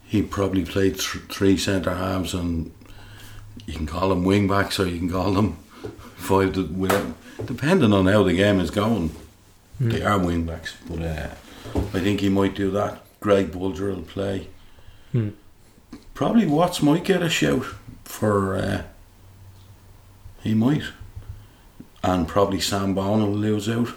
he 0.05 0.21
probably 0.21 0.65
played 0.65 0.95
th- 0.99 1.23
three 1.29 1.55
centre 1.57 1.93
halves, 1.95 2.33
and 2.33 2.71
you 3.65 3.73
can 3.73 3.85
call 3.85 4.09
them 4.09 4.23
wing 4.25 4.47
backs 4.47 4.79
or 4.79 4.87
you 4.87 4.97
can 4.99 5.09
call 5.09 5.31
them 5.33 5.53
five. 6.15 6.53
To, 6.53 6.65
without, 6.65 7.05
depending 7.45 7.93
on 7.93 8.07
how 8.07 8.23
the 8.23 8.33
game 8.33 8.59
is 8.59 8.71
going, 8.71 9.15
they 9.79 10.01
are 10.03 10.19
wing 10.19 10.45
backs. 10.45 10.75
But 10.89 11.01
uh, 11.01 11.29
I 11.75 11.99
think 11.99 12.19
he 12.19 12.29
might 12.29 12.55
do 12.55 12.69
that. 12.71 13.01
Greg 13.19 13.51
Bolger 13.51 13.95
will 13.95 14.01
play. 14.01 14.47
Hmm. 15.11 15.29
Probably 16.13 16.45
Watts 16.45 16.81
might 16.81 17.03
get 17.03 17.21
a 17.21 17.29
shout 17.29 17.65
for. 18.03 18.55
Uh, 18.55 18.83
he 20.43 20.55
might, 20.55 20.83
and 22.03 22.27
probably 22.27 22.59
Sam 22.59 22.95
Bone 22.95 23.21
will 23.21 23.37
lose 23.37 23.69
out. 23.69 23.89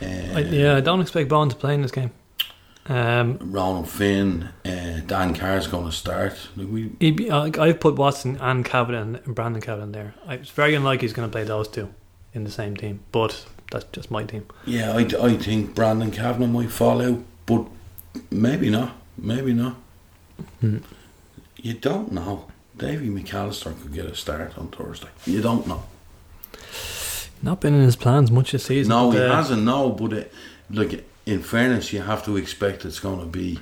Uh, 0.00 0.38
I, 0.38 0.40
yeah, 0.40 0.76
I 0.76 0.80
don't 0.80 1.00
expect 1.00 1.28
Bond 1.28 1.50
to 1.50 1.56
play 1.56 1.74
in 1.74 1.82
this 1.82 1.90
game. 1.90 2.10
Um, 2.86 3.38
Ronan 3.40 3.84
Finn, 3.84 4.50
uh, 4.64 5.00
Dan 5.06 5.34
is 5.34 5.66
going 5.66 5.86
to 5.86 5.92
start. 5.92 6.48
Like 6.54 6.68
we, 6.68 6.84
be, 6.88 7.30
uh, 7.30 7.50
I've 7.58 7.80
put 7.80 7.96
Watson 7.96 8.36
and 8.40 8.64
Kavanagh 8.64 9.20
and 9.24 9.34
Brandon 9.34 9.62
Kavanagh 9.62 9.92
there. 9.92 10.14
I, 10.26 10.34
it's 10.34 10.50
very 10.50 10.74
unlikely 10.74 11.06
he's 11.06 11.14
going 11.14 11.28
to 11.28 11.32
play 11.32 11.44
those 11.44 11.68
two 11.68 11.94
in 12.34 12.44
the 12.44 12.50
same 12.50 12.76
team, 12.76 13.00
but 13.10 13.46
that's 13.70 13.86
just 13.92 14.10
my 14.10 14.24
team. 14.24 14.46
yeah, 14.66 14.92
I, 14.92 15.06
I 15.20 15.36
think 15.36 15.74
Brandon 15.74 16.10
Kavanagh 16.10 16.48
might 16.48 16.70
fall 16.70 17.00
out, 17.00 17.20
but 17.46 17.66
maybe 18.30 18.68
not. 18.68 18.96
Maybe 19.16 19.54
not. 19.54 19.76
Hmm. 20.60 20.78
You 21.56 21.74
don't 21.74 22.12
know. 22.12 22.48
Davy 22.76 23.08
McAllister 23.08 23.80
could 23.80 23.94
get 23.94 24.06
a 24.06 24.16
start 24.16 24.58
on 24.58 24.68
Thursday. 24.68 25.08
You 25.24 25.40
don't 25.40 25.66
know. 25.66 25.84
Not 27.44 27.60
been 27.60 27.74
in 27.74 27.82
his 27.82 27.94
plans 27.94 28.30
much 28.30 28.52
this 28.52 28.64
season. 28.64 28.88
No, 28.88 29.10
he 29.10 29.18
uh, 29.18 29.36
hasn't. 29.36 29.64
No, 29.64 29.90
but 29.90 30.14
it, 30.14 30.32
like 30.70 31.04
in 31.26 31.42
fairness, 31.42 31.92
you 31.92 32.00
have 32.00 32.24
to 32.24 32.38
expect 32.38 32.86
it's 32.86 33.00
going 33.00 33.20
to 33.20 33.26
be 33.26 33.58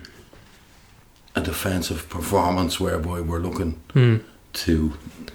a 1.34 1.40
defensive 1.40 2.08
performance 2.08 2.78
whereby 2.78 3.20
we're 3.20 3.40
looking 3.40 3.80
hmm. 3.92 4.18
to 4.52 4.92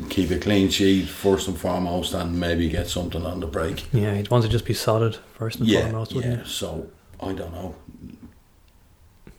keep 0.10 0.32
a 0.32 0.40
clean 0.40 0.70
sheet 0.70 1.10
first 1.10 1.50
and 1.50 1.58
foremost, 1.58 2.14
and 2.14 2.40
maybe 2.40 2.70
get 2.70 2.88
something 2.88 3.26
on 3.26 3.42
the 3.42 3.48
break. 3.48 3.86
Yeah, 3.92 4.16
he'd 4.16 4.30
want 4.30 4.46
to 4.46 4.50
just 4.50 4.64
be 4.64 4.74
solid 4.74 5.18
first 5.34 5.60
and 5.60 5.68
yeah, 5.68 5.82
foremost, 5.82 6.14
wouldn't 6.14 6.40
yeah. 6.40 6.46
So 6.46 6.90
I 7.20 7.34
don't 7.34 7.52
know. 7.52 7.76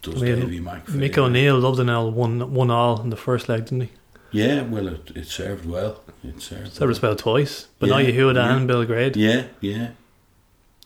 Does 0.03 0.23
I 0.23 0.27
mean, 0.27 0.41
Davy 0.41 0.61
Mac? 0.61 0.85
Mick? 0.87 1.17
O'Neill 1.17 1.59
loved 1.59 1.81
an 1.81 1.89
L 1.89 2.11
one 2.11 2.53
one 2.53 2.71
all 2.71 3.01
in 3.01 3.09
the 3.09 3.17
first 3.17 3.49
leg, 3.49 3.65
didn't 3.65 3.81
he? 3.81 3.91
Yeah, 4.31 4.63
well, 4.63 4.89
it, 4.89 5.11
it 5.15 5.27
served 5.27 5.65
well. 5.65 6.03
It 6.23 6.41
served. 6.43 6.75
So 6.75 6.89
it's 6.89 6.99
about 6.99 7.19
twice. 7.19 7.69
But 7.79 7.89
now 7.89 7.99
you 7.99 8.13
hear 8.13 8.33
yeah. 8.33 8.57
and 8.57 8.69
Belgrade. 8.69 9.17
Yeah, 9.17 9.47
yeah. 9.61 9.91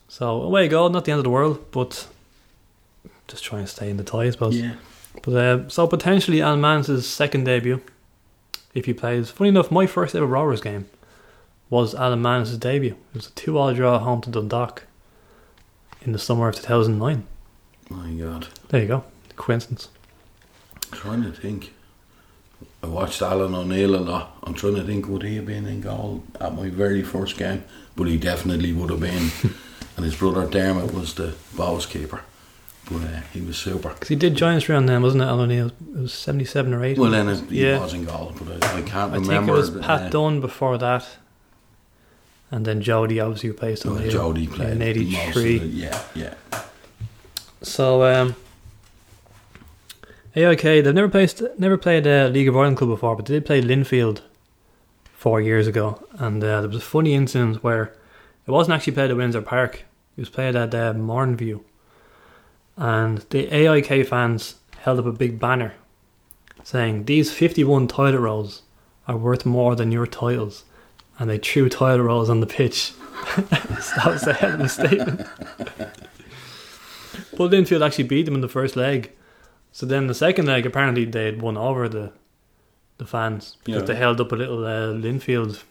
So 0.09 0.43
away 0.43 0.65
you 0.65 0.69
go, 0.69 0.89
not 0.89 1.05
the 1.05 1.13
end 1.13 1.19
of 1.19 1.25
the 1.25 1.31
world, 1.31 1.65
but 1.73 2.07
just 3.29 3.43
try 3.43 3.59
and 3.59 3.69
stay 3.69 3.91
in 3.91 3.97
the 3.97 4.05
tie, 4.05 4.25
I 4.25 4.31
suppose. 4.31 4.57
Yeah. 4.57 4.75
But 5.23 5.35
uh, 5.35 5.69
so 5.69 5.87
potentially 5.87 6.41
Alan 6.41 6.61
Mannus' 6.61 7.07
second 7.09 7.45
debut, 7.45 7.81
if 8.75 8.85
he 8.85 8.93
plays. 8.93 9.31
Funny 9.31 9.49
enough, 9.49 9.71
my 9.71 9.87
first 9.87 10.15
ever 10.15 10.27
Rovers 10.27 10.61
game 10.61 10.89
was 11.71 11.95
Alan 11.95 12.21
Mannus' 12.23 12.57
debut. 12.57 12.97
It 13.15 13.15
was 13.15 13.29
a 13.29 13.31
two-all 13.33 13.73
draw 13.75 13.99
home 13.99 14.21
to 14.23 14.31
Dundalk 14.31 14.85
in 16.03 16.13
the 16.13 16.19
summer 16.19 16.49
of 16.49 16.57
2009. 16.57 17.27
My 17.89 18.11
God. 18.13 18.49
There 18.69 18.83
you 18.83 18.89
go. 18.89 19.05
Coincidence. 19.37 19.89
trying 20.91 21.23
to 21.23 21.33
think. 21.33 21.73
I 22.83 22.87
watched 22.89 23.23
Alan 23.23 23.55
O'Neill 23.55 23.95
a 23.95 23.99
lot. 24.03 24.37
I'm 24.43 24.55
trying 24.55 24.75
to 24.75 24.83
think 24.83 25.07
would 25.09 25.23
he 25.23 25.37
have 25.37 25.47
been 25.47 25.67
in 25.67 25.81
goal 25.81 26.25
at 26.41 26.55
my 26.55 26.69
very 26.69 27.03
first 27.03 27.37
game, 27.39 27.63
but 27.97 28.09
he 28.09 28.17
definitely 28.19 28.73
would 28.73 28.91
have 28.91 29.01
been. 29.01 29.31
and 29.97 30.05
his 30.05 30.17
brother 30.17 30.47
Dermot 30.49 30.93
was 30.93 31.15
the 31.15 31.35
balls 31.55 31.87
keeper, 31.87 32.23
but 32.91 33.03
uh, 33.03 33.21
he 33.33 33.41
was 33.41 33.57
super. 33.57 33.91
Because 33.91 34.09
he 34.09 34.17
did 34.17 34.35
join 34.35 34.57
us 34.57 34.69
around 34.69 34.87
then, 34.87 35.01
wasn't 35.03 35.23
it, 35.23 35.27
Alan 35.27 35.51
O'Neill? 35.51 35.67
It 35.95 36.01
was 36.01 36.13
77 36.13 36.75
or 36.75 36.85
8. 36.85 36.99
Well, 36.99 37.11
then 37.13 37.29
it, 37.29 37.41
he 37.49 37.63
Yeah. 37.65 37.79
was 37.79 37.95
in 37.95 38.05
goal, 38.05 38.33
but 38.39 38.65
I, 38.65 38.79
I 38.79 38.83
can't 38.83 39.13
I 39.15 39.21
think 39.21 39.49
it 39.49 39.53
was 39.53 39.71
Pat 39.71 40.03
uh, 40.03 40.09
Dunn 40.09 40.41
before 40.41 40.77
that. 40.79 41.07
And 42.51 42.67
then 42.67 42.83
Jody 42.83 43.19
obviously 43.21 43.49
replaced 43.51 43.87
well, 43.87 43.95
O'Neill. 43.95 44.11
Jody 44.11 44.47
played 44.47 44.73
in 44.73 44.79
most 45.13 45.37
of 45.37 45.45
83. 45.45 45.57
it. 45.57 45.63
Yeah, 45.71 46.03
yeah. 46.15 46.35
So, 47.63 48.03
um, 48.05 48.35
AIK, 50.35 50.63
they've 50.63 50.95
never 50.95 51.09
played 51.09 51.35
never 51.59 51.77
played 51.77 52.07
uh, 52.07 52.29
League 52.29 52.49
of 52.49 52.57
Ireland 52.57 52.79
club 52.79 52.91
before, 52.91 53.17
but 53.17 53.27
they 53.27 53.35
did 53.35 53.47
play 53.47 53.61
Linfield 53.61 54.23
four 55.13 55.41
years 55.41 55.67
ago, 55.67 56.07
and 56.13 56.43
uh, 56.43 56.61
there 56.61 56.69
was 56.69 56.79
a 56.79 56.81
funny 56.81 57.15
incident 57.15 57.63
where 57.63 57.95
it 58.47 58.51
wasn't 58.51 58.75
actually 58.75 58.95
played 58.95 59.11
at 59.11 59.17
Windsor 59.17 59.43
Park; 59.43 59.85
it 60.17 60.21
was 60.21 60.31
played 60.31 60.57
at 60.57 60.75
uh, 60.75 60.95
Mourneview, 60.95 61.63
and 62.77 63.19
the 63.29 63.53
AIK 63.55 64.09
fans 64.09 64.57
held 64.79 64.99
up 64.99 65.07
a 65.07 65.13
big 65.13 65.39
banner 65.39 65.75
saying, 66.65 67.05
"These 67.05 67.31
fifty-one 67.33 67.87
toilet 67.87 68.19
rolls 68.19 68.63
are 69.07 69.19
worth 69.19 69.45
more 69.45 69.77
than 69.77 69.93
your 69.93 70.07
titles," 70.07 70.65
and 71.19 71.29
they 71.29 71.39
threw 71.39 71.69
toilet 71.69 72.03
rolls 72.03 72.31
on 72.31 72.41
the 72.41 72.47
pitch. 72.47 72.93
that 73.37 74.07
was 74.07 74.23
the 74.23 74.33
hell 74.33 74.55
of 74.55 74.61
a 74.61 74.69
statement. 74.69 75.27
But 77.37 77.51
Linfield 77.51 77.85
actually 77.85 78.05
beat 78.05 78.25
them 78.25 78.35
in 78.35 78.41
the 78.41 78.49
first 78.49 78.77
leg. 78.77 79.13
So 79.73 79.87
then 79.87 80.07
the 80.07 80.15
second 80.15 80.47
leg, 80.47 80.67
apparently 80.67 81.05
they'd 81.05 81.41
won 81.43 81.57
over 81.57 81.89
the 81.89 82.13
the 82.99 83.07
fans 83.07 83.57
because 83.65 83.83
Yeah. 83.83 83.87
they 83.87 83.95
held 83.97 84.21
up 84.21 84.31
a 84.33 84.37
little 84.37 84.65
uh, 84.65 84.93
Linfield 84.93 85.63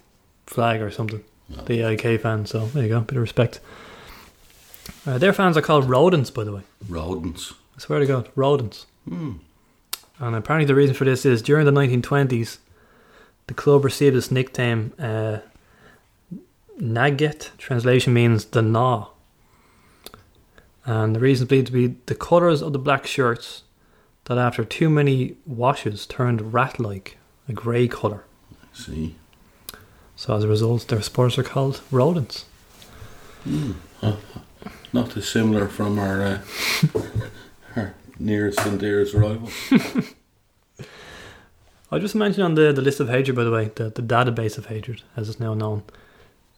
flag 0.48 0.82
or 0.82 0.92
something. 0.92 1.24
The 1.66 1.82
IK 1.82 2.20
fans. 2.22 2.50
So 2.50 2.66
there 2.68 2.84
you 2.84 2.90
go, 2.90 3.02
bit 3.02 3.16
of 3.18 3.22
respect. 3.22 3.60
Uh, 5.06 5.18
their 5.18 5.34
fans 5.34 5.56
are 5.58 5.62
called 5.62 5.90
rodents, 5.90 6.30
by 6.32 6.44
the 6.44 6.52
way. 6.52 6.62
Rodents. 6.90 7.54
I 7.78 7.80
swear 7.80 8.00
to 8.00 8.06
God, 8.06 8.30
rodents. 8.36 8.86
Hmm. 9.08 9.34
And 10.20 10.36
apparently 10.36 10.66
the 10.66 10.76
reason 10.76 10.96
for 10.96 11.06
this 11.06 11.26
is 11.26 11.42
during 11.42 11.66
the 11.66 11.72
1920s, 11.72 12.58
the 13.48 13.54
club 13.54 13.84
received 13.86 14.16
its 14.16 14.32
nickname 14.32 14.94
uh, 15.00 15.40
Gnaget. 16.80 17.50
Translation 17.58 18.14
means 18.14 18.46
the 18.46 18.62
gnaw. 18.62 19.10
And 20.86 21.16
the 21.16 21.20
reason 21.20 21.48
believed 21.48 21.68
to 21.68 21.74
be 21.74 21.96
the 22.08 22.16
colours 22.16 22.62
of 22.62 22.74
the 22.74 22.80
black 22.80 23.06
shirts 23.06 23.64
that 24.36 24.38
after 24.42 24.64
too 24.64 24.90
many 24.90 25.36
washes 25.46 26.06
turned 26.06 26.54
rat 26.54 26.80
like, 26.80 27.18
a 27.50 27.54
grey 27.54 27.88
colour. 27.88 28.24
See, 28.74 29.16
So 30.16 30.36
as 30.36 30.44
a 30.46 30.48
result, 30.48 30.88
their 30.88 31.02
spores 31.02 31.38
are 31.38 31.44
called 31.44 31.82
rodents. 31.92 32.46
not 34.94 35.10
dissimilar 35.14 35.68
from 35.68 36.00
our 36.00 36.22
uh, 36.22 36.40
our 37.76 37.94
nearest 38.20 38.60
and 38.66 38.80
dearest 38.80 39.14
rival. 39.14 39.50
I 41.92 42.00
just 42.00 42.16
mentioned 42.16 42.46
on 42.46 42.56
the, 42.56 42.72
the 42.72 42.82
list 42.82 43.02
of 43.02 43.10
hatred, 43.10 43.36
by 43.36 43.44
the 43.44 43.52
way, 43.52 43.70
the, 43.76 43.90
the 43.90 44.02
database 44.02 44.58
of 44.58 44.68
hatred, 44.68 45.02
as 45.18 45.28
it's 45.28 45.42
now 45.42 45.54
known. 45.54 45.84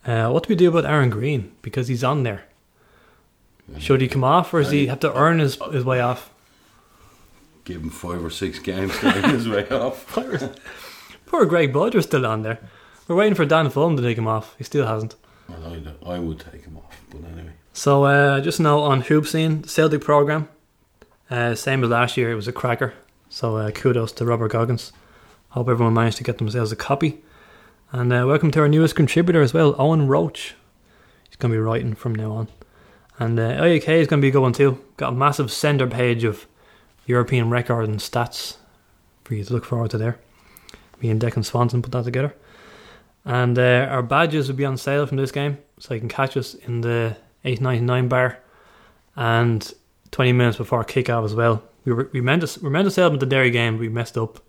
Uh, 0.06 0.30
what 0.30 0.44
do 0.44 0.50
we 0.50 0.56
do 0.56 0.70
about 0.70 0.86
Aaron 0.86 1.10
Green? 1.10 1.54
Because 1.64 1.88
he's 1.88 2.04
on 2.04 2.22
there. 2.22 2.44
Should 3.80 4.02
he 4.02 4.08
come 4.08 4.24
off, 4.24 4.54
or 4.54 4.62
does 4.62 4.72
he 4.72 4.86
have 4.88 5.00
to 5.00 5.16
earn 5.18 5.40
his, 5.40 5.58
his 5.72 5.84
way 5.86 6.02
off? 6.02 6.30
Give 7.64 7.82
him 7.82 7.90
five 7.90 8.24
or 8.24 8.30
six 8.30 8.60
games 8.60 8.98
to 9.00 9.12
his 9.30 9.48
way 9.48 9.68
off. 9.70 10.06
Poor 11.26 11.46
Greg 11.46 11.72
Bolger's 11.72 12.06
still 12.06 12.26
on 12.26 12.42
there. 12.44 12.60
We're 13.08 13.16
waiting 13.16 13.36
for 13.36 13.46
Dan 13.46 13.70
Fulham 13.70 13.96
to 13.98 14.04
take 14.04 14.18
him 14.18 14.28
off. 14.28 14.56
He 14.58 14.64
still 14.64 14.86
hasn't. 14.86 15.16
Well, 15.48 15.78
I, 16.06 16.16
I 16.16 16.20
would 16.20 16.40
take 16.40 16.64
him 16.64 16.78
off, 16.78 17.02
but 17.10 17.24
anyway. 17.32 17.54
So 17.74 18.04
uh, 18.06 18.42
just 18.42 18.60
now 18.60 18.80
on 18.80 19.02
Hoop 19.02 19.26
Scene, 19.28 19.64
Celtic 19.64 20.02
program, 20.02 20.48
uh, 21.30 21.56
same 21.56 21.84
as 21.84 21.90
last 21.90 22.18
year, 22.18 22.32
it 22.32 22.36
was 22.36 22.48
a 22.48 22.54
cracker. 22.54 22.94
So 23.30 23.58
uh, 23.58 23.72
kudos 23.72 24.12
to 24.14 24.26
Robert 24.26 24.52
Goggins. 24.52 24.92
Hope 25.50 25.70
everyone 25.70 25.94
managed 25.94 26.18
to 26.18 26.24
get 26.24 26.38
themselves 26.38 26.72
a 26.72 26.76
copy. 26.76 27.22
And 27.92 28.12
uh, 28.12 28.26
welcome 28.28 28.52
to 28.52 28.60
our 28.60 28.68
newest 28.68 28.96
contributor 28.96 29.42
as 29.42 29.54
well, 29.54 29.76
Owen 29.78 30.08
Roach. 30.08 30.56
He's 31.28 31.36
going 31.38 31.52
to 31.52 31.58
be 31.58 31.62
writing 31.62 31.94
from 31.96 32.14
now 32.16 32.32
on. 32.32 32.48
And 33.20 33.40
uh, 33.40 33.64
AIK 33.64 33.88
is 33.90 34.08
going 34.08 34.20
to 34.20 34.26
be 34.26 34.30
a 34.30 34.32
good 34.32 34.42
one 34.42 34.54
too. 34.54 34.84
Got 34.98 35.14
a 35.14 35.16
massive 35.16 35.52
centre 35.52 35.88
page 35.88 36.24
of 36.24 36.46
European 37.06 37.50
record 37.50 37.88
and 37.88 38.00
stats 38.00 38.58
for 39.24 39.36
you 39.36 39.44
to 39.44 39.54
look 39.54 39.66
forward 39.66 39.92
to 39.92 39.98
there. 39.98 40.20
Me 41.02 41.10
and 41.10 41.22
Declan 41.22 41.46
Swanson 41.46 41.82
put 41.82 41.92
that 41.92 42.06
together. 42.06 42.34
And 43.26 43.58
uh, 43.58 43.88
our 43.90 44.02
badges 44.04 44.48
will 44.48 44.56
be 44.56 44.66
on 44.66 44.78
sale 44.78 45.06
from 45.06 45.18
this 45.18 45.32
game, 45.32 45.58
so 45.80 45.94
you 45.94 46.00
can 46.00 46.10
catch 46.10 46.36
us 46.36 46.54
in 46.54 46.82
the 46.82 47.16
899 47.46 48.08
bar 48.08 48.40
and 49.16 49.74
20 50.12 50.34
minutes 50.34 50.58
before 50.58 50.84
kick-off 50.84 51.26
as 51.26 51.36
well. 51.36 51.64
We 51.86 51.94
were 51.94 52.10
we 52.14 52.22
meant 52.22 52.48
to 52.48 52.60
we 52.62 52.70
meant 52.70 52.86
to 52.86 52.92
sell 52.92 53.10
them 53.10 53.16
at 53.16 53.20
the 53.20 53.26
Derry 53.26 53.52
game, 53.52 53.76
but 53.76 53.82
we 53.82 53.90
messed 53.90 54.18
up. 54.18 54.40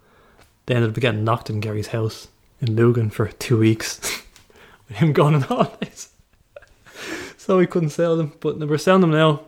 They 0.67 0.75
ended 0.75 0.91
up 0.91 1.01
getting 1.01 1.25
knocked 1.25 1.51
in 1.51 1.61
Gary's 1.61 1.89
house 1.89 2.29
in 2.61 2.69
Lugan 2.77 3.13
for 3.13 3.29
two 3.29 3.59
weeks 3.59 4.01
with 4.89 4.99
him 4.99 5.13
gone 5.13 5.35
on 5.35 5.43
holidays. 5.43 6.09
so 7.37 7.59
we 7.59 7.67
couldn't 7.67 7.91
sell 7.91 8.17
them, 8.17 8.33
but 8.41 8.59
we're 8.59 8.79
selling 8.79 9.03
them 9.03 9.11
now. 9.11 9.43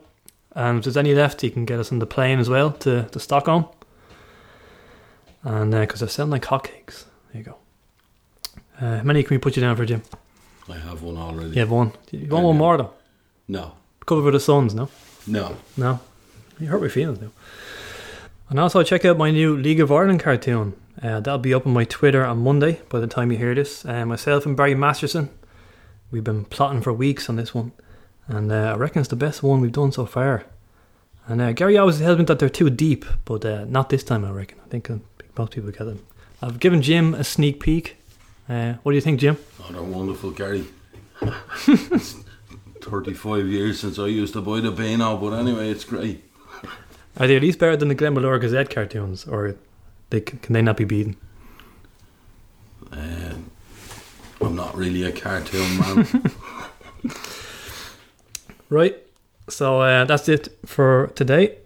And 0.57 0.79
if 0.79 0.85
there's 0.85 0.97
any 0.97 1.13
left, 1.13 1.43
you 1.43 1.51
can 1.51 1.65
get 1.65 1.79
us 1.79 1.91
on 1.91 1.99
the 1.99 2.07
plane 2.07 2.39
as 2.39 2.49
well 2.49 2.71
to, 2.71 3.03
to 3.03 3.19
Stockholm. 3.19 3.67
And 5.43 5.69
because 5.69 5.99
they're 5.99 6.09
selling 6.09 6.31
like 6.31 6.45
hotcakes. 6.45 7.05
There 7.31 7.41
you 7.41 7.43
go. 7.43 7.57
Uh, 8.81 8.97
how 8.97 9.03
many 9.03 9.21
can 9.21 9.35
we 9.35 9.37
put 9.37 9.55
you 9.55 9.61
down 9.61 9.75
for, 9.75 9.85
Jim? 9.85 10.01
I 10.67 10.77
have 10.79 11.03
one 11.03 11.15
already. 11.15 11.49
You 11.51 11.59
have 11.59 11.69
one. 11.69 11.93
You 12.09 12.27
want 12.27 12.45
one 12.45 12.57
more 12.57 12.75
though? 12.75 12.91
No, 13.47 13.73
Cover 14.07 14.23
for 14.23 14.31
the 14.31 14.39
Suns, 14.39 14.73
no? 14.73 14.89
no. 15.27 15.57
No. 15.77 15.99
You 16.59 16.67
hurt 16.67 16.81
my 16.81 16.87
feelings 16.87 17.21
now. 17.21 17.29
And 18.49 18.59
also 18.59 18.81
check 18.81 19.05
out 19.05 19.17
my 19.17 19.29
new 19.29 19.55
League 19.55 19.79
of 19.79 19.91
Ireland 19.91 20.21
cartoon. 20.21 20.73
Uh, 21.01 21.19
that'll 21.19 21.37
be 21.37 21.53
up 21.53 21.67
on 21.67 21.73
my 21.73 21.85
Twitter 21.85 22.25
on 22.25 22.39
Monday 22.39 22.81
by 22.89 22.99
the 22.99 23.05
time 23.05 23.31
you 23.31 23.37
hear 23.37 23.53
this. 23.53 23.85
Uh, 23.85 24.07
myself 24.07 24.47
and 24.47 24.57
Barry 24.57 24.73
Masterson, 24.73 25.29
we've 26.09 26.23
been 26.23 26.45
plotting 26.45 26.81
for 26.81 26.91
weeks 26.91 27.29
on 27.29 27.35
this 27.35 27.53
one. 27.53 27.73
And 28.27 28.51
uh, 28.51 28.73
I 28.73 28.75
reckon 28.75 28.99
it's 28.99 29.09
the 29.09 29.15
best 29.15 29.41
one 29.41 29.61
we've 29.61 29.71
done 29.71 29.91
so 29.91 30.05
far. 30.05 30.45
And 31.27 31.41
uh, 31.41 31.51
Gary 31.53 31.77
always 31.77 31.99
tells 31.99 32.17
me 32.17 32.25
that 32.25 32.39
they're 32.39 32.49
too 32.49 32.69
deep, 32.69 33.05
but 33.25 33.43
uh, 33.45 33.65
not 33.65 33.89
this 33.89 34.03
time, 34.03 34.23
I 34.25 34.31
reckon. 34.31 34.59
I 34.65 34.69
think 34.69 34.89
uh, 34.89 34.97
most 35.37 35.51
people 35.51 35.71
get 35.71 35.85
them. 35.85 36.05
I've 36.41 36.59
given 36.59 36.81
Jim 36.81 37.13
a 37.13 37.23
sneak 37.23 37.59
peek. 37.59 37.97
Uh, 38.47 38.73
what 38.83 38.91
do 38.91 38.95
you 38.95 39.01
think, 39.01 39.19
Jim? 39.19 39.37
Oh, 39.61 39.71
they're 39.71 39.81
wonderful, 39.81 40.31
Gary. 40.31 40.65
It's 41.67 42.15
35 42.81 43.47
years 43.47 43.79
since 43.79 43.99
I 43.99 44.07
used 44.07 44.33
to 44.33 44.41
buy 44.41 44.61
the 44.61 44.71
Beano, 44.71 45.17
but 45.17 45.33
anyway, 45.33 45.69
it's 45.69 45.83
great. 45.83 46.23
Are 47.17 47.27
they 47.27 47.35
at 47.35 47.41
least 47.41 47.59
better 47.59 47.75
than 47.75 47.87
the 47.87 47.95
Glenmalure 47.95 48.39
Gazette 48.39 48.69
cartoons, 48.69 49.25
or 49.25 49.55
they, 50.11 50.21
can 50.21 50.53
they 50.53 50.61
not 50.61 50.77
be 50.77 50.85
beaten? 50.85 51.17
Um, 52.91 53.51
I'm 54.39 54.55
not 54.55 54.75
really 54.77 55.03
a 55.03 55.11
cartoon 55.11 55.77
man. 55.79 56.07
Right. 58.69 58.97
So 59.49 59.81
uh, 59.81 60.05
that's 60.05 60.27
it 60.27 60.49
for 60.65 61.11
today. 61.15 61.57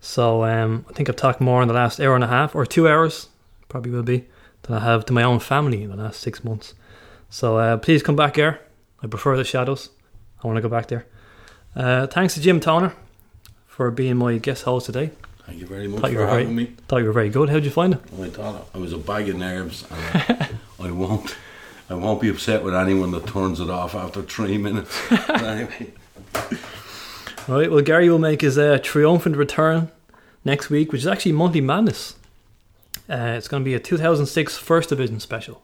So 0.00 0.44
um, 0.44 0.84
I 0.88 0.92
think 0.92 1.08
I've 1.08 1.16
talked 1.16 1.40
more 1.40 1.62
in 1.62 1.68
the 1.68 1.74
last 1.74 2.00
hour 2.00 2.14
and 2.14 2.22
a 2.22 2.28
half, 2.28 2.54
or 2.54 2.64
two 2.64 2.88
hours, 2.88 3.28
probably 3.68 3.90
will 3.90 4.02
be, 4.04 4.26
than 4.62 4.76
I 4.76 4.80
have 4.80 5.04
to 5.06 5.12
my 5.12 5.22
own 5.24 5.40
family 5.40 5.82
in 5.82 5.90
the 5.90 5.96
last 5.96 6.20
six 6.20 6.44
months. 6.44 6.74
So 7.30 7.56
uh, 7.58 7.76
please 7.78 8.02
come 8.02 8.14
back 8.16 8.36
here. 8.36 8.60
I 9.02 9.08
prefer 9.08 9.36
the 9.36 9.44
shadows. 9.44 9.90
I 10.42 10.46
want 10.46 10.56
to 10.58 10.62
go 10.62 10.68
back 10.68 10.86
there. 10.88 11.06
Uh, 11.74 12.06
thanks 12.06 12.34
to 12.34 12.40
Jim 12.40 12.60
Toner 12.60 12.94
for 13.66 13.90
being 13.90 14.16
my 14.16 14.38
guest 14.38 14.62
host 14.64 14.86
today. 14.86 15.10
Thank 15.46 15.58
you 15.60 15.66
very 15.66 15.88
much 15.88 16.00
Thought 16.00 16.10
you 16.12 16.16
for 16.18 16.22
were 16.24 16.30
very- 16.30 16.42
having 16.42 16.56
me. 16.56 16.66
Thought 16.88 16.98
you 16.98 17.06
were 17.06 17.12
very 17.12 17.28
good. 17.30 17.48
How 17.48 17.56
did 17.56 17.64
you 17.64 17.70
find 17.70 17.94
it? 17.94 18.00
I 18.20 18.28
thought 18.30 18.68
I 18.74 18.78
was 18.78 18.92
a 18.92 18.98
bag 18.98 19.28
of 19.28 19.36
nerves, 19.36 19.84
and 19.90 20.48
I 20.80 20.90
won't. 20.92 21.36
I 21.88 21.94
won't 21.94 22.20
be 22.20 22.28
upset 22.28 22.64
with 22.64 22.74
anyone 22.74 23.12
that 23.12 23.26
turns 23.28 23.60
it 23.60 23.70
off 23.70 23.94
after 23.94 24.22
three 24.22 24.58
minutes. 24.58 24.96
Anyway, 25.28 25.92
Right. 27.48 27.70
Well, 27.70 27.80
Gary 27.80 28.10
will 28.10 28.18
make 28.18 28.40
his 28.40 28.58
uh, 28.58 28.80
triumphant 28.82 29.36
return 29.36 29.88
next 30.44 30.68
week, 30.68 30.90
which 30.90 31.02
is 31.02 31.06
actually 31.06 31.30
Monthly 31.30 31.60
Madness. 31.60 32.16
Uh, 33.08 33.34
it's 33.36 33.46
going 33.46 33.62
to 33.62 33.64
be 33.64 33.74
a 33.74 33.78
2006 33.78 34.58
First 34.58 34.88
Division 34.88 35.20
special 35.20 35.62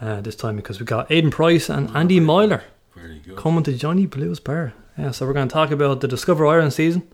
uh, 0.00 0.22
this 0.22 0.34
time 0.34 0.56
because 0.56 0.80
we've 0.80 0.86
got 0.86 1.10
Aidan 1.10 1.30
Price 1.30 1.68
and 1.68 1.94
Andy 1.94 2.20
Myler 2.20 2.62
very 2.96 3.18
good. 3.18 3.36
coming 3.36 3.62
to 3.64 3.74
Johnny 3.74 4.06
Blues 4.06 4.40
Bar. 4.40 4.72
Yeah, 4.96 5.10
so 5.10 5.26
we're 5.26 5.34
going 5.34 5.48
to 5.48 5.52
talk 5.52 5.70
about 5.70 6.00
the 6.00 6.08
Discover 6.08 6.46
Ireland 6.46 6.72
season. 6.72 7.06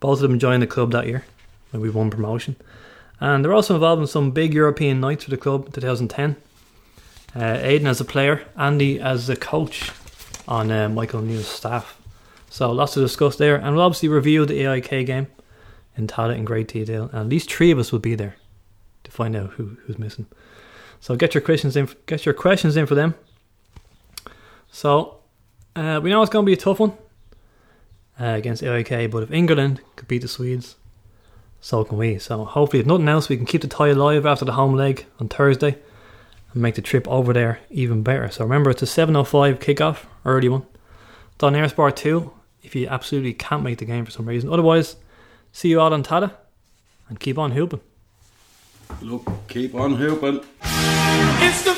Both 0.00 0.20
of 0.20 0.28
them 0.28 0.40
joined 0.40 0.62
the 0.62 0.66
club 0.66 0.90
that 0.90 1.06
year 1.06 1.24
when 1.70 1.80
we 1.80 1.90
won 1.90 2.10
promotion. 2.10 2.56
And 3.20 3.44
they're 3.44 3.54
also 3.54 3.74
involved 3.74 4.02
in 4.02 4.08
some 4.08 4.32
big 4.32 4.52
European 4.52 4.98
nights 4.98 5.24
for 5.24 5.30
the 5.30 5.36
club 5.36 5.66
in 5.66 5.72
2010. 5.72 6.34
Uh, 7.36 7.58
Aidan 7.62 7.86
as 7.86 8.00
a 8.00 8.04
player, 8.04 8.44
Andy 8.56 8.98
as 8.98 9.28
a 9.28 9.36
coach 9.36 9.92
on 10.48 10.70
uh, 10.70 10.88
Michael 10.88 11.20
O'Neill's 11.20 11.48
staff. 11.48 12.00
So 12.50 12.70
lots 12.70 12.94
to 12.94 13.00
discuss 13.00 13.36
there. 13.36 13.56
And 13.56 13.74
we'll 13.74 13.84
obviously 13.84 14.08
review 14.08 14.46
the 14.46 14.64
AIK 14.64 15.06
game 15.06 15.26
in 15.96 16.06
Tallaght 16.06 16.36
in 16.36 16.44
great 16.44 16.68
detail. 16.68 17.04
And 17.12 17.20
at 17.20 17.28
least 17.28 17.52
three 17.52 17.70
of 17.70 17.78
us 17.78 17.92
will 17.92 17.98
be 17.98 18.14
there 18.14 18.36
to 19.04 19.10
find 19.10 19.36
out 19.36 19.50
who, 19.50 19.76
who's 19.84 19.98
missing. 19.98 20.26
So 21.00 21.16
get 21.16 21.34
your 21.34 21.40
questions 21.40 21.76
in. 21.76 21.88
Get 22.06 22.24
your 22.24 22.34
questions 22.34 22.76
in 22.76 22.86
for 22.86 22.94
them. 22.94 23.14
So 24.70 25.18
uh, 25.74 26.00
we 26.02 26.10
know 26.10 26.22
it's 26.22 26.30
going 26.30 26.44
to 26.44 26.46
be 26.46 26.52
a 26.52 26.56
tough 26.56 26.80
one 26.80 26.92
uh, 28.20 28.24
against 28.24 28.62
AIK, 28.62 29.10
but 29.10 29.22
if 29.22 29.30
England 29.30 29.80
could 29.96 30.08
beat 30.08 30.22
the 30.22 30.28
Swedes, 30.28 30.76
so 31.60 31.84
can 31.84 31.98
we. 31.98 32.18
So 32.18 32.44
hopefully, 32.44 32.80
if 32.80 32.86
nothing 32.86 33.08
else, 33.08 33.28
we 33.28 33.36
can 33.36 33.46
keep 33.46 33.62
the 33.62 33.68
tie 33.68 33.88
alive 33.88 34.26
after 34.26 34.44
the 34.44 34.52
home 34.52 34.74
leg 34.74 35.06
on 35.18 35.28
Thursday 35.28 35.78
and 36.56 36.62
make 36.62 36.74
the 36.74 36.80
trip 36.80 37.06
over 37.06 37.34
there 37.34 37.60
even 37.68 38.02
better. 38.02 38.30
So 38.30 38.42
remember, 38.42 38.70
it's 38.70 38.82
a 38.82 38.86
7.05 38.86 39.58
kickoff, 39.58 40.06
early 40.24 40.48
one. 40.48 40.64
It's 41.34 41.44
on 41.44 41.52
eir 41.52 41.68
Sport 41.68 41.96
2 41.96 42.32
if 42.62 42.74
you 42.74 42.88
absolutely 42.88 43.34
can't 43.34 43.62
make 43.62 43.76
the 43.76 43.84
game 43.84 44.06
for 44.06 44.10
some 44.10 44.26
reason. 44.26 44.50
Otherwise, 44.50 44.96
see 45.52 45.68
you 45.68 45.78
all 45.78 45.92
on 45.92 46.02
Tallaght 46.02 46.32
and 47.10 47.20
keep 47.20 47.36
on 47.36 47.50
hooping. 47.50 47.82
Look, 49.02 49.30
keep 49.48 49.74
on 49.74 49.96
hooping. 49.96 50.40
It's 50.62 51.62
the 51.62 51.74